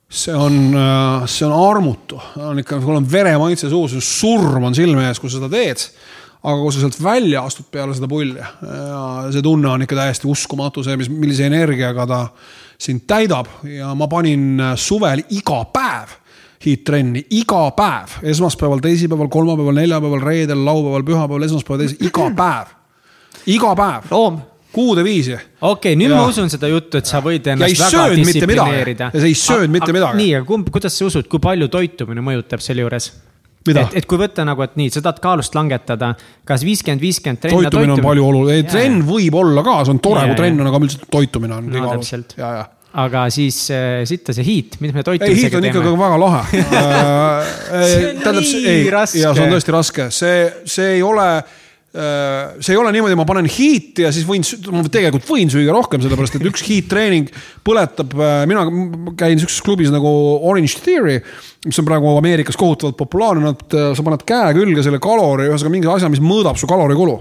see 0.09 0.35
on, 0.35 0.75
äh, 0.75 1.25
see 1.27 1.47
on 1.47 1.55
armutu, 1.69 2.19
on 2.39 2.59
ikka, 2.59 2.79
sul 2.81 2.95
on 2.95 3.07
veremaitse 3.11 3.69
suus, 3.69 3.97
surm 4.03 4.69
on 4.69 4.75
silme 4.75 5.07
ees, 5.07 5.19
kui 5.19 5.29
sa 5.29 5.41
seda 5.41 5.51
teed. 5.51 5.89
aga 6.47 6.61
kui 6.61 6.71
sa 6.71 6.79
sealt 6.79 6.99
välja 7.03 7.41
astud 7.43 7.65
peale 7.73 7.95
seda 7.97 8.07
pulli 8.07 8.37
ja 8.37 8.99
see 9.33 9.41
tunne 9.43 9.67
on 9.67 9.81
ikka 9.83 9.97
täiesti 9.97 10.29
uskumatu, 10.29 10.83
see, 10.85 10.95
mis, 10.95 11.09
millise 11.09 11.47
energiaga 11.49 12.05
ta 12.07 12.19
sind 12.79 13.03
täidab 13.09 13.49
ja 13.67 13.89
ma 13.97 14.07
panin 14.07 14.61
suvel 14.77 15.25
iga 15.33 15.63
päev 15.73 16.13
hiittrenni, 16.65 17.25
iga 17.37 17.71
päev, 17.77 18.17
esmaspäeval, 18.31 18.79
teisipäeval, 18.81 19.27
kolmapäeval, 19.33 19.75
neljapäeval, 19.77 20.21
reedel, 20.25 20.63
laupäeval, 20.65 21.03
pühapäeval, 21.05 21.45
esmaspäeval, 21.45 21.83
teisipäeval, 21.83 22.09
iga 22.09 22.29
päev. 22.43 22.71
iga 23.57 23.75
päev. 23.75 24.07
loom 24.11 24.39
kuude 24.77 25.05
viisi. 25.05 25.33
okei 25.33 25.71
okay,, 25.71 25.95
nüüd 25.99 26.13
ja. 26.13 26.19
ma 26.19 26.27
usun 26.29 26.51
seda 26.53 26.69
juttu, 26.71 27.01
et 27.01 27.09
sa 27.09 27.21
võid 27.25 27.47
ennast 27.53 27.81
väga 27.81 28.03
distsiplineerida. 28.19 29.09
ja 29.13 29.23
sa 29.23 29.29
ei 29.29 29.37
söönud 29.37 29.73
mitte 29.73 29.95
midagi. 29.95 30.21
nii, 30.21 30.35
aga 30.39 30.49
kumb, 30.49 30.69
kuidas 30.73 30.97
sa 30.97 31.07
usud, 31.09 31.27
kui 31.31 31.41
palju 31.43 31.69
toitumine 31.73 32.23
mõjutab 32.25 32.63
selle 32.63 32.85
juures? 32.85 33.09
et, 33.67 33.97
et 33.99 34.07
kui 34.07 34.19
võtta 34.21 34.45
nagu, 34.47 34.63
et 34.63 34.77
nii, 34.79 34.93
sa 34.93 35.03
tahad 35.03 35.19
kaalust 35.23 35.57
langetada, 35.57 36.13
kas 36.47 36.63
viiskümmend, 36.67 37.03
viiskümmend 37.03 37.43
trenn. 37.43 37.67
toitumine 37.67 37.97
on 37.97 38.05
palju 38.05 38.29
oluline, 38.29 38.63
trenn 38.69 39.03
võib 39.07 39.41
olla 39.41 39.65
ka, 39.65 39.81
see 39.83 39.97
on 39.97 40.01
tore, 40.03 40.23
kui 40.29 40.39
trenn 40.39 40.63
on, 40.63 40.71
aga 40.71 40.81
üldiselt 40.85 41.05
toitumine 41.11 41.59
on. 41.59 41.69
no 41.73 41.91
täpselt. 41.97 42.37
aga 42.97 43.27
siis 43.33 43.59
äh, 43.75 44.01
sitta 44.07 44.33
see 44.33 44.45
hiit, 44.47 44.79
mis 44.83 44.95
me 44.95 45.03
toitumisega 45.05 45.59
teeme? 45.59 45.73
hiit 45.73 45.81
on 45.81 45.85
ikkagi 45.85 46.01
väga 46.05 46.21
lahe 46.23 46.43
see 47.91 48.09
on 48.13 48.23
tähendab, 48.23 48.43
nii 48.45 48.65
ei, 48.71 48.89
raske. 48.93 49.21
ja 49.25 49.35
see 49.35 49.47
on 49.47 49.55
tõesti 49.57 49.75
raske, 49.75 50.11
see, 50.15 50.43
see 50.77 50.93
ei 50.97 51.05
ole 51.05 51.31
Äh, 51.37 51.66
see 51.97 52.73
ei 52.75 52.77
ole 52.77 52.91
niimoodi, 52.93 53.15
ma 53.17 53.25
panen 53.25 53.47
hiiti 53.49 54.03
ja 54.05 54.11
siis 54.13 54.25
võin, 54.27 54.43
ma 54.75 54.83
tegelikult 54.91 55.25
võin 55.25 55.49
süüa 55.49 55.73
rohkem, 55.73 56.01
sellepärast 56.03 56.37
et 56.37 56.45
üks 56.45 56.63
hiittreening 56.67 57.31
põletab, 57.65 58.13
äh, 58.19 58.41
mina 58.49 58.65
käin 59.17 59.39
sihukeses 59.39 59.63
klubis 59.65 59.91
nagu 59.93 60.09
Orange 60.49 60.81
Theory, 60.83 61.17
mis 61.65 61.81
on 61.81 61.87
praegu 61.87 62.11
Ameerikas 62.13 62.59
kohutavalt 62.59 62.99
populaarne, 62.99 63.45
nad, 63.47 63.63
äh, 63.73 63.91
sa 63.97 64.05
paned 64.05 64.25
käe 64.27 64.51
külge 64.59 64.85
selle 64.85 65.01
kalori, 65.01 65.47
ühesõnaga 65.49 65.73
mingi 65.73 65.91
asja, 65.95 66.11
mis 66.13 66.21
mõõdab 66.23 66.59
su 66.59 66.69
kalorikulu 66.69 67.17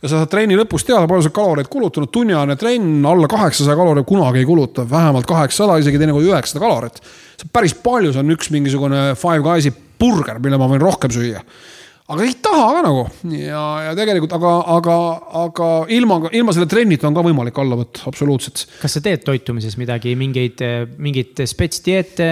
ja 0.00 0.08
sa 0.08 0.22
saad 0.22 0.32
trenni 0.32 0.56
lõpus 0.60 0.86
teada, 0.86 1.08
palju 1.10 1.26
sa 1.26 1.34
kaloreid 1.34 1.68
kulutanud, 1.72 2.12
tunniajane 2.14 2.56
trenn 2.60 3.04
alla 3.08 3.28
kaheksasaja 3.30 3.76
kalori 3.76 4.06
kunagi 4.08 4.42
ei 4.42 4.48
kuluta, 4.48 4.86
vähemalt 4.88 5.28
kaheksasada, 5.28 5.78
isegi 5.82 6.00
teinekord 6.00 6.28
üheksasada 6.28 6.64
kalorit. 6.64 7.00
see 7.34 7.48
on 7.48 7.54
päris 7.56 7.76
palju, 7.76 8.12
see 8.12 8.24
on 8.24 8.34
üks 8.36 8.52
mingisugune 8.54 9.06
Five 9.20 9.44
Guys'i 9.44 9.72
burger, 10.00 10.40
mille 10.44 10.60
ma 10.60 10.68
võin 10.70 10.84
rohkem 10.84 11.12
süüa 11.12 11.40
aga 12.04 12.24
ei 12.26 12.34
taha 12.44 12.64
ka 12.68 12.80
nagu 12.84 13.02
ja, 13.32 13.62
ja 13.86 13.92
tegelikult, 13.96 14.32
aga, 14.36 14.50
aga, 14.74 14.96
aga 15.40 15.68
ilma, 15.96 16.18
ilma 16.36 16.52
selle 16.52 16.68
trennita 16.68 17.08
on 17.08 17.14
ka 17.16 17.22
võimalik 17.24 17.60
alla 17.62 17.78
võtta, 17.80 18.02
absoluutselt. 18.10 18.66
kas 18.82 18.98
sa 18.98 19.00
teed 19.04 19.22
toitumises 19.24 19.78
midagi, 19.80 20.12
mingeid, 20.20 20.60
mingeid 21.00 21.40
spetsdieete? 21.48 22.28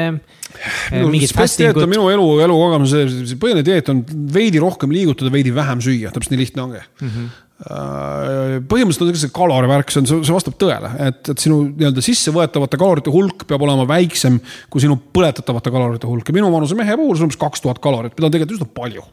spetsdieet 1.31 1.81
on 1.81 1.89
minu 1.89 2.11
elu, 2.13 2.27
elukogemus, 2.45 2.93
põhiline 3.41 3.65
dieet 3.65 3.89
on 3.95 4.03
veidi 4.35 4.61
rohkem 4.61 4.93
liigutada, 4.93 5.33
veidi 5.33 5.55
vähem 5.57 5.81
süüa, 5.85 6.13
täpselt 6.13 6.37
nii 6.37 6.45
lihtne 6.45 6.67
ongi 6.67 6.83
mm. 6.83 7.09
-hmm 7.09 7.33
põhimõtteliselt 7.63 9.07
on 9.07 9.19
see 9.21 9.31
kalorivärk, 9.31 9.93
see 9.95 10.01
on, 10.03 10.09
see 10.27 10.35
vastab 10.35 10.57
tõele, 10.59 10.89
et, 11.07 11.21
et 11.31 11.45
sinu 11.45 11.61
nii-öelda 11.69 12.03
sissevõetavate 12.03 12.81
kalorite 12.81 13.13
hulk 13.15 13.45
peab 13.47 13.63
olema 13.63 13.87
väiksem 13.87 14.41
kui 14.73 14.83
sinu 14.83 14.97
põletatavate 15.15 15.71
kalorite 15.71 16.11
hulk 16.11 16.27
ja 16.27 16.35
minu 16.35 16.51
vanuse 16.51 16.75
mehe 16.75 16.97
puhul 16.99 17.15
see 17.15 17.23
on 17.23 17.31
umbes 17.31 17.39
kaks 17.39 17.63
tuhat 17.63 17.79
kalorit, 17.79 18.17
mida 18.17 18.27
on 18.27 18.35
tegelikult 18.35 18.59
üsna 18.59 18.73
palju 18.81 19.07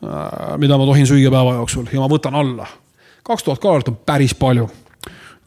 mida 0.00 0.76
ma 0.78 0.86
tohin 0.86 1.08
süüa 1.08 1.30
päeva 1.32 1.56
jooksul 1.58 1.88
ja 1.92 2.02
ma 2.02 2.10
võtan 2.10 2.36
alla. 2.38 2.66
kaks 3.26 3.44
tuhat 3.44 3.62
kalorit 3.62 3.88
on 3.90 3.96
päris 4.06 4.34
palju. 4.38 4.68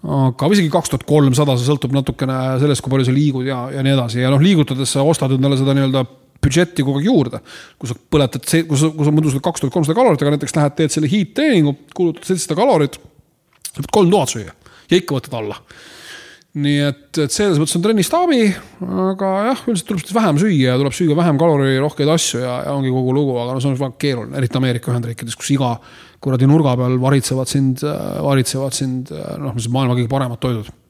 aga 0.03 0.49
isegi 0.51 0.71
kaks 0.73 0.91
tuhat 0.91 1.05
kolmsada, 1.07 1.55
see 1.57 1.69
sõltub 1.69 1.93
natukene 1.95 2.57
sellest, 2.59 2.83
kui 2.83 2.91
palju 2.91 3.07
sa 3.07 3.15
liigud 3.15 3.47
ja, 3.47 3.61
ja 3.71 3.83
nii 3.85 3.93
edasi 3.93 4.23
ja 4.23 4.31
noh, 4.33 4.41
liigutades 4.41 4.91
sa 4.91 5.05
ostad 5.07 5.37
endale 5.37 5.59
seda 5.59 5.75
nii-öelda 5.77 6.03
budžetti 6.41 6.83
kogu 6.83 6.99
aeg 6.99 7.07
juurde. 7.07 7.39
kui 7.79 7.91
sa 7.91 7.95
põletad, 7.95 8.43
kui 8.43 8.77
sa, 8.81 8.89
kui 8.89 9.07
sa 9.07 9.13
muidu 9.13 9.31
saad 9.31 9.45
kaks 9.45 9.63
tuhat 9.63 9.75
kolmsada 9.77 9.97
kalorit, 9.97 10.21
aga 10.25 10.35
näiteks 10.35 10.57
lähed, 10.57 10.75
teed 10.75 10.95
selle 10.95 11.11
heat 11.11 11.35
treeningu, 11.37 11.77
kulutad 11.95 12.27
seitsesada 12.27 12.59
kalorit. 12.59 12.99
sa 13.71 13.79
pead 13.79 13.91
kolm 13.93 14.11
tuhat 14.11 14.35
süüa 14.35 14.51
ja 14.91 14.99
ikka 14.99 15.19
võtad 15.19 15.37
alla 15.39 15.61
nii 16.51 16.79
et, 16.83 17.05
et 17.23 17.31
selles 17.31 17.59
mõttes 17.61 17.77
on 17.77 17.83
trennist 17.85 18.15
abi, 18.17 18.49
aga 18.83 19.29
jah, 19.47 19.61
üldiselt 19.71 19.87
tuleb 19.87 20.03
siis 20.03 20.15
vähem 20.17 20.41
süüa 20.41 20.73
ja 20.73 20.79
tuleb 20.81 20.95
süüa 20.97 21.15
vähem 21.15 21.39
kalorirohkeid 21.39 22.11
asju 22.11 22.41
ja, 22.43 22.57
ja 22.65 22.73
ongi 22.75 22.91
kogu 22.91 23.15
lugu, 23.15 23.37
aga 23.39 23.55
no 23.55 23.63
see 23.63 23.71
on 23.71 23.79
väga 23.79 23.95
keeruline, 24.01 24.35
eriti 24.41 24.59
Ameerika 24.59 24.91
Ühendriikides, 24.91 25.37
kus 25.39 25.53
iga 25.55 25.77
kuradi 26.21 26.49
nurga 26.51 26.75
peal 26.79 26.99
varitsevad 27.01 27.49
sind, 27.49 27.85
varitsevad 27.85 28.75
sind 28.75 29.13
noh, 29.15 29.55
maailma 29.55 29.95
kõige 29.95 30.11
paremad 30.11 30.43
toidud 30.43 30.80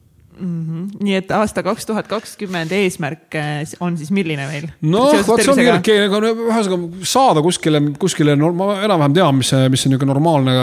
mm. 0.42 0.66
-hmm. 0.66 1.04
nii 1.04 1.14
et 1.20 1.30
aasta 1.30 1.62
kaks 1.62 1.86
tuhat 1.86 2.08
kakskümmend 2.10 2.72
eesmärk 2.76 3.34
eh, 3.38 3.62
on 3.80 3.96
siis 3.98 4.10
milline 4.14 4.46
meil? 4.50 4.68
noh, 4.82 5.12
vot 5.26 5.42
see 5.42 5.52
on 5.52 5.82
keeruline, 5.84 6.32
aga 6.32 6.46
ühesõnaga 6.48 7.08
saada 7.08 7.42
kuskile, 7.44 7.82
kuskile, 8.02 8.36
no 8.38 8.52
ma 8.56 8.74
enam-vähem 8.82 9.16
tean, 9.18 9.38
mis 9.38 9.52
see, 9.54 9.68
mis 9.72 9.84
see 9.84 9.92
niisugune 9.92 10.12
normaalne, 10.12 10.56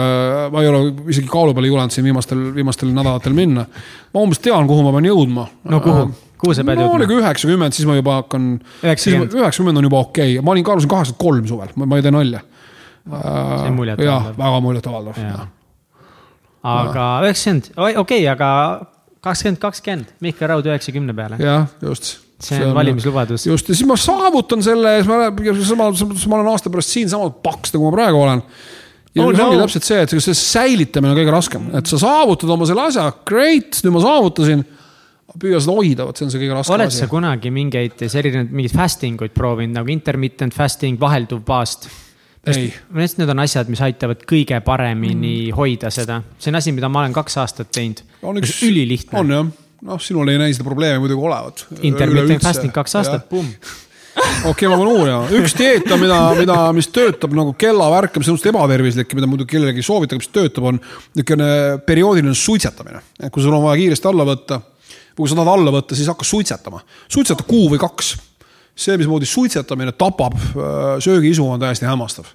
ma 0.52 0.64
ei 0.64 0.72
ole 0.72 0.82
isegi 1.12 1.30
kaalu 1.30 1.54
peale 1.56 1.70
julenud 1.72 1.94
siin 1.94 2.08
viimastel, 2.08 2.42
viimastel 2.56 2.92
nädalatel 2.94 3.36
minna. 3.36 3.66
ma 4.14 4.26
umbes 4.26 4.42
tean, 4.44 4.68
kuhu 4.70 4.84
ma 4.86 4.94
pean 4.96 5.10
jõudma. 5.10 5.48
no 5.64 5.80
kuhu? 5.84 6.10
kuhu 6.40 6.56
sa 6.56 6.64
pead 6.64 6.80
no, 6.80 6.88
jõudma? 6.88 7.04
nagu 7.04 7.18
üheksakümmend, 7.22 7.76
siis 7.76 7.88
ma 7.88 7.98
juba 7.98 8.20
hakkan. 8.22 8.52
üheksakümmend 8.84 9.82
on 9.82 9.90
juba 9.90 10.04
okei 10.06 10.36
okay., 10.36 10.44
ma 10.44 10.56
olin 10.56 10.66
kaalusin 10.66 10.92
kaheksakümmend 10.92 11.24
kolm 11.24 11.50
suvel, 11.50 11.74
ma 11.76 11.96
ei 11.96 12.06
tee 12.06 12.14
nalja. 12.14 12.44
see 13.10 13.72
on 13.72 13.80
muljetavaldav. 13.80 14.06
jah, 14.12 14.30
väga 14.38 14.62
muljetavaldav 14.68 15.20
aga 16.60 17.04
üheksakümmend, 17.24 17.70
okei 17.76 17.96
okay,, 17.96 18.24
aga 18.28 18.50
kakskümmend, 19.24 19.60
kakskümmend, 19.60 20.10
Mihkel 20.24 20.48
Raud 20.50 20.66
üheksakümne 20.68 21.14
peale. 21.16 21.38
jah, 21.42 21.68
just. 21.84 22.18
see 22.40 22.60
on 22.64 22.74
valimislubadus. 22.74 23.46
just 23.46 23.68
ja 23.68 23.76
siis 23.76 23.88
ma 23.88 23.96
saavutan 24.00 24.62
selle 24.64 24.96
ja 24.98 25.04
siis 25.04 25.72
ma, 25.76 25.90
sama, 25.94 26.14
ma 26.32 26.38
olen 26.40 26.52
aasta 26.54 26.72
pärast 26.72 26.94
siinsamas 26.96 27.36
paks, 27.44 27.74
nagu 27.76 27.88
ma 27.88 27.96
praegu 27.98 28.22
olen 28.24 28.44
ja 29.14 29.24
oh, 29.24 29.32
see 29.34 29.44
ongi 29.44 29.58
no. 29.58 29.64
täpselt 29.64 29.86
see, 29.86 30.02
et 30.04 30.12
see 30.14 30.36
säilitamine 30.38 31.14
on 31.14 31.18
kõige 31.18 31.32
raskem, 31.34 31.70
et 31.78 31.90
sa 31.90 31.98
saavutad 32.00 32.52
oma 32.54 32.68
selle 32.68 32.84
asja, 32.90 33.08
great, 33.28 33.80
nüüd 33.84 33.96
ma 33.96 34.04
saavutasin. 34.04 34.68
püüa 35.40 35.60
seda 35.62 35.74
hoida, 35.76 36.04
vot 36.06 36.18
see 36.18 36.26
on 36.26 36.32
see 36.32 36.40
kõige 36.42 36.54
raskem 36.56 36.74
asi. 36.74 36.78
oled 36.78 36.94
sa 36.94 37.08
kunagi 37.10 37.52
mingeid 37.54 38.00
selliseid, 38.02 38.50
mingeid 38.50 38.74
fasting 38.74 39.20
uid 39.22 39.34
proovinud 39.34 39.76
nagu 39.78 39.92
intermittent 39.92 40.54
fasting, 40.54 40.98
vahelduv 41.00 41.42
paast? 41.46 41.90
Minu 42.46 43.02
arust 43.02 43.20
need 43.20 43.32
on 43.34 43.42
asjad, 43.44 43.68
mis 43.72 43.82
aitavad 43.84 44.24
kõige 44.28 44.60
paremini 44.64 45.34
mm. 45.50 45.58
hoida 45.58 45.90
seda, 45.92 46.22
see 46.40 46.52
on 46.52 46.60
asi, 46.60 46.72
mida 46.76 46.88
ma 46.92 47.04
olen 47.04 47.16
kaks 47.16 47.36
aastat 47.42 47.70
teinud. 47.74 48.00
ülilihtne. 48.22 49.18
on 49.20 49.34
jah, 49.34 49.52
noh, 49.90 50.00
sinul 50.00 50.32
ei 50.32 50.40
näi 50.40 50.56
seda 50.56 50.66
probleemi 50.68 51.02
muidugi 51.02 51.28
olevat. 51.28 51.66
Intermittent 51.82 52.44
fasting 52.44 52.74
kaks 52.74 52.96
aastat, 53.00 53.28
pumm 53.28 53.52
okei 54.50 54.50
okay,, 54.50 54.68
ma 54.68 54.76
pean 54.76 54.90
uurima, 54.90 55.20
üks 55.38 55.54
dieet 55.58 55.86
on, 55.92 56.00
mida, 56.02 56.18
mida, 56.38 56.56
mis 56.76 56.88
töötab 56.92 57.34
nagu 57.36 57.52
kellavärk, 57.58 58.16
mis 58.20 58.30
on 58.30 58.38
just 58.38 58.48
ebatervislik 58.50 59.12
ja 59.12 59.18
mida 59.18 59.28
muidugi 59.30 59.54
kellelegi 59.54 59.82
ei 59.82 59.86
soovita, 59.86 60.18
mis 60.18 60.32
töötab, 60.32 60.66
on 60.72 60.80
niisugune 60.80 61.52
perioodiline 61.86 62.34
suitsetamine. 62.36 63.04
et 63.20 63.32
kui 63.32 63.44
sul 63.44 63.54
on 63.54 63.64
vaja 63.68 63.78
kiiresti 63.80 64.10
alla 64.10 64.26
võtta, 64.28 64.60
või 65.12 65.22
kui 65.22 65.30
sa 65.30 65.38
tahad 65.38 65.52
alla 65.54 65.74
võtta, 65.76 65.98
siis 65.98 66.10
hakka 66.10 66.26
suitsetama. 66.26 66.82
suitseta 67.08 67.46
kuu 67.46 67.70
või 67.70 67.80
kaks 67.82 68.16
see, 68.74 68.98
mismoodi 69.00 69.28
suitsetamine 69.28 69.92
tapab 69.92 70.36
äh, 70.36 70.98
söögiisu, 71.02 71.46
on 71.46 71.60
täiesti 71.60 71.88
hämmastav. 71.88 72.30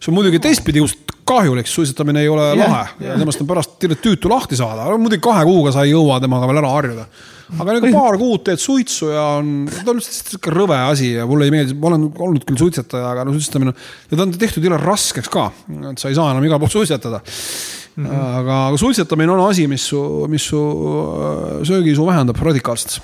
see 0.00 0.12
on 0.12 0.18
muidugi 0.18 0.40
teistpidi 0.42 0.82
just 0.82 1.14
kahjulik, 1.24 1.68
suitsetamine 1.68 2.20
ei 2.20 2.28
ole 2.28 2.42
yeah, 2.52 2.58
lahe 2.60 2.88
yeah. 3.00 3.12
ja 3.12 3.20
temast 3.20 3.40
on 3.40 3.48
pärast 3.48 3.78
tüütu 3.80 4.30
lahti 4.30 4.58
saada, 4.58 4.86
muidugi 5.00 5.22
kahe 5.24 5.44
kuuga 5.48 5.72
sa 5.72 5.84
ei 5.86 5.94
jõua 5.94 6.18
temaga 6.20 6.48
veel 6.50 6.60
ära 6.60 6.72
harjuda. 6.74 7.06
aga 7.54 7.76
nagu 7.78 7.92
paar 7.94 8.18
kuud 8.20 8.44
teed 8.44 8.60
suitsu 8.60 9.10
ja 9.12 9.24
on, 9.38 9.54
ta 9.70 9.92
on 9.92 10.00
lihtsalt 10.00 10.34
sihuke 10.34 10.52
rõve 10.52 10.78
asi 10.90 11.14
ja 11.14 11.26
mulle 11.28 11.48
ei 11.48 11.54
meeldi, 11.54 11.76
ma 11.80 11.90
olen 11.92 12.06
olnud 12.26 12.44
küll 12.48 12.60
suitsetaja, 12.60 13.14
aga 13.14 13.24
no 13.24 13.36
suitsetamine, 13.36 13.74
ja 14.10 14.18
ta 14.18 14.26
on 14.26 14.36
tehtud 14.44 14.68
jõle 14.68 14.80
raskeks 14.80 15.32
ka, 15.32 15.48
et 15.92 16.02
sa 16.02 16.12
ei 16.12 16.18
saa 16.18 16.32
enam 16.34 16.44
igal 16.48 16.60
pool 16.60 16.72
suitsetada 16.72 17.22
mm. 17.24 18.04
-hmm. 18.04 18.38
aga, 18.42 18.60
aga 18.68 18.80
suitsetamine 18.80 19.32
on 19.32 19.44
asi, 19.48 19.66
mis 19.70 19.88
su, 19.92 20.00
mis 20.28 20.48
su 20.52 20.60
äh, 20.60 21.60
söögiisu 21.68 22.06
vähendab 22.06 22.40
radikaalselt 22.40 23.00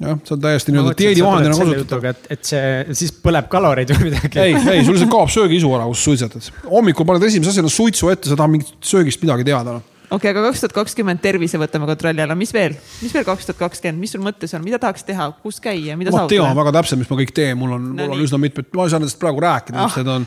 jah, 0.00 0.18
see 0.24 0.36
on 0.36 0.42
täiesti 0.46 0.74
nii-öelda 0.74 0.96
dieedivahendina 0.98 1.58
kasutatav. 1.60 2.08
et, 2.12 2.26
et 2.36 2.50
see 2.52 2.96
siis 3.02 3.14
põleb 3.24 3.50
kaloreid 3.52 3.92
või 3.94 4.08
midagi. 4.08 4.40
ei, 4.40 4.56
ei, 4.56 4.84
sul 4.86 4.96
lihtsalt 4.96 5.12
kaob 5.12 5.32
söögiisu 5.32 5.72
ära, 5.76 5.86
kus 5.90 6.04
suitsetad. 6.08 6.50
hommikul 6.70 7.08
paned 7.08 7.28
esimese 7.28 7.54
asjana 7.54 7.72
suitsu 7.72 8.12
ette, 8.12 8.30
sa 8.30 8.38
tahad 8.38 8.54
mingit 8.56 8.72
söögist 8.92 9.22
midagi 9.24 9.46
teada 9.50 9.78
no 9.78 9.84
okei 10.10 10.30
okay,, 10.30 10.32
aga 10.32 10.48
kaks 10.48 10.64
tuhat 10.64 10.76
kakskümmend 10.80 11.22
tervise 11.22 11.58
võtame 11.60 11.86
kontrolli 11.90 12.24
alla, 12.24 12.36
mis 12.38 12.52
veel, 12.54 12.74
mis 13.04 13.12
veel 13.14 13.26
kaks 13.28 13.50
tuhat 13.50 13.60
kakskümmend, 13.60 14.02
mis 14.02 14.14
sul 14.14 14.24
mõttes 14.24 14.54
on, 14.56 14.64
mida 14.64 14.80
tahaks 14.82 15.06
teha, 15.06 15.30
kus 15.44 15.60
käia, 15.62 15.98
mida 16.00 16.14
saavutada? 16.14 16.40
ma 16.42 16.50
tean 16.50 16.58
väga 16.58 16.74
täpselt, 16.80 17.02
mis 17.02 17.12
ma 17.12 17.20
kõik 17.20 17.36
teen, 17.36 17.54
mul 17.60 17.76
on 17.76 17.86
no,, 17.92 18.08
mul 18.08 18.16
on 18.16 18.24
üsna 18.26 18.40
mitmed, 18.42 18.72
ma 18.74 18.88
ei 18.88 18.94
saa 18.94 19.02
nendest 19.02 19.20
praegu 19.22 19.44
rääkida 19.44 19.78
ah,, 19.78 19.86
mis 19.90 20.00
need 20.00 20.12
on. 20.16 20.26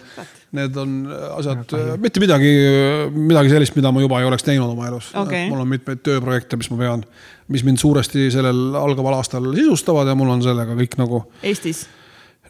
Need 0.54 0.76
on 0.78 0.92
asjad, 1.40 1.72
mitte 1.98 2.22
midagi, 2.22 2.50
midagi 3.16 3.50
sellist, 3.50 3.74
mida 3.74 3.90
ma 3.90 4.04
juba 4.04 4.20
ei 4.22 4.28
oleks 4.28 4.46
teinud 4.46 4.70
oma 4.70 4.86
elus 4.86 5.08
okay.. 5.18 5.48
mul 5.50 5.64
on 5.64 5.72
mitmeid 5.72 6.04
tööprojekte, 6.06 6.60
mis 6.62 6.70
ma 6.70 6.78
pean, 6.78 7.02
mis 7.50 7.64
mind 7.66 7.82
suuresti 7.82 8.28
sellel 8.36 8.78
algaval 8.78 9.18
aastal 9.18 9.48
sisustavad 9.56 10.12
ja 10.12 10.14
mul 10.20 10.30
on 10.36 10.46
sellega 10.46 10.78
kõik 10.78 11.00
nagu. 11.02 11.24
Eestis? 11.42 11.88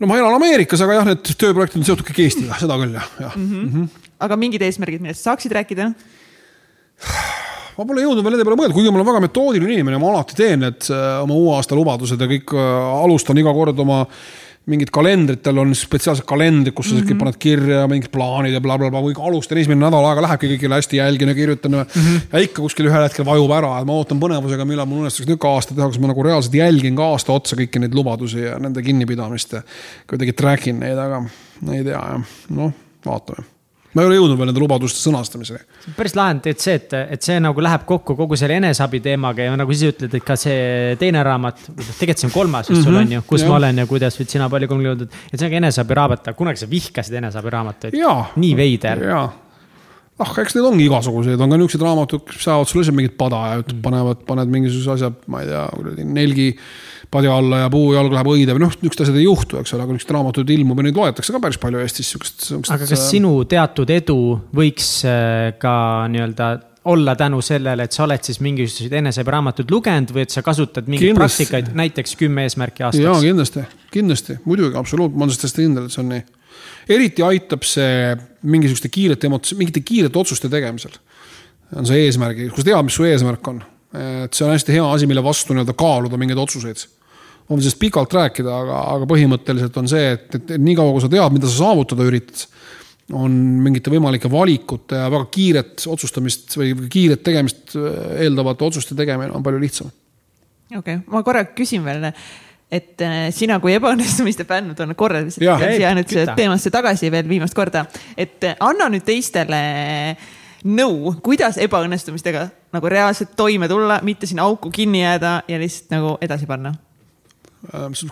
no 0.01 0.09
ma 0.09 0.17
elan 0.19 0.35
Ameerikas, 0.35 0.84
aga 0.84 0.99
jah, 0.99 1.07
need 1.13 1.31
tööprojektid 1.31 1.80
on 1.80 1.88
seotud 1.88 2.09
kõik 2.09 2.25
Eestiga, 2.25 2.59
seda 2.59 2.77
küll 2.81 2.97
jah, 2.97 3.07
jah 3.23 3.38
mm. 3.38 3.47
-hmm. 3.47 3.63
Mm 3.63 3.71
-hmm. 3.71 4.11
aga 4.27 4.39
mingid 4.41 4.67
eesmärgid, 4.67 5.01
millest 5.01 5.23
saaksid 5.23 5.55
rääkida? 5.55 5.93
ma 7.77 7.85
pole 7.85 8.03
jõudnud 8.03 8.23
veel 8.23 8.35
nende 8.35 8.45
peale 8.47 8.59
mõelda, 8.59 8.75
kuigi 8.75 8.91
ma 8.91 8.99
olen 8.99 9.09
väga 9.09 9.23
metoodiline 9.23 9.73
inimene, 9.77 9.99
ma 10.01 10.11
alati 10.13 10.38
teen 10.38 10.59
need 10.65 10.89
äh, 10.89 11.21
oma 11.23 11.34
uue 11.34 11.55
aasta 11.57 11.77
lubadused 11.77 12.21
ja 12.21 12.30
kõik, 12.30 12.53
äh, 12.53 13.03
alustan 13.03 13.38
iga 13.41 13.53
kord 13.53 13.80
oma 13.80 14.03
mingid 14.72 14.91
kalendritel 14.95 15.60
on 15.60 15.73
spetsiaalsed 15.76 16.26
kalendrid, 16.27 16.73
kus 16.76 16.90
sa 16.90 16.95
mm 16.95 17.02
-hmm. 17.03 17.19
paned 17.19 17.38
kirja 17.40 17.84
mingid 17.88 18.11
plaanid 18.11 18.53
ja 18.53 18.61
blablabla 18.61 19.02
bla, 19.02 19.14
bla, 19.14 19.26
alustan 19.27 19.57
esimene 19.57 19.85
nädal 19.85 20.06
aega 20.07 20.23
lähebki 20.23 20.52
kõigile 20.53 20.80
hästi 20.80 20.98
jälgin 20.98 21.27
ja 21.27 21.35
kirjutan 21.35 21.72
mm. 21.72 21.84
-hmm. 21.84 22.19
ja 22.34 22.40
ikka 22.40 22.61
kuskil 22.61 22.88
ühel 22.88 23.03
hetkel 23.03 23.26
vajub 23.26 23.52
ära, 23.52 23.80
et 23.80 23.88
ma 23.88 23.94
ootan 23.94 24.19
põnevusega, 24.19 24.65
millal 24.65 24.88
mul 24.88 25.03
õnnestuks 25.03 25.27
niisugune 25.27 25.56
aasta 25.56 25.76
teha, 25.76 25.88
kus 25.88 25.99
ma 25.99 26.07
nagu 26.07 26.23
reaalselt 26.23 26.56
jälgin 26.56 26.95
ka 26.95 27.11
aasta 27.11 27.34
otsa 27.34 27.60
kõiki 27.60 27.80
neid 27.80 27.94
lubadusi 27.94 28.40
ja 28.48 28.60
nende 28.60 28.81
kinnipidamist 28.81 29.53
ja 29.53 29.64
kuidagi 30.07 30.34
track 30.34 30.68
in 30.68 30.80
neid, 30.80 30.98
aga 30.98 31.26
ei 31.72 31.84
tea 31.84 31.99
jah, 31.99 32.23
noh, 32.49 32.72
vaatame 33.06 33.52
ma 33.94 34.02
ei 34.02 34.10
ole 34.10 34.18
jõudnud 34.18 34.40
veel 34.40 34.49
nende 34.49 34.61
lubaduste 34.64 35.02
sõnastamiseni. 35.02 35.61
päris 35.98 36.15
lahe 36.18 36.36
on 36.36 36.41
tegelikult 36.44 36.65
see, 36.65 36.78
et, 36.80 36.95
et 37.15 37.28
see 37.28 37.38
nagu 37.44 37.64
läheb 37.64 37.86
kokku 37.90 38.15
kogu 38.18 38.38
selle 38.40 38.57
eneseabi 38.61 39.02
teemaga 39.06 39.48
ja 39.48 39.53
nagu 39.60 39.76
ise 39.76 39.91
ütled, 39.94 40.18
et 40.18 40.26
ka 40.26 40.38
see 40.40 40.95
teine 41.02 41.24
raamat, 41.26 41.61
tegelikult 41.99 42.24
see 42.24 42.30
on 42.30 42.36
kolmas 42.36 42.70
vist 42.70 42.80
mm 42.80 42.84
-hmm. 42.84 42.90
sul 42.90 43.02
on 43.02 43.15
ju, 43.18 43.24
kus 43.28 43.45
ja. 43.45 43.52
ma 43.52 43.60
olen 43.61 43.84
ja 43.84 43.88
kuidas 43.90 44.20
võid 44.20 44.34
sina 44.34 44.49
palju 44.49 44.68
jõudnud. 44.88 45.22
et 45.32 45.40
see 45.40 45.48
on 45.48 45.53
ka 45.53 45.61
eneseabi 45.61 45.99
raamat, 46.02 46.28
aga 46.28 46.38
kunagi 46.38 46.64
sa 46.64 46.70
vihkasid 46.70 47.14
eneseabi 47.22 47.49
raamatuid. 47.49 47.94
nii 48.36 48.56
veider. 48.57 49.03
ah, 50.20 50.34
eks 50.40 50.56
neid 50.56 50.65
ongi 50.65 50.86
igasuguseid, 50.86 51.40
on 51.40 51.49
ka 51.49 51.57
niisuguseid 51.57 51.88
raamatuid, 51.88 52.26
kes 52.30 52.44
saavad 52.44 52.68
sulle 52.68 52.82
lihtsalt 52.82 52.98
mingit 52.98 53.18
pada 53.18 53.45
ja 53.53 53.61
mm. 53.61 53.82
panevad, 53.82 54.26
paned 54.26 54.49
mingisuguse 54.49 54.91
asja, 54.98 55.11
ma 55.28 55.41
ei 55.41 55.48
tea, 55.48 56.03
nelgi 56.06 56.49
padja 57.14 57.38
alla 57.38 57.64
ja 57.64 57.69
puujalg 57.73 58.14
läheb 58.15 58.30
õide 58.34 58.56
või 58.57 58.65
noh, 58.65 58.76
niisugused 58.81 59.06
asjad 59.06 59.19
ei 59.19 59.27
juhtu, 59.27 59.60
eks 59.61 59.76
ole, 59.76 59.85
aga 59.85 59.95
niisuguseid 59.95 60.18
raamatuid 60.18 60.53
ilmub 60.56 60.81
ja 60.81 60.88
neid 60.88 60.99
loetakse 60.99 61.35
ka 61.35 61.41
päris 61.44 61.60
palju 61.61 61.81
Eestis, 61.84 62.11
siukest. 62.14 62.45
aga 62.73 62.88
kas 62.90 63.07
sinu 63.10 63.34
teatud 63.49 63.90
edu 63.94 64.19
võiks 64.56 64.94
äh, 65.10 65.53
ka 65.61 65.73
nii-öelda 66.14 66.53
olla 66.91 67.15
tänu 67.15 67.40
sellele, 67.41 67.85
et 67.88 67.95
sa 67.95 68.03
oled 68.03 68.23
siis 68.26 68.41
mingisuguseid 68.44 68.95
eneseabi-raamatuid 68.99 69.72
lugenud 69.72 70.11
või 70.15 70.26
et 70.26 70.34
sa 70.35 70.44
kasutad 70.44 70.90
mingeid 70.91 71.14
kindlasti. 71.14 71.45
praktikaid, 71.45 71.76
näiteks 71.80 72.15
kümme 72.19 72.44
eesmärki 72.48 72.84
aastas? 72.84 73.03
jaa, 73.03 73.19
kindlasti, 73.23 73.64
kindlasti, 73.94 74.38
muidugi, 74.44 74.76
absoluutselt, 74.80 75.15
ma 75.15 75.27
olen 75.27 75.35
sellest 75.35 75.45
täiesti 75.48 75.68
kindel, 75.68 75.88
et 75.88 75.95
see 75.95 76.03
on 76.03 76.10
nii. 76.11 76.26
eriti 76.98 77.27
aitab 77.27 77.68
see 77.68 78.18
mingisuguste 78.56 78.91
kiirete 78.91 79.30
emots-, 79.30 79.56
mingite 79.60 79.84
kiirete 79.85 80.19
otsuste 80.19 80.52
tegemisel. 80.52 80.98
on 81.77 81.88
see 81.88 82.03
eesmärgi, 82.10 82.49
kui 82.49 82.65
sa 82.65 82.72
tead, 82.72 82.90
mis 82.90 82.99
su 82.99 83.07
eesmärk 83.07 83.48
on. 83.53 83.64
et 84.26 84.34
see 84.34 84.44
on 84.48 84.52
hästi 84.52 84.76
hea 84.76 84.91
asi, 84.98 85.07
mille 85.07 85.23
vastu 85.23 85.56
nii-öelda 85.56 85.77
kaaluda 85.77 86.19
mingeid 86.19 86.41
otsuseid 86.41 86.84
ma 87.44 87.56
võin 87.56 87.64
sellest 87.64 87.82
pikalt 87.82 88.14
rääkida, 88.15 88.53
aga, 88.65 88.84
aga 88.95 89.07
põhimõtteliselt 89.10 89.80
on 89.82 89.90
see, 89.91 90.14
et, 90.15 90.30
et, 90.38 90.56
et 90.56 90.64
niikaua 90.64 90.94
kui 90.95 91.03
sa 91.03 91.11
tead, 91.11 91.36
mida 91.36 91.49
sa 91.49 91.65
saavutada 91.65 92.07
üritad, 92.07 92.45
on 93.14 93.34
mingite 93.65 93.91
võimalike 93.91 94.32
valikute 94.32 95.02
ja 95.02 95.10
väga 95.11 95.28
kiiret 95.34 95.84
otsustamist 95.91 96.56
või 96.56 96.72
kiiret 96.91 97.24
tegemist 97.26 97.76
eeldavate 97.76 98.64
otsuste 98.70 98.95
tegemine 98.95 99.36
on 99.36 99.44
palju 99.44 99.60
lihtsam. 99.60 99.91
okei 100.72 101.02
okay., 101.02 101.03
ma 101.11 101.24
korra 101.26 101.44
küsin 101.52 101.84
veel 101.86 102.07
et 102.74 103.03
äh, 103.06 103.28
sina 103.36 103.60
kui 103.61 103.76
ebaõnnestumiste 103.76 104.48
fänn, 104.49 104.72
tulen 104.78 104.95
korra 104.98 105.22
jäänud 105.84 106.15
teemasse 106.34 106.72
tagasi 106.74 107.11
veel 107.14 107.28
viimast 107.30 107.57
korda, 107.57 107.86
et 108.18 108.48
äh, 108.48 108.56
anna 108.64 108.88
nüüd 108.94 109.06
teistele 109.06 109.60
nõu, 110.64 111.11
kuidas 111.22 111.60
ebaõnnestumistega 111.61 112.48
nagu 112.74 112.90
reaalselt 112.90 113.36
toime 113.38 113.68
tulla, 113.70 113.99
mitte 114.02 114.30
sinna 114.32 114.48
auku 114.48 114.72
kinni 114.74 115.03
jääda 115.03 115.41
ja 115.52 115.60
lihtsalt 115.61 115.94
nagu 115.94 116.15
edasi 116.24 116.49
panna 116.49 116.72
Äh, 116.74 116.93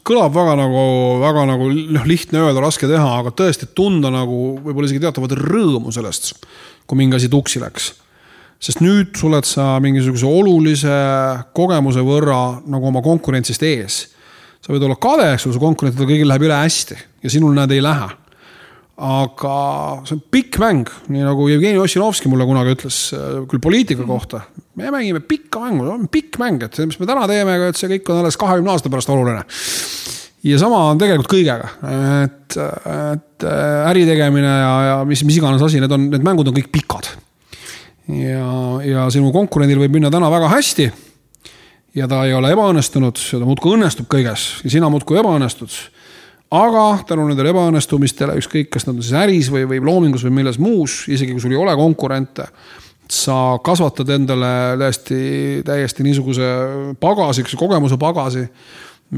kõlab 0.08 0.32
väga 0.32 0.56
nagu, 0.56 0.84
väga 1.20 1.44
nagu 1.50 1.68
noh, 1.72 2.06
lihtne 2.08 2.40
öelda, 2.46 2.62
raske 2.64 2.88
teha, 2.88 3.18
aga 3.20 3.34
tõesti 3.36 3.68
tunda 3.76 4.12
nagu 4.14 4.58
võib-olla 4.64 4.88
isegi 4.88 5.04
teatavat 5.04 5.36
rõõmu 5.36 5.92
sellest, 5.92 6.34
kui 6.88 7.00
mingi 7.00 7.20
asi 7.20 7.30
tuksi 7.30 7.60
läks. 7.60 7.94
sest 8.62 8.80
nüüd 8.80 9.18
oled 9.26 9.44
sa 9.46 9.80
mingisuguse 9.82 10.26
olulise 10.26 10.96
kogemuse 11.54 12.00
võrra 12.06 12.62
nagu 12.66 12.88
oma 12.88 13.02
konkurentsist 13.02 13.64
ees. 13.64 14.08
sa 14.62 14.72
võid 14.72 14.84
olla 14.84 14.96
kade, 14.96 15.34
eks 15.34 15.46
ole, 15.46 15.54
su 15.54 15.60
konkurentidel 15.60 16.08
kõigil 16.08 16.28
läheb 16.28 16.48
üle 16.48 16.56
hästi 16.56 16.96
ja 17.24 17.30
sinul 17.30 17.54
näed, 17.54 17.72
ei 17.72 17.82
lähe 17.82 18.21
aga 19.02 19.54
see 20.06 20.16
on 20.16 20.22
pikk 20.34 20.60
mäng, 20.62 20.90
nii 21.10 21.24
nagu 21.26 21.48
Jevgeni 21.50 21.80
Ossinovski 21.82 22.30
mulle 22.30 22.46
kunagi 22.46 22.76
ütles, 22.76 22.98
äh, 23.18 23.42
küll 23.50 23.62
poliitika 23.64 24.06
kohta. 24.06 24.42
me 24.76 24.92
mängime 24.94 25.20
pikka 25.20 25.60
mängu, 25.60 25.88
on 25.90 26.08
pikk 26.08 26.38
mäng, 26.40 26.62
et 26.64 26.78
see, 26.78 26.86
mis 26.86 27.00
me 27.00 27.08
täna 27.10 27.26
teeme, 27.28 27.58
et 27.68 27.78
see 27.78 27.90
kõik 27.90 28.12
on 28.12 28.22
alles 28.22 28.38
kahekümne 28.38 28.72
aasta 28.72 28.92
pärast 28.94 29.10
oluline. 29.10 29.42
ja 30.44 30.60
sama 30.62 30.84
on 30.92 31.02
tegelikult 31.02 31.32
kõigega, 31.34 31.72
et, 32.24 32.58
et 32.58 33.46
äh, 33.50 33.90
äri 33.90 34.06
tegemine 34.06 34.52
ja, 34.52 34.74
ja 34.90 34.98
mis, 35.06 35.24
mis 35.26 35.40
iganes 35.42 35.64
asi, 35.66 35.82
need 35.82 35.92
on, 35.92 36.10
need 36.14 36.26
mängud 36.26 36.52
on 36.52 36.58
kõik 36.60 36.70
pikad. 36.72 37.10
ja, 38.08 38.52
ja 38.86 39.08
sinu 39.10 39.34
konkurendil 39.34 39.82
võib 39.82 39.98
minna 39.98 40.14
täna 40.14 40.30
väga 40.30 40.52
hästi. 40.54 40.92
ja 41.98 42.08
ta 42.08 42.22
ei 42.28 42.38
ole 42.38 42.54
ebaõnnestunud, 42.54 43.18
ta 43.18 43.42
muudkui 43.50 43.74
õnnestub 43.80 44.06
kõiges 44.14 44.62
ja 44.62 44.76
sina 44.78 44.94
muudkui 44.94 45.18
ebaõnnestud 45.24 45.74
aga 46.52 46.86
tänu 47.08 47.26
nendele 47.30 47.54
ebaõnnestumistele, 47.54 48.36
ükskõik, 48.42 48.70
kas 48.74 48.88
nad 48.88 48.98
on 48.98 49.06
siis 49.06 49.18
äris 49.18 49.50
või, 49.54 49.64
või 49.70 49.82
loomingus 49.86 50.26
või 50.28 50.42
milles 50.42 50.60
muus, 50.62 51.04
isegi 51.12 51.36
kui 51.36 51.44
sul 51.44 51.56
ei 51.56 51.62
ole 51.62 51.76
konkurente, 51.80 52.48
sa 53.12 53.58
kasvatad 53.64 54.10
endale 54.16 54.52
täiesti, 54.80 55.20
täiesti 55.68 56.06
niisuguse 56.06 56.48
pagasi, 57.00 57.44
kogemuse 57.60 57.98
pagasi, 58.00 58.46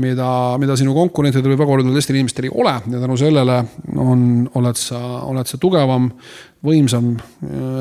mida, 0.02 0.28
mida 0.62 0.78
sinu 0.78 0.96
konkurentidel 0.98 1.54
või 1.54 1.60
väga 1.62 1.74
paljudel 1.76 1.98
teistel 1.98 2.18
inimestel 2.18 2.48
ei 2.48 2.54
ole 2.54 2.74
ja 2.74 3.02
tänu 3.02 3.18
sellele 3.22 3.60
on, 4.02 4.24
oled 4.58 4.80
sa, 4.82 5.00
oled 5.30 5.50
sa 5.50 5.60
tugevam, 5.62 6.10
võimsam 6.66 7.12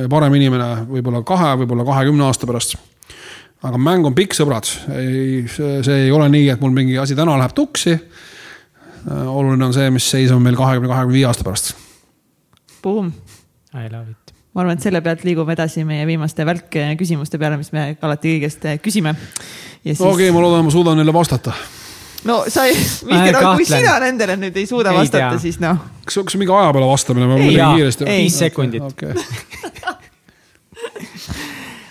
ja 0.03 0.09
parem 0.13 0.37
inimene 0.37 0.89
võib-olla 0.91 1.23
kahe, 1.25 1.55
võib-olla 1.63 1.89
kahekümne 1.89 2.29
aasta 2.29 2.49
pärast 2.49 2.77
aga 3.63 3.79
mäng 3.79 4.05
on 4.09 4.15
pikk, 4.17 4.35
sõbrad, 4.37 4.69
ei, 4.99 5.45
see 5.49 5.99
ei 6.05 6.13
ole 6.13 6.27
nii, 6.33 6.49
et 6.53 6.63
mul 6.63 6.75
mingi 6.75 6.99
asi 6.99 7.17
täna 7.19 7.37
läheb 7.39 7.55
tuksi. 7.55 7.95
Oluline 9.11 9.65
on 9.67 9.75
see, 9.75 9.91
mis 9.95 10.09
seis 10.11 10.33
on 10.35 10.43
meil 10.43 10.57
kahekümne, 10.59 10.91
kahekümne 10.91 11.17
viie 11.17 11.27
aasta 11.29 11.47
pärast. 11.47 11.75
Boom. 12.83 13.13
I 13.75 13.89
love 13.89 14.11
it. 14.11 14.35
ma 14.53 14.61
arvan, 14.65 14.77
et 14.77 14.85
selle 14.85 15.01
pealt 15.01 15.23
liigume 15.25 15.55
edasi 15.57 15.85
meie 15.89 16.05
viimaste 16.07 16.45
välkküsimuste 16.45 17.39
peale, 17.41 17.57
mis 17.57 17.73
me 17.73 17.95
alati 18.03 18.35
kõigest 18.37 18.67
küsime. 18.85 19.15
Siis... 19.83 20.01
okei 20.01 20.29
okay,, 20.29 20.35
ma 20.35 20.43
loodan, 20.45 20.67
ma 20.67 20.75
suudan 20.75 21.01
neile 21.01 21.15
vastata 21.15 21.55
no 22.25 22.45
sa 22.49 22.65
ei, 22.71 22.77
Mihkel, 23.09 23.39
kui 23.57 23.67
sina 23.67 23.97
nendele 24.03 24.37
nüüd 24.41 24.57
ei 24.61 24.67
suuda 24.69 24.93
ei 24.93 25.01
vastata, 25.03 25.35
siis 25.43 25.59
noh. 25.63 25.81
kas, 26.07 26.21
kas 26.29 26.39
mingi 26.39 26.55
aja 26.55 26.71
peale 26.75 26.89
vastamine 26.91 27.29
või 27.31 27.49
midagi 27.49 27.81
kiiresti? 27.81 28.09
viis 28.09 28.39
sekundit 28.45 28.87
okay,. 28.87 29.17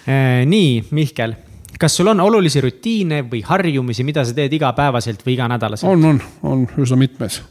Okay. 0.01 0.45
nii, 0.49 0.69
Mihkel, 0.91 1.35
kas 1.81 1.95
sul 1.97 2.11
on 2.11 2.19
olulisi 2.21 2.61
rutiine 2.61 3.23
või 3.29 3.41
harjumusi, 3.45 4.05
mida 4.05 4.25
sa 4.25 4.35
teed 4.37 4.53
igapäevaselt 4.53 5.25
või 5.25 5.37
iganädalaselt? 5.37 5.89
on, 5.89 6.05
on, 6.11 6.21
on 6.51 6.67
üsna 6.81 6.99
mitmes. 7.01 7.41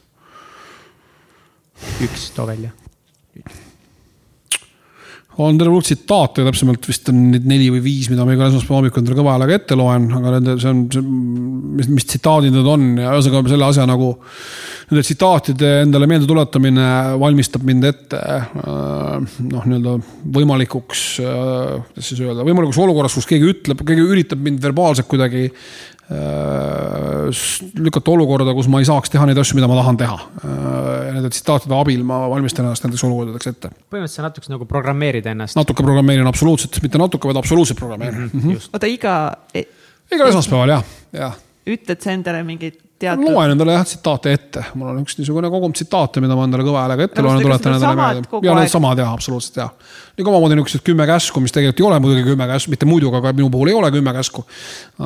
üks, 2.05 2.31
too 2.36 2.47
välja 2.47 2.70
on 5.41 5.59
terve 5.61 5.73
hulk 5.75 5.87
tsitaate, 5.87 6.45
täpsemalt 6.47 6.87
vist 6.89 7.09
on 7.12 7.21
neid 7.33 7.47
neli 7.49 7.69
või 7.73 7.83
viis, 7.85 8.09
mida 8.12 8.27
ma 8.27 8.35
igal 8.35 8.51
esmaspäeva 8.51 8.81
hommikul 8.81 9.03
endale 9.03 9.19
kõva 9.19 9.35
häälega 9.37 9.57
ette 9.57 9.79
loen, 9.79 10.09
aga 10.19 10.35
nende, 10.37 10.57
see 10.61 10.71
on, 10.73 10.83
mis, 11.79 11.89
mis 11.91 12.09
tsitaadid 12.09 12.55
need 12.55 12.69
on 12.69 12.87
ja 13.01 13.15
ühesõnaga 13.15 13.53
selle 13.53 13.69
asja 13.71 13.87
nagu. 13.89 14.11
Nende 14.91 15.05
tsitaatide 15.07 15.71
endale 15.85 16.09
meelde 16.11 16.27
tuletamine 16.27 16.87
valmistab 17.23 17.62
mind 17.67 17.87
ette 17.93 18.21
äh, 18.21 19.15
noh, 19.47 19.69
nii-öelda 19.71 19.97
võimalikuks, 20.39 21.05
äh, 21.23 21.77
kuidas 21.91 22.11
siis 22.11 22.25
öelda, 22.27 22.47
võimalikuks 22.47 22.81
olukorras, 22.83 23.15
kus 23.19 23.29
keegi 23.31 23.53
ütleb, 23.55 23.85
keegi 23.87 24.07
üritab 24.07 24.43
mind 24.43 24.61
verbaalselt 24.65 25.09
kuidagi 25.11 25.49
lükata 27.78 28.11
olukorda, 28.11 28.55
kus 28.57 28.66
ma 28.70 28.81
ei 28.82 28.87
saaks 28.89 29.12
teha 29.12 29.28
neid 29.28 29.39
asju, 29.39 29.55
mida 29.59 29.69
ma 29.70 29.77
tahan 29.78 29.99
teha. 30.01 30.16
Äh, 30.43 31.11
nende 31.15 31.31
tsitaatide 31.31 31.77
abil 31.77 32.03
ma 32.07 32.24
valmistan 32.32 32.66
ennast 32.66 32.87
nendeks 32.87 33.05
olukordadeks 33.07 33.51
ette. 33.53 33.70
põhimõtteliselt 33.93 34.27
natuke 34.27 34.51
nagu 34.51 34.66
programmeerid 34.70 35.28
ennast. 35.31 35.59
natuke 35.59 35.87
programmeerin 35.87 36.27
absoluutselt, 36.27 36.81
mitte 36.82 36.99
natuke, 36.99 37.31
vaid 37.31 37.39
absoluutselt 37.39 37.78
programmeerin 37.78 38.27
mm. 38.27 38.43
-hmm. 38.43 38.69
oota, 38.74 38.91
iga. 38.91 39.16
Igal 40.11 40.32
esmaspäeval 40.32 40.74
jah, 40.74 40.85
jah. 41.15 41.37
ütled 41.70 42.03
sa 42.03 42.11
endale 42.16 42.43
mingeid 42.43 42.81
teatud. 43.01 43.24
loen 43.32 43.55
endale 43.55 43.74
jah 43.74 43.85
tsitaate 43.86 44.32
ette, 44.36 44.62
mul 44.78 44.90
on 44.93 45.01
üks 45.02 45.16
niisugune 45.18 45.51
kogum 45.52 45.72
tsitaate, 45.77 46.22
mida 46.24 46.36
ma 46.39 46.44
endale 46.48 46.66
kõva 46.66 46.85
häälega 46.85 47.06
ette 47.09 47.24
loen, 47.24 47.40
tuletan 47.44 47.77
endale 47.77 47.98
meelde. 47.98 48.40
ja 48.47 48.56
need 48.59 48.72
samad 48.72 49.01
jah, 49.01 49.12
absoluutselt 49.16 49.60
jah. 49.62 49.72
nii 50.18 50.27
omamoodi 50.27 50.59
niisugused 50.59 50.85
kümme 50.86 51.06
käsku, 51.09 51.43
mis 51.44 51.55
tegelikult 51.56 51.82
ei 51.82 51.89
ole 51.89 52.01
muidugi 52.05 52.24
kümme 52.28 52.48
käsku, 52.51 52.74
mitte 52.74 52.89
muidu, 52.89 53.12
aga 53.16 53.35
minu 53.36 53.51
puhul 53.52 53.72
ei 53.72 53.77
ole 53.78 53.90
kümme 53.94 54.14
käsku. 54.16 54.44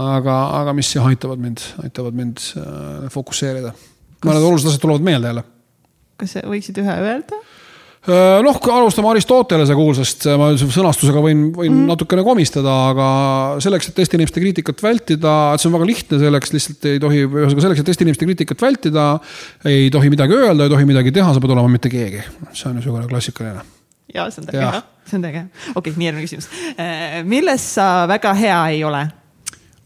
aga, 0.05 0.39
aga 0.61 0.77
mis 0.77 0.91
jah 0.97 1.07
aitavad 1.11 1.43
mind, 1.43 1.65
aitavad 1.85 2.19
mind 2.19 2.45
äh, 2.59 3.09
fokusseerida. 3.15 3.75
mõned 4.25 4.49
olulised 4.51 4.73
asjad 4.73 4.87
tulevad 4.87 5.07
meelde 5.11 5.33
jälle. 5.33 5.47
kas 6.21 6.39
võiksid 6.43 6.83
ühe 6.83 7.01
öelda? 7.09 7.43
Äh, 8.05 8.43
noh, 8.45 8.59
alustame 8.69 9.09
Aristotelese 9.15 9.73
kuulsast, 9.79 10.27
ma 10.37 10.51
sõnastusega 10.61 11.23
võin, 11.25 11.47
võin 11.57 11.71
mm. 11.73 11.87
natukene 11.89 12.21
komistada, 12.27 12.75
aga 12.91 13.07
selleks, 13.65 13.89
et 13.89 13.97
teiste 13.97 14.19
inimeste 14.19 14.43
kriitikat 14.43 14.83
vältida, 14.85 15.33
et 15.55 15.63
see 15.63 15.71
on 15.71 15.77
väga 15.79 15.89
lihtne, 15.89 16.19
selleks 16.21 16.53
lihtsalt 16.53 16.85
ei 16.91 17.01
tohi, 17.01 17.23
ühesõnaga 17.25 17.65
selleks, 17.65 17.81
et 17.81 17.89
teiste 17.89 18.05
inimeste 18.05 18.29
kriitikat 18.29 18.67
vältida, 18.67 19.07
ei 19.73 19.89
tohi 19.95 20.13
midagi 20.13 20.37
öelda, 20.37 20.69
ei 20.69 20.75
tohi 20.75 20.91
midagi 20.91 21.17
teha, 21.17 21.33
sa 21.33 21.41
pead 21.41 21.57
olema 21.57 21.73
mitte 21.73 21.89
keegi. 21.93 22.21
see 22.53 22.69
on 22.69 22.77
niisugune 22.77 23.09
klassikaline. 23.09 23.65
ja 24.13 24.29
see 24.29 24.45
on 24.45 24.53
täiega, 24.53 24.85
see 25.09 25.17
on 25.23 25.25
täiega. 25.25 25.47
okei 25.73 25.81
okay,, 25.81 25.97
nii 25.97 26.11
järgmine 26.11 26.29
küsimus. 26.29 26.53
Äh, 26.77 27.19
milles 27.25 27.73
sa 27.81 27.91
väga 28.11 28.37
hea 28.37 28.63
ei 28.77 28.85
ole? 28.85 29.07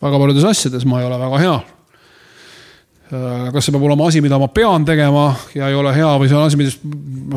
väga 0.02 0.24
paljudes 0.26 0.50
asjades 0.56 0.90
ma 0.90 1.04
ei 1.04 1.06
ole 1.06 1.22
väga 1.22 1.44
hea 1.46 1.58
kas 3.08 3.64
see 3.64 3.72
peab 3.72 3.84
olema 3.88 4.08
asi, 4.10 4.20
mida 4.20 4.36
ma 4.40 4.48
pean 4.52 4.84
tegema 4.84 5.30
ja 5.56 5.68
ei 5.70 5.76
ole 5.76 5.94
hea 5.96 6.08
või 6.20 6.28
see 6.28 6.36
on 6.36 6.44
asi, 6.44 6.58
millest 6.60 6.82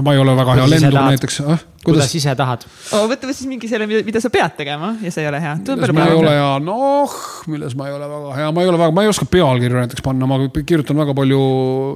ma 0.03 0.13
ei 0.15 0.19
ole 0.19 0.33
väga 0.35 0.55
hea 0.57 0.65
lendur 0.67 0.97
näiteks 0.97 1.39
eh?. 1.39 1.45
kuidas, 1.45 1.85
kuidas 1.85 2.15
ise 2.19 2.33
tahad 2.35 2.65
oh,? 2.67 3.05
võta 3.07 3.29
siis 3.31 3.47
mingi 3.47 3.69
selle, 3.71 3.87
mida 3.87 4.21
sa 4.23 4.31
pead 4.33 4.57
tegema 4.57 4.91
ja 4.99 5.13
see 5.13 5.23
ei 5.23 5.29
ole 5.31 5.39
hea. 5.43 5.55
milles 5.63 5.95
ma 5.95 6.09
ei 6.09 6.17
ole 6.17 6.35
hea, 6.35 6.51
noh, 6.65 7.15
milles 7.53 7.77
ma 7.79 7.87
ei 7.87 7.95
ole 7.95 8.11
väga 8.11 8.35
hea, 8.41 8.51
ma 8.51 8.65
ei 8.65 8.73
ole 8.73 8.83
väga, 8.83 8.95
ma 8.97 9.05
ei 9.05 9.11
oska 9.13 9.29
pealkirju 9.31 9.79
näiteks 9.79 10.03
panna, 10.03 10.27
ma 10.27 10.41
kirjutan 10.59 10.99
väga 11.05 11.15
palju 11.21 11.41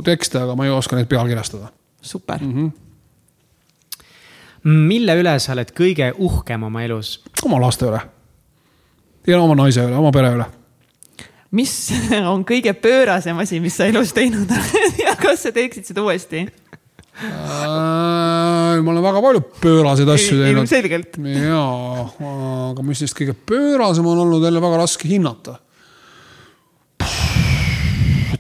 tekste, 0.08 0.46
aga 0.48 0.56
ma 0.56 0.70
ei 0.70 0.76
oska 0.76 1.00
neid 1.00 1.12
pealkirjastada. 1.12 1.72
super 2.02 2.40
mm. 2.40 2.54
-hmm. 2.56 2.72
mille 4.88 5.20
üle 5.20 5.40
sa 5.40 5.52
oled 5.58 5.76
kõige 5.76 6.14
uhkem 6.16 6.64
oma 6.64 6.88
elus? 6.88 7.18
oma 7.44 7.60
laste 7.60 7.92
üle. 7.92 8.00
ja 9.28 9.42
oma 9.42 9.60
naise 9.66 9.84
üle, 9.84 10.00
oma 10.00 10.16
pere 10.16 10.38
üle 10.40 10.48
mis 11.56 11.74
on 12.34 12.44
kõige 12.48 12.76
pöörasem 12.78 13.40
asi, 13.42 13.62
mis 13.64 13.78
sa 13.80 13.88
elus 13.90 14.14
teinud 14.16 14.52
oled 14.52 15.02
ja 15.06 15.16
kas 15.20 15.48
sa 15.48 15.56
teeksid 15.56 15.88
seda 15.88 16.04
uuesti 16.06 16.46
äh,? 16.46 18.82
ma 18.84 18.92
olen 18.92 19.06
väga 19.06 19.22
palju 19.24 19.44
pööraseid 19.64 20.10
asju 20.16 20.40
teinud. 20.42 20.64
ilmselgelt. 20.64 21.20
jaa, 21.22 22.08
aga 22.72 22.88
mis 22.88 23.04
neist 23.04 23.18
kõige 23.18 23.36
pöörasem 23.48 24.08
on 24.12 24.26
olnud 24.26 24.44
jälle 24.44 24.64
väga 24.64 24.82
raske 24.84 25.10
hinnata. 25.10 25.60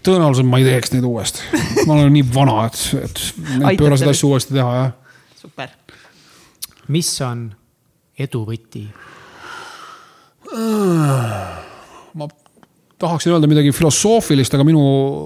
tõenäoliselt 0.05 0.49
ma 0.49 0.59
ei 0.61 0.67
teeks 0.67 0.93
neid 0.93 1.07
uuesti. 1.07 1.63
ma 1.87 1.97
olen 1.97 2.13
nii 2.13 2.27
vana, 2.35 2.59
et, 2.67 2.81
et 2.99 3.23
neid 3.63 3.79
pööraseid 3.79 4.11
asju 4.11 4.33
uuesti 4.33 4.57
teha, 4.57 4.71
jah. 4.81 4.91
super. 5.39 5.71
mis 6.91 7.11
on 7.25 7.47
edu 8.19 8.43
võti? 8.47 8.85
Äh, 10.55 11.63
ma 12.15 12.27
tahaksin 13.01 13.33
öelda 13.33 13.49
midagi 13.49 13.73
filosoofilist, 13.75 14.55
aga 14.55 14.65
minu, 14.67 14.83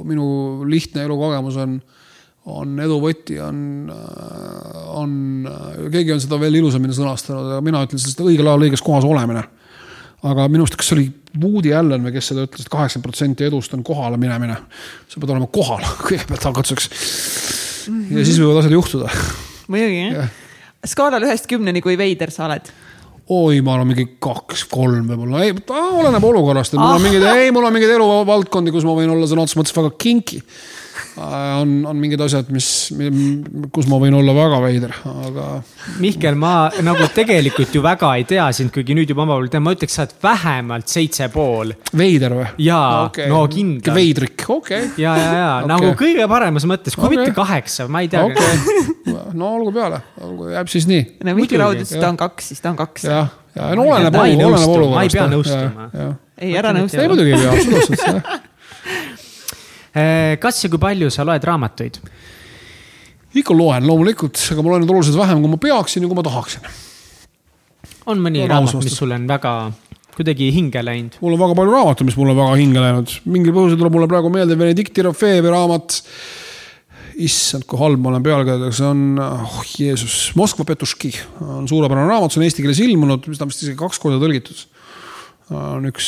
minu 0.07 0.25
lihtne 0.69 1.05
elukogemus 1.05 1.59
on, 1.61 1.77
on 2.49 2.81
edu 2.81 2.97
võti, 3.03 3.37
on, 3.43 3.61
on, 4.95 5.13
keegi 5.93 6.15
on 6.15 6.23
seda 6.23 6.39
veel 6.41 6.59
ilusamini 6.61 6.95
sõnastanud, 6.97 7.53
aga 7.53 7.63
mina 7.65 7.83
ütlen 7.85 8.01
seda 8.01 8.25
õigel 8.25 8.49
ajal 8.49 8.67
õiges 8.67 8.85
kohas 8.85 9.07
olemine. 9.07 9.45
aga 10.19 10.49
minu 10.51 10.65
arust, 10.65 10.75
kas 10.79 10.89
see 10.89 10.97
oli 10.97 11.07
Woody 11.39 11.73
Allen 11.75 12.03
või 12.03 12.15
kes 12.15 12.31
seda 12.31 12.43
ütles, 12.47 12.65
et 12.65 12.73
kaheksakümmend 12.73 13.05
protsenti 13.05 13.45
edust 13.45 13.73
on 13.77 13.83
kohale 13.85 14.17
minemine. 14.17 14.57
sa 15.07 15.21
pead 15.21 15.35
olema 15.35 15.47
kohal 15.47 15.85
kõigepealt 16.07 16.49
hakatuseks. 16.49 16.89
ja 18.09 18.25
siis 18.25 18.41
võivad 18.41 18.63
asjad 18.63 18.77
juhtuda. 18.79 19.13
muidugi 19.67 20.05
jah. 20.17 20.37
skaalal 20.85 21.29
ühest 21.29 21.47
kümneni, 21.47 21.85
kui 21.85 21.97
veider 21.97 22.33
sa 22.33 22.47
oled 22.49 22.73
oi, 23.29 23.61
ma 23.61 23.75
olen 23.77 23.91
mingi 23.91 24.05
kaks-kolm 24.23 25.09
võib-olla, 25.11 25.43
ei, 25.45 25.53
oleneb 25.77 26.23
olukorrast, 26.25 26.73
mul 26.79 26.95
on 26.97 27.03
mingeid, 27.03 27.25
ei, 27.29 27.51
mul 27.53 27.67
on 27.67 27.75
mingeid 27.75 27.93
eluvaldkondi, 27.93 28.73
kus 28.73 28.87
ma 28.87 28.95
võin 28.97 29.11
olla 29.13 29.29
sõna 29.29 29.45
otseses 29.45 29.59
mõttes 29.59 29.75
väga 29.77 29.91
kinki. 30.01 30.41
Äh, 31.19 31.61
on, 31.61 31.85
on 31.89 31.97
mingid 31.99 32.21
asjad, 32.23 32.47
mis, 32.53 32.67
kus 33.73 33.87
ma 33.91 33.97
võin 34.01 34.15
olla 34.15 34.33
väga 34.35 34.59
veider, 34.63 34.93
aga. 35.09 35.47
Mihkel, 35.99 36.37
ma 36.39 36.53
nagu 36.85 37.09
tegelikult 37.15 37.75
ju 37.75 37.81
väga 37.83 38.11
ei 38.19 38.25
tea 38.29 38.45
sind, 38.55 38.71
kuigi 38.75 38.95
nüüd 38.97 39.11
juba 39.11 39.25
omavahel 39.25 39.49
tean, 39.51 39.65
ma 39.65 39.73
ütleks, 39.75 39.97
sa 39.97 40.05
oled 40.05 40.15
vähemalt 40.23 40.91
seitse 40.91 41.27
pool. 41.33 41.73
veider 41.99 42.35
või? 42.37 42.47
jaa 42.63 43.05
okay., 43.07 43.27
no 43.31 43.41
kindlalt. 43.51 43.91
veidrik, 43.97 44.45
okei 44.47 44.85
okay.. 44.85 45.03
ja, 45.03 45.15
ja, 45.19 45.29
ja 45.35 45.49
okay. 45.57 45.71
nagu 45.73 45.91
kõige 45.99 46.27
paremas 46.31 46.67
mõttes, 46.69 46.95
kui 46.95 47.09
okay. 47.09 47.19
mitte 47.19 47.35
kaheksa, 47.37 47.89
ma 47.91 48.03
ei 48.05 48.11
tea 48.11 48.23
okay. 48.23 49.23
no 49.39 49.53
olgu 49.59 49.75
peale, 49.75 50.01
olgu, 50.23 50.51
jääb 50.55 50.71
siis 50.71 50.87
nii. 50.89 51.05
no 51.27 51.37
Mihkel 51.39 51.63
Raud 51.63 51.79
ütles, 51.79 51.95
et 51.95 52.03
ta 52.03 52.13
on 52.13 52.19
kaks, 52.19 52.51
siis 52.53 52.63
ta 52.63 52.71
on 52.71 52.79
kaks. 52.79 53.09
jah, 53.09 53.33
ja 53.57 53.71
no 53.75 53.89
oleneb, 53.89 54.15
oleneb 54.15 54.45
olukorrast. 54.47 54.93
ma 54.95 55.07
ei 55.07 55.15
pea 55.17 55.31
nõustuma. 55.33 55.89
ei, 56.39 56.53
ära 56.61 56.75
nõustu. 56.75 57.01
ei 57.01 57.11
muidugi 57.11 57.35
ei 57.35 57.43
pea, 57.43 57.57
absoluutselt 57.57 58.47
kas 60.41 60.63
ja 60.63 60.69
kui 60.71 60.81
palju 60.81 61.09
sa 61.13 61.25
loed 61.27 61.45
raamatuid? 61.49 62.01
ikka 63.37 63.53
loen 63.53 63.85
loomulikult, 63.85 64.39
aga 64.53 64.63
ma 64.63 64.73
loen 64.73 64.83
neid 64.83 64.93
oluliselt 64.93 65.19
vähem, 65.19 65.43
kui 65.43 65.51
ma 65.51 65.59
peaksin 65.61 66.05
ja 66.05 66.09
kui 66.09 66.17
ma 66.17 66.25
tahaksin. 66.25 66.65
on 68.09 68.23
mõni 68.23 68.41
no, 68.41 68.49
raamat, 68.49 68.81
mis 68.81 68.97
sulle 68.97 69.19
on 69.19 69.29
väga 69.29 69.53
kuidagi 70.17 70.49
hinge 70.55 70.81
läinud? 70.83 71.19
mul 71.21 71.37
on 71.37 71.43
väga 71.43 71.57
palju 71.59 71.75
raamatuid, 71.77 72.09
mis 72.09 72.19
mulle 72.19 72.33
on 72.33 72.41
väga 72.41 72.59
hinge 72.59 72.83
läinud, 72.83 73.15
mingil 73.29 73.55
põhjusel 73.55 73.81
tuleb 73.81 73.97
mulle 73.97 74.09
praegu 74.11 74.33
meelde 74.33 74.57
Benedikti 74.59 75.05
Rafeevi 75.05 75.53
raamat. 75.53 76.01
issand, 77.19 77.65
kui 77.67 77.75
halb 77.81 77.99
ma 77.99 78.13
olen 78.13 78.23
pealkirjadega, 78.23 78.71
see 78.71 78.85
on, 78.87 78.99
oh 79.19 79.61
Jeesus, 79.67 80.29
Moskva 80.39 80.63
Petuški 80.63 81.11
on 81.43 81.67
suurepärane 81.67 82.07
raamat, 82.07 82.31
see 82.31 82.39
on 82.39 82.45
eesti 82.47 82.63
keeles 82.63 82.79
ilmunud, 82.85 83.27
seda 83.27 83.43
on 83.43 83.51
vist 83.51 83.65
isegi 83.65 83.79
kaks 83.79 83.99
korda 83.99 84.21
tõlgitud 84.23 84.61
on 85.55 85.87
üks, 85.89 86.07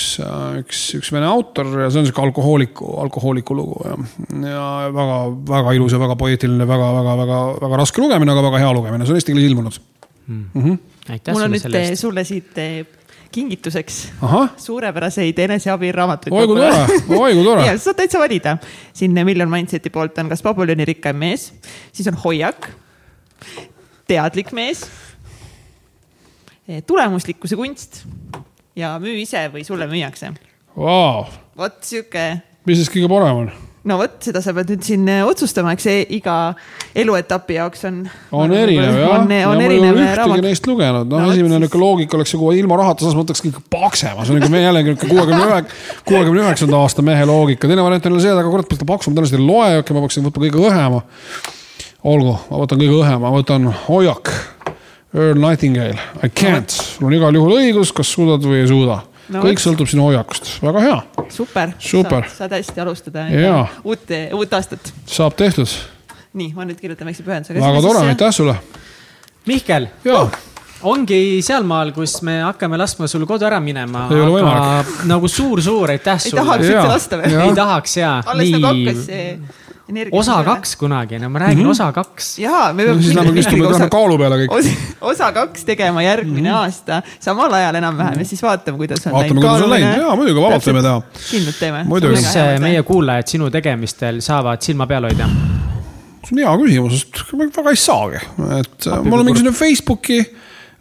üks, 0.61 0.81
üks 0.99 1.09
vene 1.13 1.25
autor 1.29 1.69
ja 1.81 1.89
see 1.89 2.01
on 2.01 2.07
sihuke 2.07 2.21
alkohooliku, 2.21 2.87
alkohooliku 3.01 3.57
lugu 3.57 3.79
ja, 3.87 3.97
ja 4.45 4.65
väga, 4.93 5.17
väga 5.49 5.75
ilus 5.77 5.95
ja 5.95 6.01
väga 6.01 6.17
poeetiline, 6.19 6.67
väga, 6.69 6.89
väga, 6.99 7.15
väga, 7.23 7.41
väga 7.63 7.79
raske 7.81 8.03
lugemine, 8.03 8.35
aga 8.35 8.45
väga 8.49 8.61
hea 8.61 8.73
lugemine, 8.77 9.07
see 9.07 9.15
on 9.15 9.21
eesti 9.21 9.33
keeles 9.33 9.49
ilmunud 9.49 9.79
mm.. 9.79 10.43
Mm 10.53 10.63
-hmm. 10.63 11.31
mul 11.33 11.47
on 11.47 11.55
nüüd 11.55 11.65
sellest. 11.65 12.01
sulle 12.01 12.23
siit 12.27 12.57
eh, 12.61 12.85
kingituseks 13.31 14.11
Aha. 14.21 14.47
suurepäraseid 14.57 15.39
eneseabiraamatuid. 15.39 16.33
oi 16.33 16.47
kui 16.47 16.55
tore, 16.59 17.01
oi 17.17 17.33
kui 17.33 17.43
tore. 17.43 17.65
ja 17.69 17.77
saad 17.77 17.97
täitsa 17.97 18.19
valida. 18.19 18.57
siin 18.93 19.11
Million 19.25 19.49
Mindseti 19.49 19.89
poolt 19.89 20.17
on 20.17 20.29
kas 20.29 20.41
Pabulioni 20.41 20.85
rikkaim 20.85 21.15
mees, 21.15 21.53
siis 21.91 22.07
on 22.07 22.19
Hoiak, 22.25 22.69
teadlik 24.07 24.51
mees, 24.51 24.85
tulemuslikkuse 26.87 27.55
kunst 27.55 28.03
ja 28.75 28.95
müü 29.01 29.19
ise 29.23 29.47
või 29.53 29.65
sulle 29.67 29.87
müüakse. 29.91 30.33
Vau, 30.77 31.25
vot 31.57 31.83
sihuke 31.83 32.29
mis 32.67 32.81
siis 32.81 32.91
kõige 32.93 33.09
parem 33.11 33.43
on? 33.43 33.51
no 33.89 33.95
vot, 33.97 34.19
seda 34.21 34.43
sa 34.45 34.53
pead 34.53 34.69
nüüd 34.69 34.83
siin 34.85 35.07
äh, 35.09 35.23
otsustama, 35.25 35.71
eks 35.73 35.85
see 35.87 36.01
iga 36.17 36.35
eluetapi 37.01 37.55
jaoks 37.57 37.87
on. 37.89 38.03
on 38.37 38.53
erinev 38.53 38.99
jah. 38.99 39.13
on, 39.15 39.31
ja 39.33 39.47
on 39.49 39.61
ei 39.63 39.71
erinev 39.71 39.95
ole 39.95 40.03
ühtegi 40.03 40.19
raamat. 40.19 40.43
neist 40.45 40.69
lugenud, 40.69 41.09
noh 41.09 41.23
No 41.23 41.31
esimene 41.33 41.57
niisugune 41.63 41.81
loogika 41.81 42.19
oleks 42.19 42.35
kui 42.43 42.59
ilma 42.61 42.77
rahata 42.77 43.09
ma 43.09 43.23
võtaks 43.23 43.41
kõik 43.47 43.57
paksema, 43.73 44.27
see 44.27 44.37
on 44.37 44.53
meie 44.53 44.67
jällegi 44.67 44.93
niisugune 44.93 45.15
kuuekümne 45.15 45.47
ühe, 45.47 45.63
kuuekümne 46.11 46.45
üheksanda 46.45 46.83
aasta 46.83 47.05
mehe 47.07 47.25
loogika, 47.25 47.71
teine 47.71 47.87
variant 47.87 48.05
on 48.05 48.13
jälle 48.13 48.27
see, 48.27 48.35
et 48.35 48.43
aga 48.43 48.53
kurat, 48.53 48.69
ta 48.69 48.89
paksum 48.93 49.17
tõenäoliselt 49.17 49.41
ei 49.41 49.49
loe, 49.49 49.81
okei, 49.81 49.97
ma 49.97 50.05
peaksin 50.05 50.29
võtma 50.29 50.45
kõige 50.45 50.63
õhema. 50.69 51.01
olgu, 52.13 52.37
ma 52.51 52.61
võtan 52.61 52.85
kõige 52.85 52.99
õhema, 53.01 53.23
ma 53.25 53.33
võtan 53.39 53.69
Hoiak, 53.87 54.35
Earl 55.13 55.39
Nightingale, 55.43 55.99
I 56.23 56.29
can't, 56.29 56.71
sul 56.71 57.09
on 57.09 57.15
igal 57.17 57.35
juhul 57.35 57.57
õigus, 57.59 57.91
kas 57.95 58.11
suudad 58.15 58.43
või 58.47 58.61
ei 58.63 58.67
suuda 58.69 59.01
No 59.31 59.39
kõik 59.43 59.59
vot. 59.59 59.63
sõltub 59.63 59.87
sinu 59.87 60.05
hoiakust, 60.09 60.47
väga 60.63 60.83
hea, 60.83 60.99
super, 61.31 61.73
Super. 61.79 62.27
saad, 62.31 62.51
hästi 62.55 62.83
alustada 62.83 63.25
Jaa. 63.31 63.65
uut, 63.83 64.11
uut 64.35 64.53
aastat. 64.55 64.93
saab 65.07 65.35
tehtud, 65.39 65.71
nii, 66.33 66.53
ma 66.55 66.67
nüüd 66.67 66.79
kirjutan 66.79 67.07
väikse 67.07 67.23
pühendusega. 67.27 67.63
väga 67.63 67.83
tore, 67.85 68.05
aitäh 68.11 68.31
sulle. 68.35 68.55
Mihkel, 69.47 69.87
ja, 70.05 70.25
ongi 70.83 71.41
sealmaal, 71.45 71.91
kus 71.95 72.19
me 72.27 72.39
hakkame 72.45 72.79
laskma 72.79 73.07
sul 73.11 73.25
kodu 73.29 73.47
ära 73.47 73.59
minema. 73.63 74.07
Ei 74.11 74.21
ole 74.21 74.35
võimalik. 74.39 74.93
nagu 75.09 75.27
suur-suur 75.31 75.91
aitäh 75.95 76.19
ei 76.19 76.29
sulle. 76.29 76.43
tahaks 76.43 76.67
Jaa. 76.67 76.77
üldse 76.77 76.93
lasta 76.93 77.19
või? 77.21 77.33
Jaa. 77.35 77.47
ei 77.47 77.57
tahaks 77.57 77.97
ja. 77.97 78.13
alles 78.25 78.51
nagu 78.55 78.71
hakkas 78.71 79.05
see. 79.05 79.27
osa. 80.11 80.43
kaks 80.43 80.75
kunagi, 80.79 81.19
no 81.19 81.29
ma 81.29 81.39
räägin 81.39 81.57
mm 81.57 81.65
-hmm. 81.65 81.71
osa 81.71 81.91
kaks. 81.91 82.39
jaa, 82.39 82.73
me 82.73 82.83
peame. 82.83 83.01
siis 83.01 83.15
lähme 83.15 83.39
istume, 83.39 83.71
lähme 83.71 83.89
kaalu 83.89 84.17
peale 84.17 84.35
kõik. 84.45 84.75
osa, 85.01 85.31
kaks 85.31 85.65
tegema 85.65 86.03
järgmine 86.03 86.49
mm 86.49 86.55
-hmm. 86.55 86.59
aasta 86.59 87.01
samal 87.19 87.53
ajal 87.53 87.75
enam-vähem 87.75 88.19
ja 88.19 88.25
siis 88.25 88.43
vaatame, 88.43 88.77
kuidas 88.77 89.07
on 89.07 89.13
vaatame, 89.13 89.41
kuidas 89.41 89.61
on 89.61 89.69
läinud, 89.69 89.97
jaa 89.97 90.15
muidugi, 90.15 90.41
vabalt 90.41 90.67
võime 90.67 90.81
teha. 90.81 91.01
kindlalt 91.31 91.59
teeme. 91.59 91.85
Kus 91.89 92.61
meie 92.61 92.83
kuulajad 92.83 93.27
sinu 93.27 93.49
tegemistel 93.49 94.21
saavad 94.21 94.61
silma 94.61 94.87
peal 94.87 95.03
hoida? 95.03 95.29
see 96.21 96.35
on 96.35 96.43
hea 96.43 96.57
küsimus, 96.63 97.01
sest 97.01 97.33
ma 97.33 97.45
väga 97.45 97.73
ei 97.73 97.79
saagi, 97.79 98.21
et 98.59 98.87
äh, 98.87 99.01
mul 99.03 99.19
on 99.19 99.25
mingisugune 99.25 99.55
Facebooki 99.57 100.19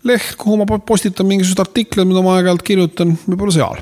leht, 0.07 0.35
kuhu 0.41 0.59
ma 0.61 0.79
postitan 0.79 1.29
mingisuguseid 1.29 1.65
artikleid, 1.67 2.09
mida 2.09 2.23
ma 2.25 2.37
aeg-ajalt 2.39 2.65
kirjutan, 2.67 3.17
võib-olla 3.27 3.55
seal. 3.55 3.81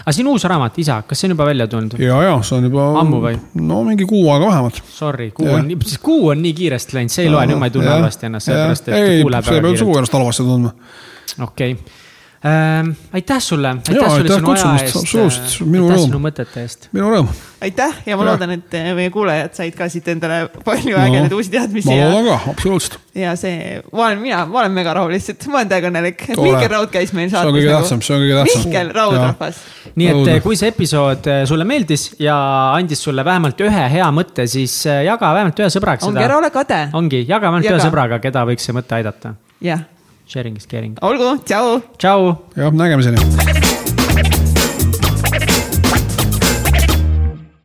Aga 0.00 0.14
sinu 0.16 0.34
uus 0.36 0.44
raamat, 0.48 0.78
isa, 0.82 1.00
kas 1.08 1.22
see 1.22 1.30
on 1.30 1.36
juba 1.36 1.46
välja 1.48 1.66
tulnud? 1.70 1.96
ja, 2.02 2.20
ja 2.26 2.36
see 2.42 2.58
on 2.58 2.68
juba. 2.68 2.88
Ammu 3.00 3.22
või? 3.24 3.40
no 3.62 3.82
mingi 3.86 4.08
kuu 4.08 4.24
aega 4.34 4.50
vähemalt. 4.50 4.82
Sorry, 4.92 5.30
kuu 5.36 5.48
Jah. 5.48 5.60
on, 5.60 5.72
siis 5.86 6.02
kuu 6.02 6.30
on 6.34 6.42
nii 6.42 6.54
kiiresti 6.60 6.98
läinud, 6.98 7.14
see 7.14 7.26
ei 7.26 7.32
loe, 7.32 7.46
nüüd 7.50 7.60
ma 7.62 7.70
ei 7.70 7.74
tunne 7.74 7.90
halvasti 7.92 8.28
ennast, 8.30 8.50
sellepärast 8.50 8.88
et 8.92 8.98
ei, 8.98 9.18
kuu 9.22 9.34
sa 9.34 9.42
ei 9.42 9.64
pea 9.64 9.74
sugu 9.76 9.76
kiirelt. 9.76 9.98
ennast 10.02 10.18
halvasti 10.18 10.48
tundma. 10.48 10.74
okei 11.48 11.76
ähm,, 12.46 12.92
aitäh 13.12 13.40
sulle, 13.42 13.68
aitäh 13.68 14.10
sulle 14.10 14.34
sinu 14.34 14.50
aja 14.50 14.72
eest, 14.82 14.96
absoluutselt, 14.96 15.66
minu 15.66 15.86
aitäh 15.86 15.96
rõõm. 15.96 16.06
sinu 16.08 16.22
mõtete 16.22 16.64
eest. 16.64 16.88
minu 16.92 17.10
rõõm. 17.12 17.30
aitäh 17.62 18.02
ja 18.06 18.16
ma 18.16 18.26
Jah. 18.26 18.32
loodan, 18.32 18.56
et 18.56 18.76
meie 18.96 19.10
kuulajad 19.14 19.54
said 19.58 19.76
ka 19.78 19.88
siit 19.92 20.08
endale 20.12 20.48
palju 20.64 20.96
No, 20.96 21.04
ägedaid 21.04 21.36
uusi 21.36 21.52
teadmisi 21.52 21.88
ma 21.88 21.96
ja, 21.96 22.08
loodan 22.10 22.26
ka, 22.28 22.50
absoluutselt. 22.52 22.98
ja 23.14 23.34
see, 23.38 23.78
ma 23.92 24.06
olen 24.08 24.20
mina, 24.22 24.42
ma 24.50 24.62
olen 24.62 24.74
mega 24.74 24.94
rahul 24.96 25.14
lihtsalt, 25.14 25.46
ma 25.52 25.60
olen 25.60 25.70
täiega 25.70 25.90
õnnelik, 25.92 26.24
et. 26.26 26.42
Mihkel 26.42 26.72
Raud 26.72 26.92
käis 26.92 27.14
meil 27.16 27.30
see 27.30 27.38
on 27.38 27.46
saates. 27.46 27.56
kõige 27.58 27.72
tähtsam, 27.76 28.02
see 28.02 28.16
on 28.16 28.24
kõige 28.24 28.38
tähtsam. 28.40 28.66
Mihkel 28.66 28.92
Raud, 28.96 29.16
rahvas. 29.18 29.62
nii 29.94 30.10
et 30.12 30.32
eh, 30.34 30.42
kui 30.44 30.58
see 30.58 30.72
episood 30.72 31.30
eh, 31.30 31.42
sulle 31.48 31.66
meeldis 31.68 32.08
ja 32.22 32.36
andis 32.74 33.02
sulle 33.06 33.24
vähemalt 33.26 33.64
ühe 33.66 33.88
hea 33.96 34.10
mõtte, 34.14 34.46
siis 34.50 34.76
eh, 34.90 35.02
jaga 35.08 35.32
vähemalt 35.36 35.62
ühe 35.64 35.70
sõbraga 35.72 36.08
ongi, 36.08 36.22
ära 36.22 36.36
seda. 36.36 36.42
ole 36.42 36.52
kade. 36.54 36.82
ongi, 36.98 37.24
jaga 37.28 37.46
vähemalt 37.48 37.68
Jaga. 37.68 37.78
ühe 37.78 37.88
sõbraga, 37.88 38.20
keda 38.22 38.46
võiks 38.48 38.68
see 38.68 38.76
mõte 38.76 38.98
aidata. 38.98 39.34
jah, 39.62 39.86
Sharing 40.26 40.56
is 40.56 40.66
caring. 40.66 40.96
olgu, 41.02 41.38
tšau 41.44 41.82
tšau. 41.98 42.36
jah, 42.56 42.70
nägemiseni. 42.72 43.81